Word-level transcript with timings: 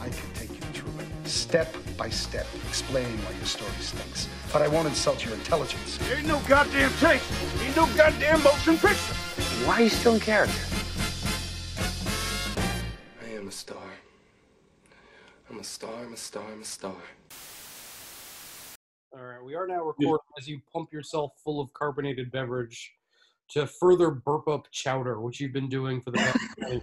I 0.00 0.08
can 0.10 0.32
take 0.34 0.50
you 0.50 0.60
through 0.72 1.00
it, 1.00 1.28
step 1.28 1.74
by 1.96 2.08
step, 2.08 2.46
explaining 2.68 3.16
why 3.18 3.32
your 3.32 3.46
story 3.46 3.70
stinks. 3.80 4.28
But 4.52 4.62
I 4.62 4.68
won't 4.68 4.88
insult 4.88 5.24
your 5.24 5.34
intelligence. 5.34 5.98
There 5.98 6.16
ain't 6.18 6.26
no 6.26 6.40
goddamn 6.48 6.92
tape. 7.00 7.22
Ain't 7.62 7.76
no 7.76 7.86
goddamn 7.96 8.42
motion 8.42 8.76
picture. 8.78 9.14
Why 9.66 9.74
are 9.74 9.82
you 9.82 9.88
still 9.88 10.14
in 10.14 10.20
character? 10.20 10.60
I 13.22 13.30
am 13.36 13.48
a 13.48 13.52
star. 13.52 13.76
I'm 15.50 15.58
a 15.58 15.64
star, 15.64 16.04
I'm 16.04 16.12
a 16.12 16.16
star, 16.16 16.44
I'm 16.52 16.62
a 16.62 16.64
star. 16.64 16.96
All 19.12 19.22
right, 19.22 19.42
we 19.44 19.54
are 19.54 19.66
now 19.66 19.84
recording 19.84 20.18
as 20.38 20.48
you 20.48 20.60
pump 20.72 20.92
yourself 20.92 21.32
full 21.44 21.60
of 21.60 21.72
carbonated 21.72 22.32
beverage 22.32 22.92
to 23.50 23.66
further 23.66 24.10
burp 24.10 24.48
up 24.48 24.66
chowder, 24.72 25.20
which 25.20 25.40
you've 25.40 25.52
been 25.52 25.68
doing 25.68 26.00
for 26.00 26.10
the 26.10 26.18
past. 26.18 26.38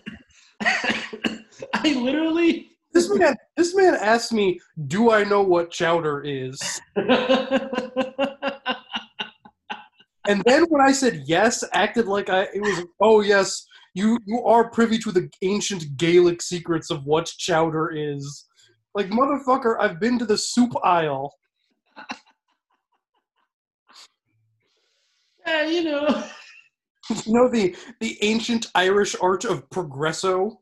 I 1.73 1.93
literally. 1.93 2.71
this 2.93 3.09
man, 3.13 3.35
this 3.57 3.75
man 3.75 3.95
asked 3.95 4.33
me, 4.33 4.59
"Do 4.87 5.11
I 5.11 5.23
know 5.23 5.41
what 5.41 5.71
chowder 5.71 6.21
is?" 6.23 6.81
And 10.27 10.41
then 10.45 10.63
when 10.69 10.81
I 10.81 10.91
said 10.91 11.23
yes, 11.25 11.63
acted 11.73 12.07
like 12.07 12.29
I 12.29 12.43
it 12.53 12.61
was. 12.61 12.85
Oh 12.99 13.21
yes, 13.21 13.65
you 13.93 14.17
you 14.25 14.43
are 14.45 14.69
privy 14.69 14.97
to 14.99 15.11
the 15.11 15.29
ancient 15.41 15.97
Gaelic 15.97 16.41
secrets 16.41 16.91
of 16.91 17.05
what 17.05 17.25
chowder 17.25 17.91
is. 17.93 18.45
Like 18.93 19.07
motherfucker, 19.07 19.77
I've 19.79 19.99
been 19.99 20.19
to 20.19 20.25
the 20.25 20.37
soup 20.37 20.73
aisle. 20.83 21.33
Yeah, 25.47 25.65
you 25.65 25.83
know. 25.83 26.23
You 27.25 27.33
know 27.33 27.49
the 27.49 27.75
the 27.99 28.17
ancient 28.21 28.67
Irish 28.75 29.15
art 29.21 29.45
of 29.45 29.69
progresso. 29.69 30.59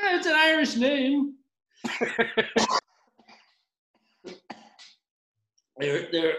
It's 0.00 0.26
an 0.26 0.34
Irish 0.34 0.76
name. 0.76 1.34
there, 5.78 6.08
there, 6.12 6.34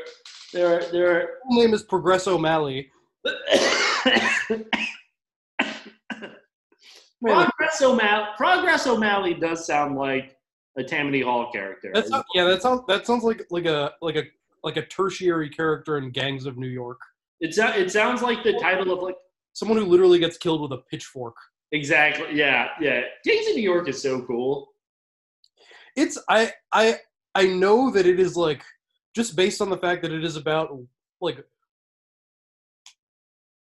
there, 0.54 0.82
there. 0.92 1.30
Full 1.48 1.62
name 1.62 1.74
is 1.74 1.84
Progresso 1.84 2.38
Malley. 2.38 2.90
Man, 7.22 7.46
Progress 7.46 7.82
O'Malley. 7.82 8.28
Progress 8.38 8.88
O'Malley 8.88 9.34
does 9.34 9.66
sound 9.66 9.98
like 9.98 10.38
a 10.78 10.84
Tammany 10.84 11.22
Hall 11.22 11.52
character. 11.52 11.92
that's 11.94 12.10
not, 12.10 12.26
yeah, 12.34 12.46
that 12.46 12.62
sounds 12.62 12.82
that 12.88 13.06
sounds 13.06 13.24
like 13.24 13.46
like 13.50 13.66
a 13.66 13.92
like 14.02 14.16
a 14.16 14.24
like 14.64 14.78
a 14.78 14.86
tertiary 14.86 15.50
character 15.50 15.98
in 15.98 16.12
Gangs 16.12 16.46
of 16.46 16.58
New 16.58 16.68
York. 16.68 17.00
It, 17.42 17.54
sou- 17.54 17.74
it 17.76 17.92
sounds 17.92 18.22
like 18.22 18.44
the 18.44 18.54
title 18.60 18.92
of 18.92 19.02
like 19.02 19.16
Someone 19.54 19.78
who 19.78 19.86
literally 19.86 20.20
gets 20.20 20.38
killed 20.38 20.62
with 20.62 20.72
a 20.72 20.84
pitchfork. 20.90 21.36
exactly. 21.72 22.28
Yeah, 22.34 22.70
yeah. 22.80 23.02
Gangs 23.26 23.48
in 23.48 23.56
New 23.56 23.62
York 23.64 23.90
is 23.90 24.02
so 24.02 24.22
cool. 24.22 24.70
It's 25.96 26.18
I 26.30 26.54
I 26.72 26.98
I 27.36 27.48
know 27.48 27.92
that 27.92 28.06
it 28.06 28.20
is 28.20 28.38
like 28.38 28.64
just 29.16 29.36
based 29.36 29.62
on 29.62 29.70
the 29.70 29.78
fact 29.78 30.02
that 30.04 30.12
it 30.12 30.24
is 30.24 30.36
about 30.36 30.70
like 31.20 31.44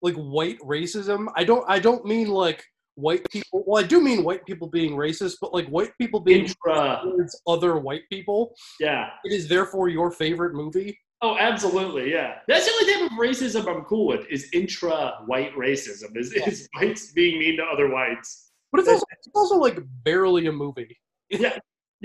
like 0.02 0.16
white 0.16 0.60
racism. 0.60 1.28
I 1.36 1.44
don't 1.44 1.66
I 1.68 1.80
don't 1.80 2.06
mean 2.06 2.30
like 2.30 2.64
white 2.96 3.26
people. 3.32 3.64
Well, 3.66 3.84
I 3.84 3.88
do 3.88 4.02
mean 4.02 4.24
white 4.24 4.46
people 4.46 4.68
being 4.68 4.92
racist, 4.94 5.36
but 5.42 5.54
like 5.54 5.68
white 5.68 5.92
people 6.00 6.20
being 6.20 6.46
Intra. 6.46 7.02
towards 7.04 7.42
other 7.48 7.78
white 7.80 8.04
people. 8.10 8.54
Yeah. 8.80 9.10
It 9.24 9.34
is 9.34 9.48
therefore 9.48 9.90
your 9.90 10.12
favorite 10.12 10.54
movie. 10.54 10.98
Oh, 11.24 11.38
absolutely. 11.38 12.12
Yeah. 12.12 12.36
That's 12.48 12.66
the 12.66 12.72
only 12.72 12.94
type 12.94 13.12
of 13.12 13.18
racism 13.18 13.68
I'm 13.68 13.84
cool 13.84 14.08
with 14.08 14.26
is 14.30 14.50
intra-white 14.54 15.56
racism. 15.56 16.18
Is, 16.18 16.34
is 16.34 16.68
whites 16.76 17.12
being 17.12 17.38
mean 17.38 17.58
to 17.58 17.64
other 17.64 17.90
whites. 17.90 18.52
But 18.72 18.80
it's 18.80 18.90
also, 18.90 19.06
it's 19.12 19.28
also 19.36 19.56
like 19.58 19.78
barely 20.04 20.48
a 20.48 20.52
movie. 20.52 20.98
Yeah. 21.30 21.58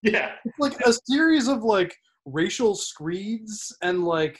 yeah. 0.00 0.32
It's 0.42 0.58
like 0.58 0.80
a 0.86 0.92
series 1.04 1.48
of 1.48 1.64
like 1.64 1.94
racial 2.24 2.74
screeds 2.74 3.76
and 3.82 4.04
like 4.04 4.38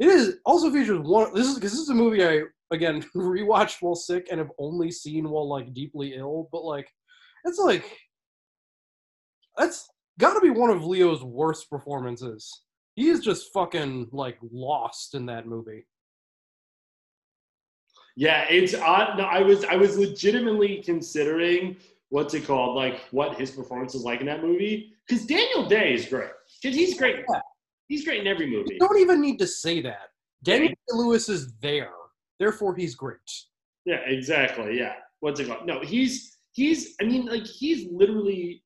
it 0.00 0.08
is 0.08 0.38
also 0.44 0.72
features 0.72 0.98
one. 1.00 1.32
This 1.34 1.46
is 1.46 1.54
because 1.54 1.70
this 1.70 1.80
is 1.80 1.90
a 1.90 1.94
movie 1.94 2.24
I 2.24 2.42
again 2.72 3.04
rewatched 3.16 3.76
while 3.80 3.94
sick 3.94 4.26
and 4.30 4.40
have 4.40 4.50
only 4.58 4.90
seen 4.90 5.28
while 5.28 5.48
like 5.48 5.72
deeply 5.72 6.14
ill. 6.16 6.48
But 6.50 6.64
like 6.64 6.88
it's 7.44 7.60
like 7.60 7.84
that's 9.56 9.88
got 10.18 10.34
to 10.34 10.40
be 10.40 10.50
one 10.50 10.70
of 10.70 10.84
Leo's 10.84 11.22
worst 11.22 11.70
performances. 11.70 12.62
He 12.98 13.10
is 13.10 13.20
just 13.20 13.52
fucking 13.52 14.08
like 14.10 14.38
lost 14.50 15.14
in 15.14 15.26
that 15.26 15.46
movie. 15.46 15.86
Yeah, 18.16 18.44
it's 18.50 18.74
odd. 18.74 19.16
No, 19.16 19.22
I 19.22 19.40
was 19.40 19.62
I 19.62 19.76
was 19.76 19.96
legitimately 19.96 20.82
considering 20.84 21.76
what's 22.08 22.34
it 22.34 22.44
called, 22.44 22.74
like 22.74 23.02
what 23.12 23.38
his 23.38 23.52
performance 23.52 23.94
is 23.94 24.02
like 24.02 24.18
in 24.18 24.26
that 24.26 24.42
movie. 24.42 24.94
Because 25.06 25.26
Daniel 25.26 25.68
Day 25.68 25.94
is 25.94 26.06
great. 26.06 26.32
Because 26.60 26.76
he's 26.76 26.98
great. 26.98 27.18
Yeah. 27.30 27.40
He's 27.86 28.04
great 28.04 28.22
in 28.22 28.26
every 28.26 28.50
movie. 28.50 28.72
You 28.72 28.80
don't 28.80 28.98
even 28.98 29.20
need 29.20 29.38
to 29.38 29.46
say 29.46 29.80
that. 29.82 30.08
Daniel 30.42 30.74
Lewis 30.90 31.28
is 31.28 31.52
there, 31.62 31.92
therefore 32.40 32.74
he's 32.74 32.96
great. 32.96 33.30
Yeah, 33.84 34.00
exactly. 34.06 34.76
Yeah. 34.76 34.94
What's 35.20 35.38
it 35.38 35.46
called? 35.46 35.68
No, 35.68 35.78
he's 35.82 36.36
he's. 36.50 36.96
I 37.00 37.04
mean, 37.04 37.26
like 37.26 37.46
he's 37.46 37.86
literally. 37.92 38.64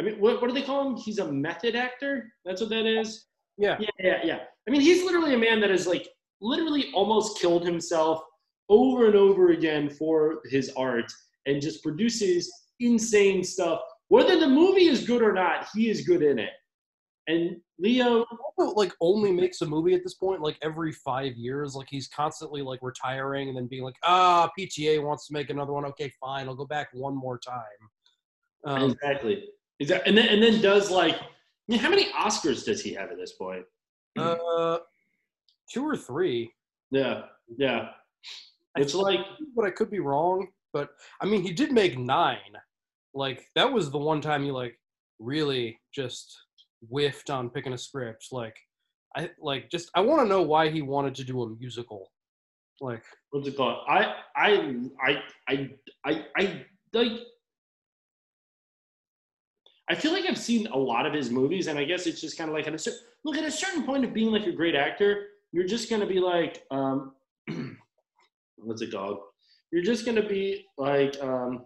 I 0.00 0.02
mean, 0.02 0.18
what 0.18 0.40
what 0.42 0.48
do 0.48 0.54
they 0.54 0.66
call 0.66 0.90
him? 0.90 0.96
He's 0.96 1.20
a 1.20 1.32
method 1.32 1.76
actor. 1.76 2.32
That's 2.44 2.60
what 2.60 2.70
that 2.70 2.84
is. 2.84 3.26
Yeah. 3.56 3.76
Yeah, 3.80 3.88
yeah, 3.98 4.20
yeah. 4.24 4.38
I 4.66 4.70
mean, 4.70 4.80
he's 4.80 5.04
literally 5.04 5.34
a 5.34 5.38
man 5.38 5.60
that 5.60 5.70
has 5.70 5.86
like 5.86 6.08
literally 6.40 6.90
almost 6.92 7.38
killed 7.40 7.64
himself 7.64 8.22
over 8.68 9.06
and 9.06 9.14
over 9.14 9.50
again 9.50 9.88
for 9.90 10.40
his 10.46 10.72
art 10.76 11.10
and 11.46 11.60
just 11.60 11.82
produces 11.82 12.52
insane 12.80 13.44
stuff. 13.44 13.80
Whether 14.08 14.38
the 14.38 14.48
movie 14.48 14.86
is 14.86 15.06
good 15.06 15.22
or 15.22 15.32
not, 15.32 15.68
he 15.74 15.88
is 15.90 16.06
good 16.06 16.22
in 16.22 16.38
it. 16.38 16.50
And 17.26 17.56
Leo, 17.78 18.24
also 18.58 18.74
like 18.74 18.92
only 19.00 19.32
makes 19.32 19.60
a 19.62 19.66
movie 19.66 19.94
at 19.94 20.02
this 20.04 20.14
point 20.14 20.42
like 20.42 20.58
every 20.62 20.92
five 20.92 21.34
years 21.34 21.74
like 21.74 21.88
he's 21.90 22.06
constantly 22.08 22.62
like 22.62 22.80
retiring 22.82 23.48
and 23.48 23.56
then 23.56 23.66
being 23.66 23.82
like 23.82 23.96
ah 24.04 24.48
pta 24.56 25.02
wants 25.02 25.26
to 25.26 25.32
make 25.32 25.50
another 25.50 25.72
one 25.72 25.84
okay 25.84 26.12
fine 26.20 26.46
i'll 26.46 26.54
go 26.54 26.66
back 26.66 26.88
one 26.92 27.16
more 27.16 27.38
time 27.38 27.62
um, 28.64 28.90
exactly, 28.90 29.44
exactly, 29.80 30.08
and 30.08 30.16
then 30.16 30.28
and 30.28 30.42
then 30.42 30.60
does 30.60 30.90
like, 30.90 31.16
I 31.16 31.26
mean, 31.68 31.78
how 31.78 31.90
many 31.90 32.06
Oscars 32.12 32.64
does 32.64 32.82
he 32.82 32.92
have 32.94 33.10
at 33.10 33.18
this 33.18 33.32
point? 33.32 33.64
uh 34.16 34.78
two 35.72 35.84
or 35.84 35.96
three 35.96 36.52
Yeah, 36.90 37.22
yeah. 37.56 37.88
It's 38.76 38.94
like 38.94 39.20
but 39.56 39.64
i 39.64 39.70
could 39.70 39.90
be 39.90 40.00
wrong 40.00 40.48
but 40.72 40.90
i 41.20 41.26
mean 41.26 41.42
he 41.42 41.52
did 41.52 41.72
make 41.72 41.98
nine 41.98 42.54
like 43.14 43.46
that 43.54 43.72
was 43.72 43.90
the 43.90 43.98
one 43.98 44.20
time 44.20 44.44
he 44.44 44.50
like 44.50 44.78
really 45.18 45.78
just 45.92 46.36
whiffed 46.88 47.30
on 47.30 47.50
picking 47.50 47.72
a 47.72 47.78
script 47.78 48.26
like 48.32 48.56
i 49.16 49.30
like 49.40 49.70
just 49.70 49.90
i 49.94 50.00
want 50.00 50.20
to 50.20 50.28
know 50.28 50.42
why 50.42 50.68
he 50.68 50.82
wanted 50.82 51.14
to 51.14 51.24
do 51.24 51.42
a 51.42 51.48
musical 51.50 52.10
like 52.80 53.04
what's 53.30 53.48
it 53.48 53.56
called? 53.56 53.84
I 53.88 54.14
I 54.36 54.76
I 55.00 55.22
I 55.48 55.70
I 56.04 56.24
I 56.36 56.64
like. 56.92 57.12
I 59.88 59.94
feel 59.94 60.12
like 60.12 60.24
I've 60.26 60.38
seen 60.38 60.66
a 60.68 60.76
lot 60.76 61.06
of 61.06 61.12
his 61.12 61.30
movies, 61.30 61.66
and 61.66 61.78
I 61.78 61.84
guess 61.84 62.06
it's 62.06 62.20
just 62.20 62.38
kind 62.38 62.48
of 62.48 62.56
like 62.56 62.66
at 62.66 62.74
a 62.74 62.78
certain 62.78 63.00
look 63.24 63.36
at 63.36 63.44
a 63.44 63.50
certain 63.50 63.84
point 63.84 64.04
of 64.04 64.14
being 64.14 64.30
like 64.30 64.46
a 64.46 64.52
great 64.52 64.74
actor, 64.74 65.26
you're 65.52 65.66
just 65.66 65.90
gonna 65.90 66.06
be 66.06 66.20
like, 66.20 66.64
um, 66.70 67.12
what's 68.56 68.82
it 68.82 68.92
called? 68.92 69.18
You're 69.70 69.82
just 69.82 70.06
gonna 70.06 70.26
be 70.26 70.64
like, 70.78 71.16
um, 71.22 71.64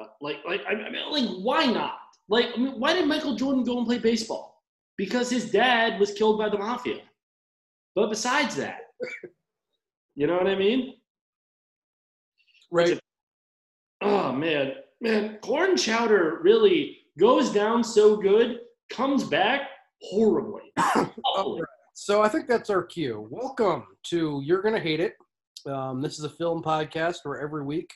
uh, 0.00 0.06
like 0.20 0.38
like 0.46 0.62
I 0.68 0.74
mean, 0.74 1.10
like 1.10 1.28
why 1.44 1.66
not? 1.66 1.98
Like 2.28 2.46
I 2.54 2.56
mean, 2.58 2.80
why 2.80 2.94
did 2.94 3.06
Michael 3.06 3.36
Jordan 3.36 3.64
go 3.64 3.78
and 3.78 3.86
play 3.86 3.98
baseball? 3.98 4.62
Because 4.96 5.30
his 5.30 5.50
dad 5.50 6.00
was 6.00 6.12
killed 6.12 6.38
by 6.38 6.48
the 6.48 6.58
mafia. 6.58 7.00
But 7.94 8.10
besides 8.10 8.56
that, 8.56 8.80
you 10.16 10.26
know 10.26 10.36
what 10.36 10.46
I 10.46 10.54
mean? 10.54 10.94
right 12.72 12.98
Oh 14.00 14.32
man, 14.32 14.72
man, 15.00 15.38
corn 15.42 15.76
chowder 15.76 16.40
really 16.42 17.01
goes 17.18 17.50
down 17.50 17.84
so 17.84 18.16
good, 18.16 18.60
comes 18.90 19.24
back 19.24 19.62
horribly. 20.00 20.62
Awfully. 20.78 21.62
So 21.94 22.22
I 22.22 22.28
think 22.28 22.48
that's 22.48 22.70
our 22.70 22.82
cue. 22.82 23.28
Welcome 23.30 23.84
to 24.04 24.40
You're 24.44 24.62
Gonna 24.62 24.80
Hate 24.80 25.00
It. 25.00 25.14
Um, 25.66 26.00
this 26.00 26.18
is 26.18 26.24
a 26.24 26.30
film 26.30 26.62
podcast 26.62 27.18
where 27.24 27.40
every 27.40 27.64
week 27.64 27.92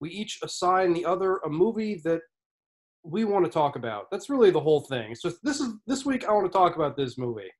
we 0.00 0.10
each 0.10 0.38
assign 0.42 0.92
the 0.92 1.04
other 1.04 1.38
a 1.38 1.50
movie 1.50 2.00
that 2.04 2.20
we 3.02 3.24
want 3.24 3.44
to 3.44 3.50
talk 3.50 3.74
about. 3.74 4.04
That's 4.12 4.30
really 4.30 4.52
the 4.52 4.60
whole 4.60 4.82
thing. 4.82 5.10
It's 5.10 5.22
just 5.22 5.38
this 5.42 5.60
is 5.60 5.74
this 5.88 6.06
week 6.06 6.24
I 6.28 6.32
want 6.32 6.46
to 6.46 6.56
talk 6.56 6.76
about 6.76 6.96
this 6.96 7.18
movie. 7.18 7.50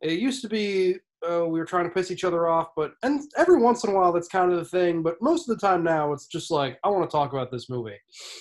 It 0.00 0.18
used 0.18 0.40
to 0.40 0.48
be 0.48 0.96
uh, 1.30 1.46
we 1.46 1.58
were 1.58 1.66
trying 1.66 1.84
to 1.84 1.90
piss 1.90 2.10
each 2.10 2.24
other 2.24 2.48
off, 2.48 2.68
but 2.74 2.92
and 3.02 3.20
every 3.36 3.58
once 3.58 3.84
in 3.84 3.90
a 3.90 3.94
while 3.94 4.10
that's 4.10 4.28
kind 4.28 4.50
of 4.50 4.58
the 4.58 4.64
thing. 4.64 5.02
But 5.02 5.20
most 5.20 5.48
of 5.48 5.54
the 5.54 5.66
time 5.66 5.84
now 5.84 6.14
it's 6.14 6.26
just 6.28 6.50
like 6.50 6.78
I 6.82 6.88
want 6.88 7.08
to 7.08 7.14
talk 7.14 7.34
about 7.34 7.52
this 7.52 7.68
movie. 7.68 7.98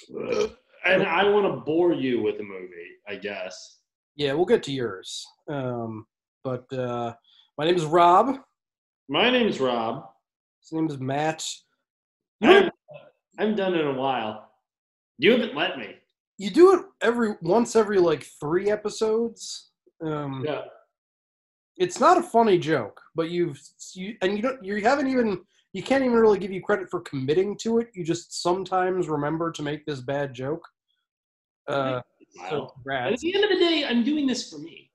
and 0.93 1.03
I 1.03 1.23
want 1.29 1.45
to 1.45 1.61
bore 1.61 1.93
you 1.93 2.21
with 2.21 2.39
a 2.39 2.43
movie, 2.43 2.89
I 3.07 3.15
guess. 3.15 3.77
Yeah, 4.15 4.33
we'll 4.33 4.45
get 4.45 4.63
to 4.63 4.71
yours. 4.71 5.25
Um, 5.49 6.05
but 6.43 6.71
uh, 6.73 7.13
my 7.57 7.65
name 7.65 7.75
is 7.75 7.85
Rob. 7.85 8.37
My 9.07 9.29
name 9.29 9.47
is 9.47 9.59
Rob. 9.59 10.05
His 10.61 10.71
name 10.73 10.87
is 10.89 10.99
Matt. 10.99 11.45
You 12.41 12.49
I 12.49 12.53
haven't, 12.53 12.73
I 13.37 13.41
haven't 13.41 13.55
done 13.57 13.73
it 13.75 13.81
in 13.81 13.87
a 13.87 13.93
while. 13.93 14.51
You 15.17 15.31
haven't 15.31 15.55
let 15.55 15.77
me. 15.77 15.95
you 16.37 16.49
do 16.49 16.73
it 16.79 16.85
every 17.01 17.35
once 17.41 17.75
every 17.75 17.99
like 17.99 18.25
three 18.39 18.69
episodes. 18.71 19.71
Um, 20.01 20.43
Yeah. 20.47 20.61
it's 21.77 21.99
not 21.99 22.17
a 22.17 22.23
funny 22.23 22.57
joke, 22.57 23.01
but 23.15 23.29
you've 23.29 23.59
you 23.93 24.15
and 24.21 24.35
you 24.37 24.41
don't 24.41 24.63
you 24.63 24.81
haven't 24.81 25.07
even 25.07 25.41
you 25.73 25.83
can't 25.83 26.03
even 26.03 26.17
really 26.17 26.39
give 26.39 26.51
you 26.51 26.61
credit 26.61 26.89
for 26.89 27.01
committing 27.01 27.57
to 27.57 27.79
it. 27.79 27.89
You 27.93 28.03
just 28.05 28.41
sometimes 28.41 29.09
remember 29.09 29.51
to 29.51 29.61
make 29.61 29.85
this 29.85 29.99
bad 30.01 30.33
joke. 30.33 30.65
Uh, 31.69 32.01
so 32.49 32.73
And 32.85 33.13
at 33.13 33.19
the 33.19 33.35
end 33.35 33.43
of 33.43 33.49
the 33.49 33.57
day, 33.57 33.85
I'm 33.87 34.03
doing 34.03 34.25
this 34.27 34.49
for 34.49 34.57
me. 34.59 34.91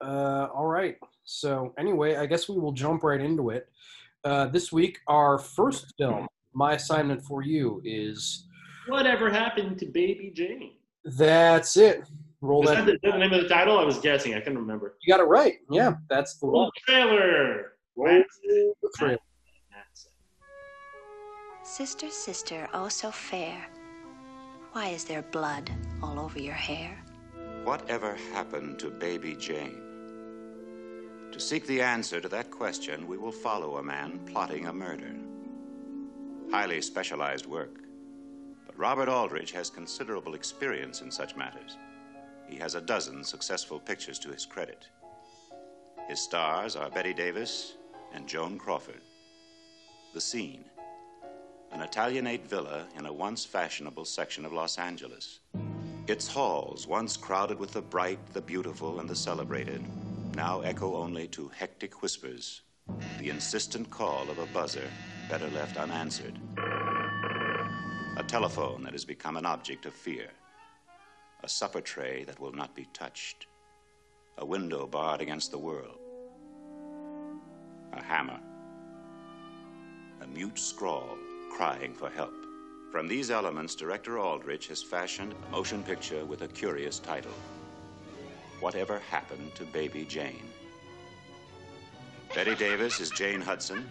Uh, 0.00 0.48
all 0.54 0.66
right. 0.66 0.96
So 1.24 1.72
anyway, 1.78 2.16
I 2.16 2.26
guess 2.26 2.48
we 2.48 2.58
will 2.58 2.72
jump 2.72 3.02
right 3.04 3.20
into 3.20 3.50
it. 3.50 3.68
Uh, 4.24 4.46
this 4.46 4.72
week, 4.72 4.98
our 5.06 5.38
first 5.38 5.92
film. 5.98 6.26
My 6.54 6.74
assignment 6.74 7.22
for 7.24 7.42
you 7.42 7.80
is 7.84 8.46
Whatever 8.86 9.30
happened 9.30 9.78
to 9.78 9.86
Baby 9.86 10.32
Jane? 10.34 10.72
that's 11.04 11.76
it. 11.76 12.04
Roll 12.42 12.62
Is 12.64 12.70
that. 12.70 12.84
that 12.86 13.00
the, 13.02 13.10
the 13.12 13.18
name 13.18 13.32
of 13.32 13.42
the 13.42 13.48
title? 13.48 13.78
I 13.78 13.84
was 13.84 13.98
guessing. 13.98 14.34
I 14.34 14.40
couldn't 14.40 14.58
remember. 14.58 14.96
You 15.00 15.14
got 15.14 15.20
it 15.20 15.24
right. 15.28 15.54
Yeah, 15.70 15.94
that's 16.10 16.38
the 16.38 16.46
Roll 16.48 16.62
one. 16.64 16.70
the 16.86 16.92
trailer. 16.92 17.72
Roll 17.96 18.22
the 18.46 18.90
trailer. 18.98 19.18
Sister, 21.62 22.10
sister, 22.10 22.68
oh 22.74 22.88
so 22.88 23.10
fair. 23.10 23.56
Why 24.72 24.88
is 24.88 25.04
there 25.04 25.20
blood 25.20 25.70
all 26.02 26.18
over 26.18 26.38
your 26.38 26.54
hair? 26.54 26.96
Whatever 27.62 28.16
happened 28.32 28.78
to 28.78 28.90
baby 28.90 29.36
Jane? 29.38 29.82
To 31.30 31.38
seek 31.38 31.66
the 31.66 31.82
answer 31.82 32.22
to 32.22 32.28
that 32.30 32.50
question, 32.50 33.06
we 33.06 33.18
will 33.18 33.32
follow 33.32 33.76
a 33.76 33.82
man 33.82 34.18
plotting 34.24 34.68
a 34.68 34.72
murder. 34.72 35.14
Highly 36.50 36.80
specialized 36.80 37.44
work. 37.44 37.80
But 38.64 38.78
Robert 38.78 39.10
Aldrich 39.10 39.52
has 39.52 39.68
considerable 39.68 40.32
experience 40.32 41.02
in 41.02 41.10
such 41.10 41.36
matters. 41.36 41.76
He 42.48 42.56
has 42.56 42.74
a 42.74 42.80
dozen 42.80 43.24
successful 43.24 43.78
pictures 43.78 44.18
to 44.20 44.30
his 44.30 44.46
credit. 44.46 44.88
His 46.08 46.18
stars 46.18 46.76
are 46.76 46.88
Bette 46.88 47.12
Davis 47.12 47.74
and 48.14 48.26
Joan 48.26 48.58
Crawford. 48.58 49.02
The 50.14 50.20
scene 50.20 50.64
an 51.72 51.80
Italianate 51.80 52.46
villa 52.46 52.86
in 52.98 53.06
a 53.06 53.12
once 53.12 53.46
fashionable 53.46 54.04
section 54.04 54.44
of 54.44 54.52
Los 54.52 54.78
Angeles. 54.78 55.40
Its 56.06 56.28
halls, 56.28 56.86
once 56.86 57.16
crowded 57.16 57.58
with 57.58 57.72
the 57.72 57.80
bright, 57.80 58.18
the 58.34 58.42
beautiful, 58.42 59.00
and 59.00 59.08
the 59.08 59.16
celebrated, 59.16 59.82
now 60.36 60.60
echo 60.60 60.96
only 60.96 61.26
to 61.28 61.48
hectic 61.48 62.02
whispers, 62.02 62.60
the 63.18 63.30
insistent 63.30 63.88
call 63.88 64.28
of 64.28 64.38
a 64.38 64.46
buzzer 64.46 64.88
better 65.30 65.48
left 65.48 65.78
unanswered. 65.78 66.38
A 68.18 68.24
telephone 68.26 68.82
that 68.82 68.92
has 68.92 69.06
become 69.06 69.38
an 69.38 69.46
object 69.46 69.86
of 69.86 69.94
fear. 69.94 70.28
A 71.42 71.48
supper 71.48 71.80
tray 71.80 72.24
that 72.24 72.38
will 72.38 72.52
not 72.52 72.74
be 72.74 72.86
touched. 72.92 73.46
A 74.36 74.44
window 74.44 74.86
barred 74.86 75.22
against 75.22 75.50
the 75.50 75.58
world. 75.58 75.98
A 77.94 78.02
hammer. 78.02 78.40
A 80.20 80.26
mute 80.26 80.58
scrawl 80.58 81.16
crying 81.52 81.92
for 81.92 82.08
help. 82.08 82.34
From 82.90 83.06
these 83.06 83.30
elements, 83.30 83.74
director 83.74 84.18
Aldrich 84.18 84.68
has 84.68 84.82
fashioned 84.82 85.34
a 85.34 85.50
motion 85.50 85.82
picture 85.82 86.24
with 86.24 86.42
a 86.42 86.48
curious 86.48 86.98
title 86.98 87.34
Whatever 88.60 89.00
Happened 89.10 89.54
to 89.56 89.64
Baby 89.64 90.04
Jane? 90.04 90.48
Bette 92.34 92.54
Davis 92.54 93.00
is 93.00 93.10
Jane 93.10 93.42
Hudson. 93.42 93.90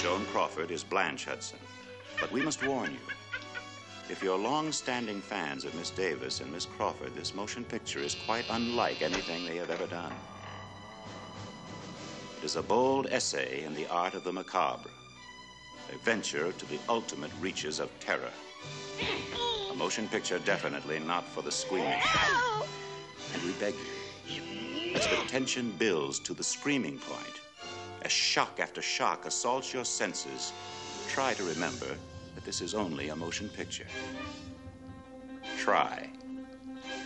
Joan 0.00 0.24
Crawford 0.26 0.70
is 0.70 0.84
Blanche 0.84 1.24
Hudson. 1.24 1.58
But 2.20 2.30
we 2.30 2.42
must 2.42 2.64
warn 2.64 2.92
you. 2.92 3.14
If 4.08 4.22
you're 4.22 4.38
long 4.38 4.70
standing 4.70 5.20
fans 5.20 5.64
of 5.64 5.74
Miss 5.74 5.90
Davis 5.90 6.40
and 6.40 6.52
Miss 6.52 6.64
Crawford, 6.64 7.14
this 7.16 7.34
motion 7.34 7.64
picture 7.64 7.98
is 7.98 8.14
quite 8.14 8.46
unlike 8.50 9.02
anything 9.02 9.44
they 9.44 9.56
have 9.56 9.70
ever 9.70 9.86
done. 9.86 10.12
It 12.38 12.44
is 12.44 12.54
a 12.54 12.62
bold 12.62 13.08
essay 13.10 13.64
in 13.64 13.74
the 13.74 13.88
art 13.88 14.14
of 14.14 14.22
the 14.22 14.32
macabre, 14.32 14.90
a 15.92 15.98
venture 16.04 16.52
to 16.52 16.66
the 16.66 16.78
ultimate 16.88 17.32
reaches 17.40 17.80
of 17.80 17.90
terror. 17.98 18.30
A 19.72 19.74
motion 19.74 20.06
picture 20.06 20.38
definitely 20.38 21.00
not 21.00 21.26
for 21.26 21.42
the 21.42 21.50
squeamish. 21.50 22.06
And 23.34 23.42
we 23.42 23.50
beg 23.54 23.74
you, 24.28 24.42
as 24.94 25.04
the 25.08 25.16
tension 25.26 25.72
builds 25.78 26.20
to 26.20 26.32
the 26.32 26.44
screaming 26.44 26.98
point, 27.00 27.40
as 28.02 28.12
shock 28.12 28.60
after 28.60 28.80
shock 28.80 29.26
assaults 29.26 29.74
your 29.74 29.84
senses, 29.84 30.52
try 31.08 31.34
to 31.34 31.42
remember 31.42 31.96
that 32.36 32.44
this 32.44 32.60
is 32.60 32.72
only 32.72 33.08
a 33.08 33.16
motion 33.16 33.48
picture. 33.48 33.88
Try 35.56 36.08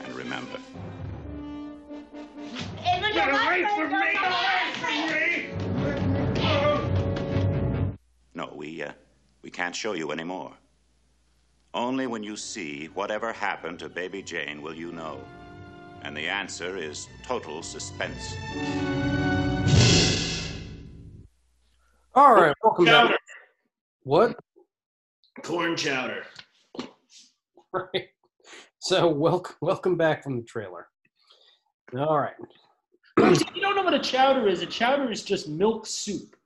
and 0.04 0.12
remember. 0.12 0.58
Get 3.12 3.28
away 3.28 3.66
from 3.76 3.92
me! 3.92 4.16
Away 4.24 4.72
from 4.80 4.96
me! 5.10 5.50
No, 8.34 8.52
we, 8.56 8.82
uh, 8.82 8.92
we 9.42 9.50
can't 9.50 9.76
show 9.76 9.92
you 9.92 10.12
anymore. 10.12 10.52
Only 11.74 12.06
when 12.06 12.22
you 12.22 12.36
see 12.36 12.86
whatever 12.94 13.32
happened 13.32 13.78
to 13.80 13.88
baby 13.90 14.22
Jane 14.22 14.62
will 14.62 14.74
you 14.74 14.92
know. 14.92 15.20
And 16.02 16.16
the 16.16 16.26
answer 16.26 16.76
is 16.78 17.06
total 17.22 17.62
suspense. 17.62 18.34
All 22.14 22.34
right, 22.34 22.54
welcome 22.62 22.86
Chowder. 22.86 23.08
back. 23.10 23.20
What? 24.04 24.36
Corn 25.42 25.76
chowder. 25.76 26.24
Right. 27.72 28.08
So 28.80 29.08
welcome, 29.08 29.56
welcome 29.60 29.96
back 29.96 30.22
from 30.22 30.36
the 30.36 30.42
trailer. 30.42 30.88
All 31.96 32.18
right. 32.18 32.34
If 33.18 33.54
you 33.54 33.60
don't 33.60 33.76
know 33.76 33.82
what 33.82 33.94
a 33.94 33.98
chowder 34.00 34.48
is, 34.48 34.62
a 34.62 34.66
chowder 34.66 35.10
is 35.10 35.22
just 35.22 35.48
milk 35.48 35.86
soup. 35.86 36.36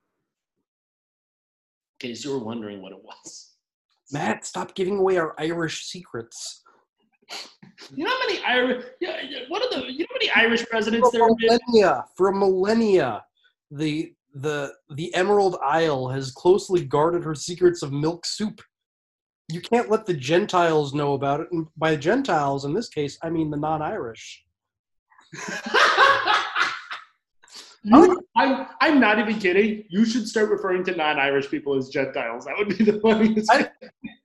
In 2.01 2.09
case 2.09 2.23
you 2.23 2.31
were 2.31 2.39
wondering 2.39 2.81
what 2.81 2.91
it 2.91 3.03
was. 3.03 3.53
Matt, 4.11 4.45
stop 4.45 4.75
giving 4.75 4.97
away 4.97 5.17
our 5.17 5.33
Irish 5.39 5.85
secrets. 5.85 6.63
You 7.93 8.05
know 8.05 8.11
how 8.11 8.19
many 8.27 8.43
Irish? 8.45 8.85
What 9.49 9.61
are 9.63 9.79
the? 9.79 9.91
You 9.91 9.99
know 9.99 10.05
how 10.09 10.15
many 10.15 10.29
Irish 10.31 10.65
presidents 10.65 11.09
For 11.09 11.11
there 11.11 11.27
have 11.27 11.37
been? 11.37 11.59
millennia, 11.67 12.05
for 12.15 12.31
millennia, 12.31 13.25
the 13.71 14.13
the 14.33 14.73
the 14.91 15.13
Emerald 15.13 15.57
Isle 15.61 16.07
has 16.09 16.31
closely 16.31 16.85
guarded 16.85 17.23
her 17.23 17.35
secrets 17.35 17.81
of 17.83 17.91
milk 17.91 18.25
soup. 18.25 18.61
You 19.51 19.61
can't 19.61 19.89
let 19.89 20.05
the 20.05 20.13
Gentiles 20.13 20.93
know 20.93 21.13
about 21.13 21.41
it, 21.41 21.47
and 21.51 21.67
by 21.75 21.95
Gentiles 21.97 22.63
in 22.65 22.73
this 22.73 22.87
case, 22.89 23.17
I 23.21 23.29
mean 23.29 23.49
the 23.49 23.57
non-Irish. 23.57 24.45
I'm, 28.35 28.67
I'm 28.81 28.99
not 28.99 29.19
even 29.19 29.39
kidding. 29.39 29.83
You 29.89 30.05
should 30.05 30.27
start 30.27 30.49
referring 30.49 30.83
to 30.85 30.95
non-Irish 30.95 31.49
people 31.49 31.75
as 31.75 31.89
Gentiles. 31.89 32.45
That 32.45 32.55
would 32.57 32.77
be 32.77 32.83
the 32.83 32.99
funniest. 32.99 33.51
I, 33.51 33.69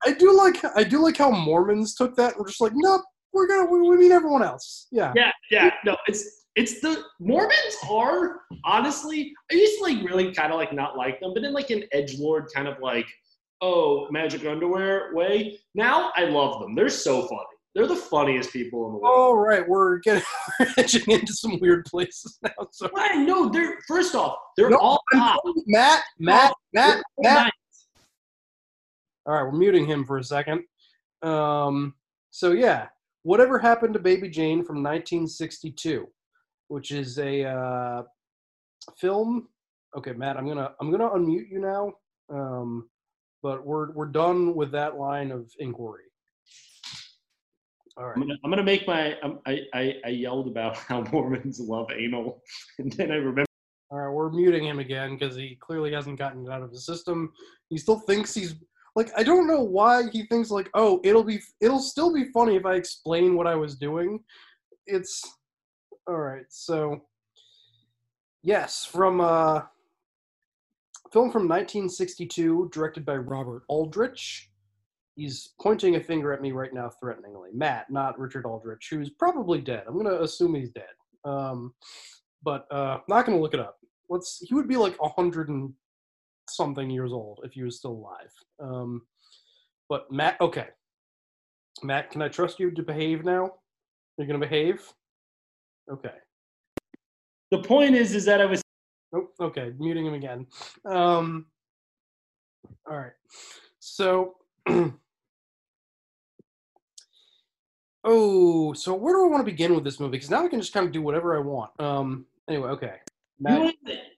I 0.05 0.13
do 0.15 0.37
like 0.37 0.65
I 0.77 0.85
do 0.85 1.03
like 1.03 1.17
how 1.17 1.31
Mormons 1.31 1.95
took 1.95 2.17
that 2.17 2.33
and 2.33 2.41
were 2.41 2.49
just 2.49 2.61
like, 2.61 2.73
nope, 2.75 3.03
we're 3.33 3.47
gonna 3.47 3.71
we, 3.71 3.81
we 3.81 3.97
mean 3.97 4.13
everyone 4.13 4.43
else. 4.43 4.89
Yeah. 4.91 5.13
yeah, 5.17 5.31
yeah. 5.51 5.71
No, 5.85 5.97
it's 6.07 6.47
it's 6.57 6.81
the 6.81 7.03
Mormons 7.21 7.77
are 7.91 8.41
honestly. 8.65 9.33
I 9.51 9.55
used 9.55 9.79
to 9.79 9.85
like 9.85 10.05
really 10.05 10.35
kind 10.35 10.53
of 10.53 10.59
like 10.59 10.73
not 10.73 10.97
like 10.97 11.21
them, 11.21 11.33
but 11.35 11.45
in 11.45 11.53
like 11.53 11.71
an 11.71 11.85
edge 11.93 12.19
lord 12.19 12.49
kind 12.55 12.69
of 12.69 12.79
like 12.81 13.07
oh 13.61 14.09
magic 14.11 14.45
underwear 14.45 15.15
way. 15.15 15.59
Now 15.75 16.13
I 16.17 16.25
love 16.25 16.61
them. 16.61 16.75
They're 16.75 16.89
so 16.89 17.23
funny. 17.23 17.45
They're 17.75 17.87
the 17.87 17.97
funniest 17.97 18.53
people 18.53 18.87
in 18.87 18.93
the 18.93 18.99
world. 18.99 19.15
All 19.19 19.35
right, 19.37 19.67
we're 19.67 19.99
getting 20.01 20.23
we're 20.61 20.67
edging 20.77 21.11
into 21.11 21.33
some 21.33 21.59
weird 21.61 21.87
places 21.87 22.39
now. 22.43 22.51
So 22.71 22.89
Why? 22.93 23.15
No, 23.15 23.49
they're 23.49 23.79
first 23.89 24.15
off, 24.15 24.37
they're 24.57 24.69
No, 24.71 24.77
all 24.77 25.01
I'm 25.13 25.19
hot. 25.21 25.41
telling 25.43 25.63
Matt, 25.67 26.03
Matt, 26.19 26.53
Matt, 26.75 27.03
Matt. 27.21 27.45
nice. 27.45 27.53
All 29.27 29.35
right, 29.35 29.43
we're 29.45 29.59
muting 29.59 29.87
him 29.87 30.05
for 30.05 30.19
a 30.19 30.25
second. 30.25 30.65
Um, 31.23 31.95
so 32.31 32.53
yeah, 32.53 32.89
whatever 33.23 33.59
happened 33.59 33.95
to 33.95 34.01
Baby 34.01 34.29
Jane 34.29 34.65
from 34.65 34.77
1962, 34.83 36.07
which 36.69 36.91
is 36.91 37.19
a 37.19 37.45
uh, 37.45 38.03
film. 38.99 39.49
Okay, 39.97 40.13
Matt, 40.13 40.37
I'm 40.37 40.47
gonna 40.47 40.73
I'm 40.81 40.91
gonna 40.91 41.09
unmute 41.11 41.51
you 41.51 41.61
now. 41.61 41.93
Um, 42.31 42.91
but 43.43 43.65
we're 43.67 43.93
we're 43.93 44.07
done 44.07 44.55
with 44.55 44.73
that 44.73 44.99
line 44.99 45.31
of 45.31 45.51
inquiry. 45.59 46.05
All 47.97 48.07
right. 48.07 48.17
I'm 48.17 48.23
gonna, 48.23 48.35
I'm 48.45 48.51
gonna 48.51 48.63
make 48.63 48.87
my. 48.87 49.19
Um, 49.21 49.41
I, 49.47 49.61
I 49.75 49.95
I 50.05 50.09
yelled 50.09 50.49
about 50.49 50.77
how 50.89 51.03
Mormons 51.13 51.61
love 51.61 51.91
anal, 51.97 52.43
and 52.79 52.93
then 52.93 53.11
I 53.11 53.17
remember. 53.17 53.45
All 53.91 53.99
right, 53.99 54.13
we're 54.13 54.31
muting 54.31 54.65
him 54.65 54.79
again 54.79 55.19
because 55.19 55.37
he 55.37 55.59
clearly 55.61 55.93
hasn't 55.93 56.19
gotten 56.19 56.47
it 56.47 56.51
out 56.51 56.63
of 56.63 56.71
his 56.71 56.87
system. 56.87 57.31
He 57.69 57.77
still 57.77 57.99
thinks 57.99 58.35
he's 58.35 58.55
like 58.95 59.11
I 59.17 59.23
don't 59.23 59.47
know 59.47 59.63
why 59.63 60.09
he 60.11 60.25
thinks 60.27 60.51
like 60.51 60.71
oh 60.75 61.01
it'll 61.05 61.25
be 61.25 61.41
it'll 61.61 61.81
still 61.81 62.13
be 62.13 62.31
funny 62.33 62.57
if 62.57 62.65
I 62.65 62.75
explain 62.75 63.37
what 63.37 63.47
I 63.47 63.55
was 63.55 63.77
doing. 63.77 64.21
It's 64.87 65.23
all 66.07 66.19
right. 66.19 66.47
So 66.49 67.03
yes, 68.43 68.85
from 68.85 69.21
uh 69.21 69.63
film 71.13 71.31
from 71.31 71.43
1962 71.43 72.71
directed 72.73 73.05
by 73.05 73.17
Robert 73.17 73.65
Aldrich. 73.69 74.51
He's 75.15 75.51
pointing 75.61 75.97
a 75.97 76.01
finger 76.01 76.33
at 76.33 76.41
me 76.41 76.53
right 76.53 76.73
now 76.73 76.91
threateningly. 77.01 77.51
Matt, 77.53 77.91
not 77.91 78.19
Richard 78.19 78.47
Aldrich, 78.47 78.89
who's 78.91 79.11
probably 79.11 79.61
dead. 79.61 79.85
I'm 79.87 79.95
going 79.95 80.07
to 80.07 80.23
assume 80.23 80.55
he's 80.55 80.71
dead. 80.71 80.85
Um 81.25 81.75
but 82.43 82.67
uh 82.73 82.99
not 83.09 83.25
going 83.25 83.39
to 83.39 83.43
look 83.43 83.55
it 83.55 83.61
up. 83.61 83.77
Let's 84.09 84.43
he 84.47 84.55
would 84.55 84.69
be 84.69 84.77
like 84.77 84.95
a 84.95 85.09
100 85.09 85.49
and 85.49 85.73
something 86.49 86.91
years 86.91 87.13
old 87.13 87.41
if 87.45 87.53
he 87.53 87.63
was 87.63 87.79
still 87.79 87.93
alive. 87.93 88.33
Um, 88.61 89.03
but 89.89 90.11
Matt, 90.11 90.41
okay, 90.41 90.69
Matt, 91.83 92.11
can 92.11 92.23
I 92.23 92.29
trust 92.29 92.59
you 92.59 92.71
to 92.71 92.83
behave 92.83 93.25
now? 93.25 93.53
You're 94.17 94.27
gonna 94.27 94.39
behave. 94.39 94.83
Okay. 95.91 96.15
The 97.51 97.59
point 97.59 97.95
is, 97.95 98.15
is 98.15 98.25
that 98.25 98.41
I 98.41 98.47
was. 98.47 98.63
Oh, 99.15 99.29
okay, 99.41 99.73
muting 99.79 100.07
him 100.07 100.15
again. 100.15 100.47
Um, 100.87 101.47
all 102.89 102.99
right. 102.99 103.13
So. 103.79 104.37
oh, 108.05 108.73
so 108.73 108.95
where 108.95 109.15
do 109.15 109.25
I 109.25 109.29
want 109.29 109.41
to 109.41 109.51
begin 109.51 109.75
with 109.75 109.85
this 109.85 110.01
movie? 110.01 110.13
Because 110.13 110.31
now 110.31 110.45
I 110.45 110.49
can 110.49 110.61
just 110.61 110.73
kind 110.73 110.87
of 110.87 110.93
do 110.93 111.03
whatever 111.03 111.37
I 111.37 111.41
want. 111.41 111.71
Um. 111.81 112.27
Anyway, 112.49 112.69
okay. 112.71 112.97
Matt, 113.39 113.75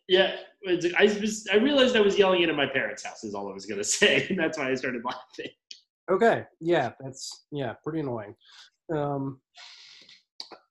yeah, 0.09 0.37
I 0.99 1.05
was. 1.21 1.47
I 1.53 1.57
realized 1.57 1.97
I 1.97 2.01
was 2.01 2.19
yelling 2.19 2.43
it 2.43 2.49
at 2.49 2.57
my 2.57 2.67
parents' 2.67 3.05
house. 3.05 3.25
Is 3.25 3.35
all 3.35 3.49
I 3.49 3.55
was 3.55 3.67
gonna 3.67 3.85
say, 3.85 4.27
and 4.29 4.39
that's 4.39 4.59
why 4.59 4.71
I 4.71 4.75
started 4.75 5.05
laughing. 5.05 5.51
Okay. 6.11 6.45
Yeah, 6.61 6.93
that's 7.01 7.45
yeah, 7.51 7.75
pretty 7.83 8.01
annoying. 8.01 8.35
Um, 8.95 9.41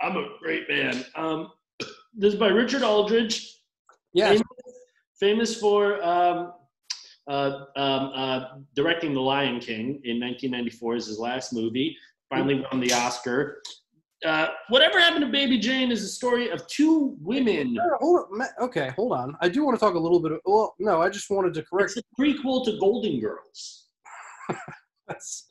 I'm 0.01 0.17
a 0.17 0.27
great 0.39 0.70
man. 0.70 1.03
Um, 1.15 1.51
this 2.13 2.34
is 2.34 2.39
by 2.39 2.48
Richard 2.48 2.84
Aldrich. 2.84 3.58
Yeah. 4.13 4.29
Famous, 4.29 4.43
famous 5.20 5.60
for 5.60 6.03
um, 6.03 6.53
uh, 7.27 7.65
um, 7.75 8.12
uh, 8.13 8.46
directing 8.75 9.13
The 9.13 9.22
Lion 9.22 9.60
King 9.60 10.01
in 10.03 10.20
1994 10.20 10.96
is 10.96 11.08
his 11.08 11.20
last 11.20 11.53
movie. 11.53 11.98
Finally 12.30 12.65
won 12.72 12.82
the 12.82 12.94
Oscar. 12.94 13.62
Uh, 14.25 14.48
Whatever 14.70 15.00
Happened 15.00 15.25
to 15.25 15.32
Baby 15.32 15.58
Jane 15.58 15.92
is 15.92 16.03
a 16.03 16.08
story 16.08 16.50
of 16.50 16.65
two 16.68 17.18
women. 17.20 17.77
Hold 18.00 18.27
okay, 18.62 18.92
hold 18.96 19.12
on. 19.12 19.36
I 19.42 19.50
do 19.50 19.65
want 19.65 19.77
to 19.77 19.80
talk 19.80 19.96
a 19.96 20.00
little 20.00 20.22
bit. 20.22 20.32
Of, 20.32 20.39
well, 20.46 20.75
no, 20.80 21.01
I 21.01 21.10
just 21.10 21.30
wanted 21.30 21.53
to 21.56 21.63
correct. 21.63 21.94
It's 21.98 21.98
a 21.98 22.22
prequel 22.22 22.63
to 22.65 22.77
Golden 22.80 23.20
Girls. 23.20 23.89
That's, 25.08 25.48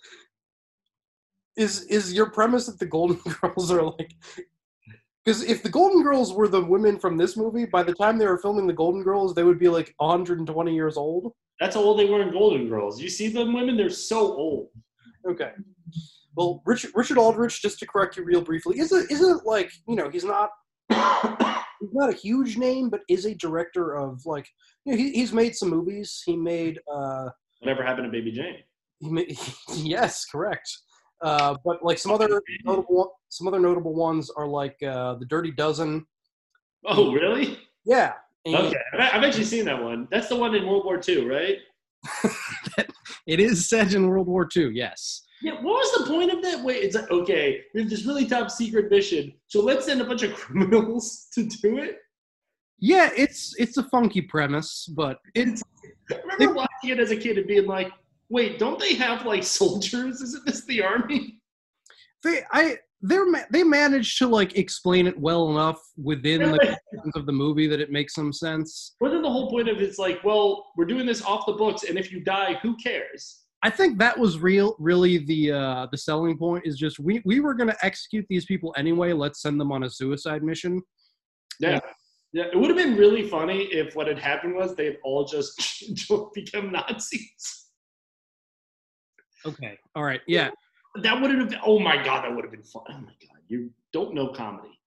is 1.56 1.82
is 1.84 2.14
your 2.14 2.30
premise 2.30 2.66
that 2.66 2.78
the 2.78 2.86
Golden 2.86 3.20
Girls 3.40 3.70
are 3.70 3.82
like? 3.82 4.14
Because 5.24 5.42
if 5.44 5.62
the 5.62 5.68
Golden 5.68 6.02
Girls 6.02 6.32
were 6.32 6.48
the 6.48 6.64
women 6.64 6.98
from 6.98 7.16
this 7.16 7.36
movie, 7.36 7.66
by 7.66 7.82
the 7.82 7.94
time 7.94 8.18
they 8.18 8.26
were 8.26 8.38
filming 8.38 8.66
the 8.66 8.72
Golden 8.72 9.02
Girls, 9.02 9.34
they 9.34 9.44
would 9.44 9.58
be 9.58 9.68
like 9.68 9.94
120 9.98 10.74
years 10.74 10.96
old. 10.96 11.32
That's 11.60 11.76
how 11.76 11.82
old 11.82 11.98
they 11.98 12.06
were 12.06 12.22
in 12.22 12.32
Golden 12.32 12.68
Girls. 12.68 13.00
You 13.00 13.10
see 13.10 13.28
them 13.28 13.52
women; 13.52 13.76
they're 13.76 13.90
so 13.90 14.34
old. 14.34 14.68
Okay. 15.28 15.52
Well, 16.34 16.62
Richard 16.64 16.92
Richard 16.94 17.18
Aldrich, 17.18 17.60
just 17.60 17.78
to 17.80 17.86
correct 17.86 18.16
you 18.16 18.24
real 18.24 18.40
briefly, 18.42 18.78
isn't 18.78 19.10
isn't 19.10 19.44
like 19.46 19.70
you 19.86 19.96
know 19.96 20.08
he's 20.08 20.24
not 20.24 20.50
he's 20.90 21.92
not 21.92 22.10
a 22.10 22.16
huge 22.16 22.56
name, 22.56 22.88
but 22.88 23.00
is 23.08 23.26
a 23.26 23.34
director 23.34 23.94
of 23.96 24.20
like 24.24 24.46
you 24.84 24.92
know 24.92 24.98
he, 24.98 25.12
he's 25.12 25.32
made 25.32 25.54
some 25.54 25.70
movies. 25.70 26.22
He 26.24 26.36
made 26.36 26.78
uh 26.92 27.28
Whatever 27.60 27.84
happened 27.84 28.06
to 28.06 28.10
Baby 28.10 28.32
Jane? 28.32 28.56
he 28.98 29.08
made, 29.10 29.38
yes, 29.74 30.24
correct. 30.24 30.68
Uh, 31.22 31.54
but 31.64 31.84
like 31.84 31.98
some 31.98 32.12
other 32.12 32.40
notable 32.64 33.12
some 33.28 33.46
other 33.46 33.60
notable 33.60 33.94
ones 33.94 34.30
are 34.36 34.46
like 34.48 34.76
uh, 34.82 35.14
the 35.14 35.26
Dirty 35.26 35.50
Dozen. 35.52 36.04
Oh, 36.86 37.12
really? 37.12 37.58
Yeah. 37.84 38.14
and- 38.44 38.56
Okay, 38.56 38.76
I've 38.94 39.00
I've 39.14 39.24
actually 39.24 39.44
seen 39.44 39.64
that 39.66 39.80
one. 39.80 40.08
That's 40.10 40.28
the 40.28 40.36
one 40.36 40.54
in 40.54 40.66
World 40.66 40.84
War 40.84 41.00
II, 41.06 41.26
right? 41.26 41.58
It 43.26 43.38
is 43.38 43.68
set 43.68 43.94
in 43.94 44.08
World 44.08 44.26
War 44.26 44.48
II. 44.56 44.70
Yes. 44.74 45.22
Yeah, 45.42 45.54
what 45.54 45.64
was 45.64 45.92
the 45.98 46.10
point 46.12 46.32
of 46.32 46.40
that? 46.42 46.62
Wait, 46.62 46.84
it's 46.84 46.94
like, 46.94 47.10
okay, 47.10 47.62
we 47.74 47.80
have 47.80 47.90
this 47.90 48.06
really 48.06 48.26
top 48.26 48.50
secret 48.50 48.90
mission, 48.90 49.32
so 49.48 49.60
let's 49.60 49.86
send 49.86 50.00
a 50.00 50.04
bunch 50.04 50.22
of 50.22 50.34
criminals 50.36 51.26
to 51.34 51.44
do 51.44 51.78
it. 51.78 51.98
Yeah, 52.78 53.10
it's 53.16 53.54
it's 53.58 53.76
a 53.76 53.84
funky 53.84 54.22
premise, 54.22 54.88
but 54.96 55.18
it's 55.34 55.62
I 56.10 56.16
remember 56.32 56.54
watching 56.54 56.90
it 56.90 57.00
as 57.00 57.10
a 57.10 57.16
kid 57.16 57.38
and 57.38 57.46
being 57.46 57.66
like, 57.66 57.92
wait, 58.28 58.58
don't 58.58 58.78
they 58.78 58.94
have 58.94 59.26
like 59.26 59.42
soldiers? 59.60 60.20
Isn't 60.20 60.46
this 60.46 60.64
the 60.66 60.82
army? 60.82 61.40
they 62.22 62.42
I 62.52 62.78
they're 63.00 63.26
they 63.50 63.64
managed 63.64 64.18
to 64.18 64.28
like 64.28 64.56
explain 64.56 65.08
it 65.08 65.18
well 65.18 65.50
enough 65.50 65.80
within 65.96 66.52
the 66.52 66.78
of 67.16 67.26
the 67.26 67.32
movie 67.32 67.66
that 67.66 67.80
it 67.80 67.90
makes 67.90 68.14
some 68.14 68.32
sense. 68.32 68.94
Wasn't 69.00 69.22
the 69.22 69.30
whole 69.30 69.50
point 69.50 69.68
of 69.68 69.80
it's 69.80 69.98
like, 69.98 70.22
well, 70.22 70.66
we're 70.76 70.84
doing 70.84 71.06
this 71.06 71.22
off 71.22 71.46
the 71.46 71.52
books, 71.52 71.82
and 71.82 71.98
if 71.98 72.12
you 72.12 72.20
die, 72.20 72.58
who 72.62 72.76
cares? 72.76 73.41
I 73.64 73.70
think 73.70 73.98
that 73.98 74.18
was 74.18 74.38
real 74.40 74.74
really 74.78 75.18
the 75.18 75.52
uh 75.52 75.86
the 75.90 75.98
selling 75.98 76.36
point 76.36 76.66
is 76.66 76.76
just 76.76 76.98
we 76.98 77.22
we 77.24 77.40
were 77.40 77.54
going 77.54 77.68
to 77.68 77.84
execute 77.84 78.26
these 78.28 78.44
people 78.44 78.74
anyway, 78.76 79.12
let's 79.12 79.40
send 79.40 79.60
them 79.60 79.70
on 79.70 79.84
a 79.84 79.90
suicide 79.90 80.42
mission. 80.42 80.82
Yeah. 81.60 81.80
Yeah, 82.34 82.44
it 82.44 82.56
would 82.58 82.70
have 82.70 82.78
been 82.78 82.96
really 82.96 83.28
funny 83.28 83.64
if 83.64 83.94
what 83.94 84.06
had 84.06 84.18
happened 84.18 84.54
was 84.54 84.74
they'd 84.74 84.96
all 85.04 85.26
just 85.26 85.84
become 86.34 86.72
Nazis. 86.72 87.66
Okay. 89.44 89.78
All 89.94 90.02
right. 90.02 90.22
Yeah. 90.26 90.48
That 91.02 91.20
would 91.20 91.30
have 91.30 91.50
been, 91.50 91.58
oh 91.64 91.78
my 91.78 92.02
God, 92.02 92.24
that 92.24 92.34
would 92.34 92.44
have 92.44 92.52
been 92.52 92.62
fun. 92.62 92.84
Oh 92.88 93.00
my 93.00 93.12
God, 93.20 93.40
you 93.48 93.70
don't 93.92 94.14
know 94.14 94.28
comedy. 94.28 94.78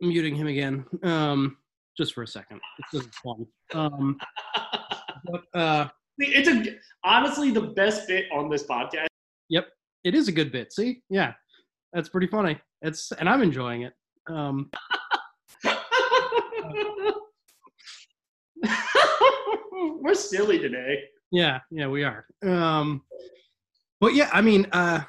muting 0.00 0.36
him 0.36 0.46
again. 0.46 0.84
Um, 1.02 1.56
just 1.96 2.14
for 2.14 2.22
a 2.22 2.26
second. 2.26 2.60
This 2.92 3.02
is 3.02 3.08
fun. 3.22 3.46
Um, 3.74 4.18
but, 5.24 5.42
uh, 5.54 5.88
It's 6.18 6.48
a 6.48 6.76
honestly 7.04 7.50
the 7.50 7.62
best 7.62 8.06
bit 8.08 8.26
on 8.32 8.50
this 8.50 8.64
podcast. 8.64 9.06
yep, 9.48 9.68
it 10.04 10.14
is 10.14 10.28
a 10.28 10.32
good 10.32 10.52
bit. 10.52 10.72
See, 10.72 11.02
yeah, 11.08 11.32
that's 11.92 12.08
pretty 12.08 12.26
funny. 12.26 12.60
It's 12.82 13.12
and 13.12 13.28
I'm 13.28 13.42
enjoying 13.42 13.82
it. 13.82 13.94
Um, 14.28 14.70
We're 20.00 20.14
silly 20.14 20.58
today. 20.58 21.04
yeah, 21.30 21.60
yeah, 21.70 21.88
we 21.88 22.04
are. 22.04 22.26
Um, 22.42 23.02
but 24.00 24.14
yeah, 24.14 24.28
I 24.32 24.40
mean, 24.42 24.66
uh, 24.72 25.00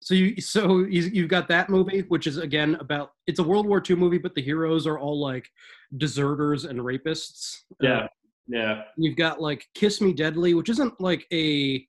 so 0.00 0.14
you 0.14 0.40
so 0.40 0.78
you, 0.78 1.02
you've 1.02 1.28
got 1.28 1.48
that 1.48 1.68
movie, 1.68 2.00
which 2.08 2.26
is 2.26 2.38
again 2.38 2.76
about 2.80 3.12
it's 3.26 3.38
a 3.38 3.44
World 3.44 3.66
War 3.66 3.82
II 3.88 3.96
movie, 3.96 4.18
but 4.18 4.34
the 4.34 4.42
heroes 4.42 4.86
are 4.86 4.98
all 4.98 5.20
like 5.20 5.48
deserters 5.96 6.64
and 6.64 6.78
rapists. 6.80 7.60
Yeah, 7.80 8.06
yeah. 8.50 8.82
You've 8.96 9.16
got 9.16 9.40
like 9.40 9.66
Kiss 9.74 10.00
Me 10.00 10.12
Deadly, 10.12 10.54
which 10.54 10.68
isn't 10.68 11.00
like 11.00 11.26
a 11.32 11.84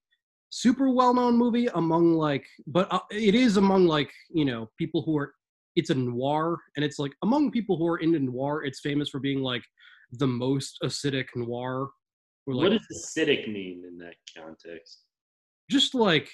super 0.49 0.89
well-known 0.89 1.37
movie 1.37 1.67
among 1.75 2.13
like, 2.13 2.45
but 2.67 2.91
uh, 2.91 2.99
it 3.09 3.35
is 3.35 3.57
among 3.57 3.87
like 3.87 4.11
you 4.31 4.45
know 4.45 4.69
people 4.77 5.03
who 5.03 5.17
are. 5.17 5.33
It's 5.77 5.89
a 5.89 5.95
noir, 5.95 6.57
and 6.75 6.83
it's 6.83 6.99
like 6.99 7.13
among 7.23 7.51
people 7.51 7.77
who 7.77 7.87
are 7.87 7.99
into 7.99 8.19
noir, 8.19 8.65
it's 8.65 8.81
famous 8.81 9.07
for 9.07 9.19
being 9.19 9.41
like 9.41 9.63
the 10.11 10.27
most 10.27 10.77
acidic 10.83 11.27
noir. 11.35 11.89
Or, 12.45 12.55
what 12.55 12.69
does 12.69 12.81
acidic 12.93 13.47
mean 13.47 13.83
in 13.87 13.97
that 13.99 14.15
context? 14.37 15.03
just 15.71 15.95
like 15.95 16.29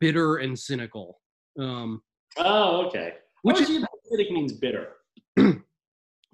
bitter 0.00 0.36
and 0.36 0.58
cynical. 0.58 1.20
Um, 1.60 2.00
Oh, 2.36 2.86
okay. 2.86 3.14
Which 3.42 3.60
is 3.60 3.68
acidic 3.68 4.30
means 4.30 4.54
bitter. 4.54 4.94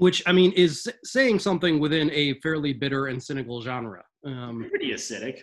which 0.01 0.23
I 0.27 0.33
mean 0.33 0.51
is 0.53 0.89
saying 1.05 1.41
something 1.41 1.79
within 1.79 2.11
a 2.13 2.33
fairly 2.41 2.73
bitter 2.73 3.09
and 3.09 3.23
cynical 3.23 3.61
genre. 3.61 4.03
Um, 4.25 4.67
Pretty 4.71 4.93
acidic. 4.93 5.41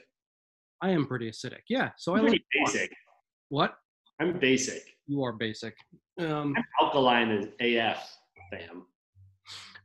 I 0.81 0.89
am 0.89 1.05
pretty 1.05 1.29
acidic, 1.29 1.61
yeah. 1.69 1.91
So 1.97 2.15
I 2.15 2.19
I'm 2.19 2.23
like 2.25 2.31
pretty 2.31 2.45
basic. 2.65 2.91
what 3.49 3.75
I'm 4.19 4.39
basic. 4.39 4.81
you 5.05 5.23
are 5.23 5.33
basic. 5.33 5.75
Um, 6.19 6.55
I'm 6.57 6.63
alkaline 6.81 7.29
as 7.31 7.45
AF, 7.59 8.17
fam. 8.51 8.85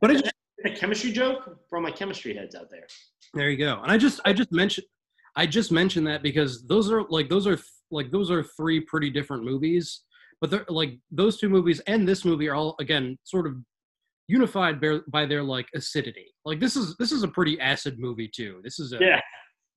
but 0.01 0.09
I 0.09 0.13
just 0.15 0.31
A 0.65 0.71
chemistry 0.71 1.11
joke 1.11 1.59
from 1.69 1.83
my 1.83 1.91
chemistry 1.91 2.35
heads 2.35 2.55
out 2.55 2.69
there. 2.71 2.87
There 3.35 3.51
you 3.51 3.57
go. 3.57 3.79
And 3.83 3.91
I 3.91 3.97
just 3.97 4.21
I 4.25 4.33
just 4.33 4.51
mentioned 4.51 4.87
I 5.35 5.45
just 5.45 5.71
mentioned 5.71 6.07
that 6.07 6.23
because 6.23 6.65
those 6.65 6.91
are 6.91 7.03
like 7.09 7.29
those 7.29 7.45
are 7.45 7.59
like 7.91 8.09
those 8.09 8.31
are 8.31 8.43
three 8.57 8.79
pretty 8.79 9.11
different 9.11 9.43
movies, 9.43 10.01
but 10.41 10.49
they're 10.49 10.65
like 10.67 10.97
those 11.11 11.39
two 11.39 11.49
movies 11.49 11.79
and 11.85 12.07
this 12.07 12.25
movie 12.25 12.47
are 12.49 12.55
all 12.55 12.75
again 12.79 13.19
sort 13.23 13.45
of 13.45 13.55
unified 14.27 14.79
by, 14.79 14.99
by 15.07 15.25
their 15.25 15.43
like 15.43 15.67
acidity. 15.75 16.33
Like 16.45 16.59
this 16.59 16.75
is 16.75 16.95
this 16.97 17.11
is 17.11 17.23
a 17.23 17.27
pretty 17.27 17.59
acid 17.59 17.99
movie 17.99 18.29
too. 18.33 18.61
This 18.63 18.79
is 18.79 18.93
a 18.93 18.97
Yeah. 18.99 19.19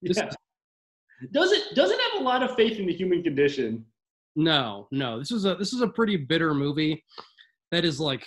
This 0.01 0.17
yeah. 0.17 0.27
is- 0.27 0.35
Doesn't 1.31 1.75
doesn't 1.75 1.99
have 1.99 2.21
a 2.21 2.23
lot 2.23 2.43
of 2.43 2.55
faith 2.55 2.79
in 2.79 2.85
the 2.85 2.93
human 2.93 3.23
condition. 3.23 3.85
No, 4.35 4.87
no. 4.91 5.17
This 5.19 5.31
is 5.31 5.45
a 5.45 5.55
this 5.55 5.73
is 5.73 5.81
a 5.81 5.87
pretty 5.87 6.15
bitter 6.17 6.53
movie 6.53 7.03
that 7.71 7.83
is 7.83 7.99
like 7.99 8.25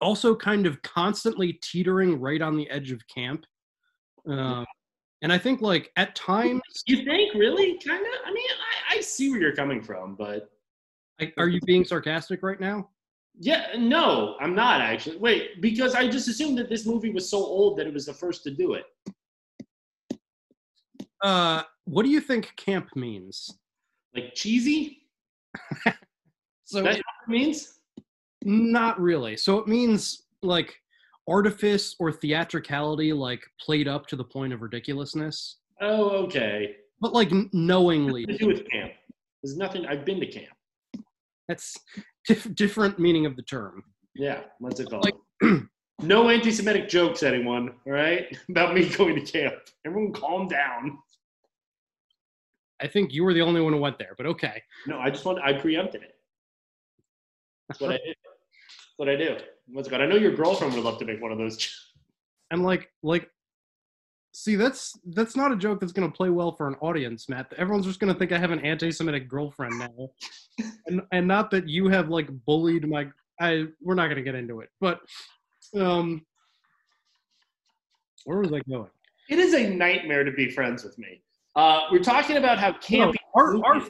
also 0.00 0.34
kind 0.36 0.66
of 0.66 0.80
constantly 0.82 1.58
teetering 1.62 2.20
right 2.20 2.40
on 2.40 2.56
the 2.56 2.68
edge 2.70 2.92
of 2.92 3.00
camp. 3.12 3.44
Um, 4.28 4.64
and 5.22 5.32
I 5.32 5.38
think 5.38 5.60
like 5.60 5.90
at 5.96 6.14
times, 6.14 6.60
You 6.86 7.04
think 7.04 7.34
really? 7.34 7.78
Kind 7.78 8.00
of. 8.06 8.12
I 8.24 8.32
mean, 8.32 8.46
I, 8.90 8.96
I 8.98 9.00
see 9.00 9.30
where 9.30 9.40
you're 9.40 9.56
coming 9.56 9.82
from, 9.82 10.14
but 10.14 10.48
like, 11.20 11.34
are 11.36 11.48
you 11.48 11.60
being 11.66 11.84
sarcastic 11.84 12.42
right 12.42 12.60
now? 12.60 12.88
Yeah, 13.42 13.68
no, 13.78 14.36
I'm 14.38 14.54
not 14.54 14.80
actually. 14.82 15.16
Wait, 15.16 15.60
because 15.62 15.94
I 15.94 16.06
just 16.08 16.28
assumed 16.28 16.58
that 16.58 16.68
this 16.68 16.84
movie 16.86 17.10
was 17.10 17.28
so 17.28 17.38
old 17.38 17.78
that 17.78 17.86
it 17.86 17.92
was 17.94 18.06
the 18.06 18.12
first 18.14 18.42
to 18.44 18.50
do 18.50 18.74
it. 18.74 18.84
Uh, 21.22 21.62
what 21.84 22.02
do 22.04 22.08
you 22.10 22.20
think 22.20 22.54
camp 22.56 22.88
means? 22.94 23.50
Like 24.14 24.34
cheesy? 24.34 25.06
So 26.64 26.82
That's 26.84 26.98
it- 26.98 27.04
what 27.26 27.34
it 27.36 27.40
means? 27.40 27.80
not 28.44 29.00
really. 29.00 29.36
So 29.36 29.58
it 29.58 29.66
means 29.66 30.22
like 30.40 30.76
artifice 31.28 31.96
or 31.98 32.12
theatricality, 32.12 33.12
like 33.12 33.42
played 33.60 33.88
up 33.88 34.06
to 34.06 34.14
the 34.16 34.22
point 34.22 34.52
of 34.52 34.62
ridiculousness, 34.62 35.56
Oh, 35.80 36.10
okay. 36.26 36.76
but 37.00 37.12
like 37.12 37.32
knowingly. 37.52 38.24
To 38.24 38.38
do 38.38 38.46
with 38.46 38.70
camp. 38.70 38.92
There's 39.42 39.56
nothing. 39.56 39.84
I've 39.84 40.04
been 40.04 40.20
to 40.20 40.26
camp. 40.26 40.54
That's 41.48 41.76
diff- 42.26 42.54
different 42.54 42.98
meaning 42.98 43.26
of 43.26 43.36
the 43.36 43.42
term. 43.42 43.84
Yeah, 44.14 44.40
what's 44.58 44.80
it 44.80 44.90
called? 44.90 45.10
no 46.02 46.28
anti-Semitic 46.28 46.88
jokes, 46.88 47.22
anyone. 47.22 47.74
All 47.86 47.92
right, 47.92 48.36
about 48.48 48.74
me 48.74 48.88
going 48.88 49.14
to 49.14 49.32
camp. 49.32 49.54
Everyone, 49.86 50.12
calm 50.12 50.48
down. 50.48 50.98
I 52.82 52.86
think 52.86 53.12
you 53.12 53.24
were 53.24 53.34
the 53.34 53.42
only 53.42 53.60
one 53.60 53.72
who 53.72 53.78
went 53.78 53.98
there, 53.98 54.14
but 54.16 54.26
okay. 54.26 54.62
No, 54.86 54.98
I 54.98 55.10
just 55.10 55.24
want. 55.24 55.38
I 55.42 55.52
preempted 55.52 56.02
it. 56.02 56.14
That's 57.68 57.80
what 57.80 57.90
I 57.90 57.98
did. 57.98 58.16
That's 58.24 58.96
what 58.96 59.08
I 59.08 59.16
do. 59.16 59.36
What's 59.68 59.86
it 59.86 59.90
called? 59.90 60.02
I 60.02 60.06
know 60.06 60.16
your 60.16 60.34
girlfriend 60.34 60.74
would 60.74 60.84
love 60.84 60.98
to 60.98 61.04
make 61.04 61.20
one 61.20 61.32
of 61.32 61.38
those. 61.38 61.56
jokes. 61.58 61.86
And 62.50 62.64
like 62.64 62.90
like 63.02 63.30
see 64.32 64.54
that's 64.56 64.98
that's 65.06 65.36
not 65.36 65.52
a 65.52 65.56
joke 65.56 65.80
that's 65.80 65.92
going 65.92 66.10
to 66.10 66.16
play 66.16 66.30
well 66.30 66.52
for 66.52 66.68
an 66.68 66.76
audience, 66.80 67.28
Matt. 67.28 67.52
Everyone's 67.56 67.86
just 67.86 68.00
going 68.00 68.12
to 68.12 68.18
think 68.18 68.32
I 68.32 68.38
have 68.38 68.50
an 68.50 68.60
anti-Semitic 68.60 69.28
girlfriend 69.28 69.78
now. 69.78 70.10
and 70.86 71.02
and 71.12 71.26
not 71.26 71.50
that 71.50 71.68
you 71.68 71.88
have 71.88 72.08
like 72.08 72.28
bullied 72.46 72.88
my 72.88 73.08
I 73.40 73.64
we're 73.80 73.94
not 73.94 74.06
going 74.06 74.16
to 74.16 74.22
get 74.22 74.34
into 74.34 74.60
it. 74.60 74.68
But 74.80 75.00
um 75.76 76.24
where 78.24 78.38
was 78.38 78.52
I 78.52 78.60
going? 78.68 78.90
It 79.28 79.38
is 79.38 79.54
a 79.54 79.70
nightmare 79.70 80.24
to 80.24 80.32
be 80.32 80.50
friends 80.50 80.84
with 80.84 80.98
me. 80.98 81.22
Uh, 81.56 81.82
we're 81.90 82.00
talking 82.02 82.36
about 82.36 82.58
how 82.58 82.70
No, 82.70 82.78
campy. 82.78 83.14
our, 83.34 83.64
our 83.64 83.82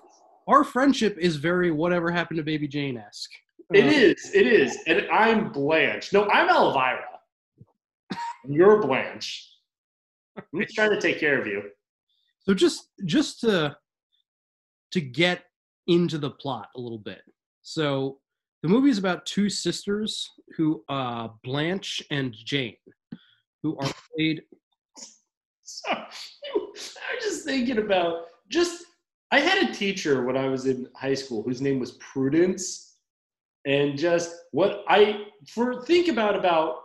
our 0.49 0.65
friendship 0.65 1.17
is 1.19 1.37
very 1.37 1.71
whatever 1.71 2.11
happened 2.11 2.39
to 2.39 2.43
Baby 2.43 2.69
Jane 2.69 2.97
esque. 2.97 3.31
It 3.73 3.87
is. 3.87 4.31
It 4.35 4.47
is. 4.47 4.79
And 4.87 5.07
I'm 5.13 5.53
Blanche. 5.53 6.13
No, 6.13 6.29
I'm 6.29 6.49
Elvira. 6.49 7.05
You're 8.49 8.81
Blanche. 8.81 9.50
I'm 10.55 10.61
just 10.61 10.75
trying 10.75 10.91
to 10.91 11.01
take 11.01 11.21
care 11.21 11.41
of 11.41 11.47
you. 11.47 11.63
So 12.41 12.55
just 12.55 12.89
just 13.05 13.41
to 13.41 13.77
to 14.93 15.01
get 15.01 15.45
into 15.87 16.19
the 16.19 16.31
plot 16.31 16.69
a 16.77 16.81
little 16.81 16.99
bit. 16.99 17.23
So 17.63 18.19
the 18.63 18.69
movie 18.69 18.91
is 18.91 18.99
about 18.99 19.27
two 19.27 19.49
sisters 19.49 20.29
who 20.57 20.83
uh 20.89 21.29
Blanche 21.45 22.03
and 22.11 22.35
Jane 22.45 22.77
who 23.63 23.77
are 23.79 23.93
played 24.15 24.43
So, 25.63 25.93
I 25.93 26.05
was 26.75 26.99
just 27.23 27.45
thinking 27.45 27.79
about 27.79 28.27
just. 28.49 28.85
I 29.33 29.39
had 29.39 29.71
a 29.71 29.73
teacher 29.73 30.25
when 30.25 30.37
I 30.37 30.49
was 30.49 30.67
in 30.67 30.89
high 30.97 31.15
school 31.15 31.45
whose 31.45 31.61
name 31.61 31.79
was 31.79 31.93
Prudence, 31.93 32.97
and 33.67 33.97
just 33.97 34.35
what 34.51 34.83
I 34.89 35.27
for 35.49 35.83
think 35.85 36.09
about 36.09 36.35
about 36.35 36.79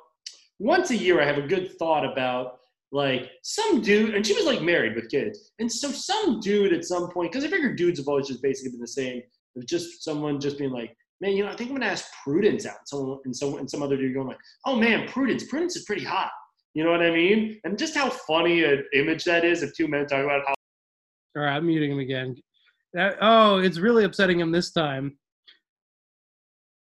once 0.59 0.91
a 0.91 0.95
year 0.95 1.19
I 1.19 1.25
have 1.25 1.39
a 1.39 1.47
good 1.47 1.77
thought 1.79 2.05
about 2.05 2.59
like 2.95 3.29
some 3.43 3.81
dude, 3.81 4.15
and 4.15 4.25
she 4.25 4.33
was 4.33 4.45
like 4.45 4.61
married 4.61 4.95
with 4.95 5.09
kids, 5.09 5.51
and 5.59 5.69
so 5.69 5.91
some 5.91 6.39
dude 6.39 6.71
at 6.71 6.85
some 6.85 7.11
point 7.11 7.31
because 7.31 7.43
I 7.43 7.49
figure 7.49 7.73
dudes 7.73 7.99
have 7.99 8.07
always 8.07 8.27
just 8.27 8.41
basically 8.41 8.71
been 8.71 8.79
the 8.79 8.87
same. 8.87 9.21
Of 9.57 9.65
just 9.67 10.03
someone 10.03 10.39
just 10.39 10.57
being 10.57 10.71
like, 10.71 10.95
man, 11.21 11.31
you 11.33 11.43
know, 11.43 11.51
I 11.51 11.55
think 11.55 11.69
I'm 11.69 11.75
gonna 11.75 11.91
ask 11.91 12.05
Prudence 12.23 12.65
out. 12.65 12.87
Someone 12.87 13.19
and 13.25 13.35
some 13.35 13.55
and 13.57 13.69
some 13.69 13.83
other 13.83 13.97
dude 13.97 14.13
going 14.13 14.27
like, 14.27 14.39
oh 14.65 14.77
man, 14.77 15.07
Prudence, 15.09 15.43
Prudence 15.43 15.75
is 15.75 15.83
pretty 15.83 16.05
hot. 16.05 16.31
You 16.73 16.85
know 16.85 16.91
what 16.91 17.01
I 17.01 17.11
mean? 17.11 17.59
And 17.65 17.77
just 17.77 17.95
how 17.95 18.09
funny 18.09 18.63
an 18.63 18.85
image 18.93 19.25
that 19.25 19.43
is 19.43 19.61
of 19.61 19.75
two 19.75 19.89
men 19.89 20.07
talking 20.07 20.25
about 20.25 20.43
how 20.47 20.53
all 21.35 21.43
right, 21.43 21.57
I'm 21.57 21.67
muting 21.67 21.91
him 21.91 21.99
again. 21.99 22.37
That, 22.93 23.17
oh, 23.19 23.57
it's 23.57 23.77
really 23.77 24.05
upsetting 24.05 24.39
him 24.39 24.53
this 24.53 24.71
time. 24.71 25.17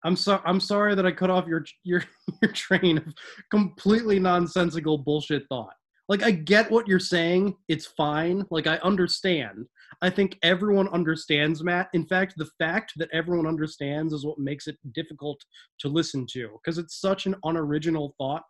I'm 0.04 0.14
so 0.14 0.40
I'm 0.44 0.60
sorry 0.60 0.94
that 0.94 1.06
I 1.06 1.10
cut 1.10 1.30
off 1.30 1.48
your 1.48 1.64
your 1.82 2.04
your 2.42 2.52
train 2.52 2.98
of 2.98 3.14
completely 3.50 4.20
nonsensical 4.20 4.98
bullshit 4.98 5.44
thought. 5.48 5.74
Like 6.08 6.22
I 6.22 6.30
get 6.30 6.70
what 6.70 6.86
you're 6.86 6.98
saying. 6.98 7.56
It's 7.68 7.86
fine. 7.86 8.44
Like 8.50 8.66
I 8.66 8.76
understand. 8.78 9.66
I 10.02 10.10
think 10.10 10.38
everyone 10.42 10.88
understands 10.88 11.62
Matt. 11.62 11.88
In 11.94 12.06
fact, 12.06 12.34
the 12.36 12.48
fact 12.58 12.92
that 12.96 13.08
everyone 13.12 13.46
understands 13.46 14.12
is 14.12 14.26
what 14.26 14.38
makes 14.38 14.66
it 14.66 14.76
difficult 14.92 15.40
to 15.80 15.88
listen 15.88 16.26
to 16.32 16.58
because 16.62 16.78
it's 16.78 17.00
such 17.00 17.26
an 17.26 17.36
unoriginal 17.44 18.14
thought 18.18 18.42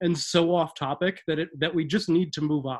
and 0.00 0.16
so 0.16 0.54
off 0.54 0.74
topic 0.74 1.20
that 1.26 1.38
it 1.38 1.48
that 1.60 1.74
we 1.74 1.84
just 1.84 2.08
need 2.08 2.32
to 2.32 2.40
move 2.40 2.66
on. 2.66 2.78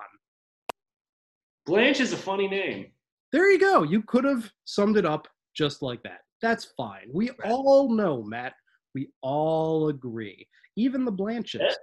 Blanche 1.67 2.01
is 2.01 2.13
a 2.13 2.17
funny 2.17 2.49
name. 2.49 2.87
There 3.31 3.51
you 3.51 3.59
go. 3.59 3.83
You 3.83 4.03
could 4.03 4.25
have 4.25 4.51
summed 4.65 4.97
it 4.97 5.05
up 5.05 5.29
just 5.55 5.83
like 5.83 6.03
that. 6.03 6.21
That's 6.41 6.73
fine. 6.77 7.09
We 7.13 7.31
all 7.45 7.91
know, 7.95 8.23
Matt. 8.23 8.55
We 8.95 9.09
all 9.23 9.89
agree. 9.89 10.49
Even 10.77 11.05
the 11.05 11.13
Blanches. 11.13 11.77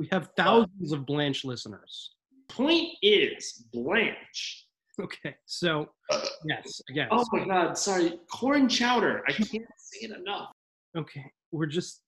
We 0.00 0.08
have 0.12 0.30
thousands 0.34 0.92
of 0.92 1.04
Blanche 1.04 1.44
listeners. 1.44 2.12
Point 2.48 2.88
is, 3.02 3.66
Blanche. 3.70 4.66
Okay, 4.98 5.34
so 5.44 5.90
yes, 6.46 6.80
again. 6.88 7.08
Oh 7.10 7.22
my 7.32 7.44
God, 7.44 7.76
sorry, 7.76 8.18
corn 8.32 8.66
chowder. 8.66 9.22
I 9.28 9.32
can't 9.32 9.50
say 9.50 10.06
it 10.06 10.10
enough. 10.18 10.52
Okay, 10.96 11.24
we're 11.52 11.66
just. 11.66 12.00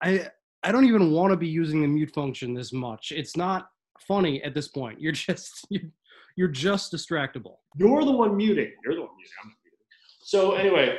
I 0.00 0.28
I 0.62 0.70
don't 0.70 0.84
even 0.84 1.10
want 1.10 1.32
to 1.32 1.36
be 1.36 1.48
using 1.48 1.82
the 1.82 1.88
mute 1.88 2.12
function 2.14 2.54
this 2.54 2.72
much. 2.72 3.10
It's 3.10 3.36
not 3.36 3.68
funny 3.98 4.40
at 4.44 4.54
this 4.54 4.68
point. 4.68 5.00
You're 5.00 5.10
just 5.10 5.66
you're, 5.70 5.90
you're 6.36 6.46
just 6.46 6.92
distractible. 6.92 7.56
You're 7.76 8.04
the 8.04 8.12
one 8.12 8.36
muting. 8.36 8.70
You're 8.84 8.94
the 8.94 9.00
one 9.00 9.10
muting. 9.16 9.32
I'm 9.42 9.48
muting. 9.64 9.78
So 10.22 10.54
anyway, 10.54 10.96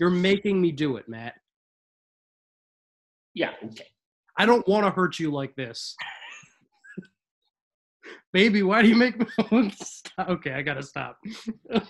You're 0.00 0.10
making 0.10 0.60
me 0.60 0.72
do 0.72 0.96
it, 0.96 1.08
Matt. 1.08 1.34
yeah, 3.34 3.52
okay. 3.64 3.86
I 4.38 4.46
don't 4.46 4.66
want 4.66 4.84
to 4.86 4.90
hurt 4.90 5.18
you 5.18 5.30
like 5.30 5.54
this. 5.54 5.94
Baby, 8.32 8.62
why 8.62 8.80
do 8.82 8.88
you 8.88 8.96
make 8.96 9.18
me? 9.18 9.26
Okay, 10.18 10.52
I 10.52 10.60
gotta 10.62 10.82
stop. 10.82 11.18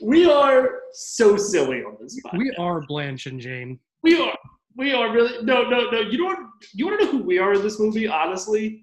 we 0.00 0.28
are 0.30 0.80
so 0.92 1.36
silly 1.36 1.82
on 1.84 1.96
this. 2.00 2.20
Podcast. 2.24 2.38
we 2.38 2.52
are 2.58 2.80
Blanche 2.86 3.26
and 3.26 3.38
Jane. 3.40 3.78
We 4.02 4.20
are. 4.20 4.36
We 4.76 4.92
are 4.92 5.12
really. 5.12 5.44
No, 5.44 5.68
no, 5.68 5.90
no. 5.90 6.00
You 6.00 6.18
don't. 6.18 6.48
You 6.72 6.86
want 6.86 7.00
to 7.00 7.06
know 7.06 7.12
who 7.12 7.22
we 7.22 7.38
are 7.38 7.54
in 7.54 7.62
this 7.62 7.78
movie? 7.78 8.08
Honestly, 8.08 8.82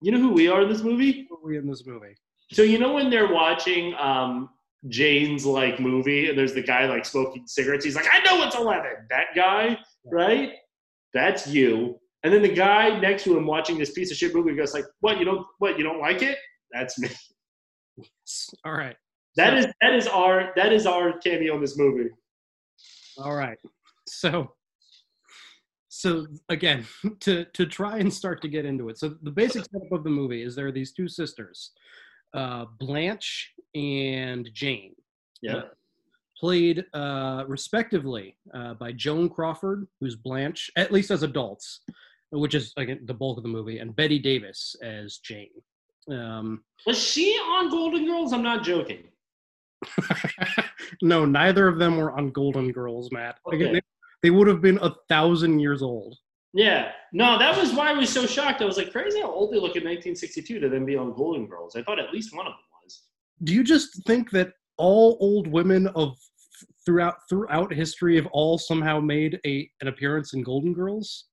you 0.00 0.12
know 0.12 0.20
who 0.20 0.32
we 0.32 0.48
are 0.48 0.62
in 0.62 0.68
this 0.68 0.82
movie. 0.82 1.26
Who 1.28 1.36
are 1.36 1.46
we 1.48 1.56
in 1.56 1.66
this 1.66 1.86
movie? 1.86 2.14
So 2.52 2.62
you 2.62 2.78
know 2.78 2.92
when 2.92 3.10
they're 3.10 3.32
watching 3.32 3.94
um, 3.94 4.50
Jane's 4.88 5.44
like 5.44 5.80
movie, 5.80 6.28
and 6.28 6.38
there's 6.38 6.54
the 6.54 6.62
guy 6.62 6.86
like 6.86 7.04
smoking 7.04 7.46
cigarettes. 7.46 7.84
He's 7.84 7.96
like, 7.96 8.06
"I 8.12 8.20
know 8.20 8.44
it's 8.46 8.56
11. 8.56 9.06
That 9.10 9.26
guy, 9.34 9.78
right? 10.04 10.52
That's 11.14 11.46
you. 11.46 11.98
And 12.22 12.32
then 12.32 12.42
the 12.42 12.52
guy 12.52 12.98
next 12.98 13.24
to 13.24 13.36
him 13.36 13.46
watching 13.46 13.78
this 13.78 13.92
piece 13.92 14.10
of 14.10 14.16
shit 14.16 14.34
movie 14.34 14.54
goes 14.54 14.74
like, 14.74 14.84
"What? 15.00 15.18
You 15.18 15.24
don't? 15.24 15.46
What? 15.58 15.78
You 15.78 15.84
don't 15.84 16.00
like 16.00 16.22
it? 16.22 16.38
That's 16.72 16.98
me. 16.98 17.08
All 18.64 18.72
right. 18.72 18.96
That 19.36 19.56
is 19.56 19.66
that 19.82 19.94
is 19.94 20.06
our 20.06 20.52
that 20.56 20.72
is 20.72 20.86
our 20.86 21.18
cameo 21.18 21.54
in 21.56 21.60
this 21.60 21.78
movie. 21.78 22.10
All 23.18 23.34
right. 23.34 23.58
So 24.06 24.52
so 25.96 26.26
again, 26.48 26.86
to 27.20 27.44
to 27.44 27.66
try 27.66 27.98
and 27.98 28.12
start 28.12 28.42
to 28.42 28.48
get 28.48 28.64
into 28.64 28.88
it. 28.88 28.98
So 28.98 29.14
the 29.22 29.30
basic 29.30 29.64
setup 29.64 29.92
of 29.92 30.04
the 30.04 30.10
movie 30.10 30.42
is 30.42 30.54
there 30.54 30.66
are 30.66 30.72
these 30.72 30.92
two 30.92 31.08
sisters, 31.08 31.72
uh, 32.36 32.66
Blanche 32.78 33.52
and 33.74 34.48
Jane. 34.52 34.94
Yeah. 35.42 35.62
Played 36.38 36.84
uh, 36.92 37.44
respectively 37.48 38.36
uh, 38.52 38.74
by 38.74 38.92
Joan 38.92 39.28
Crawford, 39.30 39.86
who's 40.00 40.16
Blanche, 40.16 40.70
at 40.76 40.92
least 40.92 41.10
as 41.10 41.22
adults, 41.22 41.80
which 42.30 42.54
is 42.54 42.72
again 42.76 43.00
the 43.06 43.14
bulk 43.14 43.38
of 43.38 43.42
the 43.42 43.48
movie, 43.48 43.78
and 43.78 43.96
Bette 43.96 44.18
Davis 44.18 44.76
as 44.82 45.16
Jane. 45.18 45.48
Um, 46.10 46.62
Was 46.86 46.98
she 47.02 47.32
on 47.32 47.70
Golden 47.70 48.04
Girls? 48.06 48.32
I'm 48.32 48.42
not 48.42 48.62
joking. 48.62 49.04
no, 51.02 51.24
neither 51.24 51.68
of 51.68 51.78
them 51.78 51.96
were 51.96 52.12
on 52.12 52.30
Golden 52.30 52.70
Girls, 52.70 53.10
Matt. 53.12 53.38
Again, 53.50 53.68
Okay. 53.68 53.72
they, 53.74 53.80
they 54.24 54.30
would 54.30 54.46
have 54.46 54.60
been 54.60 54.78
a 54.82 54.94
thousand 55.08 55.58
years 55.60 55.82
old. 55.82 56.16
Yeah. 56.52 56.92
No, 57.12 57.38
that 57.38 57.56
was 57.58 57.72
why 57.74 57.90
I 57.90 57.92
was 57.92 58.10
so 58.10 58.26
shocked. 58.26 58.62
I 58.62 58.64
was 58.64 58.76
like, 58.76 58.92
crazy 58.92 59.20
how 59.20 59.30
old 59.30 59.50
they 59.52 59.56
look 59.56 59.76
in 59.76 59.84
1962 59.84 60.60
to 60.60 60.68
then 60.68 60.84
be 60.86 60.96
on 60.96 61.14
Golden 61.14 61.46
Girls. 61.46 61.76
I 61.76 61.82
thought 61.82 61.98
at 61.98 62.12
least 62.12 62.34
one 62.34 62.46
of 62.46 62.52
them 62.52 62.60
was. 62.82 63.02
Do 63.44 63.52
you 63.52 63.62
just 63.62 64.02
think 64.06 64.30
that 64.30 64.52
all 64.78 65.16
old 65.20 65.46
women 65.46 65.86
of 65.88 66.16
throughout 66.84 67.16
throughout 67.28 67.72
history 67.72 68.16
have 68.16 68.26
all 68.26 68.56
somehow 68.58 69.00
made 69.00 69.40
a 69.46 69.68
an 69.80 69.88
appearance 69.88 70.32
in 70.34 70.42
Golden 70.42 70.72
Girls? 70.72 71.26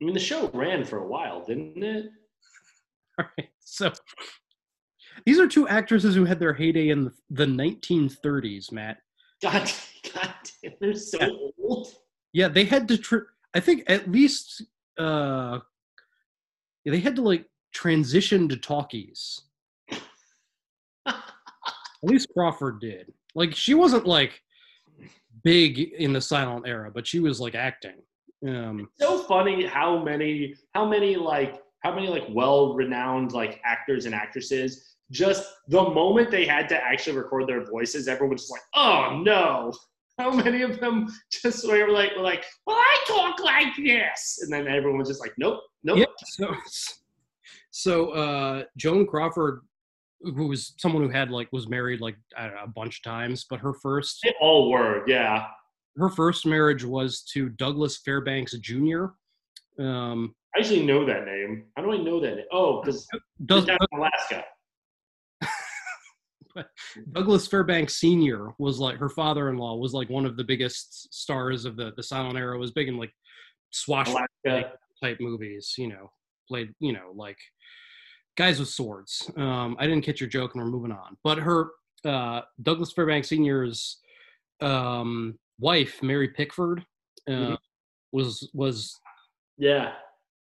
I 0.00 0.04
mean, 0.04 0.14
the 0.14 0.20
show 0.20 0.48
ran 0.54 0.84
for 0.84 0.98
a 0.98 1.06
while, 1.06 1.44
didn't 1.44 1.82
it? 1.82 2.06
All 3.18 3.24
right, 3.36 3.48
so 3.58 3.92
these 5.26 5.40
are 5.40 5.48
two 5.48 5.66
actresses 5.66 6.14
who 6.14 6.24
had 6.24 6.38
their 6.38 6.54
heyday 6.54 6.90
in 6.90 7.04
the, 7.06 7.12
the 7.30 7.46
1930s, 7.46 8.70
Matt. 8.70 8.98
God, 9.42 9.68
God 10.14 10.32
damn, 10.62 10.72
they're 10.80 10.94
so 10.94 11.18
Yeah. 11.20 11.30
old. 11.60 11.88
Yeah, 12.32 12.48
they 12.48 12.64
had 12.64 12.88
to. 12.88 12.98
Tr- 12.98 13.30
I 13.54 13.60
think 13.60 13.84
at 13.86 14.10
least 14.10 14.62
uh, 14.98 15.58
yeah, 16.84 16.92
they 16.92 17.00
had 17.00 17.16
to 17.16 17.22
like 17.22 17.46
transition 17.72 18.48
to 18.48 18.56
talkies. 18.56 19.42
at 21.06 21.14
least 22.02 22.28
Crawford 22.34 22.80
did. 22.80 23.12
Like 23.34 23.54
she 23.54 23.74
wasn't 23.74 24.06
like 24.06 24.40
big 25.44 25.78
in 25.78 26.12
the 26.12 26.20
silent 26.20 26.66
era, 26.66 26.90
but 26.92 27.06
she 27.06 27.20
was 27.20 27.40
like 27.40 27.54
acting. 27.54 27.96
Um, 28.46 28.88
so 29.00 29.24
funny 29.24 29.66
how 29.66 30.02
many 30.02 30.54
how 30.74 30.88
many 30.88 31.16
like 31.16 31.60
how 31.80 31.94
many 31.94 32.08
like 32.08 32.24
well-renowned 32.30 33.32
like 33.32 33.60
actors 33.64 34.06
and 34.06 34.14
actresses 34.14 34.94
just 35.10 35.44
the 35.68 35.82
moment 35.82 36.30
they 36.30 36.46
had 36.46 36.68
to 36.68 36.76
actually 36.76 37.16
record 37.16 37.48
their 37.48 37.64
voices 37.64 38.06
everyone 38.06 38.34
was 38.34 38.42
just 38.42 38.52
like 38.52 38.62
oh 38.74 39.20
no 39.24 39.72
how 40.22 40.30
many 40.30 40.62
of 40.62 40.80
them 40.80 41.08
just 41.30 41.66
were 41.66 41.88
like 41.90 42.14
were 42.16 42.22
like 42.22 42.44
well 42.66 42.76
i 42.76 43.04
talk 43.06 43.40
like 43.40 43.76
this 43.76 44.40
and 44.42 44.52
then 44.52 44.66
everyone 44.66 44.98
was 44.98 45.08
just 45.08 45.20
like 45.20 45.32
nope 45.38 45.60
nope 45.84 45.98
yeah. 45.98 46.04
So, 46.26 46.54
so 47.70 48.10
uh, 48.10 48.64
Joan 48.76 49.06
Crawford, 49.06 49.60
who 50.20 50.48
was 50.48 50.74
someone 50.78 51.02
who 51.02 51.08
had 51.08 51.30
like 51.30 51.48
was 51.52 51.68
married 51.68 52.00
like 52.00 52.16
know, 52.36 52.50
a 52.64 52.66
bunch 52.66 52.98
of 52.98 53.02
times, 53.04 53.46
but 53.48 53.60
her 53.60 53.74
first 53.74 54.18
they 54.24 54.34
all 54.40 54.70
were 54.70 55.04
yeah 55.06 55.46
her 55.96 56.08
first 56.08 56.46
marriage 56.46 56.84
was 56.84 57.22
to 57.32 57.48
Douglas 57.50 57.98
Fairbanks 57.98 58.56
Jr. 58.58 59.06
Um, 59.78 60.34
i 60.56 60.60
actually 60.60 60.84
know 60.84 61.04
that 61.04 61.24
name 61.24 61.66
how 61.76 61.82
do 61.82 61.92
i 61.92 61.96
know 61.96 62.18
that 62.18 62.36
name? 62.36 62.46
oh 62.50 62.82
because 62.82 63.06
down 63.46 63.78
in 63.92 63.98
alaska 63.98 64.44
Douglas 67.12 67.46
Fairbanks 67.46 67.96
Sr. 67.96 68.50
was 68.58 68.78
like 68.78 68.96
her 68.98 69.08
father-in-law 69.08 69.76
was 69.76 69.92
like 69.92 70.08
one 70.10 70.26
of 70.26 70.36
the 70.36 70.44
biggest 70.44 71.12
stars 71.14 71.64
of 71.64 71.76
the 71.76 71.92
the 71.96 72.02
silent 72.02 72.38
era. 72.38 72.58
Was 72.58 72.72
big 72.72 72.88
in 72.88 72.96
like 72.96 73.12
swashbuckling 73.70 74.26
type 75.02 75.18
movies. 75.20 75.74
You 75.78 75.88
know, 75.88 76.10
played 76.48 76.72
you 76.80 76.92
know 76.92 77.12
like 77.14 77.38
guys 78.36 78.58
with 78.58 78.68
swords. 78.68 79.30
Um, 79.36 79.76
I 79.78 79.86
didn't 79.86 80.04
catch 80.04 80.20
your 80.20 80.28
joke, 80.30 80.54
and 80.54 80.62
we're 80.62 80.70
moving 80.70 80.92
on. 80.92 81.16
But 81.24 81.38
her 81.38 81.70
uh, 82.04 82.42
Douglas 82.62 82.92
Fairbanks 82.92 83.28
Sr.'s 83.28 83.98
um, 84.60 85.38
wife, 85.58 86.02
Mary 86.02 86.28
Pickford, 86.28 86.84
uh, 87.28 87.32
Mhm. 87.32 87.58
was 88.12 88.48
was 88.54 88.98
yeah 89.58 89.92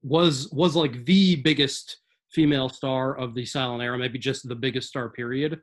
was 0.04 0.50
was 0.52 0.76
like 0.76 1.04
the 1.06 1.36
biggest 1.38 1.98
female 2.32 2.70
star 2.70 3.18
of 3.18 3.34
the 3.34 3.44
silent 3.46 3.82
era, 3.84 3.98
maybe 3.98 4.20
just 4.20 4.48
the 4.48 4.56
biggest 4.56 4.88
star 4.88 5.10
period. 5.10 5.60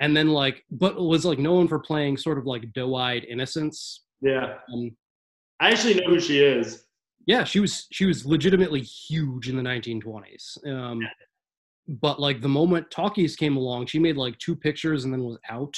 And 0.00 0.16
then 0.16 0.28
like, 0.28 0.64
but 0.70 1.00
was 1.00 1.24
like 1.24 1.38
known 1.38 1.66
for 1.68 1.78
playing 1.78 2.16
sort 2.16 2.38
of 2.38 2.46
like 2.46 2.72
doe-eyed 2.72 3.24
innocence. 3.24 4.04
yeah 4.20 4.54
Um, 4.72 4.96
i 5.60 5.70
actually 5.70 5.94
know 5.94 6.06
who 6.06 6.20
she 6.20 6.38
is 6.38 6.84
yeah, 7.28 7.44
she 7.44 7.60
was 7.60 7.86
she 7.92 8.06
was 8.06 8.24
legitimately 8.24 8.80
huge 8.80 9.50
in 9.50 9.56
the 9.56 9.62
1920s. 9.62 10.66
Um, 10.66 11.02
but 11.86 12.18
like 12.18 12.40
the 12.40 12.48
moment 12.48 12.90
talkies 12.90 13.36
came 13.36 13.58
along, 13.58 13.86
she 13.86 13.98
made 13.98 14.16
like 14.16 14.38
two 14.38 14.56
pictures 14.56 15.04
and 15.04 15.12
then 15.12 15.22
was 15.22 15.38
out 15.50 15.74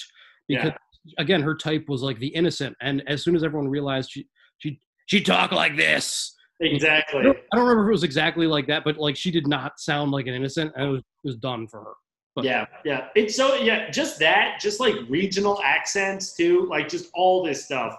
because 0.46 0.70
again 1.18 1.42
her 1.42 1.56
type 1.56 1.88
was 1.88 2.02
like 2.02 2.20
the 2.20 2.28
innocent. 2.28 2.76
And 2.80 3.02
as 3.08 3.24
soon 3.24 3.34
as 3.34 3.42
everyone 3.42 3.68
realized 3.68 4.12
she 4.12 4.28
she 4.58 4.78
she 5.06 5.20
talked 5.20 5.52
like 5.52 5.76
this, 5.76 6.36
exactly 6.60 7.18
I 7.18 7.22
don't, 7.24 7.38
I 7.52 7.56
don't 7.56 7.66
remember 7.66 7.88
if 7.88 7.88
it 7.88 7.98
was 7.98 8.04
exactly 8.04 8.46
like 8.46 8.68
that, 8.68 8.84
but 8.84 8.98
like 8.98 9.16
she 9.16 9.32
did 9.32 9.48
not 9.48 9.80
sound 9.80 10.12
like 10.12 10.28
an 10.28 10.34
innocent, 10.34 10.72
and 10.76 10.86
it 10.86 10.90
was, 10.92 11.00
it 11.00 11.24
was 11.24 11.36
done 11.36 11.66
for 11.66 11.80
her. 11.80 11.94
But 12.40 12.44
yeah, 12.46 12.66
yeah. 12.84 13.08
It's 13.14 13.36
so 13.36 13.54
yeah, 13.56 13.90
just 13.90 14.18
that, 14.20 14.58
just 14.60 14.80
like 14.80 14.94
regional 15.08 15.60
accents 15.62 16.34
too, 16.34 16.66
like 16.70 16.88
just 16.88 17.10
all 17.14 17.42
this 17.44 17.64
stuff. 17.64 17.96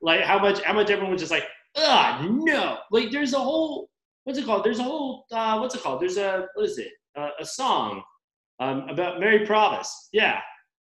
Like 0.00 0.22
how 0.22 0.38
much 0.38 0.62
how 0.62 0.72
much 0.72 0.90
everyone 0.90 1.12
was 1.12 1.20
just 1.20 1.30
like, 1.32 1.46
ah 1.76 2.26
no. 2.30 2.78
Like 2.90 3.10
there's 3.10 3.32
a 3.34 3.38
whole 3.38 3.88
what's 4.24 4.38
it 4.38 4.44
called? 4.46 4.64
There's 4.64 4.78
a 4.78 4.82
whole 4.84 5.26
uh 5.32 5.58
what's 5.58 5.74
it 5.74 5.82
called? 5.82 6.00
There's 6.00 6.16
a 6.16 6.46
what 6.54 6.64
is 6.66 6.78
it? 6.78 6.92
Uh, 7.16 7.30
a 7.40 7.44
song 7.44 8.02
um 8.60 8.88
about 8.88 9.20
Mary 9.20 9.46
Provis. 9.46 9.88
Yeah. 10.12 10.40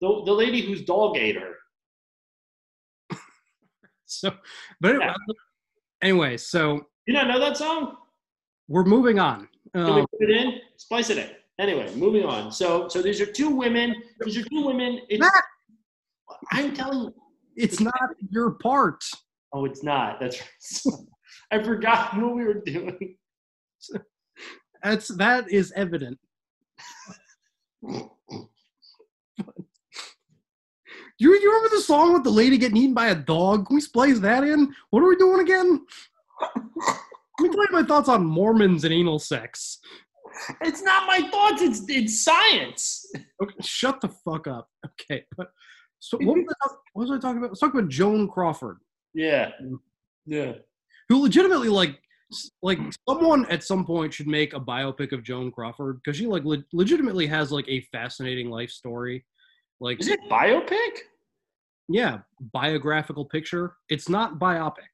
The 0.01 0.21
the 0.25 0.31
lady 0.33 0.62
whose 0.62 0.83
dog 0.83 1.17
ate 1.17 1.35
her. 1.35 1.55
so, 4.05 4.31
but 4.81 4.95
anyway, 4.95 5.13
anyway, 6.01 6.38
so 6.38 6.81
You 7.05 7.13
not 7.13 7.27
know 7.27 7.39
that 7.39 7.57
song? 7.57 7.95
we're 8.67 8.83
moving 8.85 9.19
on. 9.19 9.47
Can 9.73 9.85
we 9.95 10.01
Um, 10.01 10.07
put 10.19 10.29
it 10.29 10.31
in? 10.31 10.59
Splice 10.77 11.09
it 11.09 11.17
in. 11.17 11.29
Anyway, 11.59 11.93
moving 11.95 12.23
on. 12.23 12.51
So 12.51 12.87
so 12.87 13.01
these 13.01 13.19
are 13.19 13.25
two 13.25 13.49
women. 13.49 13.93
These 14.21 14.37
are 14.37 14.43
two 14.43 14.65
women. 14.65 15.01
It's, 15.09 15.29
I'm 16.53 16.73
telling 16.73 16.99
you. 16.99 17.13
it's 17.57 17.81
not 17.81 18.09
your 18.31 18.51
part. 18.51 19.03
Oh, 19.53 19.65
it's 19.65 19.83
not. 19.83 20.19
That's 20.21 20.41
right. 20.85 20.95
I 21.51 21.61
forgot 21.61 22.15
what 22.17 22.35
we 22.35 22.45
were 22.45 22.61
doing. 22.65 23.17
That's 24.81 25.09
that 25.09 25.51
is 25.51 25.73
evident. 25.75 26.17
You, 31.21 31.33
you 31.33 31.51
remember 31.51 31.75
the 31.75 31.81
song 31.81 32.13
with 32.13 32.23
the 32.23 32.29
lady 32.29 32.57
getting 32.57 32.77
eaten 32.77 32.93
by 32.93 33.07
a 33.07 33.15
dog? 33.15 33.67
Can 33.67 33.75
we 33.75 33.81
splice 33.81 34.19
that 34.19 34.45
in? 34.45 34.73
What 34.91 35.03
are 35.03 35.09
we 35.09 35.17
doing 35.17 35.41
again? 35.41 35.85
Let 36.55 36.63
me 37.39 37.49
tell 37.49 37.65
you 37.65 37.67
my 37.71 37.83
thoughts 37.83 38.07
on 38.07 38.25
Mormons 38.25 38.85
and 38.85 38.93
anal 38.93 39.19
sex. 39.19 39.79
It's 40.62 40.82
not 40.82 41.06
my 41.08 41.28
thoughts. 41.30 41.62
It's 41.62 41.84
it's 41.89 42.23
science. 42.23 43.06
Okay, 43.41 43.56
shut 43.62 43.99
the 44.02 44.10
fuck 44.10 44.47
up. 44.47 44.69
Okay, 44.86 45.23
but 45.38 45.47
so 45.99 46.17
what 46.21 46.38
was, 46.38 46.56
I, 46.63 46.67
what 46.93 47.08
was 47.08 47.12
I 47.12 47.19
talking 47.19 47.38
about? 47.39 47.49
Let's 47.52 47.60
talk 47.60 47.73
about 47.73 47.89
Joan 47.89 48.28
Crawford, 48.28 48.78
Yeah. 49.13 49.49
Yeah. 50.25 50.54
who 51.10 51.21
legitimately 51.21 51.69
like 51.69 51.99
like 52.62 52.78
someone 53.08 53.45
at 53.49 53.63
some 53.63 53.86
point 53.86 54.13
should 54.13 54.28
make 54.28 54.54
a 54.54 54.60
biopic 54.60 55.12
of 55.13 55.23
Joan 55.23 55.52
Crawford 55.52 55.99
because 56.04 56.17
she 56.17 56.28
like 56.28 56.43
le- 56.45 56.63
legitimately 56.73 57.25
has 57.28 57.52
like 57.52 57.65
a 57.67 57.82
fascinating 57.91 58.49
life 58.49 58.69
story. 58.69 59.25
Like 59.82 59.99
Is 59.99 60.08
it 60.10 60.19
biopic? 60.30 60.99
yeah, 61.88 62.19
biographical 62.54 63.25
picture. 63.25 63.73
It's 63.89 64.08
not 64.10 64.38
biopic. 64.39 64.93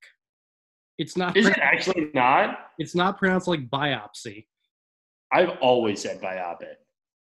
It's 0.98 1.18
not. 1.18 1.36
Is 1.36 1.48
it 1.48 1.58
actually 1.60 2.10
not? 2.14 2.58
It's 2.80 2.96
not 2.96 3.18
pronounced 3.18 3.48
like 3.50 3.70
biopsy. 3.70 4.46
I've 5.32 5.58
always 5.62 6.02
said 6.02 6.22
biopic. 6.22 6.76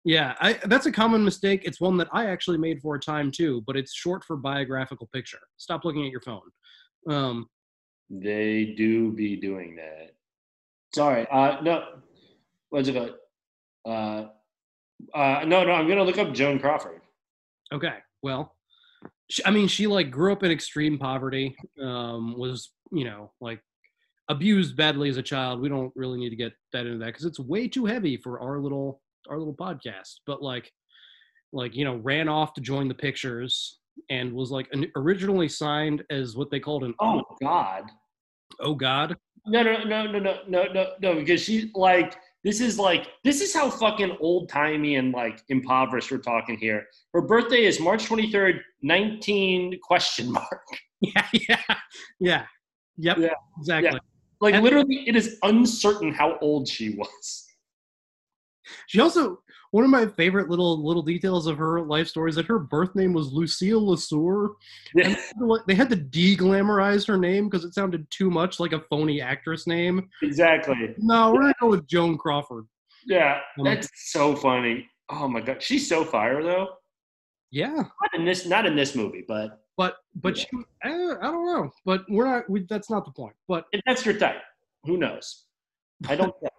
Yeah, 0.04 0.34
I, 0.40 0.54
that's 0.64 0.84
a 0.86 0.92
common 0.92 1.24
mistake. 1.24 1.62
It's 1.64 1.80
one 1.80 1.96
that 1.96 2.08
I 2.12 2.26
actually 2.26 2.58
made 2.58 2.80
for 2.82 2.94
a 2.94 3.00
time 3.00 3.30
too, 3.30 3.62
but 3.66 3.76
it's 3.76 3.94
short 3.94 4.22
for 4.24 4.36
biographical 4.36 5.08
picture. 5.14 5.38
Stop 5.56 5.84
looking 5.84 6.04
at 6.04 6.10
your 6.10 6.20
phone. 6.20 6.42
Um, 7.08 7.48
They 8.10 8.74
do 8.76 9.12
be 9.12 9.36
doing 9.36 9.76
that. 9.76 10.10
Sorry. 10.94 11.26
Uh 11.30 11.60
no. 11.62 11.84
What's 12.68 12.88
it 12.88 12.94
called? 12.94 13.14
Uh 13.86 14.28
uh 15.16 15.44
no 15.46 15.64
no 15.64 15.72
I'm 15.72 15.88
gonna 15.88 16.04
look 16.04 16.18
up 16.18 16.32
Joan 16.34 16.58
Crawford. 16.58 17.00
Okay, 17.72 17.96
well, 18.22 18.54
she, 19.30 19.44
I 19.44 19.50
mean, 19.50 19.68
she 19.68 19.86
like 19.86 20.10
grew 20.10 20.32
up 20.32 20.42
in 20.42 20.50
extreme 20.50 20.98
poverty. 20.98 21.56
Um, 21.82 22.38
was 22.38 22.70
you 22.92 23.04
know 23.04 23.32
like 23.40 23.60
abused 24.28 24.76
badly 24.76 25.08
as 25.08 25.16
a 25.16 25.22
child. 25.22 25.60
We 25.60 25.68
don't 25.68 25.92
really 25.94 26.18
need 26.18 26.30
to 26.30 26.36
get 26.36 26.52
that 26.72 26.86
into 26.86 26.98
that 26.98 27.06
because 27.06 27.24
it's 27.24 27.40
way 27.40 27.68
too 27.68 27.84
heavy 27.86 28.16
for 28.16 28.40
our 28.40 28.58
little 28.58 29.00
our 29.28 29.38
little 29.38 29.54
podcast. 29.54 30.14
But 30.26 30.42
like, 30.42 30.70
like 31.52 31.74
you 31.74 31.84
know, 31.84 31.96
ran 31.96 32.28
off 32.28 32.54
to 32.54 32.60
join 32.60 32.88
the 32.88 32.94
pictures 32.94 33.78
and 34.10 34.32
was 34.32 34.50
like 34.50 34.68
an, 34.72 34.86
originally 34.96 35.48
signed 35.48 36.02
as 36.10 36.36
what 36.36 36.50
they 36.50 36.60
called 36.60 36.84
an 36.84 36.94
Oh 37.00 37.22
God. 37.40 37.84
oh 38.60 38.74
god 38.74 39.16
No, 39.46 39.62
no, 39.62 39.84
no, 39.84 40.06
no, 40.06 40.18
no, 40.18 40.36
no, 40.48 40.64
no, 40.72 40.86
no, 41.00 41.14
because 41.14 41.42
she 41.42 41.70
like 41.74 42.16
this 42.42 42.60
is 42.60 42.78
like 42.78 43.06
this 43.22 43.40
is 43.40 43.54
how 43.54 43.70
fucking 43.70 44.16
old 44.20 44.48
timey 44.48 44.96
and 44.96 45.12
like 45.12 45.40
impoverished 45.48 46.10
we're 46.10 46.18
talking 46.18 46.58
here. 46.58 46.84
Her 47.14 47.22
birthday 47.22 47.64
is 47.64 47.78
March 47.80 48.04
twenty 48.06 48.30
third, 48.32 48.60
nineteen 48.82 49.78
question 49.82 50.30
mark. 50.32 50.62
yeah 51.00 51.28
yeah 51.32 51.60
yeah 52.20 52.44
yep 52.96 53.16
Yeah, 53.18 53.28
exactly. 53.58 53.92
yeah. 53.92 53.98
Like 54.44 54.54
And- 54.56 54.62
literally, 54.62 55.08
it 55.08 55.16
is 55.16 55.38
uncertain 55.42 56.12
how 56.12 56.38
old 56.42 56.68
she 56.68 56.90
was. 56.90 57.46
She 58.88 59.00
also 59.00 59.40
one 59.70 59.84
of 59.84 59.90
my 59.90 60.06
favorite 60.06 60.48
little 60.50 60.84
little 60.86 61.02
details 61.02 61.46
of 61.46 61.56
her 61.58 61.80
life 61.80 62.08
story 62.08 62.28
is 62.30 62.36
that 62.36 62.44
her 62.46 62.58
birth 62.58 62.94
name 62.94 63.12
was 63.14 63.32
Lucille 63.32 63.84
Lesueur. 63.86 64.50
And 65.02 65.16
they 65.66 65.74
had 65.74 65.88
to 65.90 65.96
de-glamorize 65.96 67.06
her 67.08 67.16
name 67.18 67.48
because 67.48 67.64
it 67.64 67.72
sounded 67.74 68.06
too 68.10 68.30
much 68.30 68.60
like 68.60 68.72
a 68.72 68.80
phony 68.90 69.20
actress 69.20 69.66
name. 69.66 70.08
Exactly. 70.22 70.94
No, 70.98 71.32
we're 71.32 71.40
gonna 71.40 71.54
go 71.60 71.68
with 71.70 71.86
Joan 71.88 72.16
Crawford. 72.18 72.66
Yeah, 73.06 73.40
Um, 73.58 73.64
that's 73.64 73.88
so 74.12 74.36
funny. 74.36 74.88
Oh 75.08 75.26
my 75.26 75.40
god, 75.40 75.62
she's 75.62 75.88
so 75.88 76.04
fire 76.04 76.42
though. 76.42 76.68
Yeah, 77.50 77.74
Not 77.76 78.14
in 78.14 78.24
this, 78.26 78.44
not 78.46 78.66
in 78.66 78.76
this 78.76 78.94
movie, 78.94 79.24
but 79.26 79.62
but 79.76 79.96
but 80.14 80.36
she, 80.38 80.46
I, 81.12 81.28
I 81.28 81.30
don't 81.30 81.46
know. 81.46 81.70
But 81.84 82.02
we're 82.08 82.26
not. 82.26 82.48
We, 82.48 82.66
that's 82.68 82.90
not 82.90 83.04
the 83.04 83.12
point. 83.12 83.34
But 83.48 83.64
if 83.72 83.80
that's 83.86 84.04
your 84.04 84.16
type, 84.18 84.42
who 84.84 84.96
knows? 84.96 85.44
I 86.08 86.16
don't 86.16 86.34
judge. 86.42 86.50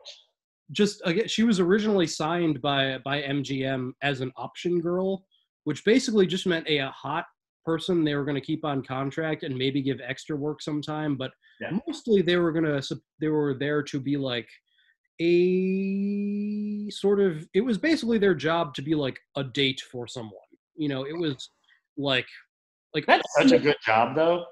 just 0.72 1.02
again, 1.06 1.28
she 1.28 1.44
was 1.44 1.60
originally 1.60 2.08
signed 2.08 2.62
by 2.62 2.98
by 3.04 3.22
MGM 3.22 3.92
as 4.02 4.22
an 4.22 4.32
option 4.38 4.80
girl, 4.82 5.26
which 5.66 5.84
basically 5.86 6.26
just 6.28 6.46
meant 6.48 6.68
a, 6.68 6.78
a 6.80 6.90
hot 6.92 7.26
person 7.66 8.04
they 8.04 8.14
were 8.16 8.24
going 8.26 8.36
to 8.36 8.42
keep 8.42 8.64
on 8.64 8.84
contract 8.84 9.42
and 9.44 9.58
maybe 9.58 9.82
give 9.82 10.00
extra 10.08 10.36
work 10.36 10.62
sometime. 10.62 11.16
But 11.16 11.32
Yeah. 11.60 11.72
mostly 11.88 12.22
they 12.22 12.38
were 12.38 12.52
going 12.52 12.66
to 12.82 12.98
they 13.20 13.28
were 13.30 13.56
there 13.56 13.82
to 13.84 14.00
be 14.00 14.18
like 14.18 14.48
a 15.22 16.90
sort 16.92 17.20
of 17.20 17.48
it 17.54 17.62
was 17.62 17.78
basically 17.78 18.18
their 18.18 18.36
job 18.36 18.74
to 18.76 18.82
be 18.82 18.96
like 18.96 19.20
a 19.36 19.44
date 19.44 19.82
for 19.92 20.08
someone. 20.08 20.34
You 20.76 20.90
know, 20.90 21.06
it 21.06 21.18
was 21.18 21.50
like 21.98 22.28
like 22.96 23.06
That's 23.06 23.28
such 23.38 23.52
a 23.52 23.60
good 23.60 23.76
job 23.86 24.16
though. 24.16 24.46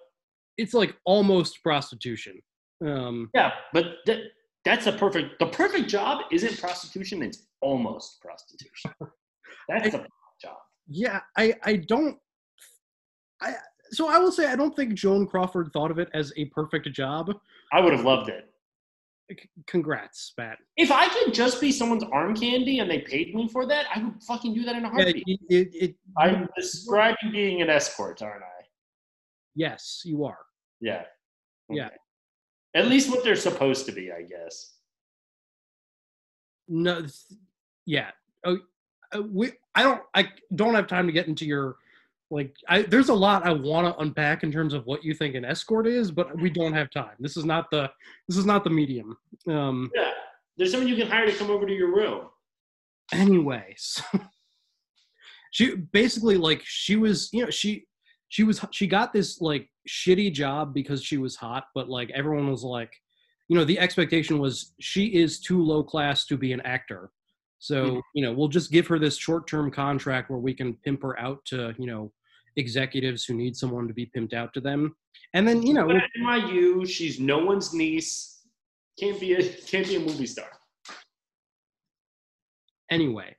it's 0.57 0.73
like 0.75 0.95
almost 1.05 1.63
prostitution. 1.63 2.39
Um 2.85 3.29
Yeah, 3.33 3.51
but 3.73 3.85
that, 4.05 4.19
that's 4.65 4.85
a 4.87 4.91
perfect. 4.91 5.39
The 5.39 5.47
perfect 5.47 5.89
job 5.89 6.21
isn't 6.31 6.59
prostitution; 6.59 7.23
it's 7.23 7.47
almost 7.61 8.21
prostitution. 8.21 8.91
That's 9.69 9.91
the 9.91 10.05
job. 10.41 10.57
yeah 10.87 11.21
i 11.37 11.53
i 11.63 11.77
don't 11.77 12.17
i 13.41 13.53
so 13.91 14.09
i 14.09 14.17
will 14.17 14.31
say 14.31 14.47
i 14.51 14.55
don't 14.57 14.75
think 14.75 14.93
joan 14.93 15.25
crawford 15.25 15.69
thought 15.71 15.89
of 15.91 15.99
it 15.99 16.09
as 16.13 16.33
a 16.35 16.45
perfect 16.45 16.91
job 16.91 17.31
I 17.71 17.79
would 17.81 17.93
have 17.93 18.03
loved 18.05 18.29
it. 18.29 18.52
C- 19.31 19.49
congrats 19.67 20.33
matt 20.37 20.57
If 20.77 20.91
I 20.91 21.07
could 21.07 21.33
just 21.33 21.61
be 21.61 21.71
someone's 21.71 22.03
arm 22.11 22.35
candy 22.35 22.79
and 22.79 22.89
they 22.91 22.99
paid 22.99 23.33
me 23.33 23.47
for 23.47 23.65
that, 23.67 23.85
I 23.95 24.03
would 24.03 24.21
fucking 24.23 24.53
do 24.53 24.63
that 24.63 24.75
in 24.75 24.83
a 24.85 24.87
yeah, 24.89 24.93
heartbeat. 24.93 25.23
it, 25.27 25.39
it, 25.49 25.69
it, 25.73 25.95
I'm 26.17 26.47
describing 26.57 27.31
being 27.31 27.61
an 27.61 27.69
escort, 27.69 28.21
aren't 28.21 28.43
I? 28.43 28.65
yes 29.55 30.01
you 30.03 30.25
are 30.25 30.39
Yeah. 30.81 31.03
Yeah. 31.69 31.89
At 32.75 32.87
least 32.87 33.09
what 33.09 33.23
they're 33.23 33.35
supposed 33.35 33.85
to 33.85 33.91
be, 33.91 34.11
I 34.11 34.23
guess. 34.23 34.73
no 36.67 37.01
th- 37.01 37.39
yeah 37.85 38.11
oh 38.45 38.57
uh, 39.15 39.21
we 39.21 39.51
i 39.75 39.83
don't 39.83 40.01
i 40.15 40.27
don't 40.55 40.73
have 40.75 40.87
time 40.87 41.05
to 41.07 41.11
get 41.13 41.27
into 41.27 41.45
your 41.45 41.75
like 42.33 42.53
i 42.67 42.81
there's 42.83 43.09
a 43.09 43.13
lot 43.13 43.45
i 43.45 43.51
want 43.51 43.85
to 43.87 44.01
unpack 44.01 44.43
in 44.43 44.51
terms 44.51 44.73
of 44.73 44.85
what 44.85 45.03
you 45.03 45.13
think 45.13 45.35
an 45.35 45.45
escort 45.45 45.85
is 45.87 46.11
but 46.11 46.27
we 46.41 46.49
don't 46.49 46.73
have 46.73 46.89
time 46.91 47.15
this 47.19 47.35
is 47.37 47.45
not 47.45 47.69
the 47.69 47.89
this 48.27 48.37
is 48.37 48.45
not 48.45 48.63
the 48.63 48.69
medium 48.69 49.15
um 49.47 49.89
Yeah. 49.95 50.11
There's 50.57 50.71
someone 50.71 50.87
you 50.89 50.95
can 50.95 51.07
hire 51.07 51.25
to 51.25 51.33
come 51.33 51.49
over 51.49 51.65
to 51.65 51.73
your 51.73 51.93
room. 51.95 52.21
anyways 53.11 54.01
she 55.51 55.75
basically 55.75 56.37
like 56.37 56.61
she 56.65 56.95
was 56.95 57.29
you 57.33 57.43
know 57.43 57.49
she 57.49 57.85
she 58.29 58.43
was 58.43 58.63
she 58.71 58.87
got 58.87 59.13
this 59.13 59.41
like 59.41 59.69
shitty 59.87 60.31
job 60.33 60.73
because 60.73 61.03
she 61.03 61.17
was 61.17 61.35
hot 61.35 61.65
but 61.75 61.89
like 61.89 62.09
everyone 62.11 62.49
was 62.49 62.63
like 62.63 62.91
you 63.49 63.55
know 63.57 63.65
the 63.65 63.77
expectation 63.79 64.39
was 64.39 64.73
she 64.79 65.07
is 65.07 65.39
too 65.39 65.61
low 65.63 65.83
class 65.83 66.25
to 66.25 66.37
be 66.37 66.53
an 66.53 66.61
actor 66.61 67.11
so 67.59 67.77
Mhm. 67.85 68.01
you 68.15 68.23
know 68.23 68.33
we'll 68.33 68.47
just 68.47 68.71
give 68.71 68.87
her 68.87 68.97
this 68.99 69.17
short 69.17 69.47
term 69.47 69.69
contract 69.71 70.29
where 70.29 70.39
we 70.39 70.53
can 70.53 70.73
pimp 70.85 71.01
her 71.03 71.19
out 71.19 71.43
to 71.45 71.73
you 71.77 71.85
know 71.87 72.11
executives 72.55 73.25
who 73.25 73.33
need 73.33 73.55
someone 73.55 73.87
to 73.87 73.93
be 73.93 74.09
pimped 74.15 74.33
out 74.33 74.53
to 74.53 74.61
them 74.61 74.95
and 75.33 75.47
then 75.47 75.61
you 75.63 75.73
know 75.73 75.89
at 75.89 76.03
NYU, 76.19 76.87
she's 76.87 77.19
no 77.19 77.39
one's 77.39 77.73
niece. 77.73 78.41
Can't 78.99 79.19
be 79.19 79.33
a 79.33 79.43
can't 79.43 79.87
be 79.87 79.95
a 79.95 79.99
movie 79.99 80.27
star. 80.27 80.49
anyway 82.91 83.35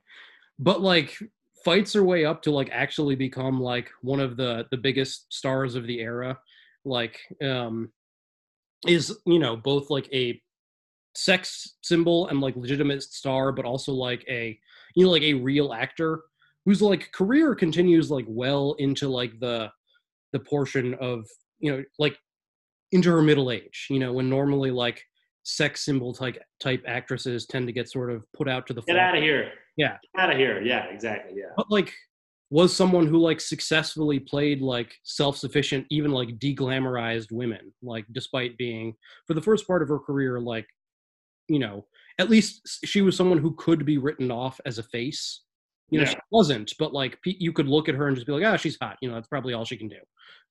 but 0.59 0.81
like 0.81 1.17
fights 1.63 1.93
her 1.93 2.03
way 2.03 2.25
up 2.25 2.41
to 2.41 2.51
like 2.51 2.69
actually 2.71 3.15
become 3.15 3.61
like 3.61 3.89
one 4.01 4.19
of 4.19 4.37
the 4.37 4.65
the 4.71 4.77
biggest 4.77 5.31
stars 5.33 5.75
of 5.75 5.87
the 5.87 5.99
era 5.99 6.37
like 6.83 7.19
um 7.43 7.89
is 8.87 9.17
you 9.25 9.39
know 9.39 9.55
both 9.55 9.89
like 9.89 10.07
a 10.13 10.39
sex 11.15 11.77
symbol 11.81 12.27
and 12.27 12.41
like 12.41 12.55
legitimate 12.57 13.01
star 13.01 13.51
but 13.51 13.65
also 13.65 13.93
like 13.93 14.23
a 14.27 14.57
you 14.95 15.05
know 15.05 15.11
like 15.11 15.23
a 15.23 15.33
real 15.33 15.73
actor 15.73 16.21
whose 16.65 16.81
like 16.81 17.11
career 17.11 17.55
continues 17.55 18.09
like 18.11 18.25
well 18.27 18.75
into 18.79 19.07
like 19.07 19.39
the 19.39 19.69
the 20.33 20.39
portion 20.39 20.93
of 20.95 21.25
you 21.59 21.71
know 21.71 21.83
like 21.99 22.17
into 22.91 23.09
her 23.09 23.21
middle 23.21 23.51
age 23.51 23.87
you 23.89 23.99
know 23.99 24.13
when 24.13 24.29
normally 24.29 24.71
like 24.71 25.01
sex 25.45 25.85
symbol 25.85 26.13
type 26.13 26.41
type 26.61 26.83
actresses 26.87 27.45
tend 27.45 27.67
to 27.67 27.73
get 27.73 27.89
sort 27.89 28.11
of 28.11 28.23
put 28.35 28.49
out 28.49 28.65
to 28.67 28.73
the 28.73 28.81
Get 28.81 28.93
floor. 28.93 28.99
out 28.99 29.15
of 29.15 29.21
here. 29.23 29.51
Yeah. 29.77 29.97
Get 30.15 30.23
out 30.23 30.31
of 30.31 30.37
here. 30.37 30.61
Yeah, 30.61 30.85
exactly. 30.85 31.37
Yeah. 31.37 31.51
but 31.55 31.69
like 31.69 31.93
was 32.49 32.75
someone 32.75 33.07
who 33.07 33.17
like 33.17 33.39
successfully 33.41 34.19
played 34.19 34.61
like 34.61 34.95
self-sufficient 35.03 35.85
even 35.89 36.11
like 36.11 36.37
deglamorized 36.39 37.31
women 37.31 37.73
like 37.81 38.05
despite 38.11 38.57
being 38.57 38.93
for 39.27 39.33
the 39.33 39.41
first 39.41 39.65
part 39.67 39.81
of 39.81 39.89
her 39.89 39.97
career 39.99 40.39
like 40.39 40.67
you 41.47 41.57
know 41.59 41.85
at 42.19 42.29
least 42.29 42.61
she 42.85 43.01
was 43.01 43.17
someone 43.17 43.39
who 43.39 43.55
could 43.55 43.83
be 43.85 43.97
written 43.97 44.31
off 44.31 44.59
as 44.65 44.77
a 44.77 44.83
face 44.83 45.41
you 45.89 45.99
know 45.99 46.05
Yeah. 46.05 46.11
she 46.11 46.17
wasn't 46.31 46.73
but 46.79 46.93
like 46.93 47.17
you 47.25 47.51
could 47.53 47.67
look 47.67 47.89
at 47.89 47.95
her 47.95 48.07
and 48.07 48.15
just 48.15 48.27
be 48.27 48.33
like 48.33 48.43
ah 48.43 48.57
she's 48.57 48.77
hot 48.81 48.97
you 49.01 49.09
know 49.09 49.15
that's 49.15 49.27
probably 49.27 49.53
all 49.53 49.65
she 49.65 49.77
can 49.77 49.87
do 49.87 49.97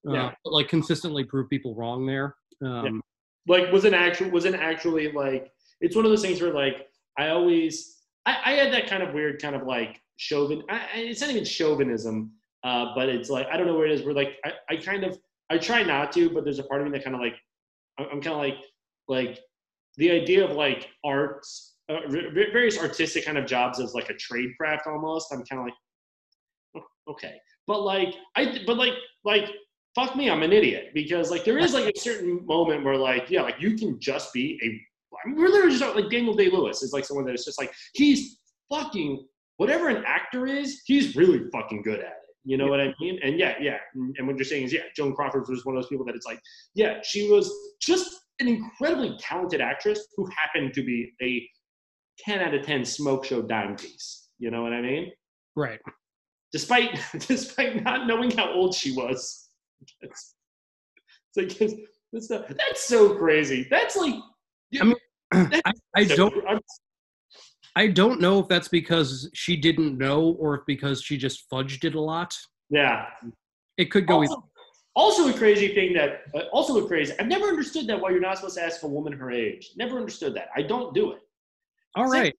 uh, 0.08 0.12
Yeah. 0.12 0.32
but 0.44 0.52
like 0.52 0.68
consistently 0.68 1.24
prove 1.24 1.48
people 1.50 1.74
wrong 1.74 2.06
there 2.06 2.36
um 2.64 3.02
like 3.48 3.72
wasn't 3.72 3.94
actually 3.94 4.30
wasn't 4.30 4.56
actually 4.56 5.12
like 5.12 5.52
it's 5.80 5.96
one 5.96 6.04
of 6.04 6.10
those 6.10 6.22
things 6.22 6.40
where 6.40 6.52
like 6.52 6.88
I 7.18 7.28
always 7.28 8.02
I, 8.26 8.36
I 8.44 8.52
had 8.52 8.72
that 8.72 8.86
kind 8.88 9.02
of 9.02 9.12
weird 9.12 9.40
kind 9.42 9.54
of 9.54 9.64
like 9.64 10.00
chauvin 10.16 10.62
I, 10.70 10.88
it's 10.94 11.20
not 11.20 11.30
even 11.30 11.44
chauvinism 11.44 12.32
uh, 12.62 12.94
but 12.94 13.08
it's 13.10 13.28
like 13.28 13.46
I 13.52 13.56
don't 13.58 13.66
know 13.66 13.74
where 13.76 13.86
it 13.86 13.92
is 13.92 14.02
where 14.04 14.14
like 14.14 14.38
I, 14.44 14.52
I 14.70 14.76
kind 14.76 15.04
of 15.04 15.18
I 15.50 15.58
try 15.58 15.82
not 15.82 16.12
to 16.12 16.30
but 16.30 16.44
there's 16.44 16.58
a 16.60 16.64
part 16.64 16.80
of 16.80 16.86
me 16.86 16.92
that 16.96 17.04
kind 17.04 17.14
of 17.16 17.20
like 17.20 17.34
I'm 17.98 18.20
kind 18.22 18.28
of 18.28 18.38
like 18.38 18.58
like 19.08 19.40
the 19.96 20.10
idea 20.10 20.44
of 20.48 20.56
like 20.56 20.88
arts 21.04 21.73
uh, 21.88 22.00
various 22.08 22.78
artistic 22.78 23.24
kind 23.24 23.38
of 23.38 23.46
jobs 23.46 23.80
as 23.80 23.94
like 23.94 24.10
a 24.10 24.14
trade 24.14 24.50
craft 24.58 24.86
almost 24.86 25.32
I'm 25.32 25.44
kind 25.44 25.60
of 25.60 25.66
like 25.66 25.74
"Oh, 26.76 27.12
okay 27.12 27.38
but 27.66 27.82
like 27.82 28.14
I 28.36 28.58
but 28.66 28.76
like 28.76 28.94
like 29.24 29.50
fuck 29.94 30.16
me, 30.16 30.28
I'm 30.28 30.42
an 30.42 30.52
idiot 30.52 30.90
because 30.92 31.30
like 31.30 31.44
there 31.44 31.58
is 31.58 31.72
like 31.72 31.94
a 31.94 31.98
certain 31.98 32.44
moment 32.46 32.84
where 32.84 32.96
like 32.96 33.30
yeah, 33.30 33.42
like 33.42 33.60
you 33.60 33.76
can 33.76 33.98
just 34.00 34.32
be 34.32 34.58
a. 34.62 34.66
I 35.24 35.28
mean, 35.28 35.38
we're 35.38 35.48
literally 35.48 35.76
just 35.76 35.94
like 35.94 36.10
Daniel 36.10 36.34
Day 36.34 36.50
Lewis 36.50 36.82
is 36.82 36.92
like 36.92 37.04
someone 37.04 37.24
that 37.26 37.34
is 37.34 37.44
just 37.44 37.58
like 37.58 37.72
he's 37.94 38.38
fucking 38.68 39.24
whatever 39.56 39.88
an 39.88 40.02
actor 40.06 40.46
is, 40.46 40.82
he's 40.84 41.14
really 41.14 41.48
fucking 41.52 41.82
good 41.82 42.00
at 42.00 42.06
it. 42.06 42.12
You 42.44 42.58
know 42.58 42.66
what 42.66 42.80
I 42.80 42.92
mean? 43.00 43.18
And 43.22 43.38
yeah, 43.38 43.54
yeah. 43.60 43.78
And 43.94 44.26
what 44.26 44.36
you're 44.36 44.44
saying 44.44 44.64
is 44.64 44.72
yeah, 44.72 44.82
Joan 44.96 45.14
Crawford 45.14 45.48
was 45.48 45.64
one 45.64 45.76
of 45.76 45.82
those 45.82 45.88
people 45.88 46.04
that 46.06 46.14
it's 46.14 46.26
like 46.26 46.40
yeah, 46.74 46.98
she 47.02 47.30
was 47.30 47.50
just 47.80 48.20
an 48.40 48.48
incredibly 48.48 49.16
talented 49.20 49.60
actress 49.60 50.08
who 50.16 50.28
happened 50.36 50.74
to 50.74 50.82
be 50.82 51.12
a 51.22 51.48
10 52.18 52.40
out 52.40 52.54
of 52.54 52.64
10 52.64 52.84
smoke 52.84 53.24
show 53.24 53.42
dime 53.42 53.76
piece. 53.76 54.28
You 54.38 54.50
know 54.50 54.62
what 54.62 54.72
I 54.72 54.80
mean? 54.80 55.12
right 55.56 55.78
despite 56.52 56.98
despite 57.28 57.82
not 57.84 58.06
knowing 58.06 58.30
how 58.30 58.52
old 58.52 58.74
she 58.74 58.92
was. 58.92 59.48
It's, 60.00 60.34
it's 61.36 61.60
like 61.60 61.70
it's, 62.12 62.30
not- 62.30 62.48
that's 62.48 62.84
so 62.84 63.16
crazy. 63.16 63.66
That's 63.70 63.96
like 63.96 64.14
I 64.80 64.84
mean, 64.84 64.96
that's 65.32 65.60
I, 65.66 65.72
I 65.96 66.04
so- 66.06 66.16
don't 66.16 66.46
I'm- 66.48 66.60
I 67.76 67.88
don't 67.88 68.20
know 68.20 68.38
if 68.38 68.46
that's 68.46 68.68
because 68.68 69.28
she 69.34 69.56
didn't 69.56 69.98
know 69.98 70.36
or 70.38 70.54
if 70.54 70.60
because 70.66 71.02
she 71.02 71.16
just 71.18 71.50
fudged 71.50 71.82
it 71.84 71.96
a 71.96 72.00
lot. 72.00 72.32
yeah. 72.70 73.06
It 73.76 73.86
could 73.90 74.06
go 74.06 74.22
either. 74.22 74.32
Also, 74.94 75.24
also 75.24 75.34
a 75.34 75.36
crazy 75.36 75.74
thing 75.74 75.92
that 75.94 76.20
uh, 76.36 76.42
also 76.52 76.78
a 76.84 76.86
crazy. 76.86 77.12
I've 77.18 77.26
never 77.26 77.46
understood 77.46 77.88
that 77.88 78.00
why 78.00 78.10
you're 78.10 78.20
not 78.20 78.36
supposed 78.38 78.56
to 78.58 78.62
ask 78.62 78.84
a 78.84 78.86
woman 78.86 79.12
her 79.12 79.32
age. 79.32 79.70
Never 79.76 79.96
understood 79.98 80.34
that. 80.36 80.50
I 80.56 80.62
don't 80.62 80.94
do 80.94 81.10
it. 81.12 81.18
All 81.96 82.06
right, 82.06 82.34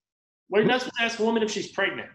Why 0.50 0.60
you're 0.60 0.68
not 0.68 0.82
supposed 0.82 0.98
to 0.98 1.04
ask 1.04 1.20
a 1.20 1.24
woman 1.24 1.44
if 1.44 1.52
she's 1.52 1.72
pregnant. 1.72 2.10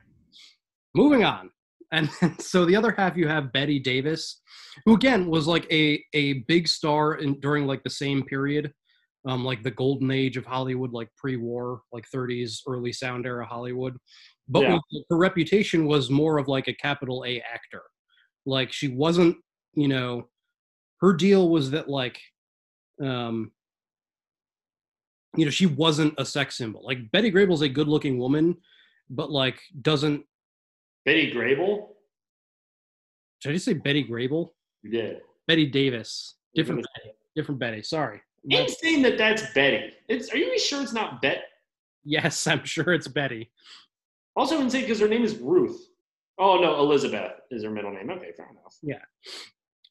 moving 0.94 1.24
on. 1.24 1.50
And 1.92 2.08
so 2.40 2.64
the 2.64 2.76
other 2.76 2.92
half, 2.92 3.16
you 3.16 3.26
have 3.28 3.52
Bette 3.52 3.78
Davis, 3.80 4.40
who 4.84 4.94
again 4.94 5.26
was 5.26 5.46
like 5.46 5.66
a 5.72 6.02
a 6.14 6.34
big 6.48 6.68
star 6.68 7.14
in 7.14 7.40
during 7.40 7.66
like 7.66 7.82
the 7.82 7.90
same 7.90 8.22
period, 8.24 8.72
um, 9.26 9.44
like 9.44 9.62
the 9.62 9.70
golden 9.72 10.10
age 10.10 10.36
of 10.36 10.44
Hollywood, 10.46 10.92
like 10.92 11.08
pre-war, 11.16 11.82
like 11.92 12.04
30s, 12.14 12.60
early 12.68 12.92
sound 12.92 13.26
era 13.26 13.44
Hollywood. 13.46 13.96
But 14.48 14.62
Yeah. 14.62 14.74
was- 14.74 15.04
her 15.10 15.16
reputation 15.16 15.86
was 15.86 16.10
more 16.10 16.38
of 16.38 16.46
like 16.48 16.68
a 16.68 16.74
capital 16.74 17.24
A 17.26 17.40
actor. 17.40 17.82
Like 18.46 18.72
she 18.72 18.88
wasn't, 18.88 19.36
you 19.74 19.88
know, 19.88 20.28
her 21.00 21.12
deal 21.12 21.48
was 21.48 21.70
that 21.72 21.88
like, 21.88 22.20
um, 23.02 23.50
you 25.36 25.44
know, 25.44 25.50
she 25.50 25.66
wasn't 25.66 26.14
a 26.18 26.24
sex 26.24 26.56
symbol. 26.56 26.84
Like 26.84 27.10
Betty 27.12 27.30
Grable's 27.30 27.62
a 27.62 27.68
good-looking 27.68 28.18
woman, 28.18 28.56
but 29.08 29.30
like 29.30 29.60
doesn't. 29.82 30.24
Betty 31.04 31.32
Grable. 31.32 31.88
Did 33.42 33.50
I 33.50 33.52
just 33.54 33.64
say 33.64 33.72
Betty 33.72 34.04
Grable? 34.04 34.50
You 34.82 34.90
did. 34.90 35.20
Bette 35.46 35.66
Davis. 35.66 36.36
Different. 36.54 36.84
Betty. 36.96 37.14
Different 37.36 37.58
Betty. 37.60 37.82
Sorry. 37.82 38.20
I'm 38.52 38.68
saying 38.68 39.02
that 39.02 39.18
that's 39.18 39.42
Betty. 39.54 39.92
It's. 40.08 40.30
Are 40.32 40.36
you 40.36 40.58
sure 40.58 40.82
it's 40.82 40.92
not 40.92 41.22
Bet? 41.22 41.44
Yes, 42.04 42.46
I'm 42.46 42.64
sure 42.64 42.92
it's 42.92 43.08
Betty. 43.08 43.50
Also 44.36 44.60
insane 44.60 44.82
because 44.82 45.00
her 45.00 45.08
name 45.08 45.24
is 45.24 45.36
Ruth. 45.36 45.88
Oh 46.38 46.58
no, 46.58 46.78
Elizabeth 46.80 47.32
is 47.50 47.62
her 47.64 47.70
middle 47.70 47.92
name. 47.92 48.10
Okay, 48.10 48.32
fair 48.36 48.48
enough. 48.50 48.76
Yeah. 48.82 49.02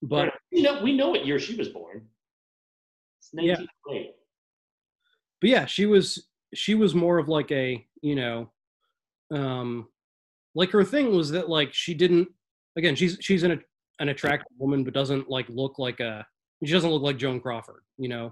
But 0.01 0.33
we 0.51 0.61
know 0.61 0.81
we 0.83 0.95
know 0.95 1.09
what 1.09 1.25
year 1.25 1.39
she 1.39 1.55
was 1.55 1.69
born. 1.69 2.07
It's 3.19 3.29
Yeah. 3.33 3.57
1908. 3.87 4.15
But 5.41 5.49
yeah, 5.49 5.65
she 5.65 5.85
was 5.85 6.27
she 6.53 6.75
was 6.75 6.95
more 6.95 7.17
of 7.17 7.27
like 7.29 7.51
a 7.51 7.85
you 8.01 8.15
know, 8.15 8.51
um, 9.31 9.87
like 10.55 10.71
her 10.71 10.83
thing 10.83 11.15
was 11.15 11.31
that 11.31 11.49
like 11.49 11.73
she 11.73 11.93
didn't 11.93 12.29
again 12.77 12.95
she's 12.95 13.17
she's 13.21 13.43
an 13.43 13.61
an 13.99 14.09
attractive 14.09 14.51
woman 14.57 14.83
but 14.83 14.93
doesn't 14.93 15.29
like 15.29 15.47
look 15.49 15.77
like 15.79 15.99
a 15.99 16.25
she 16.65 16.71
doesn't 16.73 16.91
look 16.91 17.01
like 17.01 17.17
Joan 17.17 17.39
Crawford, 17.39 17.83
you 17.97 18.09
know, 18.09 18.31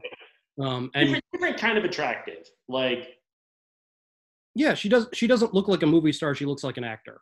um, 0.62 0.92
and 0.96 1.08
different, 1.08 1.26
different 1.32 1.58
kind 1.58 1.78
of 1.78 1.86
attractive. 1.86 2.50
Like 2.68 3.18
yeah, 4.56 4.74
she 4.74 4.90
does 4.90 5.08
she 5.14 5.28
doesn't 5.28 5.54
look 5.54 5.68
like 5.68 5.84
a 5.84 5.88
movie 5.88 6.12
star. 6.12 6.34
She 6.36 6.46
looks 6.46 6.64
like 6.64 6.78
an 6.78 6.84
actor. 6.84 7.22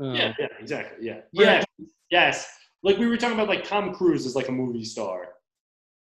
Um, 0.00 0.14
yeah, 0.14 0.32
yeah, 0.38 0.46
exactly. 0.60 1.06
Yeah. 1.06 1.20
Yeah. 1.32 1.42
Yes. 1.42 1.64
Yes. 2.10 2.50
Like 2.84 2.98
we 2.98 3.08
were 3.08 3.16
talking 3.16 3.34
about 3.34 3.48
like 3.48 3.64
Tom 3.64 3.92
Cruise 3.92 4.24
is 4.26 4.36
like 4.36 4.48
a 4.48 4.52
movie 4.52 4.84
star. 4.84 5.28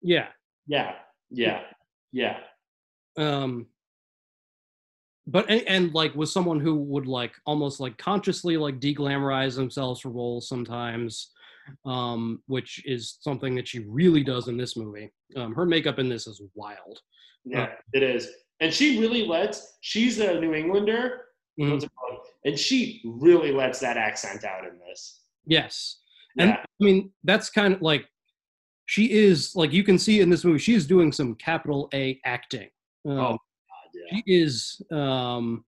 yeah. 0.01 0.27
Yeah. 0.67 0.95
Yeah. 1.29 1.61
Yeah. 2.11 2.37
Um 3.17 3.65
but 5.25 5.49
and, 5.49 5.61
and 5.67 5.93
like 5.93 6.15
was 6.15 6.31
someone 6.31 6.59
who 6.59 6.75
would 6.75 7.05
like 7.07 7.33
almost 7.45 7.79
like 7.79 7.97
consciously 7.97 8.57
like 8.57 8.79
deglamorize 8.79 9.55
themselves 9.55 10.01
for 10.01 10.09
roles 10.09 10.47
sometimes 10.47 11.31
um 11.85 12.41
which 12.47 12.81
is 12.85 13.17
something 13.21 13.53
that 13.55 13.67
she 13.67 13.79
really 13.79 14.23
does 14.23 14.47
in 14.47 14.55
this 14.57 14.77
movie 14.77 15.11
um 15.35 15.53
her 15.53 15.65
makeup 15.65 15.99
in 15.99 16.07
this 16.07 16.27
is 16.27 16.41
wild 16.55 17.01
Yeah, 17.43 17.69
it 17.93 18.03
is. 18.03 18.27
And 18.59 18.73
she 18.73 18.99
really 18.99 19.23
lets, 19.27 19.77
she's 19.81 20.19
a 20.19 20.39
New 20.41 20.53
Englander, 20.55 21.25
Mhm. 21.59 21.79
called? 21.95 22.25
and 22.45 22.57
she 22.57 23.01
really 23.05 23.51
lets 23.51 23.79
that 23.81 23.97
accent 23.97 24.43
out 24.43 24.65
in 24.65 24.79
this. 24.87 25.21
yes 25.45 25.99
and 26.39 26.49
Yeah. 26.51 26.55
i 26.63 26.83
mean 26.83 27.11
that's 27.23 27.49
kind 27.49 27.73
of 27.73 27.81
like 27.81 28.07
she 28.85 29.11
is 29.11 29.53
like 29.55 29.73
you 29.73 29.83
can 29.83 29.97
see 29.99 30.21
in 30.21 30.29
this 30.29 30.45
movie 30.45 30.59
she's 30.59 30.85
doing 30.87 31.11
some 31.11 31.35
capital 31.35 31.89
a 31.93 32.19
acting 32.23 32.69
um, 33.07 33.17
Oh, 33.19 33.31
God, 33.31 33.39
yeah. 33.93 34.17
she 34.17 34.23
is 34.27 34.81
um 34.91 35.63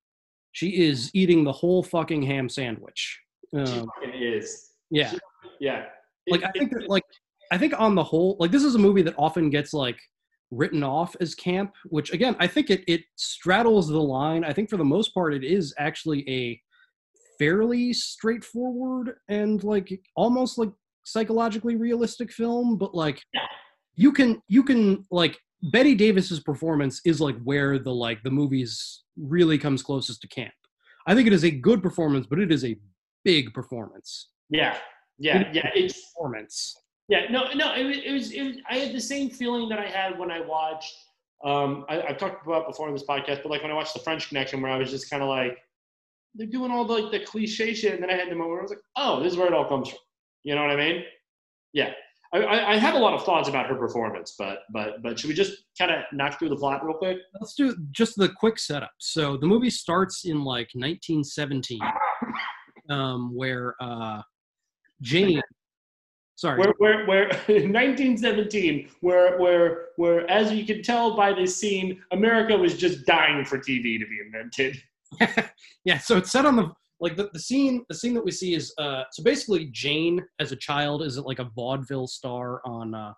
she 0.52 0.82
is 0.88 1.10
eating 1.14 1.44
the 1.44 1.52
whole 1.52 1.82
fucking 1.84 2.22
ham 2.24 2.50
sandwich 2.50 3.20
She 3.54 3.60
um, 3.60 3.88
fucking 3.96 4.22
is. 4.22 4.72
yeah 4.92 5.14
Yeah. 5.60 5.86
like 6.30 6.42
It- 6.42 6.48
I 6.48 6.52
think 6.60 6.72
that, 6.74 6.90
like 6.90 7.04
I 7.52 7.58
think 7.58 7.74
on 7.80 7.96
the 7.96 8.04
whole, 8.04 8.38
like 8.40 8.52
this 8.52 8.64
is 8.64 8.76
a 8.76 8.80
movie 8.80 9.02
that 9.04 9.16
often 9.18 9.50
gets 9.50 9.74
like 9.74 9.98
written 10.52 10.84
off 10.84 11.16
as 11.20 11.34
camp, 11.36 11.72
which 11.86 12.12
again 12.14 12.36
I 12.40 12.48
think 12.48 12.70
it 12.70 12.84
it 12.88 13.02
straddles 13.16 13.88
the 13.88 14.00
line. 14.02 14.44
I 14.44 14.54
think 14.54 14.70
for 14.70 14.78
the 14.78 14.86
most 14.86 15.14
part 15.14 15.34
it 15.34 15.44
is 15.44 15.74
actually 15.80 16.28
a 16.30 16.60
fairly 17.40 17.94
straightforward 17.94 19.16
and 19.30 19.64
like 19.64 19.90
almost 20.16 20.58
like 20.58 20.70
psychologically 21.06 21.76
realistic 21.76 22.32
film, 22.32 22.78
but 22.78 22.94
like 22.94 23.22
Yeah. 23.34 23.42
you 23.96 24.12
can 24.12 24.42
you 24.48 24.64
can 24.64 25.06
like 25.12 25.38
Bette 25.62 25.96
Davis's 25.96 26.40
performance 26.40 27.02
is 27.06 27.20
like 27.20 27.38
where 27.44 27.80
the 27.80 27.94
like 27.94 28.24
the 28.24 28.32
movie's 28.32 29.04
really 29.18 29.58
comes 29.58 29.84
closest 29.84 30.22
to 30.22 30.28
camp. 30.28 30.54
I 31.08 31.16
think 31.16 31.28
it 31.28 31.34
is 31.34 31.44
a 31.44 31.52
good 31.52 31.82
performance, 31.82 32.28
but 32.30 32.40
it 32.40 32.52
is 32.52 32.64
a 32.66 32.78
big 33.26 33.54
performance. 33.54 34.30
yeah. 34.50 34.78
Yeah. 35.22 35.52
Yeah. 35.52 35.70
It's, 35.76 36.14
Performance. 36.14 36.78
Yeah, 37.10 37.30
no, 37.30 37.52
no. 37.54 37.74
It 37.76 37.84
was, 37.84 37.98
it 37.98 38.12
was, 38.14 38.32
it 38.32 38.42
was. 38.44 38.56
I 38.70 38.78
had 38.78 38.96
the 38.96 39.02
same 39.02 39.30
feeling 39.30 39.68
that 39.70 39.80
I 39.80 39.88
had 39.88 40.18
when 40.18 40.32
I 40.32 40.40
watched. 40.40 40.96
Um, 41.44 41.86
I, 41.90 42.02
I've 42.04 42.18
talked 42.18 42.46
about 42.46 42.68
before 42.68 42.88
in 42.88 42.94
this 42.94 43.04
podcast, 43.04 43.42
but 43.44 43.48
like 43.50 43.62
when 43.62 43.72
I 43.72 43.74
watched 43.74 43.94
The 43.94 44.00
French 44.00 44.30
Connection, 44.30 44.62
where 44.62 44.72
I 44.72 44.78
was 44.78 44.92
just 44.92 45.10
kind 45.10 45.22
of 45.24 45.28
like, 45.28 45.58
they're 46.36 46.48
doing 46.48 46.72
all 46.72 46.86
the 46.86 46.94
like 46.94 47.12
the 47.12 47.26
cliche 47.26 47.74
shit, 47.74 47.96
and 47.96 48.04
then 48.04 48.10
I 48.10 48.14
had 48.14 48.30
the 48.30 48.36
moment 48.36 48.52
where 48.52 48.60
I 48.60 48.62
was 48.62 48.72
like, 48.72 48.80
oh, 48.96 49.22
this 49.22 49.34
is 49.34 49.38
where 49.38 49.48
it 49.48 49.54
all 49.54 49.68
comes 49.68 49.90
from. 49.90 49.98
You 50.44 50.56
know 50.56 50.62
what 50.62 50.72
I 50.72 50.76
mean? 50.76 51.04
Yeah. 51.74 51.92
I, 52.32 52.74
I, 52.74 52.78
have 52.78 52.94
a 52.94 53.00
lot 53.00 53.16
of 53.16 53.24
thoughts 53.24 53.50
about 53.50 53.66
her 53.68 53.76
performance, 53.76 54.36
but 54.38 54.60
but 54.72 55.02
but 55.02 55.18
should 55.18 55.30
we 55.30 55.34
just 55.34 55.64
kind 55.78 55.90
of 55.90 56.04
knock 56.14 56.38
through 56.38 56.50
the 56.50 56.56
plot 56.56 56.86
real 56.86 56.96
quick? 56.96 57.18
Let's 57.40 57.56
do 57.56 57.76
just 57.92 58.18
the 58.18 58.30
quick 58.30 58.60
setup. 58.60 58.92
So 59.00 59.36
the 59.36 59.48
movie 59.48 59.72
starts 59.72 60.26
in 60.26 60.44
like 60.44 60.70
1917, 60.74 61.80
um, 62.90 63.36
where 63.36 63.76
uh, 63.82 64.22
Jane. 65.02 65.42
Sorry. 66.36 66.60
Where 66.60 66.74
where 66.78 67.06
where 67.08 67.28
1917, 67.48 68.90
where 69.02 69.38
where 69.40 69.88
where 69.98 70.30
as 70.30 70.54
you 70.54 70.66
can 70.66 70.84
tell 70.84 71.18
by 71.18 71.34
this 71.34 71.58
scene, 71.58 72.00
America 72.12 72.56
was 72.56 72.78
just 72.78 73.06
dying 73.06 73.44
for 73.44 73.58
TV 73.58 74.00
to 74.00 74.06
be 74.06 74.20
invented. 74.24 74.82
yeah. 75.84 75.98
So 75.98 76.18
it's 76.18 76.32
set 76.32 76.46
on 76.46 76.56
the 76.56 76.72
like 77.02 77.16
the, 77.16 77.30
the 77.34 77.40
scene. 77.40 77.86
The 77.90 77.96
scene 77.96 78.14
that 78.14 78.24
we 78.26 78.32
see 78.32 78.54
is 78.56 78.74
uh, 78.78 79.04
so 79.12 79.24
basically 79.24 79.70
Jane 79.72 80.24
as 80.40 80.52
a 80.52 80.56
child 80.56 81.02
is 81.04 81.18
like 81.18 81.40
a 81.40 81.50
vaudeville 81.56 82.08
star 82.08 82.62
on. 82.66 82.94
Uh, 82.94 83.14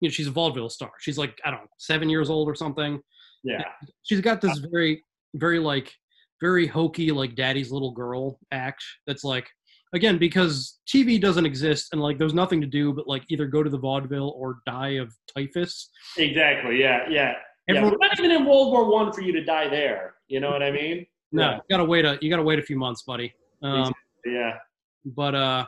you 0.00 0.08
know, 0.08 0.12
she's 0.12 0.26
a 0.26 0.30
vaudeville 0.30 0.68
star. 0.68 0.90
She's 1.00 1.16
like 1.18 1.38
I 1.44 1.50
don't 1.50 1.60
know, 1.60 1.66
seven 1.78 2.08
years 2.10 2.28
old 2.30 2.48
or 2.48 2.54
something. 2.54 3.00
Yeah. 3.44 3.62
she's 4.04 4.20
got 4.22 4.40
this 4.40 4.58
very 4.70 5.02
very 5.34 5.58
like 5.58 5.92
very 6.40 6.66
hokey 6.66 7.10
like 7.10 7.34
daddy's 7.34 7.70
little 7.70 7.92
girl 7.92 8.38
act 8.52 8.82
that's 9.06 9.22
like 9.24 9.46
again 9.94 10.16
because 10.16 10.78
tv 10.88 11.20
doesn't 11.20 11.44
exist 11.44 11.88
and 11.92 12.00
like 12.00 12.18
there's 12.18 12.32
nothing 12.34 12.60
to 12.62 12.66
do 12.66 12.92
but 12.94 13.06
like 13.06 13.22
either 13.28 13.46
go 13.46 13.62
to 13.62 13.68
the 13.68 13.78
vaudeville 13.78 14.32
or 14.38 14.58
die 14.66 14.92
of 14.96 15.12
typhus 15.34 15.90
Exactly. 16.16 16.80
Yeah. 16.80 17.00
Yeah. 17.10 17.34
Yeah. 17.68 17.76
Everyone- 17.76 17.92
We're 18.00 18.08
not 18.08 18.18
even 18.18 18.30
in 18.30 18.46
World 18.46 18.72
War 18.72 18.90
One 18.90 19.12
for 19.12 19.20
you 19.20 19.32
to 19.32 19.44
die 19.44 19.68
there. 19.68 20.14
You 20.28 20.40
know 20.40 20.50
what 20.50 20.62
I 20.62 20.70
mean? 20.70 21.06
No 21.34 21.52
you 21.54 21.60
gotta 21.70 21.84
wait 21.84 22.04
a 22.04 22.18
you 22.20 22.30
gotta 22.30 22.42
wait 22.42 22.58
a 22.58 22.62
few 22.62 22.76
months 22.78 23.02
buddy 23.02 23.32
um 23.62 23.92
Yeah. 24.24 24.56
but 25.04 25.34
uh 25.34 25.66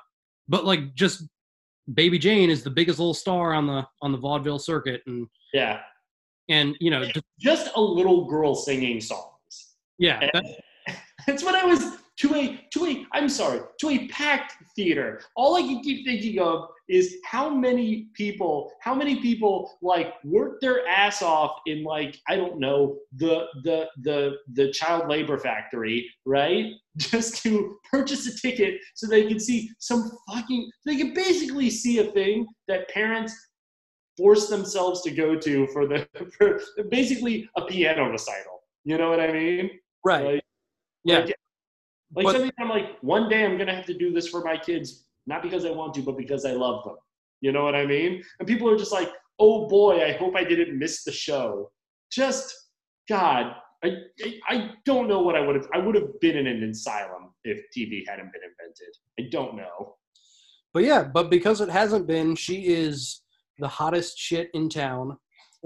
but 0.48 0.64
like 0.64 0.94
just 0.94 1.24
baby 1.94 2.18
jane 2.18 2.50
is 2.50 2.62
the 2.62 2.70
biggest 2.70 2.98
little 2.98 3.14
star 3.14 3.52
on 3.52 3.66
the 3.66 3.86
on 4.02 4.12
the 4.12 4.18
vaudeville 4.18 4.58
circuit 4.58 5.02
and 5.06 5.26
Yeah. 5.52 5.80
and 6.48 6.76
you 6.80 6.90
know 6.90 7.04
just, 7.04 7.24
Just 7.38 7.70
a 7.76 7.80
little 7.80 8.24
girl 8.26 8.54
singing 8.54 9.00
songs. 9.00 9.76
yeah 9.98 10.20
And 10.20 10.30
that- 10.34 10.60
That's 11.26 11.42
what 11.42 11.54
I 11.56 11.64
was 11.64 11.82
to 12.18 12.34
a 12.34 12.60
to 12.72 12.86
a 12.86 13.06
I'm 13.12 13.28
sorry 13.28 13.60
to 13.80 13.90
a 13.90 14.08
packed 14.08 14.54
theater. 14.74 15.20
All 15.36 15.56
I 15.56 15.62
can 15.62 15.82
keep 15.82 16.06
thinking 16.06 16.38
of 16.40 16.68
is 16.88 17.16
how 17.24 17.50
many 17.50 18.08
people 18.14 18.72
how 18.80 18.94
many 18.94 19.20
people 19.20 19.76
like 19.82 20.14
work 20.24 20.60
their 20.60 20.86
ass 20.86 21.20
off 21.22 21.58
in 21.66 21.82
like 21.84 22.18
I 22.28 22.36
don't 22.36 22.58
know 22.58 22.96
the 23.16 23.46
the 23.64 23.88
the 24.02 24.36
the 24.52 24.70
child 24.72 25.08
labor 25.08 25.38
factory 25.38 26.08
right 26.24 26.66
just 26.96 27.42
to 27.42 27.78
purchase 27.90 28.26
a 28.26 28.40
ticket 28.40 28.80
so 28.94 29.06
they 29.06 29.26
can 29.26 29.40
see 29.40 29.70
some 29.78 30.10
fucking 30.28 30.70
they 30.84 30.96
can 30.96 31.12
basically 31.12 31.70
see 31.70 31.98
a 31.98 32.04
thing 32.04 32.46
that 32.68 32.88
parents 32.88 33.34
force 34.16 34.48
themselves 34.48 35.02
to 35.02 35.10
go 35.10 35.36
to 35.38 35.66
for 35.68 35.86
the 35.86 36.06
for 36.38 36.60
basically 36.90 37.48
a 37.56 37.62
piano 37.62 38.08
recital. 38.08 38.60
You 38.84 38.98
know 38.98 39.10
what 39.10 39.20
I 39.20 39.32
mean? 39.32 39.70
right 40.04 40.24
Like, 40.24 40.44
yeah 41.04 41.18
like, 41.18 41.35
like 42.14 42.24
But- 42.24 42.32
something 42.32 42.52
I'm 42.58 42.68
like, 42.68 42.98
one 43.00 43.28
day 43.28 43.44
I'm 43.44 43.58
gonna 43.58 43.74
have 43.74 43.86
to 43.86 43.94
do 43.94 44.12
this 44.12 44.28
for 44.28 44.42
my 44.42 44.56
kids, 44.56 45.06
not 45.26 45.42
because 45.42 45.64
I 45.64 45.70
want 45.70 45.94
to, 45.94 46.02
but 46.02 46.16
because 46.16 46.44
I 46.44 46.52
love 46.52 46.84
them. 46.84 46.96
You 47.40 47.52
know 47.52 47.64
what 47.64 47.74
I 47.74 47.86
mean? 47.86 48.22
And 48.38 48.48
people 48.48 48.68
are 48.70 48.78
just 48.78 48.92
like, 48.92 49.10
oh 49.38 49.68
boy, 49.68 50.02
I 50.04 50.12
hope 50.12 50.34
I 50.36 50.44
didn't 50.44 50.78
miss 50.78 51.04
the 51.04 51.12
show. 51.12 51.70
Just 52.10 52.54
God, 53.08 53.54
I 53.84 53.96
I, 54.48 54.70
don't 54.84 55.08
know 55.08 55.20
what 55.20 55.36
I 55.36 55.40
would 55.40 55.56
have. 55.56 55.68
I 55.74 55.78
would 55.78 55.94
have 55.94 56.18
been 56.20 56.36
in 56.36 56.46
an 56.46 56.62
asylum 56.62 57.34
if 57.44 57.58
TV 57.76 58.02
hadn't 58.08 58.32
been 58.32 58.42
invented. 58.42 58.94
I 59.20 59.24
don't 59.30 59.56
know. 59.56 59.96
But 60.72 60.84
yeah, 60.84 61.04
but 61.04 61.30
because 61.30 61.60
it 61.60 61.68
hasn't 61.68 62.06
been, 62.06 62.34
she 62.36 62.66
is 62.66 63.22
the 63.58 63.68
hottest 63.68 64.18
shit 64.18 64.50
in 64.54 64.68
town. 64.68 65.16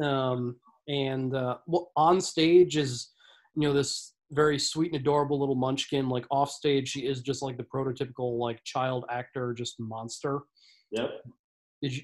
Um, 0.02 0.56
and 0.88 1.34
uh, 1.34 1.58
well, 1.66 1.92
on 1.96 2.20
stage 2.20 2.76
is, 2.76 3.10
you 3.54 3.62
know, 3.68 3.72
this 3.72 4.09
very 4.32 4.58
sweet 4.58 4.92
and 4.92 5.00
adorable 5.00 5.38
little 5.38 5.54
munchkin. 5.54 6.08
Like 6.08 6.26
off 6.30 6.50
stage, 6.50 6.88
she 6.88 7.00
is 7.00 7.20
just 7.20 7.42
like 7.42 7.56
the 7.56 7.64
prototypical 7.64 8.38
like 8.38 8.62
child 8.64 9.04
actor, 9.10 9.52
just 9.52 9.78
monster. 9.78 10.40
Yep. 10.92 11.10
Did 11.82 11.96
you? 11.96 12.02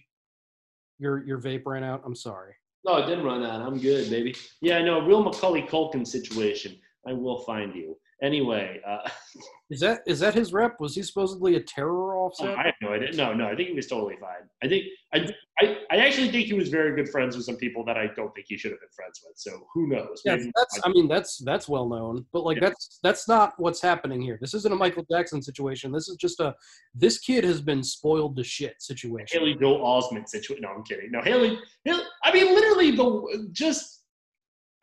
Your 0.99 1.27
your 1.27 1.39
vape 1.39 1.63
ran 1.67 1.85
out. 1.85 2.03
I'm 2.07 2.15
sorry. 2.15 2.55
No, 2.85 2.97
it 2.97 3.07
didn't 3.07 3.25
run 3.25 3.45
out. 3.45 3.61
I'm 3.61 3.79
good, 3.79 4.09
baby. 4.09 4.35
Yeah, 4.61 4.81
no, 4.83 5.05
real 5.05 5.23
Macaulay 5.23 5.63
Culkin 5.63 6.07
situation. 6.07 6.77
I 7.07 7.13
will 7.13 7.41
find 7.41 7.75
you. 7.75 7.97
Anyway, 8.23 8.81
uh, 8.87 9.09
Is 9.69 9.81
that 9.81 10.03
is 10.07 10.21
that 10.21 10.33
his 10.33 10.53
rep? 10.53 10.79
Was 10.79 10.95
he 10.95 11.03
supposedly 11.03 11.57
a 11.57 11.61
terror 11.61 12.17
offset? 12.17 12.57
I 12.57 12.67
have 12.67 12.75
no 12.81 12.93
idea. 12.93 13.11
No, 13.15 13.35
no, 13.35 13.49
I 13.49 13.57
think 13.57 13.71
he 13.71 13.75
was 13.75 13.89
totally 13.89 14.15
fine. 14.21 14.49
I 14.63 14.69
think 14.69 14.85
I, 15.13 15.29
I, 15.61 15.79
I 15.91 15.97
actually 16.07 16.31
think 16.31 16.47
he 16.47 16.53
was 16.55 16.69
very 16.69 16.95
good 16.95 17.09
friends 17.11 17.35
with 17.35 17.47
some 17.47 17.57
people 17.57 17.85
that 17.87 17.97
I 17.97 18.07
don't 18.15 18.33
think 18.33 18.47
he 18.49 18.57
should 18.57 18.71
have 18.71 18.79
been 18.79 18.89
friends 18.95 19.21
with. 19.27 19.37
So 19.37 19.67
who 19.75 19.89
knows? 19.89 20.23
Yeah, 20.25 20.37
Maybe- 20.37 20.53
that's. 20.55 20.81
I 20.85 20.89
mean, 20.91 21.09
that's 21.09 21.39
that's 21.39 21.69
well 21.69 21.89
known, 21.89 22.25
but 22.33 22.45
like 22.45 22.59
Yeah. 22.59 22.67
that's 22.69 23.01
that's 23.03 23.29
not 23.29 23.55
what's 23.59 23.83
happening 23.83 24.23
here. 24.23 24.39
This 24.41 24.55
isn't 24.55 24.73
a 24.73 24.77
Michael 24.77 25.05
Jackson 25.11 25.43
situation. 25.43 25.91
This 25.91 26.09
is 26.09 26.15
just 26.17 26.39
a 26.39 26.55
this 26.95 27.19
kid 27.19 27.43
has 27.43 27.61
been 27.61 27.83
spoiled 27.83 28.37
to 28.37 28.45
shit 28.45 28.77
situation. 28.81 29.41
Haley 29.41 29.57
Joel 29.57 29.81
Osment 29.81 30.29
situation. 30.29 30.63
No, 30.63 30.69
I'm 30.69 30.85
kidding. 30.85 31.11
No, 31.11 31.23
Haley, 31.23 31.59
Haley. 31.85 32.05
I 32.23 32.33
mean, 32.33 32.55
literally, 32.55 32.93
the 32.93 33.49
just. 33.51 33.96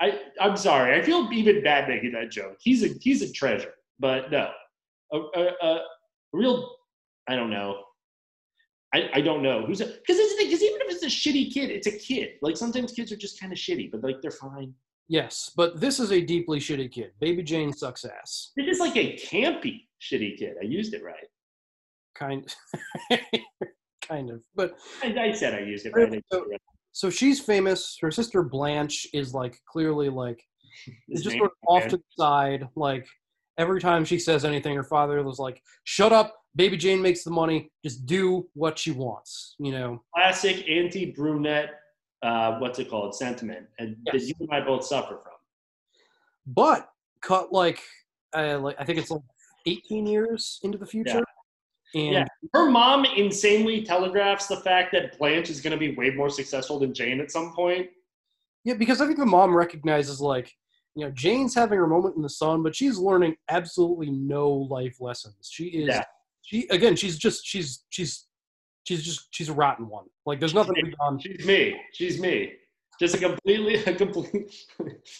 I 0.01 0.19
I'm 0.39 0.57
sorry. 0.57 0.99
I 0.99 1.01
feel 1.03 1.29
even 1.31 1.63
bad 1.63 1.87
making 1.87 2.11
that 2.13 2.31
joke. 2.31 2.57
He's 2.59 2.83
a 2.83 2.89
he's 3.01 3.21
a 3.21 3.31
treasure, 3.31 3.73
but 3.99 4.31
no, 4.31 4.49
a 5.11 5.17
a, 5.17 5.49
a, 5.61 5.79
real. 6.33 6.75
I 7.27 7.35
don't 7.35 7.49
know. 7.49 7.83
I, 8.93 9.09
I 9.15 9.21
don't 9.21 9.41
know 9.41 9.65
who's 9.65 9.79
because 9.79 10.17
because 10.37 10.61
even 10.61 10.81
if 10.81 10.93
it's 10.95 11.03
a 11.03 11.07
shitty 11.07 11.51
kid, 11.51 11.69
it's 11.71 11.87
a 11.87 11.97
kid. 11.97 12.31
Like 12.41 12.57
sometimes 12.57 12.91
kids 12.91 13.11
are 13.11 13.17
just 13.17 13.39
kind 13.39 13.51
of 13.51 13.57
shitty, 13.57 13.91
but 13.91 14.03
like 14.03 14.21
they're 14.21 14.31
fine. 14.31 14.73
Yes, 15.07 15.51
but 15.55 15.79
this 15.79 15.99
is 15.99 16.11
a 16.11 16.21
deeply 16.21 16.59
shitty 16.59 16.91
kid. 16.91 17.11
Baby 17.19 17.43
Jane 17.43 17.73
sucks 17.73 18.05
ass. 18.05 18.51
This 18.55 18.67
is 18.67 18.79
like 18.79 18.95
a 18.95 19.15
campy 19.15 19.87
shitty 20.01 20.37
kid. 20.37 20.55
I 20.61 20.65
used 20.65 20.93
it 20.93 21.03
right. 21.03 21.27
Kind, 22.15 22.55
kind 24.07 24.29
of. 24.29 24.43
But 24.55 24.75
I, 25.03 25.13
I 25.19 25.31
said 25.31 25.55
I 25.55 25.59
used 25.59 25.85
it 25.85 25.93
right. 25.95 26.23
So- 26.31 26.43
it 26.43 26.49
right. 26.51 26.61
So 26.93 27.09
she's 27.09 27.39
famous. 27.39 27.97
Her 27.99 28.11
sister 28.11 28.43
Blanche 28.43 29.07
is 29.13 29.33
like 29.33 29.59
clearly 29.65 30.09
like 30.09 30.41
is 31.09 31.23
just 31.23 31.37
sort 31.37 31.51
of 31.51 31.57
off 31.67 31.87
to 31.89 31.97
the 31.97 32.03
side. 32.17 32.69
Like 32.75 33.07
every 33.57 33.81
time 33.81 34.05
she 34.05 34.19
says 34.19 34.45
anything, 34.45 34.75
her 34.75 34.83
father 34.83 35.21
was 35.23 35.39
like, 35.39 35.61
"Shut 35.83 36.13
up, 36.13 36.35
baby 36.55 36.77
Jane 36.77 37.01
makes 37.01 37.23
the 37.23 37.31
money. 37.31 37.71
Just 37.83 38.05
do 38.05 38.47
what 38.53 38.77
she 38.77 38.91
wants." 38.91 39.55
You 39.59 39.71
know. 39.71 40.03
classic 40.15 40.69
anti-brunette. 40.69 41.79
Uh, 42.21 42.59
what's 42.59 42.79
it 42.79 42.89
called? 42.89 43.15
Sentiment, 43.15 43.65
and 43.79 43.97
that 44.05 44.21
you 44.21 44.33
and 44.39 44.49
I 44.51 44.61
both 44.61 44.85
suffer 44.85 45.19
from. 45.23 45.33
But 46.45 46.89
cut 47.21 47.51
like, 47.51 47.81
uh, 48.33 48.59
like 48.59 48.75
I 48.79 48.85
think 48.85 48.99
it's 48.99 49.09
like 49.09 49.21
18 49.65 50.05
years 50.05 50.59
into 50.63 50.77
the 50.77 50.85
future. 50.85 51.23
And 51.95 52.13
Yeah, 52.13 52.25
her 52.51 52.69
mom 52.69 53.05
insanely 53.05 53.83
telegraphs 53.83 54.47
the 54.47 54.57
fact 54.57 54.91
that 54.91 55.17
Blanche 55.17 55.49
is 55.49 55.61
going 55.61 55.71
to 55.71 55.77
be 55.77 55.95
way 55.95 56.09
more 56.09 56.29
successful 56.29 56.79
than 56.79 56.93
Jane 56.93 57.21
at 57.21 57.31
some 57.31 57.53
point. 57.53 57.87
Yeah, 58.65 58.73
because 58.73 59.01
I 59.01 59.05
think 59.05 59.17
the 59.19 59.25
mom 59.25 59.55
recognizes 59.55 60.19
like, 60.19 60.51
you 60.95 61.05
know, 61.05 61.11
Jane's 61.11 61.55
having 61.55 61.77
her 61.77 61.87
moment 61.87 62.15
in 62.15 62.21
the 62.21 62.29
sun, 62.29 62.63
but 62.63 62.75
she's 62.75 62.97
learning 62.97 63.35
absolutely 63.49 64.11
no 64.11 64.49
life 64.49 64.97
lessons. 64.99 65.49
She 65.51 65.65
is 65.65 65.87
Yeah. 65.87 66.03
she 66.43 66.67
again, 66.69 66.95
she's 66.95 67.17
just 67.17 67.45
she's 67.45 67.83
she's 67.89 68.25
she's 68.83 69.03
just 69.03 69.27
she's 69.31 69.49
a 69.49 69.53
rotten 69.53 69.87
one. 69.89 70.05
Like 70.25 70.39
there's 70.39 70.53
nothing 70.53 70.75
to 70.75 70.83
be 70.83 70.93
done. 70.99 71.19
She's 71.19 71.45
me. 71.45 71.79
She's 71.93 72.19
me. 72.19 72.53
Just 72.99 73.15
a 73.15 73.17
completely, 73.17 73.75
a 73.91 73.95
complete, 73.95 74.53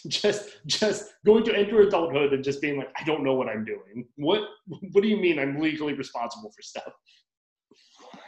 just, 0.08 0.60
just 0.66 1.12
going 1.26 1.44
to 1.44 1.56
enter 1.56 1.80
adulthood 1.80 2.32
and 2.32 2.44
just 2.44 2.60
being 2.60 2.78
like, 2.78 2.88
I 2.98 3.04
don't 3.04 3.24
know 3.24 3.34
what 3.34 3.48
I'm 3.48 3.64
doing. 3.64 4.06
What, 4.16 4.42
what 4.66 5.02
do 5.02 5.08
you 5.08 5.16
mean 5.16 5.38
I'm 5.38 5.60
legally 5.60 5.94
responsible 5.94 6.52
for 6.52 6.62
stuff? 6.62 6.92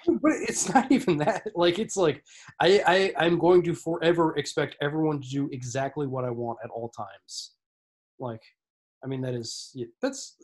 But 0.07 0.33
it's 0.49 0.73
not 0.73 0.91
even 0.93 1.19
that. 1.19 1.49
Like 1.55 1.79
it's 1.79 1.97
like 1.97 2.23
I, 2.61 2.83
I 2.87 3.25
I'm 3.25 3.39
going 3.39 3.63
to 3.65 3.75
forever 3.75 4.37
expect 4.37 4.77
everyone 4.81 5.21
to 5.21 5.29
do 5.29 5.49
exactly 5.53 6.07
what 6.07 6.25
I 6.25 6.31
want 6.31 6.59
at 6.65 6.71
all 6.71 6.91
times. 6.91 7.53
Like, 8.19 8.43
I 9.05 9.09
mean 9.09 9.21
that 9.23 9.35
is 9.35 9.77
that's 10.01 10.37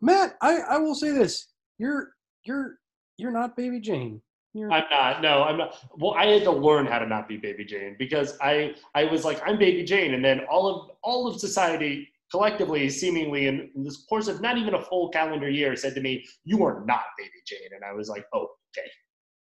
Matt. 0.00 0.36
I 0.42 0.60
I 0.60 0.78
will 0.78 0.94
say 0.94 1.10
this: 1.10 1.48
you're 1.78 2.10
you're 2.44 2.78
you're 3.18 3.32
not 3.32 3.56
Baby 3.56 3.80
Jane. 3.80 4.22
You're 4.52 4.70
I'm 4.72 4.84
not. 4.90 5.22
No, 5.22 5.44
I'm 5.44 5.56
not. 5.56 5.76
Well, 5.96 6.14
I 6.14 6.26
had 6.26 6.42
to 6.44 6.50
learn 6.50 6.86
how 6.86 6.98
to 6.98 7.06
not 7.06 7.28
be 7.28 7.36
Baby 7.36 7.64
Jane 7.64 7.96
because 7.98 8.36
I, 8.40 8.74
I 8.94 9.04
was 9.04 9.24
like, 9.24 9.40
I'm 9.46 9.58
Baby 9.58 9.84
Jane, 9.84 10.14
and 10.14 10.24
then 10.24 10.40
all 10.50 10.68
of 10.68 10.90
all 11.02 11.28
of 11.28 11.38
society 11.38 12.08
collectively, 12.30 12.88
seemingly 12.88 13.46
in, 13.46 13.70
in 13.74 13.84
this 13.84 14.04
course 14.08 14.28
of 14.28 14.40
not 14.40 14.56
even 14.56 14.74
a 14.74 14.82
full 14.82 15.08
calendar 15.10 15.48
year, 15.48 15.76
said 15.76 15.94
to 15.94 16.00
me, 16.00 16.24
"You 16.44 16.64
are 16.64 16.84
not 16.84 17.02
Baby 17.16 17.30
Jane," 17.46 17.70
and 17.74 17.84
I 17.84 17.92
was 17.92 18.08
like, 18.08 18.24
"Oh, 18.34 18.48
okay, 18.76 18.88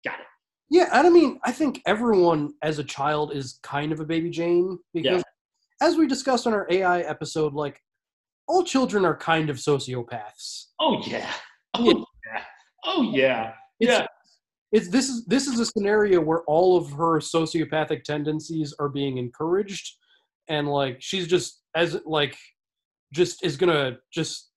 got 0.03 0.19
it." 0.19 0.25
Yeah, 0.69 0.89
and 0.93 1.07
I 1.07 1.09
mean, 1.09 1.39
I 1.43 1.51
think 1.51 1.81
everyone 1.85 2.53
as 2.61 2.77
a 2.77 2.83
child 2.83 3.33
is 3.33 3.59
kind 3.63 3.91
of 3.91 3.99
a 4.01 4.05
baby 4.05 4.29
Jane 4.29 4.77
because, 4.93 5.23
as 5.81 5.95
we 5.95 6.07
discussed 6.07 6.45
on 6.45 6.53
our 6.53 6.67
AI 6.69 6.99
episode, 7.01 7.53
like 7.53 7.81
all 8.47 8.63
children 8.63 9.05
are 9.05 9.15
kind 9.15 9.49
of 9.49 9.57
sociopaths. 9.57 10.65
Oh 10.79 11.01
yeah. 11.05 11.31
Oh 11.73 12.05
yeah. 12.25 12.43
Oh 12.83 13.01
yeah. 13.03 13.53
Yeah. 13.79 14.05
It's 14.71 14.87
this 14.89 15.09
is 15.09 15.25
this 15.25 15.47
is 15.47 15.59
a 15.59 15.65
scenario 15.65 16.21
where 16.21 16.43
all 16.43 16.77
of 16.77 16.91
her 16.91 17.19
sociopathic 17.19 18.03
tendencies 18.03 18.73
are 18.79 18.89
being 18.89 19.17
encouraged, 19.17 19.95
and 20.47 20.67
like 20.67 20.97
she's 20.99 21.27
just 21.27 21.63
as 21.75 21.99
like 22.05 22.37
just 23.13 23.43
is 23.43 23.57
gonna 23.57 23.97
just 24.13 24.51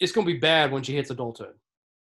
it's 0.00 0.12
gonna 0.12 0.26
be 0.26 0.38
bad 0.38 0.72
when 0.72 0.82
she 0.82 0.94
hits 0.94 1.10
adulthood. 1.10 1.54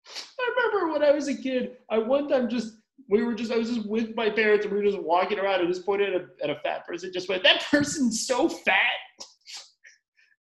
I 0.06 0.50
remember 0.56 0.92
when 0.92 1.02
I 1.02 1.12
was 1.12 1.28
a 1.28 1.34
kid, 1.34 1.78
I 1.90 1.98
one 1.98 2.28
time 2.28 2.48
just 2.48 2.74
we 3.08 3.22
were 3.22 3.34
just 3.34 3.50
I 3.50 3.56
was 3.56 3.70
just 3.70 3.88
with 3.88 4.14
my 4.14 4.30
parents 4.30 4.64
and 4.64 4.72
we 4.72 4.78
were 4.80 4.90
just 4.90 5.02
walking 5.02 5.38
around 5.38 5.60
and 5.60 5.68
just 5.68 5.84
pointed 5.84 6.14
at 6.14 6.20
a, 6.20 6.44
at 6.44 6.50
a 6.50 6.60
fat 6.60 6.86
person, 6.86 7.10
just 7.12 7.28
went, 7.28 7.42
That 7.42 7.64
person's 7.70 8.26
so 8.26 8.48
fat. 8.48 8.76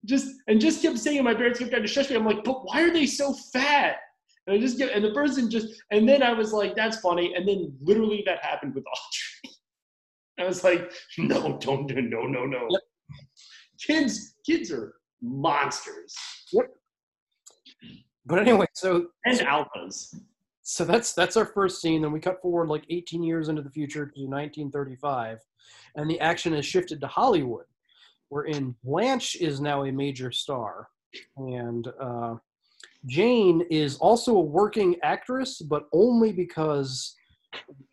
Just 0.04 0.28
and 0.46 0.60
just 0.60 0.80
kept 0.80 0.96
saying, 0.96 1.22
my 1.24 1.34
parents 1.34 1.58
kept 1.58 1.72
trying 1.72 1.82
to 1.82 1.88
shush 1.88 2.08
me. 2.08 2.16
I'm 2.16 2.24
like, 2.24 2.44
but 2.44 2.64
why 2.64 2.82
are 2.82 2.92
they 2.92 3.04
so 3.04 3.34
fat? 3.52 3.96
And 4.48 4.56
I 4.56 4.60
just 4.60 4.78
get 4.78 4.92
and 4.92 5.04
the 5.04 5.12
person 5.12 5.50
just 5.50 5.82
and 5.90 6.08
then 6.08 6.22
I 6.22 6.32
was 6.32 6.52
like, 6.54 6.74
that's 6.74 7.00
funny. 7.00 7.34
And 7.34 7.46
then 7.46 7.76
literally 7.82 8.22
that 8.24 8.42
happened 8.42 8.74
with 8.74 8.84
Audrey. 9.44 9.54
I 10.40 10.44
was 10.44 10.64
like, 10.64 10.90
no, 11.18 11.58
don't 11.58 11.86
do 11.86 12.00
no, 12.00 12.22
no, 12.22 12.46
no. 12.46 12.66
Kids, 13.78 14.36
kids 14.46 14.72
are 14.72 14.94
monsters. 15.20 16.14
But 18.24 18.38
anyway, 18.40 18.66
so 18.74 19.08
And 19.26 19.38
alphas. 19.40 20.14
so 20.62 20.84
that's 20.86 21.12
that's 21.12 21.36
our 21.36 21.46
first 21.46 21.82
scene. 21.82 22.00
Then 22.02 22.12
we 22.12 22.20
cut 22.20 22.40
forward 22.40 22.68
like 22.68 22.84
18 22.88 23.22
years 23.22 23.48
into 23.50 23.62
the 23.62 23.70
future 23.70 24.06
to 24.06 24.20
1935, 24.20 25.40
and 25.96 26.10
the 26.10 26.20
action 26.20 26.54
is 26.54 26.64
shifted 26.64 27.00
to 27.00 27.06
Hollywood, 27.06 27.64
wherein 28.28 28.74
Blanche 28.84 29.36
is 29.36 29.60
now 29.60 29.84
a 29.84 29.92
major 29.92 30.30
star, 30.30 30.88
and 31.36 31.88
uh, 32.00 32.36
Jane 33.06 33.62
is 33.70 33.96
also 33.96 34.36
a 34.36 34.40
working 34.40 34.96
actress, 35.02 35.60
but 35.60 35.84
only 35.92 36.32
because, 36.32 37.14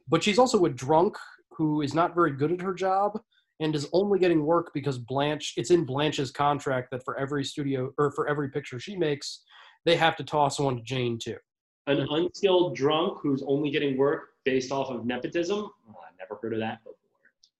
but 0.09 0.23
she's 0.23 0.39
also 0.39 0.65
a 0.65 0.69
drunk 0.69 1.17
who 1.51 1.81
is 1.81 1.93
not 1.93 2.15
very 2.15 2.31
good 2.31 2.51
at 2.51 2.61
her 2.61 2.73
job 2.73 3.19
and 3.59 3.75
is 3.75 3.87
only 3.93 4.19
getting 4.19 4.45
work 4.45 4.71
because 4.73 4.97
Blanche. 4.97 5.53
It's 5.57 5.71
in 5.71 5.85
Blanche's 5.85 6.31
contract 6.31 6.89
that 6.91 7.03
for 7.03 7.17
every 7.17 7.43
studio 7.43 7.93
or 7.97 8.11
for 8.11 8.27
every 8.27 8.49
picture 8.49 8.79
she 8.79 8.97
makes, 8.97 9.43
they 9.85 9.95
have 9.95 10.15
to 10.17 10.23
toss 10.23 10.59
one 10.59 10.77
to 10.77 10.81
Jane 10.83 11.17
too. 11.17 11.37
An 11.87 12.05
unskilled 12.09 12.75
drunk 12.75 13.19
who's 13.21 13.43
only 13.47 13.69
getting 13.69 13.97
work 13.97 14.29
based 14.43 14.71
off 14.71 14.89
of 14.89 15.05
nepotism. 15.05 15.59
Oh, 15.59 15.95
I 16.01 16.09
never 16.17 16.39
heard 16.41 16.53
of 16.53 16.59
that 16.59 16.83
before. 16.83 16.95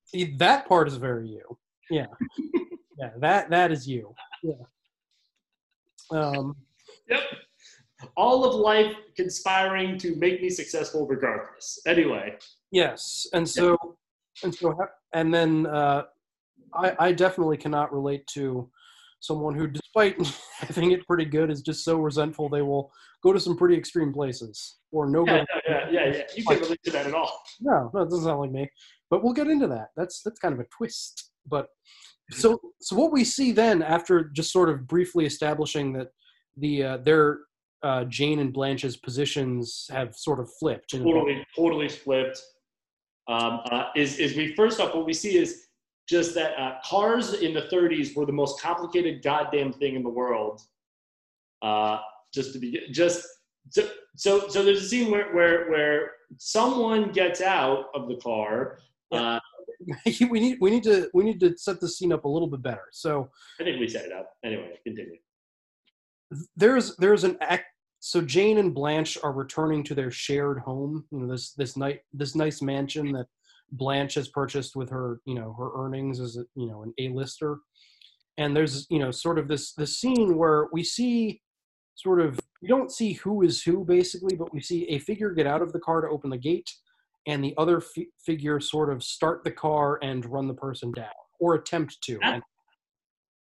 See, 0.06 0.36
that 0.38 0.68
part 0.68 0.88
is 0.88 0.96
very 0.96 1.28
you. 1.28 1.58
Yeah. 1.90 2.08
yeah, 3.00 3.12
that 3.20 3.50
that 3.52 3.72
is 3.72 3.88
you. 3.88 4.14
Yeah. 4.44 4.54
Um 6.12 6.56
Yep. 7.10 7.22
All 8.18 8.46
of 8.46 8.56
life 8.56 8.94
conspiring 9.16 9.98
to 10.00 10.16
make 10.16 10.42
me 10.42 10.50
successful 10.50 11.08
regardless. 11.08 11.80
Anyway, 11.88 12.36
yes. 12.72 13.26
And 13.34 13.48
so 13.48 13.78
and 14.44 14.54
so 14.54 14.76
and 15.14 15.34
then 15.34 15.66
uh 15.68 16.04
I 16.74 16.96
I 17.00 17.12
definitely 17.12 17.58
cannot 17.58 17.94
relate 17.94 18.28
to 18.34 18.70
someone 19.20 19.56
who 19.56 19.68
despite 19.68 20.18
having 20.60 20.92
it 20.92 21.06
pretty 21.08 21.26
good 21.26 21.50
is 21.50 21.62
just 21.62 21.84
so 21.84 21.98
resentful 21.98 22.50
they 22.50 22.62
will 22.62 22.92
go 23.24 23.34
to 23.34 23.40
some 23.40 23.58
pretty 23.58 23.76
extreme 23.76 24.14
places 24.14 24.78
or 24.92 25.10
no 25.10 25.26
yeah, 25.26 25.38
no, 25.38 25.46
yeah, 25.68 25.90
yeah, 25.90 26.06
yeah. 26.14 26.22
You 26.36 26.46
can't 26.46 26.62
relate 26.62 26.80
to 26.86 26.92
that 26.92 27.08
at 27.08 27.14
all. 27.14 27.42
No, 27.62 27.90
no, 27.94 28.02
it 28.02 28.10
doesn't 28.10 28.26
sound 28.26 28.40
like 28.40 28.52
me. 28.52 28.70
But 29.10 29.24
we'll 29.24 29.34
get 29.34 29.48
into 29.48 29.68
that. 29.68 29.90
That's 29.96 30.22
that's 30.24 30.40
kind 30.40 30.54
of 30.54 30.60
a 30.60 30.66
twist. 30.78 31.32
But 31.48 31.68
so 32.32 32.60
so 32.82 32.96
what 32.96 33.12
we 33.12 33.24
see 33.24 33.52
then 33.52 33.82
after 33.82 34.26
just 34.36 34.52
sort 34.52 34.70
of 34.70 34.88
briefly 34.88 35.26
establishing 35.26 35.94
that 35.94 36.10
the 36.58 36.84
uh, 36.84 36.98
their 36.98 37.40
uh, 37.84 38.04
Jane 38.06 38.40
and 38.40 38.54
Blanche's 38.54 38.98
positions 38.98 39.88
have 39.92 40.16
sort 40.16 40.40
of 40.40 40.50
flipped. 40.60 40.92
Totally, 40.92 41.46
totally 41.56 41.90
flipped. 41.90 42.42
Um, 43.28 43.62
uh, 43.72 43.90
is 43.96 44.20
is 44.20 44.36
we 44.36 44.56
first 44.56 44.80
off 44.80 44.94
what 44.94 45.06
we 45.06 45.14
see 45.14 45.38
is 45.38 45.68
just 46.08 46.36
that 46.36 46.60
uh, 46.60 46.76
cars 46.84 47.34
in 47.34 47.54
the 47.54 47.64
30s 47.64 48.16
were 48.16 48.26
the 48.26 48.32
most 48.32 48.62
complicated 48.62 49.24
goddamn 49.24 49.74
thing 49.74 49.96
in 49.96 50.04
the 50.04 50.10
world. 50.10 50.62
Uh, 51.62 52.00
just 52.34 52.54
to 52.54 52.60
be 52.60 52.80
just 52.92 53.26
so 53.70 53.88
so, 54.16 54.48
so 54.48 54.64
there's 54.64 54.84
a 54.84 54.88
scene 54.88 55.12
where 55.12 55.34
where 55.34 55.70
where 55.70 56.12
someone 56.38 57.12
gets 57.12 57.42
out 57.42 57.86
of 57.94 58.08
the 58.08 58.16
car. 58.18 58.80
Uh, 59.12 59.40
we 60.30 60.40
need 60.40 60.58
we 60.62 60.70
need 60.70 60.84
to 60.84 61.10
we 61.14 61.24
need 61.24 61.40
to 61.40 61.58
set 61.58 61.80
the 61.80 61.88
scene 61.88 62.12
up 62.12 62.26
a 62.26 62.28
little 62.28 62.48
bit 62.48 62.62
better. 62.62 62.86
So 62.92 63.30
I 63.60 63.64
think 63.64 63.80
we 63.80 63.88
set 63.88 64.06
it 64.06 64.12
up. 64.12 64.32
Anyway, 64.44 64.80
continue. 64.84 65.18
There's 66.56 66.96
there's 66.98 67.24
an 67.24 67.38
act 67.42 67.66
so 68.00 68.22
Jane 68.22 68.60
and 68.60 68.74
Blanche 68.74 69.18
are 69.24 69.32
returning 69.32 69.84
to 69.86 69.96
their 69.96 70.12
shared 70.12 70.60
home, 70.60 71.06
you 71.12 71.20
know, 71.20 71.32
this 71.32 71.54
this 71.54 71.76
night 71.76 72.02
this 72.14 72.36
nice 72.36 72.62
mansion 72.62 73.12
that 73.14 73.26
Blanche 73.72 74.14
has 74.14 74.28
purchased 74.28 74.76
with 74.76 74.90
her, 74.92 75.22
you 75.26 75.34
know, 75.34 75.56
her 75.58 75.72
earnings 75.76 76.20
as 76.20 76.38
a, 76.38 76.46
you 76.56 76.68
know, 76.68 76.84
an 76.84 76.94
A-lister. 77.00 77.58
And 78.38 78.56
there's, 78.56 78.86
you 78.90 79.00
know, 79.00 79.12
sort 79.12 79.40
of 79.40 79.48
this 79.48 79.74
this 79.74 80.00
scene 80.00 80.38
where 80.38 80.68
we 80.72 80.84
see 80.84 81.42
sort 81.96 82.22
of 82.22 82.40
we 82.62 82.68
don't 82.68 82.92
see 82.92 83.14
who 83.14 83.42
is 83.42 83.64
who 83.64 83.84
basically, 83.84 84.36
but 84.36 84.54
we 84.54 84.62
see 84.62 84.88
a 84.90 85.00
figure 85.00 85.32
get 85.32 85.48
out 85.48 85.62
of 85.62 85.74
the 85.74 85.80
car 85.80 86.02
to 86.02 86.10
open 86.10 86.30
the 86.30 86.38
gate 86.38 86.70
and 87.28 87.44
the 87.44 87.56
other 87.58 87.82
fi- 87.82 88.10
figure 88.24 88.60
sort 88.60 88.92
of 88.92 89.04
start 89.04 89.44
the 89.44 89.52
car 89.52 89.98
and 90.04 90.26
run 90.26 90.48
the 90.48 90.54
person 90.54 90.92
down 90.92 91.10
or 91.40 91.56
attempt 91.56 92.02
to. 92.04 92.20
And 92.22 92.44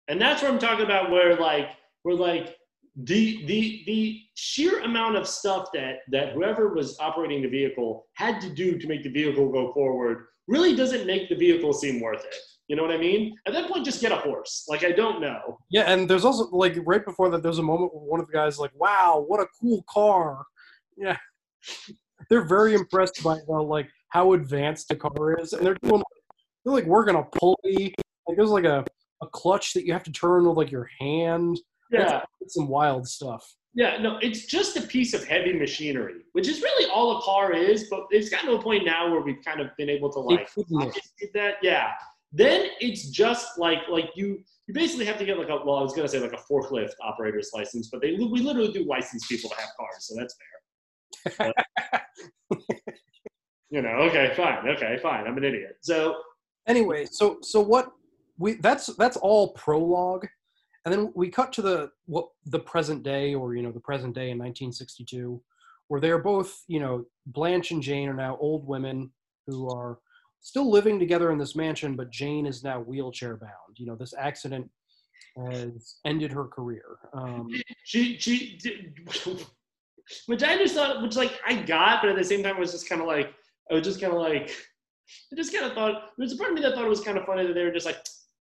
and 0.07 0.19
that's 0.19 0.41
what 0.41 0.51
I'm 0.51 0.59
talking 0.59 0.85
about. 0.85 1.11
Where 1.11 1.35
like 1.37 1.69
we're 2.03 2.13
like 2.13 2.55
the 2.95 3.45
the 3.45 3.83
the 3.85 4.21
sheer 4.35 4.81
amount 4.83 5.17
of 5.17 5.27
stuff 5.27 5.67
that 5.73 5.97
that 6.11 6.33
whoever 6.33 6.73
was 6.73 6.97
operating 6.99 7.41
the 7.41 7.49
vehicle 7.49 8.07
had 8.13 8.39
to 8.39 8.49
do 8.49 8.77
to 8.77 8.87
make 8.87 9.03
the 9.03 9.09
vehicle 9.09 9.51
go 9.51 9.73
forward 9.73 10.27
really 10.47 10.75
doesn't 10.75 11.05
make 11.05 11.27
the 11.27 11.35
vehicle 11.35 11.73
seem 11.73 11.99
worth 11.99 12.23
it. 12.23 12.35
You 12.67 12.75
know 12.75 12.81
what 12.81 12.91
I 12.91 12.97
mean? 12.97 13.35
At 13.45 13.53
that 13.53 13.69
point, 13.69 13.85
just 13.85 14.01
get 14.01 14.11
a 14.11 14.17
horse. 14.17 14.65
Like 14.67 14.83
I 14.83 14.91
don't 14.91 15.21
know. 15.21 15.59
Yeah, 15.69 15.83
and 15.91 16.09
there's 16.09 16.25
also 16.25 16.49
like 16.49 16.77
right 16.85 17.05
before 17.05 17.29
that, 17.29 17.43
there's 17.43 17.59
a 17.59 17.63
moment 17.63 17.93
where 17.93 18.03
one 18.03 18.19
of 18.19 18.27
the 18.27 18.33
guys 18.33 18.57
like, 18.57 18.71
"Wow, 18.75 19.23
what 19.27 19.39
a 19.39 19.47
cool 19.61 19.83
car!" 19.89 20.45
Yeah, 20.97 21.17
they're 22.29 22.47
very 22.47 22.73
impressed 22.73 23.21
by 23.23 23.39
uh, 23.49 23.61
like 23.61 23.89
how 24.09 24.33
advanced 24.33 24.87
the 24.87 24.95
car 24.95 25.37
is, 25.39 25.53
and 25.53 25.65
they're 25.65 25.77
doing 25.83 26.01
they're 26.63 26.73
like 26.73 26.85
working 26.85 27.15
a 27.15 27.23
pulley. 27.23 27.93
Like 28.27 28.37
there's 28.37 28.49
like 28.49 28.65
a 28.65 28.83
a 29.21 29.27
clutch 29.27 29.73
that 29.73 29.85
you 29.85 29.93
have 29.93 30.03
to 30.03 30.11
turn 30.11 30.47
with 30.47 30.57
like 30.57 30.71
your 30.71 30.89
hand. 30.99 31.59
Yeah. 31.91 32.23
It's 32.41 32.55
some 32.55 32.67
wild 32.67 33.07
stuff. 33.07 33.55
Yeah, 33.73 33.97
no, 33.97 34.17
it's 34.21 34.45
just 34.45 34.77
a 34.77 34.81
piece 34.81 35.13
of 35.13 35.25
heavy 35.25 35.51
machinery, 35.53 36.21
which 36.31 36.47
is 36.47 36.61
really 36.61 36.89
all 36.89 37.17
a 37.17 37.21
car 37.21 37.51
is. 37.53 37.89
But 37.89 38.05
it's 38.09 38.29
gotten 38.29 38.49
to 38.49 38.55
a 38.55 38.61
point 38.61 38.85
now 38.85 39.11
where 39.11 39.21
we've 39.21 39.43
kind 39.43 39.59
of 39.59 39.67
been 39.77 39.89
able 39.89 40.11
to 40.13 40.19
like 40.19 40.49
did 40.55 41.29
that. 41.33 41.55
Yeah. 41.61 41.91
Then 42.31 42.67
it's 42.79 43.09
just 43.09 43.57
like 43.57 43.79
like 43.89 44.09
you 44.15 44.43
you 44.67 44.73
basically 44.73 45.05
have 45.05 45.17
to 45.17 45.25
get 45.25 45.37
like 45.37 45.49
a 45.49 45.57
well, 45.65 45.75
I 45.75 45.81
was 45.81 45.93
gonna 45.93 46.07
say 46.07 46.19
like 46.19 46.33
a 46.33 46.41
forklift 46.51 46.93
operator's 47.01 47.51
license, 47.53 47.89
but 47.91 48.01
they 48.01 48.13
we 48.13 48.39
literally 48.41 48.71
do 48.71 48.85
license 48.85 49.27
people 49.27 49.49
to 49.49 49.55
have 49.57 49.69
cars, 49.77 49.97
so 49.99 50.15
that's 50.17 50.35
fair. 51.35 51.53
But- 51.53 52.59
you 53.69 53.81
know, 53.81 53.89
okay, 53.89 54.33
fine, 54.35 54.67
okay, 54.69 54.97
fine. 55.01 55.27
I'm 55.27 55.37
an 55.37 55.43
idiot. 55.43 55.77
So 55.81 56.15
Anyway, 56.67 57.05
so 57.11 57.37
so 57.41 57.61
what 57.61 57.91
we 58.37 58.53
that's 58.55 58.87
that's 58.97 59.17
all 59.17 59.53
prologue, 59.53 60.27
and 60.85 60.93
then 60.93 61.11
we 61.15 61.29
cut 61.29 61.51
to 61.53 61.61
the 61.61 61.91
what 62.05 62.29
the 62.45 62.59
present 62.59 63.03
day, 63.03 63.33
or 63.33 63.55
you 63.55 63.63
know 63.63 63.71
the 63.71 63.79
present 63.79 64.13
day 64.13 64.29
in 64.29 64.37
1962, 64.37 65.41
where 65.87 65.99
they're 65.99 66.19
both 66.19 66.63
you 66.67 66.79
know 66.79 67.05
Blanche 67.25 67.71
and 67.71 67.81
Jane 67.81 68.07
are 68.07 68.13
now 68.13 68.37
old 68.39 68.67
women 68.67 69.11
who 69.47 69.69
are 69.69 69.99
still 70.41 70.69
living 70.69 70.99
together 70.99 71.31
in 71.31 71.39
this 71.39 71.55
mansion, 71.55 71.95
but 71.95 72.11
Jane 72.11 72.45
is 72.45 72.63
now 72.63 72.79
wheelchair 72.79 73.35
bound. 73.35 73.77
You 73.77 73.87
know 73.87 73.95
this 73.95 74.13
accident 74.17 74.69
has 75.51 75.97
ended 76.05 76.31
her 76.31 76.45
career. 76.45 76.97
Um, 77.13 77.49
she 77.83 78.17
she 78.19 78.59
which 80.27 80.43
I 80.43 80.57
just 80.57 80.75
thought 80.75 81.01
which 81.01 81.15
like 81.15 81.39
I 81.45 81.55
got, 81.55 82.01
but 82.01 82.11
at 82.11 82.15
the 82.15 82.23
same 82.23 82.43
time 82.43 82.59
was 82.59 82.71
just 82.71 82.87
kind 82.87 83.01
of 83.01 83.07
like 83.07 83.33
I 83.71 83.73
was 83.73 83.83
just 83.83 83.99
kind 83.99 84.13
of 84.13 84.19
like 84.19 84.51
I 85.31 85.35
just 85.35 85.53
kind 85.53 85.65
of 85.65 85.73
thought 85.73 86.11
there's 86.17 86.33
a 86.33 86.37
part 86.37 86.49
of 86.49 86.55
me 86.55 86.61
that 86.61 86.73
thought 86.75 86.85
it 86.85 86.89
was 86.89 87.01
kind 87.01 87.17
of 87.17 87.25
funny 87.25 87.45
that 87.45 87.53
they 87.53 87.63
were 87.63 87.71
just 87.71 87.85
like, 87.85 87.97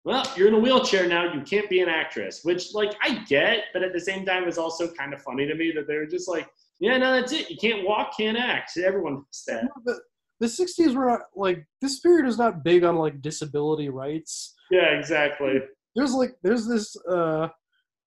well, 0.04 0.26
you're 0.36 0.47
in 0.47 0.56
a 0.56 0.60
wheelchair 0.60 1.08
now, 1.08 1.32
you 1.32 1.41
can't 1.41 1.70
be 1.70 1.82
an 1.82 1.89
actress, 1.89 2.41
which 2.43 2.74
like 2.74 2.95
I 3.04 3.24
get, 3.26 3.66
but 3.74 3.84
at 3.84 3.93
the 3.93 3.99
same 3.99 4.26
time 4.26 4.47
it's 4.47 4.58
also 4.58 4.91
kind 4.91 5.14
of 5.14 5.22
funny 5.22 5.47
to 5.47 5.56
me 5.56 5.72
that 5.76 5.88
they 5.88 5.95
were 5.95 6.08
just 6.08 6.28
like, 6.28 6.49
yeah, 6.80 6.97
no, 6.97 7.14
that's 7.14 7.32
it. 7.32 7.49
You 7.49 7.58
can't 7.58 7.86
walk, 7.86 8.18
can't 8.18 8.38
act. 8.38 8.72
Everyone 8.84 9.24
does 9.32 9.43
that. 9.47 9.68
the, 9.86 9.99
the 10.39 10.47
60s 10.47 10.95
were 10.95 11.06
not 11.06 11.22
like 11.36 11.64
this 11.82 11.99
period 11.99 12.28
is 12.28 12.38
not 12.38 12.64
big 12.64 12.84
on 12.84 12.95
like 12.95 13.22
disability 13.22 13.89
rights. 13.89 14.56
Yeah, 14.72 14.97
exactly. 14.97 15.60
there's 15.95 16.14
like 16.14 16.36
there's 16.41 16.68
this 16.68 16.95
uh 17.08 17.49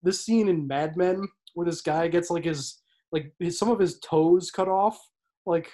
this 0.02 0.24
scene 0.24 0.48
in 0.48 0.66
Mad 0.66 0.96
Men 0.96 1.22
where 1.54 1.66
this 1.66 1.80
guy 1.80 2.08
gets 2.08 2.28
like 2.30 2.44
his 2.44 2.82
like 3.12 3.32
his, 3.38 3.56
some 3.58 3.70
of 3.70 3.78
his 3.78 4.00
toes 4.00 4.50
cut 4.50 4.68
off 4.68 4.98
like 5.46 5.70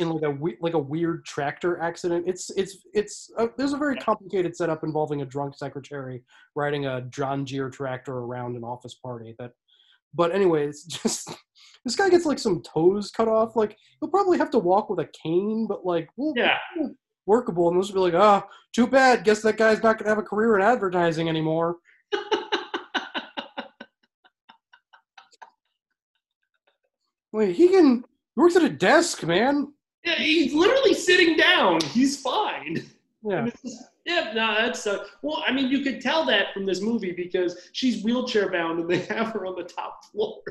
in 0.00 0.10
like 0.10 0.22
a 0.22 0.36
like 0.60 0.74
a 0.74 0.78
weird 0.78 1.24
tractor 1.24 1.80
accident. 1.80 2.24
It's 2.26 2.50
it's 2.56 2.78
it's 2.94 3.30
uh, 3.38 3.48
there's 3.56 3.72
a 3.72 3.78
very 3.78 3.96
complicated 3.96 4.56
setup 4.56 4.84
involving 4.84 5.22
a 5.22 5.26
drunk 5.26 5.56
secretary 5.56 6.22
riding 6.54 6.86
a 6.86 7.02
John 7.02 7.44
Deere 7.44 7.70
tractor 7.70 8.12
around 8.18 8.56
an 8.56 8.64
office 8.64 8.94
party 8.94 9.34
that 9.38 9.52
but 10.14 10.34
anyway, 10.34 10.66
it's 10.66 10.84
just 11.02 11.30
this 11.84 11.96
guy 11.96 12.08
gets 12.08 12.24
like 12.24 12.38
some 12.38 12.62
toes 12.62 13.10
cut 13.10 13.28
off. 13.28 13.56
Like 13.56 13.76
he'll 14.00 14.08
probably 14.10 14.38
have 14.38 14.50
to 14.50 14.58
walk 14.58 14.88
with 14.88 15.00
a 15.00 15.08
cane, 15.22 15.66
but 15.68 15.84
like 15.84 16.08
we'll 16.16 16.32
Yeah. 16.36 16.56
workable. 17.26 17.68
And 17.68 17.82
they'll 17.82 17.92
be 17.92 17.98
like, 17.98 18.14
ah, 18.14 18.46
too 18.72 18.86
bad. 18.86 19.24
Guess 19.24 19.42
that 19.42 19.56
guy's 19.56 19.82
not 19.82 19.98
gonna 19.98 20.08
have 20.10 20.18
a 20.18 20.22
career 20.22 20.56
in 20.56 20.62
advertising 20.62 21.28
anymore. 21.28 21.76
Wait, 27.32 27.56
he 27.56 27.68
can 27.68 28.04
he 28.36 28.40
works 28.40 28.56
at 28.56 28.62
a 28.62 28.70
desk, 28.70 29.22
man. 29.24 29.73
Yeah, 30.04 30.16
he's 30.16 30.52
literally 30.52 30.94
sitting 30.94 31.36
down. 31.36 31.80
He's 31.80 32.20
fine. 32.20 32.84
Yeah. 33.22 33.46
Just- 33.64 33.84
yeah, 34.04 34.32
no, 34.34 34.54
that's 34.54 34.86
uh, 34.86 35.04
well. 35.22 35.42
I 35.46 35.50
mean, 35.52 35.70
you 35.70 35.80
could 35.80 36.02
tell 36.02 36.26
that 36.26 36.52
from 36.52 36.66
this 36.66 36.82
movie 36.82 37.12
because 37.12 37.56
she's 37.72 38.04
wheelchair 38.04 38.50
bound 38.52 38.80
and 38.80 38.88
they 38.90 38.98
have 39.14 39.28
her 39.32 39.46
on 39.46 39.56
the 39.56 39.62
top 39.64 40.04
floor. 40.12 40.42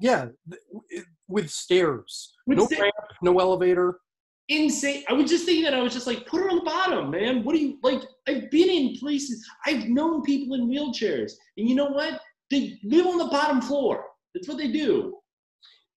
Yeah, 0.00 0.26
th- 0.50 1.04
with 1.28 1.48
stairs, 1.48 2.34
With 2.48 2.58
no 2.58 2.68
ramp, 2.80 2.94
no 3.22 3.38
elevator. 3.38 4.00
Insane. 4.48 5.04
I 5.08 5.12
was 5.12 5.30
just 5.30 5.44
thinking 5.44 5.64
that 5.64 5.74
I 5.74 5.82
was 5.82 5.92
just 5.92 6.06
like, 6.06 6.26
put 6.26 6.40
her 6.40 6.50
on 6.50 6.56
the 6.58 6.64
bottom, 6.64 7.10
man. 7.10 7.44
What 7.44 7.54
do 7.54 7.60
you 7.60 7.78
like? 7.82 8.02
I've 8.28 8.50
been 8.50 8.68
in 8.68 8.96
places. 8.98 9.48
I've 9.64 9.88
known 9.88 10.22
people 10.22 10.54
in 10.56 10.68
wheelchairs, 10.68 11.32
and 11.56 11.68
you 11.68 11.74
know 11.76 11.86
what? 11.86 12.20
They 12.50 12.78
live 12.84 13.06
on 13.06 13.18
the 13.18 13.26
bottom 13.26 13.60
floor. 13.60 14.04
That's 14.34 14.48
what 14.48 14.58
they 14.58 14.70
do. 14.70 15.16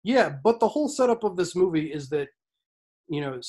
Yeah, 0.04 0.36
but 0.44 0.60
the 0.60 0.68
whole 0.68 0.88
setup 0.90 1.24
of 1.24 1.36
this 1.36 1.56
movie 1.56 1.92
is 1.92 2.08
that, 2.10 2.30
you 3.10 3.22
know, 3.22 3.40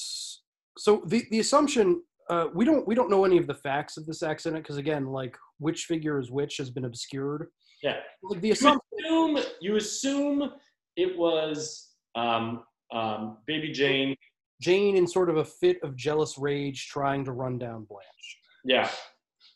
so 0.78 1.02
the 1.06 1.24
the 1.30 1.40
assumption 1.40 2.02
uh, 2.28 2.46
we 2.54 2.64
don't 2.64 2.86
we 2.86 2.94
don't 2.94 3.10
know 3.10 3.24
any 3.24 3.38
of 3.38 3.46
the 3.46 3.54
facts 3.54 3.96
of 3.96 4.06
this 4.06 4.22
accident 4.22 4.62
because 4.62 4.76
again, 4.76 5.06
like 5.06 5.36
which 5.58 5.84
figure 5.84 6.18
is 6.18 6.30
which 6.30 6.56
has 6.56 6.70
been 6.70 6.84
obscured. 6.84 7.48
Yeah. 7.82 7.96
Like 8.22 8.40
the 8.40 8.48
You 8.48 8.52
assumption, 8.54 8.80
assume 9.04 9.38
you 9.60 9.76
assume 9.76 10.50
it 10.96 11.16
was 11.18 11.90
um, 12.14 12.62
um, 12.92 13.38
Baby 13.46 13.72
Jane. 13.72 14.16
Jane 14.60 14.96
in 14.96 15.06
sort 15.06 15.30
of 15.30 15.38
a 15.38 15.44
fit 15.44 15.78
of 15.82 15.96
jealous 15.96 16.36
rage 16.36 16.88
trying 16.88 17.24
to 17.24 17.32
run 17.32 17.58
down 17.58 17.84
Blanche. 17.84 18.38
Yeah. 18.64 18.90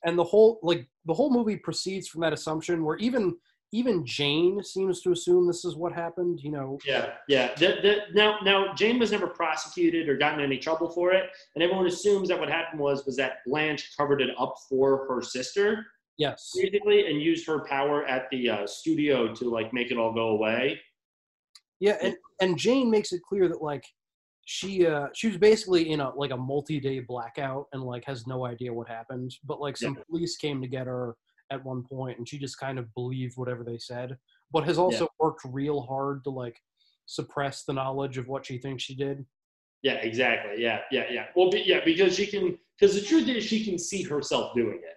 and 0.06 0.18
the 0.18 0.24
whole 0.24 0.58
like 0.62 0.88
the 1.04 1.12
whole 1.14 1.30
movie 1.30 1.56
proceeds 1.56 2.08
from 2.08 2.22
that 2.22 2.32
assumption 2.32 2.84
where 2.84 2.96
even 2.96 3.36
even 3.74 4.06
Jane 4.06 4.62
seems 4.62 5.00
to 5.02 5.10
assume 5.10 5.48
this 5.48 5.64
is 5.64 5.74
what 5.74 5.92
happened. 5.92 6.38
You 6.40 6.52
know, 6.52 6.78
Yeah, 6.86 7.14
yeah. 7.28 7.54
The, 7.56 7.66
the, 7.82 7.96
now, 8.14 8.38
now 8.44 8.72
Jane 8.74 9.00
was 9.00 9.10
never 9.10 9.26
prosecuted 9.26 10.08
or 10.08 10.16
gotten 10.16 10.38
in 10.38 10.46
any 10.46 10.58
trouble 10.58 10.88
for 10.88 11.12
it, 11.12 11.24
and 11.54 11.62
everyone 11.62 11.86
assumes 11.86 12.28
that 12.28 12.38
what 12.38 12.48
happened 12.48 12.80
was 12.80 13.04
was 13.04 13.16
that 13.16 13.38
Blanche 13.44 13.92
covered 13.96 14.22
it 14.22 14.30
up 14.38 14.54
for 14.68 15.08
her 15.08 15.20
sister, 15.20 15.84
yes, 16.18 16.52
basically, 16.54 17.08
and 17.08 17.20
used 17.20 17.46
her 17.48 17.64
power 17.64 18.06
at 18.06 18.30
the 18.30 18.48
uh, 18.48 18.66
studio 18.66 19.34
to 19.34 19.50
like 19.50 19.72
make 19.72 19.90
it 19.90 19.98
all 19.98 20.14
go 20.14 20.28
away. 20.28 20.80
yeah, 21.80 21.96
and 22.00 22.14
and 22.40 22.56
Jane 22.56 22.92
makes 22.92 23.12
it 23.12 23.22
clear 23.28 23.48
that 23.48 23.60
like 23.60 23.84
she 24.46 24.86
uh 24.86 25.08
she 25.14 25.26
was 25.26 25.38
basically 25.38 25.90
in 25.90 26.00
a 26.00 26.14
like 26.14 26.30
a 26.30 26.36
multi-day 26.36 27.00
blackout 27.00 27.66
and 27.72 27.82
like 27.82 28.04
has 28.04 28.26
no 28.26 28.44
idea 28.44 28.70
what 28.70 28.86
happened 28.86 29.34
but 29.42 29.58
like 29.58 29.74
some 29.74 29.96
police 30.06 30.36
came 30.36 30.60
to 30.60 30.68
get 30.68 30.86
her 30.86 31.16
at 31.54 31.64
one 31.64 31.82
point 31.82 32.18
and 32.18 32.28
she 32.28 32.38
just 32.38 32.58
kind 32.58 32.78
of 32.78 32.92
believed 32.94 33.36
whatever 33.36 33.64
they 33.64 33.78
said 33.78 34.16
but 34.52 34.64
has 34.64 34.78
also 34.78 35.08
worked 35.18 35.42
real 35.44 35.80
hard 35.82 36.22
to 36.24 36.30
like 36.30 36.60
suppress 37.06 37.64
the 37.64 37.72
knowledge 37.72 38.18
of 38.18 38.28
what 38.28 38.44
she 38.44 38.58
thinks 38.58 38.82
she 38.82 38.94
did 38.94 39.24
Yeah, 39.84 39.96
exactly. 39.96 40.62
Yeah, 40.62 40.80
yeah, 40.90 41.04
yeah. 41.10 41.26
Well, 41.36 41.50
be, 41.50 41.62
yeah, 41.64 41.80
because 41.84 42.16
she 42.16 42.26
can. 42.26 42.58
Because 42.80 42.94
the 42.94 43.02
truth 43.02 43.28
is, 43.28 43.44
she 43.44 43.64
can 43.64 43.78
see 43.78 44.02
herself 44.02 44.54
doing 44.56 44.80
it. 44.82 44.96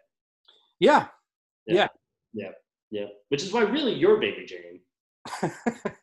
yeah 0.80 1.08
Yeah, 1.68 1.90
yeah, 2.34 2.52
yeah. 2.90 3.08
Which 3.28 3.44
is 3.44 3.52
why, 3.52 3.64
really, 3.64 3.94
you're 3.94 4.18
Baby 4.18 4.46
Jane. 4.46 4.80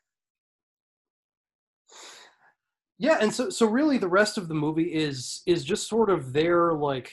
yeah 2.99 3.19
and 3.21 3.33
so 3.35 3.49
so 3.51 3.67
really 3.67 3.99
the 3.99 4.07
rest 4.07 4.37
of 4.39 4.49
the 4.49 4.55
movie 4.55 4.93
is 4.95 5.43
is 5.47 5.65
just 5.65 5.89
sort 5.89 6.11
of 6.11 6.33
their 6.33 6.75
like 6.75 7.11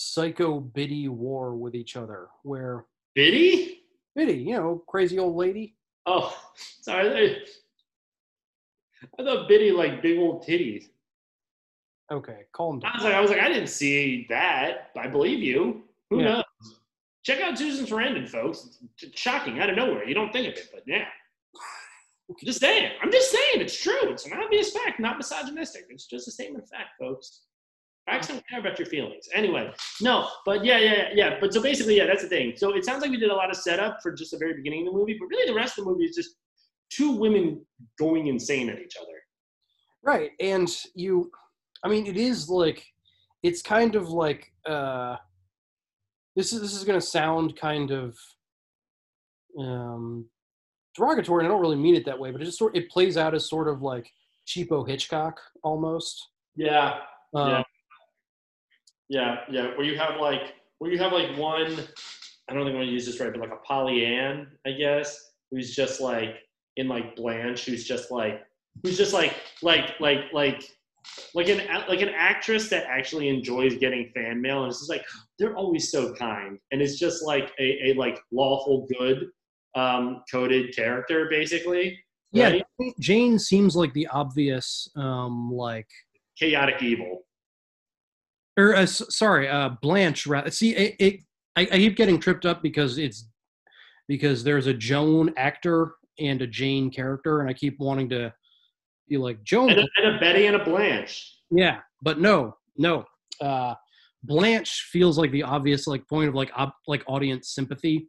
psycho 0.00 0.60
biddy 0.60 1.08
war 1.08 1.56
with 1.56 1.74
each 1.74 1.96
other 1.96 2.28
where 2.44 2.84
Biddy? 3.16 3.82
biddy 4.14 4.34
you 4.34 4.54
know 4.54 4.82
crazy 4.86 5.18
old 5.18 5.34
lady 5.34 5.74
Oh, 6.06 6.34
sorry. 6.80 7.10
I, 7.10 7.36
I 9.18 9.24
thought 9.24 9.46
Biddy 9.48 9.72
like 9.72 10.00
big 10.00 10.18
old 10.18 10.42
titties. 10.46 10.84
okay 12.12 12.42
calm 12.52 12.80
I 12.84 12.88
down 12.88 12.92
was 12.94 13.04
like, 13.04 13.14
I 13.14 13.20
was 13.20 13.30
like, 13.30 13.40
I 13.40 13.48
didn't 13.48 13.68
see 13.68 14.24
that. 14.30 14.90
I 14.96 15.08
believe 15.08 15.40
you. 15.40 15.82
Who 16.10 16.20
Yeah. 16.20 16.28
knows? 16.36 16.44
check 17.24 17.40
out 17.42 17.58
Susan 17.58 17.84
Sarandon, 17.84 18.26
folks. 18.28 18.78
It's 19.02 19.20
shocking 19.20 19.58
out 19.60 19.68
of 19.68 19.76
nowhere. 19.76 20.08
You 20.08 20.14
don't 20.14 20.32
think 20.32 20.46
of 20.46 20.54
it, 20.54 20.70
but 20.72 20.82
yeah. 20.86 21.04
Just 22.44 22.60
saying. 22.60 22.92
I'm 23.02 23.10
just 23.10 23.30
saying. 23.30 23.60
It's 23.62 23.82
true. 23.82 24.10
It's 24.10 24.24
an 24.26 24.32
obvious 24.34 24.70
fact, 24.70 25.00
not 25.00 25.16
misogynistic. 25.18 25.86
It's 25.90 26.06
just 26.06 26.28
a 26.28 26.30
statement 26.30 26.62
of 26.64 26.70
fact, 26.70 26.90
folks. 26.98 27.42
Facts 28.08 28.28
don't 28.28 28.42
care 28.48 28.60
about 28.60 28.78
your 28.78 28.86
feelings. 28.86 29.28
Anyway, 29.34 29.70
no, 30.00 30.28
but 30.46 30.64
yeah, 30.64 30.78
yeah, 30.78 31.08
yeah. 31.14 31.36
But 31.38 31.52
so 31.52 31.60
basically, 31.60 31.98
yeah, 31.98 32.06
that's 32.06 32.22
the 32.22 32.28
thing. 32.28 32.54
So 32.56 32.74
it 32.74 32.84
sounds 32.84 33.02
like 33.02 33.10
we 33.10 33.18
did 33.18 33.30
a 33.30 33.34
lot 33.34 33.50
of 33.50 33.56
setup 33.56 33.98
for 34.02 34.12
just 34.12 34.30
the 34.30 34.38
very 34.38 34.54
beginning 34.54 34.86
of 34.86 34.94
the 34.94 34.98
movie, 34.98 35.16
but 35.20 35.26
really 35.26 35.46
the 35.46 35.54
rest 35.54 35.78
of 35.78 35.84
the 35.84 35.90
movie 35.90 36.04
is 36.04 36.16
just 36.16 36.36
two 36.90 37.12
women 37.12 37.66
going 37.98 38.28
insane 38.28 38.70
at 38.70 38.78
each 38.78 38.94
other. 39.00 39.12
Right, 40.02 40.30
and 40.40 40.68
you, 40.94 41.30
I 41.84 41.88
mean, 41.88 42.06
it 42.06 42.16
is 42.16 42.48
like, 42.48 42.82
it's 43.42 43.60
kind 43.60 43.94
of 43.94 44.08
like, 44.08 44.50
uh, 44.64 45.16
this 46.34 46.54
is 46.54 46.62
this 46.62 46.72
is 46.72 46.84
gonna 46.84 47.02
sound 47.02 47.56
kind 47.56 47.90
of, 47.90 48.16
um, 49.58 50.30
derogatory, 50.96 51.44
and 51.44 51.52
I 51.52 51.54
don't 51.54 51.60
really 51.60 51.76
mean 51.76 51.94
it 51.94 52.06
that 52.06 52.18
way, 52.18 52.30
but 52.30 52.40
it 52.40 52.46
just 52.46 52.58
sort 52.58 52.74
it 52.74 52.88
plays 52.88 53.18
out 53.18 53.34
as 53.34 53.50
sort 53.50 53.68
of 53.68 53.82
like 53.82 54.10
cheapo 54.46 54.88
Hitchcock 54.88 55.38
almost. 55.62 56.26
Yeah. 56.56 57.00
Um, 57.34 57.50
yeah. 57.50 57.62
Yeah, 59.08 59.40
yeah. 59.50 59.76
Where 59.76 59.84
you 59.84 59.98
have 59.98 60.20
like 60.20 60.54
where 60.78 60.90
you 60.90 60.98
have 60.98 61.12
like 61.12 61.36
one 61.36 61.78
I 62.48 62.54
don't 62.54 62.64
think 62.64 62.74
I'm 62.74 62.82
gonna 62.82 62.84
use 62.84 63.06
this 63.06 63.20
right, 63.20 63.30
but 63.30 63.40
like 63.40 63.52
a 63.52 63.66
Pollyann, 63.66 64.46
I 64.66 64.72
guess, 64.72 65.32
who's 65.50 65.74
just 65.74 66.00
like 66.00 66.36
in 66.76 66.88
like 66.88 67.14
Blanche, 67.16 67.66
who's 67.66 67.84
just 67.84 68.10
like 68.10 68.42
who's 68.82 68.96
just 68.96 69.12
like 69.12 69.34
like 69.62 70.00
like 70.00 70.32
like 70.32 70.62
like 71.34 71.48
an 71.48 71.60
like 71.88 72.00
an 72.00 72.10
actress 72.10 72.68
that 72.68 72.84
actually 72.86 73.28
enjoys 73.28 73.76
getting 73.76 74.10
fan 74.14 74.40
mail 74.40 74.62
and 74.62 74.70
it's 74.70 74.80
just 74.80 74.90
like 74.90 75.04
they're 75.38 75.56
always 75.56 75.90
so 75.90 76.14
kind 76.14 76.58
and 76.70 76.82
it's 76.82 76.98
just 76.98 77.24
like 77.24 77.52
a, 77.58 77.90
a 77.90 77.94
like 77.94 78.18
lawful 78.30 78.86
good 78.98 79.28
um 79.74 80.22
coded 80.30 80.74
character 80.74 81.28
basically 81.30 81.98
Yeah, 82.32 82.50
right? 82.50 82.94
Jane 83.00 83.38
seems 83.38 83.74
like 83.74 83.92
the 83.94 84.06
obvious, 84.08 84.90
um, 84.96 85.50
like 85.50 85.88
chaotic 86.38 86.82
evil 86.82 87.22
or 88.58 88.74
uh, 88.74 88.86
sorry, 88.86 89.48
uh, 89.48 89.70
Blanche. 89.80 90.26
Rather, 90.26 90.50
see, 90.50 90.74
it, 90.74 90.96
it 90.98 91.20
I, 91.56 91.62
I 91.62 91.78
keep 91.78 91.96
getting 91.96 92.18
tripped 92.18 92.44
up 92.44 92.62
because 92.62 92.98
it's 92.98 93.28
because 94.08 94.42
there's 94.42 94.66
a 94.66 94.74
Joan 94.74 95.32
actor 95.36 95.94
and 96.18 96.42
a 96.42 96.46
Jane 96.46 96.90
character, 96.90 97.40
and 97.40 97.48
I 97.48 97.54
keep 97.54 97.78
wanting 97.78 98.08
to 98.10 98.34
be 99.08 99.16
like 99.16 99.42
Joan. 99.44 99.70
and 99.70 99.80
a, 99.80 99.88
and 99.96 100.16
a 100.16 100.18
Bette 100.18 100.46
and 100.46 100.56
a 100.56 100.64
Blanche 100.64 101.36
Yeah, 101.50 101.78
but 102.02 102.20
no, 102.20 102.56
no. 102.76 103.04
Uh, 103.40 103.74
Blanche 104.24 104.88
feels 104.90 105.16
like 105.16 105.30
the 105.30 105.44
obvious 105.44 105.86
like 105.86 106.06
point 106.08 106.28
of 106.28 106.34
like 106.34 106.50
ob- 106.58 106.72
like 106.88 107.04
audience 107.06 107.54
sympathy. 107.54 108.08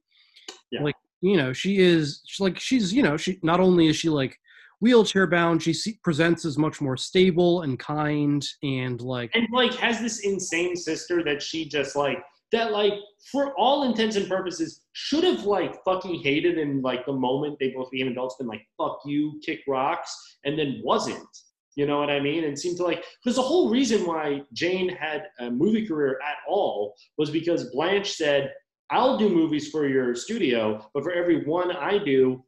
Yeah. 0.71 0.81
Like 0.83 0.95
you 1.21 1.37
know, 1.37 1.53
she 1.53 1.77
is 1.77 2.23
she's 2.27 2.39
like 2.39 2.59
she's 2.59 2.91
you 2.91 3.03
know 3.03 3.17
she 3.17 3.39
not 3.43 3.59
only 3.59 3.87
is 3.87 3.95
she 3.95 4.09
like 4.09 4.37
wheelchair 4.81 5.27
bound, 5.27 5.61
she 5.61 5.73
se- 5.73 5.99
presents 6.03 6.45
as 6.45 6.57
much 6.57 6.81
more 6.81 6.97
stable 6.97 7.61
and 7.61 7.77
kind 7.79 8.45
and 8.63 9.01
like 9.01 9.31
and 9.33 9.47
like 9.51 9.73
has 9.75 9.99
this 9.99 10.19
insane 10.19 10.75
sister 10.75 11.23
that 11.23 11.41
she 11.41 11.67
just 11.67 11.95
like 11.95 12.19
that 12.51 12.71
like 12.71 12.93
for 13.31 13.53
all 13.57 13.83
intents 13.83 14.15
and 14.15 14.27
purposes 14.27 14.81
should 14.93 15.23
have 15.23 15.43
like 15.45 15.83
fucking 15.83 16.21
hated 16.21 16.57
in 16.57 16.81
like 16.81 17.05
the 17.05 17.13
moment 17.13 17.57
they 17.59 17.69
both 17.69 17.91
became 17.91 18.07
adults 18.07 18.35
been 18.37 18.47
like 18.47 18.65
fuck 18.77 18.99
you 19.05 19.39
kick 19.45 19.59
rocks 19.67 20.37
and 20.45 20.57
then 20.57 20.81
wasn't. 20.83 21.27
You 21.75 21.85
know 21.85 21.99
what 21.99 22.09
i 22.09 22.19
mean? 22.19 22.43
And 22.43 22.59
seemed 22.59 22.77
to 22.77 22.83
like 22.83 23.05
because 23.23 23.35
the 23.35 23.41
whole 23.41 23.69
reason 23.69 24.05
why 24.05 24.41
jane 24.53 24.89
had 24.89 25.27
a 25.39 25.49
movie 25.49 25.87
career 25.87 26.19
at 26.27 26.37
all 26.47 26.95
was 27.17 27.29
because 27.29 27.69
blanche 27.71 28.13
said 28.13 28.51
i'll 28.89 29.17
do 29.17 29.29
movies 29.29 29.69
for 29.69 29.87
your 29.87 30.13
studio 30.15 30.83
but 30.93 31.03
for 31.03 31.11
every 31.11 31.45
one 31.45 31.71
i 31.71 31.97
do 31.97 32.43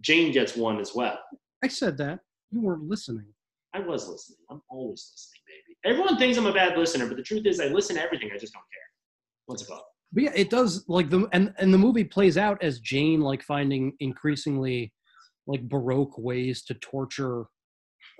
jane 0.00 0.30
gets 0.32 0.54
one 0.54 0.78
as 0.78 0.94
well 0.94 1.18
I 1.62 1.68
said 1.68 1.98
that 1.98 2.20
you 2.50 2.60
weren't 2.60 2.88
listening. 2.88 3.26
I 3.74 3.80
was 3.80 4.08
listening. 4.08 4.38
I'm 4.50 4.62
always 4.70 5.10
listening, 5.12 5.42
baby. 5.46 5.76
Everyone 5.84 6.18
thinks 6.18 6.38
I'm 6.38 6.46
a 6.46 6.52
bad 6.52 6.78
listener, 6.78 7.06
but 7.06 7.16
the 7.16 7.22
truth 7.22 7.46
is, 7.46 7.60
I 7.60 7.66
listen 7.66 7.96
to 7.96 8.02
everything. 8.02 8.30
I 8.34 8.38
just 8.38 8.52
don't 8.52 8.62
care. 8.62 8.82
What's 9.46 9.62
it 9.62 9.68
called? 9.68 9.82
But 10.12 10.22
yeah, 10.22 10.32
it 10.34 10.48
does 10.48 10.84
like 10.88 11.10
the 11.10 11.28
and 11.32 11.52
and 11.58 11.72
the 11.72 11.78
movie 11.78 12.04
plays 12.04 12.38
out 12.38 12.62
as 12.62 12.80
Jane 12.80 13.20
like 13.20 13.42
finding 13.42 13.92
increasingly 14.00 14.92
like 15.46 15.68
baroque 15.68 16.16
ways 16.16 16.62
to 16.64 16.74
torture. 16.74 17.44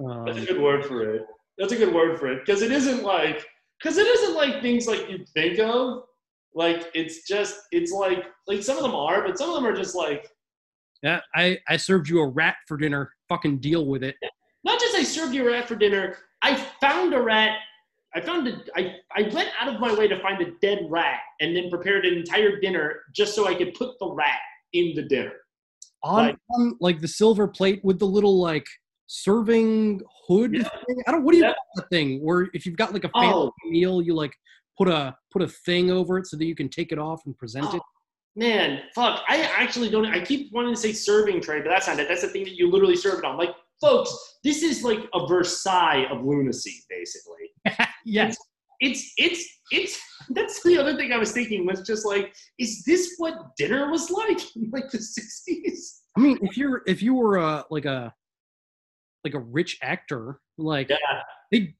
Um, 0.04 0.26
That's 0.26 0.38
a 0.38 0.46
good 0.46 0.60
word 0.60 0.84
for 0.84 1.14
it. 1.14 1.22
That's 1.56 1.72
a 1.72 1.76
good 1.76 1.94
word 1.94 2.18
for 2.18 2.30
it 2.30 2.44
because 2.44 2.62
it 2.62 2.72
isn't 2.72 3.02
like 3.02 3.46
because 3.82 3.96
it 3.96 4.06
isn't 4.06 4.36
like 4.36 4.60
things 4.60 4.86
like 4.86 5.08
you 5.08 5.24
think 5.32 5.58
of. 5.60 6.02
Like 6.54 6.90
it's 6.94 7.26
just 7.26 7.58
it's 7.72 7.90
like 7.90 8.24
like 8.46 8.62
some 8.62 8.76
of 8.76 8.82
them 8.82 8.94
are, 8.94 9.26
but 9.26 9.38
some 9.38 9.48
of 9.48 9.54
them 9.54 9.66
are 9.66 9.76
just 9.76 9.94
like 9.94 10.28
yeah, 11.02 11.20
I 11.34 11.58
I 11.68 11.76
served 11.78 12.08
you 12.08 12.20
a 12.20 12.28
rat 12.28 12.56
for 12.66 12.76
dinner. 12.76 13.12
Fucking 13.28 13.58
deal 13.58 13.86
with 13.86 14.02
it. 14.02 14.16
not 14.64 14.80
just 14.80 14.96
I 14.96 15.02
served 15.02 15.34
you 15.34 15.46
a 15.48 15.52
rat 15.52 15.68
for 15.68 15.76
dinner. 15.76 16.16
I 16.42 16.54
found 16.80 17.12
a 17.14 17.20
rat. 17.20 17.58
I 18.14 18.20
found 18.20 18.48
a. 18.48 18.60
I 18.74 18.96
I 19.14 19.22
went 19.34 19.50
out 19.60 19.72
of 19.72 19.80
my 19.80 19.92
way 19.94 20.08
to 20.08 20.18
find 20.20 20.40
a 20.40 20.52
dead 20.62 20.86
rat 20.88 21.20
and 21.40 21.54
then 21.56 21.68
prepared 21.70 22.06
an 22.06 22.14
entire 22.14 22.58
dinner 22.58 23.02
just 23.14 23.34
so 23.34 23.46
I 23.46 23.54
could 23.54 23.74
put 23.74 23.98
the 24.00 24.08
rat 24.10 24.38
in 24.72 24.94
the 24.94 25.02
dinner. 25.02 25.32
On, 26.04 26.26
Like- 26.28 26.36
on 26.50 26.76
like 26.80 27.00
the 27.00 27.08
silver 27.08 27.46
plate 27.48 27.80
with 27.84 27.98
the 27.98 28.06
little 28.06 28.40
like 28.40 28.66
serving 29.06 30.00
hood 30.26 30.54
Yeah. 30.54 30.62
thing. 30.86 31.02
I 31.06 31.12
don't. 31.12 31.24
What 31.24 31.32
do 31.32 31.38
you 31.38 31.44
Yeah. 31.44 31.52
call 31.54 31.64
that 31.76 31.90
thing? 31.90 32.20
Where 32.24 32.48
if 32.54 32.64
you've 32.66 32.76
got 32.76 32.92
like 32.92 33.04
a 33.04 33.08
fancy 33.10 33.34
Oh. 33.34 33.52
meal, 33.66 34.00
you 34.00 34.14
like 34.14 34.32
put 34.78 34.88
a 34.88 35.16
put 35.32 35.42
a 35.42 35.48
thing 35.48 35.90
over 35.90 36.18
it 36.18 36.26
so 36.26 36.36
that 36.36 36.44
you 36.46 36.54
can 36.54 36.68
take 36.68 36.92
it 36.92 36.98
off 36.98 37.26
and 37.26 37.36
present 37.36 37.66
it. 37.74 37.80
Oh. 37.82 37.86
Man, 38.38 38.82
fuck. 38.94 39.24
I 39.28 39.42
actually 39.56 39.90
don't. 39.90 40.06
I 40.06 40.24
keep 40.24 40.52
wanting 40.52 40.72
to 40.72 40.80
say 40.80 40.92
serving 40.92 41.40
tray, 41.40 41.60
but 41.60 41.70
that's 41.70 41.88
not 41.88 41.98
it. 41.98 42.06
That's 42.06 42.22
the 42.22 42.28
thing 42.28 42.44
that 42.44 42.54
you 42.54 42.70
literally 42.70 42.94
serve 42.94 43.18
it 43.18 43.24
on. 43.24 43.36
Like, 43.36 43.50
folks, 43.80 44.16
this 44.44 44.62
is 44.62 44.84
like 44.84 45.00
a 45.12 45.26
Versailles 45.26 46.06
of 46.08 46.24
lunacy, 46.24 46.84
basically. 46.88 47.50
Yes. 48.04 48.36
It's 48.80 49.12
it's 49.16 49.44
it's. 49.72 50.00
That's 50.30 50.62
the 50.62 50.78
other 50.78 50.96
thing 50.96 51.12
I 51.12 51.18
was 51.18 51.32
thinking 51.32 51.66
was 51.66 51.80
just 51.80 52.06
like, 52.06 52.32
is 52.60 52.84
this 52.86 53.14
what 53.18 53.34
dinner 53.56 53.90
was 53.90 54.08
like 54.08 54.38
in 54.56 54.70
like 54.70 54.88
the 54.92 54.98
'60s? 54.98 55.98
I 56.16 56.20
mean, 56.20 56.38
if 56.42 56.56
you're 56.56 56.82
if 56.86 57.02
you 57.02 57.14
were 57.14 57.38
a 57.38 57.64
like 57.70 57.86
a 57.86 58.14
like 59.24 59.34
a 59.34 59.40
rich 59.40 59.78
actor, 59.82 60.40
like 60.58 60.90
Yeah. 60.90 60.96
they 61.50 61.74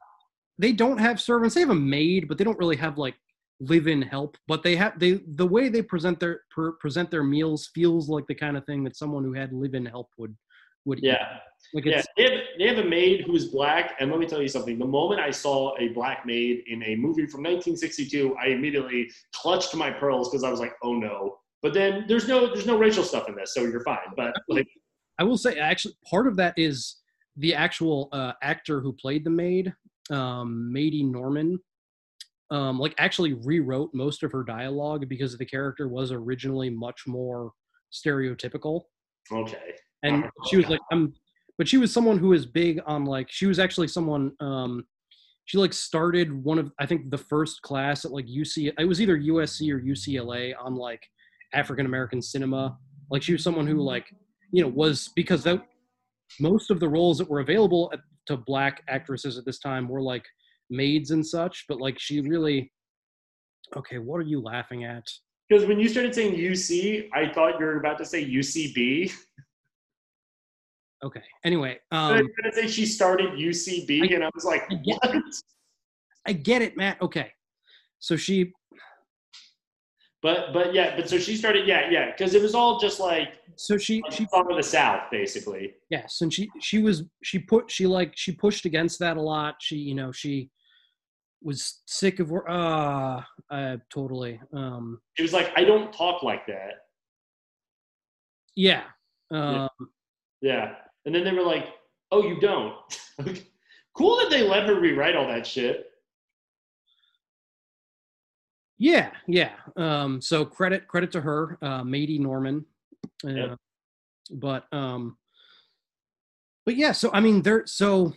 they 0.59 0.73
don't 0.73 0.99
have 0.99 1.21
servants. 1.21 1.55
They 1.55 1.61
have 1.61 1.71
a 1.71 1.75
maid, 1.75 2.27
but 2.27 2.37
they 2.37 2.43
don't 2.45 2.59
really 2.59 2.77
have 2.77 2.99
like 2.99 3.15
live-in 3.61 4.03
help. 4.03 4.37
But 4.47 4.63
they 4.63 4.77
have 4.77 4.99
they 4.99 5.21
the 5.35 5.47
way 5.47 5.69
they 5.69 5.83
present 5.83 6.21
their 6.21 6.43
per, 6.51 6.73
present 6.73 7.11
their 7.11 7.25
meals 7.25 7.71
feels 7.75 8.09
like 8.09 8.27
the 8.27 8.35
kind 8.35 8.57
of 8.57 8.65
thing 8.65 8.85
that 8.85 8.97
someone 8.97 9.25
who 9.25 9.33
had 9.33 9.53
live-in 9.53 9.87
help 9.87 10.11
would 10.19 10.37
would 10.85 10.99
eat. 10.99 11.05
Yeah. 11.05 11.39
Like 11.75 11.85
Yeah, 11.85 12.03
they 12.17 12.23
have, 12.23 12.41
they 12.59 12.67
have 12.69 12.79
a 12.79 12.89
maid 12.89 13.25
who's 13.27 13.47
black, 13.47 13.97
and 14.01 14.11
let 14.11 14.21
me 14.21 14.27
tell 14.27 14.41
you 14.41 14.49
something. 14.49 14.79
The 14.79 14.87
moment 14.87 15.21
I 15.21 15.31
saw 15.31 15.77
a 15.79 15.89
black 15.89 16.25
maid 16.25 16.63
in 16.69 16.83
a 16.85 16.97
movie 16.97 17.27
from 17.27 17.43
1962, 17.43 18.37
I 18.37 18.47
immediately 18.49 19.11
clutched 19.35 19.75
my 19.75 19.91
pearls 19.91 20.31
because 20.31 20.45
I 20.45 20.51
was 20.51 20.61
like, 20.61 20.73
"Oh 20.83 20.95
no!" 20.95 21.39
But 21.63 21.75
then 21.75 22.05
there's 22.09 22.29
no 22.29 22.47
there's 22.47 22.67
no 22.67 22.79
racial 22.79 23.03
stuff 23.03 23.29
in 23.29 23.35
this, 23.35 23.55
so 23.55 23.63
you're 23.63 23.83
fine. 23.83 23.99
But 24.17 24.35
like, 24.49 24.69
I 25.19 25.25
will 25.25 25.37
say 25.37 25.59
actually 25.59 25.95
part 26.09 26.27
of 26.27 26.37
that 26.37 26.55
is 26.57 26.97
the 27.37 27.55
actual 27.55 28.09
uh, 28.13 28.33
actor 28.43 28.81
who 28.81 28.93
played 28.93 29.25
the 29.25 29.31
maid, 29.31 29.73
um, 30.11 30.73
Maidie 30.73 31.03
Norman, 31.03 31.59
um, 32.51 32.79
like 32.79 32.95
actually 32.99 33.35
rewrote 33.35 33.91
most 33.93 34.23
of 34.23 34.33
her 34.33 34.43
dialogue 34.43 35.09
because 35.09 35.37
the 35.37 35.45
character 35.45 35.89
was 35.89 36.13
originally 36.13 36.71
much 36.71 37.07
more 37.07 37.53
stereotypical. 37.93 38.83
okay, 39.33 39.75
And 40.03 40.25
she 40.49 40.57
was 40.57 40.69
like, 40.69 40.81
I'm, 40.93 41.15
but 41.59 41.69
she 41.69 41.77
was 41.77 41.93
someone 41.93 42.19
who 42.19 42.29
was 42.29 42.47
big 42.47 42.81
on 42.87 43.05
like, 43.05 43.31
she 43.31 43.47
was 43.47 43.59
actually 43.59 43.89
someone, 43.89 44.33
um, 44.41 44.85
she 45.45 45.59
like 45.59 45.73
started 45.73 46.45
one 46.45 46.59
of, 46.59 46.73
I 46.79 46.87
think 46.87 47.11
the 47.11 47.19
first 47.19 47.63
class 47.63 48.05
at 48.05 48.13
like 48.13 48.27
UC, 48.27 48.73
it 48.79 48.85
was 48.85 49.01
either 49.01 49.19
USC 49.19 49.73
or 49.73 49.81
UCLA 49.81 50.55
on 50.61 50.75
like 50.75 51.03
African 51.55 51.87
American 51.87 52.23
cinema. 52.23 52.79
Like 53.11 53.23
she 53.23 53.33
was 53.33 53.43
someone 53.43 53.67
who 53.67 53.81
like, 53.81 54.07
you 54.53 54.63
know, 54.63 54.69
was 54.69 55.11
because 55.17 55.43
that 55.45 55.63
most 56.41 56.71
of 56.71 56.81
the 56.81 56.89
roles 56.89 57.19
that 57.19 57.29
were 57.29 57.41
available 57.41 57.91
at, 57.93 58.01
to 58.27 58.37
black 58.37 58.83
actresses 58.89 59.39
at 59.39 59.47
this 59.47 59.59
time 59.59 59.89
were 59.89 60.03
like 60.03 60.25
maids 60.71 61.11
and 61.11 61.27
such, 61.27 61.65
but 61.69 61.81
like 61.81 61.99
she 61.99 62.21
really, 62.21 62.73
okay, 63.77 63.99
what 63.99 64.19
are 64.19 64.23
you 64.29 64.41
laughing 64.43 64.85
at? 64.85 65.05
because 65.49 65.65
when 65.67 65.79
you 65.81 65.89
started 65.89 66.15
saying 66.15 66.35
UC, 66.35 67.09
I 67.15 67.33
thought 67.33 67.59
you 67.59 67.65
were 67.65 67.79
about 67.79 67.99
to 67.99 68.05
say 68.05 68.25
UCB. 68.25 69.13
Okay. 71.05 71.23
Anyway, 71.45 71.79
I 71.93 72.11
was 72.13 72.21
um, 72.23 72.29
to 72.45 72.53
say 72.53 72.67
she 72.67 72.85
started 72.85 73.31
UCB, 73.31 74.15
and 74.15 74.25
I 74.25 74.31
was 74.35 74.45
like, 74.45 74.65
I 74.71 74.75
get- 74.75 74.99
"What?" 75.03 75.23
I 76.27 76.33
get 76.33 76.61
it, 76.61 76.77
Matt. 76.77 77.01
Okay. 77.01 77.31
So 78.01 78.17
she, 78.17 78.53
But 80.23 80.53
but 80.53 80.75
yeah, 80.75 80.97
but 80.97 81.09
so 81.09 81.19
she 81.19 81.37
started, 81.37 81.67
yeah, 81.69 81.89
yeah, 81.89 82.11
because 82.11 82.35
it 82.35 82.43
was 82.43 82.55
all 82.55 82.81
just 82.81 82.99
like 82.99 83.29
so 83.57 83.79
she, 83.79 84.03
like 84.03 84.13
she 84.13 84.27
of 84.33 84.47
the 84.57 84.63
South, 84.63 85.03
basically. 85.11 85.75
Yes, 85.89 86.21
and 86.21 86.33
she 86.33 86.51
she 86.61 86.83
was 86.83 87.05
she 87.23 87.39
put 87.39 87.71
she 87.71 87.87
like 87.87 88.13
she 88.17 88.33
pushed 88.33 88.65
against 88.67 88.99
that 88.99 89.17
a 89.17 89.23
lot. 89.23 89.55
She 89.61 89.77
you 89.77 89.95
know 89.95 90.11
she 90.11 90.51
was 91.43 91.81
sick 91.87 92.19
of 92.21 92.31
wor- 92.31 92.49
uh, 92.51 93.23
uh 93.51 93.77
totally 93.91 94.41
um 94.53 95.01
It 95.19 95.23
was 95.23 95.33
like, 95.33 95.51
I 95.57 95.65
don't 95.65 95.93
talk 95.93 96.23
like 96.23 96.47
that. 96.47 96.73
yeah 98.57 98.85
um 99.31 99.69
Yeah. 99.81 99.89
Yeah. 100.41 100.75
And 101.05 101.15
then 101.15 101.25
they 101.25 101.33
were 101.33 101.43
like, 101.43 101.67
oh, 102.13 102.23
you 102.23 102.39
don't. 102.41 102.75
cool 103.95 104.17
that 104.19 104.31
they 104.31 104.43
let 104.47 104.67
her 104.67 104.79
rewrite 104.79 105.17
all 105.17 105.27
that 105.29 105.47
shit. 105.47 105.87
Yeah, 108.79 109.11
yeah. 109.27 109.53
Um, 109.77 110.21
so 110.21 110.45
credit 110.45 110.87
credit 110.87 111.11
to 111.13 111.21
her, 111.21 111.59
uh, 111.63 111.83
Maidie 111.83 112.19
Norman. 112.19 112.65
Uh, 113.27 113.31
Yep. 113.31 113.59
But 114.31 114.67
um, 114.73 115.17
but 116.65 116.77
yeah. 116.77 116.93
So 116.93 117.11
I 117.13 117.21
mean, 117.21 117.43
there. 117.43 117.67
So 117.67 118.13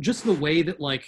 just 0.00 0.24
the 0.24 0.32
way 0.32 0.62
that 0.62 0.80
like 0.80 1.04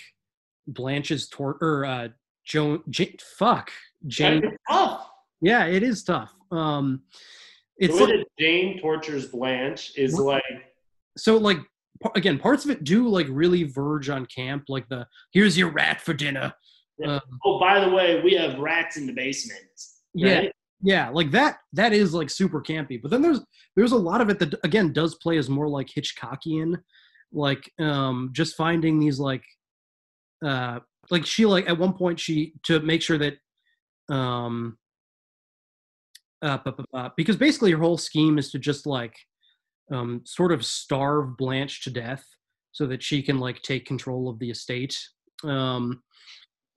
Blanche's 0.68 1.28
tor 1.28 1.58
or 1.60 1.84
uh, 1.84 2.08
Joan, 2.44 2.82
J- 2.88 3.16
fuck 3.38 3.70
Jane. 4.06 4.56
Tough. 4.70 5.08
Yeah, 5.40 5.66
it 5.66 5.82
is 5.82 6.04
tough. 6.04 6.32
Um, 6.50 7.02
it's 7.76 7.98
like, 8.00 8.26
Jane 8.38 8.80
tortures 8.80 9.26
Blanche 9.26 9.92
is 9.96 10.14
like, 10.14 10.42
so 11.16 11.36
like 11.36 11.58
again, 12.14 12.38
parts 12.38 12.64
of 12.64 12.70
it 12.70 12.84
do 12.84 13.08
like 13.08 13.26
really 13.30 13.64
verge 13.64 14.08
on 14.08 14.26
camp. 14.26 14.64
Like 14.68 14.88
the 14.88 15.06
here's 15.32 15.56
your 15.58 15.70
rat 15.70 16.00
for 16.00 16.14
dinner. 16.14 16.52
Yeah. 16.98 17.20
oh, 17.44 17.60
by 17.60 17.84
the 17.84 17.90
way, 17.90 18.20
we 18.22 18.34
have 18.34 18.58
rats 18.58 18.96
in 18.96 19.06
the 19.06 19.12
basement. 19.12 19.60
yeah 20.14 20.48
yeah 20.82 21.08
like 21.08 21.30
that 21.30 21.58
that 21.72 21.92
is 21.92 22.14
like 22.14 22.30
super 22.30 22.60
campy 22.62 23.00
but 23.00 23.10
then 23.10 23.22
there's 23.22 23.40
there's 23.74 23.92
a 23.92 23.96
lot 23.96 24.20
of 24.20 24.28
it 24.30 24.38
that 24.38 24.54
again 24.64 24.92
does 24.92 25.16
play 25.16 25.36
as 25.36 25.48
more 25.48 25.68
like 25.68 25.88
hitchcockian 25.88 26.76
like 27.32 27.70
um 27.78 28.30
just 28.32 28.56
finding 28.56 28.98
these 28.98 29.18
like 29.18 29.42
uh 30.44 30.78
like 31.10 31.26
she 31.26 31.46
like 31.46 31.68
at 31.68 31.78
one 31.78 31.92
point 31.92 32.20
she 32.20 32.52
to 32.64 32.80
make 32.80 33.02
sure 33.02 33.18
that 33.18 33.34
um 34.14 34.76
uh, 36.40 36.58
because 37.16 37.36
basically 37.36 37.72
her 37.72 37.78
whole 37.78 37.98
scheme 37.98 38.38
is 38.38 38.50
to 38.50 38.58
just 38.58 38.86
like 38.86 39.16
um 39.92 40.20
sort 40.24 40.52
of 40.52 40.64
starve 40.64 41.36
blanche 41.36 41.82
to 41.82 41.90
death 41.90 42.24
so 42.72 42.86
that 42.86 43.02
she 43.02 43.22
can 43.22 43.38
like 43.38 43.60
take 43.62 43.86
control 43.86 44.28
of 44.28 44.38
the 44.38 44.50
estate. 44.50 44.96
Um 45.44 46.02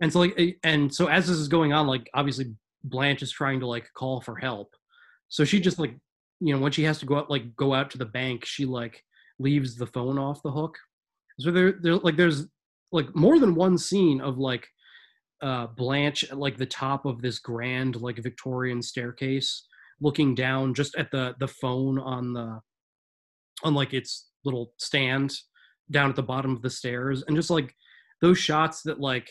and 0.02 0.12
so 0.12 0.20
like 0.20 0.34
eh, 0.38 0.52
and 0.64 0.94
so 0.94 1.08
as 1.08 1.28
this 1.28 1.38
is 1.38 1.48
going 1.48 1.74
on 1.74 1.86
like 1.88 2.10
obviously 2.14 2.56
blanche 2.84 3.22
is 3.22 3.32
trying 3.32 3.60
to 3.60 3.68
like 3.68 3.88
call 3.96 4.22
for 4.22 4.36
help. 4.36 4.74
So 5.30 5.46
she 5.46 5.60
just 5.60 5.80
like 5.80 5.96
you 6.40 6.54
know 6.54 6.60
when 6.60 6.72
she 6.72 6.84
has 6.84 7.00
to 7.00 7.06
go 7.06 7.18
out 7.18 7.30
like 7.30 7.56
go 7.56 7.74
out 7.74 7.92
to 7.92 7.98
the 7.98 8.06
bank 8.06 8.46
she 8.46 8.66
like 8.66 9.04
leaves 9.38 9.76
the 9.76 9.88
phone 9.88 10.18
off 10.18 10.42
the 10.42 10.52
hook. 10.52 10.78
So 11.40 11.52
there 11.52 11.74
there 11.74 11.96
like 11.98 12.18
there's 12.18 12.48
like 12.92 13.14
more 13.16 13.40
than 13.40 13.56
one 13.56 13.78
scene 13.78 14.22
of 14.22 14.38
like 14.38 14.68
uh 15.42 15.68
blanche 15.68 16.24
at 16.26 16.38
like 16.38 16.58
the 16.58 16.66
top 16.66 17.06
of 17.06 17.22
this 17.22 17.40
grand 17.40 18.00
like 18.02 18.18
victorian 18.18 18.82
staircase 18.82 19.68
looking 20.00 20.36
down 20.36 20.74
just 20.74 20.96
at 20.96 21.12
the 21.12 21.36
the 21.40 21.48
phone 21.48 22.00
on 22.00 22.34
the 22.34 22.60
on 23.64 23.74
like 23.74 23.94
its 23.94 24.30
little 24.46 24.74
stand 24.78 25.34
down 25.92 26.10
at 26.10 26.16
the 26.16 26.24
bottom 26.24 26.56
of 26.56 26.62
the 26.62 26.70
stairs 26.70 27.24
and 27.28 27.36
just 27.36 27.50
like 27.50 27.74
those 28.22 28.38
shots 28.38 28.82
that 28.84 29.00
like 29.00 29.30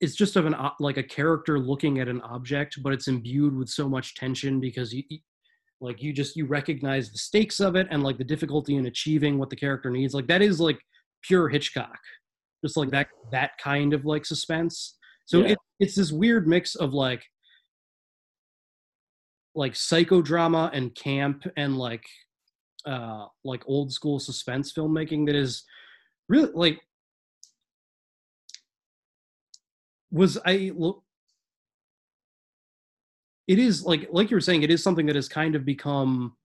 it's 0.00 0.14
just 0.14 0.36
of 0.36 0.46
an 0.46 0.54
like 0.80 0.96
a 0.96 1.02
character 1.02 1.58
looking 1.58 1.98
at 2.00 2.08
an 2.08 2.20
object 2.22 2.78
but 2.82 2.92
it's 2.92 3.08
imbued 3.08 3.56
with 3.56 3.68
so 3.68 3.88
much 3.88 4.14
tension 4.14 4.60
because 4.60 4.92
you 4.92 5.02
like 5.80 6.02
you 6.02 6.12
just 6.12 6.34
you 6.34 6.46
recognize 6.46 7.10
the 7.10 7.18
stakes 7.18 7.60
of 7.60 7.76
it 7.76 7.86
and 7.90 8.02
like 8.02 8.18
the 8.18 8.24
difficulty 8.24 8.76
in 8.76 8.86
achieving 8.86 9.38
what 9.38 9.50
the 9.50 9.56
character 9.56 9.90
needs. 9.90 10.14
Like 10.14 10.26
that 10.28 10.42
is 10.42 10.58
like 10.58 10.78
pure 11.22 11.48
hitchcock 11.48 11.98
just 12.64 12.76
like 12.76 12.90
that 12.90 13.08
that 13.30 13.50
kind 13.62 13.92
of 13.92 14.04
like 14.04 14.24
suspense 14.24 14.96
so 15.26 15.40
Yeah. 15.40 15.48
it, 15.52 15.58
it's 15.80 15.96
this 15.96 16.12
weird 16.12 16.46
mix 16.48 16.74
of 16.74 16.94
like 16.94 17.22
like 19.54 19.74
psychodrama 19.74 20.70
and 20.72 20.94
camp 20.94 21.44
and 21.56 21.78
like 21.78 22.04
uh 22.86 23.26
like 23.44 23.62
old 23.66 23.92
school 23.92 24.18
suspense 24.18 24.72
filmmaking 24.72 25.26
that 25.26 25.34
is 25.34 25.64
really 26.28 26.50
like 26.54 26.80
was 30.10 30.38
I 30.46 30.72
look 30.74 31.02
it 33.46 33.58
is 33.58 33.84
like 33.84 34.08
like 34.10 34.30
you 34.30 34.36
were 34.36 34.40
saying 34.40 34.62
it 34.62 34.70
is 34.70 34.82
something 34.82 35.06
that 35.06 35.16
has 35.16 35.28
kind 35.28 35.54
of 35.54 35.64
become 35.64 36.36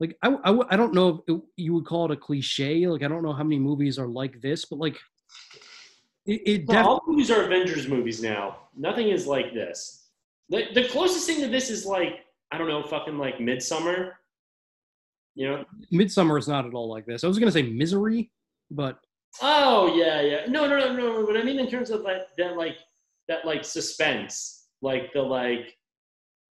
like 0.00 0.16
I 0.22 0.36
I 0.70 0.76
don't 0.76 0.94
know 0.94 1.08
if 1.08 1.34
it, 1.34 1.42
you 1.56 1.74
would 1.74 1.86
call 1.86 2.06
it 2.06 2.10
a 2.10 2.16
cliche 2.16 2.86
like 2.86 3.02
I 3.02 3.08
don't 3.08 3.22
know 3.22 3.32
how 3.32 3.44
many 3.44 3.58
movies 3.58 3.98
are 3.98 4.08
like 4.08 4.40
this 4.40 4.64
but 4.64 4.78
like 4.78 4.98
it, 6.26 6.42
it 6.44 6.66
definitely 6.66 6.88
all 6.88 7.02
movies 7.06 7.30
are 7.30 7.44
Avengers 7.44 7.88
movies 7.88 8.22
now. 8.22 8.58
Nothing 8.76 9.08
is 9.08 9.26
like 9.26 9.54
this. 9.54 10.08
The, 10.48 10.66
the 10.74 10.88
closest 10.88 11.26
thing 11.26 11.40
to 11.40 11.48
this 11.48 11.70
is 11.70 11.86
like, 11.86 12.24
I 12.52 12.58
don't 12.58 12.68
know, 12.68 12.82
fucking 12.82 13.18
like 13.18 13.38
Midsommar. 13.38 14.12
You 15.34 15.48
know? 15.48 15.64
Midsommar 15.92 16.38
is 16.38 16.48
not 16.48 16.64
at 16.64 16.72
all 16.72 16.88
like 16.88 17.04
this 17.04 17.22
I 17.22 17.28
was 17.28 17.38
gonna 17.38 17.52
say 17.52 17.62
Misery 17.62 18.30
but 18.70 18.98
Oh 19.42 19.94
yeah, 19.94 20.20
yeah. 20.20 20.46
No, 20.48 20.66
no, 20.66 20.78
no, 20.78 20.92
no. 20.94 21.20
What 21.24 21.36
I 21.36 21.42
mean 21.42 21.58
in 21.58 21.68
terms 21.68 21.90
of 21.90 22.02
like 22.02 22.22
that, 22.38 22.56
like 22.56 22.76
that, 23.28 23.44
like 23.44 23.64
suspense, 23.64 24.66
like 24.80 25.12
the 25.12 25.22
like, 25.22 25.76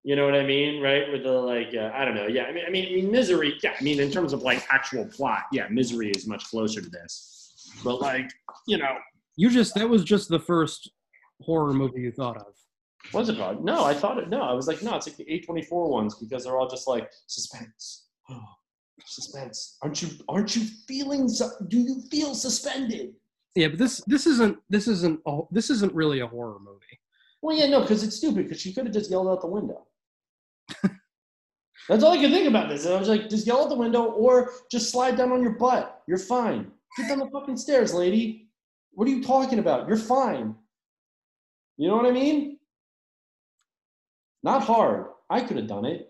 you 0.03 0.15
know 0.15 0.25
what 0.25 0.35
I 0.35 0.45
mean, 0.45 0.81
right? 0.81 1.11
With 1.11 1.23
the 1.23 1.31
like, 1.31 1.73
uh, 1.73 1.91
I 1.93 2.05
don't 2.05 2.15
know. 2.15 2.27
Yeah, 2.27 2.43
I 2.43 2.51
mean, 2.51 2.63
I 2.67 2.69
mean, 2.69 2.87
I 2.87 2.95
mean, 2.95 3.11
misery. 3.11 3.57
Yeah, 3.63 3.73
I 3.79 3.83
mean, 3.83 3.99
in 3.99 4.11
terms 4.11 4.33
of 4.33 4.43
like 4.43 4.63
actual 4.69 5.05
plot, 5.05 5.43
yeah, 5.51 5.67
misery 5.69 6.11
is 6.11 6.27
much 6.27 6.47
closer 6.49 6.81
to 6.81 6.89
this. 6.89 7.31
But 7.83 8.01
like, 8.01 8.29
you 8.67 8.77
know, 8.77 8.95
you 9.35 9.49
just 9.49 9.75
that 9.75 9.89
was 9.89 10.03
just 10.03 10.29
the 10.29 10.39
first 10.39 10.91
horror 11.41 11.73
movie 11.73 12.01
you 12.01 12.11
thought 12.11 12.37
of 12.37 12.53
Was 13.13 13.29
it 13.29 13.37
called? 13.37 13.63
No, 13.63 13.83
I 13.83 13.93
thought 13.93 14.17
it. 14.17 14.29
No, 14.29 14.41
I 14.41 14.53
was 14.53 14.67
like, 14.67 14.81
no, 14.81 14.95
it's 14.95 15.07
like 15.07 15.17
the 15.17 15.25
A24 15.25 15.89
ones 15.89 16.15
because 16.15 16.43
they're 16.43 16.57
all 16.57 16.69
just 16.69 16.87
like 16.87 17.11
suspense. 17.27 18.07
suspense. 19.05 19.77
Aren't 19.81 20.01
you? 20.01 20.09
Aren't 20.29 20.55
you 20.55 20.63
feeling? 20.87 21.29
Do 21.67 21.79
you 21.79 22.01
feel 22.09 22.33
suspended? 22.33 23.13
yeah 23.55 23.69
but 23.69 23.79
this 23.79 24.03
this 24.05 24.27
isn't 24.27 24.57
this 24.69 24.87
isn't 24.87 25.19
a, 25.25 25.41
this 25.49 25.69
isn't 25.69 25.93
really 25.93 26.19
a 26.19 26.27
horror 26.27 26.59
movie 26.59 26.99
Well, 27.41 27.55
yeah, 27.55 27.67
no, 27.67 27.81
because 27.81 28.03
it's 28.03 28.17
stupid. 28.17 28.43
Because 28.43 28.61
she 28.61 28.73
could 28.73 28.85
have 28.85 28.93
just 28.93 29.09
yelled 29.09 29.27
out 29.27 29.41
the 29.41 29.47
window. 29.47 29.85
That's 31.89 32.03
all 32.03 32.13
I 32.13 32.19
could 32.19 32.31
think 32.31 32.47
about 32.47 32.69
this. 32.69 32.85
And 32.85 32.95
I 32.95 32.99
was 32.99 33.07
like, 33.07 33.29
just 33.29 33.45
yell 33.45 33.63
out 33.63 33.69
the 33.69 33.75
window 33.75 34.05
or 34.05 34.51
just 34.71 34.91
slide 34.91 35.15
down 35.15 35.31
on 35.31 35.43
your 35.43 35.53
butt. 35.53 36.01
You're 36.07 36.17
fine. 36.17 36.71
Get 36.97 37.09
down 37.09 37.19
the 37.19 37.29
fucking 37.31 37.57
stairs, 37.57 37.93
lady. 37.93 38.49
What 38.91 39.07
are 39.07 39.11
you 39.11 39.23
talking 39.23 39.59
about? 39.59 39.87
You're 39.87 39.97
fine. 39.97 40.55
You 41.77 41.89
know 41.89 41.97
what 41.97 42.05
I 42.05 42.11
mean? 42.11 42.57
Not 44.43 44.63
hard. 44.63 45.07
I 45.29 45.41
could 45.41 45.57
have 45.57 45.67
done 45.67 45.85
it. 45.85 46.09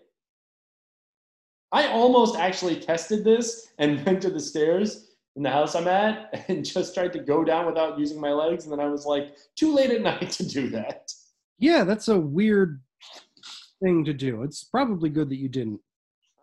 I 1.72 1.88
almost 1.88 2.36
actually 2.36 2.76
tested 2.80 3.24
this 3.24 3.68
and 3.78 4.04
went 4.06 4.22
to 4.22 4.30
the 4.30 4.40
stairs 4.40 5.14
in 5.34 5.42
the 5.42 5.50
house 5.50 5.74
I'm 5.74 5.88
at 5.88 6.44
and 6.48 6.64
just 6.64 6.94
tried 6.94 7.12
to 7.14 7.18
go 7.18 7.44
down 7.44 7.66
without 7.66 7.98
using 7.98 8.20
my 8.20 8.30
legs. 8.32 8.64
And 8.64 8.72
then 8.72 8.80
I 8.80 8.88
was 8.88 9.04
like, 9.04 9.36
too 9.56 9.74
late 9.74 9.90
at 9.90 10.02
night 10.10 10.30
to 10.32 10.46
do 10.46 10.70
that. 10.70 11.10
yeah 11.58 11.84
that's 11.84 12.08
a 12.08 12.18
weird 12.18 12.80
thing 13.82 14.04
to 14.04 14.12
do 14.14 14.42
it's 14.42 14.62
probably 14.64 15.08
good 15.10 15.28
that 15.30 15.36
you 15.36 15.48
didn't 15.48 15.80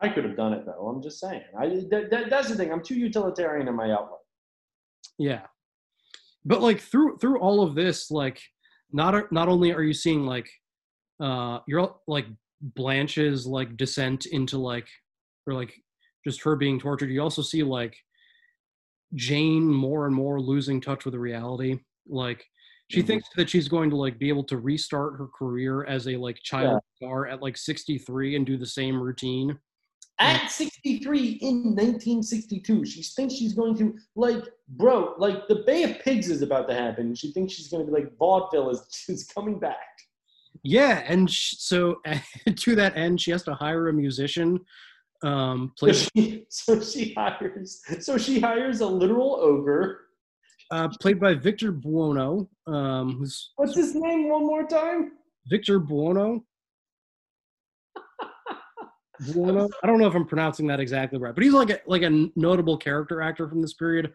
I 0.01 0.09
could 0.09 0.25
have 0.25 0.35
done 0.35 0.51
it 0.53 0.65
though. 0.65 0.87
I'm 0.89 1.01
just 1.01 1.19
saying. 1.19 1.43
I 1.57 1.67
that, 1.89 2.09
that, 2.11 2.29
that's 2.29 2.49
the 2.49 2.55
thing. 2.55 2.73
I'm 2.73 2.83
too 2.83 2.95
utilitarian 2.95 3.69
in 3.69 3.75
my 3.75 3.91
outlook. 3.91 4.19
Yeah. 5.17 5.41
But 6.45 6.61
like 6.61 6.79
through 6.81 7.17
through 7.17 7.39
all 7.39 7.61
of 7.63 7.75
this, 7.75 8.11
like 8.11 8.41
not 8.91 9.31
not 9.31 9.47
only 9.47 9.73
are 9.73 9.83
you 9.83 9.93
seeing 9.93 10.25
like 10.25 10.49
uh 11.19 11.59
you're 11.67 11.95
like 12.07 12.25
Blanche's 12.61 13.45
like 13.45 13.77
descent 13.77 14.25
into 14.25 14.57
like 14.57 14.87
or 15.47 15.53
like 15.53 15.73
just 16.25 16.41
her 16.43 16.55
being 16.55 16.79
tortured, 16.79 17.09
you 17.11 17.21
also 17.21 17.41
see 17.41 17.63
like 17.63 17.95
Jane 19.15 19.63
more 19.65 20.05
and 20.07 20.15
more 20.15 20.41
losing 20.41 20.81
touch 20.81 21.05
with 21.05 21.13
the 21.13 21.19
reality. 21.19 21.79
Like 22.07 22.45
she 22.89 23.01
Mhm. 23.01 23.07
thinks 23.07 23.27
that 23.35 23.49
she's 23.49 23.67
going 23.67 23.89
to 23.91 23.95
like 23.95 24.19
be 24.19 24.29
able 24.29 24.43
to 24.45 24.57
restart 24.57 25.17
her 25.17 25.27
career 25.27 25.83
as 25.85 26.07
a 26.07 26.17
like 26.17 26.37
child 26.43 26.81
star 26.95 27.27
at 27.27 27.41
like 27.41 27.57
63 27.57 28.35
and 28.35 28.45
do 28.45 28.57
the 28.57 28.65
same 28.65 29.01
routine. 29.01 29.57
At 30.19 30.51
63 30.51 30.72
in 30.85 31.75
1962, 31.75 32.85
she 32.85 33.03
thinks 33.03 33.33
she's 33.35 33.53
going 33.53 33.77
to 33.77 33.95
like, 34.15 34.43
bro, 34.69 35.13
like 35.17 35.47
the 35.47 35.63
Bay 35.65 35.83
of 35.83 35.99
Pigs 35.99 36.29
is 36.29 36.41
about 36.41 36.67
to 36.67 36.73
happen. 36.75 37.15
She 37.15 37.31
thinks 37.31 37.53
she's 37.53 37.69
going 37.69 37.85
to 37.85 37.91
be 37.91 37.97
like 37.97 38.17
vaudeville 38.17 38.69
is, 38.69 38.85
is 39.09 39.25
coming 39.25 39.59
back. 39.59 39.77
Yeah, 40.63 41.03
and 41.07 41.29
sh- 41.29 41.55
so 41.57 42.01
to 42.55 42.75
that 42.75 42.95
end, 42.97 43.19
she 43.21 43.31
has 43.31 43.43
to 43.43 43.53
hire 43.53 43.89
a 43.89 43.93
musician. 43.93 44.59
Um, 45.23 45.71
So 45.77 45.91
she, 45.91 46.45
so 46.49 46.81
she 46.81 47.13
hires, 47.13 47.81
so 48.01 48.17
she 48.17 48.39
hires 48.39 48.81
a 48.81 48.87
literal 48.87 49.37
ogre. 49.41 50.01
uh, 50.71 50.89
played 51.01 51.19
by 51.19 51.33
Victor 51.33 51.71
Buono, 51.71 52.49
um, 52.67 53.17
who's 53.19 53.51
What's 53.55 53.75
his 53.75 53.95
name? 53.95 54.29
One 54.29 54.45
more 54.45 54.65
time. 54.67 55.13
Victor 55.47 55.79
Buono. 55.79 56.43
Buono. 59.31 59.69
I 59.83 59.87
don't 59.87 59.99
know 59.99 60.07
if 60.07 60.15
I'm 60.15 60.25
pronouncing 60.25 60.67
that 60.67 60.79
exactly 60.79 61.19
right, 61.19 61.33
but 61.35 61.43
he's 61.43 61.53
like 61.53 61.69
a, 61.69 61.79
like 61.85 62.01
a 62.01 62.29
notable 62.35 62.77
character 62.77 63.21
actor 63.21 63.47
from 63.47 63.61
this 63.61 63.73
period. 63.73 64.11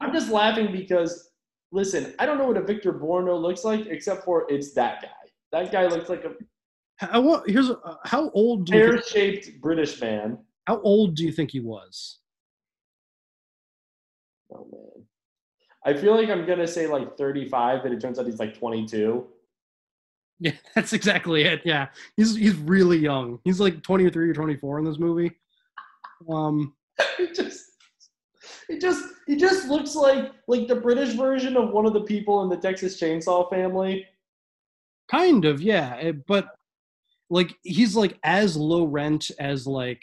I'm 0.00 0.12
just 0.12 0.30
laughing 0.30 0.70
because 0.70 1.30
listen, 1.72 2.14
I 2.18 2.26
don't 2.26 2.38
know 2.38 2.46
what 2.46 2.56
a 2.56 2.62
Victor 2.62 2.92
Borno 2.92 3.40
looks 3.40 3.64
like, 3.64 3.86
except 3.86 4.24
for 4.24 4.46
it's 4.50 4.74
that 4.74 5.02
guy. 5.02 5.08
That 5.52 5.72
guy 5.72 5.86
looks 5.86 6.08
like 6.08 6.24
a 6.24 6.32
How, 6.96 7.42
here's 7.46 7.70
a, 7.70 7.98
how 8.04 8.30
old 8.30 8.66
do 8.66 8.76
you 8.76 8.82
think, 8.82 9.04
pear-shaped 9.04 9.60
British 9.60 10.00
man. 10.00 10.38
how 10.66 10.80
old 10.80 11.16
do 11.16 11.24
you 11.24 11.32
think 11.32 11.50
he 11.50 11.60
was? 11.60 12.20
Oh 14.52 14.66
man, 14.70 15.06
I 15.84 15.98
feel 15.98 16.14
like 16.14 16.28
I'm 16.28 16.46
gonna 16.46 16.66
say 16.66 16.86
like 16.86 17.16
35, 17.16 17.82
but 17.82 17.92
it 17.92 18.00
turns 18.00 18.18
out 18.18 18.26
he's 18.26 18.38
like 18.38 18.56
22. 18.56 19.26
Yeah, 20.40 20.52
that's 20.74 20.92
exactly 20.92 21.44
it. 21.44 21.62
Yeah, 21.64 21.88
he's 22.16 22.36
he's 22.36 22.56
really 22.56 22.98
young. 22.98 23.38
He's 23.44 23.60
like 23.60 23.82
23 23.82 24.30
or 24.30 24.34
24 24.34 24.78
in 24.78 24.84
this 24.84 24.98
movie. 24.98 25.32
Um, 26.30 26.74
he 27.18 27.32
just, 27.32 27.64
he 28.68 28.78
just, 28.78 29.04
he 29.26 29.36
just 29.36 29.68
looks 29.68 29.94
like 29.94 30.32
like 30.48 30.68
the 30.68 30.76
British 30.76 31.14
version 31.14 31.56
of 31.56 31.70
one 31.70 31.86
of 31.86 31.92
the 31.92 32.02
people 32.02 32.42
in 32.42 32.48
the 32.48 32.56
Texas 32.56 33.00
Chainsaw 33.00 33.48
family. 33.50 34.06
kind 35.10 35.44
of, 35.44 35.60
yeah, 35.60 35.96
eh, 36.00 36.12
but 36.26 36.48
like 37.30 37.54
he's 37.62 37.96
like 37.96 38.18
as 38.22 38.56
low 38.56 38.84
rent 38.84 39.30
as 39.38 39.66
like 39.66 40.02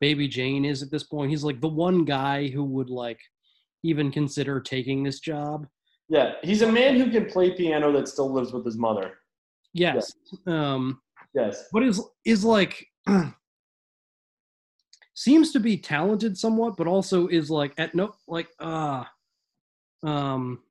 Baby 0.00 0.26
Jane 0.26 0.64
is 0.64 0.82
at 0.82 0.90
this 0.90 1.04
point. 1.04 1.30
He's 1.30 1.44
like 1.44 1.60
the 1.60 1.68
one 1.68 2.04
guy 2.04 2.48
who 2.48 2.64
would 2.64 2.90
like 2.90 3.20
even 3.84 4.10
consider 4.10 4.60
taking 4.60 5.02
this 5.02 5.20
job. 5.20 5.66
Yeah, 6.08 6.32
he's 6.42 6.62
a 6.62 6.70
man 6.70 6.96
who 6.96 7.10
can 7.10 7.26
play 7.26 7.52
piano 7.52 7.92
that 7.92 8.08
still 8.08 8.32
lives 8.32 8.52
with 8.52 8.64
his 8.64 8.76
mother. 8.76 9.18
Yes. 9.72 10.14
Um, 10.46 11.00
Yes. 11.34 11.68
but 11.72 11.82
is 11.82 12.00
is 12.26 12.44
like 12.44 12.86
seems 15.14 15.52
to 15.52 15.60
be 15.60 15.78
talented 15.78 16.36
somewhat, 16.36 16.76
but 16.76 16.86
also 16.86 17.26
is 17.28 17.50
like 17.50 17.72
at 17.78 17.94
no 17.94 18.14
like 18.28 18.48
uh 18.58 19.04
um 20.02 20.62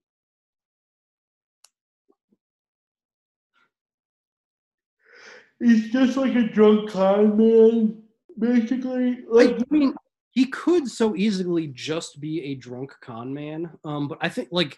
He's 5.59 5.91
just 5.91 6.17
like 6.17 6.35
a 6.35 6.43
drunk 6.43 6.89
con 6.89 7.37
man, 7.37 8.03
basically. 8.37 9.23
like 9.27 9.55
I 9.55 9.63
mean 9.69 9.95
he 10.31 10.45
could 10.45 10.87
so 10.87 11.15
easily 11.15 11.67
just 11.67 12.19
be 12.21 12.41
a 12.43 12.55
drunk 12.55 12.93
con 13.01 13.33
man. 13.33 13.69
Um, 13.83 14.07
but 14.07 14.19
I 14.21 14.29
think 14.29 14.49
like 14.51 14.77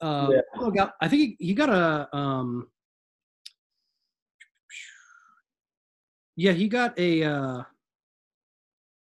uh 0.00 0.30
Yeah. 0.32 0.90
I 1.00 1.08
think 1.08 1.36
he, 1.38 1.46
he 1.48 1.54
got 1.54 1.68
a 1.68 2.14
um 2.16 2.68
yeah 6.38 6.52
he 6.52 6.68
got 6.68 6.98
a 6.98 7.22
uh, 7.22 7.62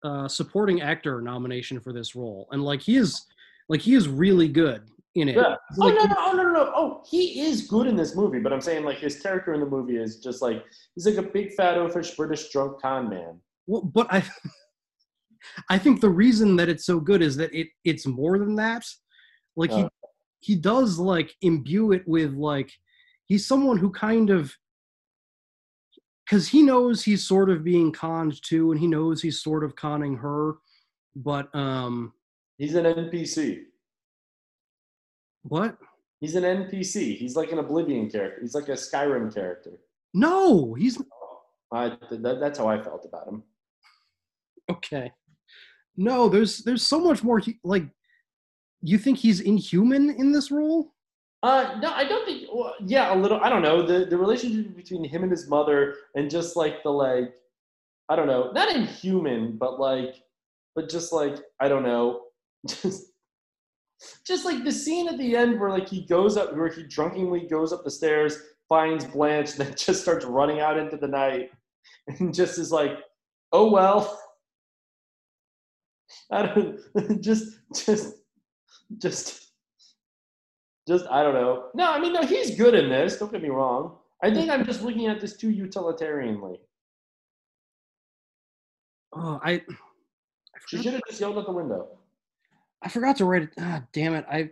uh 0.03 0.27
supporting 0.27 0.81
actor 0.81 1.21
nomination 1.21 1.79
for 1.79 1.93
this 1.93 2.15
role 2.15 2.47
and 2.51 2.61
like 2.63 2.81
he 2.81 2.97
is 2.97 3.25
like 3.69 3.81
he 3.81 3.93
is 3.93 4.07
really 4.07 4.47
good 4.47 4.83
in 5.17 5.29
it. 5.29 5.35
Yeah. 5.35 5.55
He's 5.69 5.79
Oh 5.81 5.89
no, 5.89 6.05
no, 6.05 6.15
oh, 6.17 6.31
no, 6.33 6.43
no, 6.43 6.53
no. 6.53 6.71
Oh, 6.75 7.03
he 7.09 7.41
is 7.41 7.67
good 7.67 7.87
in 7.87 7.95
this 7.95 8.15
movie, 8.15 8.39
but 8.39 8.53
I'm 8.53 8.61
saying 8.61 8.85
like 8.85 8.99
his 8.99 9.19
character 9.19 9.53
in 9.53 9.59
the 9.59 9.65
movie 9.65 9.97
is 9.97 10.19
just 10.19 10.41
like 10.41 10.63
he's 10.95 11.05
like 11.05 11.17
a 11.17 11.23
big 11.23 11.53
fat 11.53 11.77
oafish 11.77 12.15
British 12.15 12.49
drunk 12.51 12.81
con 12.81 13.09
man. 13.09 13.39
Well, 13.65 13.81
but 13.81 14.07
I, 14.11 14.23
I 15.69 15.77
think 15.77 16.01
the 16.01 16.09
reason 16.09 16.55
that 16.57 16.69
it's 16.69 16.85
so 16.85 16.99
good 16.99 17.21
is 17.21 17.35
that 17.37 17.53
it 17.53 17.67
it's 17.83 18.05
more 18.05 18.37
than 18.37 18.55
that. 18.55 18.85
Like 19.55 19.71
he 19.71 19.83
Uh. 19.83 19.89
he 20.39 20.55
does 20.55 20.99
like 20.99 21.33
imbue 21.41 21.91
it 21.93 22.07
with 22.07 22.33
like 22.33 22.71
he's 23.25 23.47
someone 23.47 23.77
who 23.77 23.89
kind 23.91 24.29
of 24.29 24.53
because 26.27 26.47
he 26.47 26.61
knows 26.61 27.03
he's 27.03 27.25
sort 27.25 27.49
of 27.49 27.63
being 27.63 27.91
conned 27.91 28.41
too, 28.43 28.71
and 28.71 28.79
he 28.79 28.87
knows 28.87 29.21
he's 29.21 29.41
sort 29.41 29.63
of 29.63 29.75
conning 29.75 30.15
her, 30.17 30.55
but 31.15 31.53
um, 31.55 32.13
He's 32.57 32.75
an 32.75 32.85
NPC. 32.85 33.63
what? 35.43 35.77
He's 36.19 36.35
an 36.35 36.43
NPC. 36.43 37.15
He's 37.15 37.35
like 37.35 37.51
an 37.51 37.59
Oblivion 37.59 38.09
character. 38.09 38.41
He's 38.41 38.55
like 38.55 38.69
a 38.69 38.73
Skyrim 38.73 39.33
character. 39.33 39.79
No, 40.13 40.73
he's 40.73 40.99
I, 41.71 41.89
that, 42.09 42.39
that's 42.39 42.57
how 42.57 42.67
I 42.67 42.81
felt 42.81 43.05
about 43.05 43.27
him. 43.27 43.43
okay. 44.69 45.11
No, 45.95 46.29
there's 46.29 46.59
there's 46.59 46.85
so 46.85 46.99
much 46.99 47.23
more. 47.23 47.41
Like, 47.63 47.85
you 48.81 48.97
think 48.97 49.17
he's 49.17 49.39
inhuman 49.39 50.09
in 50.09 50.31
this 50.31 50.51
role? 50.51 50.93
Uh, 51.43 51.75
no, 51.81 51.91
I 51.91 52.03
don't 52.05 52.25
think. 52.25 52.47
Well, 52.51 52.73
yeah, 52.85 53.13
a 53.13 53.17
little. 53.17 53.39
I 53.41 53.49
don't 53.49 53.61
know 53.61 53.85
the 53.85 54.05
the 54.05 54.17
relationship 54.17 54.75
between 54.75 55.03
him 55.03 55.23
and 55.23 55.31
his 55.31 55.47
mother, 55.47 55.95
and 56.15 56.29
just 56.29 56.55
like 56.55 56.81
the 56.83 56.89
like, 56.89 57.33
I 58.09 58.15
don't 58.15 58.27
know, 58.27 58.51
not 58.53 58.75
inhuman, 58.75 59.57
but 59.57 59.79
like, 59.79 60.15
but 60.75 60.89
just 60.89 61.13
like 61.13 61.35
I 61.59 61.67
don't 61.67 61.83
know, 61.83 62.21
just 62.67 63.11
just 64.25 64.45
like 64.45 64.63
the 64.63 64.71
scene 64.71 65.07
at 65.07 65.17
the 65.17 65.35
end 65.35 65.59
where 65.59 65.69
like 65.69 65.87
he 65.89 66.05
goes 66.05 66.37
up, 66.37 66.55
where 66.55 66.69
he 66.69 66.83
drunkenly 66.83 67.47
goes 67.47 67.73
up 67.73 67.83
the 67.83 67.91
stairs, 67.91 68.37
finds 68.69 69.05
Blanche, 69.05 69.53
then 69.53 69.73
just 69.75 70.01
starts 70.01 70.25
running 70.25 70.59
out 70.59 70.77
into 70.77 70.97
the 70.97 71.07
night, 71.07 71.49
and 72.07 72.33
just 72.33 72.59
is 72.59 72.71
like, 72.71 72.91
oh 73.53 73.71
well. 73.71 74.19
I 76.31 76.45
don't 76.45 77.21
just 77.23 77.59
just 77.73 78.15
just 78.97 79.46
just 80.87 81.05
I 81.07 81.21
don't 81.21 81.33
know. 81.33 81.65
No, 81.73 81.91
I 81.91 81.99
mean 81.99 82.13
no, 82.13 82.21
he's 82.21 82.55
good 82.55 82.73
in 82.73 82.89
this. 82.89 83.17
Don't 83.17 83.31
get 83.31 83.41
me 83.41 83.49
wrong. 83.49 83.97
I 84.23 84.33
think 84.33 84.49
I'm 84.49 84.65
just 84.65 84.81
looking 84.81 85.07
at 85.07 85.19
this 85.19 85.37
too 85.37 85.51
utilitarianly. 85.51 86.57
Oh, 89.13 89.39
I 89.43 89.61
She 90.67 90.81
should 90.81 90.93
have 90.93 91.01
just 91.07 91.19
yelled 91.19 91.37
out 91.37 91.45
the 91.45 91.51
window. 91.51 91.87
I 92.81 92.89
forgot 92.89 93.17
to 93.17 93.25
write 93.25 93.43
it. 93.43 93.49
Ah, 93.59 93.83
damn 93.93 94.13
it! 94.13 94.25
I 94.31 94.49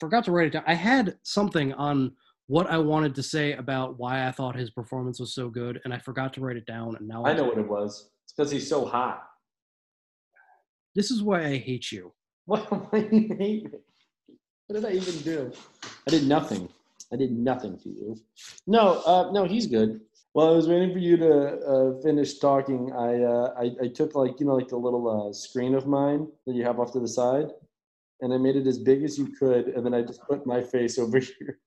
forgot 0.00 0.24
to 0.24 0.32
write 0.32 0.48
it 0.48 0.52
down. 0.52 0.64
I 0.66 0.74
had 0.74 1.16
something 1.22 1.72
on 1.74 2.12
what 2.46 2.68
I 2.68 2.78
wanted 2.78 3.14
to 3.14 3.22
say 3.22 3.52
about 3.52 3.98
why 3.98 4.26
I 4.26 4.32
thought 4.32 4.56
his 4.56 4.70
performance 4.70 5.20
was 5.20 5.34
so 5.34 5.48
good, 5.48 5.80
and 5.84 5.94
I 5.94 5.98
forgot 5.98 6.32
to 6.34 6.40
write 6.40 6.56
it 6.56 6.66
down. 6.66 6.96
And 6.96 7.06
now 7.06 7.24
I 7.24 7.32
know 7.32 7.44
what 7.44 7.58
it 7.58 7.68
was. 7.68 8.10
It's 8.24 8.32
because 8.32 8.50
he's 8.50 8.68
so 8.68 8.84
hot. 8.84 9.22
This 10.94 11.10
is 11.10 11.22
why 11.22 11.44
I 11.44 11.56
hate 11.58 11.92
you. 11.92 12.12
Why, 12.46 12.58
why 12.90 13.02
do 13.02 13.16
you 13.16 13.36
hate 13.36 13.72
me? 13.72 13.78
What 14.70 14.82
did 14.82 14.88
I 14.88 14.92
even 14.92 15.16
do? 15.22 15.52
I 16.06 16.10
did 16.12 16.28
nothing. 16.28 16.68
I 17.12 17.16
did 17.16 17.32
nothing 17.32 17.76
to 17.80 17.88
you. 17.88 18.16
No, 18.68 19.02
uh, 19.04 19.32
no, 19.32 19.44
he's 19.44 19.66
good. 19.66 20.00
Well, 20.32 20.46
I 20.46 20.52
was 20.52 20.68
waiting 20.68 20.92
for 20.92 21.00
you 21.00 21.16
to 21.16 21.32
uh, 21.58 22.00
finish 22.02 22.38
talking, 22.38 22.92
I, 22.92 23.20
uh, 23.20 23.54
I 23.58 23.84
I 23.84 23.88
took 23.88 24.14
like 24.14 24.38
you 24.38 24.46
know 24.46 24.54
like 24.54 24.68
the 24.68 24.76
little 24.76 25.06
uh, 25.10 25.32
screen 25.32 25.74
of 25.74 25.88
mine 25.88 26.28
that 26.46 26.54
you 26.54 26.62
have 26.62 26.78
off 26.78 26.92
to 26.92 27.00
the 27.00 27.08
side, 27.08 27.48
and 28.20 28.32
I 28.32 28.36
made 28.36 28.54
it 28.54 28.68
as 28.68 28.78
big 28.78 29.02
as 29.02 29.18
you 29.18 29.26
could, 29.40 29.66
and 29.74 29.84
then 29.84 29.92
I 29.92 30.02
just 30.02 30.22
put 30.22 30.46
my 30.46 30.62
face 30.62 31.00
over 31.00 31.18
here. 31.30 31.58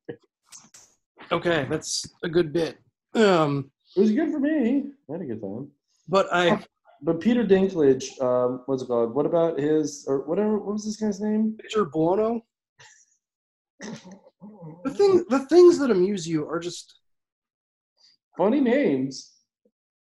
Okay, 1.29 1.67
that's 1.69 2.05
a 2.23 2.29
good 2.29 2.53
bit. 2.53 2.77
Um, 3.15 3.69
It 3.97 3.99
was 3.99 4.11
good 4.13 4.31
for 4.31 4.39
me. 4.39 4.93
I 5.09 5.11
had 5.11 5.21
a 5.23 5.25
good 5.25 5.41
time. 5.41 5.67
but 6.07 6.27
I 6.31 6.63
But 7.01 7.19
Peter 7.19 7.43
Dinklage, 7.43 8.05
um, 8.21 8.61
what's 8.65 8.81
it 8.81 8.87
called? 8.87 9.13
What 9.13 9.25
about 9.25 9.59
his 9.59 10.05
or 10.07 10.21
whatever? 10.21 10.57
What 10.57 10.75
was 10.75 10.85
this 10.85 10.95
guy's 10.95 11.19
name? 11.19 11.57
Peter 11.61 11.83
Buono. 11.83 12.45
The 14.84 14.91
thing, 14.93 15.25
the 15.29 15.45
things 15.47 15.77
that 15.79 15.91
amuse 15.91 16.27
you 16.27 16.47
are 16.47 16.59
just. 16.59 16.95
Funny 18.38 18.59
names. 18.61 19.31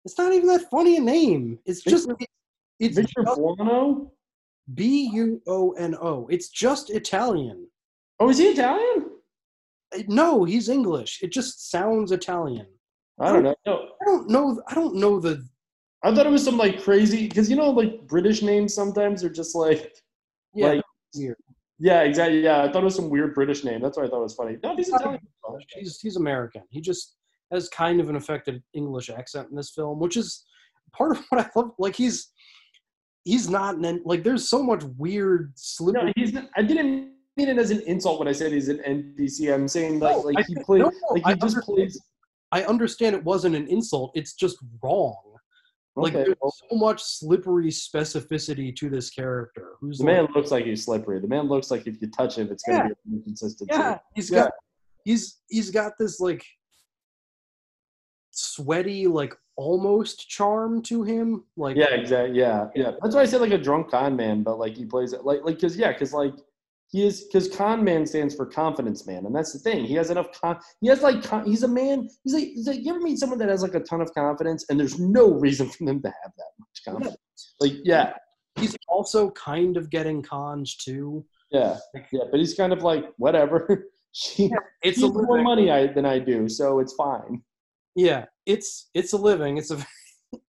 It's 0.04 0.16
not 0.18 0.32
even 0.32 0.48
that 0.48 0.70
funny 0.70 0.96
a 0.96 1.00
name. 1.00 1.58
It's 1.66 1.82
just. 1.82 2.08
Victor- 2.08 2.24
It, 2.24 2.86
it's 2.86 2.96
Victor 2.96 3.22
just 3.24 3.36
Buono. 3.38 4.10
B 4.74 5.10
U 5.14 5.40
O 5.46 5.72
N 5.72 5.94
O. 6.00 6.26
It's 6.28 6.48
just 6.48 6.90
Italian. 6.90 7.66
Oh, 8.20 8.28
is 8.30 8.38
he 8.38 8.48
Italian? 8.48 9.06
Uh, 9.94 10.02
No, 10.08 10.44
he's 10.44 10.68
English. 10.68 11.22
It 11.22 11.30
just 11.32 11.70
sounds 11.70 12.10
Italian. 12.12 12.66
I 13.20 13.32
don't 13.32 13.44
know. 13.44 13.54
I 13.66 14.04
don't 14.04 14.28
know. 14.28 14.62
I 14.68 14.74
don't 14.74 14.96
know 14.96 15.20
the. 15.20 15.46
I 16.02 16.14
thought 16.14 16.26
it 16.26 16.30
was 16.32 16.44
some 16.44 16.58
like 16.58 16.82
crazy 16.82 17.26
because 17.28 17.48
you 17.48 17.56
know 17.56 17.70
like 17.70 18.06
British 18.06 18.42
names 18.42 18.74
sometimes 18.74 19.24
are 19.24 19.30
just 19.30 19.54
like 19.54 19.94
Yeah, 20.54 20.66
like 20.68 20.82
weird. 21.14 21.36
Yeah 21.78 22.00
exactly 22.02 22.40
yeah 22.40 22.62
I 22.62 22.72
thought 22.72 22.82
it 22.82 22.84
was 22.84 22.96
some 22.96 23.10
weird 23.10 23.34
British 23.34 23.64
name 23.64 23.80
that's 23.80 23.96
why 23.96 24.04
I 24.04 24.08
thought 24.08 24.20
it 24.20 24.22
was 24.22 24.34
funny. 24.34 24.56
No, 24.62 24.76
he's 24.76 24.88
Italian. 24.88 25.20
He's 25.74 26.00
he's 26.00 26.16
American. 26.16 26.62
He 26.70 26.80
just 26.80 27.16
has 27.52 27.68
kind 27.68 28.00
of 28.00 28.08
an 28.08 28.16
affected 28.16 28.62
English 28.74 29.10
accent 29.10 29.48
in 29.50 29.56
this 29.56 29.70
film, 29.70 29.98
which 30.00 30.16
is 30.16 30.44
part 30.92 31.12
of 31.12 31.24
what 31.28 31.40
I 31.44 31.50
love. 31.54 31.72
Like 31.78 31.94
he's 31.94 32.32
he's 33.24 33.48
not 33.48 33.76
an 33.76 34.02
like. 34.04 34.22
There's 34.24 34.48
so 34.48 34.62
much 34.62 34.82
weird 34.96 35.52
slippery. 35.56 36.06
No, 36.06 36.12
he's. 36.16 36.36
I 36.56 36.62
didn't 36.62 37.12
mean 37.36 37.48
it 37.48 37.58
as 37.58 37.70
an 37.70 37.82
insult 37.82 38.18
when 38.18 38.28
I 38.28 38.32
said 38.32 38.52
he's 38.52 38.68
an 38.68 38.78
NPC. 38.78 39.52
I'm 39.52 39.68
saying 39.68 40.00
like 40.00 40.16
No, 40.16 40.22
like 40.22 40.38
I 40.38 40.42
he 40.46 40.54
plays 40.56 40.80
no, 40.80 40.86
no, 40.88 40.92
like 41.10 41.24
he 41.24 41.30
I 41.30 41.34
just 41.34 41.42
understand. 41.56 41.64
plays. 41.76 42.00
I 42.52 42.64
understand 42.64 43.16
it 43.16 43.24
wasn't 43.24 43.56
an 43.56 43.66
insult. 43.68 44.12
It's 44.14 44.34
just 44.34 44.56
wrong. 44.82 45.16
Like 45.96 46.14
Okay, 46.14 46.24
there's 46.24 46.36
well, 46.42 46.52
so 46.70 46.76
much 46.76 47.02
slippery 47.02 47.68
specificity 47.68 48.74
to 48.76 48.90
this 48.90 49.08
character. 49.08 49.76
Who's 49.80 49.98
the 49.98 50.04
like, 50.04 50.14
man 50.14 50.28
looks 50.34 50.50
like 50.50 50.66
he's 50.66 50.84
slippery. 50.84 51.20
The 51.20 51.26
man 51.28 51.48
looks 51.48 51.70
like 51.70 51.86
if 51.86 52.00
you 52.02 52.10
touch 52.10 52.36
him, 52.36 52.48
it's 52.50 52.62
gonna 52.64 52.90
be 53.06 53.16
inconsistent. 53.16 53.70
yeah, 53.72 53.98
he's 54.14 54.30
Yeah. 54.30 54.42
got 54.44 54.52
he's 55.04 55.38
he's 55.48 55.70
got 55.70 55.92
this 55.98 56.20
like 56.20 56.44
sweaty 58.30 59.06
like 59.06 59.34
almost 59.56 60.28
charm 60.28 60.82
to 60.82 61.02
him. 61.02 61.44
Like 61.56 61.76
Yeah, 61.76 61.94
exactly. 61.94 62.38
Yeah, 62.38 62.68
yeah. 62.74 62.90
That's 63.02 63.14
why 63.14 63.22
I 63.22 63.24
said 63.24 63.40
like 63.40 63.52
a 63.52 63.58
drunk 63.58 63.90
con 63.90 64.16
man, 64.16 64.42
but 64.42 64.58
like 64.58 64.76
he 64.76 64.84
plays 64.84 65.14
it 65.14 65.24
like 65.24 65.40
like 65.44 65.54
because 65.56 65.76
yeah, 65.78 65.92
because 65.92 66.12
like 66.12 66.34
he 66.88 67.04
is 67.06 67.24
because 67.24 67.48
con 67.54 67.82
man 67.82 68.06
stands 68.06 68.34
for 68.34 68.46
confidence 68.46 69.06
man, 69.06 69.26
and 69.26 69.34
that's 69.34 69.52
the 69.52 69.58
thing. 69.58 69.84
He 69.84 69.94
has 69.94 70.10
enough 70.10 70.28
con. 70.40 70.58
He 70.80 70.88
has 70.88 71.02
like 71.02 71.22
con, 71.22 71.44
he's 71.44 71.62
a 71.62 71.68
man. 71.68 72.08
He's 72.24 72.34
like, 72.34 72.44
he's 72.44 72.66
like 72.66 72.84
you 72.84 72.90
ever 72.90 73.00
meet 73.00 73.18
someone 73.18 73.38
that 73.40 73.48
has 73.48 73.62
like 73.62 73.74
a 73.74 73.80
ton 73.80 74.00
of 74.00 74.12
confidence, 74.14 74.64
and 74.68 74.78
there's 74.78 74.98
no 74.98 75.32
reason 75.32 75.68
for 75.68 75.84
them 75.84 76.00
to 76.02 76.08
have 76.08 76.32
that 76.36 76.50
much 76.58 76.82
confidence. 76.84 77.54
Like 77.60 77.72
yeah, 77.84 78.12
He's 78.58 78.76
also 78.88 79.30
kind 79.32 79.76
of 79.76 79.90
getting 79.90 80.22
cons 80.22 80.76
too. 80.76 81.24
yeah, 81.50 81.76
yeah, 82.12 82.22
but 82.30 82.40
he's 82.40 82.54
kind 82.54 82.72
of 82.72 82.82
like 82.82 83.04
whatever. 83.18 83.86
she, 84.12 84.50
It's 84.82 85.02
a 85.02 85.08
more 85.08 85.42
money 85.42 85.70
I, 85.70 85.88
than 85.88 86.06
I 86.06 86.18
do, 86.18 86.48
so 86.48 86.78
it's 86.80 86.94
fine. 86.94 87.42
Yeah, 87.94 88.24
it's 88.46 88.88
it's 88.94 89.12
a 89.12 89.16
living. 89.18 89.58
It's 89.58 89.70
a 89.70 89.76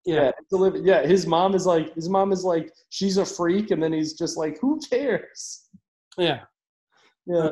Yeah, 0.05 0.15
yeah. 0.15 0.31
it's 0.39 0.53
a 0.53 0.57
live- 0.57 0.85
yeah. 0.85 1.07
His 1.07 1.27
mom 1.27 1.55
is 1.55 1.67
like, 1.67 1.95
his 1.95 2.09
mom 2.09 2.33
is 2.33 2.45
like, 2.45 2.73
she's 2.91 3.19
a 3.19 3.27
freak, 3.27 3.71
and 3.73 3.83
then 3.83 3.93
he's 3.93 4.15
just 4.15 4.37
like, 4.37 4.59
who 4.61 4.81
cares? 4.89 5.69
Yeah. 6.17 6.41
Yeah. 7.27 7.51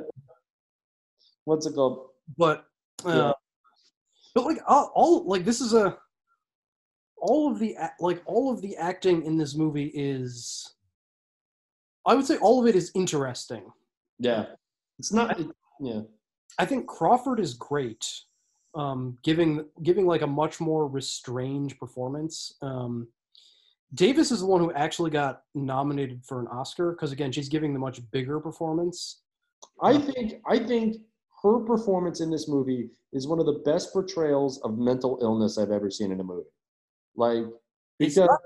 What's 1.44 1.66
it 1.66 1.74
called? 1.74 2.08
but 2.38 2.66
uh, 3.04 3.10
Yeah. 3.10 3.32
but 4.34 4.44
like 4.46 4.58
all, 4.66 4.90
all 4.94 5.24
like 5.28 5.44
this 5.44 5.60
is 5.60 5.74
a 5.74 5.98
all 7.18 7.50
of 7.52 7.58
the 7.58 7.76
like 8.00 8.22
all 8.24 8.50
of 8.50 8.62
the 8.62 8.76
acting 8.76 9.24
in 9.24 9.36
this 9.36 9.54
movie 9.54 9.90
is 9.94 10.74
i 12.06 12.14
would 12.14 12.24
say 12.26 12.36
all 12.38 12.60
of 12.60 12.66
it 12.66 12.74
is 12.74 12.90
interesting 12.94 13.70
Yeah, 14.18 14.46
it's 14.98 15.12
not. 15.12 15.38
It, 15.38 15.48
yeah, 15.80 16.00
i 16.58 16.64
think 16.64 16.86
crawford 16.86 17.40
is 17.40 17.52
great 17.54 18.06
um 18.74 19.18
giving 19.22 19.66
giving 19.82 20.06
like 20.06 20.22
a 20.22 20.26
much 20.26 20.60
more 20.60 20.88
restrained 20.88 21.78
performance 21.78 22.54
um 22.62 23.06
davis 23.94 24.30
is 24.30 24.40
the 24.40 24.46
one 24.46 24.60
who 24.60 24.72
actually 24.72 25.10
got 25.10 25.42
nominated 25.54 26.22
for 26.24 26.40
an 26.40 26.46
oscar 26.48 26.92
because 26.92 27.12
again 27.12 27.30
she's 27.30 27.48
giving 27.48 27.72
the 27.72 27.78
much 27.78 28.00
bigger 28.10 28.40
performance 28.40 29.22
I 29.82 29.98
think 29.98 30.34
I 30.46 30.58
think 30.58 30.96
her 31.42 31.60
performance 31.60 32.20
in 32.20 32.30
this 32.30 32.48
movie 32.48 32.90
is 33.12 33.26
one 33.26 33.38
of 33.38 33.46
the 33.46 33.60
best 33.64 33.92
portrayals 33.92 34.60
of 34.62 34.78
mental 34.78 35.18
illness 35.22 35.58
I've 35.58 35.70
ever 35.70 35.90
seen 35.90 36.12
in 36.12 36.20
a 36.20 36.24
movie. 36.24 36.48
Like 37.16 37.44
it's 37.98 38.14
because 38.14 38.28
not, 38.28 38.40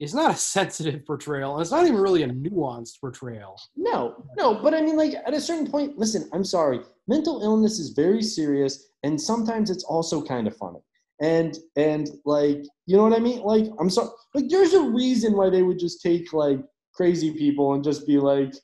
it's 0.00 0.14
not 0.14 0.30
a 0.32 0.36
sensitive 0.56 1.04
portrayal 1.04 1.54
and 1.54 1.62
it's 1.62 1.70
not 1.70 1.84
even 1.84 1.96
really 1.96 2.22
a 2.22 2.28
nuanced 2.28 3.00
portrayal 3.00 3.56
no, 3.76 4.24
no, 4.36 4.54
but 4.54 4.74
I 4.74 4.80
mean, 4.80 4.96
like 4.96 5.14
at 5.14 5.32
a 5.32 5.40
certain 5.40 5.70
point, 5.70 5.96
listen, 5.96 6.28
I'm 6.32 6.44
sorry, 6.44 6.80
mental 7.06 7.42
illness 7.42 7.78
is 7.78 7.90
very 7.90 8.22
serious, 8.22 8.88
and 9.04 9.20
sometimes 9.20 9.70
it's 9.70 9.84
also 9.84 10.22
kind 10.22 10.46
of 10.46 10.56
funny. 10.56 10.80
And 11.20 11.56
and 11.76 12.08
like 12.24 12.62
you 12.86 12.96
know 12.96 13.02
what 13.02 13.14
I 13.14 13.20
mean? 13.20 13.40
Like 13.40 13.66
I'm 13.80 13.90
sorry, 13.90 14.10
like 14.34 14.48
there's 14.48 14.74
a 14.74 14.82
reason 14.82 15.36
why 15.36 15.50
they 15.50 15.62
would 15.62 15.78
just 15.78 16.02
take 16.02 16.32
like 16.32 16.60
crazy 16.94 17.32
people 17.32 17.74
and 17.74 17.82
just 17.84 18.06
be 18.06 18.18
like, 18.18 18.54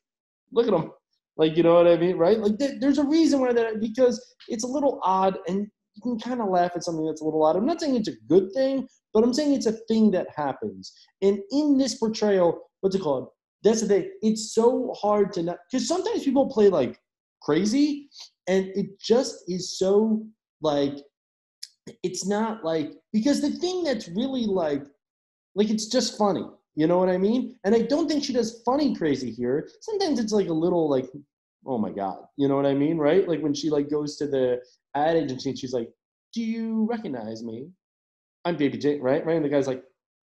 look 0.53 0.67
at 0.67 0.73
them, 0.73 0.93
like 1.37 1.57
you 1.57 1.63
know 1.63 1.75
what 1.75 1.87
I 1.87 1.97
mean, 1.97 2.17
right? 2.17 2.39
Like 2.39 2.59
there, 2.59 2.79
there's 2.79 2.99
a 2.99 3.05
reason 3.05 3.41
why 3.41 3.53
that 3.53 3.81
because 3.81 4.23
it's 4.49 4.65
a 4.65 4.69
little 4.69 5.01
odd, 5.03 5.39
and 5.49 5.67
you 5.95 6.03
can 6.03 6.19
kind 6.19 6.41
of 6.41 6.49
laugh 6.49 6.73
at 6.75 6.85
something 6.85 7.07
that's 7.07 7.23
a 7.23 7.25
little 7.25 7.43
odd. 7.43 7.57
I'm 7.57 7.67
not 7.67 7.81
saying 7.81 7.97
it's 7.97 8.09
a 8.09 8.21
good 8.29 8.53
thing, 8.53 8.87
but 9.15 9.25
I'm 9.25 9.33
saying 9.33 9.55
it's 9.55 9.67
a 9.67 9.79
thing 9.89 10.11
that 10.13 10.29
happens. 10.35 10.93
And 11.23 11.41
in 11.51 11.79
this 11.79 11.97
portrayal, 11.97 12.61
what's 12.81 12.97
it 12.97 13.03
called? 13.03 13.29
That's 13.63 13.81
the 13.81 13.89
thing. 13.89 14.11
It's 14.23 14.55
so 14.55 14.93
hard 15.01 15.33
to 15.35 15.43
not 15.43 15.59
because 15.71 15.89
sometimes 15.89 16.25
people 16.25 16.51
play 16.51 16.69
like 16.69 16.99
crazy, 17.43 18.09
and 18.47 18.67
it 18.75 19.01
just 19.01 19.45
is 19.49 19.79
so 19.79 20.25
like 20.61 20.97
it's 22.03 22.27
not 22.27 22.65
like 22.65 22.93
because 23.13 23.41
the 23.41 23.51
thing 23.51 23.83
that's 23.85 24.09
really 24.09 24.47
like 24.47 24.83
like 25.55 25.71
it's 25.71 25.87
just 25.87 26.17
funny. 26.17 26.45
You 26.75 26.87
know 26.87 26.99
what 26.99 27.11
I 27.11 27.19
mean? 27.19 27.57
And 27.65 27.75
I 27.75 27.83
don't 27.83 28.09
think 28.09 28.25
she 28.25 28.33
does 28.33 28.63
funny 28.65 28.95
crazy 28.95 29.31
here. 29.31 29.69
Sometimes 29.81 30.19
it's 30.19 30.33
like 30.33 30.49
a 30.49 30.55
little 30.55 30.89
like, 30.89 31.07
oh 31.67 31.77
my 31.77 31.91
god, 31.91 32.25
you 32.37 32.49
know 32.49 32.57
what 32.57 32.65
I 32.67 32.73
mean, 32.73 32.97
right? 32.97 33.29
Like 33.29 33.43
when 33.43 33.53
she 33.53 33.69
like 33.69 33.91
goes 33.91 34.17
to 34.17 34.27
the 34.27 34.61
ad 34.95 35.17
agency 35.17 35.51
and 35.51 35.59
she's 35.59 35.73
like, 35.75 35.91
"Do 36.33 36.43
you 36.43 36.87
recognize 36.89 37.43
me? 37.43 37.69
I'm 38.45 38.57
Baby 38.57 38.79
Jane, 38.79 39.03
right?" 39.03 39.25
Right? 39.25 39.37
And 39.37 39.45
the 39.45 39.51
guy's 39.51 39.67
like, 39.67 39.83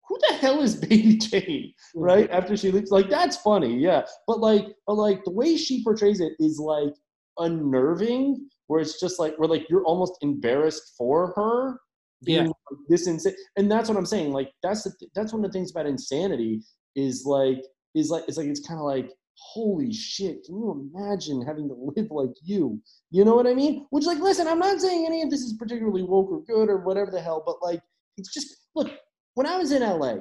"Who 0.08 0.18
the 0.30 0.36
hell 0.36 0.62
is 0.62 0.76
Baby 0.90 1.18
Jane?" 1.18 1.74
Right? 1.96 2.30
After 2.32 2.56
she 2.56 2.72
leaves, 2.72 2.92
like 2.92 3.10
that's 3.10 3.38
funny, 3.38 3.78
yeah. 3.78 4.04
But 4.26 4.40
like, 4.40 4.68
but 4.86 4.96
like 4.96 5.24
the 5.26 5.32
way 5.32 5.58
she 5.58 5.84
portrays 5.84 6.22
it 6.22 6.34
is 6.40 6.60
like 6.60 6.94
unnerving, 7.40 8.48
where 8.68 8.80
it's 8.82 9.00
just 9.00 9.20
like 9.20 9.36
where 9.38 9.50
like 9.50 9.66
you're 9.70 9.84
almost 9.84 10.14
embarrassed 10.22 10.94
for 10.98 11.34
her 11.36 11.80
being 12.24 12.46
Yeah. 12.46 12.52
like, 12.72 12.80
this 12.90 13.08
insane 13.08 13.36
and 13.58 13.72
that's 13.72 13.90
what 13.90 13.98
i'm 13.98 14.06
saying 14.06 14.32
like 14.32 14.52
that's 14.64 14.84
the 14.84 14.92
th- 15.00 15.12
that's 15.16 15.34
one 15.34 15.44
of 15.44 15.52
the 15.52 15.58
things 15.58 15.72
about 15.72 15.86
insanity 15.86 16.62
is 16.96 17.26
like 17.26 17.62
is 17.96 18.10
like 18.10 18.24
it's 18.28 18.38
like 18.38 18.48
it's 18.48 18.66
kind 18.68 18.80
of 18.80 18.86
like 18.86 19.12
holy 19.40 19.94
shit 19.94 20.44
can 20.46 20.56
you 20.56 20.90
imagine 20.96 21.46
having 21.46 21.68
to 21.68 21.76
live 21.96 22.10
like 22.10 22.34
you 22.44 22.82
you 23.12 23.24
know 23.24 23.36
what 23.36 23.46
i 23.46 23.54
mean 23.54 23.86
which 23.92 24.06
like 24.06 24.18
listen 24.18 24.48
i'm 24.48 24.58
not 24.60 24.82
saying 24.82 25.06
any 25.06 25.22
of 25.22 25.30
this 25.30 25.42
is 25.42 25.54
particularly 25.54 26.02
woke 26.04 26.32
or 26.32 26.42
good 26.46 26.70
or 26.70 26.78
whatever 26.78 27.12
the 27.12 27.22
hell 27.22 27.44
but 27.46 27.58
like 27.62 27.82
it's 28.18 28.34
just 28.34 28.56
look 28.76 28.90
when 29.36 29.46
i 29.46 29.56
was 29.56 29.72
in 29.72 29.84
la 29.84 30.16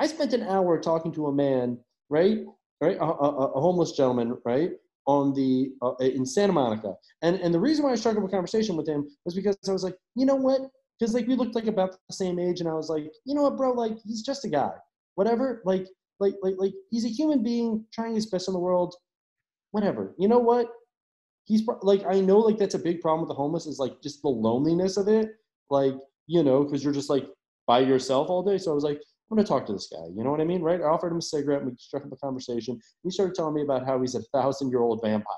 i 0.00 0.06
spent 0.06 0.32
an 0.32 0.42
hour 0.44 0.80
talking 0.80 1.12
to 1.12 1.26
a 1.26 1.32
man 1.32 1.78
right 2.08 2.38
right 2.80 2.96
a, 2.96 3.04
a, 3.04 3.28
a 3.52 3.60
homeless 3.60 3.92
gentleman 3.92 4.34
right 4.46 4.70
on 5.06 5.34
the 5.34 5.70
uh, 5.82 5.94
in 6.00 6.24
santa 6.24 6.52
monica. 6.52 6.94
And 7.22 7.36
and 7.36 7.52
the 7.52 7.60
reason 7.60 7.84
why 7.84 7.92
i 7.92 7.94
struck 7.94 8.16
up 8.16 8.24
a 8.24 8.28
conversation 8.28 8.76
with 8.76 8.88
him 8.88 9.06
was 9.24 9.34
because 9.34 9.56
i 9.68 9.72
was 9.72 9.84
like 9.84 9.96
you 10.14 10.26
know 10.26 10.36
what? 10.36 10.60
Because 10.98 11.14
like 11.14 11.26
we 11.26 11.34
looked 11.34 11.54
like 11.54 11.66
about 11.66 11.96
the 12.08 12.14
same 12.14 12.38
age 12.38 12.60
and 12.60 12.68
i 12.68 12.74
was 12.74 12.88
like 12.88 13.10
you 13.24 13.34
know 13.34 13.42
what 13.42 13.56
bro? 13.56 13.72
Like 13.72 13.98
he's 14.04 14.22
just 14.22 14.44
a 14.44 14.48
guy. 14.48 14.72
Whatever 15.16 15.62
like 15.64 15.86
like 16.20 16.34
like 16.42 16.54
like 16.58 16.72
he's 16.90 17.04
a 17.04 17.08
human 17.08 17.42
being 17.42 17.84
trying 17.92 18.14
his 18.14 18.26
best 18.26 18.48
in 18.48 18.54
the 18.54 18.60
world. 18.60 18.94
Whatever. 19.72 20.14
You 20.18 20.28
know 20.28 20.38
what? 20.38 20.68
He's 21.46 21.62
pro- 21.62 21.78
like 21.82 22.04
i 22.08 22.20
know 22.20 22.38
like 22.38 22.58
that's 22.58 22.74
a 22.74 22.78
big 22.78 23.00
problem 23.00 23.20
with 23.20 23.28
the 23.28 23.34
homeless 23.34 23.66
is 23.66 23.78
like 23.78 24.00
just 24.02 24.22
the 24.22 24.28
loneliness 24.28 24.96
of 24.96 25.08
it. 25.08 25.32
Like 25.70 25.94
you 26.26 26.42
know 26.42 26.64
because 26.64 26.82
you're 26.82 26.92
just 26.92 27.10
like 27.10 27.26
by 27.66 27.80
yourself 27.80 28.30
all 28.30 28.42
day. 28.42 28.58
So 28.58 28.70
i 28.70 28.74
was 28.74 28.84
like 28.84 29.00
i'm 29.30 29.36
gonna 29.36 29.46
talk 29.46 29.66
to 29.66 29.72
this 29.72 29.88
guy 29.92 30.06
you 30.14 30.22
know 30.24 30.30
what 30.30 30.40
i 30.40 30.44
mean 30.44 30.62
right? 30.62 30.80
I 30.80 30.84
offered 30.84 31.12
him 31.12 31.18
a 31.18 31.22
cigarette 31.22 31.62
and 31.62 31.70
we 31.70 31.76
struck 31.78 32.04
up 32.04 32.12
a 32.12 32.16
conversation. 32.16 32.78
He 33.02 33.10
started 33.10 33.34
telling 33.34 33.54
me 33.54 33.62
about 33.62 33.86
how 33.86 34.00
he's 34.00 34.14
a 34.14 34.22
thousand 34.34 34.70
year 34.70 34.82
old 34.82 35.00
vampire 35.02 35.36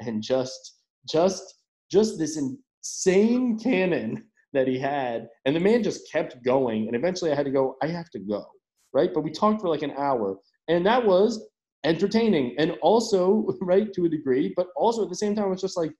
and 0.00 0.22
just 0.22 0.78
just 1.08 1.54
just 1.90 2.18
this 2.18 2.36
insane 2.36 3.58
canon 3.58 4.24
that 4.52 4.68
he 4.68 4.78
had 4.78 5.28
and 5.44 5.54
the 5.54 5.60
man 5.60 5.82
just 5.82 6.10
kept 6.10 6.42
going 6.44 6.86
and 6.86 6.96
eventually 6.96 7.32
i 7.32 7.34
had 7.34 7.44
to 7.44 7.50
go 7.50 7.76
i 7.82 7.86
have 7.86 8.10
to 8.10 8.18
go 8.18 8.44
right? 8.92 9.12
But 9.12 9.24
we 9.24 9.30
talked 9.30 9.60
for 9.60 9.68
like 9.68 9.82
an 9.82 9.92
hour 9.98 10.38
and 10.68 10.86
that 10.86 11.04
was 11.04 11.48
entertaining 11.84 12.54
and 12.58 12.72
also 12.82 13.46
right 13.60 13.92
to 13.92 14.06
a 14.06 14.08
degree 14.08 14.52
but 14.56 14.68
also 14.76 15.02
at 15.02 15.10
the 15.10 15.16
same 15.16 15.34
time 15.34 15.52
it's 15.52 15.62
just 15.62 15.76
like 15.76 15.92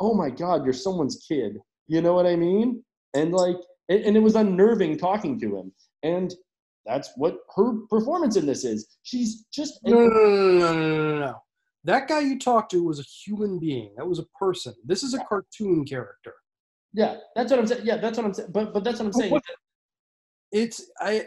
oh 0.00 0.14
my 0.14 0.30
god 0.30 0.64
you're 0.64 0.74
someone's 0.74 1.24
kid 1.26 1.56
you 1.88 2.00
know 2.00 2.12
what 2.12 2.26
i 2.26 2.36
mean? 2.36 2.82
And 3.14 3.32
like 3.32 3.56
and 3.88 4.16
it 4.16 4.22
was 4.22 4.36
unnerving 4.36 4.96
talking 4.96 5.38
to 5.40 5.56
him 5.56 5.72
and 6.02 6.34
that's 6.84 7.10
what 7.16 7.38
her 7.56 7.72
performance 7.88 8.36
in 8.36 8.46
this 8.46 8.64
is. 8.64 8.96
She's 9.02 9.44
just 9.52 9.78
no, 9.84 9.92
no, 9.92 10.08
no, 10.08 10.58
no, 10.58 10.74
no, 10.74 11.08
no, 11.08 11.18
no. 11.18 11.42
That 11.84 12.08
guy 12.08 12.20
you 12.20 12.38
talked 12.38 12.70
to 12.72 12.84
was 12.84 13.00
a 13.00 13.02
human 13.02 13.58
being. 13.58 13.92
That 13.96 14.06
was 14.06 14.18
a 14.18 14.24
person. 14.38 14.74
This 14.84 15.02
is 15.02 15.14
a 15.14 15.18
cartoon 15.28 15.84
character. 15.84 16.34
Yeah, 16.92 17.16
that's 17.34 17.50
what 17.50 17.60
I'm 17.60 17.66
saying. 17.66 17.82
Yeah, 17.84 17.96
that's 17.96 18.18
what 18.18 18.26
I'm 18.26 18.34
saying. 18.34 18.50
But 18.52 18.74
but 18.74 18.84
that's 18.84 18.98
what 18.98 19.06
I'm 19.06 19.12
saying. 19.12 19.40
It's 20.52 20.90
I. 21.00 21.26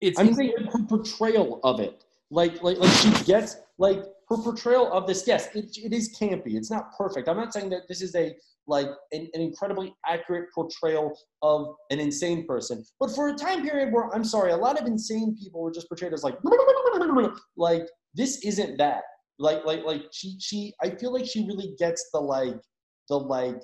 It's 0.00 0.18
I'm 0.18 0.34
saying 0.34 0.52
her 0.72 0.82
portrayal 0.84 1.60
of 1.64 1.80
it. 1.80 2.04
Like 2.30 2.62
like 2.62 2.78
like 2.78 2.90
she 2.90 3.10
gets 3.24 3.56
like 3.78 4.04
her 4.28 4.36
portrayal 4.36 4.92
of 4.92 5.06
this. 5.06 5.26
Yes, 5.26 5.48
it, 5.54 5.76
it 5.76 5.92
is 5.92 6.16
campy. 6.18 6.54
It's 6.54 6.70
not 6.70 6.96
perfect. 6.96 7.28
I'm 7.28 7.36
not 7.36 7.52
saying 7.52 7.70
that 7.70 7.88
this 7.88 8.02
is 8.02 8.14
a 8.14 8.34
like 8.66 8.88
an, 9.12 9.28
an 9.32 9.40
incredibly 9.40 9.94
accurate 10.06 10.52
portrayal 10.54 11.18
of 11.42 11.74
an 11.90 11.98
insane 11.98 12.46
person. 12.46 12.84
But 13.00 13.14
for 13.14 13.28
a 13.28 13.34
time 13.34 13.62
period 13.62 13.92
where 13.92 14.14
I'm 14.14 14.24
sorry, 14.24 14.52
a 14.52 14.56
lot 14.56 14.78
of 14.78 14.86
insane 14.86 15.36
people 15.40 15.62
were 15.62 15.72
just 15.72 15.88
portrayed 15.88 16.12
as 16.12 16.22
like 16.22 16.36
like 17.56 17.88
this 18.14 18.44
isn't 18.44 18.76
that. 18.78 19.02
Like 19.38 19.64
like 19.64 19.84
like 19.84 20.02
she 20.12 20.36
she 20.40 20.74
I 20.82 20.90
feel 20.90 21.12
like 21.12 21.26
she 21.26 21.46
really 21.46 21.74
gets 21.78 22.10
the 22.12 22.20
like 22.20 22.60
the 23.08 23.18
like 23.18 23.62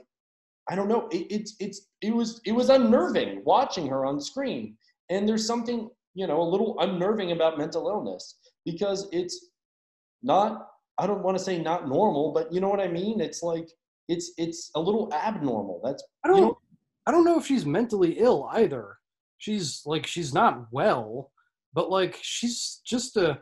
I 0.71 0.75
don't 0.75 0.89
know. 0.89 1.09
It, 1.09 1.27
it's 1.31 1.57
it's 1.61 1.89
it 2.01 2.15
was 2.15 2.41
it 2.47 2.53
was 2.53 2.71
unnerving 2.71 3.43
watching 3.45 3.87
her 3.89 4.07
on 4.07 4.21
screen. 4.21 4.77
And 5.11 5.29
there's 5.29 5.47
something 5.47 5.91
you 6.15 6.27
know 6.27 6.41
a 6.41 6.49
little 6.49 6.77
unnerving 6.81 7.33
about 7.33 7.59
mental 7.59 7.89
illness 7.89 8.39
because 8.65 9.09
it's 9.13 9.51
not. 10.25 10.69
I 10.99 11.07
don't 11.07 11.23
want 11.23 11.37
to 11.37 11.43
say 11.43 11.61
not 11.61 11.89
normal, 11.89 12.33
but 12.33 12.53
you 12.53 12.61
know 12.61 12.69
what 12.69 12.81
I 12.81 12.89
mean. 12.89 13.21
It's 13.21 13.43
like 13.43 13.69
it's 14.09 14.33
it's 14.37 14.71
a 14.75 14.81
little 14.81 15.13
abnormal. 15.13 15.81
That's 15.85 16.03
I 16.25 16.29
don't 16.29 16.37
you 16.37 16.43
know, 16.43 16.59
I 17.07 17.11
don't 17.11 17.25
know 17.25 17.39
if 17.39 17.47
she's 17.47 17.67
mentally 17.67 18.19
ill 18.19 18.49
either. 18.53 18.97
She's 19.39 19.83
like 19.85 20.07
she's 20.07 20.33
not 20.33 20.67
well, 20.73 21.31
but 21.73 21.91
like 21.91 22.19
she's 22.23 22.81
just 22.87 23.17
a 23.17 23.41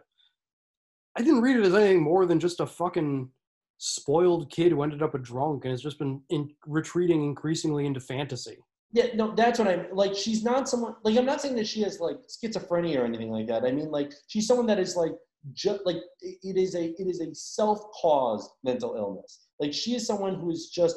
I 1.17 1.23
didn't 1.23 1.43
read 1.43 1.57
it 1.57 1.67
as 1.67 1.75
anything 1.75 2.03
more 2.03 2.27
than 2.27 2.41
just 2.41 2.61
a 2.61 2.67
fucking 2.67 3.31
spoiled 3.79 4.51
kid 4.51 4.73
who 4.73 4.83
ended 4.83 5.03
up 5.03 5.15
a 5.15 5.19
drunk 5.19 5.65
and 5.65 5.73
has 5.73 5.83
just 5.83 5.99
been 5.99 6.23
in, 6.31 6.49
retreating 6.67 7.25
increasingly 7.25 7.85
into 7.85 8.01
fantasy. 8.01 8.57
Yeah, 8.93 9.07
no, 9.15 9.35
that's 9.35 9.59
what 9.59 9.69
I'm 9.69 9.87
like. 9.93 10.15
She's 10.15 10.43
not 10.43 10.69
someone 10.69 10.95
like 11.03 11.17
I'm 11.17 11.27
not 11.27 11.41
saying 11.41 11.57
that 11.57 11.67
she 11.67 11.83
has 11.83 12.01
like 12.01 12.17
schizophrenia 12.29 12.99
or 12.99 13.05
anything 13.05 13.31
like 13.31 13.47
that. 13.49 13.65
I 13.65 13.73
mean, 13.73 13.91
like 13.91 14.13
she's 14.29 14.47
someone 14.47 14.67
that 14.67 14.79
is 14.79 14.97
like 14.97 15.13
just 15.53 15.81
like 15.85 15.97
it 16.21 16.57
is 16.57 16.75
a 16.75 16.95
it 17.01 17.07
is 17.07 17.21
a 17.21 17.35
self-caused 17.35 18.51
mental 18.63 18.95
illness. 18.97 19.47
Like 19.59 19.73
she 19.73 19.95
is 19.95 20.07
someone 20.07 20.37
who 20.37 20.51
is 20.51 20.69
just 20.69 20.97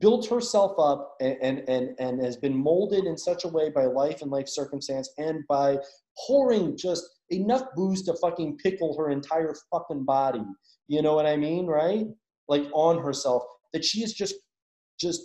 built 0.00 0.26
herself 0.28 0.78
up 0.78 1.16
and, 1.20 1.36
and 1.42 1.68
and 1.68 1.90
and 1.98 2.22
has 2.22 2.36
been 2.36 2.56
molded 2.56 3.04
in 3.04 3.16
such 3.16 3.44
a 3.44 3.48
way 3.48 3.70
by 3.70 3.86
life 3.86 4.22
and 4.22 4.30
life 4.30 4.48
circumstance 4.48 5.10
and 5.18 5.46
by 5.48 5.78
pouring 6.26 6.76
just 6.76 7.04
enough 7.30 7.62
booze 7.74 8.02
to 8.02 8.14
fucking 8.14 8.56
pickle 8.58 8.96
her 8.96 9.10
entire 9.10 9.54
fucking 9.70 10.04
body. 10.04 10.44
You 10.88 11.02
know 11.02 11.14
what 11.14 11.26
I 11.26 11.36
mean, 11.36 11.66
right? 11.66 12.06
Like 12.48 12.64
on 12.72 13.02
herself 13.02 13.42
that 13.72 13.84
she 13.84 14.02
is 14.02 14.12
just 14.12 14.34
just 15.00 15.22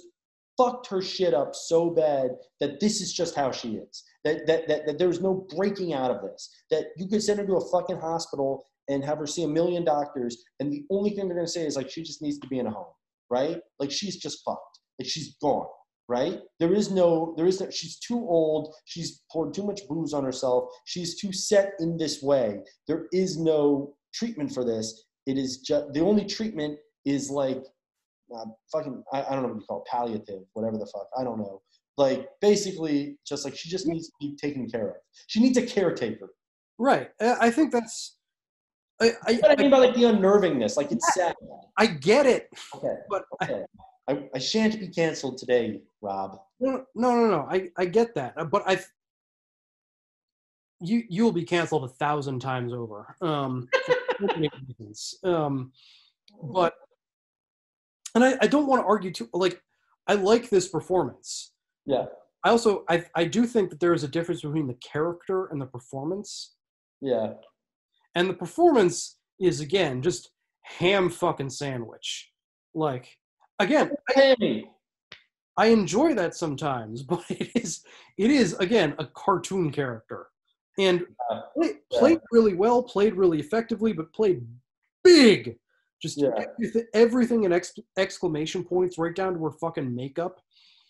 fucked 0.62 0.88
her 0.88 1.02
shit 1.02 1.34
up 1.34 1.56
so 1.56 1.90
bad 1.90 2.32
that 2.60 2.80
this 2.80 3.02
is 3.02 3.14
just 3.14 3.36
how 3.36 3.52
she 3.52 3.76
is. 3.76 4.04
That 4.24 4.46
that 4.48 4.68
that, 4.68 4.86
that 4.86 5.00
there's 5.00 5.22
no 5.22 5.48
breaking 5.56 5.94
out 5.94 6.12
of 6.12 6.22
this. 6.22 6.50
That 6.70 6.88
you 6.98 7.08
could 7.08 7.24
send 7.24 7.40
her 7.40 7.46
to 7.46 7.56
a 7.56 7.72
fucking 7.72 7.98
hospital 7.98 8.64
and 8.88 9.04
have 9.04 9.18
her 9.18 9.28
see 9.28 9.44
a 9.44 9.48
million 9.48 9.84
doctors, 9.84 10.44
and 10.60 10.72
the 10.72 10.86
only 10.92 11.12
thing 11.12 11.28
they're 11.28 11.38
gonna 11.38 11.48
say 11.48 11.66
is 11.66 11.76
like 11.76 11.90
she 11.90 12.04
just 12.04 12.22
needs 12.22 12.40
to 12.40 12.48
be 12.48 12.60
in 12.60 12.68
a 12.68 12.72
home, 12.72 12.94
right? 13.30 13.58
Like 13.80 13.92
she's 13.92 14.18
just 14.18 14.44
fucked. 14.46 14.80
Like 15.00 15.08
she's 15.08 15.36
gone, 15.42 15.68
right? 16.08 16.40
There 16.60 16.74
is 16.74 16.92
no, 16.92 17.34
there 17.38 17.48
is 17.48 17.60
no, 17.60 17.70
she's 17.70 17.98
too 17.98 18.20
old. 18.20 18.76
She's 18.86 19.24
poured 19.32 19.54
too 19.54 19.64
much 19.64 19.82
booze 19.88 20.14
on 20.14 20.24
herself. 20.24 20.66
She's 20.86 21.20
too 21.20 21.34
set 21.34 21.74
in 21.80 21.98
this 21.98 22.22
way. 22.22 22.60
There 22.88 23.08
is 23.12 23.40
no 23.40 23.96
treatment 24.14 24.54
for 24.54 24.64
this. 24.64 25.06
It 25.26 25.38
is 25.38 25.60
just 25.60 25.94
the 25.94 26.02
only 26.02 26.26
treatment 26.26 26.78
is 27.06 27.32
like 27.32 27.64
uh, 28.36 28.46
fucking 28.72 29.04
I, 29.14 29.24
I 29.24 29.30
don't 29.32 29.44
know 29.44 29.50
what 29.50 29.58
you 29.58 29.66
call 29.68 29.80
it, 29.82 29.86
palliative, 29.90 30.44
whatever 30.54 30.78
the 30.78 30.86
fuck. 30.86 31.08
I 31.18 31.24
don't 31.24 31.40
know. 31.40 31.62
Like 31.98 32.28
basically, 32.40 33.18
just 33.28 33.46
like 33.46 33.56
she 33.56 33.70
just 33.70 33.88
needs 33.88 34.08
to 34.08 34.14
be 34.20 34.36
taken 34.36 34.70
care 34.70 34.90
of. 34.90 34.96
She 35.28 35.40
needs 35.40 35.58
a 35.58 35.66
caretaker. 35.66 36.30
Right. 36.78 37.10
I 37.20 37.48
I 37.48 37.52
think 37.52 37.72
that's. 37.72 38.18
I, 39.02 39.12
I, 39.28 39.34
What 39.34 39.52
I 39.52 39.62
mean 39.62 39.72
by 39.72 39.80
like 39.80 39.96
the 39.96 40.04
unnervingness, 40.04 40.78
like 40.78 40.92
it's 40.92 41.14
sad. 41.14 41.36
I 41.78 41.88
get 41.88 42.26
it. 42.26 42.50
Okay, 42.76 42.96
but 43.10 43.24
okay. 43.42 43.64
I, 44.08 44.30
I 44.36 44.40
shan't 44.40 44.80
be 44.80 44.88
canceled 44.88 45.38
today, 45.38 45.82
Rob. 46.02 46.40
No, 46.60 46.86
no, 46.96 47.16
no, 47.16 47.28
no. 47.28 47.48
I, 47.50 47.70
I 47.78 47.86
get 47.86 48.14
that, 48.16 48.34
Uh, 48.38 48.46
but 48.46 48.64
I. 48.68 48.80
You 50.84 51.04
you 51.10 51.24
will 51.24 51.32
be 51.32 51.44
canceled 51.44 51.84
a 51.84 51.88
thousand 51.88 52.40
times 52.40 52.74
over. 52.74 53.16
Um, 53.22 53.68
for 53.86 53.96
so 54.20 54.26
many 54.36 54.50
reasons. 54.68 55.16
um, 55.24 55.72
but 56.52 56.74
and 58.16 58.24
I, 58.24 58.38
I 58.42 58.48
don't 58.48 58.68
want 58.68 58.82
to 58.82 58.88
argue 58.88 59.12
too. 59.12 59.30
Like, 59.34 59.62
I 60.08 60.16
like 60.16 60.50
this 60.50 60.68
performance. 60.68 61.54
Yeah. 61.86 62.06
I 62.44 62.50
also 62.50 62.84
I 62.90 63.06
I 63.16 63.26
do 63.26 63.46
think 63.46 63.70
that 63.70 63.80
there 63.80 63.94
is 63.94 64.04
a 64.04 64.08
difference 64.08 64.42
between 64.42 64.68
the 64.68 64.76
character 64.76 65.46
and 65.48 65.62
the 65.62 65.68
performance. 65.68 66.56
Yeah. 67.00 67.34
And 68.16 68.30
the 68.30 68.34
performance 68.34 69.18
is 69.40 69.60
again 69.60 70.02
just 70.02 70.32
ham 70.64 71.10
fucking 71.10 71.50
sandwich. 71.50 72.32
Like 72.74 73.16
again, 73.60 73.92
I, 74.16 74.64
I 75.58 75.68
enjoy 75.68 76.14
that 76.16 76.36
sometimes, 76.36 77.04
but 77.04 77.24
it 77.30 77.52
is 77.56 77.84
it 78.18 78.32
is 78.32 78.54
again 78.56 78.96
a 78.98 79.06
cartoon 79.06 79.72
character, 79.72 80.28
and 80.80 81.06
play, 81.56 81.74
played 81.92 82.20
really 82.32 82.56
well, 82.56 82.82
played 82.82 83.16
really 83.16 83.40
effectively, 83.40 83.94
but 83.94 84.14
played 84.14 84.46
big. 85.04 85.58
Just 86.02 86.20
Yeah. 86.20 86.30
everything, 86.38 86.86
everything 86.94 87.44
in 87.44 87.54
ex, 87.54 87.74
exclamation 87.98 88.64
points, 88.64 88.98
right 88.98 89.16
down 89.16 89.34
to 89.36 89.44
her 89.44 89.52
fucking 89.52 89.94
makeup. 89.94 90.40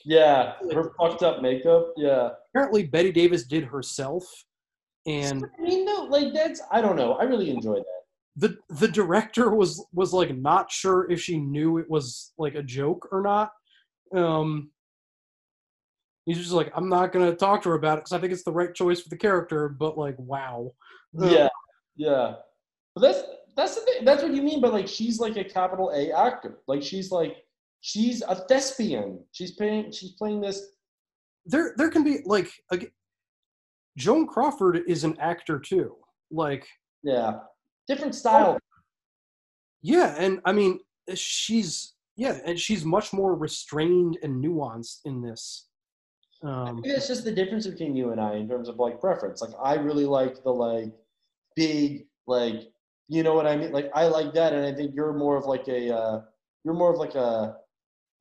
Yeah, 0.05 0.53
her 0.73 0.93
fucked 0.99 1.21
up 1.21 1.41
makeup. 1.41 1.93
Yeah. 1.97 2.29
Apparently, 2.49 2.83
Bette 2.87 3.11
Davis 3.11 3.43
did 3.45 3.65
herself, 3.65 4.23
and 5.05 5.43
I 5.59 5.61
mean, 5.61 5.85
no, 5.85 6.03
like 6.09 6.33
that's 6.33 6.61
I 6.71 6.81
don't 6.81 6.95
know. 6.95 7.13
I 7.13 7.23
really 7.23 7.49
enjoyed 7.51 7.83
that. 7.83 8.01
the 8.37 8.57
the 8.75 8.87
director 8.87 9.53
was 9.53 9.85
was 9.93 10.13
like 10.13 10.35
not 10.35 10.71
sure 10.71 11.11
if 11.11 11.21
she 11.21 11.37
knew 11.37 11.77
it 11.77 11.89
was 11.89 12.33
like 12.37 12.55
a 12.55 12.63
joke 12.63 13.09
or 13.11 13.21
not. 13.21 13.51
Um, 14.15 14.71
he's 16.25 16.37
just 16.37 16.51
like, 16.51 16.71
I'm 16.75 16.89
not 16.89 17.11
gonna 17.11 17.35
talk 17.35 17.61
to 17.63 17.69
her 17.69 17.75
about 17.75 17.97
it 17.97 18.01
because 18.01 18.13
I 18.13 18.19
think 18.19 18.31
it's 18.33 18.43
the 18.43 18.51
right 18.53 18.73
choice 18.73 19.01
for 19.01 19.09
the 19.09 19.17
character. 19.17 19.69
But 19.69 19.97
like, 19.97 20.15
wow. 20.17 20.71
Uh, 21.21 21.25
Yeah, 21.27 21.49
yeah. 21.95 22.35
But 22.95 23.01
that's 23.01 23.21
that's 23.55 23.75
the 23.75 23.81
thing. 23.81 24.05
That's 24.05 24.23
what 24.23 24.33
you 24.33 24.41
mean 24.41 24.61
by 24.61 24.69
like 24.69 24.87
she's 24.87 25.19
like 25.19 25.37
a 25.37 25.43
capital 25.43 25.91
A 25.93 26.11
actor. 26.11 26.59
Like 26.67 26.81
she's 26.83 27.11
like 27.11 27.37
she's 27.81 28.21
a 28.21 28.35
thespian. 28.35 29.19
She's 29.31 29.51
playing 29.51 29.91
she's 29.91 30.11
playing 30.11 30.41
this. 30.41 30.61
there 31.45 31.73
there 31.77 31.89
can 31.89 32.03
be 32.03 32.19
like 32.25 32.49
ag- 32.71 32.91
Joan 33.97 34.27
Crawford 34.27 34.81
is 34.87 35.03
an 35.03 35.17
actor 35.19 35.59
too. 35.59 35.95
Like 36.31 36.65
Yeah, 37.03 37.39
different 37.87 38.15
style. 38.15 38.57
yeah, 39.81 40.15
and 40.17 40.39
I 40.45 40.51
mean 40.53 40.79
she's 41.13 41.93
yeah, 42.15 42.39
and 42.45 42.59
she's 42.59 42.85
much 42.85 43.13
more 43.13 43.35
restrained 43.35 44.17
and 44.23 44.43
nuanced 44.43 44.99
in 45.05 45.21
this. 45.21 45.67
Um, 46.43 46.77
Maybe 46.81 46.89
it's 46.89 47.07
just 47.07 47.23
the 47.23 47.31
difference 47.31 47.67
between 47.67 47.95
you 47.95 48.11
and 48.11 48.19
I 48.21 48.35
in 48.35 48.47
terms 48.47 48.67
of 48.69 48.77
like 48.77 48.99
preference. 48.99 49.41
Like 49.41 49.53
I 49.61 49.75
really 49.75 50.05
like 50.05 50.43
the 50.43 50.51
like 50.51 50.93
big 51.55 52.07
like 52.27 52.71
you 53.11 53.23
know 53.23 53.35
what 53.35 53.45
I 53.45 53.55
mean. 53.57 53.71
Like 53.71 53.91
I 53.93 54.07
like 54.07 54.33
that, 54.33 54.53
and 54.53 54.65
I 54.65 54.73
think 54.73 54.95
you're 54.95 55.13
more 55.13 55.35
of 55.37 55.45
like 55.45 55.67
a 55.67 55.81
uh, 55.95 56.21
you're 56.63 56.73
more 56.73 56.91
of 56.93 56.97
like 56.97 57.15
a 57.15 57.57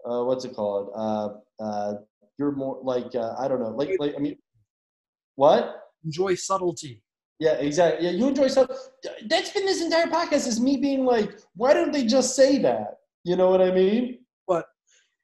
uh, 0.09 0.22
what's 0.24 0.45
it 0.45 0.55
called? 0.55 0.91
Uh, 0.95 1.28
uh, 1.62 1.95
you're 2.38 2.53
more 2.53 2.78
like 2.82 3.14
uh, 3.14 3.34
I 3.38 3.49
don't 3.49 3.61
know. 3.61 3.70
Like 3.70 3.91
like 3.99 4.14
I 4.16 4.18
mean, 4.18 4.36
what? 5.36 5.76
enjoy 6.05 6.34
subtlety. 6.34 7.03
Yeah, 7.38 7.55
exactly. 7.55 8.07
Yeah, 8.07 8.12
you 8.12 8.28
enjoy 8.28 8.49
stuff. 8.49 8.68
That's 9.26 9.51
been 9.51 9.64
this 9.64 9.80
entire 9.82 10.07
podcast 10.07 10.47
is 10.47 10.61
me 10.61 10.76
being 10.76 11.05
like, 11.05 11.38
why 11.55 11.72
don't 11.72 11.93
they 11.93 12.05
just 12.05 12.36
say 12.36 12.59
that? 12.59 12.99
You 13.24 13.36
know 13.36 13.51
what 13.51 13.62
I 13.62 13.70
mean? 13.70 14.20
but 14.51 14.66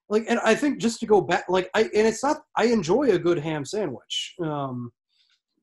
like 0.08 0.24
and 0.28 0.38
i 0.44 0.54
think 0.54 0.78
just 0.78 1.00
to 1.00 1.06
go 1.06 1.20
back 1.20 1.44
like 1.48 1.68
i 1.74 1.82
and 1.82 2.06
it's 2.10 2.22
not 2.22 2.38
i 2.56 2.64
enjoy 2.66 3.04
a 3.10 3.18
good 3.18 3.38
ham 3.38 3.64
sandwich 3.64 4.34
um 4.40 4.92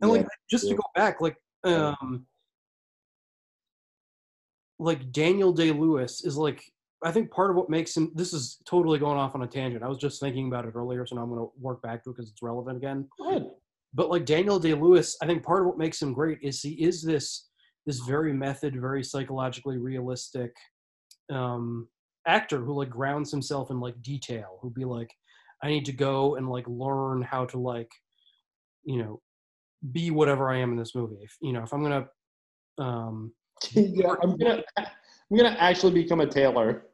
and 0.02 0.12
like 0.12 0.22
Yeah, 0.22 0.28
just 0.52 0.68
to 0.68 0.76
go 0.76 0.84
back 0.94 1.22
like 1.22 1.38
um 1.64 2.26
like 4.84 5.12
daniel 5.12 5.52
day 5.52 5.72
lewis 5.72 6.24
is 6.24 6.38
like 6.38 6.64
i 7.04 7.12
think 7.12 7.32
part 7.32 7.50
of 7.50 7.56
what 7.56 7.70
makes 7.70 7.96
him 7.96 8.12
this 8.16 8.34
is 8.34 8.58
totally 8.66 9.00
going 9.00 9.18
off 9.18 9.36
on 9.36 9.44
a 9.44 9.48
tangent 9.48 9.84
i 9.84 9.88
was 9.88 9.98
just 9.98 10.20
thinking 10.20 10.48
about 10.48 10.66
it 10.66 10.76
earlier 10.76 11.06
so 11.06 11.16
now 11.16 11.24
i'm 11.24 11.30
going 11.30 11.40
to 11.40 11.52
work 11.60 11.82
back 11.82 12.04
to 12.04 12.10
it 12.10 12.14
because 12.16 12.30
it's 12.30 12.42
relevant 12.42 12.78
again 12.78 13.08
Good. 13.20 13.50
but 13.94 14.10
like 14.10 14.26
Daniel 14.26 14.60
Day 14.60 14.74
Lewis, 14.74 15.16
I 15.22 15.28
think 15.28 15.44
part 15.44 15.62
of 15.62 15.68
what 15.68 15.78
makes 15.78 16.02
him 16.02 16.14
great 16.14 16.40
is 16.42 16.62
he 16.62 16.72
is 16.72 17.02
this 17.04 17.50
this 17.86 18.00
very 18.00 18.34
method, 18.34 18.80
very 18.80 19.04
psychologically 19.04 19.78
realistic 19.78 20.56
um, 21.32 21.88
actor 22.28 22.60
who 22.60 22.74
like 22.74 22.90
grounds 22.90 23.32
himself 23.32 23.72
in 23.72 23.80
like 23.80 24.02
detail. 24.02 24.60
Who'd 24.62 24.74
be 24.74 24.86
like, 24.86 25.10
I 25.62 25.68
need 25.68 25.86
to 25.86 25.94
go 25.94 26.36
and 26.36 26.50
like 26.50 26.68
learn 26.68 27.22
how 27.22 27.46
to 27.46 27.58
like, 27.58 27.92
you 28.84 29.02
know, 29.02 29.22
be 29.92 30.12
whatever 30.12 30.50
I 30.50 30.58
am 30.60 30.72
in 30.72 30.78
this 30.78 30.96
movie. 30.96 31.20
If 31.22 31.36
you 31.42 31.54
know, 31.54 31.64
if 31.64 31.74
I'm 31.74 31.84
gonna, 31.84 32.08
um, 32.78 33.34
yeah, 33.74 34.16
I'm 34.22 34.38
gonna 34.38 34.64
I'm 34.78 35.38
gonna 35.38 35.56
actually 35.60 35.94
become 35.94 36.22
a 36.22 36.28
tailor. 36.28 36.86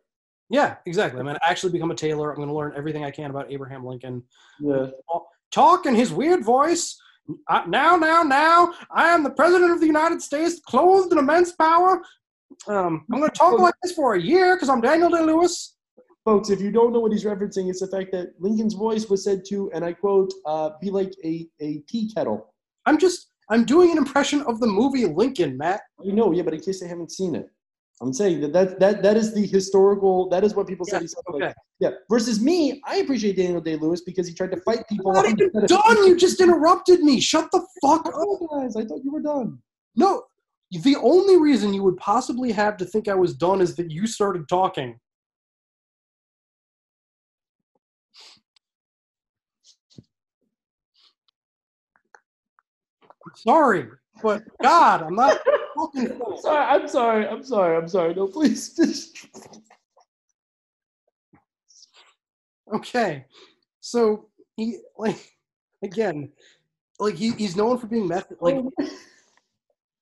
yeah, 0.49 0.75
exactly. 0.85 1.19
I'm 1.19 1.25
gonna 1.25 1.39
actually 1.43 1.71
become 1.71 1.91
a 1.91 1.95
tailor. 1.95 2.31
I'm 2.31 2.39
gonna 2.39 2.53
learn 2.53 2.73
everything 2.75 3.03
I 3.03 3.11
can 3.11 3.29
about 3.29 3.51
Abraham 3.51 3.85
Lincoln. 3.85 4.23
Yeah. 4.59 4.87
talk 5.51 5.85
in 5.85 5.95
his 5.95 6.11
weird 6.11 6.43
voice. 6.43 6.99
I, 7.47 7.65
now, 7.67 7.95
now, 7.95 8.23
now, 8.23 8.73
I 8.91 9.09
am 9.09 9.23
the 9.23 9.29
president 9.29 9.71
of 9.71 9.79
the 9.79 9.85
United 9.85 10.21
States, 10.21 10.59
clothed 10.65 11.11
in 11.11 11.19
immense 11.19 11.51
power. 11.51 12.01
Um, 12.67 13.05
I'm 13.11 13.19
going 13.19 13.29
to 13.29 13.37
talk 13.37 13.59
like 13.59 13.75
this 13.83 13.93
for 13.93 14.15
a 14.15 14.21
year 14.21 14.55
because 14.55 14.69
I'm 14.69 14.81
Daniel 14.81 15.09
Day 15.09 15.21
Lewis. 15.21 15.75
Folks, 16.25 16.49
if 16.49 16.59
you 16.59 16.71
don't 16.71 16.91
know 16.91 16.99
what 16.99 17.11
he's 17.11 17.23
referencing, 17.23 17.69
it's 17.69 17.79
the 17.79 17.87
fact 17.87 18.11
that 18.11 18.33
Lincoln's 18.39 18.73
voice 18.73 19.09
was 19.09 19.23
said 19.23 19.43
to, 19.49 19.71
and 19.73 19.85
I 19.85 19.93
quote, 19.93 20.33
uh, 20.45 20.71
be 20.81 20.89
like 20.89 21.13
a, 21.23 21.47
a 21.61 21.77
tea 21.87 22.11
kettle. 22.13 22.53
I'm 22.85 22.97
just, 22.97 23.28
I'm 23.49 23.65
doing 23.65 23.91
an 23.91 23.97
impression 23.97 24.41
of 24.41 24.59
the 24.59 24.67
movie 24.67 25.05
Lincoln, 25.05 25.57
Matt. 25.57 25.81
I 25.99 26.11
know, 26.11 26.31
yeah, 26.31 26.43
but 26.43 26.53
in 26.53 26.61
case 26.61 26.79
they 26.79 26.87
haven't 26.87 27.11
seen 27.11 27.35
it, 27.35 27.49
I'm 28.01 28.13
saying 28.13 28.41
that 28.41 28.53
that, 28.53 28.79
that, 28.79 29.03
that 29.03 29.17
is 29.17 29.33
the 29.33 29.45
historical, 29.45 30.29
that 30.29 30.43
is 30.43 30.55
what 30.55 30.67
people 30.67 30.85
said 30.85 31.01
he 31.01 31.07
sounded 31.07 31.33
like. 31.33 31.43
Okay. 31.43 31.53
Yeah. 31.79 31.89
Versus 32.09 32.41
me, 32.41 32.81
I 32.85 32.97
appreciate 32.97 33.35
Daniel 33.35 33.59
Day 33.59 33.75
Lewis 33.75 34.01
because 34.01 34.27
he 34.27 34.33
tried 34.33 34.51
to 34.51 34.61
fight 34.61 34.87
people. 34.87 35.11
Not 35.11 35.25
even 35.25 35.49
done. 35.65 36.05
You 36.05 36.15
just 36.15 36.39
interrupted 36.39 37.01
me. 37.01 37.19
Shut 37.19 37.49
the 37.51 37.65
fuck 37.81 38.05
up. 38.05 38.13
guys. 38.51 38.75
I 38.75 38.85
thought 38.85 39.01
you 39.03 39.11
were 39.11 39.21
done. 39.21 39.59
No, 39.95 40.23
the 40.71 40.95
only 40.97 41.37
reason 41.37 41.73
you 41.73 41.83
would 41.83 41.97
possibly 41.97 42.51
have 42.51 42.77
to 42.77 42.85
think 42.85 43.07
I 43.07 43.15
was 43.15 43.33
done 43.33 43.59
is 43.59 43.75
that 43.75 43.91
you 43.91 44.07
started 44.07 44.47
talking. 44.47 44.99
Sorry, 53.35 53.87
but 54.21 54.43
God, 54.61 55.03
I'm 55.03 55.15
not 55.15 55.39
fucking. 55.77 56.19
Sorry, 56.41 56.65
I'm 56.65 56.87
sorry. 56.87 57.27
I'm 57.27 57.43
sorry. 57.43 57.77
I'm 57.77 57.87
sorry. 57.87 58.13
No, 58.13 58.27
please. 58.27 58.73
Just... 58.75 59.27
Okay, 62.73 63.25
so 63.79 64.27
he 64.55 64.79
like 64.97 65.37
again, 65.83 66.29
like 66.99 67.15
he, 67.15 67.31
he's 67.31 67.55
known 67.55 67.77
for 67.77 67.87
being 67.87 68.07
method. 68.07 68.37
Like 68.41 68.63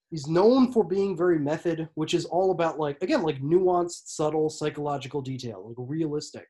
He's 0.10 0.28
known 0.28 0.72
for 0.72 0.84
being 0.86 1.18
very 1.18 1.38
method, 1.38 1.90
which 1.96 2.14
is 2.14 2.26
all 2.26 2.52
about 2.52 2.80
like 2.80 3.02
again 3.02 3.24
like 3.24 3.42
nuanced, 3.42 4.08
subtle 4.08 4.50
psychological 4.50 5.22
detail, 5.22 5.66
like 5.68 5.76
realistic. 5.90 6.50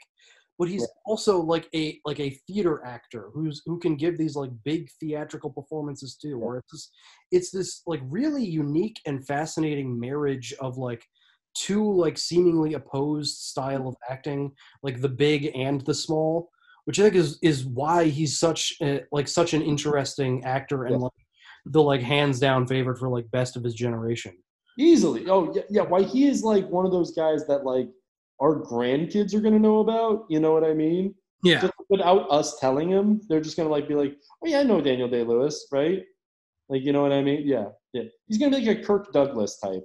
But 0.59 0.69
he's 0.69 0.87
also 1.05 1.39
like 1.39 1.67
a 1.75 1.99
like 2.03 2.19
a 2.19 2.31
theater 2.47 2.83
actor 2.83 3.29
who's 3.33 3.61
who 3.65 3.77
can 3.79 3.95
give 3.95 4.17
these 4.17 4.35
like 4.35 4.49
big 4.63 4.89
theatrical 4.99 5.51
performances 5.51 6.17
too. 6.19 6.39
Where 6.39 6.57
it's 6.57 6.71
this, 6.71 6.91
it's 7.31 7.51
this 7.51 7.81
like 7.85 8.01
really 8.05 8.43
unique 8.43 8.99
and 9.05 9.25
fascinating 9.25 9.99
marriage 9.99 10.53
of 10.59 10.77
like 10.77 11.03
two 11.53 11.91
like 11.91 12.17
seemingly 12.17 12.73
opposed 12.73 13.37
style 13.37 13.87
of 13.87 13.95
acting, 14.09 14.51
like 14.83 15.01
the 15.01 15.09
big 15.09 15.51
and 15.55 15.81
the 15.81 15.93
small, 15.93 16.49
which 16.85 16.99
I 16.99 17.03
think 17.03 17.15
is 17.15 17.37
is 17.41 17.65
why 17.65 18.05
he's 18.05 18.39
such 18.39 18.73
a, 18.81 19.01
like 19.11 19.27
such 19.27 19.53
an 19.53 19.61
interesting 19.61 20.43
actor 20.43 20.85
and 20.85 21.01
like 21.01 21.11
the 21.65 21.81
like 21.81 22.01
hands 22.01 22.39
down 22.39 22.65
favorite 22.65 22.97
for 22.97 23.09
like 23.09 23.29
best 23.31 23.57
of 23.57 23.63
his 23.63 23.73
generation. 23.73 24.33
Easily. 24.79 25.27
Oh 25.27 25.53
yeah, 25.55 25.63
yeah. 25.69 25.81
Why 25.81 26.03
he 26.03 26.27
is 26.27 26.43
like 26.43 26.67
one 26.69 26.85
of 26.85 26.91
those 26.91 27.11
guys 27.11 27.45
that 27.47 27.65
like 27.65 27.89
our 28.39 28.61
grandkids 28.61 29.33
are 29.33 29.41
gonna 29.41 29.59
know 29.59 29.79
about. 29.79 30.25
You 30.29 30.39
know 30.39 30.53
what 30.53 30.63
I 30.63 30.73
mean? 30.73 31.15
Yeah. 31.43 31.61
Just 31.61 31.73
without 31.89 32.29
us 32.31 32.59
telling 32.59 32.89
them, 32.89 33.21
they're 33.29 33.41
just 33.41 33.57
gonna 33.57 33.69
like 33.69 33.87
be 33.87 33.95
like, 33.95 34.15
oh 34.43 34.47
yeah, 34.47 34.59
I 34.59 34.63
know 34.63 34.81
Daniel 34.81 35.09
Day 35.09 35.23
Lewis, 35.23 35.67
right? 35.71 36.03
Like 36.69 36.83
you 36.83 36.91
know 36.91 37.01
what 37.01 37.11
I 37.11 37.21
mean? 37.21 37.43
Yeah, 37.45 37.65
yeah. 37.93 38.03
He's 38.27 38.37
gonna 38.37 38.57
be 38.57 38.65
like 38.65 38.79
a 38.79 38.83
Kirk 38.83 39.11
Douglas 39.13 39.59
type. 39.59 39.83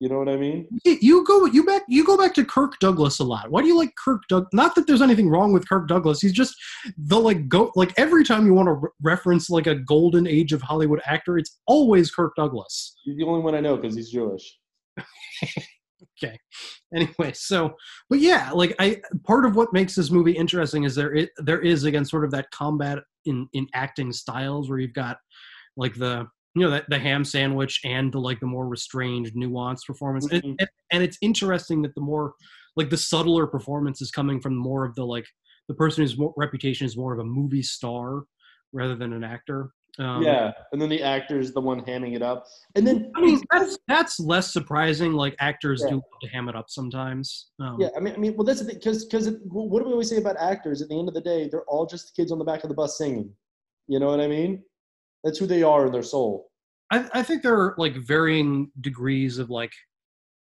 You 0.00 0.08
know 0.08 0.18
what 0.18 0.30
I 0.30 0.36
mean? 0.36 0.66
You 0.84 1.26
go 1.26 1.44
you 1.44 1.62
back 1.62 1.82
you 1.86 2.06
go 2.06 2.16
back 2.16 2.32
to 2.34 2.44
Kirk 2.44 2.78
Douglas 2.78 3.18
a 3.18 3.24
lot. 3.24 3.50
Why 3.50 3.60
do 3.60 3.68
you 3.68 3.76
like 3.76 3.94
Kirk 4.02 4.22
Doug? 4.30 4.46
Not 4.54 4.74
that 4.74 4.86
there's 4.86 5.02
anything 5.02 5.28
wrong 5.28 5.52
with 5.52 5.68
Kirk 5.68 5.88
Douglas. 5.88 6.22
He's 6.22 6.32
just 6.32 6.54
the 6.96 7.20
like 7.20 7.48
go 7.48 7.70
like 7.76 7.92
every 7.98 8.24
time 8.24 8.46
you 8.46 8.54
want 8.54 8.68
to 8.68 8.72
re- 8.72 8.88
reference 9.02 9.50
like 9.50 9.66
a 9.66 9.74
golden 9.74 10.26
age 10.26 10.54
of 10.54 10.62
Hollywood 10.62 11.02
actor, 11.04 11.36
it's 11.36 11.60
always 11.66 12.10
Kirk 12.10 12.34
Douglas. 12.34 12.96
He's 13.04 13.18
the 13.18 13.24
only 13.24 13.42
one 13.42 13.54
I 13.54 13.60
know 13.60 13.76
because 13.76 13.94
he's 13.94 14.10
Jewish. 14.10 14.58
okay. 16.22 16.38
Anyway, 16.92 17.32
so 17.32 17.76
but 18.08 18.18
yeah, 18.18 18.50
like 18.50 18.74
I 18.80 19.00
part 19.24 19.46
of 19.46 19.54
what 19.54 19.72
makes 19.72 19.94
this 19.94 20.10
movie 20.10 20.32
interesting 20.32 20.82
is 20.82 20.96
there 20.96 21.12
is, 21.12 21.28
there 21.36 21.60
is 21.60 21.84
again 21.84 22.04
sort 22.04 22.24
of 22.24 22.32
that 22.32 22.50
combat 22.50 22.98
in 23.26 23.46
in 23.52 23.68
acting 23.74 24.12
styles 24.12 24.68
where 24.68 24.80
you've 24.80 24.92
got 24.92 25.18
like 25.76 25.94
the 25.94 26.26
you 26.56 26.62
know 26.62 26.70
that 26.70 26.86
the 26.88 26.98
ham 26.98 27.24
sandwich 27.24 27.80
and 27.84 28.12
the 28.12 28.18
like 28.18 28.40
the 28.40 28.46
more 28.46 28.66
restrained 28.66 29.30
nuanced 29.36 29.86
performance. 29.86 30.26
And, 30.32 30.42
mm-hmm. 30.42 30.54
and, 30.58 30.68
and 30.92 31.02
it's 31.02 31.18
interesting 31.22 31.80
that 31.82 31.94
the 31.94 32.00
more 32.00 32.32
like 32.76 32.90
the 32.90 32.96
subtler 32.96 33.46
performance 33.46 34.02
is 34.02 34.10
coming 34.10 34.40
from 34.40 34.56
more 34.56 34.84
of 34.84 34.94
the 34.96 35.04
like 35.04 35.26
the 35.68 35.74
person 35.74 36.02
whose 36.02 36.16
reputation 36.36 36.86
is 36.86 36.96
more 36.96 37.12
of 37.12 37.20
a 37.20 37.24
movie 37.24 37.62
star 37.62 38.24
rather 38.72 38.96
than 38.96 39.12
an 39.12 39.22
actor 39.22 39.70
um, 40.00 40.22
yeah, 40.22 40.50
and 40.72 40.80
then 40.80 40.88
the 40.88 41.02
actor 41.02 41.38
is 41.38 41.52
the 41.52 41.60
one 41.60 41.80
hamming 41.82 42.16
it 42.16 42.22
up, 42.22 42.46
and 42.74 42.86
then 42.86 43.12
I 43.14 43.20
mean 43.20 43.40
that's 43.52 43.78
that's 43.86 44.18
less 44.18 44.52
surprising. 44.52 45.12
Like 45.12 45.36
actors 45.38 45.82
Yeah. 45.84 45.90
do 45.90 45.94
love 45.96 46.20
to 46.22 46.28
ham 46.28 46.48
it 46.48 46.56
up 46.56 46.70
sometimes. 46.70 47.50
Um, 47.60 47.76
Yeah, 47.78 47.88
I 47.96 48.00
mean, 48.00 48.14
I 48.14 48.16
mean, 48.16 48.34
well, 48.36 48.44
that's 48.44 48.60
the 48.60 48.66
thing, 48.66 48.76
because 48.76 49.04
because 49.04 49.30
what 49.44 49.80
do 49.80 49.86
we 49.86 49.92
always 49.92 50.08
say 50.08 50.16
about 50.16 50.36
actors? 50.38 50.80
At 50.80 50.88
the 50.88 50.98
end 50.98 51.08
of 51.08 51.14
the 51.14 51.20
day, 51.20 51.48
they're 51.50 51.64
all 51.64 51.86
just 51.86 52.16
kids 52.16 52.32
on 52.32 52.38
the 52.38 52.44
back 52.44 52.64
of 52.64 52.68
the 52.68 52.74
bus 52.74 52.96
singing. 52.96 53.30
You 53.88 54.00
know 54.00 54.06
what 54.06 54.20
I 54.20 54.26
mean? 54.26 54.62
That's 55.22 55.38
who 55.38 55.46
they 55.46 55.62
are 55.62 55.86
in 55.86 55.92
their 55.92 56.02
soul. 56.02 56.50
I, 56.90 57.08
I 57.12 57.22
think 57.22 57.42
there 57.42 57.54
are 57.54 57.74
like 57.76 57.96
varying 57.96 58.70
degrees 58.80 59.38
of 59.38 59.50
like 59.50 59.72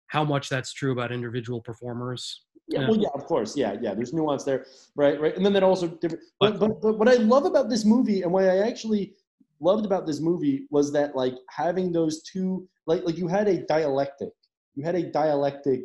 how 0.07 0.23
much 0.23 0.49
that's 0.49 0.73
true 0.73 0.91
about 0.91 1.11
individual 1.11 1.61
performers. 1.61 2.43
Yeah, 2.67 2.87
well, 2.87 2.97
yeah, 2.97 3.09
of 3.13 3.25
course, 3.25 3.57
yeah, 3.57 3.75
yeah. 3.81 3.93
There's 3.93 4.13
nuance 4.13 4.45
there, 4.45 4.65
right, 4.95 5.19
right, 5.19 5.35
and 5.35 5.45
then 5.45 5.51
that 5.53 5.63
also 5.63 5.87
different. 5.87 6.23
But 6.39 6.57
but 6.57 6.81
but 6.81 6.97
what 6.97 7.09
I 7.09 7.15
love 7.15 7.45
about 7.45 7.69
this 7.69 7.83
movie 7.83 8.21
and 8.21 8.31
why 8.31 8.47
I 8.47 8.67
actually 8.67 9.15
loved 9.61 9.85
about 9.85 10.05
this 10.05 10.19
movie 10.19 10.65
was 10.69 10.91
that 10.93 11.15
like 11.15 11.35
having 11.49 11.91
those 11.91 12.23
two, 12.23 12.67
like 12.87 13.03
like 13.05 13.17
you 13.17 13.27
had 13.27 13.47
a 13.47 13.65
dialectic, 13.65 14.31
you 14.75 14.83
had 14.83 14.95
a 14.95 15.03
dialectic 15.03 15.83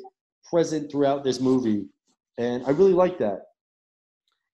present 0.50 0.90
throughout 0.90 1.22
this 1.22 1.40
movie, 1.40 1.86
and 2.38 2.64
I 2.66 2.70
really 2.70 2.92
like 2.92 3.18
that. 3.18 3.42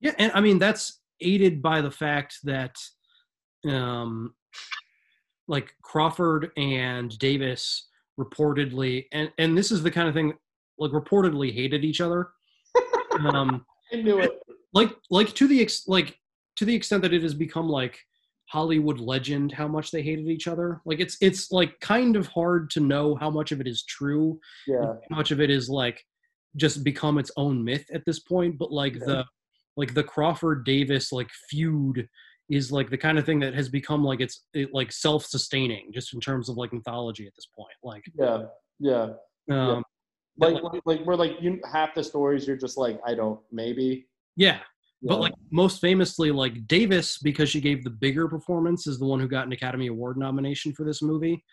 Yeah, 0.01 0.12
and 0.19 0.32
I 0.35 0.40
mean 0.40 0.59
that's 0.59 1.01
aided 1.20 1.62
by 1.62 1.81
the 1.81 1.90
fact 1.90 2.39
that 2.44 2.77
um 3.66 4.35
like 5.47 5.74
Crawford 5.82 6.51
and 6.57 7.16
Davis 7.19 7.89
reportedly 8.19 9.07
and 9.12 9.31
and 9.39 9.57
this 9.57 9.70
is 9.70 9.82
the 9.82 9.90
kind 9.90 10.09
of 10.09 10.15
thing 10.15 10.35
like 10.78 10.90
reportedly 10.90 11.55
hated 11.55 11.85
each 11.85 12.01
other. 12.01 12.31
um 13.20 13.65
I 13.93 13.97
knew 13.97 14.19
it. 14.19 14.32
like 14.73 14.90
like 15.11 15.32
to 15.35 15.47
the 15.47 15.62
ex- 15.62 15.86
like 15.86 16.19
to 16.57 16.65
the 16.65 16.74
extent 16.74 17.03
that 17.03 17.15
it 17.15 17.23
has 17.23 17.35
become 17.35 17.69
like 17.69 17.99
Hollywood 18.52 19.00
legend 19.00 19.50
how 19.50 19.66
much 19.66 19.90
they 19.90 20.02
hated 20.02 20.28
each 20.28 20.46
other. 20.46 20.82
Like 20.84 21.00
it's 21.00 21.16
it's 21.22 21.50
like 21.50 21.80
kind 21.80 22.16
of 22.16 22.26
hard 22.26 22.68
to 22.70 22.80
know 22.80 23.14
how 23.14 23.30
much 23.30 23.50
of 23.50 23.62
it 23.62 23.66
is 23.66 23.82
true. 23.84 24.38
Yeah. 24.66 24.92
How 25.08 25.16
much 25.16 25.30
of 25.30 25.40
it 25.40 25.48
is 25.48 25.70
like 25.70 26.04
just 26.56 26.84
become 26.84 27.16
its 27.16 27.30
own 27.38 27.64
myth 27.64 27.86
at 27.94 28.04
this 28.04 28.18
point. 28.18 28.58
But 28.58 28.70
like 28.70 28.98
the 28.98 29.24
like 29.78 29.94
the 29.94 30.04
Crawford 30.04 30.66
Davis 30.66 31.12
like 31.12 31.30
feud 31.48 32.06
is 32.50 32.70
like 32.70 32.90
the 32.90 32.98
kind 32.98 33.18
of 33.18 33.24
thing 33.24 33.40
that 33.40 33.54
has 33.54 33.70
become 33.70 34.04
like 34.04 34.20
it's 34.20 34.44
it, 34.52 34.68
like 34.74 34.92
self 34.92 35.24
sustaining 35.24 35.90
just 35.90 36.12
in 36.12 36.20
terms 36.20 36.50
of 36.50 36.58
like 36.58 36.74
mythology 36.74 37.26
at 37.26 37.34
this 37.34 37.48
point. 37.56 37.72
Like 37.82 38.04
Yeah, 38.14 38.42
yeah. 38.78 39.08
yeah. 39.46 39.70
um 39.70 39.84
Like, 40.36 40.62
like, 40.62 40.82
like, 40.84 41.06
where 41.06 41.16
like 41.16 41.40
you 41.40 41.58
half 41.72 41.94
the 41.94 42.04
stories 42.04 42.46
you're 42.46 42.58
just 42.58 42.76
like 42.76 43.00
I 43.06 43.14
don't 43.14 43.40
maybe. 43.50 44.08
Yeah. 44.36 44.58
But 45.02 45.20
like 45.20 45.34
most 45.50 45.80
famously, 45.80 46.30
like 46.30 46.66
Davis, 46.68 47.18
because 47.18 47.48
she 47.48 47.60
gave 47.60 47.82
the 47.82 47.90
bigger 47.90 48.28
performance, 48.28 48.86
is 48.86 48.98
the 48.98 49.06
one 49.06 49.18
who 49.18 49.26
got 49.26 49.46
an 49.46 49.52
Academy 49.52 49.88
Award 49.88 50.16
nomination 50.16 50.72
for 50.72 50.84
this 50.84 51.02
movie. 51.02 51.44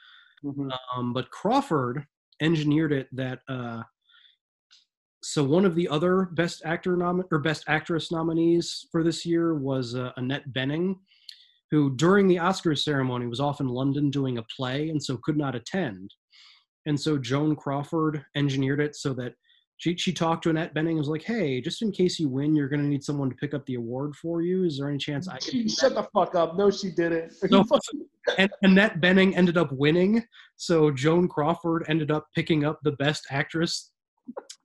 Mm-hmm. 0.43 0.69
Um, 0.95 1.13
but 1.13 1.31
Crawford 1.31 2.05
engineered 2.41 2.93
it 2.93 3.07
that 3.11 3.39
uh, 3.49 3.81
so 5.23 5.43
one 5.43 5.65
of 5.65 5.75
the 5.75 5.87
other 5.89 6.29
best 6.33 6.61
actor 6.63 6.95
nom- 6.95 7.25
or 7.31 7.39
best 7.39 7.63
actress 7.67 8.11
nominees 8.11 8.85
for 8.91 9.03
this 9.03 9.25
year 9.25 9.55
was 9.55 9.95
uh, 9.95 10.11
Annette 10.17 10.53
Bening, 10.53 10.95
who 11.71 11.95
during 11.95 12.27
the 12.27 12.37
Oscars 12.37 12.79
ceremony 12.79 13.27
was 13.27 13.39
off 13.39 13.59
in 13.59 13.67
London 13.67 14.09
doing 14.09 14.37
a 14.37 14.45
play 14.55 14.89
and 14.89 15.01
so 15.01 15.17
could 15.17 15.37
not 15.37 15.55
attend. 15.55 16.13
And 16.85 16.99
so 16.99 17.17
Joan 17.17 17.55
Crawford 17.55 18.23
engineered 18.35 18.79
it 18.79 18.95
so 18.95 19.13
that 19.13 19.33
she 19.79 19.95
she 19.95 20.11
talked 20.11 20.43
to 20.43 20.49
Annette 20.49 20.75
Bening 20.75 20.89
and 20.89 20.97
was 20.97 21.07
like, 21.07 21.23
"Hey, 21.23 21.61
just 21.61 21.81
in 21.81 21.91
case 21.91 22.19
you 22.19 22.27
win, 22.27 22.53
you're 22.53 22.67
going 22.67 22.81
to 22.81 22.87
need 22.87 23.03
someone 23.03 23.29
to 23.29 23.35
pick 23.35 23.53
up 23.53 23.65
the 23.65 23.75
award 23.75 24.13
for 24.13 24.41
you. 24.41 24.65
Is 24.65 24.77
there 24.77 24.89
any 24.89 24.97
chance 24.97 25.29
I 25.29 25.37
can?" 25.37 25.51
She, 25.51 25.69
shut 25.69 25.95
the 25.95 26.03
fuck 26.13 26.35
up. 26.35 26.57
No, 26.57 26.69
she 26.69 26.91
didn't. 26.91 27.33
No, 27.49 27.65
and 28.37 28.51
Annette 28.61 28.99
Bening 28.99 29.35
ended 29.35 29.57
up 29.57 29.71
winning, 29.71 30.23
so 30.57 30.91
Joan 30.91 31.29
Crawford 31.29 31.85
ended 31.87 32.11
up 32.11 32.27
picking 32.35 32.65
up 32.65 32.79
the 32.83 32.91
Best 32.91 33.25
Actress 33.31 33.91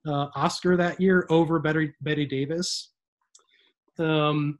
uh, 0.05 0.27
Oscar 0.35 0.75
that 0.75 0.99
year 0.99 1.25
over 1.29 1.59
Bette 1.59 1.93
Bette 2.01 2.25
Davis. 2.25 2.91
Um, 3.97 4.59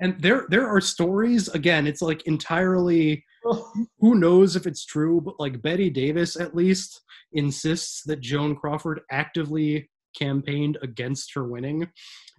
and 0.00 0.20
there 0.20 0.46
there 0.48 0.66
are 0.66 0.80
stories 0.80 1.48
again. 1.48 1.86
It's 1.86 2.00
like 2.00 2.26
entirely 2.26 3.22
who 3.42 4.14
knows 4.14 4.56
if 4.56 4.66
it's 4.66 4.84
true, 4.84 5.20
but 5.20 5.38
like 5.38 5.62
Bette 5.62 5.90
Davis 5.90 6.38
at 6.38 6.54
least 6.54 7.00
insists 7.32 8.02
that 8.04 8.20
Joan 8.20 8.54
Crawford 8.56 9.00
actively 9.10 9.88
campaigned 10.18 10.78
against 10.82 11.32
her 11.34 11.44
winning 11.44 11.88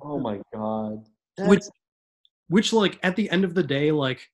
oh 0.02 0.20
my 0.20 0.40
god. 0.54 1.04
which 1.48 1.64
which 2.50 2.74
like 2.74 3.00
at 3.04 3.16
the 3.16 3.30
end 3.30 3.44
of 3.44 3.54
the 3.54 3.64
day 3.64 3.92
like 3.92 4.28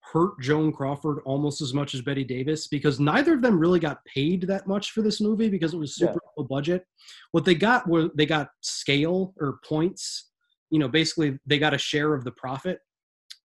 hurt 0.00 0.38
joan 0.40 0.72
crawford 0.72 1.18
almost 1.24 1.60
as 1.60 1.72
much 1.74 1.94
as 1.94 2.02
bette 2.02 2.22
davis 2.22 2.68
because 2.68 3.00
neither 3.00 3.34
of 3.34 3.42
them 3.42 3.58
really 3.58 3.80
got 3.80 4.04
paid 4.04 4.42
that 4.42 4.66
much 4.66 4.92
for 4.92 5.02
this 5.02 5.20
movie 5.20 5.48
because 5.48 5.72
it 5.74 5.78
was 5.78 5.96
Yeah. 5.98 6.08
super 6.08 6.20
low 6.36 6.44
budget 6.44 6.84
what 7.32 7.44
they 7.44 7.54
got 7.54 7.88
were 7.88 8.10
they 8.14 8.26
got 8.26 8.48
scale 8.60 9.34
or 9.40 9.58
points 9.64 10.30
you 10.70 10.78
know 10.78 10.88
basically 10.88 11.38
they 11.46 11.58
got 11.58 11.74
a 11.74 11.78
share 11.78 12.14
of 12.14 12.24
the 12.24 12.32
profit 12.32 12.78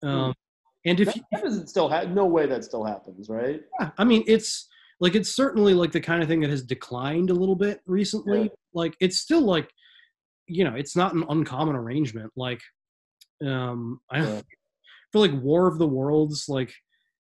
um, 0.03 0.33
and 0.91 1.01
if 1.01 1.07
that, 1.07 1.17
you, 1.17 1.23
that 1.33 1.43
doesn't 1.43 1.69
still 1.69 1.89
happen. 1.89 2.15
No 2.15 2.27
way 2.27 2.47
that 2.47 2.65
still 2.65 2.85
happens, 2.85 3.29
right? 3.29 3.63
yeah, 3.81 3.91
I 3.99 4.05
mean, 4.05 4.25
it's 4.27 4.69
like 5.01 5.15
it's 5.15 5.35
certainly 5.35 5.75
like 5.75 5.93
the 5.93 6.01
kind 6.01 6.23
of 6.23 6.29
thing 6.29 6.41
that 6.41 6.51
has 6.51 6.63
declined 6.63 7.31
a 7.31 7.35
little 7.35 7.57
bit 7.57 7.81
recently. 7.87 8.43
Yeah. 8.43 8.49
Like 8.75 8.97
it's 9.01 9.19
still 9.19 9.43
like, 9.43 9.71
you 10.47 10.65
know, 10.65 10.75
it's 10.75 10.97
not 10.97 11.15
an 11.15 11.25
uncommon 11.29 11.77
arrangement. 11.77 12.33
Like, 12.37 12.61
um, 13.47 14.01
I 14.11 14.19
Yeah. 14.21 14.41
for 15.13 15.19
like 15.21 15.33
War 15.43 15.67
of 15.69 15.79
the 15.79 15.87
Worlds, 15.87 16.47
like 16.49 16.73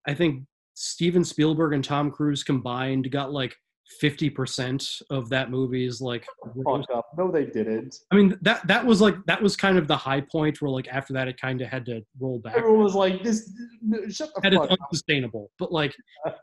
I 0.07 0.15
think 0.15 0.45
Steven 0.75 1.25
Spielberg 1.25 1.73
and 1.73 1.85
Tom 1.85 2.11
Cruise 2.11 2.45
combined 2.45 3.11
got 3.11 3.33
like 3.33 3.55
fifty 4.01 4.31
percent 4.31 5.01
of 5.11 5.29
that 5.31 5.51
movie 5.51 5.87
is 5.87 6.01
like. 6.01 6.27
Fuck 6.65 6.85
up. 6.95 7.07
No, 7.17 7.31
they 7.31 7.47
didn't. 7.47 7.97
I 8.11 8.17
mean 8.17 8.37
that 8.43 8.67
that 8.67 8.85
was 8.85 9.01
like 9.01 9.17
that 9.27 9.43
was 9.43 9.57
kind 9.57 9.79
of 9.79 9.87
the 9.89 9.97
high 9.97 10.21
point 10.21 10.61
where 10.61 10.71
like 10.71 10.89
after 10.89 11.13
that 11.13 11.29
it 11.29 11.41
kind 11.41 11.61
of 11.61 11.69
had 11.69 11.85
to 11.87 12.03
roll 12.19 12.39
back. 12.39 12.57
Everyone 12.57 12.83
was 12.83 12.95
like, 12.95 13.23
"This, 13.23 13.51
shut 14.11 14.31
the 14.35 14.49
is 14.49 14.55
fuck 14.57 14.71
up." 14.71 14.79
unsustainable. 14.81 15.51
But 15.59 15.73
like, 15.73 15.95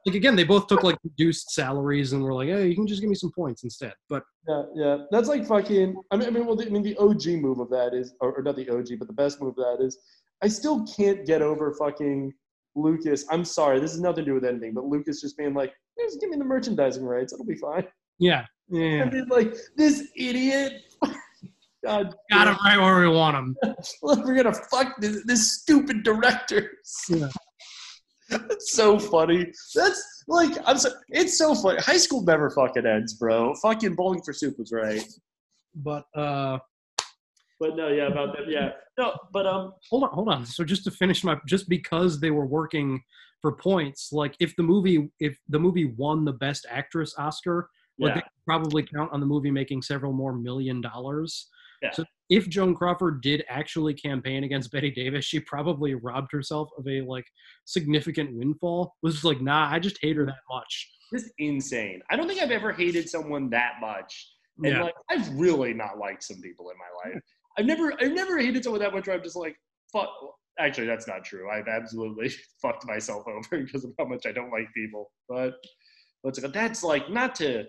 like 0.05 0.15
again, 0.15 0.35
they 0.35 0.43
both 0.43 0.67
took 0.67 0.83
like 0.83 0.97
reduced 1.03 1.51
salaries 1.51 2.13
and 2.13 2.23
were 2.23 2.33
like, 2.33 2.49
"Hey, 2.49 2.67
you 2.67 2.75
can 2.75 2.87
just 2.87 3.01
give 3.01 3.09
me 3.09 3.15
some 3.15 3.31
points 3.31 3.63
instead." 3.63 3.93
But 4.09 4.23
Yeah, 4.47 4.63
yeah. 4.75 4.97
That's 5.11 5.27
like 5.27 5.45
fucking. 5.45 5.95
I 6.11 6.17
mean, 6.17 6.27
I 6.27 6.31
mean, 6.31 6.45
well, 6.45 6.55
the, 6.55 6.65
I 6.65 6.69
mean, 6.69 6.83
the 6.83 6.97
OG 6.97 7.41
move 7.41 7.59
of 7.59 7.69
that 7.69 7.93
is, 7.93 8.13
or, 8.21 8.33
or 8.33 8.43
not 8.43 8.55
the 8.55 8.69
OG, 8.69 8.99
but 8.99 9.07
the 9.07 9.13
best 9.13 9.41
move 9.41 9.57
of 9.57 9.77
that 9.79 9.83
is, 9.83 9.97
I 10.43 10.47
still 10.47 10.85
can't 10.85 11.25
get 11.25 11.41
over 11.41 11.73
fucking 11.73 12.33
Lucas. 12.75 13.25
I'm 13.29 13.45
sorry, 13.45 13.79
this 13.79 13.91
has 13.91 14.01
nothing 14.01 14.25
to 14.25 14.31
do 14.31 14.33
with 14.35 14.45
anything, 14.45 14.73
but 14.73 14.85
Lucas 14.85 15.21
just 15.21 15.37
being 15.37 15.53
like, 15.53 15.73
Just 16.05 16.21
give 16.21 16.29
me 16.29 16.37
the 16.37 16.43
merchandising 16.43 17.03
rights. 17.03 17.33
It'll 17.33 17.45
be 17.45 17.55
fine. 17.55 17.85
Yeah. 18.19 18.45
Yeah. 18.69 19.03
I 19.03 19.09
mean, 19.09 19.27
like 19.27 19.55
this 19.75 20.09
idiot. 20.15 20.81
God, 21.83 22.13
Got 22.29 22.47
him 22.47 22.57
right 22.63 22.79
where 22.79 22.99
we 22.99 23.07
want 23.07 23.35
him. 23.35 23.57
We're 24.03 24.35
gonna 24.35 24.53
fuck 24.53 24.99
this, 24.99 25.23
this 25.25 25.59
stupid 25.59 26.03
director. 26.03 26.71
Yeah. 27.09 27.29
That's 28.29 28.71
so 28.71 28.99
funny. 28.99 29.51
That's 29.75 30.23
like 30.27 30.57
I'm 30.65 30.77
so. 30.77 30.91
It's 31.09 31.37
so 31.37 31.55
funny. 31.55 31.79
High 31.79 31.97
school 31.97 32.23
never 32.23 32.49
fucking 32.49 32.85
ends, 32.85 33.15
bro. 33.15 33.53
Fucking 33.55 33.95
bowling 33.95 34.21
for 34.21 34.31
soup 34.31 34.57
was 34.59 34.71
right. 34.71 35.03
But 35.75 36.05
uh 36.15 36.59
But 37.59 37.75
no, 37.75 37.89
yeah, 37.89 38.07
about 38.07 38.37
that, 38.37 38.47
yeah. 38.47 38.69
No, 38.97 39.17
but 39.33 39.47
um, 39.47 39.73
hold 39.89 40.03
on, 40.03 40.09
hold 40.11 40.29
on. 40.29 40.45
So 40.45 40.63
just 40.63 40.83
to 40.83 40.91
finish 40.91 41.23
my 41.23 41.37
just 41.47 41.67
because 41.67 42.19
they 42.19 42.31
were 42.31 42.45
working 42.45 43.01
for 43.41 43.53
points, 43.53 44.11
like 44.11 44.35
if 44.39 44.55
the 44.55 44.63
movie 44.63 45.09
if 45.19 45.37
the 45.49 45.59
movie 45.59 45.93
won 45.97 46.23
the 46.25 46.33
best 46.33 46.65
actress 46.69 47.15
Oscar, 47.17 47.69
like 47.99 48.15
they 48.15 48.21
could 48.21 48.29
probably 48.45 48.83
count 48.83 49.11
on 49.11 49.19
the 49.19 49.25
movie 49.25 49.51
making 49.51 49.81
several 49.81 50.13
more 50.13 50.33
million 50.33 50.81
dollars. 50.81 51.49
Yeah. 51.81 51.91
So 51.91 52.05
if 52.29 52.47
Joan 52.47 52.75
Crawford 52.75 53.21
did 53.21 53.43
actually 53.49 53.93
campaign 53.95 54.43
against 54.43 54.71
Bette 54.71 54.91
Davis, 54.91 55.25
she 55.25 55.39
probably 55.39 55.95
robbed 55.95 56.31
herself 56.31 56.69
of 56.77 56.87
a 56.87 57.01
like 57.01 57.25
significant 57.65 58.35
windfall. 58.35 58.95
Was 59.01 59.15
just 59.15 59.25
like, 59.25 59.41
nah, 59.41 59.69
I 59.71 59.79
just 59.79 59.97
hate 60.01 60.15
her 60.17 60.25
that 60.25 60.35
much. 60.49 60.91
just 61.13 61.31
insane. 61.39 62.01
I 62.09 62.15
don't 62.15 62.27
think 62.27 62.39
I've 62.41 62.51
ever 62.51 62.71
hated 62.71 63.09
someone 63.09 63.49
that 63.49 63.73
much. 63.81 64.31
And 64.63 64.67
Yeah. 64.75 64.83
like 64.83 64.95
I've 65.09 65.27
really 65.33 65.73
not 65.73 65.97
liked 65.97 66.23
some 66.23 66.39
people 66.41 66.69
in 66.69 66.75
my 66.77 67.09
life. 67.11 67.21
I've 67.57 67.65
never 67.65 67.93
I've 67.99 68.13
never 68.13 68.37
hated 68.37 68.63
someone 68.63 68.81
that 68.81 68.93
much 68.93 69.07
where 69.07 69.15
I'm 69.17 69.23
just 69.23 69.35
like, 69.35 69.55
fuck 69.91 70.09
actually 70.59 70.87
that's 70.87 71.07
not 71.07 71.23
true. 71.23 71.49
I've 71.49 71.67
absolutely 71.67 72.31
fucked 72.61 72.85
myself 72.87 73.23
over 73.27 73.63
because 73.65 73.83
of 73.83 73.91
how 73.97 74.05
much 74.05 74.25
I 74.25 74.31
don't 74.31 74.51
like 74.51 74.67
people. 74.75 75.11
But 75.29 75.53
called? 76.43 76.53
That's 76.53 76.83
like 76.83 77.09
not 77.09 77.35
to 77.35 77.65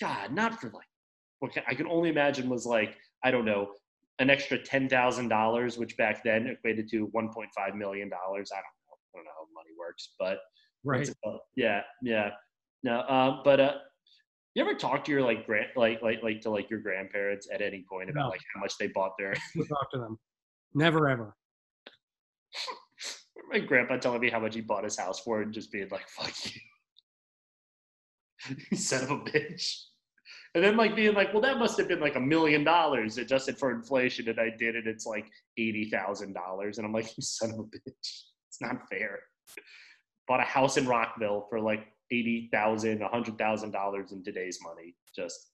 God, 0.00 0.32
not 0.32 0.60
for 0.60 0.68
like 0.70 0.86
what 1.40 1.52
I 1.68 1.74
can 1.74 1.86
only 1.88 2.10
imagine 2.10 2.48
was 2.48 2.66
like, 2.66 2.96
I 3.24 3.30
don't 3.30 3.44
know, 3.44 3.68
an 4.18 4.30
extra 4.30 4.58
ten 4.58 4.88
thousand 4.88 5.28
dollars, 5.28 5.78
which 5.78 5.96
back 5.96 6.22
then 6.24 6.46
equated 6.46 6.88
to 6.90 7.08
one 7.12 7.30
point 7.32 7.50
five 7.56 7.74
million 7.74 8.08
dollars. 8.08 8.50
I 8.52 8.56
don't 8.56 8.62
know. 8.64 8.96
I 9.14 9.18
don't 9.18 9.24
know 9.24 9.30
how 9.38 9.46
money 9.54 9.70
works, 9.78 10.14
but 10.18 10.38
Right. 10.84 10.98
What's 10.98 11.10
it 11.10 11.16
called? 11.22 11.40
Yeah, 11.54 11.82
yeah. 12.02 12.30
No, 12.82 13.00
uh, 13.00 13.42
but 13.44 13.60
uh, 13.60 13.72
you 14.54 14.62
ever 14.64 14.74
talk 14.74 15.04
to 15.04 15.12
your 15.12 15.22
like 15.22 15.46
grand, 15.46 15.68
like 15.76 16.02
like 16.02 16.22
like 16.22 16.40
to 16.40 16.50
like 16.50 16.68
your 16.70 16.80
grandparents 16.80 17.48
at 17.52 17.60
any 17.62 17.84
point 17.88 18.10
about 18.10 18.24
No. 18.24 18.28
like 18.30 18.40
how 18.54 18.60
much 18.60 18.76
they 18.78 18.88
bought 18.88 19.12
their? 19.18 19.32
Talk 19.34 19.90
to 19.92 19.98
them. 19.98 20.18
Never 20.74 21.08
ever. 21.08 21.36
My 23.50 23.58
grandpa 23.58 23.98
telling 23.98 24.20
me 24.20 24.30
how 24.30 24.40
much 24.40 24.54
he 24.54 24.60
bought 24.60 24.84
his 24.84 24.98
house 24.98 25.20
for, 25.20 25.42
and 25.42 25.52
just 25.52 25.72
being 25.72 25.88
like, 25.90 26.08
"Fuck 26.08 26.32
you, 28.70 28.76
son 28.76 29.04
of 29.04 29.10
a 29.10 29.18
bitch." 29.18 29.84
And 30.54 30.62
then 30.62 30.76
like 30.76 30.94
being 30.94 31.14
like, 31.14 31.32
"Well, 31.32 31.42
that 31.42 31.58
must 31.58 31.78
have 31.78 31.88
been 31.88 32.00
like 32.00 32.16
a 32.16 32.20
million 32.20 32.64
dollars 32.64 33.18
adjusted 33.18 33.58
for 33.58 33.70
inflation," 33.70 34.28
and 34.28 34.38
I 34.38 34.50
did 34.56 34.76
it. 34.76 34.86
It's 34.86 35.06
like 35.06 35.26
eighty 35.56 35.90
thousand 35.90 36.34
dollars, 36.34 36.78
and 36.78 36.86
I'm 36.86 36.92
like, 36.92 37.16
"You 37.16 37.22
son 37.22 37.50
of 37.50 37.58
a 37.58 37.64
bitch! 37.64 38.24
It's 38.48 38.60
not 38.60 38.88
fair." 38.88 39.20
Bought 40.28 40.40
a 40.40 40.44
house 40.44 40.76
in 40.76 40.86
Rockville 40.86 41.46
for 41.48 41.60
like 41.60 41.86
eighty 42.10 42.48
thousand, 42.52 43.02
a 43.02 43.08
hundred 43.08 43.38
thousand 43.38 43.70
dollars 43.70 44.12
in 44.12 44.22
today's 44.22 44.58
money. 44.62 44.94
Just, 45.16 45.50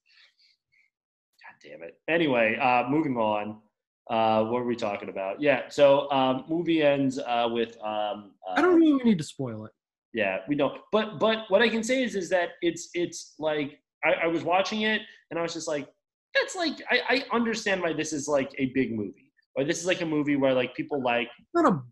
god 1.43 1.69
damn 1.69 1.83
it. 1.83 1.99
Anyway, 2.09 2.57
uh, 2.61 2.89
moving 2.89 3.17
on. 3.17 3.61
Uh, 4.11 4.45
what 4.45 4.61
were 4.63 4.65
we 4.67 4.77
talking 4.77 5.09
about? 5.11 5.41
Yeah, 5.41 5.69
so 5.69 6.11
um, 6.11 6.45
movie 6.49 6.83
ends 6.83 7.19
uh, 7.19 7.49
with 7.51 7.77
um, 7.83 8.33
uh, 8.49 8.55
I 8.57 8.63
don't 8.63 8.81
really 8.81 9.05
need 9.05 9.19
to 9.19 9.25
spoil 9.25 9.67
it. 9.67 9.73
yeah, 10.15 10.39
we 10.49 10.55
don't. 10.55 10.81
But 10.93 11.19
but 11.19 11.45
what 11.49 11.61
I 11.61 11.69
can 11.69 11.83
say 11.83 12.03
is 12.03 12.15
is 12.15 12.29
that 12.31 12.51
it's 12.63 12.89
it's 12.95 13.35
like 13.39 13.81
I, 14.05 14.13
I 14.25 14.27
was 14.27 14.43
watching 14.45 14.83
it 14.83 15.03
and 15.31 15.39
I 15.39 15.43
was 15.43 15.53
just 15.53 15.69
like, 15.69 15.87
that's 16.35 16.57
like 16.57 16.81
I, 16.91 17.25
I 17.31 17.37
understand 17.37 17.83
why 17.83 17.93
this 17.93 18.13
is 18.13 18.29
like 18.29 18.55
a 18.59 18.67
big 18.75 18.93
movie. 18.97 19.31
Or 19.57 19.65
this 19.65 19.79
is 19.79 19.87
like 19.87 20.01
a 20.01 20.07
movie 20.07 20.37
where 20.37 20.55
like 20.55 20.75
people 20.75 21.03
like 21.03 21.29
Not 21.53 21.67
a 21.71 21.83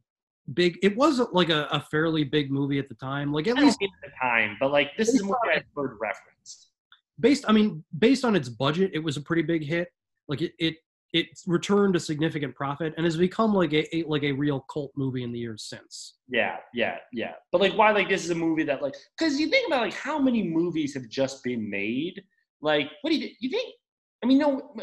big. 0.55 0.79
It 0.83 0.97
wasn't 0.97 1.35
like 1.35 1.51
a, 1.51 1.69
a 1.71 1.81
fairly 1.81 2.25
big 2.25 2.51
movie 2.51 2.79
at 2.79 2.89
the 2.89 2.95
time. 2.95 3.33
Like 3.33 3.47
at 3.49 3.59
I 3.59 3.63
least 3.63 3.83
at 3.83 3.91
the 4.03 4.11
time, 4.23 4.57
but 4.59 4.71
like 4.71 4.97
this 4.97 5.09
is 5.09 5.21
a 5.21 5.25
movie 5.25 5.35
I've 5.53 5.65
heard 5.77 5.99
referenced. 6.01 6.69
based. 7.21 7.45
I 7.47 7.53
mean, 7.53 7.85
based 7.99 8.25
on 8.25 8.37
its 8.37 8.49
budget, 8.49 8.93
it 8.95 9.01
was 9.01 9.17
a 9.19 9.21
pretty 9.21 9.43
big 9.43 9.65
hit. 9.65 9.89
Like 10.29 10.41
it 10.43 10.53
it 10.59 10.77
it 11.13 11.27
returned 11.47 11.97
a 11.97 12.01
significant 12.01 12.55
profit 12.55 12.95
and 12.97 13.05
has 13.05 13.17
become 13.17 13.55
like 13.55 13.73
a, 13.73 13.97
a 13.97 14.03
like 14.05 14.23
a 14.23 14.33
real 14.33 14.61
cult 14.73 14.93
movie 14.97 15.23
in 15.23 15.33
the 15.33 15.39
years 15.39 15.65
since. 15.65 16.15
Yeah, 16.29 16.57
yeah, 16.75 16.97
yeah. 17.13 17.33
But 17.53 17.61
like 17.61 17.75
why 17.75 17.93
like 17.93 18.09
this 18.09 18.25
is 18.25 18.31
a 18.31 18.35
movie 18.35 18.65
that 18.65 18.83
like 18.83 18.95
because 19.19 19.39
you 19.41 19.49
think 19.49 19.67
about 19.69 19.83
like 19.83 19.95
how 19.95 20.19
many 20.19 20.43
movies 20.43 20.95
have 20.95 21.09
just 21.09 21.43
been 21.45 21.69
made. 21.71 22.23
Like 22.61 22.91
what 23.03 23.11
do 23.11 23.17
you 23.17 23.31
you 23.41 23.51
think? 23.51 23.75
I 24.23 24.27
mean, 24.27 24.39
no. 24.39 24.75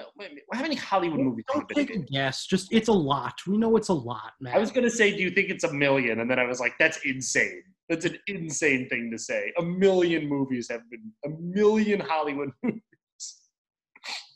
How 0.53 0.61
many 0.61 0.75
Hollywood 0.75 1.19
movies 1.19 1.45
Don't 1.51 1.67
take 1.69 1.89
a 1.89 1.97
guess. 1.97 2.45
Just 2.45 2.71
it's 2.71 2.87
a 2.87 2.93
lot. 2.93 3.33
We 3.47 3.57
know 3.57 3.75
it's 3.77 3.89
a 3.89 3.93
lot, 3.93 4.33
man. 4.39 4.55
I 4.55 4.59
was 4.59 4.71
gonna 4.71 4.89
say, 4.89 5.15
do 5.15 5.21
you 5.21 5.31
think 5.31 5.49
it's 5.49 5.63
a 5.63 5.73
million? 5.73 6.19
And 6.19 6.29
then 6.29 6.39
I 6.39 6.45
was 6.45 6.59
like, 6.59 6.73
that's 6.79 6.99
insane. 7.03 7.63
That's 7.89 8.05
an 8.05 8.17
insane 8.27 8.87
thing 8.89 9.11
to 9.11 9.17
say. 9.17 9.51
A 9.57 9.63
million 9.63 10.27
movies 10.29 10.67
have 10.69 10.81
been 10.89 11.11
a 11.25 11.29
million 11.41 11.99
Hollywood 11.99 12.51
movies 12.63 12.81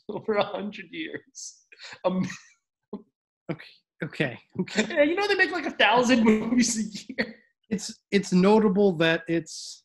over 0.08 0.34
a 0.34 0.44
hundred 0.44 0.86
years. 0.90 1.57
Um, 2.04 2.26
a 2.94 2.98
mi- 3.54 3.60
okay. 4.60 4.88
yeah, 4.88 5.02
you 5.02 5.14
know 5.14 5.26
they 5.28 5.34
make 5.34 5.50
like 5.52 5.66
a 5.66 5.70
thousand 5.72 6.24
movies 6.24 6.76
a 6.78 6.82
year. 7.12 7.36
It's 7.70 8.00
it's 8.10 8.32
notable 8.32 8.92
that 8.98 9.24
it's 9.28 9.84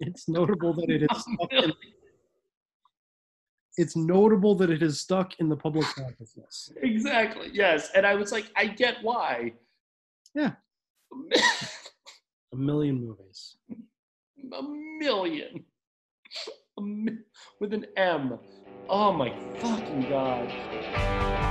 it's 0.00 0.28
notable 0.28 0.72
that 0.74 0.90
it 0.90 1.02
is 1.02 1.08
oh, 1.12 1.18
stuck 1.18 1.52
in, 1.52 1.72
it's 3.78 3.96
notable 3.96 4.54
that 4.56 4.70
it 4.70 4.82
is 4.82 5.00
stuck 5.00 5.38
in 5.38 5.48
the 5.48 5.56
public 5.56 5.86
consciousness. 5.94 6.72
Exactly. 6.82 7.50
Yes, 7.52 7.90
and 7.94 8.06
I 8.06 8.14
was 8.14 8.32
like, 8.32 8.50
I 8.56 8.66
get 8.66 8.96
why. 9.02 9.52
Yeah. 10.34 10.52
A 12.52 12.56
million 12.56 13.00
movies. 13.04 13.56
a 14.52 14.62
million 14.62 15.64
A 16.78 16.80
mi- 16.82 17.18
with 17.60 17.74
an 17.74 17.86
M. 17.96 18.38
Oh 18.88 19.12
my 19.12 19.32
fucking 19.58 20.08
god. 20.08 21.45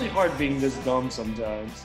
Really 0.00 0.12
hard 0.12 0.38
being 0.38 0.58
this 0.58 0.76
dumb 0.76 1.10
sometimes. 1.10 1.84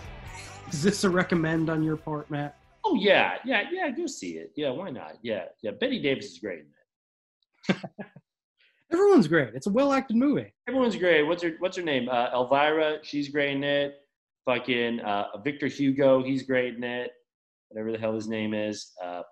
Is 0.72 0.82
this 0.82 1.04
a 1.04 1.10
recommend 1.10 1.70
on 1.70 1.84
your 1.84 1.98
part, 1.98 2.32
Matt? 2.32 2.58
Oh 2.86 2.96
yeah, 2.96 3.40
yeah, 3.44 3.64
yeah. 3.74 3.90
Go 3.92 4.08
see 4.08 4.38
it. 4.38 4.54
Yeah, 4.56 4.70
why 4.70 4.90
not? 4.90 5.18
Yeah, 5.22 5.48
yeah. 5.62 5.72
Bette 5.72 6.02
Davis 6.02 6.28
is 6.32 6.40
great 6.40 6.60
in 6.60 7.76
it. 7.76 7.78
Everyone's 8.94 9.28
great. 9.28 9.50
It's 9.54 9.68
a 9.68 9.70
well 9.70 9.92
acted 9.92 10.16
movie. 10.16 10.54
Everyone's 10.66 10.96
great. 10.96 11.24
What's 11.24 11.44
her 11.44 11.56
What's 11.60 11.76
her 11.76 11.84
name? 11.84 12.08
Uh, 12.08 12.30
Elvira. 12.32 13.00
She's 13.02 13.28
great 13.28 13.52
in 13.58 13.66
it. 13.66 13.96
Fucking 14.46 15.02
uh, 15.02 15.26
Victor 15.44 15.68
Hugo. 15.68 16.24
He's 16.24 16.44
great 16.44 16.76
in 16.76 16.86
it. 16.86 17.12
Whatever 17.68 17.92
the 17.92 17.98
hell 17.98 18.16
his 18.16 18.30
name 18.30 18.54
is. 18.54 18.94
Uh, 19.04 19.24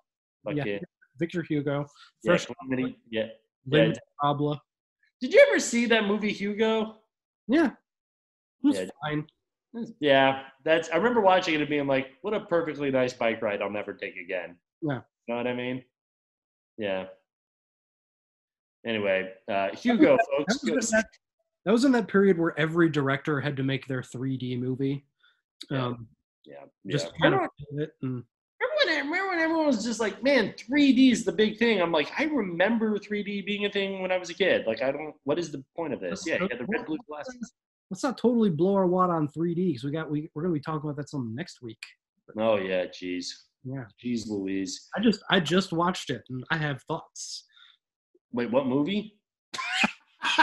fucking 0.44 0.58
Yeah. 0.68 0.80
Victor 1.20 1.42
Hugo. 1.42 1.86
yeah, 2.24 2.32
Fresh 2.34 2.48
comedy. 2.62 2.98
Yeah. 3.10 3.28
Linda 3.66 3.98
yeah. 4.26 4.54
Did 5.22 5.34
you 5.34 5.46
ever 5.48 5.62
see 5.62 5.86
that 5.86 6.04
movie 6.04 6.34
Hugo? 6.34 6.98
Yeah. 7.48 7.70
It's 8.64 8.80
Yeah. 8.80 8.86
fine. 9.02 9.28
Yeah, 10.00 10.44
that's. 10.64 10.90
I 10.90 10.98
remember 10.98 11.20
watching 11.22 11.56
it 11.56 11.62
and 11.62 11.70
being 11.70 11.88
like, 11.88 12.12
"What 12.22 12.34
a 12.34 12.42
perfectly 12.42 12.92
nice 12.92 13.14
bike 13.14 13.42
ride. 13.42 13.62
I'll 13.62 13.70
never 13.72 13.94
take 13.94 14.16
again." 14.18 14.56
Yeah. 14.82 15.02
You 15.28 15.34
know 15.34 15.38
what 15.38 15.48
I 15.48 15.54
mean? 15.56 15.84
Yeah. 16.78 17.08
Anyway, 18.86 19.32
uh, 19.48 19.70
Hugo, 19.76 20.18
folks. 20.38 20.60
That 20.62 20.76
was, 20.76 20.92
in 20.92 20.98
that, 20.98 21.06
that 21.66 21.72
was 21.72 21.86
in 21.86 21.92
that 21.94 22.08
period 22.08 22.38
where 22.38 22.58
every 22.60 22.90
director 22.90 23.40
had 23.40 23.56
to 23.58 23.64
make 23.64 23.88
their 23.88 24.02
3D 24.02 24.60
movie. 24.60 25.06
Um, 25.72 26.08
yeah, 26.46 26.56
Just 26.88 27.06
yeah. 27.08 27.12
kind 27.22 27.34
of 27.36 27.50
Remember- 27.72 27.84
it 27.84 27.92
and 28.02 28.24
Remember 28.60 28.76
when, 28.86 28.88
remember 29.08 29.30
when 29.30 29.40
everyone 29.40 29.66
was 29.68 29.84
just 29.86 30.00
like, 30.02 30.22
man, 30.22 30.54
3D 30.58 31.12
is 31.12 31.24
the 31.24 31.32
big 31.32 31.58
thing? 31.58 31.82
I'm 31.82 31.92
like, 31.94 32.12
I 32.20 32.26
remember 32.26 32.98
3D 33.00 33.46
being 33.46 33.66
a 33.66 33.70
thing 33.72 34.02
when 34.02 34.12
I 34.12 34.18
was 34.18 34.30
a 34.30 34.34
kid. 34.34 34.66
Like, 34.68 34.82
I 34.82 34.92
don't, 34.92 35.16
what 35.24 35.40
is 35.40 35.52
the 35.52 35.64
point 35.76 35.94
of 35.94 36.00
this? 36.02 36.28
Yeah, 36.28 36.36
you 36.42 36.48
had 36.50 36.60
the 36.60 36.66
red 36.66 36.86
blue 36.86 36.98
glasses. 37.08 37.54
Let's 37.94 38.02
not 38.02 38.18
totally 38.18 38.50
blow 38.50 38.74
our 38.74 38.88
wad 38.88 39.12
on 39.12 39.28
3D 39.28 39.68
because 39.68 39.84
we 39.84 39.92
got 39.92 40.10
we 40.10 40.28
we're 40.34 40.42
gonna 40.42 40.54
be 40.54 40.60
talking 40.60 40.90
about 40.90 40.96
that 40.96 41.10
some 41.10 41.36
next 41.36 41.62
week. 41.62 41.78
Oh 42.40 42.58
yeah, 42.58 42.86
jeez, 42.86 43.28
Yeah, 43.64 43.84
jeez, 44.04 44.28
Louise. 44.28 44.90
I 44.98 45.00
just 45.00 45.24
I 45.30 45.40
just 45.40 45.72
watched 45.72 46.10
it 46.10 46.24
and 46.30 46.44
I 46.50 46.58
have 46.58 46.82
thoughts. 46.84 47.46
Wait, 48.32 48.50
what 48.50 48.66
movie? 48.66 49.16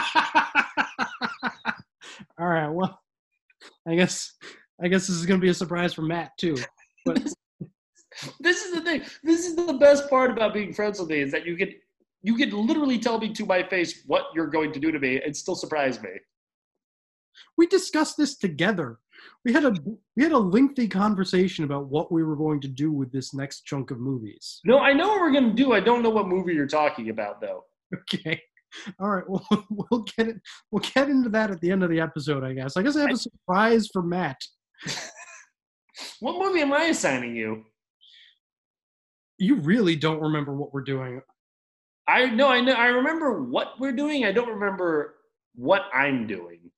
All 2.38 2.46
right, 2.46 2.68
well, 2.68 3.00
I 3.88 3.96
guess 3.96 4.32
I 4.80 4.86
guess 4.86 5.08
this 5.08 5.16
is 5.16 5.26
gonna 5.26 5.40
be 5.40 5.48
a 5.48 5.54
surprise 5.54 5.92
for 5.92 6.02
Matt 6.02 6.30
too. 6.38 6.56
But 7.04 7.20
This 8.38 8.64
is 8.64 8.74
the 8.74 8.80
thing. 8.82 9.02
This 9.24 9.46
is 9.46 9.56
the 9.56 9.72
best 9.72 10.08
part 10.08 10.30
about 10.30 10.54
being 10.54 10.72
friends 10.72 11.00
with 11.00 11.08
me 11.08 11.20
is 11.20 11.32
that 11.32 11.46
you 11.46 11.56
can 11.56 11.72
you 12.22 12.36
can 12.36 12.50
literally 12.50 12.98
tell 12.98 13.18
me 13.18 13.32
to 13.32 13.44
my 13.44 13.62
face 13.62 14.04
what 14.06 14.26
you're 14.36 14.46
going 14.46 14.72
to 14.72 14.78
do 14.78 14.92
to 14.92 15.00
me 15.00 15.20
and 15.24 15.36
still 15.36 15.56
surprise 15.56 16.00
me. 16.00 16.10
We 17.56 17.66
discussed 17.66 18.16
this 18.16 18.36
together. 18.36 18.98
We 19.44 19.52
had 19.52 19.64
a 19.64 19.74
we 20.16 20.22
had 20.22 20.32
a 20.32 20.38
lengthy 20.38 20.88
conversation 20.88 21.64
about 21.64 21.86
what 21.88 22.10
we 22.10 22.24
were 22.24 22.36
going 22.36 22.60
to 22.62 22.68
do 22.68 22.90
with 22.92 23.12
this 23.12 23.34
next 23.34 23.62
chunk 23.62 23.90
of 23.90 23.98
movies. 23.98 24.60
No, 24.64 24.78
I 24.78 24.92
know 24.92 25.08
what 25.08 25.20
we're 25.20 25.32
gonna 25.32 25.52
do. 25.52 25.72
I 25.72 25.80
don't 25.80 26.02
know 26.02 26.10
what 26.10 26.28
movie 26.28 26.54
you're 26.54 26.66
talking 26.66 27.10
about 27.10 27.40
though. 27.40 27.64
Okay. 27.94 28.40
All 29.00 29.10
right. 29.10 29.28
Well, 29.28 29.46
we'll 29.70 30.04
get 30.16 30.28
it. 30.28 30.36
We'll 30.70 30.84
get 30.94 31.08
into 31.08 31.28
that 31.30 31.50
at 31.50 31.60
the 31.60 31.70
end 31.70 31.82
of 31.82 31.90
the 31.90 32.00
episode, 32.00 32.44
I 32.44 32.54
guess. 32.54 32.76
I 32.76 32.82
guess 32.82 32.96
I 32.96 33.02
have 33.02 33.10
a 33.10 33.16
surprise 33.16 33.88
for 33.92 34.02
Matt. 34.02 34.38
What 36.20 36.38
movie 36.38 36.62
am 36.62 36.72
I 36.72 36.84
assigning 36.84 37.36
you? 37.36 37.64
You 39.38 39.56
really 39.56 39.96
don't 39.96 40.20
remember 40.20 40.54
what 40.54 40.72
we're 40.72 40.82
doing. 40.82 41.20
I 42.06 42.26
know, 42.26 42.48
I 42.48 42.60
know, 42.60 42.72
I 42.72 42.86
remember 42.86 43.42
what 43.42 43.78
we're 43.78 43.92
doing. 43.92 44.24
I 44.24 44.32
don't 44.32 44.48
remember 44.48 45.16
what 45.54 45.82
I'm 45.94 46.26
doing. 46.26 46.69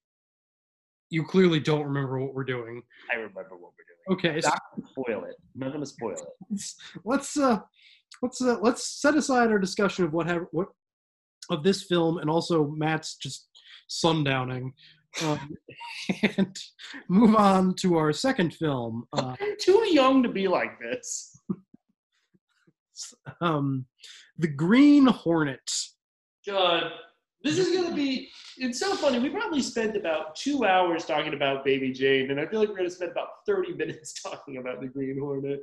You 1.12 1.24
clearly 1.24 1.60
don't 1.60 1.84
remember 1.84 2.18
what 2.18 2.32
we're 2.32 2.42
doing. 2.42 2.82
I 3.12 3.16
remember 3.16 3.50
what 3.50 3.72
we're 3.76 4.14
doing. 4.16 4.32
Okay. 4.32 4.40
So 4.40 4.48
Not 4.48 4.88
spoil 4.92 5.24
it. 5.24 5.34
I'm 5.54 5.60
not 5.60 5.72
gonna 5.72 5.84
spoil 5.84 6.14
it. 6.14 6.24
let's 6.50 6.76
let's 7.04 7.36
uh 7.36 7.58
let's 8.22 8.40
uh, 8.40 8.56
let's 8.62 9.00
set 9.02 9.14
aside 9.14 9.50
our 9.50 9.58
discussion 9.58 10.06
of 10.06 10.14
what 10.14 10.26
have 10.26 10.46
what 10.52 10.68
of 11.50 11.62
this 11.62 11.82
film 11.82 12.16
and 12.16 12.30
also 12.30 12.68
Matt's 12.68 13.16
just 13.16 13.46
sundowning 13.90 14.72
um, 15.22 15.54
and 16.38 16.56
move 17.10 17.36
on 17.36 17.74
to 17.80 17.98
our 17.98 18.14
second 18.14 18.54
film 18.54 19.04
uh, 19.12 19.36
I'm 19.38 19.56
too 19.60 19.86
young 19.90 20.22
to 20.22 20.30
be 20.30 20.48
like 20.48 20.80
this. 20.80 21.36
um 23.42 23.84
the 24.38 24.48
green 24.48 25.06
hornet 25.06 25.70
God, 26.46 26.84
this 27.44 27.58
is 27.58 27.76
gonna 27.76 27.94
be. 27.94 28.30
It's 28.58 28.78
so 28.78 28.94
funny. 28.94 29.18
We 29.18 29.30
probably 29.30 29.62
spent 29.62 29.96
about 29.96 30.36
two 30.36 30.64
hours 30.64 31.04
talking 31.06 31.32
about 31.34 31.64
Baby 31.64 31.90
Jane, 31.92 32.30
and 32.30 32.38
I 32.38 32.46
feel 32.46 32.60
like 32.60 32.68
we're 32.68 32.76
gonna 32.76 32.90
spend 32.90 33.10
about 33.12 33.44
thirty 33.46 33.72
minutes 33.82 34.20
talking 34.22 34.58
about 34.58 34.80
the 34.80 34.86
Green 34.88 35.18
Hornet. 35.18 35.60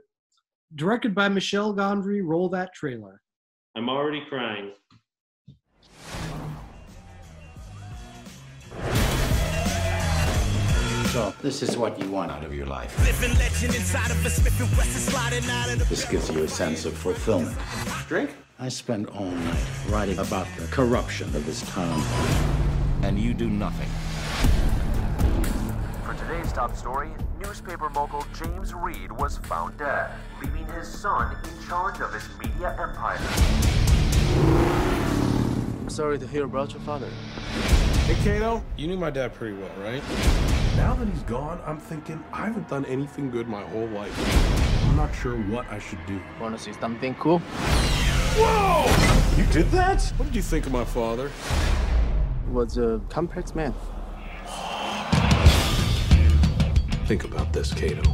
directed 0.75 1.15
by 1.15 1.27
michel 1.29 1.73
gondry 1.73 2.21
roll 2.23 2.47
that 2.49 2.73
trailer 2.73 3.21
I'm 3.75 3.89
already 3.89 4.23
crying. 4.29 4.71
So, 11.11 11.33
this 11.41 11.63
is 11.63 11.75
what 11.75 11.99
you 11.99 12.07
want 12.11 12.31
out 12.31 12.43
of 12.43 12.53
your 12.53 12.67
life. 12.67 12.95
Living 13.03 13.35
legend 13.39 13.73
inside 13.73 14.11
of 14.11 14.23
a 14.23 14.29
Smith 14.29 14.59
and 14.59 14.69
Wesson 14.77 15.01
sliding 15.11 15.43
out 15.49 15.67
of 15.71 15.79
the 15.79 15.85
This 15.85 16.05
gives 16.05 16.29
you 16.29 16.43
a 16.43 16.47
sense 16.47 16.85
of 16.85 16.93
fulfillment. 16.93 17.57
Drink? 18.07 18.35
I 18.59 18.69
spend 18.69 19.07
all 19.07 19.25
night 19.31 19.63
writing 19.87 20.19
about 20.19 20.45
the 20.59 20.67
corruption 20.67 21.35
of 21.35 21.47
this 21.47 21.67
town. 21.71 21.99
And 23.01 23.17
you 23.17 23.33
do 23.33 23.49
nothing. 23.49 23.89
For 26.05 26.13
today's 26.13 26.53
top 26.53 26.77
story, 26.77 27.09
newspaper 27.41 27.89
mogul 27.89 28.23
James 28.35 28.75
Reid 28.75 29.11
was 29.11 29.37
found 29.37 29.79
dead, 29.79 30.11
leaving 30.43 30.67
his 30.67 30.87
son 30.87 31.35
in 31.43 31.67
charge 31.67 32.01
of 32.01 32.13
his 32.13 32.29
media 32.37 32.77
empire. 32.79 33.17
Sorry 35.89 36.19
to 36.19 36.27
hear 36.27 36.45
about 36.45 36.71
your 36.73 36.81
father. 36.81 37.09
Hey, 38.05 38.15
Kato, 38.23 38.63
you 38.77 38.87
knew 38.87 38.97
my 38.97 39.09
dad 39.09 39.33
pretty 39.33 39.57
well, 39.57 39.71
right? 39.79 40.03
Now 40.79 40.95
that 40.95 41.09
he's 41.09 41.23
gone, 41.23 41.59
I'm 41.65 41.77
thinking 41.77 42.23
I 42.31 42.45
haven't 42.45 42.69
done 42.69 42.85
anything 42.85 43.29
good 43.29 43.49
my 43.49 43.63
whole 43.63 43.87
life. 43.87 44.15
I'm 44.87 44.95
not 44.95 45.13
sure 45.13 45.35
what 45.35 45.69
I 45.69 45.77
should 45.77 45.99
do. 46.05 46.21
Wanna 46.39 46.57
see 46.57 46.71
something 46.71 47.15
cool? 47.15 47.39
Whoa! 48.39 49.35
You 49.35 49.45
did 49.51 49.69
that? 49.71 50.01
What 50.15 50.27
did 50.27 50.35
you 50.37 50.41
think 50.41 50.67
of 50.67 50.71
my 50.71 50.85
father? 50.85 51.31
Was 52.49 52.77
a 52.77 53.01
complex 53.09 53.53
man. 53.55 53.73
Think 57.07 57.25
about 57.25 57.51
this, 57.51 57.73
Kato. 57.73 58.09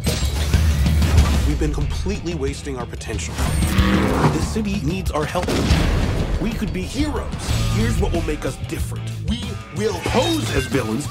We've 1.48 1.60
been 1.60 1.74
completely 1.74 2.34
wasting 2.34 2.78
our 2.78 2.88
potential. 2.88 3.36
The 3.36 4.42
city 4.42 4.82
needs 4.82 5.12
our 5.12 5.24
help. 5.24 5.46
We 6.42 6.52
could 6.52 6.74
be 6.74 6.82
heroes. 6.82 7.32
Here's 7.76 8.02
what 8.02 8.12
will 8.12 8.24
make 8.24 8.44
us 8.44 8.58
different. 8.68 9.08
We 9.30 9.44
will 9.78 10.00
pose 10.06 10.50
as 10.56 10.66
villains 10.66 11.06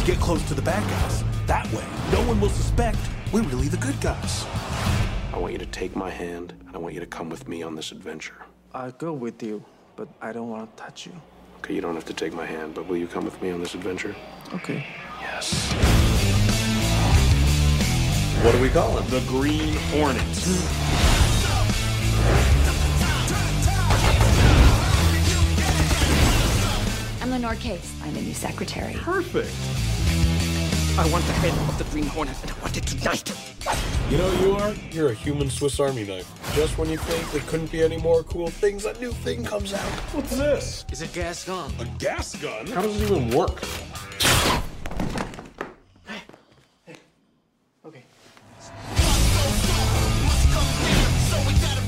to 0.00 0.06
get 0.06 0.18
close 0.18 0.42
to 0.48 0.54
the 0.54 0.62
bad 0.62 0.82
guys. 0.88 1.22
That 1.46 1.70
way, 1.72 1.84
no 2.10 2.26
one 2.26 2.40
will 2.40 2.48
suspect 2.48 2.98
we're 3.32 3.42
really 3.42 3.68
the 3.68 3.76
good 3.76 4.00
guys. 4.00 4.46
I 5.32 5.38
want 5.38 5.52
you 5.52 5.58
to 5.58 5.66
take 5.66 5.94
my 5.94 6.08
hand, 6.08 6.54
and 6.66 6.74
I 6.74 6.78
want 6.78 6.94
you 6.94 7.00
to 7.00 7.06
come 7.06 7.28
with 7.28 7.46
me 7.46 7.62
on 7.62 7.74
this 7.74 7.92
adventure. 7.92 8.46
I'll 8.72 8.92
go 8.92 9.12
with 9.12 9.42
you, 9.42 9.62
but 9.96 10.08
I 10.22 10.32
don't 10.32 10.48
want 10.48 10.74
to 10.74 10.82
touch 10.82 11.06
you. 11.06 11.12
Okay, 11.58 11.74
you 11.74 11.82
don't 11.82 11.94
have 11.94 12.06
to 12.06 12.14
take 12.14 12.32
my 12.32 12.46
hand, 12.46 12.74
but 12.74 12.86
will 12.86 12.96
you 12.96 13.06
come 13.06 13.24
with 13.26 13.40
me 13.42 13.50
on 13.50 13.60
this 13.60 13.74
adventure? 13.74 14.16
Okay. 14.54 14.86
Yes. 15.20 15.70
What 18.42 18.52
do 18.52 18.60
we 18.62 18.70
call 18.70 18.96
him? 18.96 19.06
The 19.10 19.20
Green 19.28 19.74
Hornet. 19.92 21.19
I'm 27.40 27.44
Lenore 27.46 27.62
Case. 27.62 27.98
I'm 28.04 28.12
the 28.12 28.20
new 28.20 28.34
secretary. 28.34 28.92
Perfect. 28.92 29.48
I 30.98 31.10
want 31.10 31.24
the 31.24 31.32
head 31.32 31.54
of 31.70 31.78
the 31.78 31.84
Green 31.84 32.04
Hornet, 32.04 32.36
and 32.42 32.50
I 32.50 32.58
want 32.60 32.76
it 32.76 32.84
tonight. 32.84 33.32
You 34.10 34.18
know 34.18 34.30
you 34.42 34.52
are? 34.56 34.74
You're 34.90 35.12
a 35.12 35.14
human 35.14 35.48
Swiss 35.48 35.80
Army 35.80 36.04
knife. 36.04 36.30
Just 36.54 36.76
when 36.76 36.90
you 36.90 36.98
think 36.98 37.32
there 37.32 37.40
couldn't 37.50 37.72
be 37.72 37.82
any 37.82 37.96
more 37.96 38.24
cool 38.24 38.48
things, 38.48 38.84
a 38.84 38.92
new 39.00 39.10
thing 39.10 39.42
comes 39.42 39.72
out. 39.72 39.90
What's 40.12 40.36
this? 40.36 40.84
It's 40.90 41.00
a 41.00 41.06
gas 41.06 41.46
gun. 41.46 41.72
A 41.80 41.86
gas 41.98 42.36
gun? 42.36 42.66
How 42.66 42.82
does 42.82 43.00
it 43.00 43.10
even 43.10 43.30
work? 43.30 43.64
Hey. 46.06 46.20
Hey. 46.84 46.96
Okay. 47.86 48.04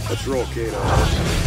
Let's 0.09 0.27
roll, 0.27 0.47
Kato. 0.47 1.42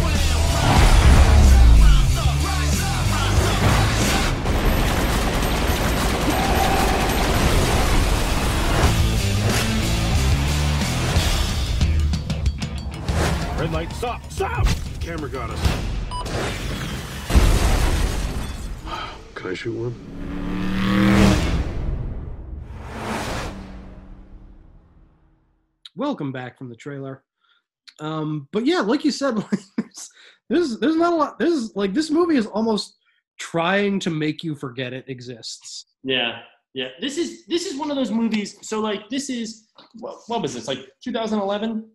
Red 13.66 13.72
light, 13.72 13.92
stop! 13.94 14.30
Stop! 14.30 14.64
Camera 15.00 15.28
got 15.28 15.50
us. 15.50 15.60
Can 19.34 19.50
I 19.50 19.54
shoot 19.54 19.74
one? 19.74 19.92
welcome 25.96 26.30
back 26.30 26.58
from 26.58 26.68
the 26.68 26.76
trailer 26.76 27.24
um 28.00 28.46
but 28.52 28.66
yeah 28.66 28.80
like 28.80 29.02
you 29.02 29.10
said 29.10 29.34
like, 29.36 29.48
there's, 29.78 30.10
there's 30.50 30.78
there's 30.78 30.96
not 30.96 31.12
a 31.14 31.16
lot 31.16 31.38
there's 31.38 31.74
like 31.74 31.94
this 31.94 32.10
movie 32.10 32.36
is 32.36 32.46
almost 32.46 32.98
trying 33.38 33.98
to 33.98 34.10
make 34.10 34.44
you 34.44 34.54
forget 34.54 34.92
it 34.92 35.06
exists 35.08 35.86
Yeah, 36.04 36.40
yeah. 36.74 36.88
This 37.00 37.16
is 37.16 37.46
this 37.46 37.64
is 37.64 37.78
one 37.78 37.90
of 37.90 37.96
those 37.96 38.10
movies. 38.10 38.58
So 38.60 38.80
like 38.80 39.08
this 39.08 39.30
is 39.30 39.68
what, 39.94 40.18
what 40.26 40.42
was 40.42 40.52
this 40.52 40.68
like 40.68 40.86
2011? 41.02 41.90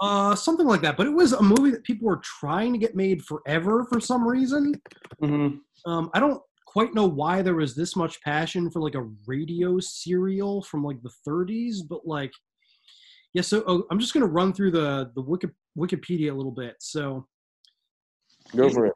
Uh 0.00 0.34
something 0.34 0.66
like 0.66 0.80
that 0.80 0.96
but 0.96 1.06
it 1.06 1.10
was 1.12 1.32
a 1.32 1.42
movie 1.42 1.70
that 1.70 1.82
people 1.84 2.06
were 2.08 2.20
trying 2.22 2.72
to 2.72 2.78
get 2.78 2.94
made 2.96 3.22
forever 3.24 3.84
for 3.90 4.00
some 4.00 4.26
reason 4.26 4.74
Mm-hmm. 5.22 5.90
um 5.90 6.10
i 6.14 6.20
don't 6.20 6.40
quite 6.66 6.94
know 6.94 7.06
why 7.06 7.42
there 7.42 7.56
was 7.56 7.74
this 7.74 7.96
much 7.96 8.20
passion 8.22 8.70
for 8.70 8.80
like 8.80 8.94
a 8.94 9.08
radio 9.26 9.78
serial 9.80 10.62
from 10.62 10.84
like 10.84 11.00
the 11.02 11.10
30s 11.28 11.78
but 11.88 12.06
like 12.06 12.32
yeah 13.34 13.42
so 13.42 13.62
oh, 13.66 13.84
i'm 13.90 13.98
just 13.98 14.14
going 14.14 14.24
to 14.26 14.32
run 14.32 14.52
through 14.52 14.70
the 14.70 15.10
the 15.14 15.20
Wiki, 15.22 15.48
wikipedia 15.76 16.30
a 16.30 16.34
little 16.34 16.52
bit 16.52 16.76
so 16.80 17.26
Go 18.56 18.68
for 18.70 18.86
it. 18.86 18.94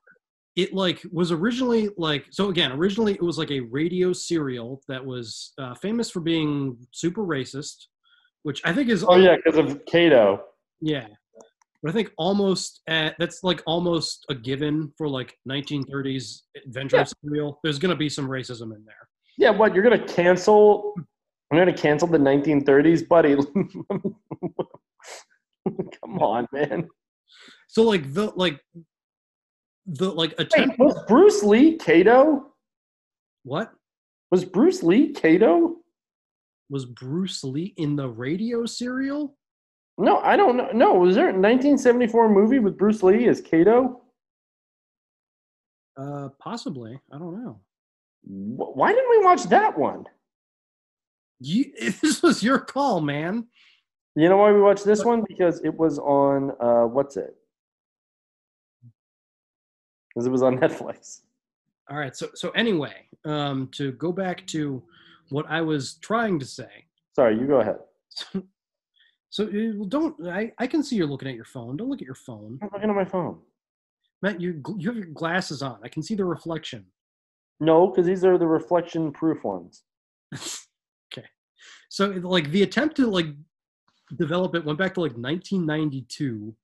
it 0.57 0.73
like 0.73 1.03
was 1.13 1.31
originally 1.33 1.91
like 1.99 2.27
so 2.31 2.49
again 2.49 2.73
originally 2.73 3.15
it 3.15 3.23
was 3.23 3.39
like 3.39 3.51
a 3.51 3.61
radio 3.61 4.13
serial 4.13 4.81
that 4.89 5.05
was 5.05 5.53
uh, 5.59 5.75
famous 5.75 6.11
for 6.11 6.21
being 6.21 6.77
super 6.93 7.23
racist 7.23 7.87
which 8.45 8.61
i 8.65 8.73
think 8.73 8.89
is 8.89 9.05
Oh 9.07 9.17
yeah, 9.17 9.37
because 9.37 9.59
of 9.59 9.85
Kato. 9.87 10.43
Yeah 10.81 11.07
but 11.83 11.91
i 11.91 11.93
think 11.93 12.11
almost 12.19 12.81
at, 12.87 13.15
that's 13.19 13.43
like 13.45 13.63
almost 13.67 14.25
a 14.29 14.35
given 14.35 14.93
for 14.99 15.09
like 15.09 15.37
1930s 15.49 16.43
adventure 16.67 16.97
Yeah. 16.99 17.05
serial 17.25 17.61
there's 17.63 17.79
going 17.79 17.91
to 17.91 17.97
be 17.97 18.09
some 18.09 18.27
racism 18.29 18.75
in 18.75 18.85
there 18.85 19.09
Yeah, 19.39 19.51
what 19.51 19.75
you're 19.75 19.83
gonna 19.85 20.07
cancel 20.07 20.95
I'm 21.53 21.59
gonna 21.59 21.73
cancel 21.77 22.09
the 22.09 22.19
1930s, 22.19 23.07
buddy. 23.07 23.37
Come 26.01 26.19
on, 26.21 26.47
man. 26.53 26.89
So 27.69 27.83
like 27.83 28.13
the 28.13 28.33
like 28.37 28.61
the 29.87 30.11
like 30.11 30.31
Wait, 30.39 30.47
attempt. 30.47 30.79
was 30.79 30.99
Bruce 31.07 31.43
Lee 31.43 31.77
Kato? 31.77 32.53
What 33.45 33.73
Was 34.31 34.45
Bruce 34.45 34.83
Lee 34.83 35.13
Kato? 35.13 35.77
was 36.71 36.87
Bruce 36.87 37.45
Lee 37.45 37.75
in 37.77 37.95
the 37.95 38.09
radio 38.09 38.65
serial? 38.67 39.37
No, 39.97 40.19
I 40.19 40.37
don't 40.37 40.57
know. 40.57 40.71
No, 40.73 40.95
was 40.95 41.15
there 41.15 41.27
a 41.29 41.33
1974 41.33 42.29
movie 42.29 42.59
with 42.59 42.77
Bruce 42.77 43.03
Lee 43.03 43.29
as 43.29 43.41
Kato? 43.41 44.03
Uh, 45.97 46.31
possibly. 46.41 46.99
I 47.13 47.19
don't 47.19 47.43
know. 47.43 47.61
Why 48.25 48.93
didn't 48.93 49.11
we 49.11 49.25
watch 49.25 49.45
that 49.45 49.79
one? 49.79 50.05
You, 51.41 51.73
this 52.03 52.23
was 52.23 52.43
your 52.43 52.59
call, 52.59 53.01
man. 53.01 53.47
You 54.17 54.29
know 54.29 54.37
why 54.37 54.53
we 54.53 54.61
watched 54.61 54.85
this 54.85 55.05
one? 55.05 55.25
Because 55.27 55.61
it 55.65 55.77
was 55.77 55.99
on 55.99 56.53
uh, 56.61 56.87
what's 56.87 57.17
it? 57.17 57.35
Because 60.09 60.27
it 60.27 60.31
was 60.31 60.43
on 60.43 60.59
Netflix. 60.61 61.21
All 61.91 61.97
right. 61.97 62.17
So 62.17 62.29
so 62.35 62.51
anyway, 62.51 62.95
um, 63.25 63.69
to 63.73 63.93
go 63.93 64.13
back 64.13 64.47
to 64.49 64.83
what 65.31 65.47
I 65.49 65.61
was 65.61 65.95
trying 65.95 66.39
to 66.39 66.47
say. 66.47 66.87
Sorry, 67.15 67.39
you 67.39 67.47
go 67.47 67.61
ahead. 67.61 68.45
So 69.35 69.47
uh, 69.47 69.73
well, 69.75 69.89
don't. 69.89 70.29
I 70.29 70.53
I 70.59 70.69
can 70.69 70.85
see 70.85 70.95
you're 70.95 71.09
looking 71.09 71.27
at 71.27 71.35
your 71.35 71.45
phone. 71.45 71.77
Don't 71.77 71.89
look 71.89 72.01
at 72.01 72.07
your 72.07 72.15
phone. 72.15 72.57
I'm 72.63 72.69
looking 72.73 72.89
at 72.89 72.95
my 72.95 73.05
phone. 73.05 73.41
Matt, 74.23 74.41
you 74.41 74.63
you 74.79 74.89
have 74.89 74.97
your 74.97 75.07
glasses 75.07 75.61
on. 75.61 75.81
I 75.83 75.89
can 75.89 76.05
see 76.05 76.15
the 76.15 76.25
reflection. 76.25 76.87
No, 77.59 77.89
because 77.89 78.07
these 78.07 78.25
are 78.25 78.39
the 78.39 78.47
reflection-proof 78.47 79.43
ones. 79.45 79.83
Okay. 81.13 81.27
So 81.91 82.07
like 82.07 82.51
the 82.51 82.63
attempt 82.63 82.97
to 82.97 83.07
like 83.07 83.27
develop 84.17 84.55
it 84.57 84.65
went 84.65 84.79
back 84.79 84.95
to 84.95 85.01
like 85.01 85.13
1992. 85.13 86.55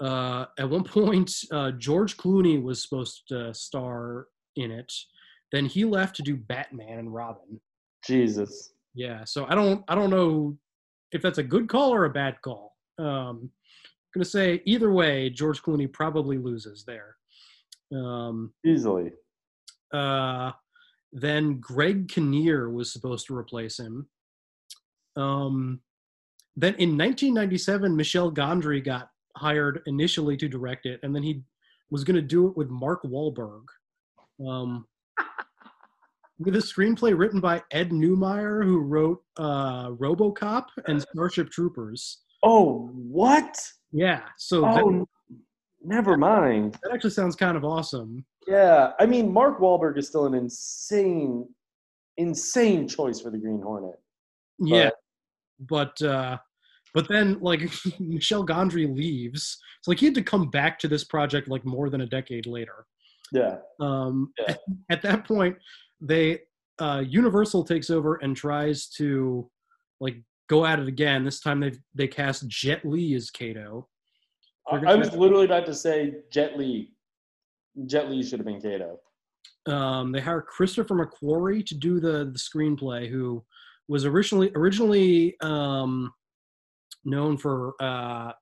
Uh, 0.00 0.46
at 0.58 0.70
one 0.70 0.84
point, 0.98 1.32
uh, 1.52 1.72
George 1.72 2.16
Clooney 2.16 2.62
was 2.62 2.82
supposed 2.82 3.22
to 3.28 3.52
star 3.52 4.26
in 4.54 4.70
it. 4.70 4.92
Then 5.50 5.66
he 5.66 5.84
left 5.84 6.14
to 6.16 6.22
do 6.22 6.36
Batman 6.36 6.98
and 6.98 7.14
Robin. 7.14 7.60
Jesus. 8.06 8.74
Yeah. 8.94 9.24
So 9.24 9.46
I 9.48 9.56
don't 9.56 9.82
I 9.88 9.96
don't 9.96 10.10
know 10.10 10.56
if 11.14 11.22
that's 11.22 11.38
a 11.38 11.42
good 11.42 11.68
call 11.68 11.94
or 11.94 12.04
a 12.04 12.10
bad 12.10 12.36
call. 12.42 12.76
Um, 12.98 13.50
I'm 13.50 13.50
gonna 14.20 14.24
say 14.26 14.60
either 14.66 14.92
way, 14.92 15.30
George 15.30 15.62
Clooney 15.62 15.90
probably 15.90 16.36
loses 16.36 16.84
there. 16.84 17.16
Um, 17.92 18.52
Easily. 18.66 19.12
uh, 19.92 20.50
then 21.12 21.60
Greg 21.60 22.08
Kinnear 22.08 22.68
was 22.68 22.92
supposed 22.92 23.26
to 23.28 23.36
replace 23.36 23.78
him. 23.78 24.08
Um, 25.16 25.80
then 26.56 26.74
in 26.74 26.98
1997, 26.98 27.96
Michel 27.96 28.32
Gondry 28.32 28.84
got 28.84 29.10
hired 29.36 29.82
initially 29.86 30.36
to 30.36 30.48
direct 30.48 30.86
it, 30.86 30.98
and 31.04 31.14
then 31.14 31.22
he 31.22 31.42
was 31.90 32.02
going 32.02 32.16
to 32.16 32.22
do 32.22 32.48
it 32.48 32.56
with 32.56 32.68
Mark 32.68 33.02
Wahlberg. 33.04 33.62
Um, 34.44 34.86
with 36.38 36.56
a 36.56 36.60
screenplay 36.60 37.16
written 37.16 37.40
by 37.40 37.62
Ed 37.70 37.90
Neumeier, 37.90 38.64
who 38.64 38.80
wrote 38.80 39.22
uh, 39.36 39.90
RoboCop 39.90 40.66
and 40.86 41.00
Starship 41.02 41.50
Troopers. 41.50 42.22
Oh, 42.42 42.90
what? 42.92 43.56
Yeah, 43.92 44.22
so 44.38 44.66
Oh, 44.66 45.06
that, 45.30 45.36
never 45.82 46.16
mind. 46.16 46.76
that 46.82 46.92
actually 46.92 47.10
sounds 47.10 47.36
kind 47.36 47.56
of 47.56 47.64
awesome. 47.64 48.24
Yeah, 48.46 48.92
I 48.98 49.06
mean, 49.06 49.32
Mark 49.32 49.60
Wahlberg 49.60 49.96
is 49.96 50.08
still 50.08 50.26
an 50.26 50.34
insane, 50.34 51.48
insane 52.16 52.88
choice 52.88 53.20
for 53.20 53.30
the 53.30 53.38
Green 53.38 53.60
Hornet. 53.62 53.98
Yeah, 54.58 54.90
but 55.60 56.00
uh, 56.02 56.38
but 56.92 57.08
then 57.08 57.38
like 57.40 57.70
Michel 57.98 58.44
Gondry 58.44 58.94
leaves, 58.94 59.58
so 59.82 59.90
like 59.90 59.98
he 59.98 60.06
had 60.06 60.14
to 60.16 60.22
come 60.22 60.50
back 60.50 60.78
to 60.80 60.88
this 60.88 61.04
project 61.04 61.48
like 61.48 61.64
more 61.64 61.88
than 61.88 62.02
a 62.02 62.06
decade 62.06 62.46
later. 62.46 62.86
Yeah. 63.32 63.56
Um, 63.80 64.32
At 64.90 65.02
that 65.02 65.24
point, 65.26 65.56
they 66.00 66.40
uh, 66.78 67.02
Universal 67.06 67.64
takes 67.64 67.90
over 67.90 68.16
and 68.16 68.36
tries 68.36 68.88
to 68.88 69.48
like 70.00 70.16
go 70.48 70.66
at 70.66 70.78
it 70.78 70.88
again. 70.88 71.24
This 71.24 71.40
time 71.40 71.60
they 71.60 71.72
they 71.94 72.08
cast 72.08 72.48
Jet 72.48 72.84
Li 72.84 73.14
as 73.14 73.30
Kato. 73.30 73.88
I, 74.70 74.76
I 74.76 74.94
was 74.94 75.12
literally 75.14 75.44
about 75.44 75.66
to 75.66 75.74
say 75.74 76.14
Jet 76.30 76.58
Li. 76.58 76.90
Jet 77.86 78.10
Li 78.10 78.22
should 78.22 78.38
have 78.38 78.46
been 78.46 78.60
Kato. 78.60 78.98
Um, 79.66 80.12
they 80.12 80.20
hire 80.20 80.42
Christopher 80.42 80.94
McQuarrie 80.94 81.64
to 81.66 81.74
do 81.74 82.00
the 82.00 82.30
the 82.32 82.38
screenplay, 82.38 83.08
who 83.08 83.44
was 83.88 84.04
originally 84.04 84.50
originally 84.54 85.36
um, 85.40 86.12
known 87.04 87.36
for 87.36 87.74
uh, 87.80 88.32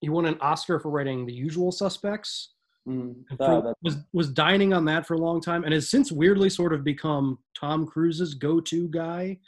he 0.00 0.08
won 0.08 0.26
an 0.26 0.38
Oscar 0.40 0.78
for 0.78 0.90
writing 0.90 1.26
The 1.26 1.32
Usual 1.32 1.72
Suspects. 1.72 2.54
Mm. 2.88 3.14
Ah, 3.32 3.36
for- 3.36 3.74
was 3.82 3.96
was 4.12 4.30
dining 4.30 4.72
on 4.72 4.84
that 4.86 5.06
for 5.06 5.14
a 5.14 5.18
long 5.18 5.40
time, 5.40 5.64
and 5.64 5.74
has 5.74 5.90
since 5.90 6.10
weirdly 6.10 6.48
sort 6.48 6.72
of 6.72 6.84
become 6.84 7.38
Tom 7.58 7.86
Cruise's 7.86 8.34
go-to 8.34 8.88
guy. 8.88 9.38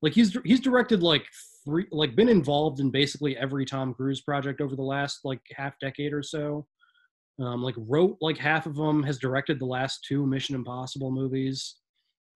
Like 0.00 0.12
he's 0.12 0.36
he's 0.44 0.60
directed 0.60 1.02
like 1.02 1.26
three, 1.64 1.86
like 1.90 2.14
been 2.14 2.28
involved 2.28 2.78
in 2.80 2.90
basically 2.90 3.36
every 3.36 3.64
Tom 3.64 3.94
Cruise 3.94 4.20
project 4.20 4.60
over 4.60 4.76
the 4.76 4.82
last 4.82 5.20
like 5.24 5.40
half 5.56 5.78
decade 5.80 6.12
or 6.12 6.22
so. 6.22 6.66
Um, 7.40 7.62
like 7.62 7.74
wrote 7.76 8.16
like 8.20 8.38
half 8.38 8.66
of 8.66 8.76
them, 8.76 9.02
has 9.02 9.18
directed 9.18 9.58
the 9.58 9.66
last 9.66 10.04
two 10.06 10.24
Mission 10.24 10.54
Impossible 10.54 11.10
movies. 11.10 11.76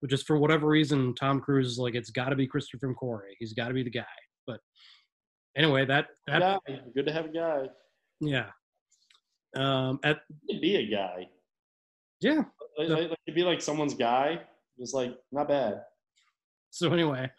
But 0.00 0.10
just 0.10 0.26
for 0.26 0.38
whatever 0.38 0.66
reason, 0.66 1.14
Tom 1.14 1.40
Cruise 1.40 1.68
is 1.68 1.78
like 1.78 1.94
it's 1.94 2.10
got 2.10 2.30
to 2.30 2.36
be 2.36 2.46
Christopher 2.46 2.92
McQuarrie. 2.92 3.34
He's 3.38 3.52
got 3.52 3.68
to 3.68 3.74
be 3.74 3.82
the 3.84 3.90
guy. 3.90 4.04
But 4.46 4.60
anyway, 5.56 5.84
that 5.86 6.08
that 6.26 6.40
Guy. 6.66 6.80
Good 6.96 7.06
to 7.06 7.12
have 7.12 7.26
a 7.26 7.32
guy. 7.32 7.66
yeah. 8.20 8.46
Um, 9.56 9.98
at 10.04 10.20
be 10.48 10.76
a 10.76 10.86
guy. 10.90 11.28
yeah. 12.20 12.42
Like, 12.78 12.88
like, 12.88 13.10
like, 13.10 13.18
to 13.26 13.32
be 13.34 13.42
like 13.42 13.60
someone's 13.60 13.94
guy. 13.94 14.40
It's 14.78 14.92
like 14.92 15.16
not 15.32 15.48
bad. 15.48 15.82
so 16.70 16.92
anyway 16.92 17.30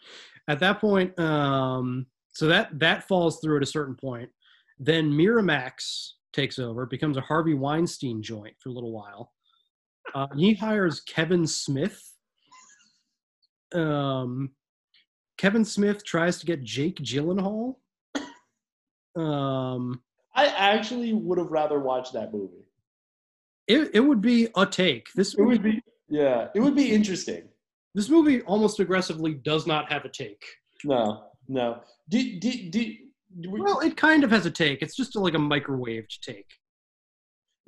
at 0.48 0.58
that 0.60 0.80
point 0.80 1.16
um 1.18 2.06
so 2.32 2.46
that 2.46 2.68
that 2.78 3.06
falls 3.06 3.40
through 3.40 3.56
at 3.56 3.62
a 3.62 3.66
certain 3.66 3.94
point 3.94 4.28
then 4.78 5.10
miramax 5.10 6.10
takes 6.32 6.58
over 6.58 6.84
becomes 6.86 7.16
a 7.16 7.20
harvey 7.20 7.54
weinstein 7.54 8.22
joint 8.22 8.54
for 8.58 8.70
a 8.70 8.72
little 8.72 8.92
while 8.92 9.32
uh, 10.14 10.26
he 10.36 10.52
hires 10.54 11.00
kevin 11.00 11.46
smith 11.46 12.12
um 13.74 14.50
kevin 15.38 15.64
smith 15.64 16.04
tries 16.04 16.38
to 16.38 16.46
get 16.46 16.62
jake 16.62 16.96
gyllenhaal 16.98 17.76
um 19.16 20.00
I 20.34 20.46
actually 20.46 21.12
would 21.12 21.38
have 21.38 21.50
rather 21.50 21.78
watched 21.80 22.12
that 22.14 22.32
movie. 22.32 22.64
it, 23.66 23.90
it 23.94 24.00
would 24.00 24.20
be 24.20 24.48
a 24.56 24.64
take 24.66 25.08
this 25.14 25.34
It 25.34 25.42
would 25.42 25.62
be 25.62 25.82
yeah. 26.08 26.48
It 26.54 26.60
would 26.60 26.74
be 26.74 26.90
interesting. 26.92 27.44
this 27.94 28.08
movie 28.08 28.42
almost 28.42 28.80
aggressively 28.80 29.34
does 29.34 29.66
not 29.66 29.90
have 29.92 30.04
a 30.04 30.08
take 30.08 30.42
No, 30.84 31.24
no. 31.48 31.80
Do, 32.08 32.38
do, 32.40 32.70
do, 32.70 32.94
do 33.40 33.50
we- 33.50 33.60
well 33.60 33.80
it 33.80 33.96
kind 33.96 34.24
of 34.24 34.30
has 34.30 34.44
a 34.46 34.50
take 34.50 34.82
it's 34.82 34.96
just 34.96 35.14
like 35.16 35.34
a 35.34 35.38
microwaved 35.38 36.18
take 36.20 36.50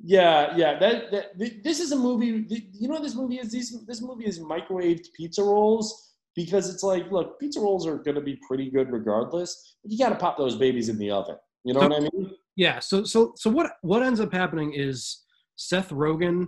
Yeah, 0.03 0.55
yeah. 0.57 0.77
That, 0.79 1.11
that 1.11 1.63
this 1.63 1.79
is 1.79 1.91
a 1.93 1.95
movie. 1.95 2.45
You 2.49 2.87
know 2.87 2.95
what 2.95 3.03
this 3.03 3.15
movie 3.15 3.37
is? 3.39 3.51
This 3.51 3.67
this 3.87 4.01
movie 4.01 4.25
is 4.25 4.39
microwaved 4.39 5.05
pizza 5.15 5.41
rolls 5.43 5.87
because 6.35 6.69
it's 6.73 6.83
like, 6.83 7.09
look, 7.11 7.39
pizza 7.39 7.59
rolls 7.61 7.85
are 7.87 7.97
going 7.97 8.15
to 8.15 8.21
be 8.21 8.37
pretty 8.47 8.69
good 8.69 8.91
regardless. 8.91 9.77
But 9.81 9.91
you 9.91 9.97
got 9.97 10.09
to 10.09 10.15
pop 10.15 10.35
those 10.37 10.55
babies 10.57 10.89
in 10.89 10.97
the 10.97 11.11
oven. 11.11 11.37
You 11.63 11.73
know 11.73 11.81
So- 11.81 11.87
what 11.89 11.97
I 11.97 12.01
mean? 12.01 12.32
Yeah. 12.55 12.79
So 12.79 13.03
so 13.03 13.33
so 13.35 13.49
what 13.49 13.71
what 13.81 14.03
ends 14.03 14.19
up 14.19 14.33
happening 14.33 14.73
is 14.73 15.23
Seth 15.55 15.89
Rogen 15.89 16.47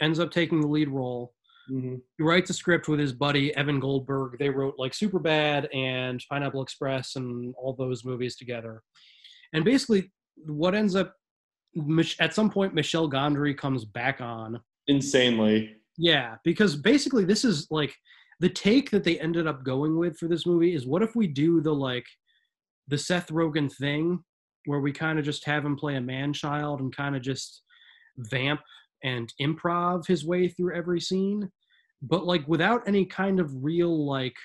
ends 0.00 0.18
up 0.18 0.30
taking 0.30 0.60
the 0.60 0.68
lead 0.68 0.88
role. 0.88 1.34
Mm-hmm. 1.70 1.96
He 2.18 2.24
writes 2.24 2.50
a 2.50 2.54
script 2.54 2.88
with 2.88 2.98
his 2.98 3.12
buddy 3.12 3.54
Evan 3.56 3.80
Goldberg. 3.80 4.38
They 4.38 4.50
wrote 4.50 4.74
like 4.78 4.92
Superbad 4.92 5.74
and 5.74 6.22
Pineapple 6.30 6.62
Express 6.62 7.16
and 7.16 7.54
all 7.56 7.74
those 7.74 8.04
movies 8.04 8.36
together. 8.36 8.82
And 9.52 9.64
basically, 9.64 10.10
what 10.46 10.74
ends 10.74 10.96
up 10.96 11.14
at 12.18 12.34
some 12.34 12.50
point, 12.50 12.74
Michel 12.74 13.08
Gondry 13.08 13.56
comes 13.56 13.84
back 13.84 14.20
on. 14.20 14.60
Insanely. 14.88 15.76
Yeah, 15.96 16.36
because 16.44 16.76
basically, 16.76 17.24
this 17.24 17.44
is 17.44 17.66
like 17.70 17.94
the 18.40 18.48
take 18.48 18.90
that 18.90 19.04
they 19.04 19.20
ended 19.20 19.46
up 19.46 19.64
going 19.64 19.98
with 19.98 20.16
for 20.18 20.26
this 20.26 20.46
movie 20.46 20.74
is 20.74 20.86
what 20.86 21.02
if 21.02 21.14
we 21.14 21.26
do 21.26 21.60
the 21.60 21.72
like 21.72 22.06
the 22.88 22.98
Seth 22.98 23.28
Rogen 23.28 23.72
thing 23.72 24.24
where 24.66 24.80
we 24.80 24.92
kind 24.92 25.18
of 25.18 25.24
just 25.24 25.44
have 25.44 25.64
him 25.64 25.76
play 25.76 25.96
a 25.96 26.00
man 26.00 26.32
child 26.32 26.80
and 26.80 26.94
kind 26.94 27.16
of 27.16 27.22
just 27.22 27.62
vamp 28.18 28.60
and 29.02 29.32
improv 29.40 30.06
his 30.06 30.24
way 30.24 30.48
through 30.48 30.74
every 30.74 31.00
scene, 31.00 31.50
but 32.02 32.26
like 32.26 32.46
without 32.46 32.86
any 32.86 33.04
kind 33.04 33.40
of 33.40 33.64
real 33.64 34.06
like 34.06 34.36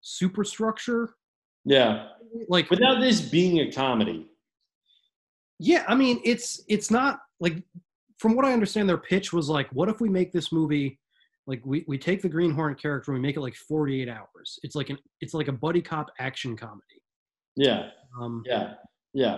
superstructure. 0.00 1.10
Yeah. 1.64 2.08
Like 2.48 2.70
without 2.70 3.00
this 3.00 3.20
being 3.20 3.60
a 3.60 3.72
comedy. 3.72 4.28
Yeah, 5.58 5.84
I 5.88 5.94
mean 5.94 6.20
it's 6.24 6.62
it's 6.68 6.90
not 6.90 7.18
like 7.40 7.62
from 8.18 8.36
what 8.36 8.44
I 8.44 8.52
understand 8.52 8.88
their 8.88 8.98
pitch 8.98 9.32
was 9.32 9.48
like 9.48 9.68
what 9.70 9.88
if 9.88 10.00
we 10.00 10.08
make 10.08 10.32
this 10.32 10.52
movie 10.52 10.98
like 11.48 11.62
we, 11.64 11.84
we 11.88 11.96
take 11.96 12.20
the 12.20 12.28
Green 12.28 12.52
Hornet 12.52 12.80
character 12.80 13.10
and 13.10 13.20
we 13.20 13.26
make 13.26 13.36
it 13.36 13.40
like 13.40 13.54
48 13.54 14.08
hours. 14.08 14.58
It's 14.62 14.76
like 14.76 14.90
an 14.90 14.98
it's 15.20 15.34
like 15.34 15.48
a 15.48 15.52
buddy 15.52 15.80
cop 15.80 16.10
action 16.20 16.56
comedy. 16.56 17.02
Yeah. 17.56 17.88
Um, 18.20 18.42
Yeah. 18.46 18.74
Yeah. 19.14 19.36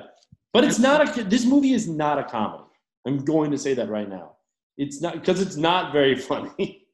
But 0.53 0.65
it's 0.65 0.79
not 0.79 1.19
a. 1.19 1.25
This 1.25 1.45
movie 1.47 1.73
is 1.75 1.89
not 1.89 2.19
a 2.19 2.25
comedy. 2.25 2.65
I'm 3.07 3.25
going 3.25 3.51
to 3.53 3.59
say 3.59 3.73
that 3.75 3.89
right 3.89 4.09
now. 4.09 4.37
It's 4.77 5.01
not 5.01 5.15
because 5.15 5.41
it's 5.41 5.57
not 5.57 5.93
very 5.93 6.17
funny. 6.31 6.87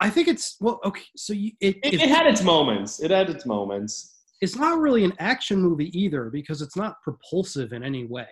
I 0.00 0.10
think 0.10 0.28
it's 0.28 0.56
well 0.60 0.80
okay. 0.84 1.02
So 1.16 1.32
you, 1.32 1.52
it, 1.60 1.76
It, 1.82 1.94
it 1.94 2.08
had 2.08 2.26
its 2.26 2.42
moments. 2.42 3.00
It 3.00 3.10
had 3.10 3.28
its 3.30 3.44
moments. 3.46 4.20
it's 4.40 4.56
not 4.56 4.78
really 4.78 5.04
an 5.04 5.12
action 5.18 5.60
movie 5.60 5.96
either 5.98 6.30
because 6.30 6.62
it's 6.62 6.76
not 6.76 7.00
propulsive 7.02 7.72
in 7.72 7.82
any 7.82 8.04
way. 8.06 8.26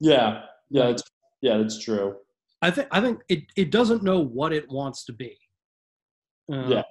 Yeah. 0.00 0.42
Yeah. 0.70 0.88
It's, 0.88 1.02
yeah. 1.42 1.58
It's 1.58 1.78
true. 1.84 2.16
I 2.62 2.70
think 2.70 2.88
I 2.90 3.00
think 3.00 3.20
it, 3.28 3.44
it 3.56 3.70
doesn't 3.70 4.02
know 4.02 4.20
what 4.20 4.52
it 4.52 4.68
wants 4.70 5.04
to 5.06 5.12
be. 5.12 5.36
Uh, 6.52 6.66
Yeah. 6.68 6.82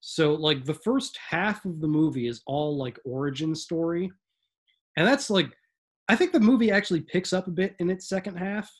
So 0.00 0.34
like 0.34 0.64
the 0.64 0.74
first 0.74 1.18
half 1.30 1.64
of 1.64 1.80
the 1.80 1.88
movie 1.88 2.26
is 2.26 2.42
all 2.46 2.76
like 2.76 2.98
origin 3.04 3.54
story, 3.54 4.10
and 4.96 5.06
that's 5.06 5.30
like 5.30 5.50
I 6.12 6.16
think 6.16 6.32
the 6.32 6.40
movie 6.40 6.70
actually 6.70 7.00
picks 7.00 7.32
up 7.32 7.46
a 7.46 7.50
bit 7.50 7.74
in 7.78 7.88
its 7.88 8.06
second 8.06 8.36
half, 8.36 8.70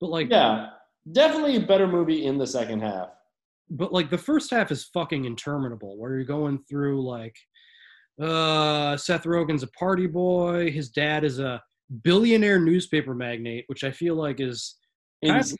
but 0.00 0.08
like 0.08 0.30
Yeah. 0.30 0.70
Definitely 1.12 1.56
a 1.56 1.60
better 1.60 1.86
movie 1.86 2.24
in 2.24 2.38
the 2.38 2.46
second 2.46 2.80
half. 2.80 3.08
but 3.68 3.92
like 3.92 4.08
the 4.10 4.18
first 4.18 4.50
half 4.50 4.70
is 4.72 4.84
fucking 4.94 5.26
interminable 5.26 5.96
where 5.98 6.14
you're 6.16 6.24
going 6.24 6.58
through 6.68 7.02
like 7.06 7.36
uh 8.20 8.96
Seth 8.96 9.24
Rogen's 9.24 9.62
a 9.62 9.68
party 9.68 10.06
boy, 10.06 10.70
his 10.70 10.88
dad 10.90 11.22
is 11.24 11.38
a 11.38 11.62
billionaire 12.02 12.58
newspaper 12.58 13.14
magnate, 13.14 13.64
which 13.68 13.84
I 13.84 13.90
feel 13.90 14.14
like 14.14 14.40
is 14.40 14.76
kind 15.24 15.40
of- 15.40 15.52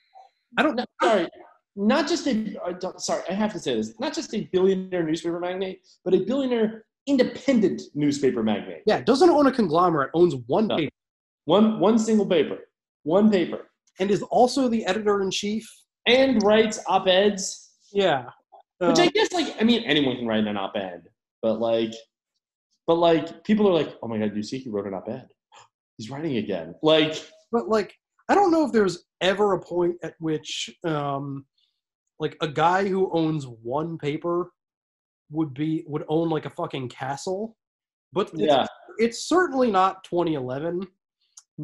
I 0.59 0.63
don't 0.63 0.77
No, 0.77 0.85
sorry, 1.03 1.29
not 1.77 2.09
just 2.09 2.27
a. 2.27 2.33
uh, 2.65 2.73
don't- 2.73 3.01
Sorry, 3.01 3.23
I 3.31 3.35
have 3.35 3.53
to 3.53 3.59
say 3.59 3.75
this. 3.77 3.95
Not 4.01 4.13
just 4.15 4.35
a 4.35 4.41
billionaire 4.53 5.05
newspaper 5.05 5.39
magnate, 5.39 5.87
but 6.05 6.13
a 6.15 6.21
billionaire 6.21 6.85
independent 7.07 7.81
newspaper 7.95 8.43
magnate. 8.43 8.83
yeah, 8.87 9.01
doesn't 9.01 9.31
own 9.31 9.47
a 9.47 9.53
conglomerate, 9.53 10.11
owns 10.15 10.35
one 10.47 10.67
No. 10.67 10.77
paper, 10.77 10.95
One 11.51 11.81
one 11.81 11.99
single 11.99 12.27
paper, 12.27 12.59
one 13.03 13.29
paper, 13.29 13.71
and 13.99 14.09
is 14.09 14.23
also 14.23 14.69
the 14.69 14.87
editor 14.87 15.21
in 15.21 15.33
chief. 15.33 15.69
and 16.07 16.41
writes 16.45 16.79
op 16.87 17.09
eds. 17.09 17.73
Yeah. 17.93 18.27
Which 18.79 19.01
Uh, 19.01 19.03
I 19.03 19.09
guess, 19.09 19.33
like, 19.33 19.49
I 19.61 19.65
mean, 19.65 19.83
anyone 19.83 20.17
can 20.17 20.27
write 20.29 20.47
an 20.47 20.57
op 20.57 20.77
ed, 20.77 21.03
but 21.43 21.59
like, 21.61 21.93
but 22.87 22.95
like, 23.09 23.43
people 23.43 23.69
are 23.69 23.75
like, 23.75 23.97
oh 24.01 24.07
my 24.09 24.17
god, 24.19 24.35
you 24.37 24.45
see, 24.45 24.59
he 24.59 24.71
wrote 24.71 24.87
an 24.87 24.95
op 24.95 25.09
ed. 25.09 25.27
He's 25.99 26.09
writing 26.09 26.37
again. 26.37 26.75
Like, 26.85 27.15
but 27.51 27.69
like 27.69 27.97
I 28.29 28.37
don't 28.37 28.53
know 28.53 28.65
if 28.65 28.71
there's 28.73 28.97
ever 29.21 29.55
a 29.55 29.61
point 29.61 29.97
at 30.05 30.15
which 30.21 30.71
um 30.85 31.45
like 32.21 32.37
a 32.41 32.49
guy 32.49 32.87
who 32.87 33.11
owns 33.13 33.45
one 33.77 33.99
paper 33.99 34.53
would 35.33 35.53
be 35.53 35.83
would 35.89 36.05
own 36.09 36.29
like 36.31 36.47
a 36.47 36.51
fucking 36.61 36.89
castle. 36.91 37.57
But 38.13 38.29
it's, 38.35 38.41
Yeah. 38.43 38.67
it's 38.99 39.29
certainly 39.29 39.71
not 39.73 40.05
2011. 40.05 40.87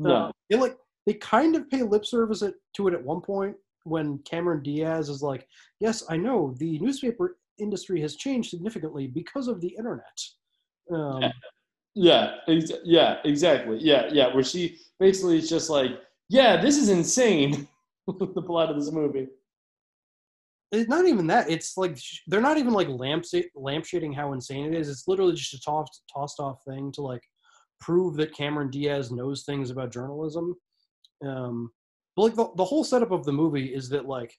No, 0.02 0.32
like 0.58 0.76
they 1.06 1.14
kind 1.14 1.56
of 1.56 1.70
pay 1.70 1.82
lip 1.82 2.04
service 2.04 2.42
it, 2.42 2.54
to 2.76 2.88
it 2.88 2.94
at 2.94 3.02
one 3.02 3.20
point 3.20 3.56
when 3.84 4.18
Cameron 4.24 4.62
Diaz 4.62 5.08
is 5.08 5.22
like, 5.22 5.46
"Yes, 5.80 6.04
I 6.08 6.16
know 6.16 6.54
the 6.58 6.78
newspaper 6.80 7.38
industry 7.58 8.00
has 8.00 8.16
changed 8.16 8.50
significantly 8.50 9.06
because 9.06 9.48
of 9.48 9.60
the 9.60 9.68
internet." 9.68 10.18
Um, 10.92 11.22
Yeah. 11.22 11.32
yeah, 11.94 12.34
ex- 12.48 12.72
yeah, 12.84 13.18
exactly, 13.24 13.78
yeah, 13.80 14.08
yeah. 14.12 14.34
Where 14.34 14.44
she 14.44 14.78
basically 14.98 15.38
is 15.38 15.48
just 15.48 15.70
like, 15.70 15.92
yeah, 16.28 16.60
this 16.60 16.76
is 16.76 16.88
insane. 16.88 17.68
the 18.06 18.42
plot 18.42 18.70
of 18.70 18.76
this 18.76 18.92
movie. 18.92 19.28
it's 20.72 20.88
not 20.88 21.06
even 21.06 21.26
that. 21.28 21.48
It's 21.50 21.76
like 21.76 21.98
they're 22.26 22.40
not 22.40 22.58
even 22.58 22.72
like 22.72 22.88
lamp 22.88 23.24
lampshading 23.56 24.14
how 24.14 24.32
insane 24.32 24.66
it 24.66 24.74
is. 24.74 24.88
It's 24.88 25.06
literally 25.08 25.34
just 25.34 25.54
a 25.54 25.60
tossed 25.60 26.02
tossed 26.12 26.40
off 26.40 26.62
thing 26.64 26.92
to 26.92 27.02
like 27.02 27.22
prove 27.80 28.16
that 28.16 28.34
Cameron 28.34 28.70
Diaz 28.70 29.10
knows 29.10 29.44
things 29.44 29.70
about 29.70 29.92
journalism. 29.92 30.54
Um, 31.24 31.70
but 32.16 32.22
like 32.22 32.34
the, 32.34 32.48
the 32.56 32.64
whole 32.64 32.84
setup 32.84 33.10
of 33.10 33.24
the 33.24 33.32
movie 33.32 33.74
is 33.74 33.88
that 33.90 34.06
like 34.06 34.34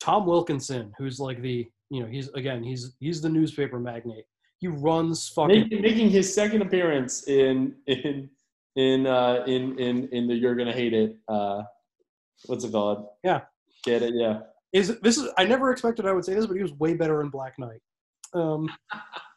Tom 0.00 0.26
Wilkinson, 0.26 0.92
who's 0.98 1.20
like 1.20 1.40
the 1.40 1.68
you 1.90 2.02
know 2.02 2.08
he's 2.08 2.28
again 2.30 2.62
he's 2.62 2.96
he's 3.00 3.20
the 3.20 3.28
newspaper 3.28 3.78
magnate. 3.78 4.24
He 4.58 4.68
runs 4.68 5.28
fucking 5.28 5.62
Making, 5.62 5.82
making 5.82 6.10
his 6.10 6.32
second 6.32 6.62
appearance 6.62 7.26
in 7.28 7.74
in 7.86 8.28
in 8.76 9.06
uh, 9.06 9.44
in 9.46 9.78
in 9.78 10.08
in 10.08 10.26
the 10.26 10.34
"You're 10.34 10.54
Gonna 10.54 10.72
Hate 10.72 10.94
It." 10.94 11.16
Uh, 11.28 11.62
what's 12.46 12.64
it 12.64 12.72
called? 12.72 13.06
yeah. 13.24 13.42
Get 13.84 14.02
it? 14.02 14.14
Yeah. 14.14 14.40
Is 14.72 15.00
this 15.00 15.16
is 15.16 15.30
I 15.38 15.44
never 15.44 15.72
expected 15.72 16.06
I 16.06 16.12
would 16.12 16.24
say 16.24 16.34
this, 16.34 16.46
but 16.46 16.56
he 16.56 16.62
was 16.62 16.72
way 16.74 16.94
better 16.94 17.22
in 17.22 17.28
Black 17.28 17.58
Knight. 17.58 17.80
Um, 18.34 18.68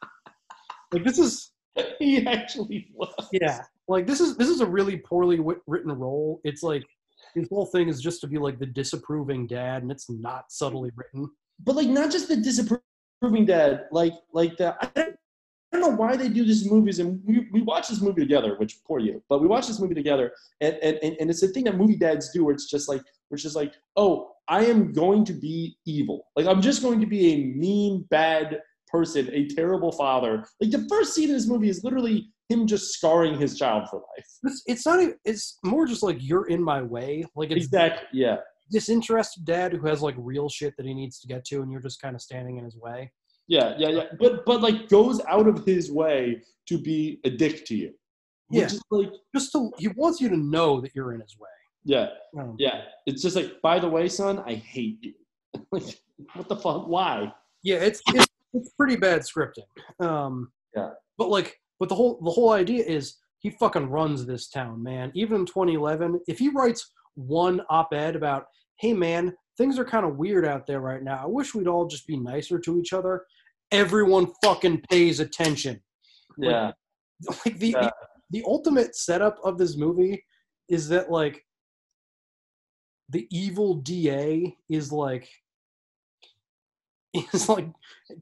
like 0.92 1.04
this 1.04 1.18
is 1.18 1.50
he 1.98 2.26
actually 2.26 2.88
was. 2.94 3.28
yeah. 3.32 3.62
Like 3.88 4.06
this 4.06 4.20
is 4.20 4.36
this 4.36 4.48
is 4.48 4.60
a 4.60 4.66
really 4.66 4.98
poorly 4.98 5.40
wit- 5.40 5.62
written 5.66 5.92
role. 5.92 6.40
It's 6.44 6.62
like 6.62 6.84
his 7.34 7.48
whole 7.48 7.66
thing 7.66 7.88
is 7.88 8.00
just 8.00 8.20
to 8.22 8.26
be 8.26 8.38
like 8.38 8.58
the 8.58 8.66
disapproving 8.66 9.46
dad 9.46 9.82
and 9.82 9.90
it's 9.90 10.08
not 10.08 10.50
subtly 10.50 10.90
written. 10.96 11.28
But 11.62 11.76
like 11.76 11.88
not 11.88 12.10
just 12.10 12.28
the 12.28 12.36
disapproving 12.36 13.46
dad, 13.46 13.86
like 13.90 14.14
like 14.32 14.56
the 14.56 14.76
I 14.80 14.90
don't, 14.94 15.16
I 15.72 15.78
don't 15.78 15.90
know 15.90 15.96
why 15.96 16.16
they 16.16 16.28
do 16.28 16.44
this 16.44 16.64
movies, 16.70 17.00
and 17.00 17.20
we, 17.24 17.48
we 17.52 17.60
watch 17.60 17.88
this 17.88 18.00
movie 18.00 18.20
together, 18.20 18.54
which 18.58 18.78
poor 18.86 19.00
you, 19.00 19.22
but 19.28 19.40
we 19.40 19.48
watch 19.48 19.66
this 19.66 19.80
movie 19.80 19.94
together, 19.94 20.32
and 20.60 20.76
and, 20.82 20.98
and 21.02 21.16
and 21.18 21.30
it's 21.30 21.42
a 21.42 21.48
thing 21.48 21.64
that 21.64 21.76
movie 21.76 21.96
dads 21.96 22.30
do, 22.32 22.44
where 22.44 22.54
it's 22.54 22.70
just 22.70 22.88
like 22.88 23.02
it's 23.30 23.42
just 23.42 23.56
like, 23.56 23.74
oh, 23.96 24.32
I 24.46 24.66
am 24.66 24.92
going 24.92 25.24
to 25.24 25.32
be 25.32 25.76
evil, 25.84 26.26
like 26.36 26.46
I'm 26.46 26.62
just 26.62 26.82
going 26.82 27.00
to 27.00 27.06
be 27.06 27.32
a 27.32 27.44
mean, 27.56 28.06
bad 28.08 28.60
person, 28.94 29.28
a 29.32 29.46
terrible 29.48 29.92
father. 29.92 30.32
Like 30.60 30.70
the 30.70 30.86
first 30.88 31.14
scene 31.14 31.28
in 31.30 31.34
this 31.34 31.48
movie 31.48 31.68
is 31.68 31.82
literally 31.82 32.30
him 32.48 32.66
just 32.66 32.92
scarring 32.94 33.34
his 33.44 33.58
child 33.58 33.88
for 33.90 33.96
life. 34.16 34.26
it's, 34.44 34.62
it's 34.66 34.86
not 34.86 35.00
even 35.00 35.14
it's 35.24 35.58
more 35.64 35.84
just 35.86 36.02
like 36.02 36.18
you're 36.20 36.46
in 36.54 36.62
my 36.62 36.80
way 36.82 37.24
like 37.34 37.50
it's 37.50 37.64
Exactly. 37.66 38.06
Yeah. 38.24 38.36
disinterested 38.70 39.44
dad 39.46 39.72
who 39.72 39.86
has 39.86 40.02
like 40.02 40.14
real 40.18 40.48
shit 40.50 40.74
that 40.76 40.84
he 40.86 40.92
needs 40.94 41.18
to 41.20 41.26
get 41.26 41.42
to 41.46 41.62
and 41.62 41.72
you're 41.72 41.80
just 41.88 42.00
kind 42.02 42.14
of 42.14 42.20
standing 42.28 42.58
in 42.58 42.64
his 42.64 42.76
way 42.76 43.10
Yeah, 43.48 43.68
yeah, 43.78 43.88
yeah. 43.98 44.04
But 44.20 44.44
but 44.48 44.58
like 44.66 44.88
goes 44.98 45.18
out 45.34 45.46
of 45.52 45.64
his 45.72 45.90
way 45.90 46.42
to 46.68 46.74
be 46.78 46.98
a 47.24 47.30
dick 47.30 47.64
to 47.68 47.74
you. 47.82 47.90
Yeah. 48.50 48.66
is 48.66 48.82
like 48.90 49.12
just 49.34 49.50
to 49.52 49.60
he 49.78 49.88
wants 50.02 50.20
you 50.22 50.28
to 50.28 50.36
know 50.54 50.70
that 50.82 50.90
you're 50.94 51.12
in 51.16 51.20
his 51.26 51.34
way 51.44 51.54
Yeah, 51.94 52.08
Um, 52.38 52.56
yeah. 52.66 52.76
It's 53.08 53.22
just 53.22 53.36
like, 53.40 53.50
by 53.68 53.76
the 53.84 53.88
way, 53.96 54.04
son, 54.20 54.34
I 54.52 54.54
hate 54.74 54.98
you. 55.06 55.14
like, 55.74 55.88
what 56.36 56.46
the 56.52 56.56
fuck? 56.64 56.82
Why? 56.96 57.14
yeah 57.70 57.76
it's 57.88 58.00
it's, 58.18 58.26
it's 58.54 58.70
pretty 58.70 58.96
bad 58.96 59.20
scripting 59.22 59.66
um 60.00 60.50
Yeah. 60.74 60.90
but 61.18 61.28
like 61.28 61.60
but 61.80 61.88
the 61.88 61.94
whole 61.94 62.20
the 62.24 62.30
whole 62.30 62.52
idea 62.52 62.84
is 62.84 63.16
he 63.38 63.50
fucking 63.50 63.88
runs 63.90 64.24
this 64.24 64.48
town 64.48 64.82
man 64.82 65.12
even 65.14 65.40
in 65.40 65.46
2011 65.46 66.20
if 66.26 66.38
he 66.38 66.48
writes 66.48 66.90
one 67.14 67.60
op-ed 67.70 68.16
about 68.16 68.46
hey 68.80 68.92
man 68.92 69.34
things 69.58 69.78
are 69.78 69.84
kind 69.84 70.04
of 70.06 70.16
weird 70.16 70.44
out 70.46 70.66
there 70.66 70.80
right 70.80 71.02
now 71.02 71.20
i 71.22 71.26
wish 71.26 71.54
we'd 71.54 71.68
all 71.68 71.86
just 71.86 72.06
be 72.06 72.16
nicer 72.16 72.58
to 72.58 72.78
each 72.80 72.92
other 72.92 73.24
everyone 73.72 74.26
fucking 74.42 74.80
pays 74.90 75.20
attention 75.20 75.80
Like- 76.38 76.50
Yeah. 76.50 76.72
like 77.46 77.58
the, 77.58 77.68
Yeah. 77.68 77.80
the 77.82 77.92
the 78.30 78.44
ultimate 78.46 78.96
setup 78.96 79.38
of 79.44 79.58
this 79.58 79.76
movie 79.76 80.24
is 80.68 80.88
that 80.88 81.10
like 81.10 81.44
the 83.10 83.28
evil 83.30 83.74
da 83.74 84.52
is 84.68 84.90
like 84.90 85.28
is 87.32 87.48
like 87.48 87.68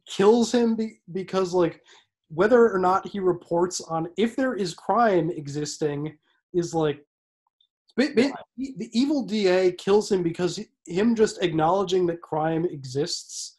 kills 0.06 0.52
him 0.52 0.77
be, 0.77 1.01
because 1.12 1.55
like 1.55 1.81
whether 2.28 2.70
or 2.73 2.78
not 2.78 3.06
he 3.06 3.20
reports 3.20 3.81
on 3.81 4.09
if 4.16 4.36
there 4.36 4.55
is 4.55 4.74
crime 4.74 5.31
existing 5.31 6.16
is 6.55 6.74
like 6.74 7.05
ba- 7.97 8.10
ba- 8.14 8.32
the 8.56 8.89
evil 8.93 9.24
da 9.27 9.73
kills 9.73 10.10
him 10.10 10.23
because 10.23 10.56
he- 10.56 10.69
him 10.86 11.14
just 11.14 11.43
acknowledging 11.43 12.06
that 12.06 12.20
crime 12.23 12.64
exists 12.66 13.56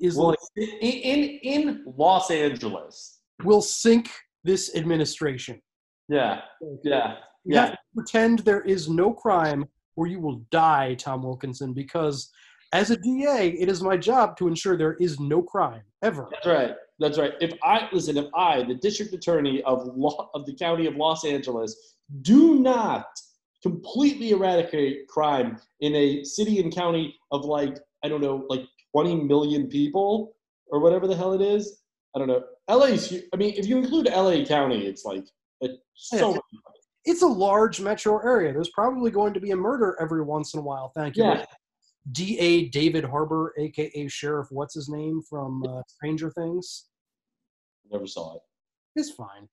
is 0.00 0.16
Well, 0.16 0.28
like 0.30 0.38
in, 0.56 0.68
in 0.80 1.18
in 1.42 1.84
Los 1.96 2.30
Angeles. 2.30 3.20
will 3.44 3.62
sink 3.62 4.10
this 4.44 4.74
administration 4.74 5.60
Yeah, 6.08 6.40
yeah, 6.84 7.14
you 7.44 7.54
yeah. 7.54 7.74
pretend 7.94 8.40
there 8.40 8.62
is 8.62 8.88
no 8.88 9.12
crime 9.12 9.64
or 9.96 10.06
you 10.06 10.18
will 10.20 10.38
die 10.50 10.94
tom 10.94 11.22
wilkinson 11.22 11.72
because 11.72 12.30
as 12.72 12.90
a 12.90 12.96
da 12.96 13.54
it 13.58 13.68
is 13.68 13.82
my 13.82 13.96
job 13.96 14.36
to 14.36 14.48
ensure 14.48 14.76
there 14.76 14.94
is 14.94 15.20
no 15.20 15.42
crime 15.42 15.82
ever 16.02 16.28
That's 16.30 16.46
right. 16.46 16.74
That's 16.98 17.18
right. 17.18 17.32
If 17.40 17.52
I 17.64 17.88
listen, 17.92 18.16
if 18.16 18.26
I, 18.34 18.62
the 18.62 18.74
district 18.74 19.12
attorney 19.12 19.60
of 19.64 19.88
Lo, 19.96 20.30
of 20.34 20.46
the 20.46 20.54
county 20.54 20.86
of 20.86 20.94
Los 20.94 21.24
Angeles, 21.24 21.96
do 22.22 22.60
not 22.60 23.06
completely 23.60 24.30
eradicate 24.30 25.08
crime 25.08 25.58
in 25.80 25.94
a 25.96 26.22
city 26.22 26.60
and 26.60 26.72
county 26.72 27.16
of 27.32 27.44
like 27.44 27.76
I 28.04 28.08
don't 28.08 28.20
know, 28.20 28.46
like 28.48 28.66
20 28.94 29.16
million 29.24 29.68
people 29.68 30.36
or 30.68 30.80
whatever 30.80 31.08
the 31.08 31.16
hell 31.16 31.32
it 31.32 31.40
is. 31.40 31.80
I 32.14 32.20
don't 32.20 32.28
know. 32.28 32.44
LA's. 32.68 33.12
I 33.32 33.36
mean, 33.36 33.54
if 33.56 33.66
you 33.66 33.78
include 33.78 34.08
LA 34.08 34.44
County, 34.44 34.86
it's 34.86 35.04
like 35.04 35.24
it's 35.60 35.78
oh, 36.14 36.18
so. 36.18 36.32
Yeah. 36.34 36.58
it's 37.04 37.22
a 37.22 37.26
large 37.26 37.80
metro 37.80 38.18
area 38.18 38.52
there's 38.52 38.70
probably 38.70 39.10
going 39.10 39.34
to 39.34 39.40
be 39.40 39.50
a 39.50 39.56
murder 39.56 39.96
every 40.00 40.22
once 40.22 40.54
in 40.54 40.60
a 40.60 40.62
while 40.62 40.92
thank 40.94 41.16
you 41.16 41.24
Yeah. 41.24 41.44
D.A. 42.10 42.68
David 42.70 43.04
Harbour, 43.04 43.54
aka 43.58 44.08
Sheriff 44.08 44.48
What's 44.50 44.74
His 44.74 44.88
Name 44.88 45.22
from 45.28 45.62
uh, 45.64 45.82
Stranger 45.86 46.30
Things. 46.30 46.86
Never 47.90 48.06
saw 48.06 48.36
it. 48.36 48.42
It's 48.96 49.10
fine. 49.10 49.48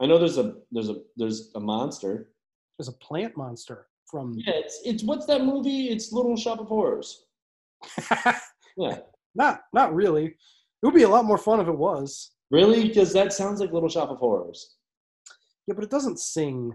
I 0.00 0.06
know 0.06 0.18
there's 0.18 0.38
a 0.38 0.54
there's 0.70 0.88
a 0.88 0.96
there's 1.16 1.50
a 1.54 1.60
monster. 1.60 2.30
There's 2.78 2.88
a 2.88 2.92
plant 2.92 3.36
monster 3.36 3.88
from. 4.06 4.34
Yeah, 4.36 4.54
it's 4.54 4.80
it's 4.84 5.04
what's 5.04 5.26
that 5.26 5.44
movie? 5.44 5.88
It's 5.88 6.12
Little 6.12 6.36
Shop 6.36 6.60
of 6.60 6.66
Horrors. 6.66 7.26
yeah. 8.76 8.98
Not 9.34 9.60
not 9.72 9.94
really. 9.94 10.26
It 10.26 10.86
would 10.86 10.94
be 10.94 11.04
a 11.04 11.08
lot 11.08 11.24
more 11.24 11.38
fun 11.38 11.60
if 11.60 11.68
it 11.68 11.78
was. 11.78 12.32
Really? 12.50 12.88
Because 12.88 13.12
that 13.12 13.32
sounds 13.32 13.60
like 13.60 13.72
Little 13.72 13.88
Shop 13.88 14.10
of 14.10 14.18
Horrors. 14.18 14.76
Yeah, 15.66 15.74
but 15.74 15.84
it 15.84 15.90
doesn't 15.90 16.18
sing. 16.18 16.72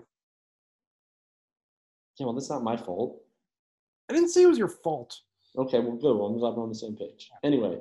Yeah, 2.19 2.25
well, 2.25 2.33
that's 2.33 2.49
not 2.49 2.63
my 2.63 2.77
fault. 2.77 3.21
I 4.09 4.13
didn't 4.13 4.29
say 4.29 4.43
it 4.43 4.47
was 4.47 4.57
your 4.57 4.69
fault. 4.69 5.19
Okay, 5.57 5.79
well, 5.79 5.95
good. 5.95 6.15
Well, 6.15 6.27
I'm 6.27 6.37
glad 6.37 6.53
we're 6.55 6.63
on 6.63 6.69
the 6.69 6.75
same 6.75 6.95
page. 6.95 7.29
Anyway, 7.43 7.79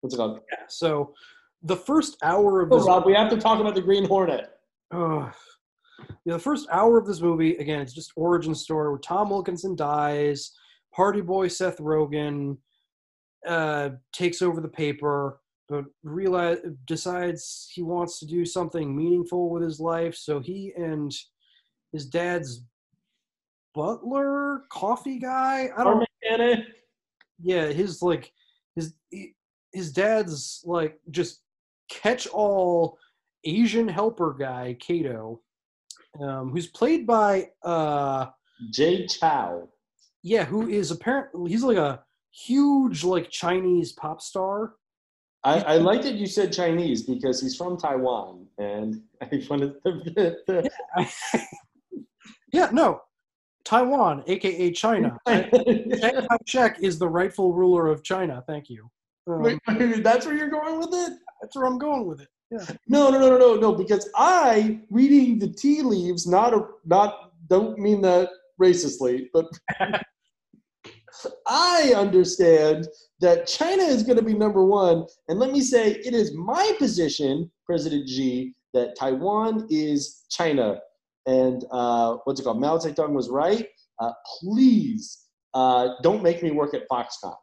what's 0.00 0.14
it 0.14 0.18
called? 0.18 0.40
Yeah. 0.50 0.64
So, 0.68 1.14
the 1.62 1.76
first 1.76 2.16
hour 2.22 2.60
of 2.62 2.72
Oh, 2.72 2.78
this. 2.78 2.86
Rob, 2.86 3.06
we 3.06 3.14
have 3.14 3.30
to 3.30 3.36
talk 3.36 3.60
about 3.60 3.74
the 3.74 3.80
Green 3.82 4.04
Hornet. 4.06 4.50
Ugh. 4.92 5.32
yeah, 6.24 6.32
the 6.34 6.38
first 6.38 6.68
hour 6.70 6.98
of 6.98 7.06
this 7.06 7.20
movie, 7.20 7.56
again, 7.56 7.80
it's 7.80 7.92
just 7.92 8.12
origin 8.16 8.54
story 8.54 8.88
where 8.90 8.98
Tom 8.98 9.30
Wilkinson 9.30 9.74
dies, 9.76 10.52
party 10.92 11.20
boy 11.20 11.48
Seth 11.48 11.78
Rogen 11.78 12.56
uh, 13.46 13.90
takes 14.12 14.42
over 14.42 14.60
the 14.60 14.68
paper, 14.68 15.40
but 15.68 15.84
realize 16.02 16.58
decides 16.86 17.68
he 17.72 17.82
wants 17.82 18.18
to 18.20 18.26
do 18.26 18.44
something 18.44 18.94
meaningful 18.94 19.48
with 19.50 19.62
his 19.62 19.80
life. 19.80 20.14
So 20.14 20.40
he 20.40 20.72
and 20.76 21.12
his 21.92 22.06
dad's 22.06 22.62
butler, 23.74 24.64
coffee 24.70 25.18
guy, 25.18 25.70
I 25.76 25.84
don't 25.84 26.04
mechanic. 26.22 26.66
yeah 27.42 27.66
his 27.68 28.02
like 28.02 28.32
his 28.76 28.94
his 29.72 29.92
dad's 29.92 30.62
like 30.64 30.98
just 31.10 31.40
catch 31.90 32.26
all 32.28 32.98
asian 33.44 33.88
helper 33.88 34.34
guy 34.38 34.76
kato 34.80 35.40
um 36.20 36.50
who's 36.50 36.68
played 36.68 37.06
by 37.06 37.48
uh 37.64 38.26
Jay 38.70 39.06
Chou. 39.06 39.68
yeah 40.22 40.44
who 40.44 40.68
is 40.68 40.90
apparently 40.90 41.50
he's 41.50 41.64
like 41.64 41.76
a 41.76 42.02
huge 42.30 43.02
like 43.04 43.30
chinese 43.30 43.92
pop 43.92 44.20
star 44.22 44.74
I, 45.44 45.60
I 45.60 45.76
like 45.78 46.02
that 46.02 46.14
you 46.14 46.26
said 46.26 46.52
Chinese 46.52 47.02
because 47.02 47.40
he's 47.42 47.56
from 47.56 47.76
Taiwan, 47.76 48.46
and 48.58 49.02
I 49.22 49.42
wanted 49.50 49.74
to. 49.84 50.70
yeah 52.52 52.70
no 52.72 53.00
taiwan 53.64 54.22
aka 54.26 54.70
china 54.72 55.16
Chiang 55.28 56.26
Kai-shek 56.28 56.78
is 56.80 56.98
the 56.98 57.08
rightful 57.08 57.52
ruler 57.52 57.88
of 57.88 58.02
china 58.02 58.42
thank 58.46 58.68
you 58.68 58.90
um, 59.28 59.42
Wait, 59.42 59.58
wait, 59.68 60.02
that's 60.02 60.26
where 60.26 60.36
you're 60.36 60.50
going 60.50 60.78
with 60.78 60.90
it? 60.92 61.18
that's 61.40 61.56
where 61.56 61.66
i'm 61.66 61.78
going 61.78 62.06
with 62.06 62.20
it 62.20 62.28
yeah 62.50 62.64
No, 62.88 63.10
no, 63.10 63.18
no, 63.18 63.30
no, 63.30 63.38
no, 63.38 63.54
no. 63.54 63.72
Because 63.72 64.10
I 64.14 64.80
reading 64.90 65.38
the 65.38 65.48
tea 65.48 65.80
leaves, 65.82 66.26
not 66.26 66.52
a, 66.52 66.66
not 66.84 67.32
don't 67.48 67.78
mean 67.78 68.02
that 68.02 68.28
racistly, 68.60 69.28
but 69.32 69.46
I 71.46 71.92
understand 71.96 72.88
that 73.20 73.46
China 73.46 73.82
is 73.82 74.02
going 74.02 74.18
to 74.18 74.24
be 74.24 74.34
number 74.34 74.64
one. 74.64 75.06
And 75.28 75.38
let 75.38 75.52
me 75.52 75.60
say, 75.60 75.92
it 75.92 76.14
is 76.14 76.34
my 76.34 76.72
position, 76.78 77.50
President 77.64 78.08
Xi, 78.08 78.54
that 78.74 78.96
Taiwan 78.96 79.66
is 79.70 80.24
China. 80.30 80.78
And 81.26 81.64
uh, 81.70 82.16
what's 82.24 82.40
it 82.40 82.44
called? 82.44 82.60
Mao 82.60 82.78
Zedong 82.78 83.12
was 83.12 83.28
right. 83.28 83.66
Uh, 84.00 84.12
please 84.40 85.26
uh, 85.54 85.90
don't 86.02 86.22
make 86.22 86.42
me 86.42 86.50
work 86.50 86.74
at 86.74 86.88
Foxconn. 86.88 87.36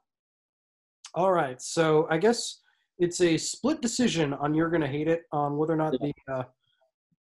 All 1.15 1.31
right, 1.31 1.61
so 1.61 2.07
I 2.11 2.17
guess 2.17 2.61
it's 2.99 3.21
a 3.21 3.37
split 3.37 3.81
decision 3.81 4.33
on 4.33 4.53
you're 4.53 4.69
going 4.69 4.81
to 4.81 4.87
hate 4.87 5.07
it 5.07 5.23
on 5.31 5.57
whether 5.57 5.73
or 5.73 5.77
not 5.77 5.93
the 5.93 6.13
uh, 6.31 6.43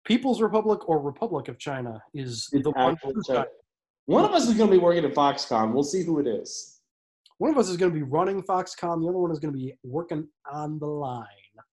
People's 0.05 0.41
Republic 0.41 0.89
or 0.89 1.01
Republic 1.01 1.49
of 1.49 1.59
China 1.59 2.03
is 2.15 2.49
the 2.53 2.71
one. 2.71 2.97
One 4.07 4.25
of 4.25 4.33
us 4.33 4.47
is 4.49 4.55
going 4.55 4.71
to 4.71 4.77
be 4.77 4.83
working 4.83 5.05
at 5.05 5.15
Foxconn. 5.15 5.73
We'll 5.73 5.83
see 5.83 6.05
who 6.05 6.21
it 6.21 6.29
is. 6.29 6.81
One 7.39 7.51
of 7.51 7.59
us 7.59 7.69
is 7.69 7.77
going 7.77 7.93
to 7.93 7.95
be 7.95 8.05
running 8.05 8.41
Foxconn. 8.43 9.03
The 9.03 9.09
other 9.09 9.19
one 9.19 9.33
is 9.33 9.41
going 9.41 9.53
to 9.53 9.59
be 9.59 9.75
working 9.83 10.29
on 10.51 10.79
the 10.79 10.87
line. 10.87 11.27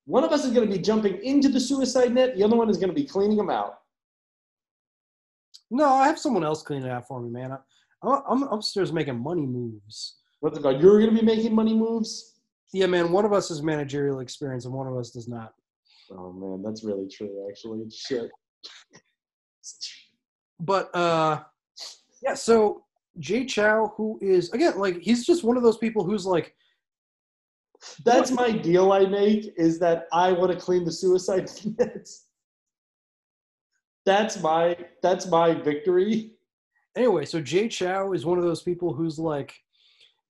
One 0.06 0.24
of 0.24 0.32
us 0.32 0.44
is 0.44 0.52
going 0.52 0.68
to 0.68 0.76
be 0.76 0.82
jumping 0.82 1.24
into 1.24 1.48
the 1.48 1.60
suicide 1.60 2.14
net. 2.14 2.36
The 2.36 2.44
other 2.44 2.58
one 2.58 2.70
is 2.70 2.78
going 2.78 2.90
to 2.90 2.96
be 2.96 3.06
cleaning 3.06 3.38
them 3.38 3.50
out. 3.50 3.76
No, 5.72 5.86
I 5.86 6.08
have 6.08 6.20
someone 6.20 6.44
else 6.44 6.62
cleaning 6.62 6.88
it 6.88 6.92
out 6.92 7.08
for 7.08 7.22
me, 7.22 7.30
man. 7.30 7.58
I, 8.04 8.20
I'm 8.30 8.44
upstairs 8.44 8.92
making 8.92 9.22
money 9.22 9.46
moves. 9.46 10.18
What's 10.40 10.58
it 10.58 10.62
called? 10.62 10.82
You're 10.82 11.00
going 11.00 11.16
to 11.16 11.20
be 11.20 11.26
making 11.26 11.56
money 11.56 11.74
moves. 11.74 12.34
Yeah, 12.74 12.88
man. 12.88 13.12
One 13.12 13.26
of 13.26 13.34
us 13.34 13.50
has 13.50 13.62
managerial 13.62 14.20
experience, 14.20 14.66
and 14.66 14.74
one 14.74 14.88
of 14.88 14.98
us 14.98 15.12
does 15.12 15.28
not. 15.28 15.54
Oh 16.12 16.34
man, 16.34 16.62
that's 16.62 16.84
really 16.84 17.08
true. 17.08 17.48
Actually, 17.50 17.90
shit. 17.90 18.30
But 20.60 20.94
uh, 20.96 21.44
yeah. 22.22 22.34
So 22.34 22.84
Jay 23.20 23.46
Chou, 23.46 23.92
who 23.96 24.20
is 24.22 24.52
again 24.52 24.78
like 24.78 25.00
he's 25.02 25.26
just 25.26 25.44
one 25.44 25.58
of 25.58 25.64
those 25.64 25.78
people 25.78 26.04
who's 26.04 26.26
like 26.26 26.54
That's 28.06 28.32
my 28.32 28.52
deal. 28.52 28.92
I 28.92 29.06
make 29.06 29.54
is 29.58 29.80
that 29.80 30.08
I 30.12 30.32
want 30.32 30.52
to 30.52 30.58
clean 30.58 30.84
the 30.84 30.92
suicide 30.92 31.50
nets. 31.78 32.26
That's 34.06 34.42
my 34.42 34.78
that's 35.02 35.28
my 35.28 35.54
victory. 35.54 36.32
Anyway, 36.96 37.26
so 37.26 37.42
Jay 37.42 37.68
Chou 37.68 38.14
is 38.14 38.26
one 38.26 38.38
of 38.38 38.44
those 38.44 38.62
people 38.62 38.94
who's 38.94 39.18
like 39.18 39.54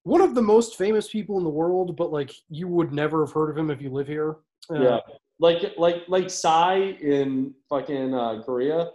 one 0.03 0.21
of 0.21 0.35
the 0.35 0.41
most 0.41 0.77
famous 0.77 1.09
people 1.09 1.37
in 1.37 1.43
the 1.43 1.49
world, 1.49 1.95
but 1.97 2.11
like 2.11 2.31
you 2.49 2.67
would 2.67 2.93
never 2.93 3.25
have 3.25 3.33
heard 3.33 3.49
of 3.49 3.57
him 3.57 3.71
if 3.71 3.81
you 3.81 3.89
live 3.89 4.07
here. 4.07 4.37
Uh, 4.69 4.79
Yeah, 4.81 4.99
like 5.39 5.73
like 5.77 6.03
like 6.07 6.29
Psy 6.29 6.75
in 7.01 7.53
fucking 7.69 8.13
uh, 8.13 8.41
Korea. 8.43 8.91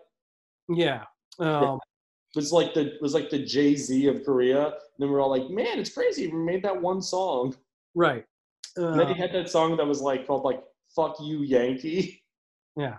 Yeah. 0.69 1.05
Um, 1.39 1.79
was 2.35 2.53
like 2.53 2.75
the 2.75 2.95
it 2.95 3.03
was 3.03 3.15
like 3.15 3.31
the 3.31 3.39
Jay 3.45 3.75
Z 3.75 4.07
of 4.07 4.25
Korea. 4.25 4.67
And 4.67 4.75
then 4.99 5.11
we're 5.11 5.21
all 5.21 5.31
like, 5.31 5.49
man, 5.51 5.79
it's 5.79 5.93
crazy. 5.93 6.29
We 6.29 6.39
made 6.39 6.63
that 6.63 6.81
one 6.81 7.01
song. 7.03 7.57
Right. 7.95 8.25
and 8.77 8.99
then 8.99 9.07
Uh, 9.09 9.15
he 9.15 9.21
had 9.21 9.33
that 9.33 9.51
song 9.51 9.77
that 9.77 9.87
was 9.87 10.01
like 10.01 10.27
called 10.27 10.45
like 10.45 10.63
"Fuck 10.95 11.17
You 11.21 11.41
Yankee." 11.43 12.23
yeah. 12.77 12.99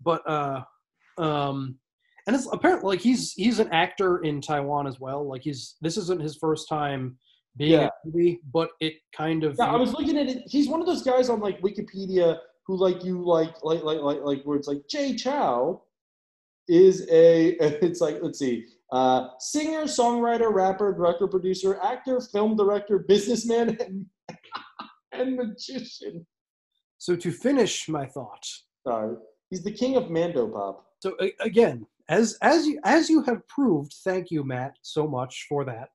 But 0.00 0.28
uh, 0.28 0.64
um, 1.18 1.76
and 2.26 2.34
it's 2.34 2.48
apparently 2.52 2.88
like 2.96 3.00
he's 3.00 3.32
he's 3.32 3.58
an 3.58 3.68
actor 3.72 4.18
in 4.18 4.40
Taiwan 4.40 4.86
as 4.86 4.98
well. 5.00 5.28
Like 5.28 5.42
he's 5.42 5.76
this 5.80 5.96
isn't 5.96 6.22
his 6.22 6.36
first 6.36 6.68
time 6.68 7.16
being 7.56 7.72
Yeah. 7.72 7.86
a 7.86 7.90
movie, 8.06 8.40
but 8.52 8.70
it 8.80 8.94
kind 9.14 9.44
of 9.44 9.56
Yeah, 9.58 9.66
I 9.72 9.76
was 9.76 9.92
looking 9.92 10.16
at 10.18 10.28
it. 10.28 10.42
He's 10.46 10.68
one 10.68 10.80
of 10.80 10.86
those 10.86 11.02
guys 11.02 11.28
on 11.28 11.40
like 11.40 11.60
Wikipedia 11.60 12.38
who 12.66 12.76
like 12.76 13.04
you 13.04 13.22
like 13.24 13.54
like 13.62 13.82
like 13.84 14.00
like 14.00 14.20
like 14.22 14.42
where 14.44 14.56
it's 14.56 14.66
like 14.68 14.82
Jay 14.88 15.14
Chou 15.14 15.80
is 16.68 17.06
a 17.10 17.48
it's 17.84 18.00
like 18.00 18.16
let's 18.22 18.38
see 18.38 18.64
uh 18.92 19.28
singer 19.38 19.82
songwriter 19.82 20.52
rapper 20.52 20.92
record 20.92 21.30
producer 21.30 21.78
actor 21.82 22.20
film 22.20 22.56
director 22.56 22.98
businessman 22.98 23.76
and, 23.80 24.06
and 25.12 25.36
magician 25.36 26.26
so 26.98 27.14
to 27.14 27.30
finish 27.30 27.86
my 27.88 28.06
thought. 28.06 28.46
sorry 28.86 29.16
he's 29.50 29.62
the 29.62 29.70
king 29.72 29.96
of 29.96 30.10
mando 30.10 30.48
pop 30.48 30.86
So 31.04 31.18
again, 31.40 31.86
as 32.08 32.38
as 32.40 32.66
you 32.66 32.80
as 32.82 33.10
you 33.10 33.20
have 33.24 33.46
proved, 33.46 33.92
thank 34.04 34.30
you, 34.30 34.42
Matt, 34.42 34.78
so 34.80 35.06
much 35.06 35.44
for 35.50 35.62
that. 35.66 35.90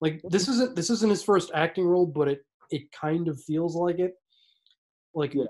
Like 0.00 0.22
this 0.28 0.46
isn't 0.46 0.76
this 0.76 0.90
isn't 0.90 1.10
his 1.10 1.24
first 1.24 1.50
acting 1.52 1.84
role, 1.84 2.06
but 2.06 2.28
it 2.28 2.46
it 2.70 2.92
kind 2.92 3.26
of 3.26 3.42
feels 3.42 3.74
like 3.74 3.98
it. 3.98 4.14
Like 5.12 5.34
yeah, 5.34 5.46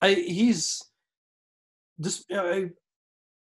I 0.00 0.14
he's 0.14 0.80
this 1.98 2.24
I 2.32 2.70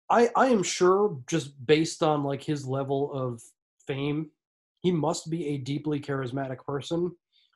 I 0.09 0.31
I 0.35 0.47
am 0.47 0.63
sure 0.63 1.19
just 1.29 1.63
based 1.67 2.01
on 2.01 2.23
like 2.23 2.41
his 2.41 2.65
level 2.65 3.13
of 3.13 3.43
fame, 3.85 4.31
he 4.79 4.91
must 4.91 5.29
be 5.29 5.49
a 5.49 5.59
deeply 5.59 5.99
charismatic 5.99 6.65
person. 6.65 7.11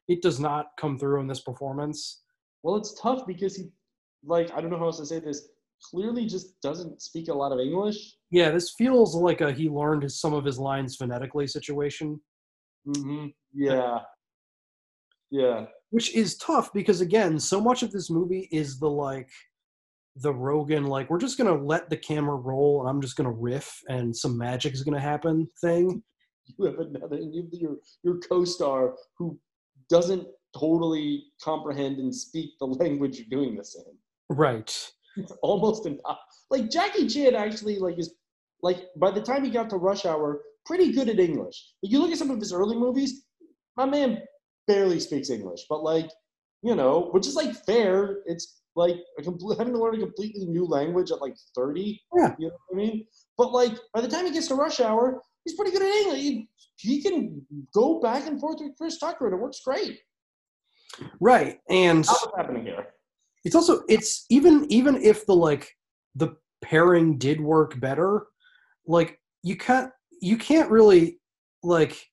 It 0.08 0.22
does 0.22 0.40
not 0.40 0.68
come 0.78 1.00
through 1.00 1.20
in 1.22 1.26
this 1.26 1.42
performance. 1.42 2.22
well 2.62 2.76
it's 2.76 2.94
tough 3.02 3.26
because 3.26 3.56
he 3.56 3.72
like 4.24 4.52
I 4.52 4.62
don't 4.62 4.70
know 4.70 4.78
how 4.78 4.86
else 4.86 5.00
to 5.00 5.06
say 5.08 5.18
this 5.18 5.48
clearly 5.90 6.26
just 6.26 6.60
doesn't 6.62 7.02
speak 7.02 7.28
a 7.28 7.34
lot 7.34 7.52
of 7.52 7.60
English 7.60 8.16
Yeah, 8.30 8.50
this 8.52 8.74
feels 8.78 9.16
like 9.16 9.42
a 9.42 9.52
he 9.52 9.70
learned 9.70 10.04
his, 10.04 10.20
some 10.20 10.34
of 10.34 10.46
his 10.46 10.60
lines 10.60 10.96
phonetically 10.96 11.48
situation. 11.48 12.20
mm-hmm. 12.88 13.28
yeah 13.54 14.00
yeah 15.30 15.66
which 15.92 16.14
is 16.16 16.38
tough 16.38 16.72
because 16.74 17.02
again 17.02 17.40
so 17.40 17.60
much 17.62 17.84
of 17.84 17.92
this 17.92 18.10
movie 18.10 18.48
is 18.52 18.80
the 18.80 18.88
like 18.90 19.30
the 20.18 20.34
rogen 20.34 20.88
like 20.88 21.10
we're 21.10 21.18
just 21.20 21.38
gonna 21.38 21.54
let 21.64 21.90
the 21.90 21.96
camera 21.98 22.36
roll 22.36 22.82
and 22.82 22.90
i'm 22.90 23.02
just 23.02 23.16
gonna 23.16 23.32
riff 23.32 23.80
and 23.90 24.16
some 24.16 24.38
magic 24.38 24.74
is 24.74 24.84
gonna 24.84 25.00
happen 25.00 25.48
thing 25.62 26.02
you 26.58 26.66
have 26.66 26.80
another 26.80 27.18
you 27.18 27.44
have 27.44 27.54
your 27.54 27.78
your 28.04 28.18
co-star 28.20 28.96
who 29.18 29.40
doesn't 29.90 30.28
totally 30.58 31.26
comprehend 31.42 32.00
and 32.00 32.14
speak 32.14 32.52
the 32.60 32.66
language 32.84 33.18
you're 33.18 33.40
doing 33.40 33.56
this 33.56 33.76
in. 33.76 34.36
right 34.38 34.92
It's 35.18 35.32
almost 35.42 35.86
impossible. 35.86 36.22
Like 36.50 36.70
Jackie 36.70 37.08
Chan 37.08 37.36
actually 37.36 37.80
like 37.80 38.00
is 38.00 38.14
like 38.62 38.88
by 38.96 39.12
the 39.12 39.22
time 39.22 39.44
he 39.44 39.50
got 39.50 39.70
to 39.72 39.78
Rush 39.78 40.06
Hour, 40.06 40.42
pretty 40.66 40.92
good 40.92 41.10
at 41.10 41.20
English. 41.20 41.74
If 41.82 41.92
you 41.92 42.00
look 42.00 42.12
at 42.12 42.18
some 42.18 42.32
of 42.32 42.40
his 42.40 42.54
early 42.54 42.76
movies, 42.76 43.24
my 43.76 43.86
man 43.86 44.22
barely 44.68 45.00
speaks 45.00 45.30
English, 45.30 45.62
but 45.70 45.84
like, 45.84 46.10
you 46.62 46.76
know, 46.76 47.10
which 47.12 47.28
is 47.28 47.36
like 47.36 47.54
fair. 47.66 48.18
It's 48.26 48.62
like 48.76 48.98
a 49.20 49.24
complete, 49.24 49.58
having 49.58 49.74
to 49.74 49.80
learn 49.80 49.96
a 49.96 50.00
completely 50.00 50.46
new 50.46 50.66
language 50.66 51.12
at 51.12 51.22
like 51.22 51.36
30. 51.56 52.02
Yeah. 52.16 52.36
You 52.40 52.48
know 52.48 52.54
what 52.68 52.76
I 52.76 52.78
mean? 52.78 53.06
But 53.38 53.52
like, 53.52 53.74
by 53.94 54.02
the 54.02 54.08
time 54.08 54.26
he 54.26 54.32
gets 54.32 54.48
to 54.48 54.56
Rush 54.56 54.80
Hour, 54.80 55.22
he's 55.44 55.56
pretty 55.56 55.72
good 55.72 55.82
at 55.82 55.88
English. 55.88 56.20
He, 56.20 56.50
he 56.78 57.02
can 57.02 57.46
go 57.74 58.00
back 58.00 58.28
and 58.28 58.40
forth 58.40 58.60
with 58.60 58.78
Chris 58.78 58.98
Tucker, 58.98 59.26
and 59.26 59.36
it 59.36 59.42
works 59.42 59.62
great. 59.66 60.00
Right. 61.20 61.60
And 61.70 62.00
That's 62.00 62.26
what's 62.26 62.38
happening 62.38 62.64
here. 62.64 62.88
It's 63.44 63.56
also 63.56 63.84
it's 63.90 64.26
even 64.30 64.66
even 64.72 64.96
if 65.02 65.26
the 65.26 65.36
like 65.36 65.70
the 66.16 66.36
pairing 66.62 67.18
did 67.18 67.42
work 67.42 67.80
better, 67.80 68.28
like 68.86 69.20
you 69.44 69.56
can't 69.56 69.92
you 70.22 70.38
can't 70.38 70.70
really 70.70 71.20
like 71.64 72.06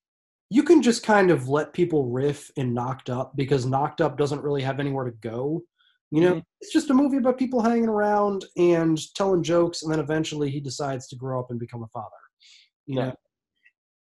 you 0.51 0.63
can 0.63 0.81
just 0.81 1.03
kind 1.03 1.31
of 1.31 1.49
let 1.49 1.75
people 1.75 2.07
riff 2.11 2.51
in 2.57 2.73
Knocked 2.73 3.11
Up 3.11 3.37
because 3.37 3.67
Knocked 3.67 4.01
Up 4.01 4.17
doesn't 4.17 4.43
really 4.43 4.63
have 4.63 4.81
anywhere 4.81 5.05
to 5.05 5.11
go. 5.21 5.63
You 6.11 6.23
know, 6.23 6.35
Mhm. 6.37 6.43
it's 6.63 6.73
just 6.73 6.89
a 6.89 6.95
movie 6.95 7.19
about 7.19 7.37
people 7.37 7.61
hanging 7.61 7.91
around 7.91 8.47
and 8.57 8.99
telling 9.15 9.43
jokes, 9.43 9.83
and 9.83 9.93
then 9.93 10.01
eventually 10.01 10.51
he 10.51 10.59
decides 10.61 11.07
to 11.09 11.17
grow 11.17 11.39
up 11.39 11.51
and 11.51 11.61
become 11.61 11.83
a 11.83 11.89
father. 11.89 12.17
You 12.87 12.95
know, 12.95 13.15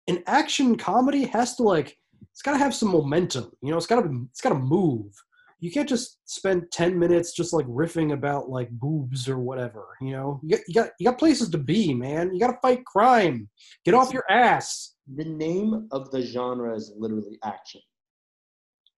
an 0.08 0.24
action 0.28 0.76
comedy 0.78 1.26
has 1.26 1.56
to 1.56 1.64
like 1.64 1.98
it's 2.32 2.44
got 2.44 2.52
to 2.52 2.60
have 2.60 2.76
some 2.76 2.90
momentum. 2.90 3.52
You 3.64 3.72
know, 3.72 3.78
it's 3.78 3.88
got 3.88 4.02
to 4.02 4.28
it's 4.30 4.42
got 4.42 4.50
to 4.50 4.60
move. 4.60 5.12
You 5.60 5.72
can't 5.72 5.90
just 5.90 6.20
spend 6.26 6.72
ten 6.72 6.98
minutes 6.98 7.34
just 7.34 7.52
like 7.54 7.66
riffing 7.66 8.14
about 8.14 8.50
like 8.50 8.70
boobs 8.72 9.28
or 9.28 9.40
whatever. 9.40 9.88
You 10.02 10.12
know, 10.12 10.40
you 10.44 10.58
got 10.58 10.60
you 10.68 10.74
got 10.74 10.90
you 11.00 11.06
got 11.10 11.18
places 11.18 11.50
to 11.50 11.58
be, 11.58 11.94
man. 11.94 12.34
You 12.34 12.40
got 12.40 12.52
to 12.52 12.60
fight 12.62 12.86
crime. 12.86 13.50
Get 13.84 13.96
off 13.96 14.14
your 14.14 14.30
ass. 14.30 14.96
The 15.16 15.26
name 15.26 15.88
of 15.92 16.12
the 16.12 16.22
genre 16.22 16.76
is 16.76 16.94
literally 16.98 17.40
action. 17.44 17.82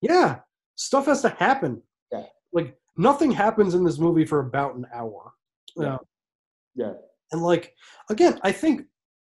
Yeah, 0.01 0.39
stuff 0.75 1.05
has 1.05 1.21
to 1.21 1.29
happen. 1.29 1.81
Yeah. 2.11 2.25
Like 2.51 2.77
nothing 2.97 3.31
happens 3.31 3.73
in 3.73 3.83
this 3.83 3.99
movie 3.99 4.25
for 4.25 4.39
about 4.39 4.75
an 4.75 4.85
hour. 4.93 5.31
Yeah. 5.77 5.95
Uh, 5.95 5.97
Yeah. 6.75 6.93
And 7.31 7.41
like 7.41 7.73
again, 8.09 8.39
I 8.43 8.51
think 8.51 8.81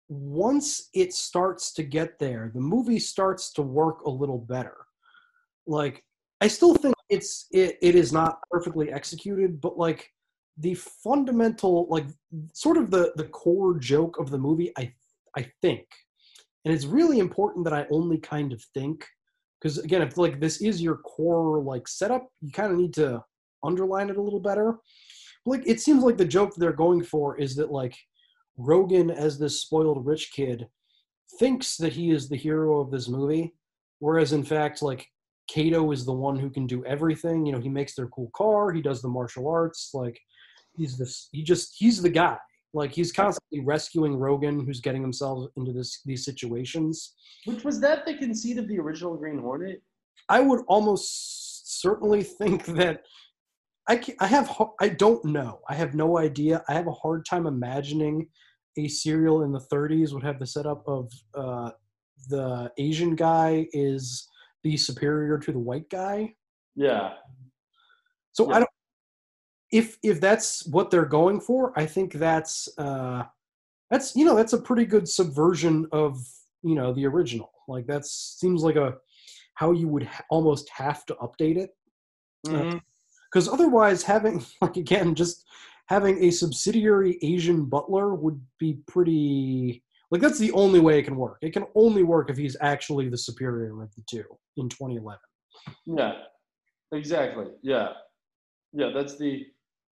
once 0.09 0.89
it 0.93 1.13
starts 1.13 1.73
to 1.73 1.83
get 1.83 2.19
there, 2.19 2.51
the 2.53 2.59
movie 2.61 2.99
starts 2.99 3.51
to 3.53 3.61
work 3.61 4.01
a 4.05 4.09
little 4.09 4.37
better. 4.37 4.75
Like 5.65 6.03
I 6.43 6.47
still 6.47 6.75
think 6.75 6.95
it's 7.09 7.47
it, 7.51 7.77
it 7.81 7.95
is 7.95 8.11
not 8.11 8.39
perfectly 8.51 8.91
executed, 8.91 9.61
but 9.61 9.77
like 9.77 10.09
the 10.57 10.75
fundamental 10.75 11.87
like 11.89 12.05
sort 12.53 12.77
of 12.77 12.91
the 12.91 13.13
the 13.15 13.25
core 13.25 13.77
joke 13.79 14.19
of 14.19 14.29
the 14.29 14.37
movie 14.37 14.71
I 14.77 14.93
I 15.37 15.49
think. 15.61 15.85
And 16.65 16.73
it's 16.73 16.85
really 16.85 17.19
important 17.19 17.65
that 17.65 17.73
I 17.73 17.85
only 17.91 18.17
kind 18.17 18.53
of 18.53 18.61
think 18.73 19.05
because 19.59 19.77
again 19.77 20.01
if 20.01 20.17
like 20.17 20.39
this 20.39 20.61
is 20.61 20.81
your 20.81 20.97
core 20.97 21.61
like 21.61 21.87
setup, 21.87 22.27
you 22.41 22.51
kind 22.51 22.71
of 22.71 22.77
need 22.77 22.93
to 22.95 23.23
underline 23.63 24.09
it 24.09 24.17
a 24.17 24.21
little 24.21 24.41
better 24.41 24.79
like 25.45 25.63
it 25.65 25.81
seems 25.81 26.03
like 26.03 26.17
the 26.17 26.25
joke 26.25 26.53
they're 26.55 26.73
going 26.73 27.03
for 27.03 27.39
is 27.39 27.55
that 27.55 27.71
like 27.71 27.95
Rogen 28.59 29.13
as 29.13 29.37
this 29.37 29.61
spoiled 29.61 30.05
rich 30.05 30.31
kid 30.33 30.67
thinks 31.39 31.77
that 31.77 31.93
he 31.93 32.11
is 32.11 32.29
the 32.29 32.35
hero 32.37 32.79
of 32.79 32.91
this 32.91 33.09
movie, 33.09 33.53
whereas 33.99 34.33
in 34.33 34.43
fact 34.43 34.81
like 34.81 35.07
Kato 35.47 35.91
is 35.91 36.05
the 36.05 36.13
one 36.13 36.37
who 36.37 36.49
can 36.49 36.65
do 36.67 36.85
everything. 36.85 37.45
You 37.45 37.51
know, 37.51 37.59
he 37.59 37.69
makes 37.69 37.95
their 37.95 38.07
cool 38.07 38.31
car, 38.35 38.71
he 38.71 38.81
does 38.81 39.01
the 39.01 39.07
martial 39.07 39.47
arts, 39.47 39.91
like 39.93 40.19
he's 40.75 40.97
this 40.97 41.29
he 41.31 41.43
just 41.43 41.75
he's 41.77 42.01
the 42.01 42.09
guy. 42.09 42.37
Like 42.73 42.91
he's 42.91 43.11
constantly 43.11 43.59
rescuing 43.59 44.17
Rogen 44.17 44.65
who's 44.65 44.81
getting 44.81 45.01
himself 45.01 45.49
into 45.57 45.71
this 45.71 46.01
these 46.05 46.25
situations. 46.25 47.13
Which 47.45 47.63
was 47.63 47.79
that 47.81 48.05
the 48.05 48.15
conceit 48.15 48.57
of 48.57 48.67
the 48.67 48.79
original 48.79 49.15
Green 49.15 49.39
Hornet? 49.39 49.81
I 50.29 50.39
would 50.39 50.61
almost 50.67 51.81
certainly 51.81 52.23
think 52.23 52.65
that 52.65 53.03
I 53.87 53.97
ca 53.97 54.15
I 54.19 54.27
have 54.27 54.61
I 54.79 54.89
don't 54.89 55.23
know. 55.25 55.59
I 55.69 55.75
have 55.75 55.93
no 55.93 56.17
idea. 56.17 56.63
I 56.67 56.73
have 56.73 56.87
a 56.87 56.91
hard 56.91 57.25
time 57.25 57.45
imagining 57.45 58.27
a 58.77 58.87
serial 58.87 59.43
in 59.43 59.51
the 59.51 59.59
30s 59.59 60.13
would 60.13 60.23
have 60.23 60.39
the 60.39 60.47
setup 60.47 60.83
of 60.87 61.11
uh, 61.35 61.71
the 62.29 62.71
Asian 62.77 63.15
guy 63.15 63.67
is 63.71 64.27
the 64.63 64.77
superior 64.77 65.37
to 65.37 65.51
the 65.51 65.59
white 65.59 65.89
guy. 65.89 66.35
Yeah. 66.75 67.13
So 68.31 68.51
I 68.51 68.59
don't. 68.59 68.69
If 69.71 69.97
if 70.03 70.21
that's 70.21 70.65
what 70.67 70.91
they're 70.91 71.05
going 71.05 71.39
for, 71.39 71.77
I 71.77 71.85
think 71.85 72.13
that's 72.13 72.69
uh, 72.77 73.23
that's 73.89 74.15
you 74.15 74.25
know 74.25 74.35
that's 74.35 74.53
a 74.53 74.61
pretty 74.61 74.85
good 74.85 75.07
subversion 75.07 75.87
of 75.91 76.19
you 76.63 76.75
know 76.75 76.93
the 76.93 77.05
original. 77.05 77.51
Like 77.67 77.87
that 77.87 78.05
seems 78.05 78.63
like 78.63 78.75
a 78.75 78.95
how 79.55 79.71
you 79.71 79.87
would 79.87 80.03
ha- 80.03 80.23
almost 80.29 80.69
have 80.69 81.05
to 81.05 81.15
update 81.15 81.57
it 81.57 81.71
because 82.43 83.47
otherwise 83.47 84.03
having 84.03 84.43
like 84.61 84.77
again 84.77 85.15
just 85.15 85.45
having 85.87 86.23
a 86.23 86.31
subsidiary 86.31 87.17
asian 87.21 87.65
butler 87.65 88.15
would 88.15 88.41
be 88.59 88.79
pretty 88.87 89.82
like 90.13 90.21
that's 90.21 90.37
the 90.37 90.51
only 90.51 90.79
way 90.79 90.99
it 90.99 91.03
can 91.03 91.15
work 91.15 91.39
it 91.41 91.51
can 91.51 91.65
only 91.75 92.03
work 92.03 92.29
if 92.29 92.37
he's 92.37 92.55
actually 92.61 93.09
the 93.09 93.17
superior 93.17 93.81
of 93.81 93.93
the 93.95 94.03
two 94.09 94.23
in 94.57 94.69
2011 94.69 95.19
Yeah, 95.85 96.13
exactly. 96.91 97.47
Yeah, 97.61 97.89
yeah. 98.71 98.91
That's 98.93 99.17
the 99.17 99.45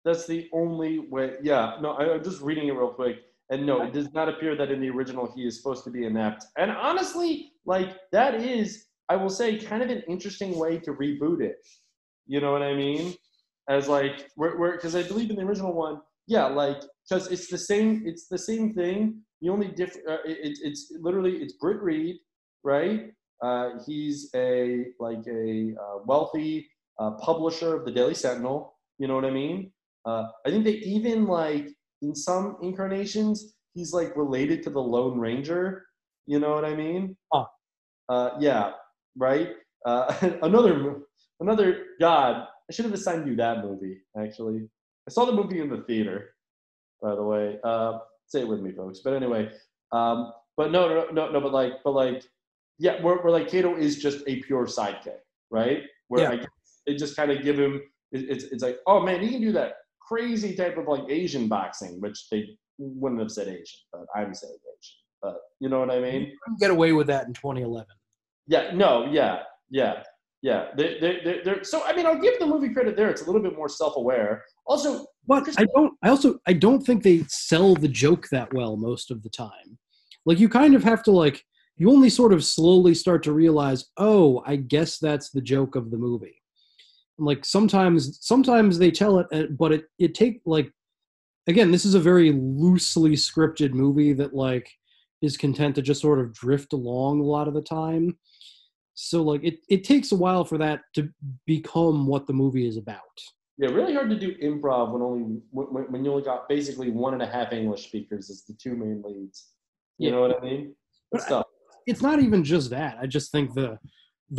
that's 0.05 0.27
the 0.27 0.49
only 0.53 1.01
way. 1.11 1.37
Yeah. 1.43 1.77
No, 1.81 1.93
I, 1.93 2.15
I'm 2.15 2.25
just 2.25 2.41
reading 2.41 2.69
it 2.69 2.73
real 2.73 2.91
quick, 2.91 3.17
and 3.51 3.67
no, 3.67 3.83
it 3.83 3.93
does 3.93 4.13
not 4.13 4.29
appear 4.29 4.57
that 4.57 4.71
in 4.71 4.81
the 4.81 4.91
original 4.91 5.31
he 5.35 5.47
is 5.47 5.57
supposed 5.57 5.85
to 5.85 5.91
be 5.91 6.05
inept. 6.05 6.45
And 6.57 6.71
honestly, 6.71 7.53
like 7.67 7.97
that 8.13 8.35
is, 8.35 8.87
I 9.09 9.17
will 9.17 9.31
say, 9.31 9.59
kind 9.59 9.83
of 9.83 9.91
an 9.91 10.03
interesting 10.09 10.59
way 10.59 10.79
to 10.79 10.93
reboot 10.93 11.43
it. 11.43 11.57
You 12.27 12.41
know 12.41 12.53
what 12.53 12.63
I 12.63 12.75
mean? 12.75 13.15
As 13.69 13.89
like, 13.89 14.29
where 14.37 14.73
because 14.73 14.95
I 14.97 15.03
believe 15.03 15.31
in 15.31 15.37
the 15.37 15.43
original 15.43 15.75
one, 15.75 16.01
yeah, 16.27 16.47
like 16.47 16.81
because 17.09 17.31
it's 17.31 17.49
the 17.49 17.59
same, 17.59 18.03
it's 18.07 18.27
the 18.29 18.39
same 18.39 18.73
thing. 18.73 19.21
The 19.41 19.49
only 19.49 19.69
diff, 19.69 19.97
uh, 20.09 20.19
it, 20.25 20.39
it's- 20.39 20.61
it's 20.63 20.93
literally 21.01 21.37
it's 21.43 21.55
Britt 21.55 21.81
Reed, 21.83 22.17
right? 22.65 23.13
Uh, 23.43 23.79
he's 23.87 24.31
a 24.35 24.87
like 25.01 25.25
a 25.27 25.75
uh, 25.81 25.99
wealthy 26.05 26.69
uh, 26.99 27.13
publisher 27.13 27.75
of 27.77 27.85
the 27.87 27.91
Daily 27.93 28.15
Sentinel. 28.15 28.77
You 28.99 29.09
know 29.09 29.15
what 29.15 29.25
I 29.25 29.31
mean? 29.31 29.73
Uh, 30.05 30.25
I 30.47 30.51
think 30.51 30.65
they 30.65 30.75
even 30.85 31.27
like 31.27 31.69
in 32.03 32.15
some 32.15 32.57
incarnations 32.63 33.55
he's 33.75 33.93
like 33.93 34.17
related 34.17 34.63
to 34.65 34.71
the 34.71 34.81
Lone 34.81 35.19
Ranger. 35.19 35.87
You 36.27 36.39
know 36.39 36.55
what 36.55 36.65
I 36.65 36.75
mean? 36.75 37.17
Huh. 37.33 37.47
Uh, 38.09 38.31
yeah, 38.41 38.73
right. 39.17 39.51
Uh, 39.87 40.13
another 40.43 41.03
another 41.41 41.87
God. 42.01 42.47
I 42.69 42.73
should 42.73 42.85
have 42.85 42.95
assigned 42.95 43.27
you 43.27 43.37
that 43.37 43.65
movie. 43.65 43.99
Actually, 44.19 44.69
I 45.09 45.11
saw 45.11 45.25
the 45.25 45.33
movie 45.33 45.61
in 45.61 45.69
the 45.71 45.83
theater. 45.83 46.31
By 47.03 47.15
the 47.15 47.23
way, 47.23 47.59
uh, 47.65 47.99
say 48.31 48.41
it 48.41 48.49
with 48.49 48.61
me, 48.61 48.73
folks. 48.73 49.01
But 49.05 49.15
anyway, 49.15 49.51
um, 49.93 50.33
but 50.57 50.71
no, 50.71 50.89
no, 50.89 51.07
no, 51.13 51.31
no. 51.31 51.41
But 51.41 51.53
like, 51.53 51.73
but 51.85 51.93
like, 51.93 52.23
yeah, 52.79 53.03
we're, 53.03 53.23
we're 53.23 53.31
like 53.31 53.49
Kato 53.49 53.77
is 53.77 53.99
just 53.99 54.23
a 54.27 54.41
pure 54.43 54.67
sidekick, 54.67 55.19
right? 55.51 55.83
Where 56.09 56.23
Yeah. 56.23 56.31
like 56.31 56.47
they 56.87 56.95
just 56.97 57.17
kind 57.17 57.31
of 57.31 57.43
give 57.43 57.59
him. 57.59 57.83
It, 58.13 58.31
it's 58.31 58.45
it's 58.45 58.63
like, 58.63 58.79
oh 58.87 59.01
man, 59.01 59.21
he 59.21 59.31
can 59.31 59.41
do 59.41 59.53
that 59.53 59.75
crazy 60.01 60.55
type 60.57 60.77
of 60.79 60.87
like 60.89 61.05
Asian 61.09 61.49
boxing, 61.49 62.01
which 62.01 62.29
they 62.31 62.49
wouldn't 62.79 63.21
have 63.21 63.31
said 63.31 63.49
Asian, 63.49 63.81
but 63.93 64.07
I'm 64.15 64.35
saying 64.35 64.55
Asian. 64.55 64.97
But 65.23 65.37
you 65.61 65.69
know 65.69 65.81
what 65.81 65.91
I 65.91 66.01
mean? 66.01 66.33
Get 66.59 66.71
away 66.71 66.93
with 66.93 67.07
that 67.09 67.27
in 67.27 67.35
2011 67.35 67.87
Yeah, 68.47 68.71
no, 68.75 69.07
yeah, 69.11 69.43
yeah, 69.71 70.03
yeah. 70.43 70.69
They, 70.77 70.99
they, 70.99 71.21
they, 71.25 71.41
they're, 71.45 71.63
so, 71.63 71.85
I 71.85 71.95
mean, 71.95 72.07
I'll 72.07 72.19
give 72.19 72.39
the 72.39 72.47
movie 72.47 72.71
credit 72.71 72.97
there. 72.97 73.11
It's 73.11 73.23
a 73.23 73.27
little 73.27 73.43
bit 73.43 73.55
more 73.55 73.69
self 73.69 73.97
aware. 73.97 74.45
Also, 74.67 75.07
but 75.27 75.49
i 75.59 75.65
don't 75.75 75.95
i 76.03 76.09
also 76.09 76.39
i 76.47 76.53
don't 76.53 76.83
think 76.83 77.03
they 77.03 77.23
sell 77.29 77.75
the 77.75 77.89
joke 77.89 78.29
that 78.31 78.53
well 78.53 78.77
most 78.77 79.11
of 79.11 79.23
the 79.23 79.31
time. 79.31 79.79
Like 80.27 80.39
you 80.39 80.49
kind 80.49 80.75
of 80.75 80.85
have 80.85 81.03
to 81.05 81.11
like 81.11 81.43
you 81.77 81.91
only 81.91 82.11
sort 82.11 82.33
of 82.33 82.45
slowly 82.45 82.95
start 82.95 83.23
to 83.25 83.33
realize 83.33 83.87
oh 83.97 84.43
i 84.47 84.57
guess 84.57 84.99
that's 84.99 85.31
the 85.31 85.41
joke 85.41 85.77
of 85.77 85.91
the 85.91 85.99
movie. 85.99 86.37
Like 87.19 87.45
sometimes 87.45 88.19
sometimes 88.21 88.79
they 88.79 88.91
tell 88.91 89.19
it 89.19 89.27
uh, 89.33 89.47
but 89.59 89.73
it 89.73 89.85
it 89.99 90.15
take 90.15 90.41
like 90.47 90.71
again 91.47 91.71
this 91.71 91.85
is 91.85 91.95
a 91.95 92.01
very 92.01 92.33
loosely 92.33 93.13
scripted 93.13 93.73
movie 93.73 94.13
that 94.15 94.35
like 94.35 94.71
is 95.23 95.37
content 95.37 95.75
to 95.75 95.83
just 95.83 96.01
sort 96.01 96.19
of 96.19 96.33
drift 96.33 96.73
along 96.73 97.21
a 97.21 97.25
lot 97.25 97.49
of 97.49 97.55
the 97.55 97.63
time. 97.63 98.17
So 98.95 99.23
like 99.23 99.45
it, 99.45 99.59
it 99.69 99.85
takes 99.85 100.13
a 100.13 100.17
while 100.17 100.45
for 100.45 100.59
that 100.59 100.81
to 100.95 101.11
become 101.47 102.07
what 102.07 102.27
the 102.27 102.33
movie 102.33 102.67
is 102.67 102.77
about 102.77 103.01
yeah, 103.61 103.69
really 103.69 103.95
hard 103.95 104.09
to 104.11 104.19
do 104.19 104.35
improv 104.37 104.93
when 104.93 105.03
only 105.03 105.41
when, 105.51 105.85
when 105.93 106.05
you 106.05 106.11
only 106.11 106.23
got 106.23 106.49
basically 106.49 106.91
one 106.91 107.13
and 107.13 107.23
a 107.23 107.27
half 107.27 107.53
English 107.53 107.83
speakers 107.89 108.31
as 108.31 108.45
the 108.49 108.55
two 108.55 108.75
main 108.75 109.03
leads. 109.05 109.49
You 109.99 110.09
Yeah. 110.09 110.15
know 110.15 110.21
what 110.23 110.39
I 110.39 110.41
mean? 110.49 110.75
It's 111.13 111.27
tough. 111.27 111.47
it's 111.87 112.03
not 112.09 112.19
even 112.27 112.45
just 112.45 112.71
that 112.71 112.93
i 113.03 113.07
just 113.17 113.33
think 113.33 113.47
the 113.55 113.69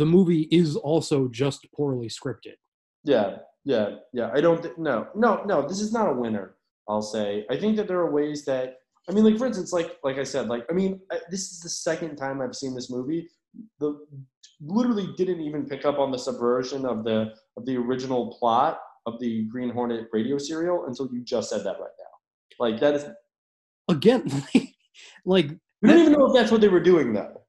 the 0.00 0.06
movie 0.06 0.42
is 0.60 0.74
also 0.90 1.28
just 1.42 1.60
poorly 1.76 2.08
scripted 2.18 2.56
Yeah, 3.04 3.28
yeah, 3.72 3.86
yeah. 4.18 4.28
I 4.36 4.40
don't. 4.44 4.60
Th- 4.64 4.78
no, 4.88 4.96
no, 5.24 5.30
no. 5.52 5.56
This 5.70 5.80
is 5.86 5.92
not 5.98 6.06
a 6.12 6.14
winner. 6.22 6.46
I'll 6.90 7.08
say. 7.16 7.28
I 7.54 7.56
think 7.60 7.72
that 7.76 7.86
there 7.88 8.00
are 8.04 8.10
ways 8.20 8.38
that 8.50 8.66
I 9.08 9.12
mean, 9.14 9.24
like 9.28 9.38
for 9.40 9.46
instance, 9.50 9.70
like 9.78 9.90
like 10.08 10.18
I 10.24 10.26
said, 10.34 10.44
like 10.54 10.64
I 10.70 10.72
mean, 10.80 10.92
I, 11.12 11.16
this 11.34 11.44
is 11.52 11.58
the 11.66 11.68
second 11.88 12.12
time 12.16 12.36
I've 12.40 12.56
seen 12.62 12.72
this 12.74 12.90
movie. 12.96 13.22
The 13.80 13.88
literally 14.78 15.08
didn't 15.20 15.40
even 15.48 15.62
pick 15.72 15.82
up 15.90 15.98
on 16.04 16.10
the 16.14 16.18
subversion 16.28 16.82
of 16.92 16.98
the 17.08 17.18
of 17.56 17.62
the 17.68 17.76
original 17.84 18.22
plot 18.38 18.74
of 19.06 19.18
the 19.20 19.44
Green 19.44 19.70
Hornet 19.70 20.08
radio 20.12 20.38
serial 20.38 20.86
until 20.86 21.08
you 21.12 21.22
just 21.24 21.50
said 21.50 21.64
that 21.64 21.78
right 21.80 21.96
now. 21.98 22.58
Like 22.58 22.80
that 22.80 22.94
is 22.94 23.04
again, 23.88 24.24
like 25.24 25.50
we 25.82 25.88
don't 25.88 25.98
even 25.98 26.12
know 26.12 26.26
if 26.26 26.34
that's 26.34 26.52
what 26.52 26.60
they 26.60 26.68
were 26.68 26.80
doing 26.80 27.12
though. 27.12 27.42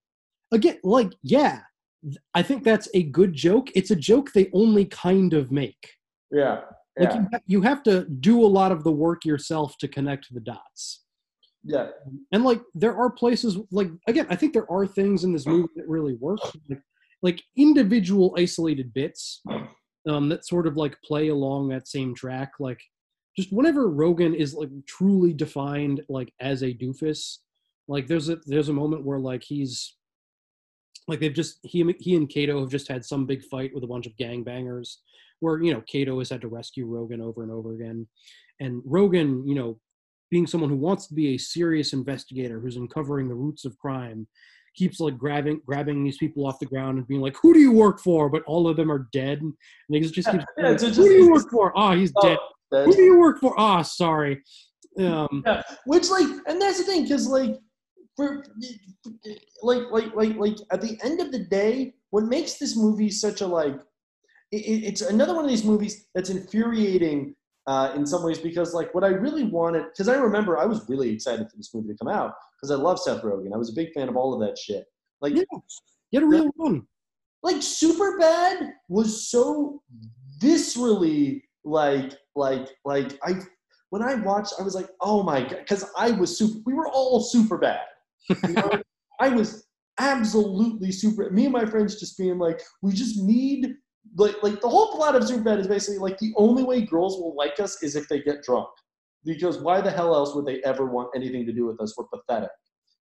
again, 0.51 0.77
like 0.83 1.11
yeah, 1.21 1.59
I 2.33 2.41
think 2.43 2.63
that's 2.63 2.87
a 2.93 3.03
good 3.03 3.33
joke. 3.33 3.69
It's 3.75 3.91
a 3.91 3.95
joke 3.95 4.31
they 4.33 4.49
only 4.53 4.85
kind 4.85 5.33
of 5.33 5.51
make. 5.51 5.89
Yeah. 6.31 6.61
Like 6.97 7.09
Yeah. 7.09 7.15
you, 7.15 7.27
ha- 7.31 7.39
you 7.47 7.61
have 7.61 7.83
to 7.83 8.05
do 8.05 8.41
a 8.43 8.47
lot 8.47 8.71
of 8.71 8.83
the 8.83 8.91
work 8.91 9.25
yourself 9.25 9.77
to 9.79 9.87
connect 9.87 10.33
the 10.33 10.39
dots. 10.39 11.03
Yeah. 11.63 11.87
And 12.31 12.43
like 12.43 12.61
there 12.75 12.95
are 12.95 13.09
places 13.09 13.57
like 13.71 13.89
again, 14.07 14.27
I 14.29 14.35
think 14.35 14.53
there 14.53 14.69
are 14.71 14.85
things 14.87 15.23
in 15.23 15.31
this 15.33 15.45
movie 15.45 15.69
that 15.75 15.87
really 15.87 16.15
work. 16.15 16.39
Like, 16.69 16.79
like 17.21 17.41
individual 17.55 18.35
isolated 18.37 18.93
bits 18.93 19.41
um, 20.07 20.29
that 20.29 20.45
sort 20.45 20.67
of 20.67 20.77
like 20.77 21.01
play 21.03 21.29
along 21.29 21.69
that 21.69 21.87
same 21.87 22.13
track. 22.15 22.53
Like 22.59 22.81
just 23.37 23.51
whenever 23.51 23.89
Rogen 23.89 24.35
is 24.35 24.53
like 24.53 24.69
truly 24.87 25.33
defined 25.33 26.01
like 26.09 26.33
as 26.39 26.61
a 26.61 26.73
doofus, 26.73 27.37
like 27.87 28.07
there's 28.07 28.29
a 28.29 28.37
there's 28.45 28.69
a 28.69 28.73
moment 28.73 29.05
where 29.05 29.19
like 29.19 29.43
he's 29.43 29.95
like 31.07 31.19
they've 31.19 31.33
just 31.33 31.59
he 31.63 31.83
he 31.99 32.15
and 32.15 32.29
Kato 32.29 32.59
have 32.59 32.69
just 32.69 32.87
had 32.87 33.03
some 33.03 33.25
big 33.25 33.43
fight 33.43 33.71
with 33.73 33.83
a 33.83 33.87
bunch 33.87 34.05
of 34.05 34.15
gangbangers 34.15 34.97
where 35.39 35.61
you 35.61 35.73
know 35.73 35.81
Kato 35.81 36.19
has 36.19 36.29
had 36.29 36.41
to 36.41 36.47
rescue 36.47 36.87
Rogen 36.87 37.21
over 37.21 37.43
and 37.43 37.51
over 37.51 37.73
again, 37.73 38.07
and 38.59 38.81
Rogen, 38.83 39.43
you 39.45 39.55
know, 39.55 39.79
being 40.31 40.47
someone 40.47 40.69
who 40.69 40.77
wants 40.77 41.07
to 41.07 41.13
be 41.13 41.35
a 41.35 41.37
serious 41.37 41.93
investigator 41.93 42.59
who's 42.59 42.77
uncovering 42.77 43.27
the 43.27 43.35
roots 43.35 43.65
of 43.65 43.77
crime, 43.77 44.27
keeps 44.75 44.99
like 44.99 45.17
grabbing 45.17 45.61
grabbing 45.65 46.03
these 46.03 46.17
people 46.17 46.45
off 46.45 46.59
the 46.59 46.65
ground 46.65 46.97
and 46.97 47.07
being 47.07 47.21
like, 47.21 47.35
"Who 47.41 47.53
do 47.53 47.59
you 47.59 47.71
work 47.71 47.99
for?" 47.99 48.29
But 48.29 48.43
all 48.43 48.67
of 48.67 48.75
them 48.77 48.91
are 48.91 49.07
dead, 49.11 49.41
and 49.41 49.53
he 49.89 49.99
just 49.99 50.13
keeps, 50.15 50.27
Yeah, 50.27 50.69
like, 50.69 50.79
just- 50.79 50.95
"Who 50.97 51.07
do 51.07 51.13
you 51.13 51.31
work 51.31 51.49
for?" 51.51 51.71
Ah, 51.77 51.93
he's 51.95 52.11
Oh, 52.17 52.27
dead. 52.27 52.37
dead. 52.71 52.85
Who 52.87 52.93
do 52.95 53.01
you 53.01 53.19
work 53.19 53.39
for? 53.39 53.53
Ah, 53.59 53.81
sorry. 53.81 54.41
Um, 54.97 55.43
Yeah, 55.45 55.63
which 55.85 56.09
like, 56.09 56.27
and 56.47 56.61
that's 56.61 56.77
the 56.79 56.83
thing, 56.83 57.03
because 57.03 57.27
like, 57.27 57.59
for 58.15 58.43
like, 59.63 59.83
like, 59.91 60.13
like, 60.15 60.35
like, 60.37 60.57
at 60.71 60.81
the 60.81 60.97
end 61.03 61.19
of 61.19 61.31
the 61.31 61.39
day, 61.45 61.93
what 62.11 62.25
makes 62.25 62.55
this 62.59 62.75
movie 62.77 63.09
such 63.09 63.41
a 63.41 63.47
like, 63.47 63.75
it- 64.51 64.83
it's 64.83 65.01
another 65.01 65.33
one 65.33 65.45
of 65.45 65.49
these 65.49 65.63
movies 65.63 66.07
that's 66.13 66.29
infuriating 66.29 67.35
uh, 67.67 67.93
in 67.95 68.05
some 68.05 68.23
ways 68.23 68.39
because 68.39 68.73
like 68.73 68.93
what 68.93 69.03
I 69.03 69.09
really 69.09 69.43
wanted, 69.43 69.85
because 69.85 70.09
I 70.09 70.15
remember 70.15 70.57
I 70.57 70.65
was 70.65 70.87
really 70.89 71.09
excited 71.09 71.49
for 71.49 71.57
this 71.57 71.73
movie 71.73 71.89
to 71.89 71.97
come 71.97 72.09
out 72.09 72.33
because 72.55 72.71
I 72.71 72.81
love 72.81 72.99
Seth 72.99 73.21
Rogen. 73.21 73.53
I 73.53 73.57
was 73.57 73.69
a 73.69 73.73
big 73.73 73.93
fan 73.93 74.09
of 74.09 74.17
all 74.17 74.33
of 74.33 74.39
that 74.41 74.57
shit. 74.57 74.85
Like, 75.21 75.35
you 75.35 75.45
get 76.11 76.23
a 76.23 76.27
real 76.27 76.49
one. 76.55 76.85
Like, 77.41 77.57
Superbad 77.57 78.71
was 78.89 79.29
so 79.29 79.81
viscerally 80.41 81.41
like, 81.63 82.13
like, 82.35 82.69
like 82.83 83.17
I 83.23 83.35
when 83.93 84.01
I 84.01 84.15
watched, 84.15 84.53
I 84.59 84.63
was 84.63 84.73
like, 84.73 84.89
oh 85.01 85.21
my 85.21 85.41
god, 85.41 85.59
because 85.59 85.85
I 85.95 86.11
was 86.11 86.35
super. 86.35 86.59
We 86.65 86.73
were 86.73 86.87
all 86.87 87.21
super 87.21 87.59
bad. 87.59 87.81
You 88.27 88.37
know? 88.53 88.71
I 89.19 89.29
was 89.29 89.67
absolutely 89.99 90.91
super. 90.91 91.29
Me 91.29 91.43
and 91.43 91.53
my 91.53 91.65
friends 91.65 91.99
just 91.99 92.17
being 92.17 92.39
like, 92.39 92.59
we 92.81 92.91
just 92.91 93.21
need 93.21 93.75
like 94.15 94.41
like 94.43 94.61
the 94.61 94.69
whole 94.69 94.95
plot 94.95 95.15
of 95.15 95.23
Superbad 95.23 95.59
is 95.59 95.67
basically 95.67 95.99
like 95.99 96.17
the 96.19 96.33
only 96.37 96.63
way 96.63 96.81
girls 96.81 97.17
will 97.17 97.35
like 97.35 97.59
us 97.59 97.81
is 97.83 97.95
if 97.95 98.07
they 98.07 98.21
get 98.21 98.43
drunk. 98.43 98.69
Because 99.25 99.59
why 99.59 99.79
the 99.81 99.91
hell 99.91 100.13
else 100.13 100.35
would 100.35 100.45
they 100.45 100.61
ever 100.63 100.85
want 100.85 101.09
anything 101.15 101.45
to 101.45 101.53
do 101.53 101.65
with 101.65 101.79
us? 101.81 101.95
We're 101.97 102.05
pathetic. 102.05 102.49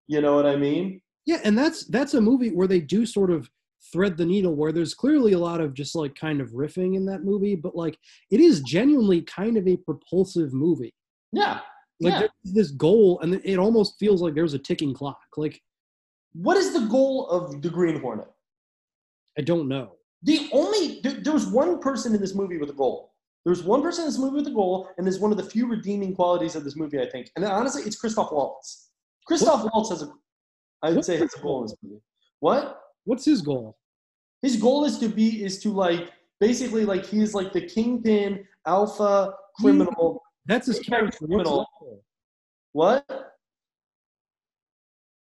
You 0.06 0.20
know 0.20 0.36
what 0.36 0.46
I 0.46 0.56
mean? 0.56 1.00
Yeah, 1.26 1.40
and 1.44 1.56
that's 1.56 1.86
that's 1.86 2.14
a 2.14 2.20
movie 2.20 2.50
where 2.50 2.66
they 2.66 2.80
do 2.80 3.06
sort 3.06 3.30
of 3.30 3.48
thread 3.92 4.16
the 4.16 4.24
needle 4.24 4.54
where 4.54 4.72
there's 4.72 4.94
clearly 4.94 5.32
a 5.32 5.38
lot 5.38 5.60
of 5.60 5.74
just 5.74 5.94
like 5.94 6.14
kind 6.14 6.40
of 6.40 6.50
riffing 6.50 6.96
in 6.96 7.04
that 7.06 7.24
movie, 7.24 7.56
but 7.56 7.74
like 7.74 7.98
it 8.30 8.40
is 8.40 8.60
genuinely 8.60 9.22
kind 9.22 9.56
of 9.56 9.66
a 9.66 9.76
propulsive 9.76 10.52
movie. 10.52 10.94
Yeah. 11.32 11.60
Like 12.00 12.12
yeah. 12.12 12.18
there's 12.20 12.54
this 12.54 12.70
goal 12.70 13.20
and 13.20 13.40
it 13.44 13.58
almost 13.58 13.94
feels 13.98 14.22
like 14.22 14.34
there's 14.34 14.54
a 14.54 14.58
ticking 14.58 14.94
clock. 14.94 15.18
Like 15.36 15.60
What 16.32 16.56
is 16.56 16.72
the 16.72 16.86
goal 16.86 17.28
of 17.28 17.62
the 17.62 17.70
Green 17.70 18.00
Hornet? 18.00 18.28
I 19.38 19.42
don't 19.42 19.68
know. 19.68 19.92
The 20.22 20.48
only 20.52 21.00
there, 21.02 21.14
there 21.14 21.32
was 21.32 21.46
one 21.46 21.80
person 21.80 22.14
in 22.14 22.20
this 22.20 22.34
movie 22.34 22.58
with 22.58 22.70
a 22.70 22.74
goal. 22.74 23.12
There's 23.44 23.62
one 23.64 23.82
person 23.82 24.04
in 24.04 24.10
this 24.10 24.18
movie 24.18 24.36
with 24.36 24.46
a 24.46 24.52
goal, 24.52 24.88
and 24.96 25.06
there's 25.06 25.18
one 25.18 25.32
of 25.32 25.36
the 25.36 25.44
few 25.44 25.66
redeeming 25.66 26.14
qualities 26.14 26.54
of 26.54 26.62
this 26.62 26.76
movie, 26.76 27.00
I 27.00 27.06
think. 27.06 27.30
And 27.34 27.44
honestly, 27.44 27.82
it's 27.82 27.96
Christoph 27.96 28.30
Waltz. 28.30 28.90
Christoph 29.26 29.64
Waltz 29.72 29.90
has 29.90 30.02
a, 30.02 30.12
I 30.82 30.92
would 30.92 31.04
say, 31.04 31.16
has 31.16 31.34
a 31.34 31.40
goal 31.40 31.62
in 31.62 31.64
this 31.64 31.76
movie. 31.82 32.00
What? 32.38 32.80
What's 33.04 33.24
his 33.24 33.42
goal? 33.42 33.76
His 34.42 34.56
goal 34.56 34.84
is 34.84 34.98
to 34.98 35.08
be 35.08 35.44
is 35.44 35.60
to 35.60 35.70
like 35.70 36.10
basically 36.40 36.84
like 36.84 37.06
he's 37.06 37.34
like 37.34 37.52
the 37.52 37.60
kingpin 37.60 38.44
alpha 38.66 39.34
criminal. 39.60 40.22
That's 40.46 40.66
his 40.66 40.80
character. 40.80 41.18
Criminal. 41.26 41.66
What? 42.72 43.34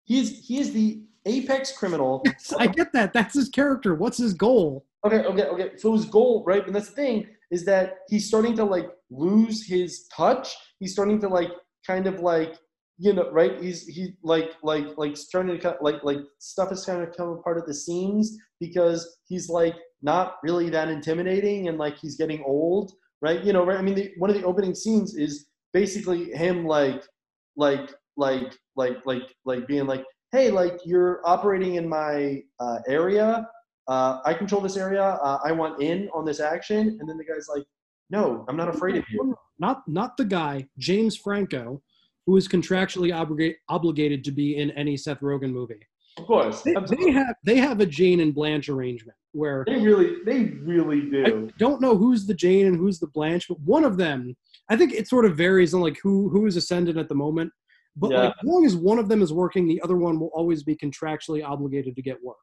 He's 0.04 0.46
he 0.46 0.58
is 0.58 0.72
the 0.72 1.02
apex 1.26 1.72
criminal. 1.72 2.24
I 2.58 2.66
get 2.66 2.92
that. 2.92 3.12
That's 3.12 3.34
his 3.34 3.48
character. 3.48 3.94
What's 3.94 4.18
his 4.18 4.32
goal? 4.34 4.86
Okay, 5.04 5.18
okay, 5.18 5.44
okay. 5.44 5.70
So 5.76 5.92
his 5.92 6.06
goal, 6.06 6.42
right? 6.46 6.66
And 6.66 6.74
that's 6.74 6.88
the 6.88 6.96
thing 6.96 7.26
is 7.50 7.64
that 7.66 7.98
he's 8.08 8.26
starting 8.26 8.56
to 8.56 8.64
like 8.64 8.88
lose 9.10 9.66
his 9.66 10.06
touch. 10.08 10.54
He's 10.80 10.92
starting 10.92 11.20
to 11.20 11.28
like 11.28 11.50
kind 11.86 12.06
of 12.06 12.20
like 12.20 12.56
you 12.98 13.12
know, 13.12 13.30
right? 13.30 13.62
He's 13.62 13.86
he 13.86 14.14
like 14.22 14.52
like 14.62 14.96
like 14.96 15.16
starting 15.16 15.54
to 15.54 15.60
cut 15.60 15.82
like 15.82 16.02
like 16.02 16.18
stuff 16.38 16.72
is 16.72 16.84
kind 16.84 17.02
of 17.02 17.14
come 17.16 17.28
apart 17.28 17.58
at 17.58 17.66
the 17.66 17.74
seams 17.74 18.36
because 18.58 19.18
he's 19.26 19.48
like 19.48 19.74
not 20.02 20.36
really 20.42 20.70
that 20.70 20.88
intimidating 20.88 21.68
and 21.68 21.78
like 21.78 21.98
he's 21.98 22.16
getting 22.16 22.42
old, 22.44 22.92
right? 23.20 23.42
You 23.44 23.52
know, 23.52 23.66
right? 23.66 23.78
I 23.78 23.82
mean, 23.82 23.94
the, 23.94 24.12
one 24.18 24.30
of 24.30 24.36
the 24.36 24.44
opening 24.44 24.74
scenes 24.74 25.14
is 25.14 25.46
basically 25.74 26.32
him 26.32 26.64
like 26.64 27.02
like 27.56 27.92
like 28.16 28.56
like 28.76 28.96
like 29.04 29.24
like 29.44 29.66
being 29.66 29.86
like, 29.86 30.04
hey, 30.32 30.50
like 30.50 30.80
you're 30.84 31.20
operating 31.24 31.76
in 31.76 31.88
my 31.88 32.42
uh, 32.60 32.78
area 32.86 33.48
uh, 33.88 34.20
I 34.24 34.34
control 34.34 34.60
this 34.60 34.76
area. 34.76 35.02
Uh, 35.02 35.38
I 35.44 35.52
want 35.52 35.80
in 35.80 36.08
on 36.12 36.24
this 36.24 36.40
action. 36.40 36.98
And 37.00 37.08
then 37.08 37.16
the 37.16 37.24
guy's 37.24 37.48
like, 37.48 37.64
no, 38.10 38.44
I'm 38.48 38.56
not 38.56 38.68
afraid 38.68 38.96
of 38.96 39.04
you. 39.10 39.36
Not 39.58 39.82
not 39.88 40.16
the 40.16 40.24
guy, 40.24 40.66
James 40.78 41.16
Franco, 41.16 41.82
who 42.26 42.36
is 42.36 42.46
contractually 42.46 43.14
obligated 43.14 43.56
obligated 43.68 44.24
to 44.24 44.30
be 44.30 44.56
in 44.56 44.70
any 44.72 44.96
Seth 44.96 45.20
Rogen 45.20 45.52
movie. 45.52 45.80
Of 46.18 46.26
course. 46.26 46.62
They, 46.62 46.74
they 46.74 47.10
have 47.10 47.34
they 47.44 47.56
have 47.56 47.80
a 47.80 47.86
Jane 47.86 48.20
and 48.20 48.34
Blanche 48.34 48.68
arrangement 48.68 49.16
where 49.32 49.64
They 49.66 49.76
really, 49.76 50.16
they 50.24 50.44
really 50.62 51.10
do. 51.10 51.48
I 51.48 51.58
don't 51.58 51.80
know 51.80 51.96
who's 51.96 52.26
the 52.26 52.34
Jane 52.34 52.66
and 52.66 52.76
who's 52.76 52.98
the 52.98 53.08
Blanche, 53.08 53.46
but 53.48 53.60
one 53.60 53.84
of 53.84 53.98
them, 53.98 54.34
I 54.70 54.76
think 54.76 54.92
it 54.94 55.08
sort 55.08 55.26
of 55.26 55.36
varies 55.36 55.74
on 55.74 55.80
like 55.80 55.98
who 56.02 56.28
who 56.28 56.46
is 56.46 56.56
ascendant 56.56 56.98
at 56.98 57.08
the 57.08 57.14
moment. 57.14 57.52
But 57.96 58.10
Yeah. 58.10 58.20
like, 58.24 58.34
as 58.42 58.44
long 58.48 58.64
as 58.66 58.76
one 58.76 58.98
of 58.98 59.08
them 59.08 59.22
is 59.22 59.32
working, 59.32 59.66
the 59.66 59.80
other 59.82 59.96
one 59.96 60.20
will 60.20 60.30
always 60.34 60.62
be 60.62 60.76
contractually 60.76 61.44
obligated 61.44 61.96
to 61.96 62.02
get 62.02 62.22
work. 62.22 62.36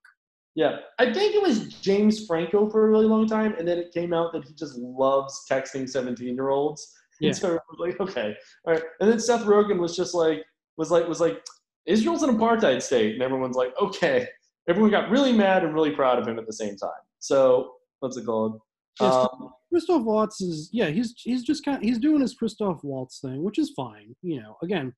Yeah. 0.56 0.80
I 1.00 1.12
think 1.14 1.36
it 1.36 1.42
was 1.42 1.74
James 1.76 2.26
Franco 2.28 2.70
for 2.70 2.86
a 2.88 2.90
really 2.90 3.06
long 3.06 3.28
time. 3.28 3.56
And 3.58 3.68
then 3.68 3.78
it 3.80 3.92
came 3.94 4.14
out 4.14 4.34
that 4.34 4.46
he 4.46 4.54
just 4.54 4.78
loves 4.78 5.46
texting 5.50 5.90
17 5.90 6.36
year 6.36 6.50
olds. 6.50 6.94
Yeah. 7.20 7.30
And 7.30 7.38
so 7.38 7.50
I 7.50 7.60
was 7.70 7.80
like, 7.80 8.00
okay. 8.00 8.36
All 8.66 8.74
right. 8.74 8.84
And 9.00 9.12
then 9.12 9.20
Seth 9.20 9.44
Rogen 9.46 9.80
was 9.80 9.96
just 9.96 10.14
like, 10.14 10.44
was 10.78 10.92
like, 10.92 11.08
was 11.08 11.22
like, 11.22 11.44
Israel's 11.86 12.24
an 12.24 12.38
apartheid 12.38 12.82
state. 12.82 13.14
And 13.14 13.24
everyone's 13.24 13.56
like, 13.56 13.74
okay. 13.82 14.28
Everyone 14.70 14.92
got 14.92 15.10
really 15.10 15.34
mad 15.34 15.64
and 15.64 15.74
really 15.74 15.92
proud 15.92 16.20
of 16.20 16.28
him 16.28 16.40
at 16.40 16.46
the 16.46 16.54
same 16.54 16.76
time. 16.78 16.92
So 17.20 17.74
what's 18.00 18.16
it 18.18 18.26
called? 18.26 18.60
Yes, 19.02 19.14
Um, 19.14 19.50
Christoph 19.72 20.04
Waltz 20.04 20.40
is 20.40 20.70
yeah, 20.72 20.88
he's 20.90 21.16
he's 21.18 21.44
just 21.44 21.66
kind 21.66 21.78
of, 21.78 21.84
he's 21.84 21.98
doing 21.98 22.22
his 22.22 22.36
Christoph 22.36 22.84
Waltz 22.84 23.20
thing, 23.20 23.42
which 23.44 23.58
is 23.58 23.72
fine. 23.72 24.16
You 24.22 24.40
know, 24.42 24.56
again, 24.62 24.94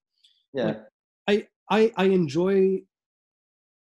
yeah. 0.56 0.66
like, 0.66 0.82
I 1.28 1.48
I 1.70 1.92
I 1.96 2.06
enjoy 2.06 2.82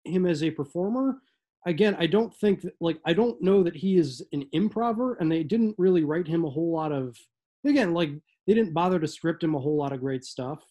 him 0.04 0.26
as 0.26 0.42
a 0.42 0.50
performer. 0.50 1.20
Again, 1.66 1.96
I 1.98 2.06
don't 2.06 2.34
think 2.34 2.62
that 2.62 2.74
like 2.80 2.98
I 3.04 3.12
don't 3.12 3.40
know 3.42 3.62
that 3.62 3.76
he 3.76 3.98
is 3.98 4.22
an 4.32 4.46
improver, 4.52 5.14
and 5.14 5.30
they 5.30 5.42
didn't 5.42 5.74
really 5.78 6.04
write 6.04 6.26
him 6.26 6.44
a 6.44 6.50
whole 6.50 6.72
lot 6.72 6.92
of. 6.92 7.16
Again, 7.64 7.92
like 7.92 8.10
they 8.46 8.54
didn't 8.54 8.72
bother 8.72 8.98
to 8.98 9.08
script 9.08 9.42
him 9.42 9.54
a 9.54 9.58
whole 9.58 9.76
lot 9.76 9.92
of 9.92 10.00
great 10.00 10.24
stuff. 10.24 10.64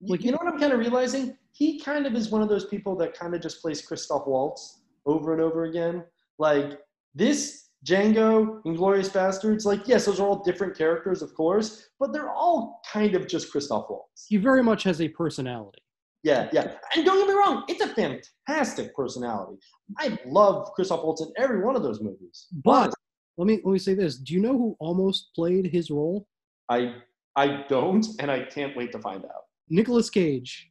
Like, 0.00 0.24
you 0.24 0.32
know 0.32 0.38
what 0.42 0.52
I'm 0.52 0.58
kind 0.58 0.72
of 0.72 0.80
realizing? 0.80 1.36
He 1.52 1.78
kind 1.78 2.06
of 2.06 2.14
is 2.14 2.30
one 2.30 2.42
of 2.42 2.48
those 2.48 2.66
people 2.66 2.96
that 2.96 3.16
kind 3.16 3.34
of 3.34 3.40
just 3.40 3.62
plays 3.62 3.80
Christoph 3.80 4.26
Waltz 4.26 4.80
over 5.06 5.32
and 5.32 5.40
over 5.40 5.64
again. 5.64 6.04
Like 6.38 6.80
this 7.14 7.63
Django, 7.84 8.62
Inglourious 8.64 9.10
Basterds, 9.10 9.64
like 9.66 9.86
yes, 9.86 10.06
those 10.06 10.18
are 10.18 10.26
all 10.26 10.42
different 10.42 10.76
characters, 10.76 11.20
of 11.22 11.34
course, 11.34 11.90
but 12.00 12.12
they're 12.12 12.30
all 12.30 12.80
kind 12.90 13.14
of 13.14 13.26
just 13.28 13.50
Christoph 13.50 13.86
Waltz. 13.90 14.26
He 14.28 14.36
very 14.38 14.62
much 14.62 14.82
has 14.84 15.00
a 15.02 15.08
personality. 15.08 15.78
Yeah, 16.22 16.48
yeah. 16.52 16.72
And 16.96 17.04
don't 17.04 17.18
get 17.18 17.28
me 17.28 17.34
wrong, 17.34 17.64
it's 17.68 17.82
a 17.82 17.88
fantastic 17.88 18.94
personality. 18.96 19.58
I 19.98 20.18
love 20.26 20.72
Christoph 20.74 21.02
Waltz 21.04 21.20
in 21.20 21.30
every 21.36 21.62
one 21.62 21.76
of 21.76 21.82
those 21.82 22.00
movies. 22.00 22.46
But 22.64 22.94
let 23.36 23.46
me 23.46 23.60
let 23.64 23.72
me 23.72 23.78
say 23.78 23.92
this: 23.94 24.16
Do 24.16 24.32
you 24.32 24.40
know 24.40 24.52
who 24.52 24.76
almost 24.80 25.30
played 25.34 25.66
his 25.66 25.90
role? 25.90 26.26
I 26.70 26.94
I 27.36 27.64
don't, 27.68 28.06
and 28.20 28.30
I 28.30 28.44
can't 28.44 28.74
wait 28.76 28.92
to 28.92 28.98
find 28.98 29.24
out. 29.26 29.42
Nicolas 29.68 30.08
Cage. 30.08 30.70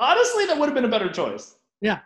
Honestly, 0.00 0.46
that 0.46 0.58
would 0.58 0.66
have 0.66 0.74
been 0.74 0.86
a 0.86 0.88
better 0.88 1.10
choice. 1.10 1.56
Yeah. 1.80 2.00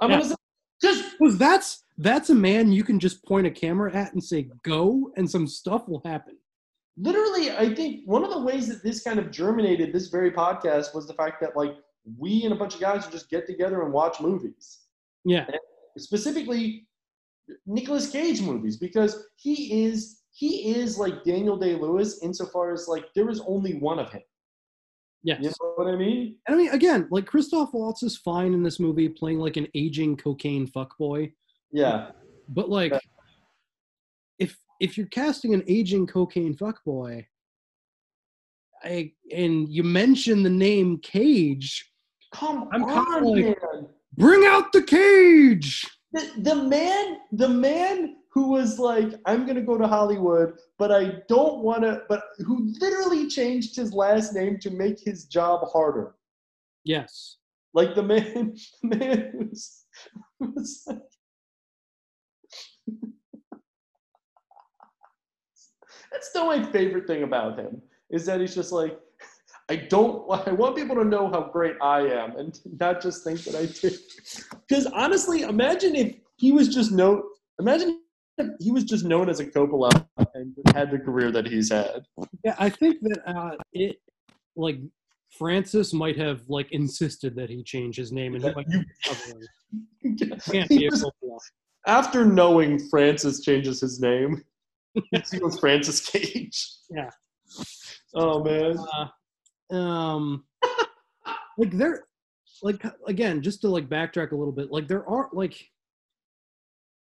I'm 0.00 0.10
Yeah. 0.10 0.16
gonna 0.18 0.28
say 0.30 0.34
just 0.82 1.18
Because 1.18 1.38
that's 1.38 1.84
that's 1.98 2.30
a 2.30 2.34
man 2.34 2.72
you 2.72 2.84
can 2.84 2.98
just 3.00 3.24
point 3.24 3.46
a 3.46 3.50
camera 3.50 3.94
at 3.94 4.12
and 4.12 4.22
say 4.22 4.48
go, 4.62 5.10
and 5.16 5.30
some 5.30 5.46
stuff 5.46 5.88
will 5.88 6.02
happen. 6.04 6.36
literally 6.98 7.50
i 7.52 7.74
think 7.74 8.02
one 8.06 8.24
of 8.24 8.30
the 8.30 8.40
ways 8.40 8.68
that 8.68 8.82
this 8.82 9.02
kind 9.02 9.18
of 9.18 9.30
germinated 9.30 9.92
this 9.92 10.08
very 10.08 10.30
podcast 10.30 10.94
was 10.94 11.06
the 11.06 11.14
fact 11.14 11.40
that 11.40 11.56
like 11.56 11.76
we 12.18 12.44
and 12.44 12.52
a 12.52 12.56
bunch 12.56 12.74
of 12.74 12.80
guys 12.80 13.04
would 13.04 13.12
just 13.12 13.28
get 13.30 13.46
together 13.46 13.82
and 13.82 13.92
watch 13.92 14.20
movies 14.20 14.80
Yeah. 15.24 15.44
And 15.48 15.58
specifically 15.98 16.86
Nicolas 17.66 18.10
Cage 18.10 18.40
movies 18.40 18.76
because 18.76 19.26
he 19.36 19.84
is 19.84 20.22
he 20.32 20.74
is 20.76 20.98
like 20.98 21.24
Daniel 21.24 21.56
Day 21.56 21.74
Lewis 21.74 22.22
insofar 22.22 22.72
as 22.72 22.86
like 22.88 23.06
there 23.14 23.30
is 23.30 23.40
only 23.46 23.74
one 23.78 23.98
of 23.98 24.12
him. 24.12 24.22
Yes. 25.22 25.38
You 25.42 25.48
know 25.48 25.72
what 25.76 25.88
I 25.88 25.96
mean? 25.96 26.36
And 26.46 26.54
I 26.54 26.58
mean, 26.58 26.70
again, 26.70 27.08
like 27.10 27.26
Christoph 27.26 27.72
Waltz 27.72 28.02
is 28.02 28.16
fine 28.18 28.52
in 28.52 28.62
this 28.62 28.78
movie, 28.78 29.08
playing 29.08 29.38
like 29.38 29.56
an 29.56 29.66
aging 29.74 30.16
cocaine 30.16 30.66
fuckboy. 30.68 31.32
Yeah. 31.72 32.10
But 32.48 32.68
like, 32.68 32.92
if 34.38 34.56
if 34.80 34.96
you're 34.96 35.08
casting 35.08 35.54
an 35.54 35.64
aging 35.66 36.06
cocaine 36.06 36.56
fuckboy, 36.56 37.26
I 38.82 39.12
and 39.32 39.68
you 39.68 39.82
mention 39.82 40.42
the 40.42 40.50
name 40.50 40.98
Cage, 40.98 41.90
Come 42.32 42.68
I'm 42.72 42.84
on, 42.84 43.24
like, 43.24 43.44
man. 43.44 43.88
bring 44.16 44.44
out 44.44 44.72
the 44.72 44.82
cage. 44.82 45.86
The, 46.12 46.30
the 46.38 46.54
man, 46.54 47.18
the 47.32 47.48
man 47.48 48.16
who 48.30 48.48
was 48.48 48.78
like, 48.78 49.14
I'm 49.24 49.46
gonna 49.46 49.62
go 49.62 49.78
to 49.78 49.88
Hollywood, 49.88 50.58
but 50.78 50.92
I 50.92 51.22
don't 51.28 51.62
wanna 51.62 52.02
but 52.08 52.22
who 52.46 52.72
literally 52.80 53.28
changed 53.28 53.76
his 53.76 53.92
last 53.92 54.34
name 54.34 54.58
to 54.60 54.70
make 54.70 55.00
his 55.00 55.24
job 55.24 55.66
harder. 55.72 56.14
Yes. 56.84 57.38
Like 57.74 57.94
the 57.94 58.02
man, 58.02 58.56
the 58.82 58.96
man 58.96 59.32
who's, 59.32 59.84
who's 60.38 60.84
like, 60.86 60.98
that's 66.16 66.30
still 66.30 66.46
my 66.46 66.62
favorite 66.72 67.06
thing 67.06 67.24
about 67.24 67.58
him 67.58 67.82
is 68.08 68.24
that 68.24 68.40
he's 68.40 68.54
just 68.54 68.72
like, 68.72 68.98
I 69.68 69.76
don't. 69.76 70.24
I 70.46 70.52
want 70.52 70.74
people 70.76 70.96
to 70.96 71.04
know 71.04 71.28
how 71.28 71.50
great 71.52 71.74
I 71.82 72.00
am, 72.00 72.36
and 72.36 72.58
not 72.80 73.02
just 73.02 73.22
think 73.22 73.40
that 73.44 73.54
I 73.54 73.66
did. 73.66 73.98
Because 74.66 74.86
honestly, 74.86 75.42
imagine 75.42 75.94
if 75.94 76.16
he 76.36 76.52
was 76.52 76.68
just 76.74 76.90
known. 76.92 77.22
Imagine 77.60 78.00
if 78.38 78.48
he 78.60 78.70
was 78.70 78.84
just 78.84 79.04
known 79.04 79.28
as 79.28 79.40
a 79.40 79.44
Coppola 79.46 79.90
and 80.34 80.54
had 80.74 80.90
the 80.90 80.98
career 80.98 81.30
that 81.32 81.46
he's 81.46 81.70
had. 81.70 82.06
Yeah, 82.44 82.54
I 82.58 82.70
think 82.70 83.00
that 83.02 83.18
uh, 83.26 83.56
it 83.72 83.96
like 84.54 84.78
Francis 85.36 85.92
might 85.92 86.16
have 86.16 86.42
like 86.48 86.70
insisted 86.72 87.34
that 87.36 87.50
he 87.50 87.62
change 87.62 87.96
his 87.96 88.12
name, 88.12 88.36
and 88.36 88.44
he 88.44 88.50
might 88.54 88.66
can't 90.50 90.70
He 90.70 90.78
be 90.78 90.86
a 90.86 90.90
was- 90.90 91.10
After 91.86 92.24
knowing 92.24 92.78
Francis 92.88 93.40
changes 93.40 93.80
his 93.80 94.00
name, 94.00 94.42
he 95.30 95.38
goes 95.38 95.58
Francis 95.58 96.00
Cage. 96.08 96.68
Yeah. 96.90 97.10
Oh 98.14 98.42
man. 98.42 98.76
Uh, 99.70 99.74
um, 99.74 100.44
like 101.58 101.72
there, 101.72 102.04
like 102.62 102.82
again, 103.06 103.42
just 103.42 103.60
to 103.62 103.68
like 103.68 103.88
backtrack 103.88 104.32
a 104.32 104.36
little 104.36 104.52
bit, 104.52 104.70
like 104.70 104.88
there 104.88 105.08
are 105.08 105.28
like 105.32 105.60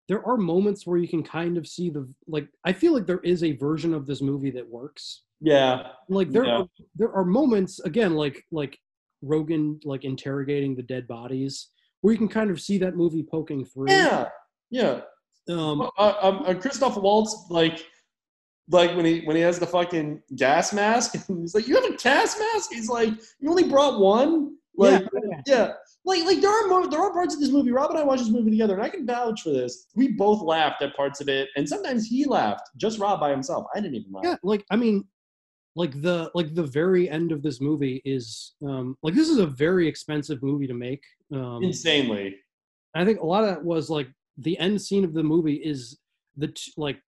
there 0.08 0.24
are 0.26 0.38
moments 0.38 0.86
where 0.86 0.98
you 0.98 1.08
can 1.08 1.24
kind 1.24 1.58
of 1.58 1.68
see 1.68 1.90
the 1.90 2.08
like. 2.28 2.48
I 2.64 2.74
feel 2.74 2.94
like 2.94 3.08
there 3.08 3.20
is 3.22 3.44
a 3.44 3.54
version 3.54 3.94
of 3.94 4.06
this 4.06 4.22
movie 4.22 4.52
that 4.52 4.68
works. 4.70 5.24
Yeah. 5.42 5.88
Like 6.10 6.32
there 6.32 6.46
Yeah. 6.46 6.60
are 6.60 6.68
there 6.96 7.12
are 7.12 7.26
moments 7.26 7.80
again, 7.80 8.16
like 8.16 8.44
like 8.52 8.78
Rogen 9.24 9.80
like 9.86 10.04
interrogating 10.04 10.76
the 10.76 10.84
dead 10.84 11.08
bodies, 11.08 11.70
where 12.02 12.12
you 12.14 12.18
can 12.18 12.30
kind 12.30 12.52
of 12.52 12.62
see 12.62 12.78
that 12.80 12.96
movie 12.96 13.24
poking 13.30 13.66
through. 13.66 13.90
Yeah. 13.90 14.30
Yeah. 14.70 15.02
Um, 15.50 15.90
uh, 15.98 16.14
um, 16.22 16.44
uh, 16.46 16.54
Christoph 16.56 16.98
Waltz, 16.98 17.46
like, 17.50 17.86
like 18.70 18.96
when 18.96 19.06
he 19.06 19.22
when 19.22 19.36
he 19.36 19.42
has 19.44 19.60
the 19.60 19.68
fucking 19.68 20.22
gas 20.36 20.74
mask, 20.74 21.16
and 21.16 21.40
he's 21.42 21.54
like, 21.54 21.68
"You 21.68 21.76
have 21.76 21.86
a 21.86 21.96
gas 21.98 22.40
mask?" 22.40 22.72
He's 22.72 22.90
like, 22.90 23.10
"You 23.40 23.50
only 23.50 23.64
brought 23.70 24.00
one." 24.00 24.58
Like, 24.78 25.04
yeah, 25.48 25.72
Like, 26.04 26.26
like 26.26 26.42
there 26.42 26.52
are 26.52 26.68
more, 26.68 26.88
there 26.90 27.00
are 27.00 27.14
parts 27.14 27.34
of 27.34 27.40
this 27.40 27.50
movie. 27.50 27.72
Rob 27.72 27.92
and 27.92 28.00
I 28.00 28.04
watched 28.04 28.24
this 28.24 28.32
movie 28.32 28.52
together, 28.52 28.74
and 28.74 28.84
I 28.84 28.90
can 28.90 29.06
vouch 29.06 29.42
for 29.42 29.52
this. 29.52 29.88
We 29.96 30.10
both 30.10 30.42
laughed 30.42 30.82
at 30.82 30.96
parts 30.96 31.22
of 31.22 31.30
it, 31.30 31.48
and 31.56 31.68
sometimes 31.68 32.08
he 32.08 32.26
laughed. 32.26 32.70
Just 32.76 33.00
Rob 33.00 33.22
by 33.22 33.32
himself. 33.32 33.68
I 33.74 33.80
didn't 33.80 33.96
even 33.96 34.12
laugh. 34.12 34.26
yeah 34.26 34.36
like 34.44 34.66
i 34.72 34.76
mean 34.76 35.06
like 35.76 36.02
the 36.02 36.32
like 36.34 36.54
the 36.56 36.64
very 36.64 37.10
end 37.10 37.32
of 37.32 37.42
this 37.42 37.62
movie 37.62 38.02
is 38.06 38.54
um 38.66 38.98
like 39.04 39.14
this 39.14 39.30
is 39.30 39.38
a 39.38 39.48
very 39.48 39.88
expensive 39.88 40.42
movie 40.42 40.68
to 40.68 40.74
make 40.74 41.04
um 41.34 41.64
Insanely. 41.64 42.36
i 42.96 43.04
think 43.06 43.20
a 43.20 43.26
lot 43.26 43.44
of 43.44 43.50
that 43.50 43.64
was 43.64 43.90
like 43.90 44.08
the 44.38 44.58
end 44.60 44.82
scene 44.82 45.04
of 45.04 45.14
the 45.14 45.24
movie 45.24 45.56
is 45.56 46.00
the 46.38 46.48
t- 46.48 46.72
like 46.78 47.00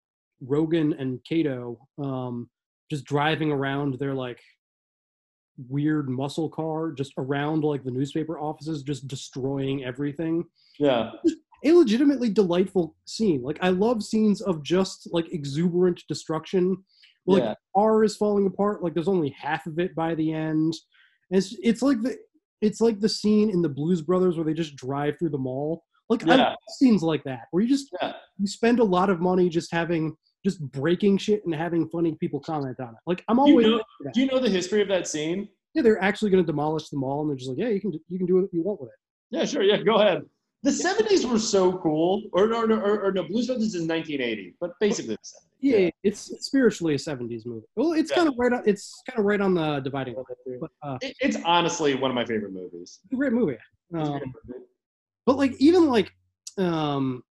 rogen 0.45 0.99
and 0.99 1.19
kato 1.27 1.77
um 2.01 2.49
just 2.89 3.03
driving 3.05 3.51
around 3.51 3.95
their 3.95 4.13
like 4.13 4.39
weird 5.69 6.07
muscle 6.09 6.49
car 6.49 6.91
just 6.91 7.13
around 7.17 7.63
like 7.63 7.83
the 7.83 7.91
newspaper 7.91 8.39
offices 8.39 8.83
just 8.83 9.07
destroying 9.07 9.83
everything 9.83 10.43
Yeah. 10.79 11.11
a 11.65 11.71
legitimately 11.73 12.29
delightful 12.29 12.95
scene. 13.05 13.41
Like 13.41 13.57
I 13.61 13.69
love 13.69 14.03
scenes 14.03 14.41
of 14.41 14.61
just 14.61 15.09
like 15.11 15.33
exuberant 15.33 16.03
destruction. 16.07 16.77
Yeah. 17.25 17.33
Like 17.33 17.43
the 17.43 17.57
car 17.75 18.03
is 18.03 18.15
falling 18.15 18.45
apart. 18.45 18.83
Like 18.83 18.93
there's 18.93 19.07
only 19.07 19.29
half 19.31 19.65
of 19.65 19.79
it 19.79 19.95
by 19.95 20.13
the 20.13 20.31
end. 20.31 20.75
And 21.31 21.37
it's 21.39 21.55
it's 21.63 21.81
like 21.81 21.99
the 22.03 22.15
it's 22.61 22.79
like 22.79 22.99
the 22.99 23.09
scene 23.09 23.49
in 23.49 23.63
the 23.63 23.69
Blues 23.69 24.03
Brothers 24.03 24.37
where 24.37 24.45
they 24.45 24.53
just 24.53 24.75
drive 24.75 25.17
through 25.17 25.31
the 25.31 25.37
mall. 25.39 25.83
Like 26.09 26.23
Yeah. 26.25 26.55
scenes 26.69 27.03
like 27.03 27.23
that 27.25 27.47
where 27.51 27.61
you 27.63 27.69
just 27.69 27.93
you 28.39 28.47
spend 28.47 28.79
a 28.79 28.83
lot 28.83 29.09
of 29.09 29.19
money 29.19 29.49
just 29.49 29.71
having 29.71 30.15
just 30.45 30.61
breaking 30.71 31.17
shit 31.17 31.43
and 31.45 31.53
having 31.53 31.89
funny 31.89 32.15
people 32.15 32.39
comment 32.39 32.79
on 32.79 32.89
it. 32.89 32.99
Like 33.05 33.23
I'm 33.27 33.37
Do 33.37 33.43
you, 33.43 33.49
always 33.51 33.67
know, 33.67 33.81
do 34.13 34.21
you 34.21 34.27
know 34.27 34.39
the 34.39 34.49
history 34.49 34.81
of 34.81 34.87
that 34.87 35.07
scene? 35.07 35.49
yeah, 35.73 35.81
they're 35.81 36.01
actually 36.01 36.31
going 36.31 36.43
to 36.43 36.47
demolish 36.47 36.89
the 36.89 36.97
mall 36.97 37.21
and 37.21 37.29
they're 37.29 37.35
just 37.37 37.49
like, 37.49 37.57
yeah, 37.59 37.67
you 37.69 37.81
can 37.81 37.91
do- 37.91 38.01
you 38.07 38.17
can 38.17 38.25
do 38.27 38.35
what 38.41 38.53
you 38.53 38.61
want 38.63 38.79
with 38.81 38.89
it. 38.89 38.95
Yeah, 39.31 39.43
sure. 39.45 39.63
Yeah, 39.63 39.77
go 39.83 39.95
ahead. 39.95 40.23
The 40.63 40.71
'70s 40.71 41.29
were 41.29 41.37
so 41.37 41.77
cool. 41.79 42.23
Or 42.33 42.47
no, 42.47 42.63
no, 42.65 42.75
or, 42.79 43.01
or 43.05 43.11
no. 43.11 43.23
Blues 43.27 43.47
Brothers 43.47 43.75
is 43.75 43.85
1980, 43.87 44.55
but 44.59 44.71
basically 44.79 45.15
the 45.15 45.19
70s. 45.21 45.33
Yeah, 45.59 45.89
it's 46.03 46.31
it's 46.31 46.45
spiritually 46.47 46.93
a 46.95 46.97
'70s 46.97 47.45
movie. 47.45 47.65
Well, 47.75 47.93
it's 47.93 48.11
kind 48.11 48.27
of 48.27 48.33
right 48.37 48.53
on. 48.53 48.63
It's 48.65 49.01
kind 49.07 49.19
of 49.19 49.25
right 49.25 49.41
on 49.41 49.53
the 49.53 49.79
dividing 49.81 50.15
line. 50.15 50.25
But 50.61 50.71
uh, 50.81 50.97
It, 51.01 51.15
it's 51.19 51.37
honestly 51.45 51.93
one 51.95 52.09
of 52.09 52.15
my 52.15 52.25
favorite 52.25 52.53
movies. 52.53 52.99
it's 53.03 53.13
a 53.13 53.15
great 53.15 53.33
movie. 53.33 53.57
Um, 53.93 54.21
but 55.27 55.37
like 55.37 55.53
even 55.59 55.85
like 55.85 56.11
um 56.57 57.21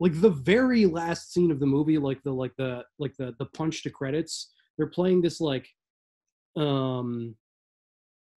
like 0.00 0.20
the 0.20 0.30
very 0.30 0.86
last 0.86 1.32
scene 1.32 1.50
of 1.52 1.60
the 1.60 1.66
movie, 1.66 1.98
like 1.98 2.20
the 2.24 2.32
like 2.32 2.52
the 2.56 2.84
like 2.98 3.14
the 3.18 3.34
the 3.38 3.46
punch 3.46 3.82
to 3.84 3.90
credits, 3.90 4.52
they're 4.76 4.88
playing 4.88 5.20
this 5.20 5.40
like 5.40 5.68
um 6.56 7.36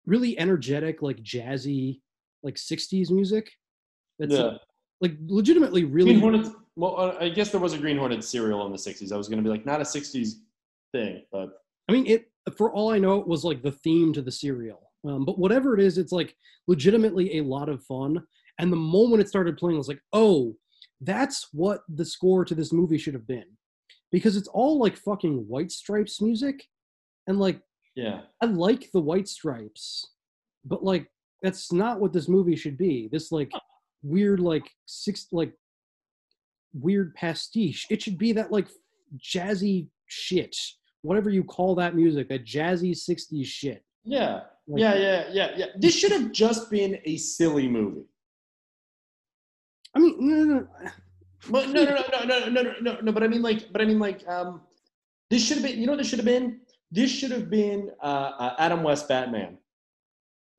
really 0.06 0.38
energetic, 0.38 1.02
like 1.02 1.18
jazzy, 1.18 2.02
like 2.44 2.56
'60s 2.56 3.12
music. 3.12 3.50
That's 4.18 4.34
Yeah. 4.34 4.58
like 5.00 5.14
legitimately 5.28 5.86
really. 5.86 6.12
Green 6.14 6.22
Hornet. 6.22 6.52
Well, 6.76 7.00
uh, 7.00 7.16
I 7.20 7.30
guess 7.30 7.52
there 7.52 7.60
was 7.62 7.74
a 7.74 7.78
Green 7.78 7.98
Hornet 7.98 8.24
serial 8.24 8.66
in 8.66 8.72
the 8.72 8.78
'60s. 8.78 9.12
I 9.12 9.18
was 9.18 9.28
going 9.30 9.38
to 9.38 9.44
be 9.44 9.50
like, 9.50 9.66
not 9.66 9.82
a 9.82 9.84
'60s 9.86 10.36
thing, 10.94 11.24
but 11.32 11.62
I 11.88 11.92
mean, 11.92 12.08
it 12.08 12.32
for 12.58 12.72
all 12.72 12.92
I 12.92 12.98
know, 12.98 13.20
it 13.20 13.28
was 13.28 13.44
like 13.44 13.62
the 13.62 13.72
theme 13.72 14.14
to 14.14 14.22
the 14.22 14.32
serial. 14.32 14.90
Um, 15.06 15.26
but 15.26 15.38
whatever 15.38 15.76
it 15.76 15.82
is, 15.82 15.98
it's 15.98 16.12
like 16.12 16.36
legitimately 16.68 17.38
a 17.38 17.44
lot 17.44 17.70
of 17.70 17.84
fun. 17.84 18.24
And 18.60 18.72
the 18.72 18.78
moment 18.78 19.22
it 19.22 19.30
started 19.30 19.58
playing, 19.58 19.78
I 19.78 19.80
was 19.80 19.88
like, 19.88 20.02
oh, 20.14 20.56
that's 21.02 21.48
what 21.54 21.82
the 21.88 22.04
score 22.06 22.44
to 22.46 22.54
this 22.54 22.74
movie 22.74 22.98
should 22.98 23.14
have 23.14 23.26
been, 23.28 23.46
because 24.12 24.36
it's 24.36 24.50
all 24.50 24.78
like 24.80 24.98
fucking 24.98 25.48
White 25.48 25.72
Stripes 25.72 26.22
music, 26.22 26.66
and 27.28 27.40
like 27.40 27.62
yeah, 27.96 28.22
I 28.42 28.46
like 28.48 28.92
the 28.92 29.00
White 29.00 29.28
Stripes, 29.30 30.06
but 30.66 30.84
like 30.84 31.10
that's 31.42 31.72
not 31.72 32.00
what 32.02 32.12
this 32.12 32.28
movie 32.28 32.58
should 32.58 32.78
be. 32.78 33.08
This 33.12 33.32
like 33.32 33.50
weird 34.04 34.40
like 34.42 34.70
six 34.86 35.28
like 35.32 35.54
weird 36.74 37.16
pastiche. 37.16 37.86
It 37.90 38.02
should 38.02 38.18
be 38.18 38.34
that 38.34 38.52
like 38.52 38.68
jazzy 39.18 39.88
shit, 40.08 40.56
whatever 41.02 41.30
you 41.30 41.44
call 41.46 41.76
that 41.76 41.96
music, 41.96 42.28
that 42.30 42.46
jazzy 42.46 42.92
'60s 42.92 43.46
shit. 43.46 43.84
yeah, 44.04 44.42
Like- 44.68 44.82
yeah, 44.82 44.96
yeah, 44.96 45.24
yeah, 45.32 45.52
yeah. 45.56 45.66
This 45.78 45.96
should 45.96 46.12
have 46.12 46.32
just 46.34 46.70
been 46.70 47.00
a 47.06 47.16
silly 47.18 47.68
movie. 47.70 48.04
I 49.96 50.00
mean, 50.00 50.16
no, 50.20 50.44
no, 50.44 50.60
no. 50.60 50.68
But 51.50 51.70
no, 51.70 51.84
no, 51.84 51.92
no, 51.92 52.24
no, 52.26 52.50
no, 52.50 52.62
no, 52.62 52.74
no, 52.82 53.00
no. 53.02 53.12
But 53.12 53.24
I 53.24 53.28
mean, 53.28 53.42
like, 53.42 53.72
but 53.72 53.82
I 53.82 53.86
mean, 53.86 54.00
like, 54.00 54.28
um, 54.28 54.62
this 55.30 55.46
should 55.46 55.58
have 55.58 55.66
been. 55.66 55.80
You 55.80 55.86
know, 55.86 55.94
what 55.94 55.98
this 56.00 56.10
should 56.10 56.20
have 56.20 56.26
been. 56.26 56.60
This 56.92 57.12
should 57.12 57.32
have 57.32 57.50
been 57.50 57.92
uh, 58.02 58.32
uh, 58.40 58.56
Adam 58.60 58.84
West 58.84 59.08
Batman. 59.08 59.58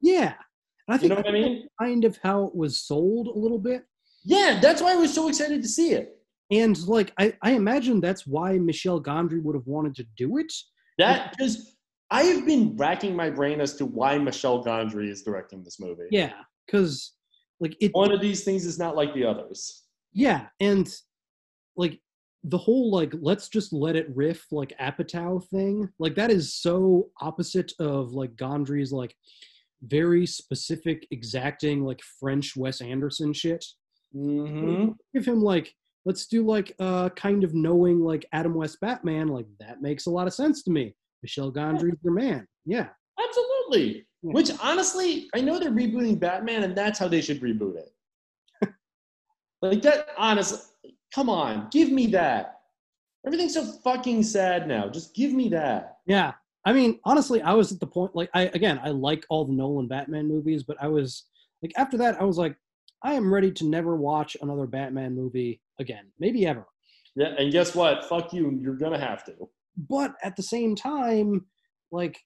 Yeah, 0.01 0.35
and 0.89 0.95
I 0.95 0.97
think 0.97 1.03
you 1.03 1.09
know 1.11 1.17
what 1.17 1.29
I 1.29 1.33
mean. 1.33 1.69
Kind 1.81 2.05
of 2.05 2.19
how 2.23 2.45
it 2.45 2.55
was 2.55 2.81
sold 2.81 3.29
a 3.29 3.39
little 3.39 3.59
bit. 3.59 3.85
Yeah, 4.25 4.59
that's 4.61 4.81
why 4.83 4.93
I 4.93 4.97
was 4.97 5.13
so 5.13 5.29
excited 5.29 5.63
to 5.63 5.69
see 5.69 5.93
it. 5.93 6.17
And 6.51 6.77
like, 6.89 7.13
I, 7.19 7.35
I 7.43 7.53
imagine 7.53 8.01
that's 8.01 8.27
why 8.27 8.59
Michel 8.59 9.01
Gondry 9.03 9.43
would 9.43 9.55
have 9.55 9.67
wanted 9.67 9.95
to 9.97 10.05
do 10.17 10.39
it. 10.39 10.53
That 10.99 11.31
because 11.31 11.77
I 12.11 12.25
have 12.25 12.45
been 12.45 12.77
racking 12.77 13.15
my 13.15 13.31
brain 13.31 13.61
as 13.61 13.77
to 13.77 13.87
why 13.87 14.19
Michel 14.19 14.65
Gondry 14.65 15.09
is 15.09 15.23
directing 15.23 15.63
this 15.63 15.79
movie. 15.79 16.09
Yeah, 16.11 16.33
because 16.67 17.13
like 17.61 17.77
it. 17.81 17.95
One 17.95 18.13
of 18.13 18.21
these 18.21 18.45
things 18.45 18.65
is 18.65 18.79
not 18.79 18.97
like 18.97 19.15
the 19.15 19.25
others. 19.25 19.85
Yeah, 20.13 20.47
and 20.59 20.93
like 21.77 22.01
the 22.45 22.59
whole 22.59 22.91
like 22.91 23.13
let's 23.21 23.49
just 23.49 23.73
let 23.73 23.97
it 23.97 24.09
riff 24.15 24.47
like 24.51 24.73
Apatow 24.81 25.45
thing, 25.49 25.89
like 25.99 26.15
that 26.17 26.31
is 26.31 26.55
so 26.55 27.11
opposite 27.21 27.73
of 27.79 28.13
like 28.13 28.35
Gondry's 28.37 28.93
like 28.93 29.15
very 29.83 30.27
specific, 30.27 31.07
exacting 31.11 31.85
like 31.85 32.01
French 32.19 32.57
Wes 32.57 32.81
Anderson 32.81 33.33
shit. 33.33 33.65
Mm-hmm. 34.15 34.93
Give 35.15 35.25
him 35.25 35.43
like 35.43 35.75
let's 36.07 36.27
do 36.27 36.45
like 36.47 36.75
uh 36.81 37.11
kind 37.11 37.45
of 37.45 37.55
knowing 37.55 38.01
like 38.01 38.27
Adam 38.33 38.55
West 38.55 38.79
Batman, 38.81 39.29
like 39.29 39.47
that 39.61 39.83
makes 39.83 40.07
a 40.07 40.11
lot 40.11 40.27
of 40.27 40.35
sense 40.35 40.63
to 40.65 40.71
me. 40.71 40.95
Michel 41.23 41.53
Gondry's 41.53 41.99
your 42.03 42.15
man. 42.15 42.47
Yeah. 42.65 42.89
Absolutely. 43.23 44.07
Hmm. 44.23 44.33
Which 44.33 44.51
honestly, 44.63 45.29
I 45.35 45.41
know 45.41 45.59
they're 45.59 45.71
rebooting 45.71 46.19
Batman, 46.19 46.65
and 46.65 46.77
that's 46.77 46.99
how 46.99 47.09
they 47.09 47.21
should 47.21 47.41
reboot 47.41 47.77
it. 47.77 47.93
like 49.63 49.83
that, 49.83 50.09
honestly, 50.19 50.61
come 51.15 51.29
on, 51.29 51.69
give 51.71 51.91
me 51.91 52.07
that. 52.09 52.61
Everything's 53.27 53.55
so 53.55 53.65
fucking 53.85 54.23
sad 54.23 54.67
now. 54.67 54.89
Just 54.89 55.15
give 55.15 55.33
me 55.33 55.49
that. 55.51 55.99
Yeah. 56.07 56.33
I 56.65 56.73
mean, 56.73 57.01
honestly, 57.05 57.41
I 57.43 57.55
was 57.55 57.73
at 57.73 57.81
the 57.81 57.87
point 57.87 58.15
like 58.15 58.31
I 58.35 58.43
again, 58.55 58.81
I 58.83 58.91
like 58.91 59.25
all 59.29 59.45
the 59.45 59.53
Nolan 59.53 59.89
Batman 59.89 60.29
movies, 60.29 60.63
but 60.63 60.77
I 60.81 60.89
was 60.89 61.25
like 61.63 61.73
after 61.77 61.97
that 61.99 62.21
I 62.21 62.25
was 62.25 62.39
like 62.39 62.57
I 63.03 63.15
am 63.15 63.33
ready 63.33 63.51
to 63.53 63.65
never 63.65 63.97
watch 63.97 64.37
another 64.43 64.67
Batman 64.67 65.15
movie 65.15 65.61
again. 65.79 66.13
Maybe 66.19 66.47
ever. 66.47 66.67
Yeah, 67.17 67.35
and 67.39 67.51
guess 67.51 67.75
what? 67.75 68.05
Fuck 68.05 68.33
you. 68.33 68.59
You're 68.63 68.77
gonna 68.77 68.99
have 68.99 69.25
to. 69.25 69.49
But 69.89 70.15
at 70.23 70.37
the 70.37 70.43
same 70.43 70.77
time, 70.77 71.47
like 71.91 72.19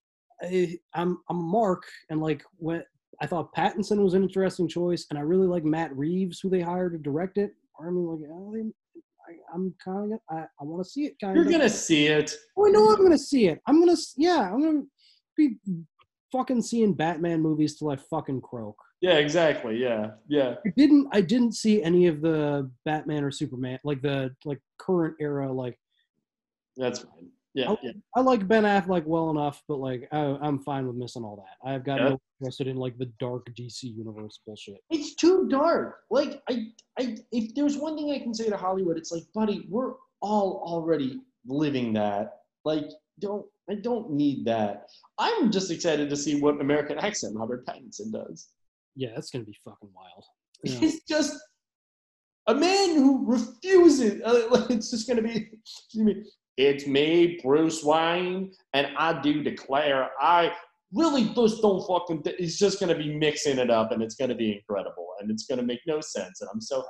I, 0.43 0.79
I'm 0.95 1.19
I'm 1.29 1.39
a 1.39 1.43
Mark 1.43 1.85
and 2.11 2.21
like 2.21 2.43
when 2.57 2.83
I 3.21 3.27
thought 3.27 3.55
Pattinson 3.55 4.03
was 4.03 4.15
an 4.15 4.23
interesting 4.23 4.69
choice 4.69 5.07
and 5.11 5.19
I 5.19 5.23
really 5.23 5.47
like 5.47 5.65
Matt 5.65 5.97
Reeves 5.97 6.41
who 6.41 6.51
they 6.51 6.61
hired 6.61 6.93
to 6.93 6.99
direct 6.99 7.39
it. 7.39 7.53
I 7.81 7.85
mean 7.91 8.07
like 8.07 8.31
oh, 8.31 8.55
I, 9.29 9.55
I'm 9.55 9.75
kind 9.83 10.13
of 10.13 10.21
I, 10.31 10.45
I 10.61 10.65
want 10.65 10.85
to 10.85 10.91
see 10.91 11.07
it 11.07 11.17
kind 11.21 11.37
You're 11.37 11.47
of. 11.47 11.51
gonna 11.53 11.69
see 11.69 12.07
it. 12.07 12.35
Oh, 12.57 12.67
I 12.67 12.71
know 12.71 12.91
I'm 12.91 13.03
gonna 13.03 13.19
see 13.19 13.49
it. 13.49 13.61
I'm 13.67 13.81
gonna 13.81 13.97
yeah, 14.17 14.51
I'm 14.53 14.61
gonna 14.61 14.83
be 15.37 15.57
fucking 16.33 16.63
seeing 16.63 16.95
Batman 16.95 17.41
movies 17.41 17.79
till 17.79 17.91
I 17.91 17.97
fucking 17.97 18.41
croak. 18.41 18.77
Yeah, 19.01 19.15
exactly. 19.15 19.77
Yeah, 19.77 20.13
yeah. 20.29 20.55
I 20.67 20.71
didn't 20.77 21.09
I 21.13 21.21
didn't 21.21 21.53
see 21.53 21.83
any 21.83 22.07
of 22.07 22.21
the 22.23 22.71
Batman 22.85 23.23
or 23.23 23.31
Superman 23.31 23.79
like 23.85 24.03
the 24.03 24.35
like 24.45 24.61
current 24.79 25.17
era 25.21 25.53
like 25.53 25.79
That's 26.77 27.01
fine. 27.01 27.31
Yeah, 27.55 27.71
I, 27.71 27.77
yeah. 27.83 27.93
I 28.17 28.21
like 28.21 28.49
Ben 28.49 28.65
Affleck 28.65 29.05
well 29.07 29.31
enough, 29.31 29.63
but 29.69 29.77
like 29.79 30.09
I, 30.13 30.19
I'm 30.43 30.59
fine 30.59 30.87
with 30.89 30.97
missing 30.97 31.23
all 31.23 31.37
that. 31.37 31.69
I've 31.69 31.85
got 31.85 32.01
Yeah. 32.01 32.09
no 32.11 32.21
interested 32.41 32.67
in 32.67 32.77
like 32.77 32.99
the 32.99 33.11
dark 33.21 33.47
DC 33.55 33.85
universe 33.85 34.41
bullshit. 34.45 34.79
It's 34.91 35.15
too 35.15 35.47
dark. 35.49 36.01
Like 36.11 36.43
I, 36.49 36.67
I, 36.99 37.17
if 37.31 37.55
there's 37.55 37.77
one 37.77 37.97
thing 37.97 38.11
I 38.11 38.19
can 38.19 38.35
say 38.35 38.49
to 38.51 38.57
Hollywood, 38.57 38.99
it's 38.99 39.13
like, 39.13 39.23
buddy, 39.35 39.67
we're 39.69 39.93
all 40.21 40.63
already 40.67 41.21
living 41.47 41.93
that. 41.93 42.41
Like, 42.65 42.87
don't 43.21 43.47
I 43.71 43.77
don't 43.77 44.11
need 44.11 44.45
that. 44.47 44.89
I'm 45.19 45.51
just 45.53 45.71
excited 45.71 46.11
to 46.11 46.17
see 46.17 46.41
what 46.41 46.61
American 46.61 46.99
accent 46.99 47.37
Robert 47.37 47.65
Pattinson 47.67 48.11
does. 48.13 48.49
Yeah, 48.97 49.11
that's 49.15 49.31
gonna 49.31 49.45
be 49.45 49.57
fucking 49.65 49.91
wild. 49.95 50.25
Yeah. 50.65 50.79
He's 50.79 51.03
just 51.05 51.37
a 52.47 52.55
man 52.55 52.97
who 52.97 53.25
refuses. 53.27 54.23
uh, 54.23 54.67
It's 54.71 54.91
just 54.91 55.07
gonna 55.07 55.23
be. 55.23 55.51
excuse 55.63 56.05
me, 56.05 56.25
It's 56.57 56.87
me, 56.87 57.41
Bruce 57.43 57.83
Wayne, 57.83 58.53
and 58.75 58.89
I 58.97 59.21
do 59.21 59.43
declare 59.43 60.11
I 60.21 60.53
really 60.93 61.25
just 61.35 61.61
don't 61.61 61.85
fucking. 61.87 62.23
th- 62.23 62.37
He's 62.39 62.59
just 62.59 62.79
gonna 62.79 62.97
be 62.97 63.13
mixing 63.17 63.59
it 63.59 63.71
up, 63.71 63.91
and 63.91 64.03
it's 64.03 64.15
gonna 64.15 64.35
be 64.37 64.53
incredible, 64.53 65.09
and 65.21 65.31
it's 65.31 65.47
gonna 65.47 65.63
make 65.65 65.81
no 65.87 66.01
sense, 66.01 66.41
and 66.41 66.51
I'm 66.53 66.61
so. 66.61 66.85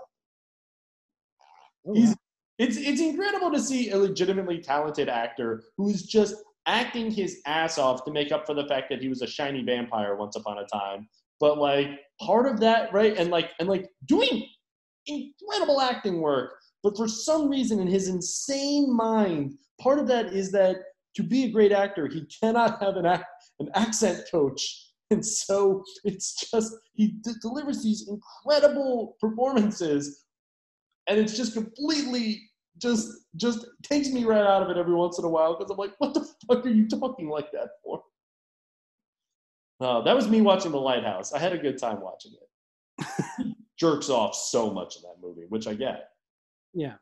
Oh, 1.86 1.95
He's, 1.95 2.15
it's 2.59 2.77
it's 2.77 3.01
incredible 3.01 3.51
to 3.53 3.61
see 3.61 3.91
a 3.91 3.97
legitimately 3.97 4.59
talented 4.61 5.09
actor 5.09 5.65
who's 5.77 6.03
just 6.03 6.36
acting 6.66 7.11
his 7.11 7.41
ass 7.47 7.78
off 7.78 8.05
to 8.05 8.11
make 8.12 8.32
up 8.32 8.47
for 8.47 8.55
the 8.55 8.66
fact 8.66 8.89
that 8.91 9.01
he 9.03 9.09
was 9.09 9.23
a 9.23 9.27
shiny 9.27 9.62
vampire 9.62 10.16
once 10.16 10.36
upon 10.36 10.59
a 10.59 10.66
time. 10.66 11.09
But 11.41 11.59
like 11.59 11.89
part 12.20 12.47
of 12.47 12.61
that, 12.61 12.93
right? 12.93 13.16
And 13.16 13.31
like 13.31 13.51
and 13.59 13.69
like 13.69 13.91
doing 14.07 14.47
incredible 15.07 15.81
acting 15.81 16.20
work. 16.20 16.53
But 16.85 16.98
for 16.98 17.09
some 17.09 17.48
reason 17.48 17.81
in 17.81 17.86
his 17.86 18.09
insane 18.09 18.94
mind, 18.94 19.55
part 19.81 19.98
of 19.98 20.06
that 20.09 20.27
is 20.27 20.52
that 20.52 20.77
to 21.16 21.23
be 21.23 21.44
a 21.44 21.51
great 21.51 21.73
actor, 21.73 22.06
he 22.06 22.27
cannot 22.27 22.81
have 22.82 22.97
an 22.97 23.06
ac- 23.06 23.24
an 23.59 23.70
accent 23.74 24.23
coach. 24.31 24.62
And 25.11 25.24
so 25.24 25.85
it's 26.05 26.51
just 26.51 26.74
he 26.94 27.09
d- 27.09 27.35
delivers 27.43 27.85
these 27.85 28.09
incredible 28.09 29.16
performances 29.20 30.24
and 31.06 31.20
it's 31.20 31.36
just 31.36 31.52
completely 31.52 32.40
just 32.78 33.11
just 33.36 33.66
takes 33.82 34.09
me 34.09 34.24
right 34.24 34.44
out 34.44 34.62
of 34.62 34.70
it 34.70 34.78
every 34.78 34.94
once 34.94 35.19
in 35.19 35.27
a 35.27 35.28
while 35.28 35.56
because 35.56 35.70
I'm 35.70 35.77
like, 35.77 35.93
what 35.98 36.15
the 36.15 36.27
fuck 36.48 36.65
are 36.65 36.70
you 36.70 36.89
talking 36.89 37.28
like 37.28 37.52
that 37.52 37.69
for? 37.85 38.02
Uh, 39.78 40.01
that 40.01 40.16
was 40.16 40.27
me 40.27 40.40
watching 40.40 40.73
The 40.73 40.81
Lighthouse. 40.81 41.35
I 41.35 41.39
had 41.39 41.52
a 41.52 41.59
good 41.59 41.77
time 41.77 42.01
watching 42.01 42.32
it. 42.40 43.56
Jerks 43.78 44.09
off 44.09 44.35
so 44.35 44.70
much 44.73 44.97
in 44.97 45.02
that 45.02 45.16
movie, 45.23 45.44
which 45.51 45.66
I 45.66 45.74
get. 45.74 46.14
Yeah. 46.74 46.90
Can 46.90 46.98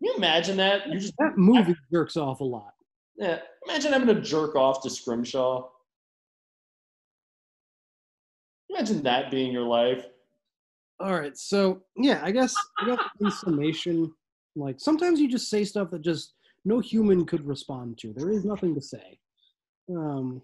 you 0.00 0.14
imagine 0.16 0.56
that? 0.56 0.88
You 0.88 0.98
just 0.98 1.14
That 1.18 1.36
movie 1.36 1.76
jerks 1.92 2.16
off 2.16 2.40
a 2.40 2.44
lot. 2.44 2.72
yeah. 3.16 3.40
Imagine 3.68 3.92
having 3.92 4.08
to 4.14 4.20
jerk 4.20 4.56
off 4.56 4.82
to 4.82 4.90
Scrimshaw. 4.90 5.68
Imagine 8.70 9.02
that 9.02 9.30
being 9.30 9.52
your 9.52 9.64
life. 9.66 10.06
All 11.00 11.18
right, 11.18 11.36
so 11.36 11.82
yeah, 11.96 12.20
I 12.22 12.30
guess 12.30 12.54
I 12.78 12.86
guess 12.86 12.98
in 13.20 13.30
summation, 13.30 14.12
like 14.54 14.78
sometimes 14.78 15.18
you 15.18 15.30
just 15.30 15.48
say 15.48 15.64
stuff 15.64 15.90
that 15.90 16.02
just 16.02 16.34
no 16.64 16.78
human 16.78 17.24
could 17.24 17.46
respond 17.46 17.98
to. 17.98 18.12
There 18.14 18.30
is 18.30 18.44
nothing 18.44 18.74
to 18.74 18.80
say. 18.82 19.18
Um, 19.90 20.42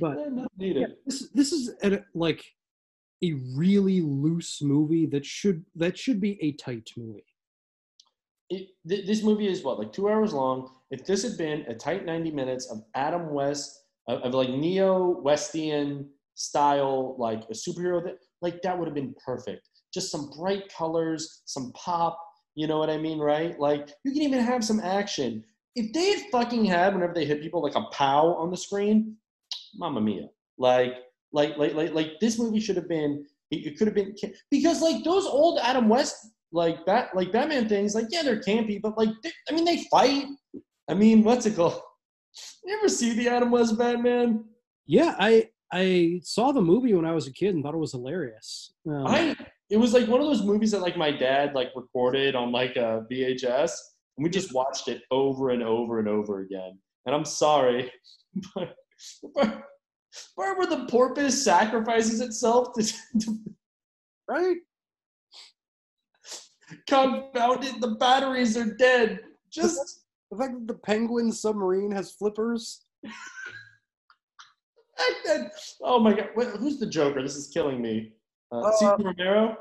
but 0.00 0.18
yeah, 0.58 0.86
this 1.06 1.30
this 1.34 1.52
is 1.52 1.72
a, 1.82 2.02
like 2.14 2.44
a 3.24 3.32
really 3.54 4.00
loose 4.02 4.60
movie 4.62 5.06
that 5.06 5.24
should 5.24 5.64
that 5.76 5.96
should 5.98 6.20
be 6.20 6.38
a 6.42 6.52
tight 6.52 6.90
movie. 6.96 7.24
It, 8.50 8.68
th- 8.88 9.06
this 9.06 9.22
movie 9.22 9.46
is 9.46 9.62
what 9.62 9.78
like 9.78 9.92
two 9.92 10.08
hours 10.08 10.32
long. 10.32 10.70
If 10.90 11.06
this 11.06 11.22
had 11.22 11.38
been 11.38 11.62
a 11.68 11.74
tight 11.74 12.04
ninety 12.04 12.30
minutes 12.30 12.70
of 12.70 12.82
Adam 12.94 13.32
West 13.32 13.84
of, 14.08 14.20
of 14.22 14.34
like 14.34 14.50
neo 14.50 15.22
Westian 15.24 16.06
style, 16.34 17.16
like 17.18 17.44
a 17.44 17.52
superhero, 17.52 18.02
that 18.04 18.18
like 18.42 18.60
that 18.62 18.78
would 18.78 18.88
have 18.88 18.94
been 18.94 19.14
perfect. 19.24 19.68
Just 19.94 20.10
some 20.10 20.30
bright 20.36 20.72
colors, 20.76 21.42
some 21.46 21.72
pop. 21.72 22.18
You 22.56 22.66
know 22.66 22.78
what 22.78 22.90
I 22.90 22.98
mean, 22.98 23.18
right? 23.18 23.58
Like 23.58 23.90
you 24.04 24.12
can 24.12 24.22
even 24.22 24.40
have 24.40 24.64
some 24.64 24.80
action. 24.80 25.44
If 25.76 25.92
they 25.92 26.10
had 26.10 26.30
fucking 26.32 26.64
had 26.64 26.94
whenever 26.94 27.14
they 27.14 27.24
hit 27.24 27.42
people 27.42 27.62
like 27.62 27.76
a 27.76 27.84
pow 27.92 28.34
on 28.34 28.50
the 28.50 28.56
screen, 28.56 29.16
Mamma 29.76 30.00
Mia! 30.00 30.28
Like, 30.58 30.94
like, 31.32 31.56
like, 31.56 31.74
like, 31.74 31.94
like 31.94 32.20
this 32.20 32.38
movie 32.38 32.60
should 32.60 32.76
have 32.76 32.88
been. 32.88 33.24
It, 33.52 33.66
it 33.66 33.78
could 33.78 33.86
have 33.86 33.94
been 33.94 34.14
because 34.50 34.82
like 34.82 35.04
those 35.04 35.26
old 35.26 35.60
Adam 35.62 35.88
West 35.88 36.16
like 36.52 36.84
that, 36.86 37.14
like 37.14 37.32
Batman 37.32 37.68
things. 37.68 37.94
Like, 37.94 38.06
yeah, 38.10 38.22
they're 38.22 38.40
campy, 38.40 38.80
but 38.80 38.96
like, 38.98 39.10
they, 39.22 39.32
I 39.48 39.52
mean, 39.52 39.64
they 39.64 39.84
fight. 39.90 40.26
I 40.88 40.94
mean, 40.94 41.22
what's 41.22 41.46
it 41.46 41.56
called? 41.56 41.80
You 42.64 42.76
ever 42.78 42.88
see 42.88 43.14
the 43.14 43.28
Adam 43.28 43.50
West 43.50 43.76
Batman? 43.76 44.44
Yeah, 44.86 45.16
I 45.18 45.48
I 45.72 46.20
saw 46.22 46.52
the 46.52 46.60
movie 46.60 46.94
when 46.94 47.04
I 47.04 47.12
was 47.12 47.26
a 47.26 47.32
kid 47.32 47.54
and 47.54 47.64
thought 47.64 47.74
it 47.74 47.78
was 47.78 47.92
hilarious. 47.92 48.72
Um, 48.88 49.06
I 49.06 49.36
it 49.70 49.76
was 49.76 49.94
like 49.94 50.08
one 50.08 50.20
of 50.20 50.26
those 50.26 50.44
movies 50.44 50.72
that 50.72 50.80
like 50.80 50.96
my 50.96 51.10
dad 51.10 51.54
like 51.54 51.70
recorded 51.74 52.34
on 52.34 52.52
like 52.52 52.76
a 52.76 53.06
VHS, 53.10 53.72
and 54.16 54.24
we 54.24 54.30
just 54.30 54.52
watched 54.54 54.88
it 54.88 55.02
over 55.10 55.50
and 55.50 55.62
over 55.62 56.00
and 56.00 56.08
over 56.08 56.40
again. 56.40 56.78
And 57.06 57.14
I'm 57.14 57.24
sorry, 57.24 57.90
but 58.54 58.74
but 59.34 59.62
where 60.34 60.56
where 60.56 60.66
the 60.66 60.86
porpoise 60.86 61.42
sacrifices 61.42 62.20
itself 62.20 62.68
to, 62.78 62.82
to 63.20 63.38
right? 64.28 64.56
Confound 66.86 67.64
it, 67.64 67.80
the 67.80 67.96
batteries 67.98 68.56
are 68.56 68.74
dead. 68.74 69.20
Just 69.50 70.04
the 70.30 70.36
fact 70.38 70.54
that 70.54 70.66
the 70.68 70.74
Penguin 70.78 71.32
submarine 71.32 71.90
has 71.90 72.12
flippers. 72.12 72.84
oh 75.82 75.98
my 75.98 76.12
god, 76.12 76.28
Wait, 76.36 76.48
who's 76.48 76.78
the 76.78 76.86
Joker? 76.86 77.22
This 77.22 77.36
is 77.36 77.48
killing 77.48 77.80
me. 77.80 78.12
Uh, 78.52 78.60
Uh, 78.60 78.72
Cesar 78.72 78.96
Romero. 78.98 79.56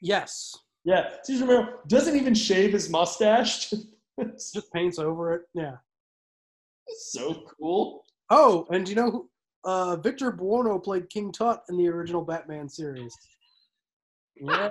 Yes, 0.00 0.54
Yeah, 0.84 1.10
Cesar 1.24 1.46
Romero 1.46 1.78
doesn't 1.88 2.16
even 2.16 2.34
shave 2.34 2.72
his 2.72 2.90
mustache. 2.90 3.72
just 4.20 4.72
paints 4.72 4.98
over 4.98 5.32
it. 5.32 5.42
Yeah. 5.54 5.76
so 6.98 7.44
cool. 7.58 8.04
Oh, 8.30 8.66
and 8.70 8.88
you 8.88 8.94
know 8.94 9.10
who? 9.10 9.30
Uh, 9.64 9.96
Victor 9.96 10.30
Buono 10.30 10.78
played 10.78 11.08
King 11.08 11.32
Tut 11.32 11.62
in 11.70 11.76
the 11.78 11.88
original 11.88 12.22
Batman 12.22 12.68
series. 12.68 13.14
Yeah. 14.36 14.70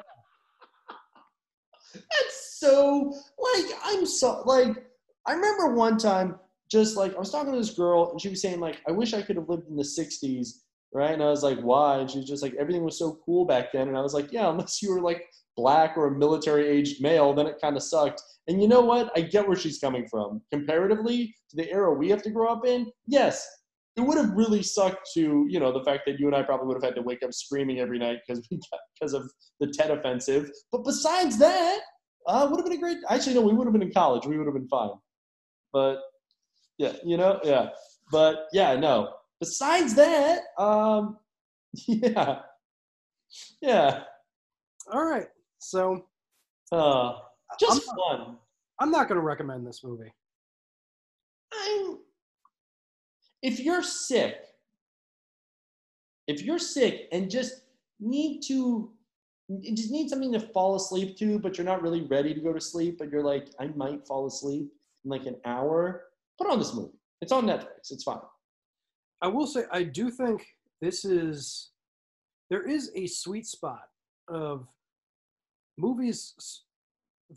That's 1.93 2.59
so 2.59 3.13
like 3.37 3.65
I'm 3.83 4.05
so 4.05 4.43
like 4.45 4.85
I 5.25 5.33
remember 5.33 5.73
one 5.73 5.97
time 5.97 6.35
just 6.71 6.97
like 6.97 7.15
I 7.15 7.19
was 7.19 7.31
talking 7.31 7.51
to 7.51 7.57
this 7.59 7.71
girl 7.71 8.11
and 8.11 8.21
she 8.21 8.29
was 8.29 8.41
saying 8.41 8.59
like 8.59 8.81
I 8.87 8.91
wish 8.91 9.13
I 9.13 9.21
could 9.21 9.35
have 9.35 9.49
lived 9.49 9.67
in 9.69 9.75
the 9.75 9.83
'60s, 9.83 10.47
right? 10.93 11.13
And 11.13 11.23
I 11.23 11.29
was 11.29 11.43
like, 11.43 11.59
why? 11.59 11.97
And 11.97 12.09
she 12.09 12.19
was 12.19 12.27
just 12.27 12.43
like, 12.43 12.53
everything 12.55 12.83
was 12.83 12.97
so 12.97 13.19
cool 13.25 13.45
back 13.45 13.71
then. 13.73 13.87
And 13.87 13.97
I 13.97 14.01
was 14.01 14.13
like, 14.13 14.31
yeah, 14.31 14.49
unless 14.49 14.81
you 14.81 14.91
were 14.93 15.01
like 15.01 15.23
black 15.55 15.97
or 15.97 16.07
a 16.07 16.17
military 16.17 16.67
aged 16.67 17.01
male, 17.01 17.33
then 17.33 17.47
it 17.47 17.61
kind 17.61 17.75
of 17.75 17.83
sucked. 17.83 18.21
And 18.47 18.61
you 18.61 18.67
know 18.67 18.81
what? 18.81 19.11
I 19.15 19.21
get 19.21 19.47
where 19.47 19.57
she's 19.57 19.79
coming 19.79 20.07
from. 20.07 20.41
Comparatively 20.51 21.35
to 21.49 21.55
the 21.55 21.69
era 21.71 21.93
we 21.93 22.09
have 22.09 22.23
to 22.23 22.29
grow 22.29 22.51
up 22.51 22.65
in, 22.65 22.91
yes, 23.07 23.47
it 23.95 24.01
would 24.01 24.17
have 24.17 24.31
really 24.31 24.63
sucked 24.63 25.09
to, 25.13 25.45
you 25.47 25.59
know, 25.59 25.71
the 25.71 25.83
fact 25.83 26.03
that 26.07 26.19
you 26.19 26.27
and 26.27 26.35
I 26.35 26.41
probably 26.41 26.67
would 26.67 26.77
have 26.77 26.83
had 26.83 26.95
to 26.95 27.01
wake 27.01 27.21
up 27.23 27.33
screaming 27.33 27.79
every 27.79 27.99
night 27.99 28.19
because 28.25 28.47
because 28.49 29.13
of 29.13 29.29
the 29.59 29.67
Tet 29.67 29.91
offensive. 29.91 30.49
But 30.71 30.83
besides 30.83 31.37
that, 31.37 31.79
uh, 32.27 32.47
would 32.49 32.57
have 32.57 32.65
been 32.65 32.77
a 32.77 32.81
great. 32.81 32.97
Actually, 33.09 33.35
no, 33.35 33.41
we 33.41 33.53
would 33.53 33.67
have 33.67 33.73
been 33.73 33.83
in 33.83 33.91
college. 33.91 34.25
We 34.25 34.37
would 34.37 34.47
have 34.47 34.55
been 34.55 34.67
fine. 34.67 34.91
But 35.71 35.99
yeah, 36.77 36.93
you 37.03 37.17
know, 37.17 37.39
yeah. 37.43 37.69
But 38.11 38.47
yeah, 38.51 38.75
no. 38.75 39.13
Besides 39.39 39.93
that, 39.95 40.41
um, 40.57 41.17
yeah, 41.87 42.39
yeah. 43.61 44.03
All 44.91 45.05
right. 45.05 45.27
So, 45.59 46.05
uh, 46.71 47.13
just 47.59 47.87
I'm 47.89 47.95
fun. 47.95 48.19
Not, 48.19 48.39
I'm 48.79 48.91
not 48.91 49.07
going 49.07 49.19
to 49.19 49.25
recommend 49.25 49.67
this 49.67 49.83
movie. 49.83 50.11
I'm. 51.53 51.97
If 53.43 53.59
you're 53.59 53.83
sick, 53.83 54.37
if 56.27 56.41
you're 56.41 56.59
sick 56.59 57.09
and 57.11 57.29
just 57.29 57.63
need 57.99 58.41
to, 58.43 58.89
you 59.49 59.75
just 59.75 59.91
need 59.91 60.09
something 60.09 60.31
to 60.31 60.39
fall 60.39 60.75
asleep 60.75 61.17
to, 61.17 61.37
but 61.37 61.57
you're 61.57 61.65
not 61.65 61.81
really 61.81 62.01
ready 62.03 62.33
to 62.33 62.39
go 62.39 62.53
to 62.53 62.61
sleep, 62.61 62.97
but 62.97 63.11
you're 63.11 63.21
like, 63.21 63.49
I 63.59 63.67
might 63.75 64.07
fall 64.07 64.25
asleep 64.25 64.71
in 65.03 65.11
like 65.11 65.25
an 65.25 65.35
hour. 65.45 66.05
Put 66.39 66.49
on 66.49 66.57
this 66.57 66.73
movie. 66.73 66.97
It's 67.21 67.33
on 67.33 67.45
Netflix. 67.45 67.91
It's 67.91 68.03
fine. 68.03 68.19
I 69.21 69.27
will 69.27 69.45
say, 69.45 69.65
I 69.71 69.83
do 69.83 70.09
think 70.09 70.45
this 70.81 71.05
is. 71.05 71.69
There 72.49 72.67
is 72.67 72.91
a 72.95 73.07
sweet 73.07 73.47
spot 73.47 73.89
of 74.27 74.67
movies 75.77 76.33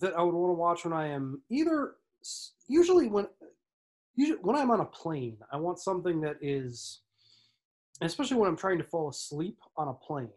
that 0.01 0.15
I 0.15 0.23
would 0.23 0.35
want 0.35 0.51
to 0.51 0.55
watch 0.55 0.85
when 0.85 0.93
I 0.93 1.07
am 1.09 1.41
either 1.49 1.95
usually 2.69 3.09
when 3.09 3.29
usually 4.17 4.39
when 4.43 4.57
I'm 4.57 4.71
on 4.71 4.81
a 4.81 4.87
plane, 4.87 5.39
I 5.53 5.57
want 5.57 5.79
something 5.79 6.21
that 6.23 6.37
is 6.41 7.01
especially 8.03 8.37
when 8.37 8.49
I'm 8.49 8.57
trying 8.57 8.79
to 8.79 8.85
fall 8.85 9.09
asleep 9.09 9.59
on 9.77 9.89
a 9.89 9.95
plane. 9.95 10.29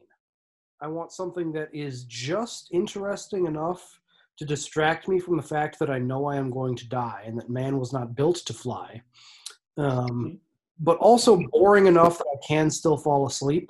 I 0.82 0.88
want 0.88 1.12
something 1.12 1.52
that 1.54 1.70
is 1.74 2.06
just 2.06 2.70
interesting 2.72 3.48
enough 3.48 4.00
to 4.38 4.46
distract 4.46 5.10
me 5.10 5.20
from 5.20 5.36
the 5.36 5.44
fact 5.44 5.78
that 5.80 5.90
I 5.90 6.00
know 6.00 6.26
I 6.26 6.38
am 6.38 6.50
going 6.50 6.76
to 6.78 6.88
die 6.88 7.24
and 7.26 7.38
that 7.38 7.50
man 7.50 7.78
was 7.78 7.92
not 7.92 8.16
built 8.16 8.38
to 8.46 8.54
fly. 8.54 9.02
Um, 9.78 10.40
but 10.80 10.98
also 11.00 11.42
boring 11.52 11.88
enough 11.88 12.18
that 12.20 12.28
I 12.34 12.48
can 12.48 12.70
still 12.72 12.96
fall 12.96 13.28
asleep. 13.28 13.70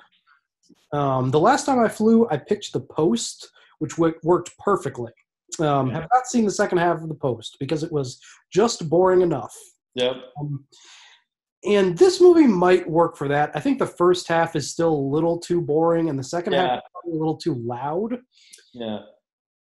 Um, 0.92 1.32
the 1.32 1.40
last 1.40 1.66
time 1.66 1.80
I 1.80 1.88
flew, 1.88 2.28
I 2.30 2.36
picked 2.36 2.72
The 2.72 2.80
Post, 2.80 3.50
which 3.80 3.96
w- 3.96 4.14
worked 4.22 4.56
perfectly. 4.58 5.10
Um, 5.58 5.90
have 5.90 6.06
not 6.12 6.28
seen 6.28 6.44
the 6.44 6.52
second 6.52 6.78
half 6.78 7.02
of 7.02 7.08
The 7.08 7.14
Post 7.14 7.56
because 7.58 7.82
it 7.82 7.90
was 7.90 8.20
just 8.52 8.88
boring 8.88 9.22
enough. 9.22 9.56
Yep. 9.94 10.16
Um, 10.40 10.64
and 11.64 11.98
this 11.98 12.20
movie 12.20 12.46
might 12.46 12.88
work 12.88 13.16
for 13.16 13.28
that. 13.28 13.50
I 13.54 13.60
think 13.60 13.78
the 13.78 13.86
first 13.86 14.28
half 14.28 14.56
is 14.56 14.70
still 14.70 14.92
a 14.94 15.08
little 15.14 15.38
too 15.38 15.60
boring, 15.60 16.08
and 16.08 16.18
the 16.18 16.24
second 16.24 16.54
Yeah. 16.54 16.68
half 16.68 16.78
is 16.78 16.82
probably 16.92 17.16
a 17.16 17.20
little 17.20 17.36
too 17.36 17.54
loud. 17.54 18.18
Yeah. 18.72 19.00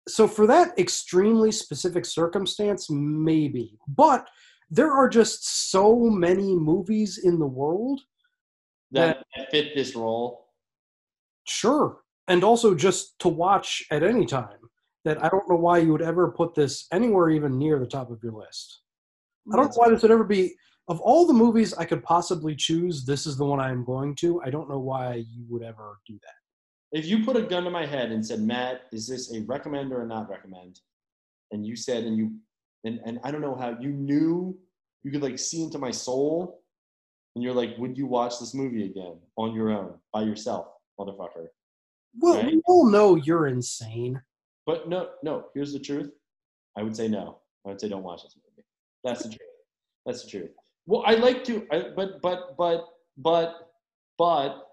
So 0.09 0.29
for 0.29 0.47
that 0.47 0.79
extremely 0.79 1.53
specific 1.53 2.05
circumstance, 2.05 2.89
maybe. 2.91 3.79
But 3.89 4.29
there 4.71 4.93
are 4.93 5.09
just 5.09 5.71
so 5.71 5.97
many 5.99 6.55
movies 6.55 7.19
in 7.19 7.39
the 7.39 7.47
world 7.47 8.01
That, 8.93 9.25
that 9.37 9.51
fit 9.51 9.75
this 9.75 9.95
role. 9.95 10.49
Sure. 11.47 12.03
And 12.29 12.45
also 12.45 12.75
just 12.75 13.19
to 13.21 13.29
watch 13.29 13.85
at 13.91 14.03
any 14.03 14.27
time. 14.27 14.59
That 15.05 15.23
I 15.25 15.29
don't 15.29 15.49
know 15.49 15.57
why 15.57 15.79
you 15.79 15.93
would 15.93 16.03
ever 16.03 16.31
put 16.31 16.55
this 16.55 16.87
anywhere 16.93 17.31
even 17.31 17.57
near 17.59 17.79
the 17.79 17.87
top 17.87 18.11
of 18.11 18.23
your 18.23 18.33
list. 18.33 18.83
I 19.53 19.57
don't 19.57 19.67
know 19.67 19.73
why 19.75 19.89
this 19.91 20.03
would 20.03 20.11
ever 20.11 20.25
be 20.25 20.55
of 20.89 21.01
all 21.01 21.25
the 21.25 21.33
movies 21.33 21.73
I 21.75 21.85
could 21.85 22.03
possibly 22.03 22.57
choose, 22.57 23.05
this 23.05 23.25
is 23.25 23.37
the 23.37 23.45
one 23.45 23.61
I 23.61 23.71
am 23.71 23.85
going 23.85 24.17
to. 24.17 24.43
I 24.43 24.51
don't 24.51 24.69
know 24.69 24.81
why 24.81 25.25
you 25.31 25.45
would 25.49 25.63
ever 25.63 25.99
do 26.07 26.15
that. 26.15 26.99
If 26.99 27.07
you 27.07 27.25
put 27.25 27.37
a 27.37 27.43
gun 27.43 27.63
to 27.63 27.71
my 27.71 27.87
head 27.87 28.11
and 28.11 28.27
said, 28.27 28.41
Matt, 28.41 28.83
is 28.93 29.07
this 29.07 29.33
a 29.33 29.43
recommend 29.43 29.93
or 29.93 30.03
a 30.03 30.07
not 30.07 30.29
recommend? 30.29 30.81
And 31.53 31.65
you 31.65 31.77
said, 31.77 32.03
and 32.05 32.17
you, 32.17 32.33
and, 32.83 33.01
and 33.07 33.21
I 33.23 33.31
don't 33.31 33.41
know 33.41 33.55
how 33.55 33.77
you 33.81 33.91
knew 33.91 34.59
you 35.05 35.13
could 35.13 35.23
like 35.23 35.39
see 35.39 35.63
into 35.63 35.79
my 35.79 35.93
soul. 35.93 36.61
And 37.37 37.45
you're 37.45 37.55
like, 37.55 37.79
would 37.79 37.97
you 37.97 38.09
watch 38.09 38.41
this 38.41 38.53
movie 38.53 38.87
again 38.87 39.17
on 39.37 39.55
your 39.55 39.71
own, 39.71 39.95
by 40.13 40.23
yourself, 40.23 40.67
motherfucker? 40.99 41.47
Well, 42.19 42.35
Right. 42.35 42.47
we 42.47 42.63
all 42.67 42.91
know 42.91 43.15
you're 43.15 43.47
insane. 43.47 44.21
But 44.67 44.89
no, 44.89 45.11
no, 45.23 45.47
here's 45.55 45.73
the 45.73 45.79
truth. 45.79 46.11
I 46.77 46.83
would 46.83 46.97
say 46.97 47.07
no. 47.07 47.39
I 47.65 47.69
would 47.69 47.81
say 47.81 47.89
don't 47.89 48.03
watch 48.03 48.25
this 48.25 48.35
movie. 48.37 48.50
That's 49.05 49.23
the 49.23 49.29
truth. 49.31 49.41
That's 50.07 50.25
the 50.25 50.31
truth. 50.31 50.51
Well, 50.87 51.03
I 51.07 51.15
like 51.15 51.45
to, 51.45 51.67
I, 51.71 51.91
but, 51.95 52.21
but, 52.23 52.57
but, 52.57 52.87
but, 53.19 53.71
but, 54.19 54.67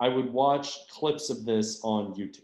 I 0.00 0.08
would 0.08 0.32
watch 0.32 0.76
clips 0.88 1.28
of 1.28 1.44
this 1.44 1.80
on 1.82 2.14
YouTube. 2.14 2.42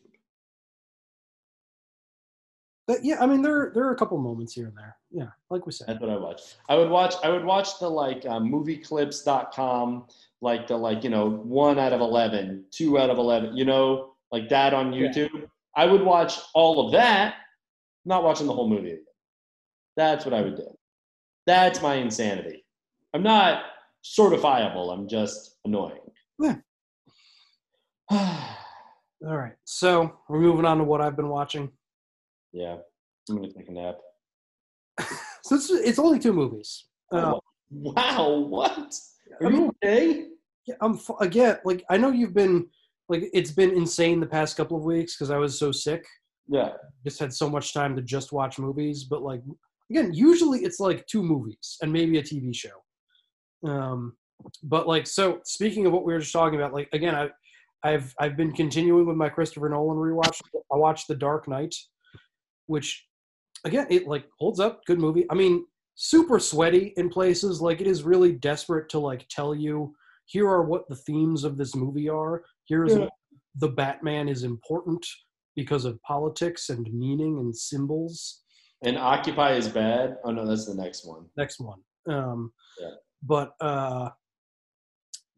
But 2.86 3.02
yeah, 3.02 3.16
I 3.20 3.26
mean 3.26 3.40
there 3.40 3.70
there 3.74 3.84
are 3.84 3.92
a 3.92 3.96
couple 3.96 4.18
moments 4.18 4.52
here 4.52 4.66
and 4.66 4.76
there. 4.76 4.96
Yeah, 5.10 5.28
like 5.48 5.64
we 5.64 5.72
said. 5.72 5.86
That's 5.88 6.00
what 6.00 6.10
I 6.10 6.16
watch. 6.16 6.42
I 6.68 6.76
would 6.76 6.90
watch. 6.90 7.14
I 7.22 7.30
would 7.30 7.44
watch 7.44 7.78
the 7.78 7.88
like 7.88 8.26
uh, 8.26 8.40
movieclips.com, 8.40 10.06
like 10.42 10.66
the 10.66 10.76
like 10.76 11.02
you 11.02 11.08
know 11.10 11.30
one 11.30 11.78
out 11.78 11.94
of 11.94 12.00
11, 12.00 12.64
two 12.70 12.98
out 12.98 13.08
of 13.08 13.16
eleven, 13.16 13.56
you 13.56 13.64
know, 13.64 14.14
like 14.32 14.48
that 14.50 14.74
on 14.74 14.92
Yeah. 14.92 15.08
YouTube. 15.08 15.48
I 15.76 15.86
would 15.86 16.02
watch 16.02 16.38
all 16.54 16.84
of 16.86 16.92
that, 16.92 17.36
not 18.04 18.24
watching 18.24 18.46
the 18.46 18.52
whole 18.52 18.68
movie. 18.68 18.92
Again. 18.92 19.04
That's 19.96 20.24
what 20.24 20.34
I 20.34 20.42
would 20.42 20.56
do. 20.56 20.66
That's 21.46 21.82
my 21.82 21.94
insanity. 21.94 22.64
I'm 23.12 23.22
not 23.22 23.64
certifiable. 24.04 24.92
I'm 24.92 25.08
just 25.08 25.58
annoying. 25.64 26.00
Yeah. 26.40 26.56
All 28.10 29.36
right. 29.36 29.54
So 29.64 30.18
we're 30.28 30.40
moving 30.40 30.64
on 30.64 30.78
to 30.78 30.84
what 30.84 31.00
I've 31.00 31.16
been 31.16 31.28
watching. 31.28 31.70
Yeah, 32.52 32.76
I'm 33.28 33.36
gonna 33.36 33.52
take 33.52 33.68
a 33.68 33.72
nap. 33.72 33.96
So 35.44 35.56
it's, 35.56 35.70
it's 35.70 35.98
only 35.98 36.18
two 36.18 36.32
movies. 36.32 36.86
Uh, 37.12 37.38
wow, 37.70 38.46
what? 38.48 38.94
Are 39.42 39.50
you 39.50 39.74
okay? 39.84 40.28
Yeah, 40.66 40.76
I'm 40.80 40.98
again 41.20 41.58
like 41.66 41.84
I 41.90 41.98
know 41.98 42.10
you've 42.10 42.32
been 42.32 42.66
like 43.10 43.28
it's 43.34 43.50
been 43.50 43.72
insane 43.72 44.20
the 44.20 44.26
past 44.26 44.56
couple 44.56 44.78
of 44.78 44.84
weeks 44.84 45.14
because 45.14 45.30
I 45.30 45.36
was 45.36 45.58
so 45.58 45.70
sick. 45.70 46.06
Yeah. 46.48 46.72
Just 47.04 47.18
had 47.18 47.32
so 47.32 47.48
much 47.48 47.72
time 47.72 47.96
to 47.96 48.02
just 48.02 48.32
watch 48.32 48.58
movies, 48.58 49.04
but 49.04 49.22
like 49.22 49.42
again, 49.90 50.12
usually 50.12 50.60
it's 50.60 50.80
like 50.80 51.06
two 51.06 51.22
movies 51.22 51.76
and 51.82 51.92
maybe 51.92 52.18
a 52.18 52.22
TV 52.22 52.54
show. 52.54 53.68
Um, 53.68 54.16
but 54.62 54.86
like 54.86 55.06
so, 55.06 55.40
speaking 55.44 55.86
of 55.86 55.92
what 55.92 56.04
we 56.04 56.12
were 56.12 56.18
just 56.18 56.32
talking 56.32 56.58
about, 56.58 56.72
like 56.74 56.88
again, 56.92 57.14
I, 57.14 57.28
I've 57.82 58.14
I've 58.18 58.36
been 58.36 58.52
continuing 58.52 59.06
with 59.06 59.16
my 59.16 59.28
Christopher 59.28 59.68
Nolan 59.68 59.96
rewatch. 59.96 60.40
I 60.72 60.76
watched 60.76 61.08
The 61.08 61.14
Dark 61.14 61.48
Knight, 61.48 61.74
which 62.66 63.06
again 63.64 63.86
it 63.90 64.06
like 64.06 64.26
holds 64.38 64.60
up, 64.60 64.84
good 64.86 64.98
movie. 64.98 65.26
I 65.30 65.34
mean, 65.34 65.64
super 65.94 66.38
sweaty 66.38 66.92
in 66.96 67.08
places. 67.08 67.60
Like 67.60 67.80
it 67.80 67.86
is 67.86 68.02
really 68.02 68.32
desperate 68.32 68.88
to 68.90 68.98
like 68.98 69.26
tell 69.30 69.54
you 69.54 69.94
here 70.26 70.48
are 70.48 70.62
what 70.62 70.88
the 70.88 70.96
themes 70.96 71.44
of 71.44 71.56
this 71.56 71.74
movie 71.74 72.08
are. 72.08 72.42
Here's 72.66 72.94
Yeah. 72.96 73.08
the 73.56 73.68
Batman 73.68 74.28
is 74.28 74.42
important 74.42 75.06
because 75.56 75.84
of 75.84 76.00
politics 76.02 76.68
and 76.70 76.88
meaning 76.92 77.38
and 77.38 77.56
symbols. 77.56 78.42
And 78.82 78.98
Occupy 78.98 79.54
is 79.54 79.68
bad. 79.68 80.16
Oh 80.24 80.30
no, 80.30 80.46
that's 80.46 80.66
the 80.66 80.74
next 80.74 81.06
one. 81.06 81.26
Next 81.36 81.60
one. 81.60 81.80
Um, 82.08 82.52
Yeah. 82.80 82.90
but 83.22 83.54
uh, 83.60 84.10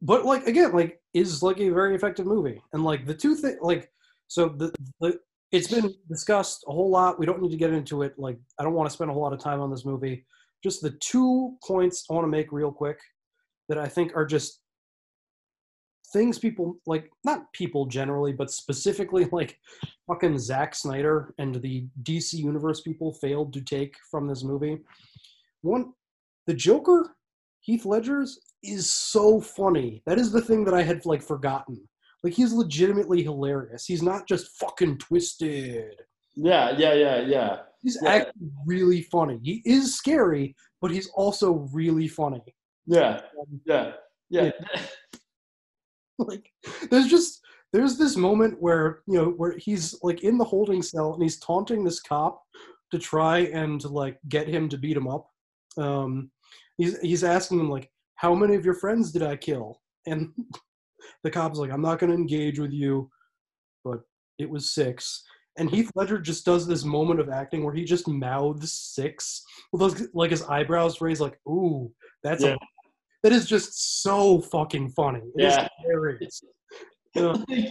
but 0.02 0.24
like 0.24 0.46
again, 0.46 0.72
like 0.72 1.00
is 1.14 1.42
like 1.42 1.60
a 1.60 1.70
very 1.70 1.94
effective 1.94 2.26
movie, 2.26 2.60
and 2.72 2.84
like 2.84 3.06
the 3.06 3.14
two 3.14 3.34
things, 3.34 3.58
like 3.60 3.90
so 4.28 4.48
the 4.48 4.72
the 5.00 5.18
it's 5.52 5.68
been 5.68 5.94
discussed 6.08 6.64
a 6.68 6.72
whole 6.72 6.90
lot. 6.90 7.18
We 7.18 7.26
don't 7.26 7.40
need 7.40 7.52
to 7.52 7.56
get 7.56 7.72
into 7.72 8.02
it. 8.02 8.18
Like 8.18 8.38
I 8.58 8.64
don't 8.64 8.74
want 8.74 8.88
to 8.90 8.94
spend 8.94 9.10
a 9.10 9.14
whole 9.14 9.22
lot 9.22 9.32
of 9.32 9.38
time 9.38 9.60
on 9.60 9.70
this 9.70 9.84
movie. 9.84 10.26
Just 10.62 10.82
the 10.82 10.90
two 10.90 11.56
points 11.64 12.04
I 12.10 12.14
want 12.14 12.24
to 12.24 12.30
make 12.30 12.50
real 12.50 12.72
quick 12.72 12.98
that 13.68 13.78
I 13.78 13.86
think 13.86 14.16
are 14.16 14.26
just 14.26 14.60
things 16.16 16.38
people 16.38 16.76
like 16.86 17.10
not 17.24 17.52
people 17.52 17.84
generally 17.84 18.32
but 18.32 18.50
specifically 18.50 19.24
like 19.32 19.58
fucking 20.06 20.38
Zack 20.38 20.74
Snyder 20.74 21.34
and 21.38 21.54
the 21.56 21.86
DC 22.02 22.34
universe 22.34 22.80
people 22.80 23.12
failed 23.12 23.52
to 23.52 23.60
take 23.60 23.94
from 24.10 24.26
this 24.26 24.42
movie 24.42 24.78
one 25.60 25.92
the 26.46 26.54
Joker 26.54 27.14
Heath 27.60 27.84
Ledger's 27.84 28.38
is 28.62 28.90
so 28.90 29.40
funny 29.40 30.02
that 30.06 30.18
is 30.18 30.32
the 30.32 30.40
thing 30.40 30.64
that 30.64 30.74
I 30.74 30.82
had 30.82 31.04
like 31.04 31.22
forgotten 31.22 31.76
like 32.24 32.32
he's 32.32 32.52
legitimately 32.52 33.22
hilarious 33.22 33.84
he's 33.84 34.02
not 34.02 34.26
just 34.26 34.56
fucking 34.58 34.96
twisted 34.98 35.96
Yeah, 36.34 36.70
yeah, 36.76 36.94
yeah, 36.94 37.20
yeah. 37.20 37.56
He's 37.82 37.98
Yeah. 38.02 38.10
actually 38.14 38.50
really 38.66 39.02
funny. 39.02 39.38
He 39.42 39.62
is 39.64 39.96
scary, 39.96 40.54
but 40.82 40.90
he's 40.90 41.08
also 41.14 41.48
really 41.72 42.08
funny. 42.08 42.42
Yeah. 42.86 43.20
Um, 43.40 43.60
yeah. 43.64 43.92
Yeah. 44.28 44.50
like 46.30 46.50
there's 46.90 47.08
just 47.08 47.40
there's 47.72 47.98
this 47.98 48.16
moment 48.16 48.56
where 48.60 49.02
you 49.06 49.14
know 49.18 49.30
where 49.30 49.56
he's 49.58 49.94
like 50.02 50.22
in 50.22 50.38
the 50.38 50.44
holding 50.44 50.82
cell 50.82 51.12
and 51.14 51.22
he's 51.22 51.38
taunting 51.40 51.84
this 51.84 52.00
cop 52.00 52.42
to 52.92 52.98
try 52.98 53.38
and 53.38 53.84
like 53.84 54.18
get 54.28 54.48
him 54.48 54.68
to 54.68 54.78
beat 54.78 54.96
him 54.96 55.08
up. 55.08 55.28
Um 55.76 56.30
he's 56.78 56.98
he's 57.00 57.24
asking 57.24 57.60
him 57.60 57.70
like 57.70 57.90
how 58.16 58.34
many 58.34 58.54
of 58.54 58.64
your 58.64 58.74
friends 58.74 59.12
did 59.12 59.22
i 59.22 59.36
kill? 59.36 59.80
And 60.06 60.32
the 61.22 61.30
cop's 61.30 61.58
like 61.58 61.70
i'm 61.70 61.82
not 61.82 61.98
going 61.98 62.10
to 62.10 62.16
engage 62.18 62.58
with 62.58 62.72
you 62.72 63.10
but 63.84 64.00
it 64.38 64.48
was 64.50 64.72
six. 64.74 65.22
And 65.58 65.70
heath 65.70 65.90
ledger 65.94 66.18
just 66.18 66.44
does 66.44 66.66
this 66.66 66.84
moment 66.84 67.18
of 67.20 67.30
acting 67.30 67.64
where 67.64 67.72
he 67.72 67.84
just 67.84 68.06
mouths 68.08 68.72
six. 68.72 69.42
With 69.72 69.80
those, 69.80 70.08
like 70.12 70.30
his 70.30 70.42
eyebrows 70.42 71.00
raised 71.00 71.20
like 71.20 71.38
ooh 71.48 71.90
that's 72.22 72.42
Yeah. 72.42 72.54
a 72.54 72.58
that 73.22 73.32
is 73.32 73.46
just 73.46 74.02
so 74.02 74.40
fucking 74.40 74.90
funny 74.90 75.22
It 75.36 75.44
is 75.44 75.54
Yeah. 75.56 75.68
hilarious 75.80 76.42
Yeah. 77.14 77.36
like 77.48 77.68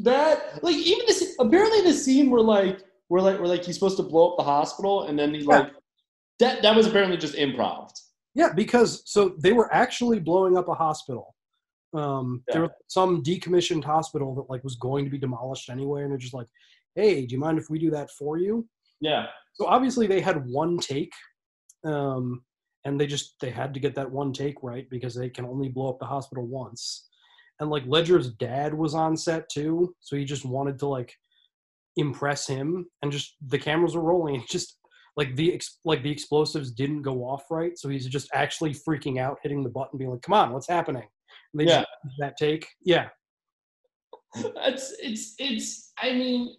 that 0.00 0.62
like 0.62 0.76
even 0.76 1.06
this 1.06 1.34
apparently 1.40 1.80
the 1.82 1.92
scene 1.92 2.30
where 2.30 2.42
like 2.42 2.80
where 3.08 3.22
like 3.22 3.38
where 3.38 3.48
like 3.48 3.64
he's 3.64 3.74
supposed 3.74 3.96
to 3.98 4.02
blow 4.02 4.30
up 4.32 4.36
the 4.38 4.44
hospital 4.44 5.04
and 5.04 5.18
then 5.18 5.34
he 5.34 5.40
like 5.42 5.72
that 6.40 6.62
that 6.62 6.74
was 6.76 6.86
apparently 6.86 7.16
just 7.16 7.34
improv. 7.34 7.90
Yeah, 8.34 8.52
because 8.52 9.02
so 9.04 9.36
they 9.38 9.52
were 9.52 9.72
actually 9.72 10.18
blowing 10.18 10.56
up 10.56 10.68
a 10.68 10.74
hospital. 10.74 11.34
Um, 11.92 12.42
There 12.52 12.62
was 12.62 12.70
some 12.88 13.22
decommissioned 13.22 13.84
hospital 13.84 14.34
that 14.34 14.50
like 14.50 14.64
was 14.64 14.74
going 14.74 15.04
to 15.04 15.10
be 15.10 15.18
demolished 15.18 15.70
anyway, 15.70 16.02
and 16.02 16.10
they're 16.10 16.18
just 16.18 16.34
like, 16.34 16.48
"Hey, 16.96 17.24
do 17.26 17.34
you 17.34 17.40
mind 17.40 17.58
if 17.58 17.70
we 17.70 17.78
do 17.78 17.90
that 17.92 18.10
for 18.10 18.36
you?" 18.36 18.66
Yeah. 19.00 19.26
So 19.52 19.66
obviously 19.66 20.08
they 20.08 20.20
had 20.20 20.44
one 20.48 20.78
take, 20.78 21.12
um, 21.84 22.42
and 22.84 23.00
they 23.00 23.06
just 23.06 23.34
they 23.40 23.50
had 23.50 23.72
to 23.74 23.80
get 23.80 23.94
that 23.94 24.10
one 24.10 24.32
take 24.32 24.62
right 24.62 24.88
because 24.90 25.14
they 25.14 25.28
can 25.30 25.44
only 25.46 25.68
blow 25.68 25.88
up 25.88 25.98
the 25.98 26.06
hospital 26.06 26.46
once. 26.46 27.08
And 27.60 27.70
like 27.70 27.84
Ledger's 27.86 28.30
dad 28.32 28.74
was 28.74 28.94
on 28.94 29.16
set 29.16 29.48
too, 29.48 29.94
so 30.00 30.16
he 30.16 30.24
just 30.24 30.44
wanted 30.44 30.78
to 30.80 30.86
like 30.88 31.14
impress 31.96 32.46
him, 32.46 32.86
and 33.02 33.12
just 33.12 33.36
the 33.46 33.58
cameras 33.58 33.94
were 33.94 34.02
rolling. 34.02 34.36
and 34.36 34.48
Just 34.48 34.78
like 35.16 35.36
the 35.36 35.54
ex- 35.54 35.78
like 35.84 36.02
the 36.02 36.10
explosives 36.10 36.72
didn't 36.72 37.02
go 37.02 37.20
off 37.22 37.44
right, 37.50 37.78
so 37.78 37.88
he's 37.88 38.06
just 38.06 38.28
actually 38.34 38.74
freaking 38.74 39.18
out, 39.20 39.38
hitting 39.42 39.62
the 39.62 39.70
button, 39.70 39.98
being 39.98 40.10
like, 40.10 40.22
"Come 40.22 40.34
on, 40.34 40.52
what's 40.52 40.68
happening?" 40.68 41.06
And 41.52 41.60
they 41.60 41.64
Yeah. 41.66 41.80
just 41.80 41.88
that 42.18 42.36
take, 42.36 42.66
yeah. 42.84 43.08
It's 44.36 44.92
it's 45.00 45.34
it's 45.38 45.92
I 46.02 46.12
mean 46.12 46.56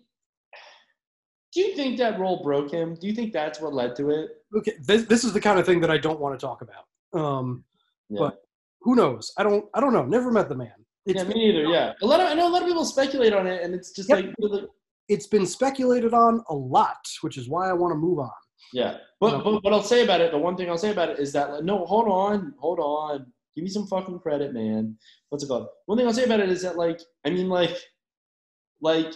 do 1.56 1.62
you 1.62 1.76
think 1.76 1.98
that 1.98 2.20
role 2.20 2.44
broke 2.44 2.70
him? 2.72 2.96
Do 3.00 3.08
you 3.08 3.14
think 3.14 3.34
that's 3.34 3.60
what 3.62 3.74
led 3.74 3.96
to 3.96 4.10
it? 4.12 4.30
okay 4.56 4.74
this, 4.84 5.04
this 5.06 5.24
is 5.24 5.34
the 5.34 5.42
kind 5.42 5.60
of 5.60 5.66
thing 5.66 5.82
that 5.82 5.90
i 5.92 5.98
don't 5.98 6.20
want 6.20 6.38
to 6.40 6.46
talk 6.46 6.62
about 6.62 6.86
um 7.20 7.64
Yeah. 8.10 8.20
but 8.20 8.42
who 8.82 8.96
knows 8.96 9.34
i 9.38 9.44
don't 9.44 9.66
i 9.74 9.80
don't 9.82 9.92
know 9.94 10.06
never 10.06 10.32
met 10.32 10.48
the 10.50 10.56
man 10.56 10.72
yeah, 11.08 11.24
me 11.24 11.36
neither. 11.36 11.66
Yeah, 11.66 11.94
a 12.02 12.06
lot 12.06 12.20
of 12.20 12.28
I 12.28 12.34
know 12.34 12.48
a 12.48 12.54
lot 12.56 12.64
of 12.64 12.68
people 12.68 12.84
speculate 12.84 13.32
on 13.34 13.46
it, 13.48 13.62
and 13.64 13.76
it's 13.76 13.92
just 13.92 14.10
Yep. 14.10 14.34
like 14.40 14.64
it's 15.08 15.28
been 15.28 15.46
speculated 15.46 16.14
on 16.14 16.44
a 16.50 16.54
lot 16.56 17.04
which 17.22 17.38
is 17.38 17.48
why 17.50 17.70
i 17.70 17.74
want 17.74 17.92
to 17.92 17.96
move 17.98 18.20
on 18.20 18.32
yeah. 18.74 18.98
But, 19.20 19.44
but 19.44 19.64
what 19.64 19.74
I'll 19.74 19.84
say 19.84 20.04
about 20.04 20.22
it, 20.22 20.32
the 20.32 20.38
one 20.38 20.58
thing 20.58 20.70
I'll 20.70 20.78
say 20.78 20.92
about 20.92 21.10
it 21.10 21.20
is 21.20 21.32
that 21.34 21.52
like, 21.52 21.64
no, 21.64 21.86
hold 21.86 22.08
on, 22.08 22.54
hold 22.58 22.80
on, 22.80 23.26
give 23.56 23.64
me 23.64 23.70
some 23.70 23.86
fucking 23.88 24.20
credit, 24.20 24.54
man. 24.54 24.98
What's 25.30 25.44
it 25.44 25.48
called? 25.48 25.68
One 25.86 25.98
thing 25.98 26.08
I'll 26.08 26.14
say 26.14 26.24
about 26.26 26.40
it 26.40 26.50
is 26.50 26.62
that 26.64 26.76
like 26.78 27.00
I 27.26 27.30
mean 27.30 27.48
like 27.50 27.76
like 28.82 29.14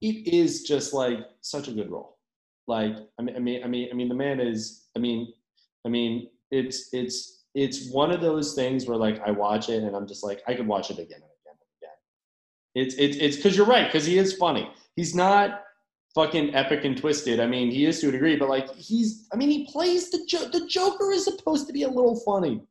it 0.00 0.32
is 0.32 0.62
just 0.62 0.94
like 0.94 1.18
such 1.40 1.68
a 1.68 1.72
good 1.72 1.90
role. 1.90 2.18
Like 2.66 2.96
I 3.18 3.22
mean 3.22 3.36
I 3.36 3.38
mean 3.38 3.64
I 3.64 3.66
mean 3.66 3.88
I 3.90 3.94
mean 3.94 4.08
the 4.08 4.14
man 4.14 4.40
is 4.40 4.86
I 4.96 4.98
mean 4.98 5.32
I 5.86 5.88
mean 5.88 6.28
it's 6.50 6.92
it's 6.92 7.44
it's 7.54 7.90
one 7.90 8.10
of 8.10 8.20
those 8.20 8.54
things 8.54 8.86
where 8.86 8.96
like 8.96 9.20
I 9.26 9.30
watch 9.30 9.68
it 9.68 9.82
and 9.82 9.96
I'm 9.96 10.06
just 10.06 10.22
like 10.24 10.42
I 10.46 10.54
could 10.54 10.66
watch 10.66 10.90
it 10.90 10.98
again 10.98 11.20
and 11.22 11.32
again 11.40 11.56
and 11.56 11.70
again. 11.80 11.96
It's 12.74 12.94
it's 12.96 13.16
it's 13.16 13.36
because 13.36 13.56
you're 13.56 13.66
right 13.66 13.86
because 13.86 14.06
he 14.06 14.18
is 14.18 14.34
funny. 14.34 14.70
He's 14.96 15.14
not 15.14 15.62
fucking 16.14 16.54
epic 16.54 16.84
and 16.84 16.96
twisted. 16.96 17.40
I 17.40 17.46
mean, 17.46 17.70
he 17.70 17.86
is 17.86 18.00
to 18.00 18.08
a 18.08 18.12
degree, 18.12 18.36
but 18.36 18.48
like 18.48 18.74
he's. 18.74 19.28
I 19.32 19.36
mean, 19.36 19.50
he 19.50 19.66
plays 19.70 20.10
the 20.10 20.18
the 20.52 20.66
Joker 20.66 21.12
is 21.12 21.24
supposed 21.24 21.66
to 21.66 21.72
be 21.72 21.82
a 21.82 21.88
little 21.88 22.16
funny. 22.20 22.62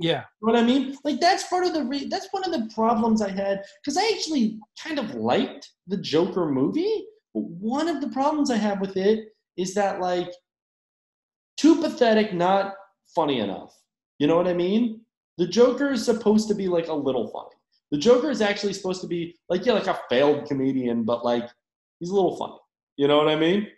Yeah 0.00 0.24
You 0.40 0.48
know 0.48 0.52
what 0.52 0.56
I 0.56 0.66
mean? 0.66 0.96
Like 1.04 1.20
that's 1.20 1.44
part 1.44 1.66
of 1.66 1.74
the 1.74 1.84
re- 1.84 2.08
that's 2.08 2.28
one 2.30 2.44
of 2.44 2.52
the 2.52 2.72
problems 2.74 3.22
I 3.22 3.30
had 3.30 3.62
because 3.82 3.96
I 3.96 4.10
actually 4.14 4.58
kind 4.82 4.98
of 4.98 5.14
liked 5.14 5.70
the 5.86 5.96
Joker 5.96 6.46
movie. 6.46 7.06
But 7.34 7.44
one 7.44 7.86
of 7.88 8.00
the 8.00 8.08
problems 8.08 8.50
I 8.50 8.56
have 8.56 8.80
with 8.80 8.96
it 8.96 9.28
is 9.56 9.74
that 9.74 10.00
like 10.00 10.32
too 11.56 11.80
pathetic, 11.80 12.32
not 12.32 12.74
funny 13.14 13.40
enough. 13.40 13.78
You 14.18 14.26
know 14.26 14.36
what 14.36 14.48
I 14.48 14.54
mean? 14.54 15.02
The 15.38 15.46
Joker 15.46 15.90
is 15.90 16.04
supposed 16.04 16.48
to 16.48 16.54
be 16.54 16.68
like 16.68 16.88
a 16.88 16.94
little 16.94 17.28
funny. 17.28 17.56
The 17.92 17.98
Joker 17.98 18.30
is 18.30 18.40
actually 18.40 18.72
supposed 18.72 19.00
to 19.02 19.06
be 19.06 19.36
like 19.48 19.66
yeah, 19.66 19.74
like 19.74 19.86
a 19.86 19.98
failed 20.08 20.46
comedian, 20.46 21.04
but 21.04 21.24
like 21.24 21.48
he's 21.98 22.10
a 22.10 22.14
little 22.14 22.36
funny. 22.36 22.58
You 22.96 23.06
know 23.08 23.18
what 23.18 23.28
I 23.28 23.36
mean? 23.36 23.68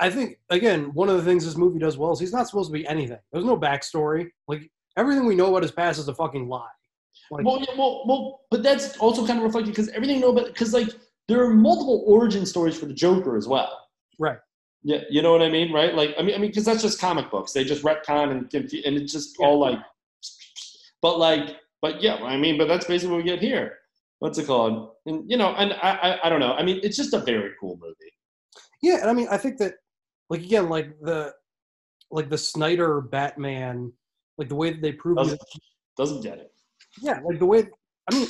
i 0.00 0.08
think 0.10 0.38
again 0.48 0.92
one 0.94 1.08
of 1.08 1.16
the 1.16 1.22
things 1.22 1.44
this 1.44 1.56
movie 1.56 1.78
does 1.78 1.96
well 1.98 2.12
is 2.12 2.18
he's 2.18 2.32
not 2.32 2.46
supposed 2.46 2.68
to 2.68 2.72
be 2.72 2.86
anything 2.86 3.18
there's 3.32 3.44
no 3.44 3.56
backstory 3.56 4.30
like 4.48 4.70
everything 4.96 5.26
we 5.26 5.34
know 5.34 5.48
about 5.48 5.62
his 5.62 5.72
past 5.72 5.98
is 5.98 6.08
a 6.08 6.14
fucking 6.14 6.48
lie 6.48 6.68
like, 7.30 7.44
well, 7.44 7.58
yeah, 7.60 7.74
well, 7.76 8.04
well, 8.06 8.40
but 8.50 8.62
that's 8.62 8.96
also 8.98 9.26
kind 9.26 9.38
of 9.38 9.44
reflected 9.44 9.70
because 9.70 9.88
everything 9.90 10.16
you 10.16 10.22
know 10.22 10.30
about 10.30 10.46
because 10.46 10.72
like 10.72 10.88
there 11.28 11.42
are 11.42 11.50
multiple 11.50 12.02
origin 12.06 12.44
stories 12.44 12.78
for 12.78 12.86
the 12.86 12.94
Joker 12.94 13.36
as 13.36 13.46
well. 13.46 13.88
right 14.18 14.38
Yeah, 14.82 15.02
you 15.10 15.22
know 15.22 15.30
what 15.32 15.42
I 15.42 15.48
mean, 15.48 15.72
right? 15.72 15.94
Like, 15.94 16.14
I 16.18 16.22
mean, 16.22 16.34
I 16.34 16.38
mean, 16.38 16.50
because 16.50 16.64
that's 16.64 16.82
just 16.82 17.00
comic 17.00 17.30
books. 17.30 17.52
They 17.52 17.62
just 17.64 17.82
retcon 17.84 18.30
and 18.32 18.50
confu- 18.50 18.82
and 18.84 18.96
it's 18.96 19.12
just 19.12 19.36
all 19.38 19.58
like. 19.58 19.78
But 21.02 21.18
like, 21.18 21.56
but 21.82 22.02
yeah, 22.02 22.16
I 22.16 22.36
mean, 22.36 22.58
but 22.58 22.68
that's 22.68 22.86
basically 22.86 23.14
what 23.16 23.24
we 23.24 23.30
get 23.30 23.40
here. 23.40 23.78
What's 24.18 24.38
it 24.38 24.46
called? 24.46 24.90
And 25.06 25.28
you 25.30 25.36
know, 25.36 25.54
and 25.54 25.72
I, 25.74 25.90
I, 25.90 26.26
I 26.26 26.28
don't 26.28 26.40
know. 26.40 26.54
I 26.54 26.62
mean, 26.62 26.80
it's 26.82 26.96
just 26.96 27.14
a 27.14 27.20
very 27.20 27.52
cool 27.60 27.78
movie. 27.80 28.12
yeah 28.82 28.98
and 29.00 29.10
i 29.10 29.12
mean 29.12 29.28
i 29.30 29.36
think 29.36 29.58
that 29.58 29.74
like 30.30 30.40
again 30.42 30.68
like 30.68 30.98
the 31.00 31.32
like 32.10 32.28
the 32.30 32.38
snyder 32.38 33.00
batman 33.00 33.92
like 34.40 34.48
the 34.48 34.54
way 34.56 34.72
that 34.72 34.82
they 34.82 34.92
prove 34.92 35.18
Doesn't 35.18 35.40
doesn't 35.96 36.22
get 36.22 36.38
it. 36.38 36.50
yeah 37.00 37.20
like 37.24 37.38
the 37.38 37.46
way 37.46 37.68
i 38.10 38.14
mean 38.14 38.26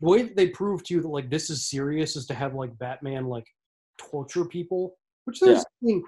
the 0.00 0.08
way 0.08 0.22
that 0.22 0.36
they 0.36 0.48
prove 0.48 0.84
to 0.84 0.94
you 0.94 1.00
that 1.00 1.08
like 1.08 1.30
this 1.30 1.48
is 1.50 1.68
serious 1.68 2.14
is 2.14 2.26
to 2.26 2.34
have 2.34 2.54
like 2.54 2.76
batman 2.78 3.24
like 3.26 3.46
torture 3.98 4.44
people 4.44 4.96
which 5.24 5.40
there's 5.40 5.60
I 5.60 5.64
mean, 5.82 6.04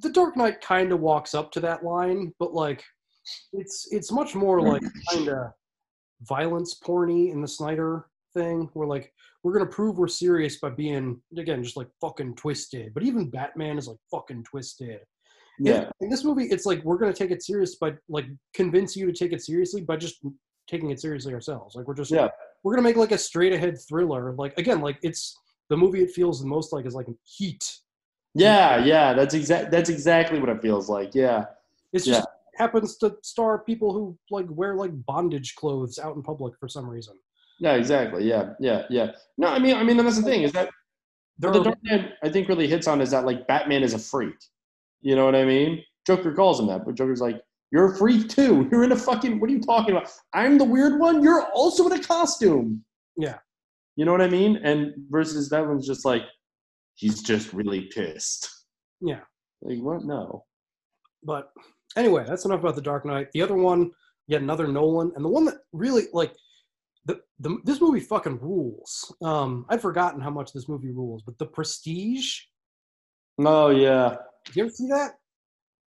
the 0.00 0.10
dark 0.10 0.36
knight 0.36 0.60
kind 0.60 0.90
of 0.90 1.00
walks 1.00 1.34
up 1.34 1.52
to 1.52 1.60
that 1.60 1.84
line 1.84 2.32
but 2.40 2.54
like 2.54 2.82
it's 3.52 3.86
it's 3.92 4.10
much 4.10 4.34
more 4.34 4.60
like 4.62 4.82
kind 5.12 5.28
of 5.28 5.52
violence 6.22 6.80
porny 6.84 7.30
in 7.30 7.42
the 7.42 7.46
snyder 7.48 8.06
thing 8.34 8.70
where 8.72 8.88
like 8.88 9.12
we're 9.42 9.52
gonna 9.52 9.66
prove 9.66 9.98
we're 9.98 10.08
serious 10.08 10.58
by 10.58 10.70
being 10.70 11.20
again 11.36 11.62
just 11.62 11.76
like 11.76 11.88
fucking 12.00 12.34
twisted 12.36 12.92
but 12.94 13.02
even 13.02 13.30
batman 13.30 13.78
is 13.78 13.86
like 13.86 13.98
fucking 14.10 14.42
twisted 14.44 15.00
Yeah. 15.60 15.82
in, 15.82 15.90
in 16.02 16.10
this 16.10 16.24
movie 16.24 16.44
it's 16.44 16.66
like 16.66 16.82
we're 16.84 16.98
gonna 16.98 17.12
take 17.12 17.30
it 17.30 17.42
serious 17.42 17.76
by 17.76 17.94
like 18.08 18.26
convince 18.54 18.96
you 18.96 19.06
to 19.06 19.12
take 19.12 19.32
it 19.32 19.42
seriously 19.42 19.80
by 19.80 19.96
just 19.96 20.16
taking 20.68 20.90
it 20.90 21.00
seriously 21.00 21.32
ourselves 21.34 21.74
like 21.74 21.86
we're 21.88 21.94
just 21.94 22.10
Yeah. 22.10 22.28
we're 22.62 22.72
gonna 22.74 22.82
make 22.82 22.96
like 22.96 23.12
a 23.12 23.18
straight 23.18 23.52
ahead 23.52 23.76
thriller 23.88 24.34
like 24.36 24.56
again 24.58 24.80
like 24.80 24.98
it's 25.02 25.36
the 25.70 25.76
movie 25.76 26.02
it 26.02 26.10
feels 26.12 26.40
the 26.40 26.46
most 26.46 26.72
like 26.72 26.86
is 26.86 26.94
like 26.94 27.06
heat 27.24 27.64
Yeah, 28.34 28.84
yeah, 28.84 29.14
that's 29.14 29.34
exact. 29.34 29.70
That's 29.70 29.90
exactly 29.90 30.38
what 30.38 30.48
it 30.48 30.60
feels 30.62 30.88
like. 30.88 31.14
Yeah, 31.14 31.46
it's 31.92 32.06
yeah. 32.06 32.14
just 32.16 32.28
happens 32.56 32.96
to 32.98 33.16
star 33.22 33.58
people 33.60 33.92
who 33.92 34.16
like 34.30 34.46
wear 34.50 34.74
like 34.76 34.92
bondage 35.06 35.54
clothes 35.56 35.98
out 35.98 36.14
in 36.16 36.22
public 36.22 36.54
for 36.60 36.68
some 36.68 36.88
reason 36.88 37.14
Yeah, 37.60 37.74
exactly. 37.74 38.24
Yeah, 38.28 38.54
yeah, 38.60 38.82
yeah. 38.90 39.12
No, 39.38 39.48
I 39.48 39.58
mean, 39.58 39.74
I 39.76 39.82
mean, 39.82 39.96
that's 39.96 40.16
the 40.16 40.22
thing 40.22 40.42
is 40.42 40.52
that 40.52 40.68
There 41.38 41.50
what 41.50 41.58
the 41.58 41.64
Dark 41.64 41.78
Knight 41.82 42.12
I 42.22 42.28
think 42.28 42.48
really 42.48 42.68
hits 42.68 42.86
on 42.86 43.00
is 43.00 43.10
that 43.10 43.24
like 43.24 43.46
Batman 43.46 43.82
is 43.82 43.94
a 43.94 43.98
freak. 43.98 44.36
You 45.00 45.16
know 45.16 45.24
what 45.24 45.34
I 45.36 45.44
mean? 45.44 45.82
Joker 46.06 46.32
calls 46.34 46.58
him 46.60 46.66
that, 46.68 46.84
but 46.84 46.94
Joker's 46.94 47.20
like, 47.20 47.40
"You're 47.70 47.92
a 47.92 47.96
freak 47.96 48.28
too. 48.28 48.68
You're 48.72 48.84
in 48.84 48.92
a 48.92 48.96
fucking. 48.96 49.40
What 49.40 49.50
are 49.50 49.52
you 49.52 49.60
talking 49.60 49.94
about? 49.96 50.10
I'm 50.34 50.58
the 50.58 50.64
weird 50.64 50.98
one. 50.98 51.22
You're 51.22 51.44
also 51.52 51.86
in 51.86 51.92
a 51.92 52.02
costume. 52.02 52.84
yeah 53.16 53.38
You 53.96 54.04
know 54.04 54.12
what 54.12 54.22
I 54.22 54.28
mean? 54.28 54.56
And 54.64 54.94
versus 55.10 55.48
that 55.50 55.66
one's 55.66 55.86
just 55.86 56.04
like, 56.04 56.22
he's 56.94 57.22
just 57.22 57.52
really 57.52 57.82
pissed. 57.94 58.48
yeah 59.00 59.20
Like 59.62 59.78
what? 59.80 60.04
No. 60.04 60.44
But 61.22 61.50
anyway, 61.96 62.24
that's 62.26 62.44
enough 62.44 62.60
about 62.60 62.74
the 62.76 62.82
Dark 62.82 63.04
Knight. 63.04 63.28
The 63.32 63.42
other 63.42 63.56
one, 63.56 63.90
yet 64.28 64.42
another 64.42 64.66
Nolan, 64.68 65.12
and 65.14 65.24
the 65.24 65.28
one 65.28 65.44
that 65.46 65.58
really 65.72 66.04
like 66.12 66.32
the, 67.06 67.20
the 67.40 67.58
this 67.64 67.80
movie 67.80 68.00
fucking 68.00 68.38
rules. 68.40 69.12
Um, 69.22 69.66
I'd 69.68 69.82
forgotten 69.82 70.20
how 70.20 70.30
much 70.30 70.52
this 70.52 70.68
movie 70.68 70.90
rules, 70.90 71.22
but 71.22 71.38
The 71.38 71.46
Prestige. 71.46 72.40
Oh 73.40 73.70
yeah. 73.70 74.16
You 74.54 74.64
ever 74.64 74.70
see 74.70 74.88
that? 74.88 75.12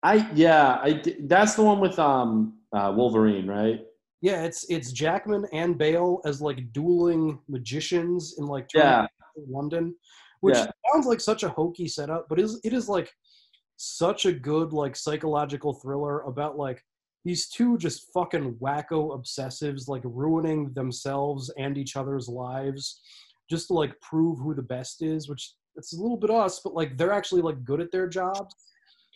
I 0.04 0.30
yeah. 0.34 0.80
I 0.82 1.02
that's 1.22 1.56
the 1.56 1.64
one 1.64 1.80
with 1.80 1.98
um 2.00 2.60
uh, 2.74 2.94
Wolverine, 2.96 3.48
right? 3.48 3.82
Yeah, 4.22 4.44
it's 4.44 4.66
it's 4.70 4.92
Jackman 4.92 5.46
and 5.54 5.78
Bale 5.78 6.22
as 6.26 6.42
like 6.42 6.72
dueling 6.74 7.40
magicians 7.48 8.36
in 8.38 8.46
like 8.46 8.68
Yeah. 8.74 9.08
London, 9.50 9.96
which 10.42 10.56
Yeah. 10.56 10.68
sounds 10.92 11.06
like 11.06 11.20
such 11.20 11.44
a 11.44 11.50
hokey 11.50 11.88
setup, 11.88 12.28
but 12.30 12.40
is 12.40 12.60
it 12.64 12.74
is 12.74 12.88
like 12.88 13.12
such 13.78 14.26
a 14.26 14.32
good 14.32 14.72
like 14.74 14.96
psychological 14.96 15.74
thriller 15.74 16.22
about 16.22 16.58
like 16.58 16.82
these 17.26 17.50
two 17.50 17.78
just 17.78 18.12
fucking 18.14 18.54
wacko 18.56 19.18
obsessives 19.20 19.88
like 19.88 20.04
ruining 20.06 20.72
themselves 20.74 21.52
and 21.58 21.78
each 21.78 21.96
other's 21.96 22.30
lives 22.30 23.02
just 23.50 23.68
to 23.68 23.74
like 23.74 24.00
prove 24.00 24.40
who 24.40 24.54
the 24.56 24.62
best 24.62 25.02
is, 25.02 25.28
which 25.28 25.54
it's 25.78 25.94
a 25.94 26.02
little 26.02 26.18
bit 26.18 26.30
us, 26.30 26.62
but 26.64 26.74
like 26.74 26.98
they're 26.98 27.14
actually 27.14 27.42
like 27.42 27.64
good 27.64 27.82
at 27.82 27.92
their 27.92 28.08
jobs. 28.08 28.56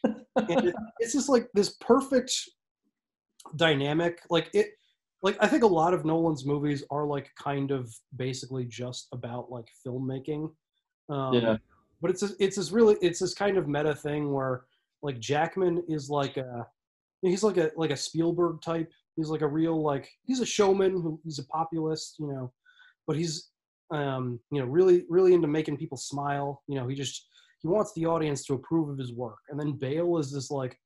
and 0.03 0.67
it, 0.67 0.75
it's 0.99 1.13
just 1.13 1.29
like 1.29 1.47
this 1.53 1.75
perfect 1.81 2.33
dynamic. 3.55 4.19
Like 4.29 4.49
it, 4.53 4.71
like 5.21 5.37
I 5.39 5.47
think 5.47 5.63
a 5.63 5.67
lot 5.67 5.93
of 5.93 6.05
Nolan's 6.05 6.45
movies 6.45 6.83
are 6.91 7.05
like 7.05 7.31
kind 7.35 7.71
of 7.71 7.93
basically 8.15 8.65
just 8.65 9.07
about 9.11 9.51
like 9.51 9.67
filmmaking. 9.85 10.51
Um, 11.09 11.33
Yeah. 11.33 11.57
But 12.01 12.11
it's 12.11 12.23
a, 12.23 12.29
it's 12.39 12.55
this 12.55 12.71
really 12.71 12.95
it's 13.01 13.19
this 13.19 13.33
kind 13.33 13.57
of 13.57 13.67
meta 13.67 13.93
thing 13.93 14.31
where 14.31 14.63
like 15.01 15.19
Jackman 15.19 15.83
is 15.89 16.09
like 16.09 16.37
a 16.37 16.65
he's 17.21 17.43
like 17.43 17.57
a 17.57 17.71
like 17.75 17.91
a 17.91 17.97
Spielberg 17.97 18.61
type. 18.61 18.89
He's 19.15 19.29
like 19.29 19.41
a 19.41 19.47
real 19.47 19.83
like 19.83 20.09
he's 20.23 20.39
a 20.39 20.45
showman 20.45 20.91
who 20.91 21.19
he's 21.25 21.39
a 21.39 21.45
populist, 21.47 22.15
you 22.19 22.27
know, 22.27 22.53
but 23.05 23.17
he's 23.17 23.49
um 23.91 24.39
you 24.51 24.59
know 24.59 24.67
really 24.67 25.03
really 25.09 25.33
into 25.33 25.47
making 25.47 25.77
people 25.77 25.97
smile. 25.97 26.61
You 26.67 26.75
know, 26.75 26.87
he 26.87 26.95
just 26.95 27.27
he 27.61 27.67
wants 27.67 27.91
the 27.93 28.05
audience 28.05 28.45
to 28.45 28.53
approve 28.53 28.89
of 28.89 28.97
his 28.97 29.13
work. 29.13 29.39
And 29.49 29.59
then 29.59 29.73
Bale 29.73 30.17
is 30.17 30.31
this 30.31 30.49
like 30.51 30.77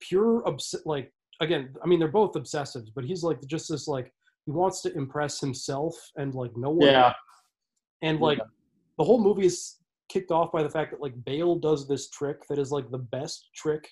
pure 0.00 0.42
obs- 0.46 0.74
like 0.84 1.12
again, 1.40 1.74
I 1.82 1.86
mean 1.86 1.98
they're 1.98 2.08
both 2.08 2.32
obsessives, 2.34 2.88
but 2.94 3.04
he's 3.04 3.22
like 3.22 3.38
just 3.46 3.68
this 3.70 3.86
like 3.88 4.12
he 4.46 4.52
wants 4.52 4.80
to 4.82 4.92
impress 4.96 5.40
himself 5.40 5.94
and 6.16 6.34
like 6.34 6.50
no 6.56 6.70
one 6.70 6.86
Yeah. 6.88 7.12
and 8.02 8.18
like 8.20 8.40
the 8.98 9.04
whole 9.04 9.22
movie 9.22 9.46
is 9.46 9.76
kicked 10.08 10.30
off 10.30 10.50
by 10.50 10.62
the 10.62 10.70
fact 10.70 10.90
that 10.90 11.00
like 11.02 11.12
Bale 11.24 11.56
does 11.56 11.86
this 11.86 12.08
trick 12.10 12.38
that 12.48 12.58
is 12.58 12.70
like 12.72 12.90
the 12.90 12.98
best 12.98 13.50
trick 13.54 13.86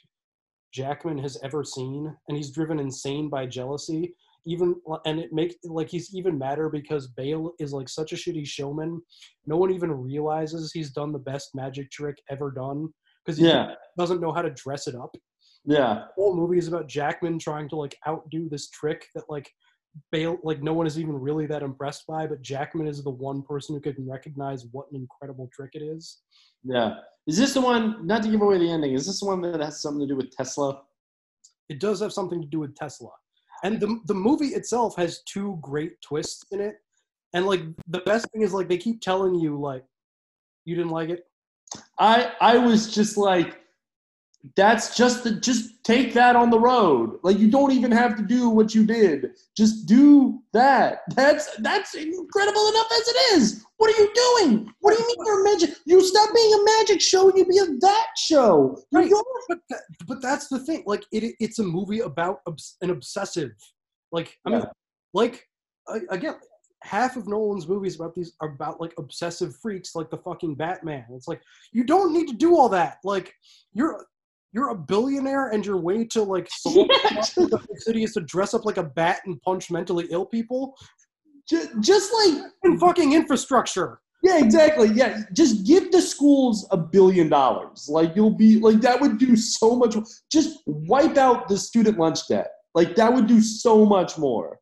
Jackman 0.73 1.19
has 1.19 1.39
ever 1.43 1.65
seen, 1.65 2.15
and 2.28 2.37
he's 2.37 2.51
driven 2.51 2.78
insane 2.81 3.28
by 3.31 3.47
jealousy. 3.47 4.15
Even 4.47 4.77
and 5.05 5.18
it 5.18 5.32
makes 5.32 5.56
like 5.64 5.89
he's 5.89 6.14
even 6.14 6.39
madder 6.39 6.68
because 6.68 7.09
Bale 7.09 7.52
is 7.59 7.73
like 7.73 7.89
such 7.89 8.12
a 8.12 8.16
shitty 8.16 8.47
showman. 8.47 9.02
No 9.47 9.56
one 9.56 9.73
even 9.73 9.90
realizes 9.90 10.73
he's 10.73 10.93
done 10.93 11.12
the 11.12 11.18
best 11.18 11.51
magic 11.55 11.90
trick 11.90 12.16
ever 12.31 12.51
done 12.52 12.89
because 13.24 13.39
he 13.39 13.47
Yeah. 13.47 13.74
doesn't 13.98 14.20
know 14.20 14.32
how 14.32 14.43
to 14.43 14.51
dress 14.51 14.86
it 14.86 14.94
up. 14.94 15.16
Yeah. 15.64 16.05
The 16.16 16.23
whole 16.23 16.36
movie 16.36 16.59
is 16.59 16.68
about 16.68 16.86
Jackman 16.89 17.40
trying 17.40 17.68
to 17.70 17.77
like 17.77 17.97
outdo 18.06 18.48
this 18.48 18.70
trick 18.70 19.06
that 19.16 19.24
like 19.28 19.51
Bale 20.12 20.36
like 20.44 20.62
no 20.62 20.74
one 20.74 20.86
is 20.86 20.98
even 20.98 21.18
really 21.18 21.47
that 21.47 21.62
impressed 21.62 22.06
by, 22.06 22.27
but 22.27 22.43
Jackman 22.43 22.86
is 22.86 23.02
the 23.02 23.10
one 23.10 23.43
person 23.43 23.74
who 23.74 23.81
can 23.81 24.09
recognize 24.09 24.66
what 24.70 24.86
an 24.93 24.97
incredible 25.01 25.48
trick 25.52 25.70
it 25.74 25.82
is. 25.82 26.18
Yeah. 26.62 26.98
Is 27.27 27.36
this 27.36 27.55
the 27.55 27.60
one? 27.60 28.06
Not 28.06 28.23
to 28.23 28.28
give 28.31 28.43
away 28.43 28.59
the 28.59 28.70
ending. 28.70 28.93
Is 28.93 29.06
this 29.06 29.20
the 29.20 29.27
one 29.27 29.40
that 29.40 29.60
has 29.60 29.82
something 29.82 30.06
to 30.06 30.06
do 30.06 30.16
with 30.16 30.31
Tesla? 30.31 30.82
It 31.68 31.81
does 31.81 31.98
have 32.01 32.12
something 32.12 32.40
to 32.40 32.47
do 32.47 32.60
with 32.60 32.77
Tesla. 32.77 33.10
And 33.67 33.81
the 33.81 33.99
the 34.05 34.15
movie 34.15 34.55
itself 34.55 34.95
has 34.95 35.23
two 35.25 35.59
great 35.61 36.01
twists 36.01 36.45
in 36.53 36.61
it. 36.61 36.77
And 37.35 37.47
like 37.47 37.63
the 37.89 37.99
best 37.99 38.31
thing 38.31 38.43
is 38.43 38.55
like 38.55 38.69
they 38.69 38.79
keep 38.79 39.01
telling 39.01 39.35
you 39.35 39.59
like 39.61 39.85
you 40.65 40.77
didn't 40.77 40.93
like 40.93 41.09
it. 41.09 41.25
I 41.99 42.33
I 42.41 42.59
was 42.59 42.95
just 42.95 43.17
like, 43.17 43.59
that's 44.55 44.97
just 44.97 45.24
the 45.24 45.32
just 45.32 45.82
take 45.85 46.12
that 46.14 46.36
on 46.36 46.51
the 46.51 46.59
road. 46.59 47.18
Like 47.23 47.39
you 47.39 47.51
don't 47.51 47.73
even 47.73 47.90
have 47.90 48.16
to 48.16 48.23
do 48.23 48.48
what 48.48 48.74
you 48.74 48.85
did. 48.86 49.31
Just 49.56 49.86
do 49.86 50.40
that. 50.52 51.01
That's 51.14 51.55
that's 51.56 51.94
incredible 51.94 52.68
enough 52.68 52.86
as 52.93 53.09
it 53.09 53.16
is. 53.35 53.64
What 53.78 53.94
are 53.94 54.01
you 54.02 54.12
doing? 54.14 54.73
What 54.81 54.97
do 54.97 55.02
you 55.02 55.06
mean 55.09 55.27
you're 55.27 55.40
a 55.40 55.44
magic? 55.44 55.70
You 55.85 56.01
stop 56.02 56.35
being 56.35 56.55
a 56.55 56.64
magic 56.78 57.01
show 57.01 57.28
and 57.28 57.39
you 57.39 57.44
be 57.47 57.59
a 57.59 57.66
that 57.81 58.06
show. 58.16 58.78
You're 58.90 59.02
Right. 59.02 59.12
But 59.48 59.59
that, 59.70 59.81
but 60.06 60.23
that's 60.23 60.48
the 60.48 60.59
thing. 60.60 60.82
Like 60.86 61.05
it 61.12 61.35
it's 61.40 61.59
a 61.59 61.64
movie 61.64 62.01
about 62.01 62.40
obs- 62.47 62.77
an 62.82 62.90
obsessive. 62.90 63.52
Like 64.12 64.36
I 64.47 64.51
mean 64.51 64.60
Yeah. 64.60 64.66
like 65.14 65.47
again 66.10 66.35
half 66.82 67.16
of 67.16 67.27
Nolan's 67.27 67.66
movies 67.66 67.97
about 67.97 68.14
these 68.14 68.32
are 68.40 68.48
about 68.51 68.81
like 68.81 68.94
obsessive 68.98 69.56
freaks 69.56 69.94
like 69.94 70.10
the 70.10 70.18
fucking 70.18 70.55
Batman. 70.55 71.05
It's 71.10 71.27
like 71.28 71.43
you 71.73 71.85
don't 71.85 72.12
need 72.12 72.28
to 72.28 72.35
do 72.35 72.56
all 72.56 72.68
that. 72.70 72.98
Like 73.05 73.32
you're 73.73 74.06
you're 74.57 74.70
a 74.70 74.74
billionaire 74.74 75.49
and 75.49 75.66
your 75.66 75.77
way 75.77 76.03
to 76.03 76.23
like 76.23 76.49
solve 76.51 76.89
the 76.89 77.61
city 77.77 78.05
is 78.05 78.15
to 78.15 78.23
dress 78.23 78.55
up 78.55 78.65
like 78.65 78.78
a 78.78 78.83
bat 78.83 79.20
and 79.27 79.41
punch 79.43 79.70
mentally 79.70 80.07
ill 80.11 80.24
people. 80.24 80.74
Just, 81.49 81.78
just 81.81 82.11
like 82.12 82.43
in 82.65 82.78
fucking 82.78 83.12
infrastructure. 83.12 84.01
Yeah, 84.23 84.39
exactly. 84.39 84.89
Yeah, 84.95 85.20
just 85.35 85.66
give 85.66 85.93
the 85.93 86.01
schools 86.01 86.66
a 86.70 86.77
billion 86.78 87.28
dollars. 87.28 87.87
Like 87.89 88.16
you'll 88.16 88.35
be 88.35 88.59
like 88.59 88.81
that 88.81 88.99
would 88.99 89.19
do 89.19 89.37
so 89.37 89.77
much. 89.77 89.95
Just 90.33 90.61
wipe 90.66 91.19
out 91.19 91.49
the 91.49 91.59
student 91.59 91.99
lunch 91.99 92.27
debt. 92.27 92.49
Like 92.74 92.97
that 92.97 93.12
would 93.12 93.27
do 93.27 93.43
so 93.43 93.85
much 93.85 94.16
more. 94.16 94.59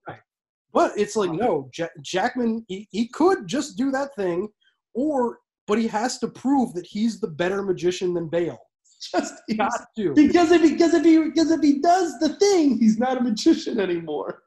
But 0.72 0.98
it's 0.98 1.14
like 1.14 1.30
no, 1.30 1.70
Ja 1.78 1.86
Jackman. 2.02 2.64
He, 2.66 2.88
he 2.90 3.06
could 3.08 3.46
just 3.46 3.78
do 3.78 3.92
that 3.92 4.14
thing, 4.16 4.48
or 4.92 5.38
but 5.68 5.78
he 5.78 5.86
has 5.86 6.18
to 6.18 6.28
prove 6.28 6.74
that 6.74 6.84
he's 6.84 7.20
the 7.20 7.28
better 7.28 7.62
magician 7.62 8.12
than 8.12 8.28
Bale. 8.28 8.58
Just 9.12 9.34
got 9.56 9.70
to 9.96 10.14
Because 10.14 10.50
if 10.52 10.62
he 10.62 10.70
because 10.72 10.94
if 10.94 11.04
he 11.04 11.18
because 11.24 11.50
if 11.50 11.60
he 11.60 11.80
does 11.80 12.18
the 12.20 12.30
thing, 12.36 12.78
he's 12.78 12.98
not 12.98 13.18
a 13.18 13.20
magician 13.20 13.80
anymore. 13.80 14.42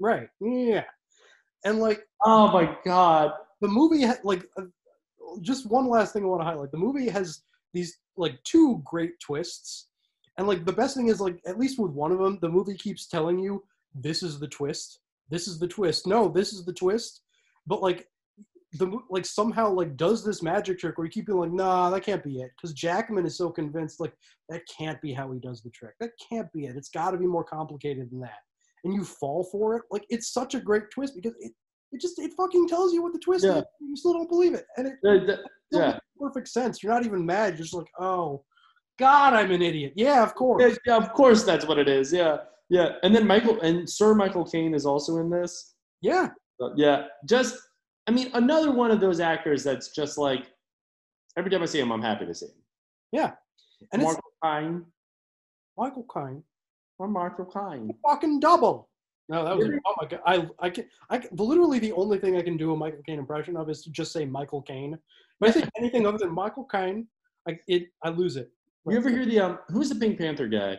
right. 0.00 0.28
Yeah, 0.40 0.84
and 1.64 1.78
like 1.78 2.06
Oh 2.24 2.48
my 2.52 2.76
god. 2.84 3.32
the 3.60 3.68
movie 3.68 4.04
ha- 4.04 4.18
like 4.24 4.44
uh, 4.58 4.62
just 5.40 5.68
one 5.70 5.88
last 5.88 6.12
thing 6.12 6.24
I 6.24 6.26
want 6.26 6.40
to 6.42 6.44
highlight. 6.44 6.72
The 6.72 6.78
movie 6.78 7.08
has 7.08 7.42
these 7.72 7.98
like 8.16 8.42
two 8.44 8.82
great 8.84 9.18
twists, 9.20 9.88
and 10.38 10.46
like 10.46 10.64
the 10.64 10.72
best 10.72 10.96
thing 10.96 11.08
is 11.08 11.20
like 11.20 11.38
at 11.46 11.58
least 11.58 11.78
with 11.78 11.92
one 11.92 12.12
of 12.12 12.18
them, 12.18 12.38
the 12.42 12.48
movie 12.48 12.76
keeps 12.76 13.06
telling 13.06 13.38
you 13.38 13.62
this 13.94 14.22
is 14.22 14.38
the 14.38 14.48
twist, 14.48 15.00
this 15.30 15.46
is 15.48 15.58
the 15.58 15.68
twist. 15.68 16.06
No, 16.06 16.28
this 16.28 16.52
is 16.52 16.64
the 16.64 16.72
twist, 16.72 17.22
but 17.66 17.82
like 17.82 18.08
the 18.74 18.98
like 19.10 19.26
somehow 19.26 19.70
like 19.70 19.96
does 19.96 20.24
this 20.24 20.42
magic 20.42 20.78
trick 20.78 20.96
where 20.96 21.04
you 21.04 21.10
keep 21.10 21.26
being 21.26 21.38
like, 21.38 21.52
nah, 21.52 21.90
that 21.90 22.02
can't 22.02 22.24
be 22.24 22.40
it, 22.40 22.50
because 22.56 22.72
Jackman 22.72 23.26
is 23.26 23.36
so 23.36 23.50
convinced 23.50 24.00
like 24.00 24.14
that 24.48 24.62
can't 24.66 25.00
be 25.02 25.12
how 25.12 25.30
he 25.32 25.38
does 25.38 25.62
the 25.62 25.70
trick. 25.70 25.94
That 26.00 26.10
can't 26.30 26.50
be 26.52 26.66
it. 26.66 26.76
It's 26.76 26.88
got 26.88 27.10
to 27.10 27.18
be 27.18 27.26
more 27.26 27.44
complicated 27.44 28.10
than 28.10 28.20
that, 28.20 28.38
and 28.84 28.94
you 28.94 29.04
fall 29.04 29.44
for 29.44 29.76
it. 29.76 29.82
Like 29.90 30.06
it's 30.08 30.32
such 30.32 30.54
a 30.54 30.60
great 30.60 30.84
twist 30.90 31.14
because 31.16 31.34
it 31.40 31.52
it 31.92 32.00
just 32.00 32.18
it 32.18 32.32
fucking 32.36 32.68
tells 32.68 32.94
you 32.94 33.02
what 33.02 33.12
the 33.12 33.18
twist 33.18 33.44
Yeah. 33.44 33.58
is. 33.58 33.64
You 33.80 33.96
still 33.96 34.14
don't 34.14 34.28
believe 34.30 34.54
it, 34.54 34.64
and 34.78 34.86
it 34.86 34.94
Yeah, 35.02 35.18
that- 35.26 35.40
yeah. 35.70 35.86
makes 35.92 36.00
perfect 36.18 36.48
sense. 36.48 36.82
You're 36.82 36.92
not 36.94 37.04
even 37.04 37.26
mad. 37.26 37.54
You're 37.54 37.64
just 37.64 37.74
like, 37.74 37.88
oh, 37.98 38.42
God, 38.98 39.34
I'm 39.34 39.50
an 39.50 39.60
idiot. 39.60 39.92
Yeah, 39.96 40.22
of 40.22 40.34
course. 40.34 40.62
Yeah, 40.62 40.76
yeah, 40.86 40.96
of 40.96 41.12
course 41.12 41.42
that's 41.44 41.66
what 41.66 41.78
it 41.78 41.88
is. 41.88 42.10
Yeah. 42.12 42.38
Yeah. 42.70 42.92
And 43.02 43.14
then 43.14 43.26
Michael 43.26 43.60
and 43.60 43.88
Sir 43.88 44.14
Michael 44.14 44.44
Caine 44.44 44.72
is 44.74 44.86
also 44.86 45.18
in 45.18 45.28
this. 45.28 45.74
Yeah. 46.00 46.28
So, 46.58 46.72
yeah. 46.76 47.06
Just 47.26 47.58
I 48.06 48.10
mean, 48.10 48.30
another 48.34 48.72
one 48.72 48.90
of 48.90 49.00
those 49.00 49.20
actors 49.20 49.62
that's 49.62 49.88
just 49.88 50.18
like 50.18 50.52
every 51.36 51.50
time 51.50 51.62
I 51.62 51.66
see 51.66 51.80
him, 51.80 51.92
I'm 51.92 52.02
happy 52.02 52.26
to 52.26 52.34
see 52.34 52.46
him. 52.46 52.52
Yeah. 53.12 53.32
And 53.92 54.02
it's 54.02 54.12
Michael 54.12 54.32
Caine. 54.44 54.84
Michael 55.76 56.06
Caine. 56.12 56.42
Or 56.98 57.08
Michael 57.08 57.46
Caine. 57.46 57.90
Fucking 58.06 58.40
double. 58.40 58.88
No, 59.28 59.44
that 59.44 59.56
was 59.56 59.68
oh 59.86 59.94
my 60.00 60.08
god. 60.08 60.20
I 60.26 60.48
I 60.58 60.70
can 60.70 60.84
I 61.10 61.22
literally 61.32 61.78
the 61.78 61.92
only 61.92 62.18
thing 62.18 62.36
I 62.36 62.42
can 62.42 62.56
do 62.56 62.72
a 62.72 62.76
Michael 62.76 63.00
Caine 63.06 63.18
impression 63.18 63.56
of 63.56 63.70
is 63.70 63.82
to 63.82 63.90
just 63.90 64.12
say 64.12 64.24
Michael 64.24 64.62
Caine. 64.62 64.98
But 65.40 65.50
I 65.50 65.52
think 65.52 65.68
anything 65.78 66.06
other 66.06 66.18
than 66.18 66.32
Michael 66.32 66.64
Caine, 66.64 67.06
I 67.48 67.58
it 67.68 67.88
I 68.02 68.10
lose 68.10 68.36
it. 68.36 68.50
You 68.86 68.96
ever 68.96 69.08
hear 69.08 69.24
the 69.24 69.40
um 69.40 69.58
who's 69.68 69.88
the 69.88 69.94
Pink 69.94 70.18
Panther 70.18 70.48
guy? 70.48 70.78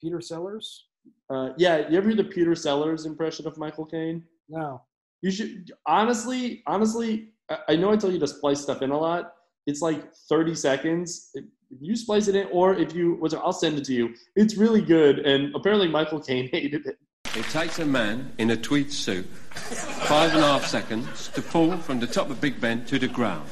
Peter 0.00 0.20
Sellers? 0.20 0.86
Uh 1.28 1.50
yeah, 1.58 1.88
you 1.88 1.98
ever 1.98 2.08
hear 2.08 2.16
the 2.16 2.24
Peter 2.24 2.54
Sellers 2.54 3.06
impression 3.06 3.46
of 3.46 3.58
Michael 3.58 3.86
Caine? 3.86 4.24
No. 4.48 4.82
You 5.22 5.30
should 5.30 5.72
honestly, 5.86 6.62
honestly, 6.66 7.30
I, 7.50 7.58
I 7.70 7.76
know 7.76 7.90
I 7.90 7.96
tell 7.96 8.12
you 8.12 8.18
to 8.20 8.26
splice 8.26 8.60
stuff 8.60 8.82
in 8.82 8.90
a 8.90 8.98
lot. 8.98 9.32
It's 9.66 9.82
like 9.82 10.12
30 10.30 10.54
seconds. 10.54 11.30
If 11.34 11.44
if 11.70 11.78
you 11.80 11.96
splice 11.96 12.28
it 12.28 12.34
in, 12.34 12.48
or 12.50 12.74
if 12.74 12.94
you, 12.94 13.14
which 13.14 13.34
I'll 13.34 13.52
send 13.52 13.78
it 13.78 13.84
to 13.86 13.92
you. 13.92 14.14
It's 14.36 14.56
really 14.56 14.80
good, 14.80 15.20
and 15.20 15.54
apparently 15.54 15.88
Michael 15.88 16.20
Caine 16.20 16.48
hated 16.52 16.86
it. 16.86 16.96
It 17.36 17.44
takes 17.46 17.78
a 17.78 17.84
man 17.84 18.32
in 18.38 18.50
a 18.50 18.56
tweed 18.56 18.90
suit 18.90 19.26
five 19.52 20.34
and 20.34 20.42
a 20.42 20.46
half 20.46 20.64
seconds 20.64 21.28
to 21.28 21.42
fall 21.42 21.76
from 21.76 22.00
the 22.00 22.06
top 22.06 22.30
of 22.30 22.40
Big 22.40 22.60
Ben 22.60 22.84
to 22.86 22.98
the 22.98 23.08
ground. 23.08 23.46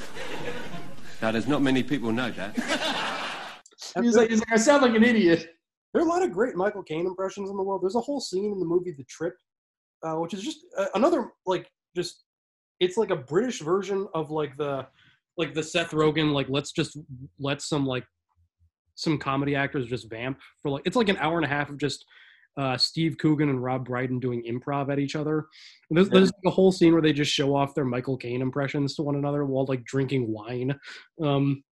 Now, 1.20 1.30
there's 1.30 1.47
not 1.47 1.62
many 1.62 1.82
people 1.82 2.10
know 2.10 2.30
that. 2.30 2.56
He's 4.01 4.16
like, 4.16 4.30
he's 4.30 4.40
like, 4.40 4.52
I 4.52 4.56
sound 4.56 4.82
like 4.82 4.94
an 4.94 5.05
idiot. 5.05 5.48
There 5.93 6.02
are 6.02 6.06
a 6.06 6.09
lot 6.09 6.22
of 6.22 6.32
great 6.32 6.56
Michael 6.56 6.82
Caine 6.82 7.06
impressions 7.06 7.51
in 7.51 7.56
the 7.56 7.62
world. 7.62 7.82
There's 7.82 7.97
a 7.97 8.01
whole 8.01 8.20
scene 8.20 8.52
in 8.52 8.59
the 8.59 8.66
movie 8.66 8.93
The 8.93 9.05
Trip, 9.05 9.34
uh, 10.02 10.14
which 10.14 10.35
is 10.35 10.43
just 10.43 10.59
uh, 10.77 10.86
another 10.94 11.31
like 11.47 11.70
just 11.94 12.24
it's 12.81 12.97
like 12.97 13.10
a 13.10 13.16
British 13.16 13.60
version 13.60 14.06
of 14.14 14.31
like 14.31 14.56
the 14.56 14.86
like 15.36 15.55
the 15.55 15.62
Seth 15.62 15.90
Rogen 15.90 16.32
like 16.32 16.48
let's 16.48 16.73
just 16.73 16.98
let 17.39 17.62
some 17.62 17.86
like 17.86 18.05
some 18.94 19.18
comedy 19.18 19.55
actors 19.55 19.86
just 19.86 20.09
vamp 20.09 20.39
for 20.62 20.70
like 20.70 20.82
it's 20.86 20.97
like 20.97 21.09
an 21.09 21.18
hour 21.18 21.36
and 21.36 21.44
a 21.44 21.48
half 21.48 21.68
of 21.68 21.78
just 21.78 22.05
uh, 22.56 22.77
Steve 22.77 23.18
Coogan 23.18 23.51
and 23.51 23.62
Rob 23.62 23.85
Brydon 23.85 24.18
doing 24.18 24.43
improv 24.44 24.90
at 24.90 24.98
each 24.98 25.14
other. 25.14 25.47
And 25.90 25.97
there's, 25.97 26.09
there's 26.09 26.32
like 26.32 26.47
a 26.47 26.51
whole 26.51 26.73
scene 26.73 26.94
where 26.94 27.02
they 27.02 27.12
just 27.12 27.31
show 27.31 27.55
off 27.55 27.74
their 27.74 27.85
Michael 27.85 28.16
Caine 28.16 28.40
impressions 28.40 28.94
to 28.94 29.02
one 29.02 29.16
another 29.16 29.44
while 29.44 29.66
like 29.66 29.85
drinking 29.85 30.32
wine. 30.32 30.74
Um, 31.23 31.62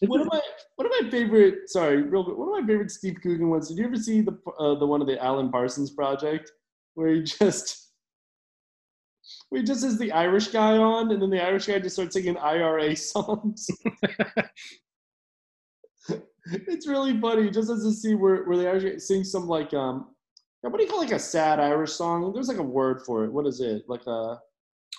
One 0.00 0.20
of 0.20 0.28
my 0.30 0.40
one 0.76 0.86
of 0.86 0.92
my 1.00 1.10
favorite. 1.10 1.68
Sorry, 1.68 2.02
real 2.02 2.24
quick. 2.24 2.36
One 2.36 2.48
of 2.48 2.60
my 2.62 2.66
favorite 2.66 2.90
Steve 2.90 3.16
Coogan 3.22 3.48
ones. 3.50 3.68
Did 3.68 3.78
you 3.78 3.84
ever 3.84 3.96
see 3.96 4.20
the 4.20 4.38
uh, 4.58 4.74
the 4.74 4.86
one 4.86 5.00
of 5.00 5.06
the 5.06 5.22
Alan 5.22 5.50
Parsons 5.50 5.90
project 5.90 6.50
where 6.96 7.14
he 7.14 7.22
just 7.22 7.90
where 9.48 9.60
he 9.60 9.66
just 9.66 9.84
has 9.84 9.98
the 9.98 10.10
Irish 10.10 10.48
guy 10.48 10.76
on, 10.76 11.12
and 11.12 11.22
then 11.22 11.30
the 11.30 11.42
Irish 11.42 11.66
guy 11.66 11.78
just 11.78 11.94
starts 11.94 12.14
singing 12.14 12.36
IRA 12.36 12.96
songs. 12.96 13.68
it's 16.46 16.88
really 16.88 17.18
funny. 17.20 17.44
He 17.44 17.50
just 17.50 17.70
as 17.70 17.84
to 17.84 17.92
see 17.92 18.14
where 18.14 18.42
where 18.44 18.56
the 18.56 18.68
Irish 18.68 18.82
guy 18.82 18.96
sings 18.98 19.30
some 19.30 19.46
like 19.46 19.72
um. 19.72 20.08
What 20.62 20.78
do 20.78 20.82
you 20.82 20.90
call 20.90 20.98
like 20.98 21.12
a 21.12 21.18
sad 21.18 21.60
Irish 21.60 21.92
song? 21.92 22.32
There's 22.32 22.48
like 22.48 22.56
a 22.58 22.62
word 22.62 23.02
for 23.06 23.22
it. 23.24 23.32
What 23.32 23.46
is 23.46 23.60
it? 23.60 23.84
Like 23.86 24.04
a 24.08 24.40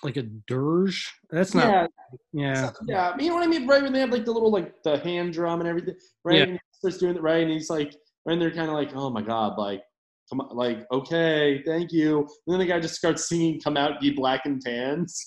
Like 0.02 0.16
a 0.16 0.22
dirge. 0.22 1.12
That's 1.28 1.54
not. 1.54 1.66
Yeah. 1.66 1.86
Yeah. 2.32 2.70
Yeah, 2.86 3.16
you 3.18 3.28
know 3.28 3.34
what 3.34 3.44
I 3.44 3.48
mean, 3.48 3.66
right? 3.66 3.82
When 3.82 3.92
they 3.92 4.00
have 4.00 4.08
like 4.08 4.24
the 4.24 4.32
little 4.32 4.50
like 4.50 4.82
the 4.82 4.98
hand 4.98 5.34
drum 5.34 5.60
and 5.60 5.68
everything, 5.68 5.96
right? 6.24 6.38
Yeah. 6.38 6.42
And 6.44 6.52
he 6.52 6.58
starts 6.72 6.96
doing 6.96 7.16
it 7.16 7.22
right, 7.22 7.42
and 7.42 7.50
he's 7.50 7.68
like, 7.68 7.94
and 8.24 8.40
they're 8.40 8.50
kind 8.50 8.68
of 8.68 8.74
like, 8.74 8.94
oh 8.94 9.10
my 9.10 9.20
god, 9.20 9.58
like, 9.58 9.82
come 10.30 10.40
on, 10.40 10.56
like, 10.56 10.86
okay, 10.92 11.62
thank 11.66 11.92
you. 11.92 12.18
And 12.20 12.28
then 12.46 12.58
the 12.58 12.66
guy 12.66 12.80
just 12.80 12.94
starts 12.96 13.28
singing, 13.28 13.60
"Come 13.60 13.76
out, 13.76 14.02
ye 14.02 14.10
black 14.12 14.42
and 14.46 14.60
tans," 14.60 15.24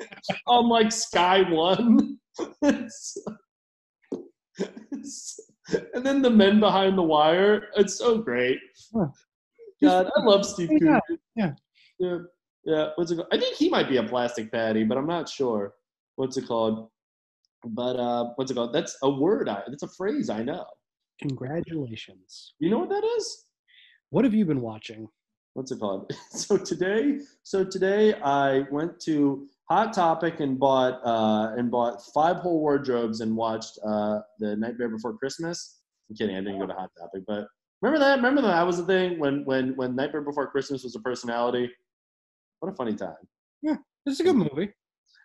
on 0.46 0.68
like 0.68 0.92
Sky 0.92 1.42
One. 1.50 2.18
And 5.94 6.04
then 6.04 6.20
the 6.22 6.30
men 6.30 6.60
behind 6.60 6.98
the 6.98 7.02
wire. 7.02 7.68
It's 7.76 7.96
so 7.96 8.18
great. 8.18 8.58
God, 9.82 10.10
I 10.14 10.22
love 10.22 10.44
Steve 10.44 10.68
Yeah, 10.72 11.00
Coogan. 11.08 11.20
yeah. 11.36 11.52
Yeah, 11.98 12.18
yeah. 12.64 12.88
What's 12.96 13.10
it 13.10 13.16
called? 13.16 13.28
I 13.32 13.38
think 13.38 13.56
he 13.56 13.68
might 13.70 13.88
be 13.88 13.96
a 13.96 14.02
plastic 14.02 14.52
paddy, 14.52 14.84
but 14.84 14.98
I'm 14.98 15.06
not 15.06 15.28
sure. 15.28 15.74
What's 16.16 16.36
it 16.36 16.46
called? 16.46 16.88
But 17.66 17.96
uh, 17.96 18.32
what's 18.36 18.50
it 18.50 18.54
called? 18.54 18.74
That's 18.74 18.96
a 19.02 19.10
word. 19.10 19.48
I. 19.48 19.62
That's 19.66 19.82
a 19.82 19.88
phrase 19.88 20.28
I 20.28 20.42
know. 20.42 20.66
Congratulations. 21.22 22.54
You 22.58 22.70
know 22.70 22.78
what 22.80 22.90
that 22.90 23.04
is? 23.16 23.46
What 24.10 24.24
have 24.24 24.34
you 24.34 24.44
been 24.44 24.60
watching? 24.60 25.08
What's 25.54 25.70
it 25.70 25.80
called? 25.80 26.12
So 26.30 26.56
today, 26.56 27.20
so 27.42 27.64
today 27.64 28.14
I 28.14 28.64
went 28.70 29.00
to 29.00 29.46
Hot 29.70 29.92
Topic 29.92 30.40
and 30.40 30.58
bought 30.58 31.00
uh, 31.04 31.54
and 31.56 31.70
bought 31.70 32.02
five 32.12 32.36
whole 32.36 32.60
wardrobes 32.60 33.20
and 33.20 33.36
watched 33.36 33.78
uh, 33.86 34.20
the 34.38 34.56
Nightmare 34.56 34.88
Before 34.88 35.16
Christmas. 35.16 35.80
I'm 36.10 36.16
kidding. 36.16 36.36
I 36.36 36.40
didn't 36.40 36.58
go 36.58 36.66
to 36.66 36.74
Hot 36.74 36.90
Topic, 36.98 37.22
but 37.26 37.46
remember 37.80 38.04
that? 38.04 38.16
Remember 38.16 38.42
that, 38.42 38.48
that 38.48 38.66
was 38.66 38.78
the 38.78 38.84
thing 38.84 39.18
when 39.18 39.44
when 39.44 39.76
when 39.76 39.96
Nightmare 39.96 40.22
Before 40.22 40.48
Christmas 40.48 40.82
was 40.82 40.96
a 40.96 41.00
personality. 41.00 41.70
What 42.60 42.72
a 42.72 42.76
funny 42.76 42.94
time. 42.94 43.14
Yeah, 43.62 43.76
it's 44.06 44.20
a 44.20 44.24
good 44.24 44.36
movie. 44.36 44.70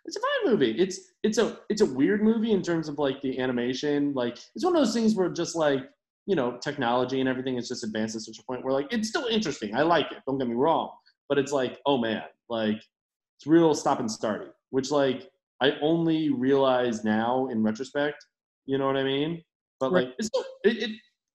It's 0.04 0.16
a 0.16 0.20
fine 0.20 0.52
movie. 0.52 0.72
It's 0.78 1.00
it's 1.22 1.38
a 1.38 1.58
it's 1.68 1.82
a 1.82 1.86
weird 1.86 2.22
movie 2.22 2.52
in 2.52 2.62
terms 2.62 2.88
of 2.88 2.98
like 2.98 3.20
the 3.20 3.38
animation. 3.40 4.14
Like 4.14 4.38
it's 4.54 4.64
one 4.64 4.74
of 4.76 4.80
those 4.80 4.94
things 4.94 5.14
where 5.14 5.28
just 5.28 5.56
like 5.56 5.82
you 6.26 6.36
know 6.36 6.58
technology 6.62 7.20
and 7.20 7.28
everything 7.28 7.56
is 7.56 7.68
just 7.68 7.84
advanced 7.84 8.14
to 8.14 8.20
such 8.20 8.38
a 8.38 8.44
point 8.44 8.64
where 8.64 8.72
like 8.72 8.86
it's 8.90 9.08
still 9.08 9.26
interesting. 9.26 9.74
I 9.74 9.82
like 9.82 10.10
it. 10.12 10.18
Don't 10.26 10.38
get 10.38 10.48
me 10.48 10.54
wrong, 10.54 10.90
but 11.28 11.38
it's 11.38 11.52
like 11.52 11.78
oh 11.86 11.98
man, 11.98 12.22
like 12.48 12.76
it's 12.76 13.46
real 13.46 13.74
stop 13.74 14.00
and 14.00 14.08
starty, 14.08 14.48
which 14.70 14.90
like 14.90 15.28
I 15.60 15.72
only 15.82 16.30
realize 16.30 17.04
now 17.04 17.48
in 17.48 17.62
retrospect. 17.62 18.24
You 18.66 18.78
know 18.78 18.86
what 18.86 18.96
I 18.96 19.04
mean? 19.04 19.42
But 19.78 19.92
like 19.92 20.08
it's 20.18 20.28
still 20.28 20.44
it, 20.64 20.82
it 20.82 20.90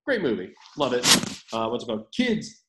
great 0.06 0.22
movie. 0.22 0.54
Love 0.78 0.94
it. 0.94 1.06
Uh, 1.52 1.68
what's 1.70 1.84
it 1.84 1.88
called? 1.88 2.08
Kids 2.16 2.65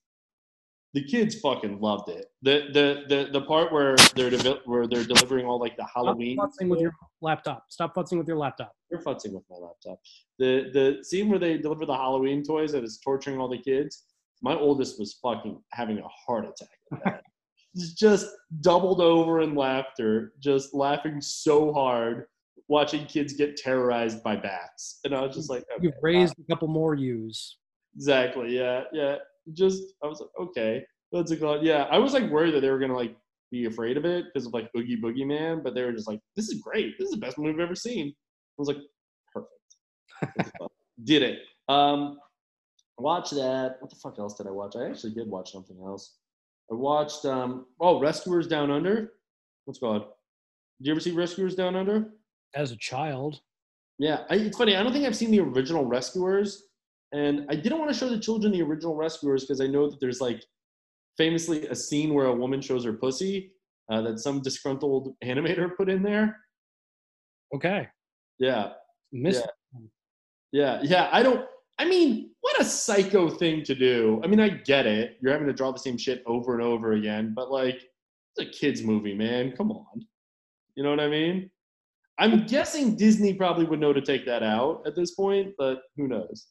the 0.97 1.05
kids 1.05 1.39
fucking 1.41 1.79
loved 1.79 2.09
it. 2.09 2.25
The 2.41 2.69
the 2.73 3.05
the 3.15 3.31
the 3.39 3.43
part 3.45 3.71
where 3.71 3.97
they're 4.15 4.31
devel- 4.31 4.61
where 4.65 4.87
they're 4.89 5.05
delivering 5.05 5.45
all 5.45 5.61
like 5.61 5.77
the 5.77 5.87
Halloween. 5.95 6.39
Stop 6.39 6.53
futzing 6.59 6.69
with 6.71 6.81
your 6.81 6.93
laptop. 7.21 7.65
Stop 7.69 7.95
futzing 7.95 8.17
with 8.17 8.27
your 8.27 8.39
laptop. 8.39 8.73
You're 8.91 9.03
futzing 9.03 9.33
with 9.35 9.45
my 9.51 9.57
laptop. 9.57 9.99
The 10.39 10.71
the 10.73 11.05
scene 11.05 11.29
where 11.29 11.39
they 11.39 11.59
deliver 11.59 11.85
the 11.85 11.95
Halloween 11.95 12.43
toys 12.43 12.73
that 12.73 12.83
is 12.83 12.99
torturing 13.05 13.39
all 13.39 13.47
the 13.49 13.59
kids. 13.59 14.05
My 14.41 14.55
oldest 14.55 14.99
was 14.99 15.19
fucking 15.23 15.63
having 15.73 15.99
a 15.99 16.09
heart 16.27 16.47
attack. 16.47 16.79
At 16.95 17.05
that. 17.05 17.23
He's 17.75 17.93
just 17.93 18.27
doubled 18.63 19.03
over 19.03 19.43
in 19.43 19.55
laughter, 19.55 20.33
just 20.41 20.73
laughing 20.73 21.21
so 21.21 21.75
hard, 21.75 22.25
watching 22.69 23.05
kids 23.05 23.35
get 23.35 23.59
terrorized 23.59 24.23
by 24.23 24.35
bats. 24.37 25.01
And 25.05 25.15
I 25.15 25.21
was 25.21 25.37
just 25.37 25.51
like, 25.51 25.63
okay, 25.75 25.83
You've 25.83 26.03
raised 26.03 26.33
a 26.39 26.45
couple 26.51 26.69
more 26.69 26.95
U's. 26.95 27.59
Exactly. 27.95 28.57
Yeah. 28.57 28.85
Yeah. 28.95 29.17
Just 29.53 29.83
I 30.03 30.07
was 30.07 30.21
like, 30.21 30.31
okay, 30.41 30.85
what's 31.11 31.31
it 31.31 31.41
called? 31.41 31.65
Yeah. 31.65 31.85
I 31.91 31.99
was 31.99 32.13
like 32.13 32.31
worried 32.31 32.55
that 32.55 32.61
they 32.61 32.71
were 32.71 32.79
gonna 32.79 32.97
like 32.97 33.17
be 33.51 33.67
afraid 33.67 33.97
of 33.97 34.05
it 34.05 34.27
because 34.27 34.47
of 34.47 34.53
like 34.53 34.71
Oogie 34.77 35.01
Boogie 35.01 35.27
Man, 35.27 35.63
but 35.63 35.75
they 35.75 35.83
were 35.83 35.93
just 35.93 36.09
like, 36.09 36.21
this 36.35 36.49
is 36.49 36.61
great. 36.61 36.99
This 36.99 37.07
is 37.07 37.13
the 37.13 37.21
best 37.21 37.39
movie 37.39 37.55
I've 37.55 37.61
ever 37.61 37.75
seen. 37.75 38.09
I 38.09 38.13
was 38.59 38.69
like, 38.69 38.79
perfect. 39.33 40.53
did 41.05 41.23
it. 41.23 41.39
Um, 41.69 42.19
watch 42.99 43.31
that. 43.31 43.77
What 43.81 43.91
the 43.91 43.97
fuck 43.97 44.19
else 44.19 44.35
did 44.35 44.47
I 44.47 44.51
watch? 44.51 44.75
I 44.77 44.89
actually 44.89 45.15
did 45.15 45.29
watch 45.29 45.53
something 45.53 45.79
else. 45.85 46.17
I 46.71 46.75
watched 46.75 47.25
um 47.25 47.67
oh 47.81 48.01
Rescuers 48.01 48.47
Down 48.47 48.71
Under. 48.71 49.13
What's 49.65 49.79
called? 49.79 50.03
Did 50.79 50.87
you 50.87 50.93
ever 50.93 51.01
see 51.01 51.13
Rescuers 51.13 51.55
Down 51.55 51.77
Under? 51.77 52.11
As 52.55 52.73
a 52.73 52.77
child. 52.77 53.41
Yeah, 53.99 54.25
I, 54.29 54.37
it's 54.37 54.59
funny. 54.59 54.77
I 54.77 54.83
don't 54.83 54.93
think 54.93 55.07
I've 55.07 55.17
seen 55.17 55.31
the 55.31 55.41
original 55.41 55.85
Rescuers, 55.85 56.65
and 57.13 57.47
I 57.49 57.55
didn't 57.55 57.79
want 57.79 57.91
to 57.91 57.97
show 57.97 58.09
the 58.09 58.19
children 58.19 58.53
the 58.53 58.63
original 58.63 58.95
Rescuers 58.95 59.45
because 59.45 59.61
I 59.61 59.67
know 59.67 59.89
that 59.89 60.01
there's 60.01 60.21
like 60.21 60.43
famously 61.17 61.67
a 61.69 61.75
scene 61.75 62.15
where 62.15 62.27
a 62.27 62.35
woman 62.35 62.61
shows 62.61 62.85
her 62.85 62.93
pussy 62.93 63.53
uh, 63.91 64.03
that 64.03 64.19
some 64.19 64.43
disgruntled 64.43 65.15
animator 65.25 65.75
put 65.77 65.89
in 65.89 66.03
there. 66.03 66.37
Okay. 67.55 67.89
Yeah. 68.39 68.73
Miss. 69.13 69.43
Yeah, 70.53 70.81
yeah. 70.83 71.09
I 71.13 71.23
don't. 71.23 71.47
I 71.79 71.85
mean, 71.85 72.31
what 72.41 72.61
a 72.61 72.65
psycho 72.65 73.29
thing 73.29 73.63
to 73.65 73.75
do. 73.75 74.21
I 74.25 74.27
mean, 74.27 74.41
I 74.41 74.49
get 74.49 74.87
it. 74.87 75.19
You're 75.21 75.33
having 75.33 75.47
to 75.47 75.53
draw 75.53 75.73
the 75.73 75.79
same 75.79 75.99
shit 75.99 76.23
over 76.27 76.55
and 76.55 76.63
over 76.63 76.93
again, 76.93 77.35
but 77.37 77.51
like, 77.51 77.83
it's 78.37 78.49
a 78.49 78.59
kids' 78.59 78.83
movie, 78.83 79.15
man. 79.15 79.53
Come 79.53 79.71
on. 79.71 80.07
You 80.75 80.83
know 80.83 80.91
what 80.91 81.01
I 81.01 81.09
mean? 81.09 81.51
I'm 82.19 82.47
guessing 82.47 82.97
Disney 82.97 83.35
probably 83.35 83.67
would 83.67 83.81
know 83.81 83.93
to 83.93 84.01
take 84.01 84.25
that 84.25 84.43
out 84.43 84.83
at 84.87 84.97
this 84.97 85.15
point, 85.15 85.53
but 85.59 85.81
who 85.97 86.09
knows? 86.09 86.47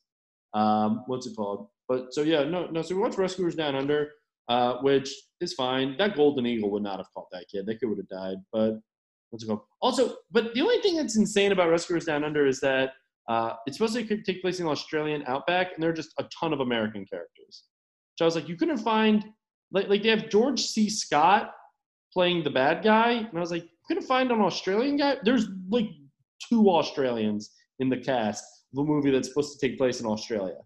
Um, 0.55 1.03
what's 1.07 1.27
it 1.27 1.35
called? 1.35 1.67
But 1.87 2.13
so 2.13 2.21
yeah, 2.21 2.43
no, 2.43 2.67
no. 2.67 2.81
So 2.81 2.95
we 2.95 3.01
watched 3.01 3.17
Rescuers 3.17 3.55
Down 3.55 3.75
Under, 3.75 4.09
uh, 4.49 4.77
which 4.77 5.13
is 5.41 5.53
fine. 5.53 5.95
That 5.97 6.15
golden 6.15 6.45
eagle 6.47 6.71
would 6.71 6.83
not 6.83 6.97
have 6.97 7.07
caught 7.13 7.27
that 7.31 7.45
kid. 7.51 7.65
That 7.67 7.79
kid 7.79 7.87
would 7.87 7.99
have 7.99 8.07
died. 8.07 8.37
But 8.51 8.79
what's 9.29 9.43
it 9.43 9.47
called? 9.47 9.61
Also, 9.81 10.15
but 10.31 10.53
the 10.53 10.61
only 10.61 10.81
thing 10.81 10.95
that's 10.95 11.17
insane 11.17 11.51
about 11.51 11.69
Rescuers 11.69 12.05
Down 12.05 12.23
Under 12.23 12.47
is 12.47 12.59
that 12.61 12.93
uh, 13.27 13.53
it's 13.67 13.77
supposed 13.77 13.95
to 13.95 14.23
take 14.23 14.41
place 14.41 14.59
in 14.59 14.65
the 14.65 14.71
Australian 14.71 15.23
outback, 15.27 15.73
and 15.73 15.83
there 15.83 15.89
are 15.89 15.93
just 15.93 16.13
a 16.19 16.25
ton 16.39 16.53
of 16.53 16.61
American 16.61 17.05
characters. 17.05 17.63
So 18.15 18.25
I 18.25 18.27
was 18.27 18.35
like, 18.35 18.47
you 18.47 18.55
couldn't 18.55 18.77
find 18.77 19.23
like 19.71 19.89
like 19.89 20.03
they 20.03 20.09
have 20.09 20.29
George 20.29 20.61
C. 20.61 20.89
Scott 20.89 21.51
playing 22.13 22.43
the 22.43 22.49
bad 22.49 22.83
guy, 22.83 23.11
and 23.11 23.37
I 23.37 23.39
was 23.39 23.51
like, 23.51 23.63
you 23.63 23.69
couldn't 23.87 24.03
find 24.03 24.31
an 24.31 24.41
Australian 24.41 24.97
guy. 24.97 25.17
There's 25.23 25.47
like 25.69 25.89
two 26.49 26.69
Australians 26.69 27.51
in 27.79 27.89
the 27.89 27.97
cast 27.97 28.43
a 28.77 28.83
movie 28.83 29.11
that's 29.11 29.27
supposed 29.27 29.57
to 29.57 29.67
take 29.67 29.77
place 29.77 29.99
in 29.99 30.05
Australia. 30.05 30.57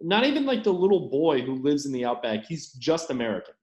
Not 0.00 0.24
even 0.24 0.46
like 0.46 0.62
the 0.62 0.72
little 0.72 1.08
boy 1.10 1.42
who 1.42 1.62
lives 1.62 1.86
in 1.86 1.92
the 1.92 2.04
outback. 2.04 2.44
He's 2.46 2.72
just 2.72 3.10
American. 3.10 3.54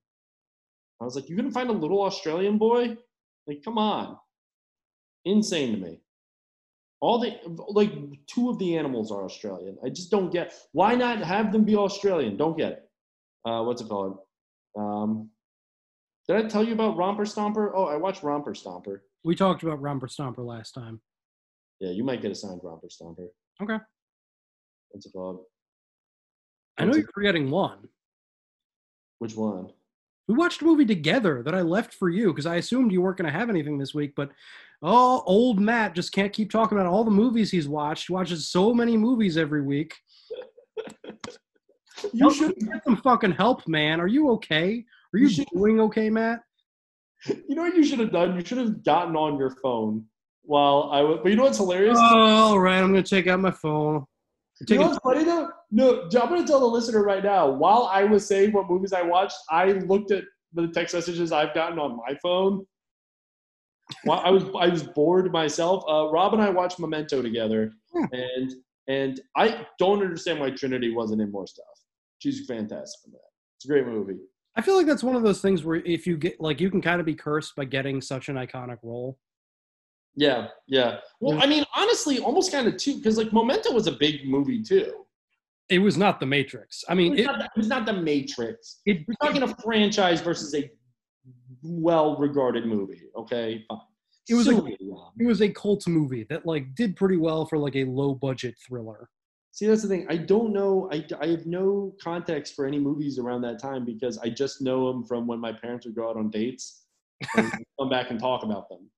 I 1.01 1.05
was 1.05 1.15
like, 1.15 1.29
you 1.29 1.35
couldn't 1.35 1.51
find 1.51 1.69
a 1.69 1.73
little 1.73 2.01
Australian 2.01 2.57
boy? 2.57 2.97
Like, 3.47 3.63
come 3.63 3.77
on. 3.77 4.17
Insane 5.23 5.73
to 5.73 5.77
me. 5.77 5.99
All 7.01 7.19
the 7.19 7.35
like 7.67 7.91
two 8.27 8.49
of 8.49 8.57
the 8.57 8.77
animals 8.77 9.11
are 9.11 9.23
Australian. 9.25 9.77
I 9.83 9.89
just 9.89 10.09
don't 10.09 10.31
get 10.31 10.53
why 10.71 10.95
not 10.95 11.19
have 11.19 11.51
them 11.51 11.63
be 11.63 11.75
Australian? 11.75 12.37
Don't 12.37 12.57
get 12.57 12.71
it. 12.71 12.89
Uh, 13.43 13.63
what's 13.63 13.81
it 13.81 13.89
called? 13.89 14.17
Um, 14.77 15.29
did 16.27 16.37
I 16.37 16.47
tell 16.47 16.63
you 16.63 16.73
about 16.73 16.97
Romper 16.97 17.23
Stomper? 17.23 17.71
Oh, 17.75 17.85
I 17.85 17.97
watched 17.97 18.23
Romper 18.23 18.53
Stomper. 18.53 19.01
We 19.23 19.35
talked 19.35 19.61
about 19.63 19.81
Romper 19.81 20.07
Stomper 20.07 20.45
last 20.45 20.71
time. 20.71 21.01
Yeah, 21.79 21.91
you 21.91 22.03
might 22.03 22.21
get 22.21 22.31
a 22.31 22.35
signed 22.35 22.61
Romper 22.63 22.87
Stomper. 22.87 23.27
Okay. 23.61 23.77
What's 24.89 25.05
it 25.05 25.13
called? 25.13 25.41
I 26.77 26.85
know 26.85 26.95
you're 26.95 27.09
forgetting 27.13 27.49
one. 27.49 27.87
Which 29.19 29.35
one? 29.35 29.71
We 30.27 30.35
watched 30.35 30.61
a 30.61 30.65
movie 30.65 30.85
together 30.85 31.43
that 31.43 31.53
I 31.53 31.61
left 31.61 31.93
for 31.93 32.09
you 32.09 32.27
because 32.27 32.45
I 32.45 32.55
assumed 32.55 32.91
you 32.91 33.01
weren't 33.01 33.17
going 33.17 33.31
to 33.31 33.37
have 33.37 33.49
anything 33.49 33.77
this 33.77 33.93
week. 33.93 34.13
But 34.15 34.31
oh, 34.81 35.23
old 35.25 35.59
Matt 35.59 35.95
just 35.95 36.11
can't 36.11 36.33
keep 36.33 36.51
talking 36.51 36.77
about 36.77 36.89
all 36.89 37.03
the 37.03 37.11
movies 37.11 37.51
he's 37.51 37.67
watched. 37.67 38.07
He 38.07 38.13
watches 38.13 38.47
so 38.47 38.73
many 38.73 38.97
movies 38.97 39.37
every 39.37 39.61
week. 39.61 39.95
you 42.13 42.33
should 42.33 42.55
get 42.57 42.83
some 42.83 42.97
fucking 42.97 43.33
help, 43.33 43.67
man. 43.67 44.01
Are 44.01 44.07
you 44.07 44.31
okay? 44.31 44.83
Are 45.13 45.17
you, 45.19 45.45
doing 45.53 45.79
okay, 45.81 46.09
Matt? 46.09 46.41
You 47.47 47.55
know 47.55 47.63
what 47.63 47.75
you 47.75 47.83
should 47.83 47.99
have 47.99 48.11
done? 48.11 48.35
You 48.35 48.45
should 48.45 48.59
have 48.59 48.83
gotten 48.83 49.15
on 49.15 49.39
your 49.39 49.55
phone 49.63 50.05
while 50.45 50.89
I 50.91 51.01
was. 51.01 51.19
But 51.21 51.29
you 51.29 51.35
know 51.35 51.43
what's 51.43 51.57
hilarious? 51.57 51.97
Oh, 51.99 52.19
all 52.19 52.59
right, 52.59 52.79
I'm 52.79 52.91
going 52.91 53.03
to 53.03 53.09
take 53.09 53.27
out 53.27 53.39
my 53.39 53.51
phone. 53.51 54.05
You 54.67 54.77
know 54.77 54.87
what's 54.87 54.99
funny 54.99 55.25
though? 55.25 55.49
No, 55.69 56.03
I'm 56.03 56.09
gonna 56.09 56.47
tell 56.47 56.61
the 56.61 56.65
listener 56.65 57.03
right 57.03 57.21
now. 57.21 57.49
While 57.49 57.89
I 57.91 58.05
was 58.05 58.25
saying 58.25 58.53
what 58.53 58.69
movies 58.69 58.93
I 58.93 59.01
watched, 59.01 59.35
I 59.51 59.73
looked 59.73 60.11
at 60.11 60.23
the 60.53 60.69
text 60.69 60.95
messages 60.95 61.33
I've 61.33 61.53
gotten 61.53 61.77
on 61.77 61.97
my 61.97 62.15
phone. 62.23 62.65
While 64.05 64.21
I 64.23 64.29
was 64.29 64.43
I 64.57 64.69
was 64.69 64.83
bored 64.83 65.29
myself. 65.33 65.83
Uh, 65.89 66.09
Rob 66.09 66.33
and 66.33 66.41
I 66.41 66.49
watched 66.49 66.79
Memento 66.79 67.21
together, 67.21 67.73
and 68.13 68.53
And 68.87 69.19
I 69.35 69.65
don't 69.79 70.01
understand 70.01 70.39
why 70.39 70.51
Trinity 70.51 70.93
wasn't 70.93 71.21
in 71.21 71.31
more 71.31 71.47
stuff. 71.47 71.65
She's 72.19 72.45
fantastic 72.45 73.07
in 73.07 73.13
that. 73.13 73.19
It's 73.57 73.65
a 73.65 73.67
great 73.67 73.87
movie. 73.87 74.19
I 74.55 74.61
feel 74.61 74.77
like 74.77 74.85
that's 74.85 75.03
one 75.03 75.15
of 75.15 75.23
those 75.23 75.41
things 75.41 75.63
where 75.63 75.77
if 75.77 76.07
you 76.07 76.17
get 76.17 76.39
like 76.39 76.61
you 76.61 76.69
can 76.69 76.81
kind 76.81 76.99
of 76.99 77.05
be 77.05 77.15
cursed 77.15 77.55
by 77.55 77.65
getting 77.65 77.99
such 78.01 78.29
an 78.29 78.35
iconic 78.35 78.77
role. 78.83 79.17
Yeah, 80.15 80.47
yeah. 80.67 80.97
Well, 81.19 81.41
I 81.41 81.45
mean, 81.45 81.65
honestly, 81.75 82.19
almost 82.19 82.51
kind 82.51 82.67
of 82.67 82.77
too, 82.77 82.97
because 82.97 83.17
like 83.17 83.33
Memento 83.33 83.73
was 83.73 83.87
a 83.87 83.91
big 83.91 84.27
movie 84.27 84.63
too. 84.63 85.05
It 85.67 85.79
was 85.79 85.97
not 85.97 86.19
The 86.19 86.25
Matrix. 86.25 86.83
I 86.87 86.93
mean, 86.93 87.13
It 87.13 87.17
was, 87.17 87.19
it, 87.19 87.25
not, 87.25 87.39
the, 87.39 87.45
it 87.45 87.57
was 87.57 87.67
not 87.67 87.85
the 87.85 87.93
Matrix. 87.93 88.81
it, 88.85 89.05
We're 89.07 89.15
talking 89.27 89.43
a 89.43 89.55
franchise 89.63 90.21
versus 90.21 90.53
a 90.53 90.69
well-regarded 91.63 92.65
movie. 92.65 93.03
Okay, 93.17 93.65
fine. 93.67 93.79
it 94.29 94.35
was 94.35 94.47
a, 94.47 94.63
it 95.19 95.25
was 95.25 95.41
a 95.41 95.49
cult 95.49 95.87
movie 95.87 96.25
that 96.29 96.45
like 96.45 96.75
did 96.75 96.95
pretty 96.95 97.17
well 97.17 97.45
for 97.45 97.57
like 97.57 97.75
a 97.75 97.83
low 97.85 98.13
budget 98.13 98.55
thriller. 98.65 99.09
See, 99.51 99.67
that's 99.67 99.81
the 99.81 99.87
thing. 99.87 100.05
I 100.09 100.17
don't 100.17 100.51
know. 100.51 100.89
I, 100.91 101.05
I 101.21 101.27
have 101.27 101.45
no 101.45 101.95
context 102.01 102.55
for 102.55 102.65
any 102.65 102.77
movies 102.77 103.17
around 103.17 103.41
that 103.43 103.57
time 103.57 103.85
because 103.85 104.17
I 104.17 104.29
just 104.29 104.61
know 104.61 104.91
them 104.91 105.03
from 105.05 105.27
when 105.27 105.39
my 105.39 105.53
parents 105.53 105.85
would 105.85 105.95
go 105.95 106.09
out 106.09 106.17
on 106.17 106.29
dates 106.29 106.83
and 107.37 107.49
come 107.79 107.89
back 107.89 108.11
and 108.11 108.19
talk 108.19 108.43
about 108.43 108.67
them. 108.69 108.89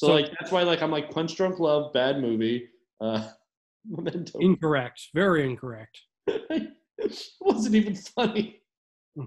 So, 0.00 0.06
So- 0.06 0.12
like 0.14 0.30
that's 0.40 0.50
why 0.50 0.62
like 0.62 0.80
I'm 0.80 0.90
like 0.90 1.10
Punch 1.10 1.36
Drunk 1.36 1.58
Love, 1.60 1.92
bad 1.92 2.22
movie. 2.22 2.66
Uh, 3.02 3.28
Memento 3.86 4.38
Incorrect. 4.38 5.08
Very 5.14 5.44
incorrect. 5.44 6.00
wasn't 7.40 7.74
even 7.74 7.94
funny. 7.94 8.62
Hmm. 9.14 9.24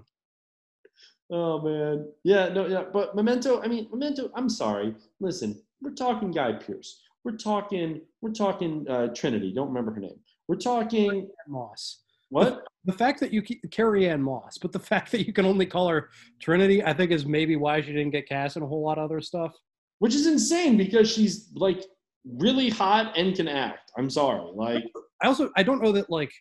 Oh 1.30 1.60
man, 1.62 2.08
yeah, 2.24 2.48
no, 2.48 2.66
yeah, 2.66 2.84
but 2.92 3.14
Memento. 3.14 3.62
I 3.62 3.68
mean, 3.68 3.86
Memento. 3.92 4.30
I'm 4.34 4.48
sorry. 4.48 4.96
Listen, 5.20 5.62
we're 5.80 5.94
talking 5.94 6.32
Guy 6.32 6.54
Pearce. 6.54 7.00
We're 7.24 7.36
talking. 7.36 8.00
We're 8.20 8.32
talking 8.32 8.84
uh, 8.88 9.08
Trinity. 9.14 9.52
Don't 9.54 9.68
remember 9.68 9.92
her 9.94 10.00
name. 10.00 10.18
We're 10.48 10.56
talking 10.56 11.30
Moss. 11.46 12.00
what? 12.30 12.64
The 12.84 12.92
fact 12.92 13.20
that 13.20 13.32
you 13.32 13.42
keep 13.42 13.62
Carrie-Anne 13.70 14.20
Moss, 14.22 14.58
but 14.58 14.72
the 14.72 14.78
fact 14.90 15.12
that 15.12 15.24
you 15.24 15.32
can 15.32 15.46
only 15.46 15.66
call 15.66 15.88
her 15.88 16.10
Trinity, 16.40 16.82
I 16.82 16.92
think, 16.94 17.12
is 17.12 17.24
maybe 17.26 17.54
why 17.54 17.80
she 17.80 17.92
didn't 17.92 18.10
get 18.10 18.28
cast 18.28 18.56
in 18.56 18.64
a 18.64 18.66
whole 18.66 18.82
lot 18.84 18.98
of 18.98 19.04
other 19.04 19.20
stuff. 19.20 19.52
Which 20.00 20.14
is 20.14 20.26
insane 20.26 20.76
because 20.76 21.10
she's 21.10 21.50
like 21.54 21.84
really 22.24 22.68
hot 22.70 23.16
and 23.16 23.34
can 23.34 23.48
act. 23.48 23.92
I'm 23.96 24.10
sorry. 24.10 24.50
Like, 24.54 24.84
I 25.22 25.26
also 25.28 25.50
I 25.56 25.62
don't 25.62 25.82
know 25.82 25.92
that 25.92 26.10
like 26.10 26.32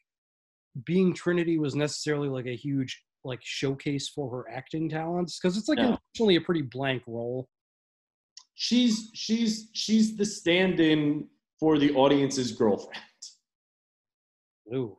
being 0.85 1.14
Trinity 1.14 1.59
was 1.59 1.75
necessarily 1.75 2.30
like 2.30 2.48
a 2.48 2.56
huge 2.56 3.01
like 3.23 3.40
showcase 3.43 4.09
for 4.09 4.30
her 4.30 4.49
acting 4.51 4.90
talents 4.90 5.40
because 5.40 5.57
it's 5.57 5.69
like 5.69 5.77
No. 5.77 5.98
a 6.19 6.40
pretty 6.40 6.61
blank 6.64 7.03
role. 7.07 7.48
she's 8.56 9.09
she's 9.14 9.69
she's 9.73 10.17
the 10.17 10.25
stand-in 10.25 11.27
for 11.59 11.77
the 11.77 11.93
audience's 11.95 12.51
girlfriend. 12.51 12.99
Ooh, 14.73 14.98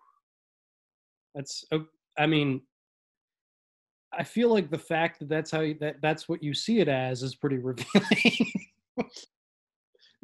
that's 1.35 1.65
uh, 1.73 1.81
I 2.17 2.27
mean, 2.27 2.63
I 4.19 4.25
feel 4.25 4.53
like 4.53 4.71
the 4.71 4.79
fact 4.79 5.19
that 5.21 5.29
that's 5.29 5.51
how 5.51 5.61
you, 5.61 5.77
that 5.81 5.97
that's 6.03 6.29
what 6.29 6.43
you 6.43 6.55
see 6.55 6.81
it 6.81 6.89
as 6.89 7.23
is 7.23 7.35
pretty 7.35 7.59
revealing. 7.59 8.53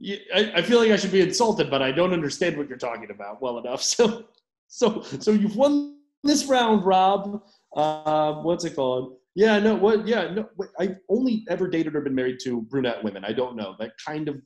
Yeah, 0.03 0.17
I, 0.35 0.53
I 0.57 0.63
feel 0.63 0.79
like 0.79 0.91
I 0.91 0.97
should 0.97 1.13
be 1.13 1.21
insulted, 1.21 1.71
but 1.71 1.83
I 1.83 1.93
don't 1.93 2.15
understand 2.15 2.57
what 2.57 2.69
you're 2.69 2.79
talking 2.79 3.11
about 3.11 3.43
well 3.43 3.59
enough. 3.59 3.83
So, 3.93 5.03
so, 5.03 5.03
so 5.03 5.33
you've 5.33 5.57
won 5.57 5.97
this 6.23 6.47
round, 6.47 6.85
Rob. 6.85 7.43
Uh, 7.75 8.35
what's 8.35 8.65
it 8.65 8.77
called? 8.77 9.17
Yeah, 9.35 9.59
no, 9.59 9.75
what? 9.75 10.07
Yeah, 10.07 10.31
no. 10.33 10.49
I've 10.79 10.97
only 11.09 11.45
ever 11.49 11.69
dated 11.69 11.97
or 11.97 12.01
been 12.01 12.15
married 12.15 12.39
to 12.45 12.63
brunette 12.63 13.03
women. 13.03 13.25
I 13.25 13.33
don't 13.33 13.57
know 13.57 13.75
that 13.79 13.93
kind 14.05 14.29
of 14.29 14.41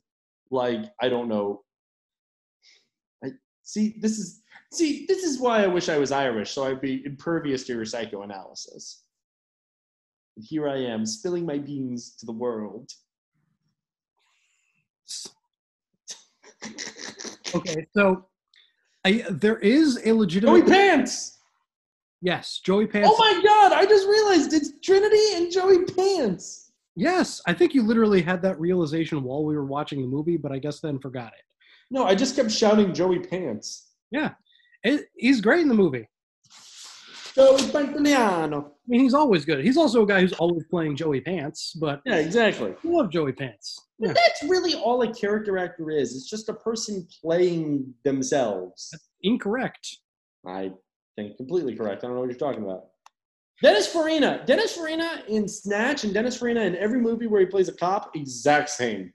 like 0.51 0.79
I 1.01 1.09
don't 1.09 1.29
know. 1.29 1.61
I 3.23 3.29
see. 3.63 3.97
This 3.99 4.17
is 4.17 4.41
see. 4.73 5.05
This 5.07 5.23
is 5.23 5.39
why 5.39 5.63
I 5.63 5.67
wish 5.67 5.89
I 5.89 5.97
was 5.97 6.11
Irish, 6.11 6.51
so 6.51 6.65
I'd 6.65 6.81
be 6.81 7.03
impervious 7.05 7.63
to 7.65 7.73
your 7.73 7.85
psychoanalysis. 7.85 9.04
And 10.35 10.45
here 10.47 10.67
I 10.67 10.77
am, 10.77 11.05
spilling 11.05 11.45
my 11.45 11.57
beans 11.57 12.15
to 12.19 12.25
the 12.25 12.31
world. 12.31 12.89
okay, 17.55 17.85
so 17.95 18.25
I, 19.05 19.23
there 19.29 19.57
is 19.59 19.99
a 20.05 20.11
legitimate. 20.11 20.61
Joey 20.61 20.69
Pants. 20.69 21.37
yes, 22.21 22.59
Joey 22.63 22.87
Pants. 22.87 23.09
Oh 23.11 23.17
my 23.17 23.41
god! 23.43 23.71
I 23.71 23.85
just 23.85 24.07
realized 24.07 24.53
it's 24.53 24.71
Trinity 24.83 25.35
and 25.35 25.51
Joey 25.51 25.85
Pants. 25.85 26.71
Yes, 26.95 27.41
I 27.45 27.53
think 27.53 27.73
you 27.73 27.83
literally 27.83 28.21
had 28.21 28.41
that 28.41 28.59
realization 28.59 29.21
while 29.21 29.43
we 29.43 29.55
were 29.55 29.65
watching 29.65 30.01
the 30.01 30.07
movie, 30.07 30.37
but 30.37 30.51
I 30.51 30.59
guess 30.59 30.79
then 30.79 30.97
forgot 30.99 31.27
it. 31.27 31.43
No, 31.91 32.05
I 32.05 32.15
just 32.15 32.35
kept 32.35 32.51
shouting 32.51 32.93
Joey 32.93 33.19
Pants. 33.19 33.91
Yeah, 34.11 34.31
it, 34.83 35.05
he's 35.15 35.39
great 35.39 35.61
in 35.61 35.67
the 35.67 35.75
movie. 35.75 36.07
Joey 37.35 37.57
Pantoliano. 37.63 38.65
I 38.65 38.69
mean, 38.87 39.01
he's 39.01 39.13
always 39.13 39.43
good. 39.43 39.63
He's 39.63 39.75
also 39.75 40.03
a 40.03 40.07
guy 40.07 40.21
who's 40.21 40.31
always 40.33 40.63
playing 40.69 40.95
Joey 40.95 41.19
Pants, 41.19 41.73
but 41.73 42.01
Yeah, 42.05 42.15
exactly. 42.15 42.71
I 42.71 42.87
love 42.87 43.11
Joey 43.11 43.33
Pants. 43.33 43.77
But 43.99 44.07
Yeah. 44.07 44.13
that's 44.13 44.43
really 44.49 44.75
all 44.75 45.01
a 45.01 45.13
character 45.13 45.57
actor 45.57 45.91
is. 45.91 46.15
It's 46.15 46.29
just 46.29 46.47
a 46.47 46.53
person 46.53 47.05
playing 47.21 47.93
themselves. 48.03 48.93
Incorrect. 49.23 49.97
I 50.47 50.71
think 51.17 51.35
completely 51.35 51.75
correct. 51.75 52.03
I 52.03 52.07
don't 52.07 52.15
know 52.15 52.21
what 52.21 52.29
you're 52.29 52.37
talking 52.39 52.63
about. 52.63 52.85
Dennis 53.61 53.87
Farina. 53.87 54.43
Dennis 54.45 54.73
Farina 54.75 55.23
in 55.27 55.47
Snatch 55.47 56.03
and 56.05 56.13
Dennis 56.13 56.37
Farina 56.37 56.61
in 56.61 56.75
every 56.77 57.01
movie 57.01 57.27
where 57.27 57.41
he 57.41 57.47
plays 57.47 57.67
a 57.67 57.73
cop, 57.73 58.15
exact 58.15 58.69
same. 58.69 59.13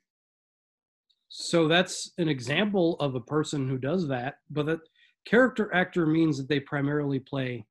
So 1.28 1.68
that's 1.68 2.12
an 2.18 2.28
example 2.28 2.97
of 3.00 3.15
a 3.15 3.20
person 3.20 3.68
who 3.68 3.78
does 3.78 4.08
that, 4.08 4.36
but 4.50 4.66
that 4.66 4.81
character 5.24 5.73
actor 5.74 6.05
means 6.07 6.36
that 6.39 6.49
they 6.49 6.60
primarily 6.60 7.18
play. 7.18 7.65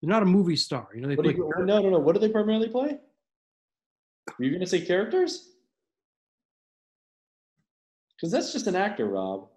They're 0.00 0.10
not 0.10 0.22
a 0.22 0.26
movie 0.26 0.56
star, 0.56 0.88
you 0.94 1.00
know. 1.00 1.08
They 1.08 1.16
What 1.16 1.24
play. 1.24 1.34
you, 1.34 1.52
no, 1.58 1.80
no, 1.80 1.90
no. 1.90 1.98
What 1.98 2.14
do 2.14 2.20
they 2.20 2.28
primarily 2.28 2.68
play? 2.68 2.98
Are 4.28 4.44
you 4.44 4.50
going 4.50 4.60
to 4.60 4.66
say 4.66 4.80
characters? 4.80 5.50
Because 8.16 8.30
that's 8.30 8.52
just 8.52 8.66
an 8.66 8.76
actor, 8.76 9.06
Rob. 9.06 9.48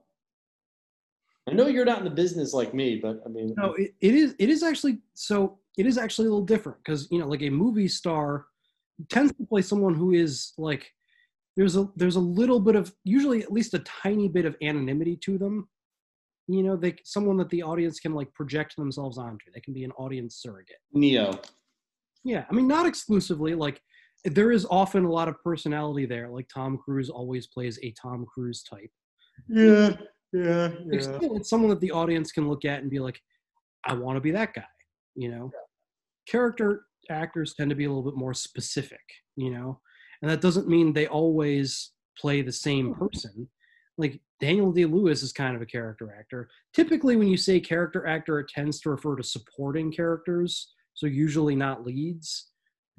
I 1.49 1.53
know 1.53 1.67
you're 1.67 1.85
not 1.85 1.99
in 1.99 2.03
the 2.05 2.11
business 2.11 2.53
like 2.53 2.73
me, 2.73 2.97
but 2.97 3.21
I 3.25 3.29
mean, 3.29 3.53
No, 3.57 3.73
it, 3.73 3.93
it 3.99 4.13
is. 4.13 4.35
It 4.39 4.49
is 4.49 4.63
actually 4.63 4.99
so. 5.13 5.57
It 5.77 5.85
is 5.85 5.97
actually 5.97 6.27
a 6.27 6.31
little 6.31 6.45
different 6.45 6.77
because 6.83 7.07
you 7.11 7.19
know, 7.19 7.27
like 7.27 7.41
a 7.41 7.49
movie 7.49 7.87
star 7.87 8.45
tends 9.09 9.33
to 9.33 9.45
play 9.45 9.61
someone 9.61 9.95
who 9.95 10.11
is 10.11 10.53
like 10.57 10.91
there's 11.57 11.75
a 11.75 11.89
there's 11.95 12.15
a 12.15 12.21
little 12.21 12.59
bit 12.59 12.75
of 12.75 12.93
usually 13.03 13.41
at 13.41 13.51
least 13.51 13.73
a 13.73 13.79
tiny 13.79 14.27
bit 14.27 14.45
of 14.45 14.55
anonymity 14.61 15.15
to 15.17 15.37
them. 15.37 15.67
You 16.47 16.63
know, 16.63 16.75
they 16.75 16.95
someone 17.03 17.37
that 17.37 17.49
the 17.49 17.63
audience 17.63 17.99
can 17.99 18.13
like 18.13 18.33
project 18.33 18.75
themselves 18.75 19.17
onto. 19.17 19.45
They 19.53 19.61
can 19.61 19.73
be 19.73 19.83
an 19.83 19.91
audience 19.91 20.37
surrogate. 20.41 20.77
Neo. 20.93 21.39
Yeah, 22.23 22.45
I 22.49 22.53
mean, 22.53 22.67
not 22.67 22.85
exclusively. 22.85 23.55
Like, 23.55 23.81
there 24.25 24.51
is 24.51 24.67
often 24.69 25.05
a 25.05 25.11
lot 25.11 25.27
of 25.27 25.41
personality 25.43 26.05
there. 26.05 26.29
Like 26.29 26.47
Tom 26.53 26.77
Cruise 26.77 27.09
always 27.09 27.47
plays 27.47 27.79
a 27.81 27.93
Tom 27.99 28.25
Cruise 28.31 28.63
type. 28.63 28.91
Yeah, 29.47 29.95
yeah, 30.33 30.69
Like, 30.85 31.01
still, 31.01 31.35
it's 31.35 31.49
someone 31.49 31.69
that 31.71 31.79
the 31.79 31.91
audience 31.91 32.31
can 32.31 32.47
look 32.47 32.65
at 32.65 32.81
and 32.81 32.91
be 32.91 32.99
like, 32.99 33.19
"I 33.85 33.93
want 33.93 34.17
to 34.17 34.21
be 34.21 34.31
that 34.31 34.53
guy." 34.53 34.65
You 35.15 35.31
know, 35.31 35.51
character 36.27 36.85
actors 37.09 37.53
tend 37.55 37.69
to 37.69 37.75
be 37.75 37.85
a 37.85 37.89
little 37.89 38.03
bit 38.03 38.17
more 38.17 38.33
specific. 38.33 39.01
You 39.35 39.51
know, 39.51 39.79
and 40.21 40.29
that 40.29 40.41
doesn't 40.41 40.67
mean 40.67 40.93
they 40.93 41.07
always 41.07 41.91
play 42.17 42.41
the 42.41 42.51
same 42.51 42.93
hmm. 42.93 43.05
person. 43.05 43.49
Like 43.97 44.21
Daniel 44.41 44.71
Day-Lewis 44.71 45.21
is 45.21 45.31
kind 45.31 45.55
of 45.55 45.61
a 45.61 45.65
character 45.65 46.15
actor. 46.17 46.49
Typically, 46.73 47.15
when 47.15 47.27
you 47.27 47.37
say 47.37 47.59
character 47.59 48.07
actor, 48.07 48.39
it 48.39 48.49
tends 48.49 48.81
to 48.81 48.89
refer 48.89 49.15
to 49.15 49.23
supporting 49.23 49.91
characters, 49.91 50.73
so 50.95 51.05
usually 51.05 51.55
not 51.55 51.85
leads. 51.85 52.47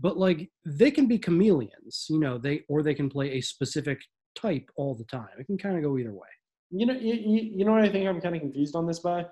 But 0.00 0.16
like 0.16 0.50
they 0.64 0.90
can 0.90 1.06
be 1.06 1.18
chameleons, 1.18 2.06
you 2.08 2.18
know, 2.18 2.38
they 2.38 2.62
or 2.68 2.82
they 2.82 2.94
can 2.94 3.10
play 3.10 3.32
a 3.32 3.40
specific 3.40 4.00
type 4.34 4.70
all 4.76 4.94
the 4.94 5.04
time. 5.04 5.28
It 5.38 5.46
can 5.46 5.58
kind 5.58 5.76
of 5.76 5.82
go 5.82 5.98
either 5.98 6.12
way. 6.12 6.28
You 6.70 6.86
know, 6.86 6.94
you, 6.94 7.14
you, 7.14 7.50
you 7.56 7.64
know 7.64 7.72
what 7.72 7.82
I 7.84 7.88
think 7.88 8.08
I'm 8.08 8.20
kind 8.20 8.34
of 8.34 8.40
confused 8.40 8.74
on 8.74 8.86
this 8.86 9.00
by? 9.00 9.26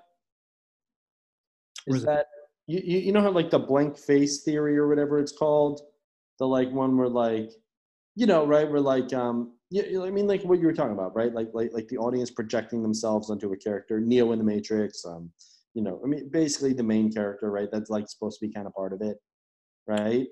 Is 1.87 1.97
is 1.97 2.03
that 2.05 2.27
you, 2.67 2.81
you 2.83 2.99
you 2.99 3.11
know 3.11 3.21
how 3.21 3.31
like 3.31 3.49
the 3.49 3.59
blank 3.59 3.97
face 3.97 4.43
theory 4.43 4.77
or 4.77 4.87
whatever 4.87 5.17
it's 5.19 5.31
called, 5.31 5.81
the 6.39 6.45
like 6.45 6.71
one 6.71 6.97
where 6.97 7.09
like, 7.09 7.51
you 8.15 8.27
know, 8.27 8.45
right? 8.45 8.69
Where 8.69 8.81
like 8.81 9.11
um, 9.13 9.53
yeah, 9.71 10.03
I 10.03 10.11
mean 10.11 10.27
like 10.27 10.43
what 10.43 10.59
you 10.59 10.67
were 10.67 10.73
talking 10.73 10.91
about, 10.91 11.15
right? 11.15 11.33
Like 11.33 11.49
like 11.53 11.71
like 11.73 11.87
the 11.87 11.97
audience 11.97 12.29
projecting 12.29 12.83
themselves 12.83 13.29
onto 13.29 13.53
a 13.53 13.57
character, 13.57 14.01
Neo 14.01 14.33
in 14.33 14.37
the 14.37 14.43
Matrix, 14.43 15.05
um, 15.05 15.31
you 15.73 15.81
know, 15.81 16.01
I 16.03 16.07
mean 16.07 16.29
basically 16.29 16.73
the 16.73 16.83
main 16.83 17.11
character, 17.11 17.49
right? 17.49 17.69
That's 17.71 17.89
like 17.89 18.09
supposed 18.09 18.39
to 18.39 18.47
be 18.47 18.53
kind 18.53 18.67
of 18.67 18.73
part 18.73 18.91
of 18.91 19.01
it, 19.01 19.17
right? 19.87 20.27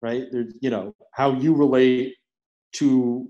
Right? 0.00 0.24
There's 0.32 0.54
you 0.60 0.70
know 0.70 0.94
how 1.12 1.34
you 1.34 1.54
relate 1.54 2.16
to, 2.76 3.28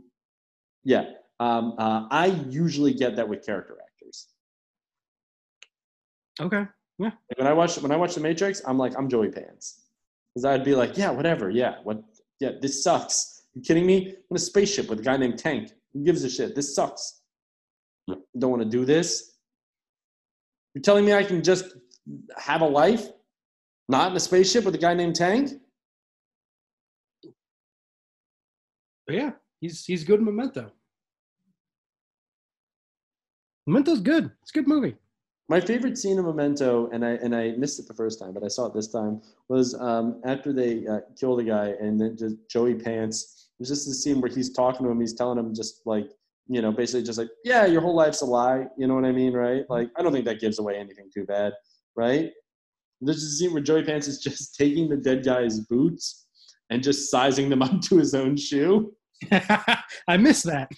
yeah. 0.85 1.05
Um, 1.41 1.75
uh, 1.79 2.07
I 2.13 2.27
usually 2.49 2.95
get 2.95 3.17
that 3.17 3.29
with 3.29 3.45
character 3.45 3.77
actors. 3.83 4.29
Okay. 6.41 6.65
Yeah. 6.99 7.07
Like, 7.07 7.39
when 7.39 7.47
I 7.49 7.53
watch 7.53 7.77
when 7.79 7.91
I 7.91 7.97
watch 7.97 8.15
The 8.15 8.21
Matrix, 8.21 8.63
I'm 8.65 8.79
like, 8.79 8.97
I'm 8.97 9.09
Joey 9.09 9.31
Pants, 9.31 9.83
because 10.33 10.45
I'd 10.45 10.65
be 10.65 10.77
like, 10.77 10.97
yeah, 10.97 11.11
whatever, 11.11 11.51
yeah, 11.51 11.79
what, 11.83 12.05
yeah, 12.39 12.53
this 12.61 12.85
sucks. 12.85 13.34
You 13.55 13.63
kidding 13.63 13.87
me? 13.87 14.09
I'm 14.09 14.15
in 14.31 14.37
a 14.37 14.39
spaceship 14.39 14.89
with 14.89 15.01
a 15.01 15.03
guy 15.03 15.17
named 15.17 15.39
Tank. 15.39 15.73
Who 15.93 16.05
gives 16.05 16.25
a 16.25 16.31
shit? 16.31 16.55
This 16.55 16.75
sucks. 16.75 17.21
don't 18.09 18.51
want 18.51 18.63
to 18.63 18.69
do 18.69 18.85
this. 18.85 19.37
You're 20.75 20.83
telling 20.83 21.05
me 21.05 21.13
I 21.13 21.23
can 21.23 21.43
just 21.43 21.77
have 22.37 22.63
a 22.63 22.67
life, 22.67 23.07
not 23.89 24.11
in 24.11 24.17
a 24.17 24.21
spaceship 24.21 24.65
with 24.65 24.75
a 24.75 24.79
guy 24.79 24.95
named 24.95 25.15
Tank? 25.15 25.53
But 29.07 29.17
yeah, 29.17 29.33
he's 29.61 29.85
he's 29.85 30.03
good 30.03 30.19
in 30.19 30.25
Memento. 30.25 30.73
Memento's 33.67 34.01
good. 34.01 34.31
It's 34.43 34.51
a 34.51 34.55
good 34.55 34.69
movie. 34.69 34.97
My 35.49 35.61
favorite 35.61 35.99
scene 35.99 36.19
of 36.19 36.25
Memento, 36.25 36.89
and 36.93 37.05
I 37.05 37.11
and 37.11 37.37
I 37.37 37.53
missed 37.53 37.79
it 37.79 37.87
the 37.87 37.95
first 37.95 38.19
time, 38.19 38.33
but 38.33 38.43
I 38.43 38.49
saw 38.49 38.67
it 38.67 38.75
this 38.75 38.89
time, 38.89 39.21
was 39.49 39.75
um, 39.75 40.21
after 40.25 40.53
they 40.53 40.87
uh, 40.87 41.01
kill 41.19 41.37
the 41.37 41.45
guy, 41.45 41.75
and 41.81 42.01
then 42.01 42.17
just 42.17 42.37
Joey 42.49 42.75
Pants. 42.75 43.44
There's 43.59 43.69
just 43.69 43.87
this 43.87 44.03
scene 44.03 44.21
where 44.21 44.31
he's 44.31 44.53
talking 44.53 44.85
to 44.85 44.91
him. 44.91 45.01
He's 45.01 45.15
telling 45.15 45.39
him 45.39 45.55
just 45.55 45.83
like, 45.87 46.09
you 46.49 46.61
know, 46.61 46.73
basically 46.73 47.05
just 47.05 47.19
like, 47.19 47.31
yeah, 47.45 47.67
your 47.67 47.81
whole 47.81 47.95
life's 47.95 48.23
a 48.23 48.27
lie. 48.27 48.67
You 48.77 48.87
know 48.87 48.95
what 48.95 49.05
I 49.05 49.13
mean, 49.13 49.33
right? 49.33 49.63
Mm-hmm. 49.63 49.73
Like, 49.73 49.91
I 49.97 50.03
don't 50.03 50.13
think 50.13 50.25
that 50.27 50.41
gives 50.41 50.59
away 50.59 50.77
anything 50.77 51.11
too 51.13 51.25
bad, 51.25 51.53
right? 51.97 52.31
There's 53.01 53.23
a 53.23 53.31
scene 53.31 53.53
where 53.53 53.63
Joey 53.63 53.85
Pants 53.85 54.09
is 54.09 54.19
just 54.23 54.57
taking 54.57 54.89
the 54.89 54.97
dead 54.97 55.25
guy's 55.25 55.61
boots 55.61 56.27
and 56.71 56.83
just 56.83 57.11
sizing 57.11 57.49
them 57.49 57.63
up 57.63 57.81
to 57.83 57.99
his 57.99 58.15
own 58.15 58.37
shoe. 58.37 58.93
I 60.09 60.17
miss 60.19 60.43
that. 60.43 60.71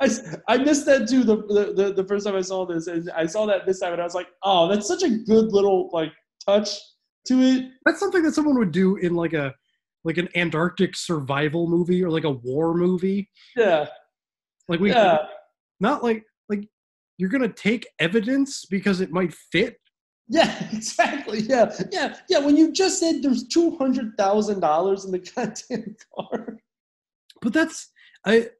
I, 0.00 0.10
I 0.48 0.58
missed 0.58 0.86
that 0.86 1.08
too 1.08 1.24
the, 1.24 1.36
the, 1.36 1.72
the, 1.74 1.92
the 1.94 2.04
first 2.06 2.26
time 2.26 2.36
I 2.36 2.42
saw 2.42 2.66
this. 2.66 2.86
And 2.86 3.10
I 3.10 3.26
saw 3.26 3.46
that 3.46 3.66
this 3.66 3.80
time 3.80 3.92
and 3.92 4.00
I 4.00 4.04
was 4.04 4.14
like, 4.14 4.28
oh, 4.42 4.68
that's 4.68 4.86
such 4.86 5.02
a 5.02 5.08
good 5.08 5.52
little 5.52 5.90
like 5.92 6.12
touch 6.46 6.78
to 7.28 7.40
it. 7.40 7.70
That's 7.84 7.98
something 7.98 8.22
that 8.22 8.34
someone 8.34 8.58
would 8.58 8.72
do 8.72 8.96
in 8.96 9.14
like 9.14 9.32
a 9.32 9.54
like 10.06 10.18
an 10.18 10.28
Antarctic 10.36 10.94
survival 10.96 11.66
movie 11.66 12.02
or 12.02 12.10
like 12.10 12.24
a 12.24 12.30
war 12.30 12.74
movie. 12.74 13.28
Yeah. 13.56 13.86
Like 14.68 14.78
we 14.78 14.90
Yeah. 14.90 15.26
not 15.80 16.04
like 16.04 16.24
like 16.48 16.68
you're 17.18 17.28
gonna 17.28 17.52
take 17.52 17.86
evidence 17.98 18.64
because 18.66 19.00
it 19.00 19.10
might 19.10 19.34
fit. 19.34 19.76
Yeah, 20.28 20.68
exactly. 20.72 21.40
Yeah, 21.40 21.74
yeah, 21.90 22.16
yeah. 22.28 22.38
When 22.38 22.56
you 22.56 22.72
just 22.72 23.00
said 23.00 23.16
there's 23.22 23.48
two 23.48 23.76
hundred 23.76 24.16
thousand 24.16 24.60
dollars 24.60 25.04
in 25.04 25.10
the 25.10 25.18
goddamn 25.18 25.96
car. 26.16 26.58
But 27.42 27.52
that's 27.52 27.90
I 28.24 28.50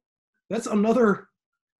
that's 0.50 0.66
another 0.66 1.28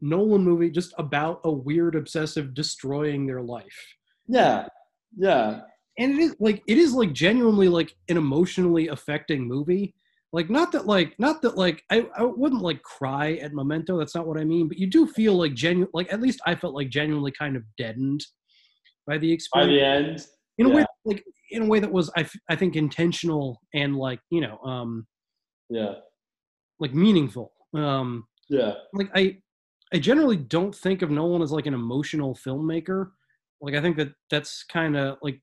Nolan 0.00 0.42
movie 0.44 0.70
just 0.70 0.94
about 0.98 1.40
a 1.44 1.50
weird 1.50 1.96
obsessive 1.96 2.54
destroying 2.54 3.26
their 3.26 3.42
life. 3.42 3.94
Yeah, 4.28 4.68
yeah. 5.16 5.62
And 5.98 6.12
it 6.12 6.18
is 6.18 6.36
like 6.40 6.62
it 6.66 6.78
is 6.78 6.92
like 6.92 7.12
genuinely 7.12 7.68
like 7.68 7.94
an 8.08 8.16
emotionally 8.16 8.88
affecting 8.88 9.46
movie. 9.46 9.94
Like 10.32 10.50
not 10.50 10.72
that 10.72 10.86
like 10.86 11.14
not 11.18 11.40
that 11.42 11.56
like 11.56 11.82
I, 11.90 12.06
I 12.16 12.24
wouldn't 12.24 12.62
like 12.62 12.82
cry 12.82 13.34
at 13.34 13.54
Memento. 13.54 13.98
That's 13.98 14.14
not 14.14 14.26
what 14.26 14.38
I 14.38 14.44
mean. 14.44 14.68
But 14.68 14.78
you 14.78 14.88
do 14.88 15.06
feel 15.06 15.34
like 15.34 15.54
genuine 15.54 15.88
like 15.94 16.12
at 16.12 16.20
least 16.20 16.40
I 16.46 16.54
felt 16.54 16.74
like 16.74 16.90
genuinely 16.90 17.32
kind 17.32 17.56
of 17.56 17.62
deadened 17.78 18.24
by 19.06 19.18
the 19.18 19.32
experience 19.32 19.70
By 19.70 19.72
the 19.72 19.84
end, 19.84 20.26
in 20.58 20.66
a 20.66 20.68
way 20.70 20.80
yeah. 20.80 20.86
like 21.04 21.24
in 21.50 21.62
a 21.62 21.66
way 21.66 21.80
that 21.80 21.92
was 21.92 22.10
I, 22.16 22.20
f- 22.20 22.36
I 22.50 22.56
think 22.56 22.76
intentional 22.76 23.60
and 23.74 23.96
like 23.96 24.20
you 24.30 24.40
know 24.40 24.58
um 24.58 25.06
yeah, 25.70 25.94
like 26.78 26.94
meaningful 26.94 27.52
um 27.74 28.26
yeah, 28.48 28.74
like 28.92 29.10
i 29.14 29.36
i 29.92 29.98
generally 29.98 30.36
don't 30.36 30.74
think 30.74 31.02
of 31.02 31.10
nolan 31.10 31.42
as 31.42 31.50
like 31.50 31.66
an 31.66 31.74
emotional 31.74 32.34
filmmaker 32.34 33.10
like 33.60 33.74
i 33.74 33.80
think 33.80 33.96
that 33.96 34.12
that's 34.30 34.64
kind 34.64 34.96
of 34.96 35.18
like 35.22 35.40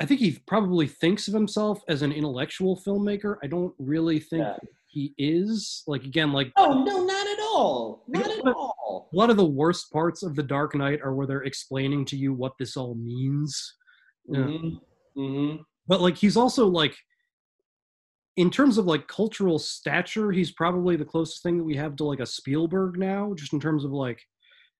i 0.00 0.04
think 0.04 0.20
he 0.20 0.38
probably 0.46 0.86
thinks 0.86 1.28
of 1.28 1.34
himself 1.34 1.82
as 1.88 2.02
an 2.02 2.12
intellectual 2.12 2.76
filmmaker 2.86 3.36
i 3.42 3.46
don't 3.46 3.74
really 3.78 4.18
think 4.20 4.42
Yeah. 4.42 4.56
he 4.88 5.14
is 5.18 5.82
like 5.86 6.04
again 6.04 6.32
like 6.32 6.52
Oh 6.56 6.82
no, 6.84 7.04
not 7.04 7.26
at 7.26 7.38
all. 7.40 8.04
Not 8.08 8.26
at 8.30 8.46
all. 8.46 9.08
a 9.12 9.16
lot 9.16 9.30
of 9.30 9.36
the 9.36 9.44
worst 9.44 9.92
parts 9.92 10.22
of 10.22 10.34
the 10.34 10.42
dark 10.42 10.74
knight 10.74 11.00
are 11.02 11.14
where 11.14 11.26
they're 11.26 11.44
explaining 11.44 12.04
to 12.06 12.16
you 12.16 12.32
what 12.32 12.52
this 12.58 12.76
all 12.76 12.94
means 12.94 13.74
Yeah. 14.28 14.38
Mhm, 14.40 14.80
mhm. 15.16 15.58
but 15.86 16.00
like 16.00 16.16
he's 16.16 16.36
also 16.36 16.66
like 16.66 16.96
in 18.36 18.50
terms 18.50 18.78
of 18.78 18.86
like 18.86 19.06
cultural 19.06 19.58
stature 19.60 20.32
he's 20.32 20.50
probably 20.52 20.96
the 20.96 21.04
closest 21.04 21.42
thing 21.42 21.56
that 21.58 21.64
we 21.64 21.76
have 21.76 21.94
to 21.96 22.04
like 22.04 22.20
a 22.20 22.26
spielberg 22.26 22.98
now 22.98 23.32
just 23.34 23.52
in 23.52 23.60
terms 23.60 23.84
of 23.84 23.92
like 23.92 24.20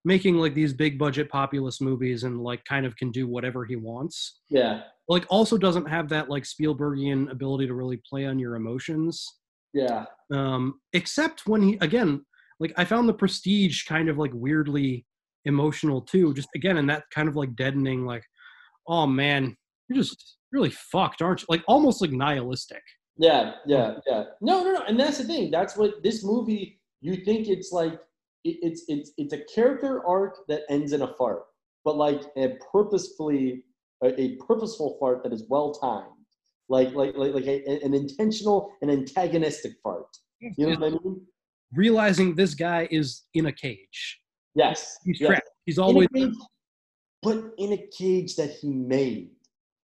making 0.05 0.37
like 0.37 0.55
these 0.55 0.73
big 0.73 0.99
budget 0.99 1.29
populist 1.31 1.81
movies 1.81 2.25
and 2.25 2.43
like 2.43 2.65
kind 2.65 2.85
of 2.85 2.97
can 2.97 3.11
do 3.11 3.27
whatever 3.27 3.65
he 3.65 3.77
wants 3.77 4.41
Yeah, 4.49 4.83
like 5.09 5.27
also 5.29 5.57
doesn't 5.57 5.89
have 5.89 6.09
that 6.11 6.29
like 6.31 6.45
spielbergian 6.45 7.31
ability 7.31 7.67
to 7.67 7.75
really 7.75 8.01
play 8.09 8.27
on 8.27 8.39
your 8.39 8.57
emotions 8.57 9.39
yeah, 9.73 10.05
um 10.33 10.81
except 10.93 11.47
when 11.47 11.63
he 11.63 11.79
again 11.81 12.25
like 12.61 12.73
i 12.77 12.85
found 12.85 13.09
the 13.09 13.15
prestige 13.15 13.85
kind 13.85 14.09
of 14.09 14.19
like 14.19 14.31
weirdly 14.33 15.05
emotional 15.47 16.01
too 16.01 16.33
just 16.35 16.49
again 16.55 16.79
in 16.79 16.87
that 16.87 17.05
kind 17.13 17.29
of 17.29 17.37
like 17.37 17.55
deadening 17.57 18.07
like 18.07 18.25
oh 18.89 19.07
man 19.07 19.57
you're 19.89 19.99
just 20.03 20.37
really 20.53 20.71
fucked 20.71 21.21
aren't 21.21 21.41
you 21.41 21.47
like 21.49 21.63
almost 21.67 22.01
like 22.01 22.13
nihilistic 22.13 22.83
yeah, 23.17 23.53
yeah, 23.67 23.95
yeah. 24.07 24.25
No, 24.41 24.65
no, 24.65 24.73
no. 24.73 24.83
And 24.87 24.99
that's 24.99 25.19
the 25.19 25.25
thing. 25.25 25.51
That's 25.51 25.77
what 25.77 26.03
this 26.03 26.25
movie. 26.25 26.81
You 27.01 27.17
think 27.17 27.49
it's 27.49 27.71
like 27.71 28.01
it, 28.45 28.59
it's 28.63 28.85
it's 28.89 29.13
it's 29.17 29.33
a 29.33 29.41
character 29.55 30.07
arc 30.07 30.47
that 30.49 30.63
ends 30.69 30.93
in 30.93 31.03
a 31.03 31.15
fart, 31.15 31.45
but 31.85 31.97
like 31.97 32.23
a 32.37 32.57
purposefully 32.71 33.65
a, 34.03 34.21
a 34.21 34.37
purposeful 34.37 34.97
fart 35.01 35.23
that 35.25 35.33
is 35.33 35.45
well 35.49 35.73
timed, 35.73 36.11
like 36.69 36.93
like 36.95 37.17
like 37.17 37.35
like 37.35 37.47
a, 37.47 37.65
an 37.85 37.95
intentional 37.95 38.73
and 38.83 38.91
antagonistic 38.91 39.73
fart. 39.83 40.07
You 40.41 40.67
know 40.67 40.79
what 40.79 40.85
I 40.85 40.91
mean? 40.91 41.21
realizing 41.73 42.35
this 42.37 42.55
guy 42.55 42.87
is 42.93 43.23
in 43.35 43.47
a 43.47 43.53
cage 43.53 44.21
Yes. 44.55 44.97
he's 45.05 45.21
yes. 45.21 45.29
trapped 45.29 45.51
he's 45.67 45.79
In 45.79 45.85
always 45.85 46.09
cage, 46.15 46.35
but 47.23 47.39
in 47.59 47.73
a 47.73 47.89
cage 47.99 48.37
that 48.37 48.51
he 48.61 48.69
made. 48.69 49.31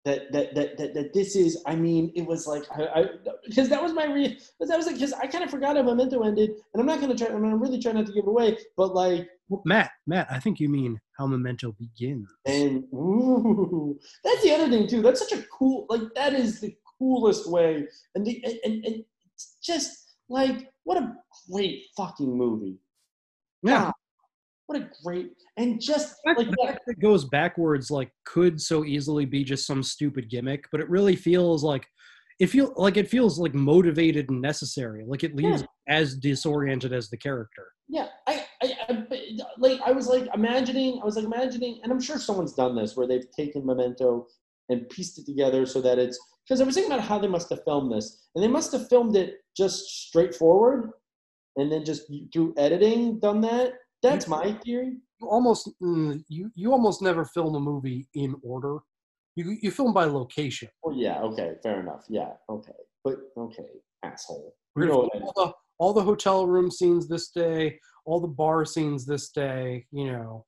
That, 0.05 0.31
that, 0.33 0.53
that, 0.53 0.77
that, 0.77 0.93
that 0.93 1.13
this 1.13 1.35
is, 1.35 1.63
I 1.65 1.75
mean, 1.75 2.11
it 2.15 2.25
was 2.25 2.45
like, 2.45 2.63
I, 2.71 2.83
I 2.83 3.05
because 3.47 3.69
that 3.69 3.81
was 3.81 3.91
my 3.91 4.05
re, 4.05 4.39
but 4.59 4.67
that 4.67 4.77
was 4.77 4.85
like, 4.85 4.95
because 4.95 5.13
I 5.13 5.25
kind 5.25 5.43
of 5.43 5.49
forgot 5.49 5.77
how 5.77 5.81
Memento 5.81 6.21
ended, 6.21 6.51
and 6.51 6.79
I'm 6.79 6.85
not 6.85 7.01
going 7.01 7.15
to 7.15 7.17
try, 7.17 7.33
I'm 7.35 7.59
really 7.59 7.81
trying 7.81 7.95
not 7.95 8.05
to 8.05 8.13
give 8.13 8.27
away, 8.27 8.55
but 8.77 8.93
like, 8.93 9.27
matt 9.63 9.91
matt 10.07 10.27
i 10.31 10.39
think 10.39 10.59
you 10.59 10.67
mean 10.67 10.99
how 11.17 11.27
memento 11.27 11.71
begins 11.77 12.27
and 12.47 12.83
ooh, 12.93 13.97
that's 14.23 14.41
the 14.41 14.51
other 14.51 14.69
thing 14.69 14.87
too. 14.87 15.01
That's 15.01 15.19
such 15.19 15.39
a 15.39 15.43
cool, 15.51 15.85
like, 15.89 16.01
that 16.15 16.33
is 16.33 16.59
the 16.59 16.75
coolest 16.99 17.49
way, 17.49 17.87
and 18.13 18.25
the, 18.25 18.43
and, 18.63 18.85
and, 18.85 19.03
just 19.61 20.15
like, 20.29 20.71
what 20.83 20.97
a 20.97 21.13
great 21.51 21.83
fucking 21.97 22.31
movie. 22.37 22.77
yeah 23.63 23.85
God, 23.85 23.93
what 24.67 24.81
a 24.81 24.89
great, 25.03 25.31
and 25.57 25.79
just 25.79 26.15
like 26.25 26.37
like 26.37 26.49
that, 26.49 26.99
goes 26.99 27.25
backwards 27.25 27.91
like 27.91 28.11
could 28.25 28.59
so 28.61 28.83
easily 28.83 29.25
be 29.25 29.43
just 29.43 29.65
some 29.65 29.83
stupid 29.83 30.29
gimmick 30.29 30.65
but 30.71 30.81
it 30.81 30.89
really 30.89 31.15
feels 31.15 31.63
like 31.63 31.85
it 32.39 32.47
feel 32.47 32.73
like 32.75 32.97
it 32.97 33.07
feels 33.07 33.39
like 33.39 33.53
motivated 33.53 34.29
and 34.29 34.41
necessary 34.41 35.03
like 35.07 35.23
it 35.23 35.35
leaves 35.35 35.63
as 35.87 36.15
disoriented 36.15 36.93
as 36.93 37.09
the 37.09 37.17
character 37.17 37.67
Yeah, 37.87 38.07
I, 38.27 38.45
I, 38.63 38.73
I, 38.89 39.07
like, 39.57 39.79
I 39.85 39.91
was 39.91 40.07
like 40.07 40.27
imagining, 40.33 40.99
I 41.01 41.05
was 41.05 41.15
like 41.15 41.25
imagining, 41.25 41.79
and 41.83 41.91
I'm 41.91 42.01
sure 42.01 42.17
someone's 42.17 42.53
done 42.53 42.75
this 42.75 42.95
where 42.97 43.07
they've 43.07 43.29
taken 43.31 43.65
Memento 43.65 44.27
and 44.69 44.89
pieced 44.89 45.19
it 45.19 45.25
together 45.25 45.65
so 45.65 45.81
that 45.81 45.99
it's 45.99 46.19
because 46.47 46.61
I 46.61 46.63
was 46.63 46.75
thinking 46.75 46.91
about 46.91 47.05
how 47.05 47.19
they 47.19 47.27
must 47.27 47.49
have 47.49 47.63
filmed 47.63 47.91
this, 47.91 48.27
and 48.33 48.43
they 48.43 48.47
must 48.47 48.71
have 48.71 48.89
filmed 48.89 49.15
it 49.15 49.35
just 49.55 50.07
straightforward, 50.07 50.89
and 51.57 51.71
then 51.71 51.85
just 51.85 52.11
through 52.33 52.53
editing 52.57 53.19
done 53.19 53.41
that. 53.41 53.73
That's 54.11 54.27
my 54.27 54.53
theory. 54.63 54.97
you 55.19 55.27
almost 55.27 55.69
mm, 55.81 56.23
you 56.27 56.51
you 56.55 56.71
almost 56.71 57.01
never 57.01 57.25
film 57.25 57.55
a 57.55 57.59
movie 57.59 58.07
in 58.13 58.35
order 58.43 58.79
you 59.35 59.57
you 59.61 59.71
film 59.71 59.93
by 59.93 60.05
location 60.05 60.69
Oh 60.85 60.91
yeah, 60.91 61.19
okay, 61.21 61.53
fair 61.63 61.79
enough. 61.79 62.05
Yeah, 62.07 62.33
okay, 62.47 62.71
but 63.03 63.15
okay, 63.37 63.65
asshole. 64.03 64.53
We're 64.75 64.83
You 64.83 64.87
know 64.89 64.93
film 64.95 65.09
what 65.11 65.21
I 65.21 65.25
all 65.25 65.47
the, 65.47 65.53
all 65.79 65.93
the 65.93 66.03
hotel 66.03 66.45
room 66.45 66.69
scenes 66.69 67.07
this 67.07 67.29
day, 67.29 67.79
all 68.05 68.19
the 68.19 68.27
bar 68.27 68.65
scenes 68.65 69.05
this 69.05 69.29
day. 69.31 69.85
You 69.91 70.11
know, 70.11 70.45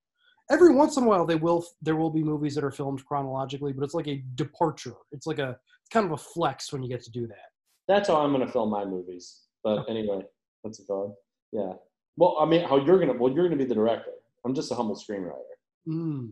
every 0.52 0.74
once 0.74 0.96
in 0.96 1.04
a 1.04 1.08
while 1.08 1.26
they 1.26 1.36
will 1.36 1.66
there 1.82 1.96
will 1.96 2.12
be 2.12 2.24
movies 2.24 2.54
that 2.56 2.64
are 2.64 2.72
filmed 2.72 3.04
chronologically, 3.06 3.74
but 3.74 3.84
it's 3.84 3.96
like 3.96 4.08
a 4.08 4.24
departure. 4.36 4.94
It's 5.12 5.26
like 5.26 5.40
a 5.40 5.50
it's 5.82 5.90
kind 5.92 6.06
of 6.06 6.12
a 6.12 6.18
flex 6.18 6.72
when 6.72 6.84
you 6.84 6.90
get 6.90 7.02
to 7.04 7.12
do 7.12 7.26
that. 7.28 7.50
That's 7.88 8.10
how 8.10 8.18
I'm 8.18 8.32
gonna 8.32 8.52
film 8.52 8.70
my 8.70 8.86
movies. 8.86 9.42
But 9.64 9.90
anyway, 9.90 10.22
what's 10.62 10.80
it 10.80 10.86
called? 10.86 11.16
Yeah. 11.52 11.74
Well, 12.18 12.36
I 12.40 12.46
mean, 12.46 12.68
how 12.68 12.84
you're 12.84 13.00
gonna? 13.00 13.14
Well, 13.14 13.32
you're 13.32 13.46
gonna 13.46 13.58
be 13.58 13.66
the 13.66 13.76
director. 13.76 14.12
I'm 14.44 14.54
just 14.54 14.72
a 14.72 14.76
humble 14.76 14.96
screenwriter. 14.96 15.42
Mm. 15.88 16.32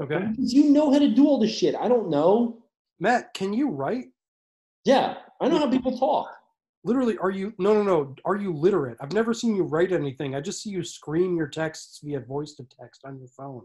Okay, 0.00 0.28
you 0.38 0.70
know 0.70 0.92
how 0.92 0.98
to 0.98 1.08
do 1.08 1.26
all 1.26 1.38
this 1.38 1.54
shit. 1.54 1.74
I 1.74 1.88
don't 1.88 2.08
know. 2.08 2.62
Matt, 3.00 3.34
can 3.34 3.52
you 3.52 3.68
write? 3.68 4.06
Yeah, 4.84 5.16
I 5.40 5.48
know 5.48 5.58
how 5.58 5.68
people 5.68 5.98
talk. 5.98 6.28
Literally, 6.84 7.18
are 7.18 7.30
you? 7.30 7.52
No, 7.58 7.74
no, 7.74 7.82
no. 7.82 8.14
Are 8.24 8.36
you 8.36 8.54
literate? 8.54 8.96
I've 9.00 9.12
never 9.12 9.34
seen 9.34 9.54
you 9.54 9.64
write 9.64 9.92
anything. 9.92 10.34
I 10.34 10.40
just 10.40 10.62
see 10.62 10.70
you 10.70 10.82
scream 10.82 11.36
your 11.36 11.48
texts 11.48 12.00
via 12.02 12.20
voice 12.20 12.54
to 12.54 12.66
text 12.80 13.02
on 13.04 13.18
your 13.18 13.28
phone. 13.28 13.62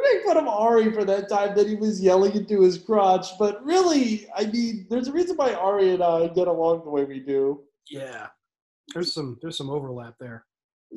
We 0.00 0.14
make 0.14 0.24
fun 0.24 0.36
of 0.36 0.46
Ari 0.46 0.92
for 0.92 1.04
that 1.04 1.28
time 1.28 1.54
that 1.56 1.66
he 1.66 1.74
was 1.74 2.00
yelling 2.00 2.32
into 2.32 2.62
his 2.62 2.78
crotch, 2.78 3.38
but 3.38 3.64
really, 3.64 4.26
I 4.34 4.46
mean, 4.46 4.86
there's 4.88 5.08
a 5.08 5.12
reason 5.12 5.36
why 5.36 5.54
Ari 5.54 5.90
and 5.94 6.02
I 6.02 6.28
get 6.28 6.48
along 6.48 6.84
the 6.84 6.90
way 6.90 7.04
we 7.04 7.20
do. 7.20 7.62
Yeah, 7.88 8.28
there's 8.94 9.12
some 9.12 9.38
there's 9.42 9.56
some 9.56 9.70
overlap 9.70 10.14
there. 10.20 10.44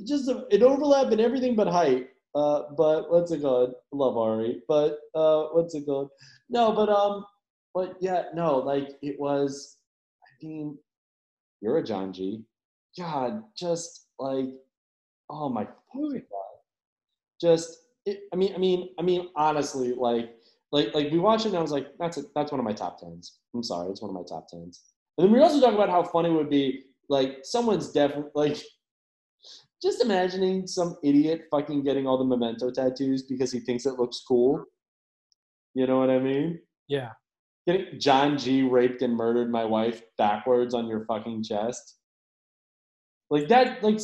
Just 0.05 0.29
a, 0.29 0.45
an 0.51 0.63
overlap 0.63 1.11
in 1.11 1.19
everything 1.19 1.55
but 1.55 1.67
height. 1.67 2.09
Uh, 2.35 2.63
but 2.77 3.11
what's 3.11 3.31
it 3.31 3.41
called? 3.41 3.75
Love 3.91 4.17
Ari. 4.17 4.61
But 4.67 4.99
uh, 5.13 5.45
what's 5.51 5.75
it 5.75 5.85
called? 5.85 6.09
No, 6.49 6.71
but 6.71 6.89
um, 6.89 7.25
but 7.73 7.95
yeah, 7.99 8.25
no, 8.33 8.57
like 8.57 8.89
it 9.01 9.19
was. 9.19 9.77
I 10.23 10.45
mean, 10.45 10.77
you're 11.61 11.77
a 11.77 11.83
John 11.83 12.13
G. 12.13 12.43
God, 12.97 13.43
just 13.57 14.07
like, 14.19 14.49
oh 15.29 15.49
my 15.49 15.67
god, 15.93 16.21
just. 17.41 17.82
It, 18.05 18.21
I 18.33 18.35
mean, 18.35 18.53
I 18.53 18.57
mean, 18.57 18.89
I 18.99 19.01
mean, 19.01 19.29
honestly, 19.35 19.93
like, 19.93 20.35
like, 20.71 20.93
like 20.93 21.11
we 21.11 21.19
watched 21.19 21.45
it 21.45 21.49
and 21.49 21.57
I 21.57 21.61
was 21.61 21.71
like, 21.71 21.87
that's 21.99 22.17
a, 22.17 22.23
that's 22.35 22.51
one 22.51 22.59
of 22.59 22.65
my 22.65 22.73
top 22.73 22.99
tens. 22.99 23.39
I'm 23.55 23.63
sorry, 23.63 23.89
it's 23.89 24.01
one 24.01 24.09
of 24.09 24.15
my 24.15 24.23
top 24.27 24.47
tens. 24.47 24.81
And 25.17 25.25
then 25.25 25.33
we 25.33 25.41
also 25.41 25.61
talk 25.61 25.73
about 25.73 25.89
how 25.89 26.03
funny 26.03 26.29
it 26.29 26.33
would 26.33 26.49
be, 26.49 26.85
like, 27.09 27.39
someone's 27.43 27.91
definitely 27.91 28.31
like 28.33 28.57
just 29.81 30.01
imagining 30.01 30.65
some 30.65 30.97
idiot 31.03 31.43
fucking 31.51 31.83
getting 31.83 32.07
all 32.07 32.17
the 32.17 32.23
memento 32.23 32.71
tattoos 32.71 33.23
because 33.23 33.51
he 33.51 33.59
thinks 33.59 33.85
it 33.85 33.99
looks 33.99 34.23
cool. 34.25 34.63
You 35.75 35.85
know 35.87 35.99
what 35.99 36.09
I 36.09 36.19
mean? 36.19 36.59
Yeah. 36.87 37.11
Getting 37.67 37.99
John 37.99 38.37
G 38.37 38.63
raped 38.63 39.01
and 39.01 39.15
murdered 39.15 39.51
my 39.51 39.65
wife 39.65 40.01
backwards 40.17 40.73
on 40.73 40.87
your 40.87 41.05
fucking 41.05 41.43
chest. 41.43 41.97
Like 43.29 43.49
that, 43.49 43.83
like 43.83 43.99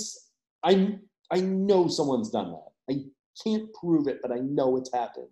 I 0.64 0.98
I 1.32 1.40
know 1.42 1.88
someone's 1.88 2.30
done 2.30 2.52
that. 2.52 2.94
I 2.94 3.04
can't 3.44 3.72
prove 3.74 4.08
it, 4.08 4.20
but 4.22 4.32
I 4.32 4.40
know 4.40 4.78
it's 4.78 4.94
happened. 4.94 5.28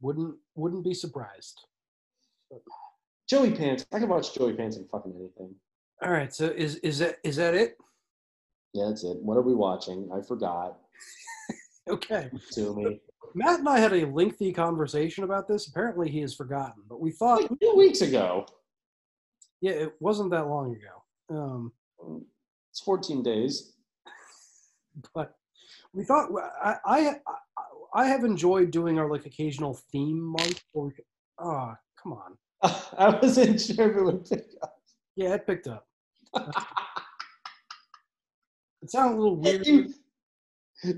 Wouldn't 0.00 0.34
wouldn't 0.54 0.84
be 0.84 0.94
surprised. 0.94 1.60
Joey 3.28 3.52
Pants. 3.52 3.86
I 3.92 3.98
can 3.98 4.08
watch 4.08 4.34
Joey 4.34 4.52
Pants 4.52 4.76
in 4.76 4.86
fucking 4.88 5.14
anything. 5.14 5.54
All 6.02 6.10
right, 6.10 6.34
so 6.34 6.46
is 6.46 6.76
is 6.76 6.98
that 6.98 7.16
is 7.24 7.36
that 7.36 7.54
it? 7.54 7.76
Yeah, 8.74 8.86
that's 8.88 9.04
it. 9.04 9.16
What 9.22 9.36
are 9.36 9.42
we 9.42 9.54
watching? 9.54 10.10
I 10.14 10.20
forgot. 10.22 10.78
Okay. 11.90 12.30
To 12.52 12.76
me. 12.76 13.00
Matt 13.34 13.58
and 13.58 13.68
I 13.68 13.80
had 13.80 13.92
a 13.92 14.06
lengthy 14.06 14.52
conversation 14.52 15.24
about 15.24 15.48
this. 15.48 15.66
Apparently, 15.66 16.08
he 16.08 16.20
has 16.20 16.32
forgotten, 16.32 16.84
but 16.88 17.00
we 17.00 17.10
thought 17.10 17.40
two 17.60 17.74
weeks 17.76 18.02
ago. 18.02 18.46
Yeah, 19.60 19.72
it 19.72 19.94
wasn't 19.98 20.30
that 20.30 20.46
long 20.46 20.76
ago. 20.76 20.92
Um, 21.36 21.72
it's 22.70 22.80
14 22.80 23.22
days. 23.22 23.72
But 25.12 25.34
we 25.94 26.04
thought 26.04 26.30
I, 26.62 26.76
I 26.84 27.14
I 27.94 28.06
have 28.06 28.24
enjoyed 28.24 28.70
doing 28.70 28.98
our 28.98 29.10
like 29.10 29.26
occasional 29.26 29.74
theme 29.92 30.20
month. 30.20 30.62
We, 30.74 30.90
oh, 31.38 31.74
come 32.02 32.12
on. 32.12 32.36
I 32.98 33.10
wasn't 33.20 33.60
sure 33.60 33.90
if 33.90 33.96
it 33.96 34.02
would 34.02 34.24
pick 34.24 34.46
up. 34.62 34.78
Yeah, 35.16 35.34
it 35.34 35.46
picked 35.46 35.66
up. 35.66 35.86
it 38.82 38.90
sounded 38.90 39.16
a 39.16 39.20
little 39.20 39.36
weird. 39.36 39.66
You, 39.66 39.92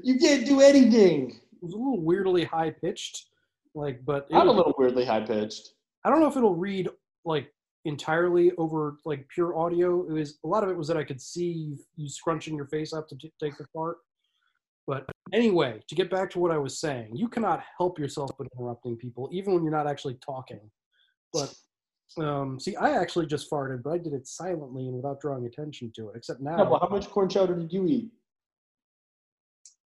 you 0.03 0.19
can't 0.19 0.47
do 0.47 0.61
anything. 0.61 1.31
It 1.31 1.63
was 1.63 1.73
a 1.73 1.77
little 1.77 2.01
weirdly 2.01 2.45
high 2.45 2.71
pitched, 2.71 3.27
like, 3.75 4.05
but 4.05 4.29
I'm 4.33 4.49
a 4.49 4.53
little 4.53 4.75
weirdly 4.79 5.05
high 5.05 5.23
pitched. 5.23 5.71
I 6.05 6.11
don't 6.11 6.21
know 6.21 6.29
if 6.29 6.37
it'll 6.37 6.55
read 6.55 6.89
like 7.25 7.51
entirely 7.87 8.53
over 8.57 8.99
like 9.05 9.27
pure 9.29 9.59
audio. 9.59 10.07
It 10.09 10.13
was 10.13 10.39
a 10.45 10.47
lot 10.47 10.63
of 10.63 10.71
it 10.71 10.77
was 10.77 10.87
that 10.89 10.97
I 10.97 11.05
could 11.05 11.21
see 11.21 11.77
you 11.97 12.09
scrunching 12.09 12.55
your 12.55 12.67
face 12.67 12.93
up 12.93 13.09
to 13.09 13.17
t- 13.17 13.33
take 13.41 13.57
the 13.57 13.67
part. 13.75 13.97
But 14.87 15.07
anyway, 15.33 15.81
to 15.89 15.95
get 15.95 16.11
back 16.11 16.31
to 16.33 16.39
what 16.39 16.51
I 16.51 16.59
was 16.59 16.79
saying, 16.79 17.17
you 17.17 17.29
cannot 17.29 17.63
help 17.79 17.99
yourself 17.99 18.31
but 18.39 18.47
interrupting 18.59 18.97
people, 18.97 19.29
even 19.33 19.55
when 19.55 19.63
you're 19.63 19.73
not 19.73 19.87
actually 19.87 20.19
talking. 20.25 20.61
But 21.33 21.55
um, 22.19 22.61
see, 22.61 22.77
I 22.77 22.91
actually 23.01 23.27
just 23.27 23.51
farted, 23.51 23.83
but 23.83 23.91
I 23.95 23.99
did 23.99 24.13
it 24.13 24.27
silently 24.27 24.87
and 24.87 24.95
without 24.95 25.21
drawing 25.21 25.47
attention 25.47 25.91
to 25.97 26.11
it. 26.11 26.17
Except 26.17 26.41
now, 26.41 26.59
Yeah, 26.59 26.69
well, 26.69 26.81
how 26.81 26.89
much 26.89 27.09
corn 27.09 27.29
chowder 27.29 27.55
did 27.55 27.73
you 27.73 27.87
eat? 27.87 28.11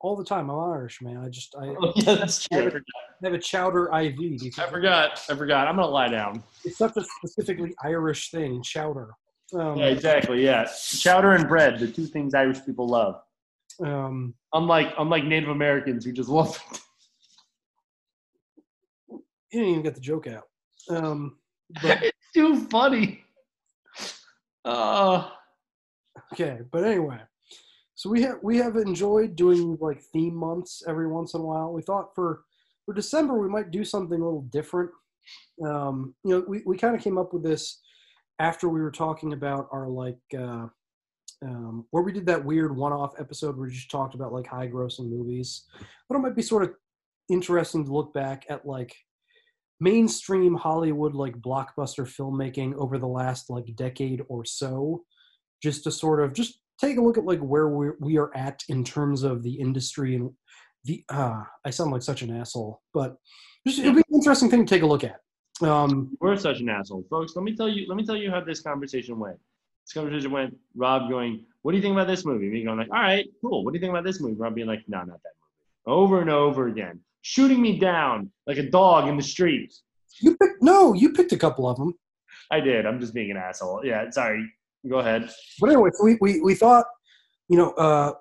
all 0.00 0.16
the 0.16 0.24
time, 0.24 0.50
I'm 0.50 0.60
Irish, 0.72 1.00
man. 1.00 1.16
I 1.16 1.30
just 1.30 1.54
I, 1.58 1.68
Oh, 1.80 1.92
yeah, 1.96 2.14
that's 2.16 2.46
I 2.52 2.56
have, 2.56 2.72
true. 2.72 2.80
a, 2.80 3.24
I 3.24 3.26
have 3.28 3.32
a 3.32 3.38
chowder 3.38 3.84
IV. 3.86 4.42
I 4.58 4.66
forgot. 4.70 5.22
I 5.30 5.34
forgot. 5.34 5.66
I'm 5.66 5.76
gonna 5.76 5.88
lie 5.88 6.08
down. 6.08 6.42
It's 6.62 6.76
such 6.76 6.94
a 6.98 7.02
specifically 7.02 7.74
Irish 7.82 8.30
thing, 8.30 8.62
chowder. 8.62 9.12
Um, 9.54 9.78
Yeah, 9.78 9.86
exactly. 9.86 10.44
Yeah, 10.44 10.68
chowder 10.98 11.32
and 11.32 11.48
bread, 11.48 11.78
the 11.78 11.88
two 11.90 12.04
things 12.04 12.34
Irish 12.34 12.62
people 12.66 12.86
love. 12.86 13.22
Um, 13.82 14.34
unlike 14.52 14.94
unlike 14.98 15.24
Native 15.24 15.48
Americans 15.48 16.04
who 16.04 16.12
just 16.12 16.28
love. 16.28 16.60
it. 16.70 16.80
you 19.52 19.60
didn't 19.60 19.68
even 19.68 19.82
get 19.82 19.94
the 19.94 20.00
joke 20.00 20.26
out. 20.26 20.44
Um, 20.90 21.38
but 21.82 22.02
it's 22.02 22.18
too 22.34 22.66
funny. 22.66 23.24
Uh, 24.64 25.28
okay, 26.32 26.60
but 26.72 26.84
anyway, 26.84 27.18
so 27.94 28.10
we 28.10 28.22
have 28.22 28.38
we 28.42 28.56
have 28.58 28.76
enjoyed 28.76 29.36
doing 29.36 29.76
like 29.80 30.02
theme 30.12 30.34
months 30.34 30.82
every 30.88 31.06
once 31.06 31.34
in 31.34 31.40
a 31.40 31.44
while. 31.44 31.72
We 31.72 31.82
thought 31.82 32.14
for 32.14 32.42
for 32.84 32.94
December 32.94 33.38
we 33.38 33.48
might 33.48 33.70
do 33.70 33.84
something 33.84 34.20
a 34.20 34.24
little 34.24 34.48
different. 34.50 34.90
Um, 35.64 36.14
you 36.24 36.30
know, 36.30 36.44
we, 36.46 36.62
we 36.66 36.76
kind 36.76 36.94
of 36.94 37.02
came 37.02 37.18
up 37.18 37.32
with 37.32 37.42
this 37.42 37.80
after 38.38 38.68
we 38.68 38.80
were 38.80 38.90
talking 38.90 39.32
about 39.32 39.68
our 39.72 39.88
like 39.88 40.18
uh, 40.38 40.66
um, 41.44 41.86
where 41.90 42.02
we 42.02 42.12
did 42.12 42.26
that 42.26 42.44
weird 42.44 42.76
one-off 42.76 43.14
episode 43.18 43.56
where 43.56 43.68
we 43.68 43.74
just 43.74 43.90
talked 43.90 44.14
about 44.14 44.32
like 44.32 44.46
high-grossing 44.46 45.08
movies. 45.10 45.64
But 46.08 46.16
it 46.16 46.20
might 46.20 46.36
be 46.36 46.42
sort 46.42 46.64
of 46.64 46.74
interesting 47.28 47.84
to 47.84 47.92
look 47.92 48.12
back 48.14 48.46
at 48.48 48.66
like 48.66 48.94
mainstream 49.80 50.54
Hollywood 50.54 51.14
like 51.14 51.40
blockbuster 51.40 52.06
filmmaking 52.06 52.74
over 52.74 52.98
the 52.98 53.08
last 53.08 53.50
like 53.50 53.74
decade 53.76 54.22
or 54.28 54.44
so, 54.44 55.04
just 55.62 55.84
to 55.84 55.90
sort 55.90 56.22
of 56.22 56.32
just 56.32 56.60
take 56.80 56.96
a 56.96 57.00
look 57.00 57.18
at 57.18 57.24
like 57.24 57.40
where 57.40 57.68
we 57.68 57.90
we 58.00 58.18
are 58.18 58.34
at 58.36 58.62
in 58.68 58.84
terms 58.84 59.22
of 59.22 59.42
the 59.42 59.54
industry 59.54 60.16
and 60.16 60.30
the 60.84 61.04
ah 61.10 61.46
I 61.64 61.70
sound 61.70 61.92
like 61.92 62.02
such 62.02 62.22
an 62.22 62.34
asshole, 62.34 62.82
but 62.92 63.16
just, 63.66 63.78
it'll 63.80 63.94
be 63.94 64.02
an 64.08 64.14
interesting 64.14 64.50
thing 64.50 64.66
to 64.66 64.74
take 64.74 64.82
a 64.82 64.86
look 64.86 65.04
at. 65.04 65.20
Um, 65.62 66.16
We're 66.20 66.36
such 66.36 66.60
an 66.60 66.68
asshole, 66.68 67.04
folks. 67.08 67.34
Let 67.36 67.44
me 67.44 67.54
tell 67.54 67.68
you. 67.68 67.86
Let 67.88 67.96
me 67.96 68.04
tell 68.04 68.16
you 68.16 68.30
how 68.30 68.40
this 68.40 68.60
conversation 68.60 69.18
went. 69.18 69.38
This 69.84 69.92
conversation 69.92 70.30
went. 70.30 70.56
Rob 70.74 71.10
going, 71.10 71.44
"What 71.62 71.72
do 71.72 71.76
you 71.76 71.82
think 71.82 71.94
about 71.94 72.06
this 72.06 72.24
movie?" 72.24 72.48
Me 72.48 72.64
going 72.64 72.78
like, 72.78 72.90
"All 72.90 73.00
right, 73.00 73.26
cool. 73.40 73.64
What 73.64 73.72
do 73.72 73.78
you 73.78 73.80
think 73.80 73.90
about 73.90 74.04
this 74.04 74.20
movie?" 74.20 74.34
Rob 74.34 74.54
being 74.54 74.66
like, 74.66 74.84
"No, 74.88 74.98
not 74.98 75.06
that 75.06 75.32
movie." 75.86 75.98
Over 75.98 76.20
and 76.20 76.30
over 76.30 76.68
again, 76.68 77.00
shooting 77.22 77.60
me 77.60 77.78
down 77.78 78.30
like 78.46 78.58
a 78.58 78.70
dog 78.70 79.08
in 79.08 79.16
the 79.16 79.22
street. 79.22 79.74
you 80.20 80.36
picked 80.36 80.62
no, 80.62 80.94
you 80.94 81.12
picked 81.12 81.32
a 81.32 81.36
couple 81.36 81.68
of 81.68 81.76
them. 81.76 81.94
I 82.50 82.60
did. 82.60 82.86
I'm 82.86 83.00
just 83.00 83.14
being 83.14 83.30
an 83.30 83.36
asshole. 83.36 83.84
Yeah, 83.84 84.08
sorry. 84.10 84.50
Go 84.88 84.98
ahead. 84.98 85.30
But 85.60 85.70
anyway, 85.70 85.90
so 85.94 86.04
we, 86.04 86.18
we, 86.20 86.40
we 86.40 86.54
thought, 86.54 86.86
you 87.48 87.56
know, 87.56 87.72
uh, 87.72 88.12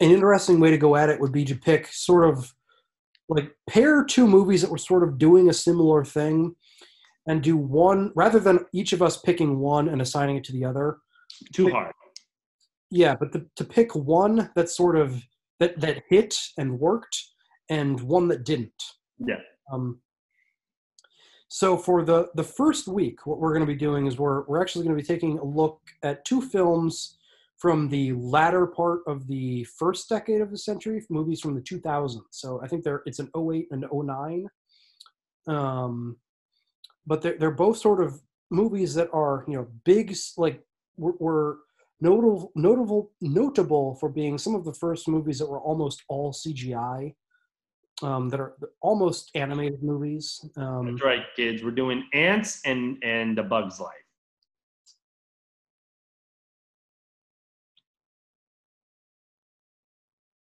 an 0.00 0.10
interesting 0.10 0.60
way 0.60 0.70
to 0.70 0.78
go 0.78 0.96
at 0.96 1.08
it 1.08 1.20
would 1.20 1.32
be 1.32 1.44
to 1.44 1.54
pick 1.54 1.88
sort 1.88 2.28
of 2.28 2.52
like 3.28 3.54
pair 3.68 4.04
two 4.04 4.26
movies 4.26 4.62
that 4.62 4.70
were 4.70 4.78
sort 4.78 5.02
of 5.02 5.18
doing 5.18 5.48
a 5.48 5.52
similar 5.52 6.04
thing 6.04 6.54
and 7.26 7.42
do 7.42 7.56
one 7.56 8.12
rather 8.14 8.38
than 8.38 8.60
each 8.72 8.92
of 8.92 9.02
us 9.02 9.18
picking 9.18 9.58
one 9.58 9.88
and 9.88 10.00
assigning 10.00 10.36
it 10.36 10.44
to 10.44 10.52
the 10.52 10.64
other. 10.64 10.98
Too 11.52 11.70
hard. 11.70 11.92
Yeah, 12.90 13.16
but 13.18 13.32
the, 13.32 13.46
to 13.56 13.64
pick 13.64 13.94
one 13.94 14.50
that 14.54 14.68
sort 14.68 14.96
of 14.96 15.20
that 15.58 15.80
that 15.80 16.04
hit 16.08 16.38
and 16.58 16.78
worked 16.78 17.20
and 17.68 18.00
one 18.00 18.28
that 18.28 18.44
didn't. 18.44 18.82
Yeah. 19.18 19.40
Um, 19.72 20.00
so 21.48 21.76
for 21.76 22.04
the 22.04 22.28
the 22.34 22.44
first 22.44 22.86
week, 22.86 23.26
what 23.26 23.38
we're 23.38 23.52
going 23.52 23.66
to 23.66 23.72
be 23.72 23.78
doing 23.78 24.06
is 24.06 24.18
we're 24.18 24.44
we're 24.46 24.60
actually 24.60 24.84
going 24.84 24.96
to 24.96 25.02
be 25.02 25.06
taking 25.06 25.38
a 25.38 25.44
look 25.44 25.80
at 26.02 26.24
two 26.24 26.40
films 26.40 27.18
from 27.58 27.88
the 27.88 28.12
latter 28.12 28.66
part 28.66 29.00
of 29.06 29.26
the 29.26 29.64
first 29.64 30.08
decade 30.08 30.42
of 30.42 30.50
the 30.50 30.58
century, 30.58 31.02
movies 31.08 31.40
from 31.40 31.54
the 31.54 31.60
2000s. 31.60 32.20
So 32.30 32.60
I 32.62 32.68
think 32.68 32.84
they're 32.84 33.02
it's 33.06 33.18
an 33.18 33.30
08 33.36 33.68
and 33.70 33.86
09. 33.90 34.46
Um, 35.48 36.16
but 37.06 37.22
they're 37.22 37.36
they're 37.38 37.50
both 37.50 37.78
sort 37.78 38.02
of 38.02 38.20
movies 38.50 38.94
that 38.94 39.08
are 39.12 39.44
you 39.48 39.54
know 39.54 39.66
big 39.84 40.16
like 40.36 40.62
were, 40.96 41.14
were 41.18 41.58
notable 42.00 42.52
notable 42.54 43.10
notable 43.20 43.94
for 43.96 44.08
being 44.08 44.38
some 44.38 44.54
of 44.54 44.64
the 44.64 44.74
first 44.74 45.08
movies 45.08 45.38
that 45.38 45.48
were 45.48 45.60
almost 45.60 46.02
all 46.08 46.32
CGI. 46.32 47.14
Um, 48.02 48.28
that 48.28 48.40
are 48.40 48.54
almost 48.82 49.30
animated 49.34 49.82
movies. 49.82 50.44
Um, 50.58 50.84
That's 50.84 51.02
right, 51.02 51.24
kids. 51.34 51.64
We're 51.64 51.70
doing 51.70 52.04
ants 52.12 52.60
and 52.66 52.98
and 53.02 53.38
The 53.38 53.42
bug's 53.42 53.80
life. 53.80 53.94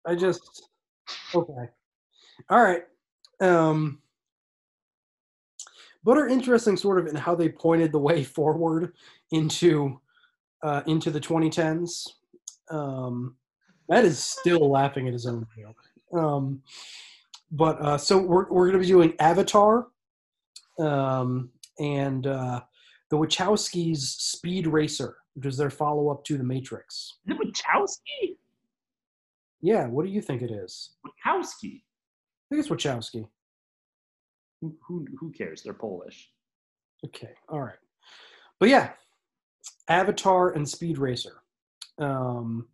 I 0.06 0.14
just 0.14 0.68
okay. 1.34 1.70
All 2.50 2.62
right. 2.62 2.82
Um 3.40 4.00
but 6.04 6.18
are 6.18 6.28
interesting 6.28 6.76
sort 6.76 6.98
of 6.98 7.06
in 7.06 7.16
how 7.16 7.34
they 7.34 7.48
pointed 7.48 7.92
the 7.92 7.98
way 7.98 8.22
forward 8.38 8.92
into 9.32 10.00
uh 10.62 10.82
into 10.86 11.10
the 11.10 11.20
2010s. 11.20 12.08
Um 12.70 13.36
that 13.88 14.04
is 14.04 14.18
still 14.18 14.70
laughing 14.70 15.06
at 15.06 15.12
his 15.12 15.26
own 15.26 15.46
joke. 15.58 16.22
Um 16.22 16.62
but 17.50 17.80
uh 17.80 17.98
so 17.98 18.18
we're 18.18 18.50
we're 18.50 18.66
going 18.70 18.80
to 18.80 18.86
be 18.86 18.86
doing 18.86 19.14
Avatar 19.18 19.88
um 20.78 21.50
and 21.78 22.26
uh 22.26 22.60
the 23.10 23.16
Wachowskis' 23.16 23.98
Speed 23.98 24.66
Racer, 24.66 25.16
which 25.34 25.46
is 25.46 25.56
their 25.56 25.70
follow-up 25.70 26.24
to 26.24 26.38
The 26.38 26.44
Matrix. 26.44 27.18
Is 27.26 27.36
it 27.36 27.38
Wachowski? 27.38 28.36
Yeah, 29.60 29.86
what 29.86 30.04
do 30.04 30.10
you 30.10 30.20
think 30.20 30.42
it 30.42 30.50
is? 30.50 30.90
Wachowski. 31.06 31.82
I 31.82 32.54
think 32.56 32.60
it's 32.60 32.68
Wachowski. 32.68 33.28
Who, 34.64 34.74
who, 34.86 35.06
who 35.18 35.30
cares? 35.30 35.62
They're 35.62 35.74
Polish. 35.74 36.30
Okay, 37.04 37.32
all 37.50 37.60
right. 37.60 37.76
But 38.58 38.70
yeah, 38.70 38.92
Avatar 39.88 40.50
and 40.52 40.66
Speed 40.66 40.96
Racer. 40.96 41.42
Um, 41.98 42.66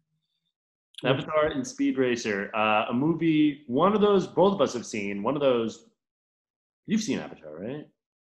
Avatar 1.05 1.47
and 1.47 1.67
Speed 1.67 1.99
Racer, 1.99 2.51
uh, 2.55 2.87
a 2.91 2.93
movie. 2.95 3.65
One 3.67 3.95
of 3.95 4.01
those, 4.01 4.27
both 4.27 4.55
of 4.55 4.61
us 4.61 4.73
have 4.75 4.87
seen. 4.87 5.23
One 5.23 5.35
of 5.35 5.41
those, 5.41 5.87
you've 6.87 7.03
seen 7.03 7.19
Avatar, 7.19 7.59
right? 7.59 7.87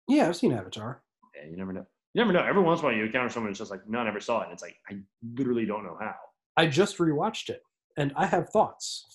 yeah, 0.10 0.28
I've 0.28 0.36
seen 0.36 0.52
Avatar. 0.52 1.02
Yeah, 1.36 1.50
you 1.50 1.56
never 1.56 1.72
know. 1.72 1.86
You 2.14 2.22
never 2.22 2.34
know. 2.34 2.44
Every 2.44 2.62
once 2.62 2.80
in 2.82 2.86
a 2.86 2.90
while, 2.90 2.98
you 2.98 3.06
encounter 3.06 3.30
someone 3.30 3.52
that's 3.52 3.60
just 3.60 3.72
like, 3.72 3.88
no, 3.88 4.00
I 4.00 4.04
never 4.04 4.20
saw 4.20 4.42
it. 4.42 4.46
And 4.46 4.54
it's 4.54 4.64
like, 4.64 4.76
I 4.90 4.98
literally 5.36 5.66
don't 5.66 5.84
know 5.84 5.98
how. 6.00 6.16
I 6.58 6.68
just 6.68 6.98
rewatched 6.98 7.50
it, 7.50 7.62
and 7.98 8.12
I 8.16 8.26
have 8.26 8.50
thoughts. 8.50 9.06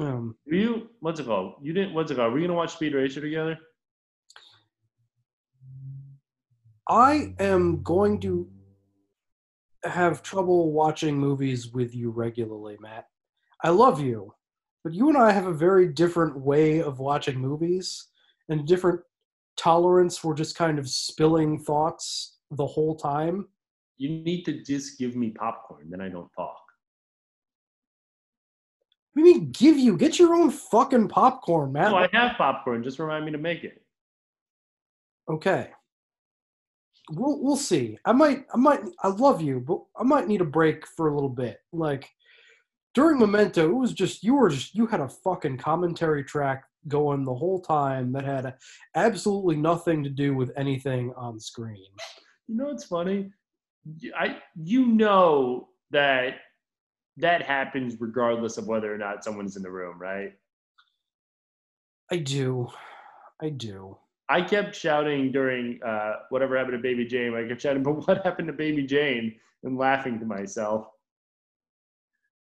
Um, 0.00 0.36
Do 0.48 0.56
you? 0.56 0.88
What's 1.00 1.18
it 1.20 1.26
called? 1.26 1.54
You 1.62 1.72
didn't. 1.72 1.92
What's 1.92 2.10
it 2.10 2.14
called? 2.16 2.32
Are 2.32 2.34
we 2.34 2.40
gonna 2.40 2.54
watch 2.54 2.72
Speed 2.72 2.94
Racer 2.94 3.20
together? 3.20 3.58
I 6.88 7.34
am 7.38 7.82
going 7.82 8.20
to 8.20 8.48
have 9.84 10.22
trouble 10.22 10.72
watching 10.72 11.16
movies 11.16 11.68
with 11.72 11.94
you 11.94 12.10
regularly, 12.10 12.76
Matt. 12.80 13.06
I 13.62 13.70
love 13.70 14.00
you, 14.00 14.34
but 14.82 14.94
you 14.94 15.08
and 15.08 15.18
I 15.18 15.32
have 15.32 15.46
a 15.46 15.52
very 15.52 15.88
different 15.88 16.38
way 16.40 16.80
of 16.80 16.98
watching 16.98 17.38
movies 17.38 18.06
and 18.48 18.66
different 18.66 19.00
tolerance 19.56 20.16
for 20.16 20.34
just 20.34 20.56
kind 20.56 20.78
of 20.78 20.88
spilling 20.88 21.58
thoughts 21.58 22.38
the 22.52 22.66
whole 22.66 22.96
time. 22.96 23.48
You 23.98 24.08
need 24.08 24.44
to 24.44 24.62
just 24.62 24.98
give 24.98 25.16
me 25.16 25.30
popcorn, 25.30 25.90
then 25.90 26.00
I 26.00 26.08
don't 26.08 26.30
talk. 26.36 26.62
What 29.12 29.24
do 29.24 29.28
you 29.28 29.34
mean 29.34 29.50
give 29.50 29.76
you? 29.76 29.96
Get 29.96 30.18
your 30.18 30.34
own 30.34 30.50
fucking 30.50 31.08
popcorn, 31.08 31.72
Matt. 31.72 31.90
No, 31.90 31.96
I 31.96 32.08
have 32.12 32.36
popcorn. 32.36 32.84
Just 32.84 32.98
remind 32.98 33.24
me 33.24 33.32
to 33.32 33.38
make 33.38 33.64
it. 33.64 33.82
Okay. 35.28 35.70
We'll 37.10 37.42
we'll 37.42 37.56
see. 37.56 37.98
I 38.04 38.12
might 38.12 38.44
I 38.52 38.56
might 38.56 38.80
I 39.02 39.08
love 39.08 39.40
you, 39.40 39.60
but 39.60 39.80
I 39.98 40.02
might 40.02 40.28
need 40.28 40.40
a 40.40 40.46
break 40.46 40.86
for 40.86 41.08
a 41.08 41.14
little 41.14 41.30
bit. 41.30 41.58
Like 41.72 42.08
during 42.94 43.18
Memento, 43.18 43.68
it 43.68 43.74
was 43.74 43.92
just 43.92 44.22
you 44.22 44.34
were 44.34 44.50
just 44.50 44.74
you 44.74 44.86
had 44.86 45.00
a 45.00 45.08
fucking 45.08 45.58
commentary 45.58 46.24
track 46.24 46.64
going 46.86 47.24
the 47.24 47.34
whole 47.34 47.60
time 47.60 48.12
that 48.12 48.24
had 48.24 48.54
absolutely 48.94 49.56
nothing 49.56 50.02
to 50.04 50.10
do 50.10 50.34
with 50.34 50.50
anything 50.56 51.12
on 51.16 51.38
screen. 51.38 51.86
You 52.46 52.56
know 52.56 52.66
what's 52.66 52.84
funny? 52.84 53.30
I 54.16 54.38
you 54.56 54.86
know 54.86 55.68
that 55.90 56.36
that 57.16 57.42
happens 57.42 57.96
regardless 57.98 58.58
of 58.58 58.66
whether 58.66 58.92
or 58.92 58.98
not 58.98 59.24
someone's 59.24 59.56
in 59.56 59.62
the 59.62 59.70
room, 59.70 59.98
right? 59.98 60.32
I 62.10 62.16
do. 62.16 62.68
I 63.40 63.50
do. 63.50 63.98
I 64.28 64.42
kept 64.42 64.74
shouting 64.74 65.32
during 65.32 65.82
uh, 65.82 66.14
whatever 66.28 66.56
happened 66.56 66.74
to 66.74 66.82
Baby 66.82 67.06
Jane. 67.06 67.34
I 67.34 67.48
kept 67.48 67.62
shouting, 67.62 67.82
but 67.84 68.06
what 68.06 68.24
happened 68.24 68.48
to 68.48 68.52
Baby 68.52 68.86
Jane? 68.86 69.36
And 69.64 69.76
laughing 69.76 70.20
to 70.20 70.24
myself. 70.24 70.86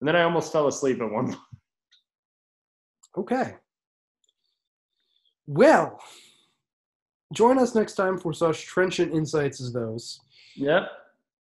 And 0.02 0.08
then 0.08 0.16
I 0.16 0.24
almost 0.24 0.52
fell 0.52 0.68
asleep 0.68 1.00
at 1.00 1.12
one 1.12 1.28
point. 1.34 1.40
Okay. 3.16 3.56
Well, 5.46 6.02
join 7.34 7.60
us 7.60 7.76
next 7.76 7.94
time 7.94 8.18
for 8.18 8.34
such 8.34 8.66
trenchant 8.66 9.14
insights 9.14 9.62
as 9.62 9.72
those. 9.72 10.22
Yep. 10.56 10.90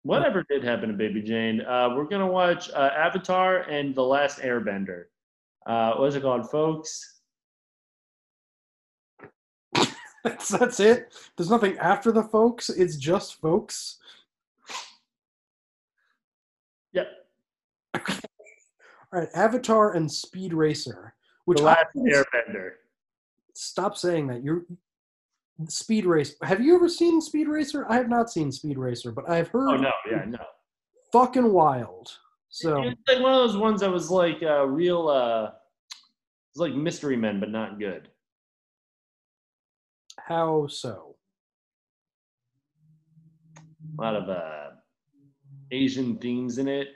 Whatever 0.03 0.47
did 0.49 0.65
happen 0.65 0.89
to 0.89 0.95
Baby 0.95 1.21
Jane? 1.21 1.61
Uh, 1.61 1.91
we're 1.95 2.05
gonna 2.05 2.27
watch 2.27 2.71
uh, 2.71 2.91
Avatar 2.97 3.63
and 3.63 3.95
The 3.95 4.03
Last 4.03 4.39
Airbender. 4.39 5.05
Uh, 5.67 5.95
what's 5.97 6.15
it 6.15 6.23
called, 6.23 6.51
folks? 6.51 7.18
That's, 10.25 10.49
that's 10.49 10.81
it. 10.81 11.15
There's 11.37 11.49
nothing 11.49 11.79
after 11.79 12.11
the 12.11 12.25
folks. 12.25 12.71
It's 12.71 12.97
just 12.97 13.41
folks. 13.41 13.99
Yep. 16.93 17.07
All 17.95 18.03
right, 19.13 19.29
Avatar 19.35 19.93
and 19.95 20.11
Speed 20.11 20.53
Racer. 20.53 21.15
Which 21.45 21.59
The 21.59 21.65
Last 21.65 21.87
Airbender. 21.97 22.73
Stop 23.55 23.97
saying 23.97 24.27
that. 24.27 24.43
You're 24.43 24.65
Speed 25.69 26.05
Racer. 26.05 26.35
Have 26.43 26.61
you 26.61 26.75
ever 26.75 26.89
seen 26.89 27.21
Speed 27.21 27.49
Racer? 27.49 27.87
I 27.89 27.95
have 27.95 28.09
not 28.09 28.31
seen 28.31 28.53
Speed 28.53 28.77
Racer, 28.77 29.13
but 29.13 29.29
I've 29.31 29.49
heard 29.49 29.69
Oh 29.69 29.77
no, 29.77 29.93
yeah, 30.11 30.25
no. 30.27 30.39
fucking 31.13 31.53
wild. 31.53 32.11
So 32.49 32.83
It's 32.83 33.01
like 33.09 33.21
one 33.21 33.33
of 33.33 33.39
those 33.39 33.57
ones 33.57 33.81
that 33.81 33.91
was 33.91 34.11
like 34.11 34.43
uh, 34.43 34.67
real. 34.67 35.09
Uh, 35.09 35.53
it's 36.51 36.59
like 36.61 36.75
Mystery 36.75 37.17
Men, 37.17 37.41
but 37.41 37.51
not 37.51 37.79
good. 37.79 38.09
How 40.29 40.67
so? 40.67 41.17
A 43.99 44.03
lot 44.03 44.15
of 44.15 44.29
uh, 44.29 44.71
Asian 45.73 46.19
themes 46.19 46.59
in 46.59 46.69
it. 46.69 46.89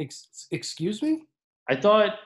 Ex- 0.00 0.48
excuse 0.50 1.00
me? 1.02 1.22
I 1.70 1.76
thought 1.76 2.18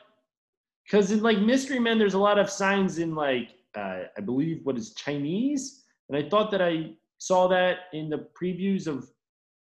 because 0.84 1.12
in 1.12 1.22
like 1.22 1.38
Mystery 1.38 1.78
Men, 1.78 1.98
there's 1.98 2.14
a 2.14 2.18
lot 2.18 2.38
of 2.38 2.50
signs 2.50 2.98
in 2.98 3.14
like 3.14 3.50
uh, 3.76 4.04
I 4.16 4.20
believe 4.24 4.60
what 4.64 4.76
is 4.76 4.94
Chinese, 4.94 5.84
and 6.08 6.16
I 6.16 6.28
thought 6.28 6.50
that 6.50 6.62
I 6.62 6.92
saw 7.18 7.46
that 7.48 7.76
in 7.92 8.08
the 8.08 8.26
previews 8.40 8.86
of 8.86 9.08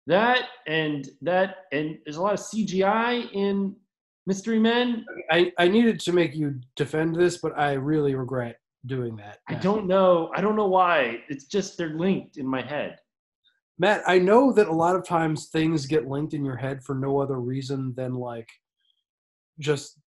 that 0.06 0.44
and 0.66 1.08
that, 1.22 1.66
and 1.72 1.98
there's 2.04 2.16
a 2.16 2.22
lot 2.22 2.34
of 2.34 2.40
CGI 2.40 3.32
in 3.32 3.74
Mystery 4.26 4.58
Men. 4.58 5.04
I, 5.30 5.52
I 5.58 5.68
needed 5.68 5.98
to 6.00 6.12
make 6.12 6.34
you 6.34 6.60
defend 6.76 7.16
this, 7.16 7.38
but 7.38 7.58
I 7.58 7.72
really 7.72 8.14
regret 8.14 8.58
doing 8.86 9.16
that. 9.16 9.38
I 9.48 9.54
don't 9.54 9.86
know. 9.86 10.30
I 10.34 10.40
don't 10.40 10.56
know 10.56 10.66
why. 10.66 11.20
It's 11.28 11.44
just 11.44 11.76
they're 11.78 11.94
linked 11.94 12.36
in 12.36 12.46
my 12.46 12.62
head. 12.62 12.98
Matt, 13.78 14.02
I 14.06 14.18
know 14.18 14.52
that 14.52 14.68
a 14.68 14.72
lot 14.72 14.96
of 14.96 15.06
times 15.06 15.46
things 15.46 15.86
get 15.86 16.08
linked 16.08 16.34
in 16.34 16.44
your 16.44 16.56
head 16.56 16.82
for 16.82 16.94
no 16.94 17.20
other 17.20 17.38
reason 17.40 17.94
than 17.94 18.14
like 18.14 18.48
just 19.58 19.98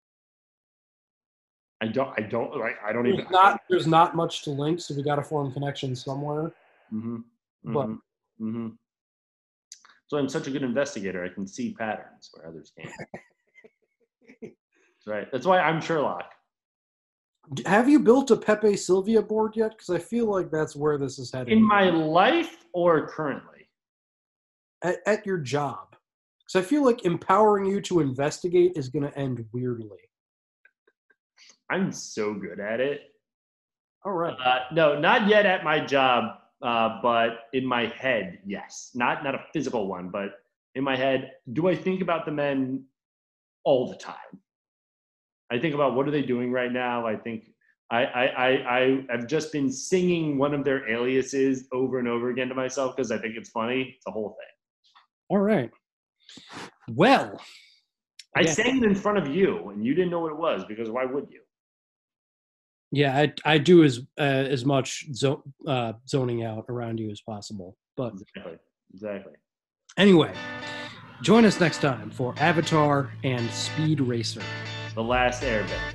I 1.81 1.87
don't. 1.87 2.11
I 2.15 2.21
don't. 2.21 2.55
Like. 2.55 2.75
I 2.85 2.93
don't 2.93 3.03
there's 3.03 3.19
even. 3.19 3.31
not 3.31 3.61
there's 3.69 3.87
not 3.87 4.15
much 4.15 4.43
to 4.43 4.51
link, 4.51 4.79
so 4.79 4.93
we 4.93 5.01
got 5.01 5.15
to 5.15 5.23
form 5.23 5.51
connections 5.51 6.03
somewhere. 6.03 6.51
Mm-hmm. 6.93 7.17
But- 7.73 7.89
hmm 8.37 8.69
So 10.07 10.17
I'm 10.17 10.29
such 10.29 10.47
a 10.47 10.51
good 10.51 10.61
investigator. 10.63 11.23
I 11.23 11.29
can 11.29 11.47
see 11.47 11.73
patterns 11.73 12.29
where 12.33 12.47
others 12.47 12.71
can't. 12.77 12.91
That's 14.41 15.07
right. 15.07 15.27
That's 15.31 15.45
why 15.47 15.59
I'm 15.59 15.81
Sherlock. 15.81 16.25
Have 17.65 17.89
you 17.89 17.99
built 17.99 18.31
a 18.31 18.37
Pepe 18.37 18.77
Silvia 18.77 19.21
board 19.21 19.53
yet? 19.55 19.71
Because 19.71 19.89
I 19.89 19.99
feel 19.99 20.25
like 20.27 20.51
that's 20.51 20.75
where 20.75 20.97
this 20.97 21.19
is 21.19 21.31
headed. 21.31 21.51
In 21.51 21.63
my 21.63 21.89
life 21.89 22.65
or 22.73 23.07
currently? 23.07 23.51
at, 24.83 24.97
at 25.05 25.25
your 25.25 25.37
job, 25.37 25.95
because 26.39 26.65
I 26.65 26.67
feel 26.67 26.83
like 26.83 27.05
empowering 27.05 27.65
you 27.65 27.81
to 27.81 27.99
investigate 27.99 28.73
is 28.75 28.89
going 28.89 29.09
to 29.09 29.17
end 29.17 29.43
weirdly. 29.53 29.97
I'm 31.69 31.91
so 31.91 32.33
good 32.33 32.59
at 32.59 32.79
it. 32.79 33.01
All 34.05 34.13
right. 34.13 34.35
Uh, 34.43 34.59
no, 34.73 34.99
not 34.99 35.27
yet 35.27 35.45
at 35.45 35.63
my 35.63 35.79
job, 35.79 36.35
uh, 36.61 36.99
but 37.01 37.45
in 37.53 37.65
my 37.65 37.87
head, 37.87 38.39
yes. 38.45 38.91
Not 38.93 39.23
not 39.23 39.35
a 39.35 39.43
physical 39.53 39.87
one, 39.87 40.09
but 40.09 40.31
in 40.75 40.83
my 40.83 40.95
head. 40.95 41.31
Do 41.53 41.69
I 41.69 41.75
think 41.75 42.01
about 42.01 42.25
the 42.25 42.31
men 42.31 42.83
all 43.63 43.87
the 43.87 43.95
time? 43.95 44.15
I 45.51 45.59
think 45.59 45.75
about 45.75 45.95
what 45.95 46.07
are 46.07 46.11
they 46.11 46.21
doing 46.21 46.51
right 46.51 46.71
now. 46.71 47.05
I 47.05 47.15
think 47.17 47.51
I 47.91 48.05
I 48.05 48.25
I, 48.25 48.77
I 48.79 49.05
have 49.09 49.27
just 49.27 49.51
been 49.51 49.69
singing 49.71 50.37
one 50.37 50.53
of 50.53 50.63
their 50.63 50.89
aliases 50.89 51.67
over 51.73 51.99
and 51.99 52.07
over 52.07 52.29
again 52.29 52.47
to 52.49 52.55
myself 52.55 52.95
because 52.95 53.11
I 53.11 53.17
think 53.17 53.35
it's 53.35 53.49
funny. 53.49 53.93
It's 53.97 54.07
a 54.07 54.11
whole 54.11 54.29
thing. 54.29 54.53
All 55.29 55.39
right. 55.39 55.69
Well, 56.89 57.39
I 58.37 58.41
Yeah. 58.41 58.51
sang 58.51 58.77
it 58.77 58.83
in 58.83 58.95
front 58.95 59.17
of 59.17 59.27
you, 59.27 59.69
and 59.69 59.85
you 59.85 59.93
didn't 59.93 60.11
know 60.11 60.21
what 60.21 60.31
it 60.31 60.37
was 60.37 60.63
because 60.65 60.89
why 60.89 61.05
would 61.05 61.27
you? 61.29 61.41
yeah, 62.93 63.17
I, 63.17 63.33
I 63.45 63.57
do 63.57 63.83
as 63.85 63.99
uh, 64.19 64.23
as 64.55 64.65
much 64.65 65.05
zo- 65.13 65.43
uh, 65.67 65.93
zoning 66.07 66.43
out 66.43 66.65
around 66.69 66.99
you 66.99 67.09
as 67.11 67.21
possible. 67.21 67.77
But 67.97 68.13
Exactly. 68.13 68.57
Exactly. 68.93 69.33
anyway, 69.97 70.33
join 71.21 71.45
us 71.45 71.59
next 71.59 71.81
time 71.81 72.09
for 72.11 72.33
Avatar 72.37 73.11
and 73.23 73.49
Speed 73.51 74.01
Racer. 74.01 74.41
The 74.95 75.03
Last 75.03 75.43
Airbender. 75.43 75.93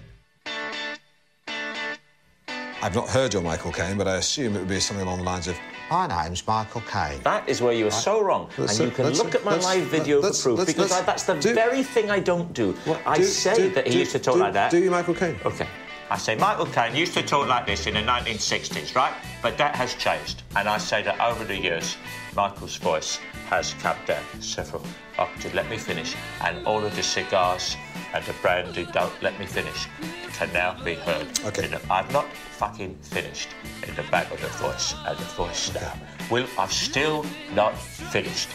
I've 2.82 2.94
not 2.94 3.08
heard 3.08 3.32
your 3.32 3.42
Michael 3.42 3.72
Caine, 3.72 3.96
but 3.98 4.06
I 4.06 4.16
assume 4.16 4.54
it 4.54 4.60
would 4.60 4.68
be 4.68 4.80
something 4.80 5.04
along 5.06 5.18
the 5.18 5.24
lines 5.24 5.48
of, 5.48 5.56
My 5.90 6.06
name's 6.06 6.46
Michael 6.46 6.82
Caine. 6.82 7.20
That 7.22 7.48
is 7.48 7.60
where 7.60 7.72
you 7.72 7.86
are 7.88 7.90
so 7.90 8.22
wrong. 8.22 8.48
Let's- 8.58 8.78
and 8.78 8.90
you 8.90 8.94
can 8.94 9.08
look 9.10 9.34
at 9.34 9.44
my 9.44 9.56
live 9.56 9.84
video 9.84 10.20
for 10.20 10.28
proof 10.28 10.58
let's- 10.58 10.72
because 10.72 10.90
let's 10.90 11.02
I, 11.02 11.06
that's 11.06 11.22
the 11.24 11.34
do- 11.34 11.54
very 11.54 11.82
thing 11.82 12.10
I 12.10 12.20
don't 12.20 12.52
do. 12.52 12.76
I 13.04 13.16
do- 13.18 13.24
say 13.24 13.56
do- 13.56 13.70
that 13.70 13.86
he 13.86 13.92
do- 13.94 13.98
used 14.00 14.12
to 14.12 14.18
talk 14.18 14.34
do- 14.34 14.40
like 14.40 14.52
that. 14.54 14.70
Do 14.70 14.78
you 14.78 14.90
Michael 14.90 15.14
Caine? 15.14 15.38
Okay. 15.44 15.66
I 16.08 16.18
say, 16.18 16.36
Michael 16.36 16.66
Caine 16.66 16.94
used 16.94 17.14
to 17.14 17.22
talk 17.22 17.48
like 17.48 17.66
this 17.66 17.86
in 17.86 17.94
the 17.94 18.00
1960s, 18.00 18.94
right? 18.94 19.12
But 19.42 19.58
that 19.58 19.74
has 19.74 19.94
changed. 19.94 20.42
And 20.54 20.68
I 20.68 20.78
say 20.78 21.02
that 21.02 21.20
over 21.20 21.44
the 21.44 21.56
years, 21.56 21.96
Michael's 22.36 22.76
voice 22.76 23.18
has 23.48 23.74
come 23.74 23.96
down 24.06 24.22
several 24.40 24.84
octaves. 25.18 25.54
Let 25.54 25.68
me 25.68 25.78
finish. 25.78 26.14
And 26.42 26.64
all 26.64 26.84
of 26.84 26.94
the 26.94 27.02
cigars 27.02 27.76
and 28.14 28.24
the 28.24 28.34
brandy 28.40 28.86
don't 28.92 29.20
let 29.20 29.38
me 29.40 29.46
finish 29.46 29.88
can 30.34 30.52
now 30.52 30.76
be 30.84 30.94
heard. 30.94 31.26
Okay. 31.44 31.68
I've 31.90 32.12
not 32.12 32.30
fucking 32.32 32.94
finished 33.02 33.48
in 33.86 33.94
the 33.96 34.02
back 34.04 34.30
of 34.30 34.40
the 34.40 34.48
voice 34.58 34.94
and 35.06 35.18
the 35.18 35.24
voice 35.24 35.74
now. 35.74 35.92
Will, 36.30 36.46
I've 36.58 36.72
still 36.72 37.24
not 37.52 37.76
finished. 37.76 38.48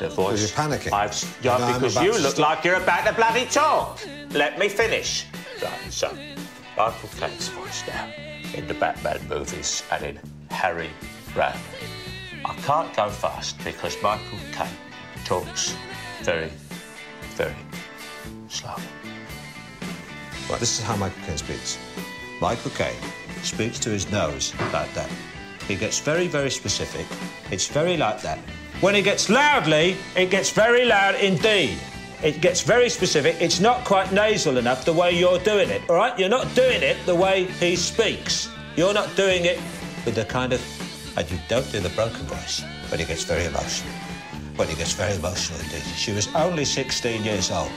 The 0.00 0.08
voice. 0.08 0.40
you're 0.40 0.48
panicking. 0.50 0.92
I've, 0.92 1.38
yeah, 1.42 1.74
because 1.74 1.96
you 2.02 2.12
look 2.12 2.36
stop. 2.36 2.56
like 2.56 2.64
you're 2.64 2.76
about 2.76 3.06
to 3.06 3.12
bloody 3.12 3.46
talk. 3.46 4.00
Let 4.30 4.58
me 4.58 4.68
finish. 4.68 5.26
Right, 5.60 5.92
so, 5.92 6.16
Michael 6.78 7.08
Caine's 7.18 7.48
voice 7.48 7.82
now 7.88 8.08
in 8.54 8.68
the 8.68 8.74
Batman 8.74 9.18
movies 9.28 9.82
and 9.90 10.04
in 10.04 10.20
Harry 10.50 10.90
Brown. 11.34 11.58
I 12.44 12.54
can't 12.54 12.94
go 12.94 13.10
fast 13.10 13.58
because 13.64 14.00
Michael 14.00 14.38
Caine 14.52 14.68
talks 15.24 15.74
very, 16.22 16.52
very 17.34 17.56
slow. 18.46 18.76
Right, 20.48 20.60
this 20.60 20.78
is 20.78 20.84
how 20.84 20.94
Michael 20.94 21.20
Caine 21.26 21.38
speaks. 21.38 21.78
Michael 22.40 22.70
Caine 22.70 23.02
speaks 23.42 23.80
to 23.80 23.90
his 23.90 24.08
nose 24.12 24.54
like 24.72 24.94
that. 24.94 25.10
He 25.66 25.74
gets 25.74 25.98
very, 25.98 26.28
very 26.28 26.50
specific. 26.50 27.06
It's 27.50 27.66
very 27.66 27.96
like 27.96 28.22
that. 28.22 28.38
When 28.80 28.94
he 28.94 29.02
gets 29.02 29.28
loudly, 29.28 29.96
it 30.14 30.30
gets 30.30 30.50
very 30.50 30.84
loud 30.84 31.16
indeed. 31.16 31.76
It 32.22 32.40
gets 32.40 32.62
very 32.62 32.88
specific. 32.88 33.36
It's 33.40 33.60
not 33.60 33.84
quite 33.84 34.12
nasal 34.12 34.58
enough 34.58 34.84
the 34.84 34.92
way 34.92 35.12
you're 35.12 35.38
doing 35.38 35.70
it, 35.70 35.82
all 35.88 35.96
right? 35.96 36.18
You're 36.18 36.28
not 36.28 36.52
doing 36.54 36.82
it 36.82 36.96
the 37.06 37.14
way 37.14 37.44
he 37.44 37.76
speaks. 37.76 38.48
You're 38.74 38.94
not 38.94 39.14
doing 39.14 39.44
it 39.44 39.60
with 40.04 40.16
the 40.16 40.24
kind 40.24 40.52
of. 40.52 40.60
And 41.16 41.30
you 41.30 41.38
don't 41.48 41.70
do 41.70 41.80
the 41.80 41.90
broken 41.90 42.26
voice, 42.26 42.64
but 42.90 42.98
he 42.98 43.06
gets 43.06 43.22
very 43.22 43.44
emotional. 43.44 43.92
But 44.56 44.68
he 44.68 44.76
gets 44.76 44.92
very 44.94 45.14
emotional 45.14 45.60
indeed. 45.60 45.82
She 45.96 46.12
was 46.12 46.28
only 46.34 46.64
16 46.64 47.24
years 47.24 47.50
old. 47.52 47.70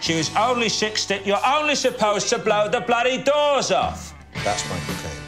She 0.00 0.16
was 0.16 0.34
only 0.36 0.68
16. 0.68 1.20
You're 1.24 1.44
only 1.46 1.74
supposed 1.74 2.28
to 2.30 2.38
blow 2.38 2.68
the 2.68 2.80
bloody 2.80 3.22
doors 3.22 3.70
off. 3.70 4.14
That's 4.44 4.68
Michael 4.68 4.94
Caine. 4.94 5.25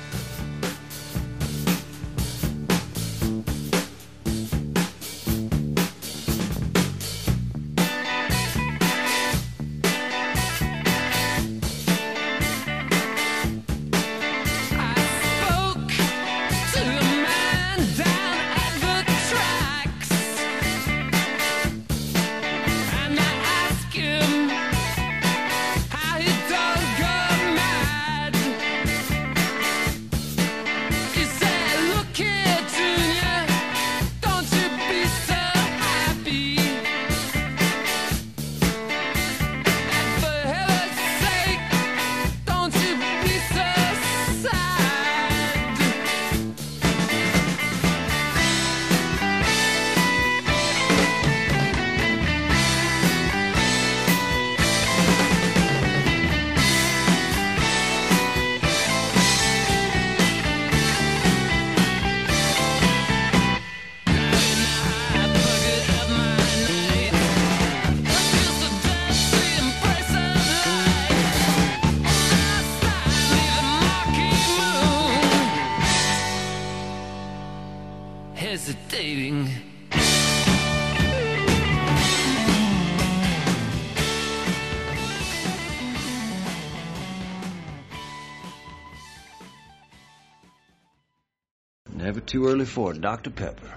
Early 92.58 92.66
for 92.66 92.92
Dr. 92.92 93.30
Pepper. 93.30 93.67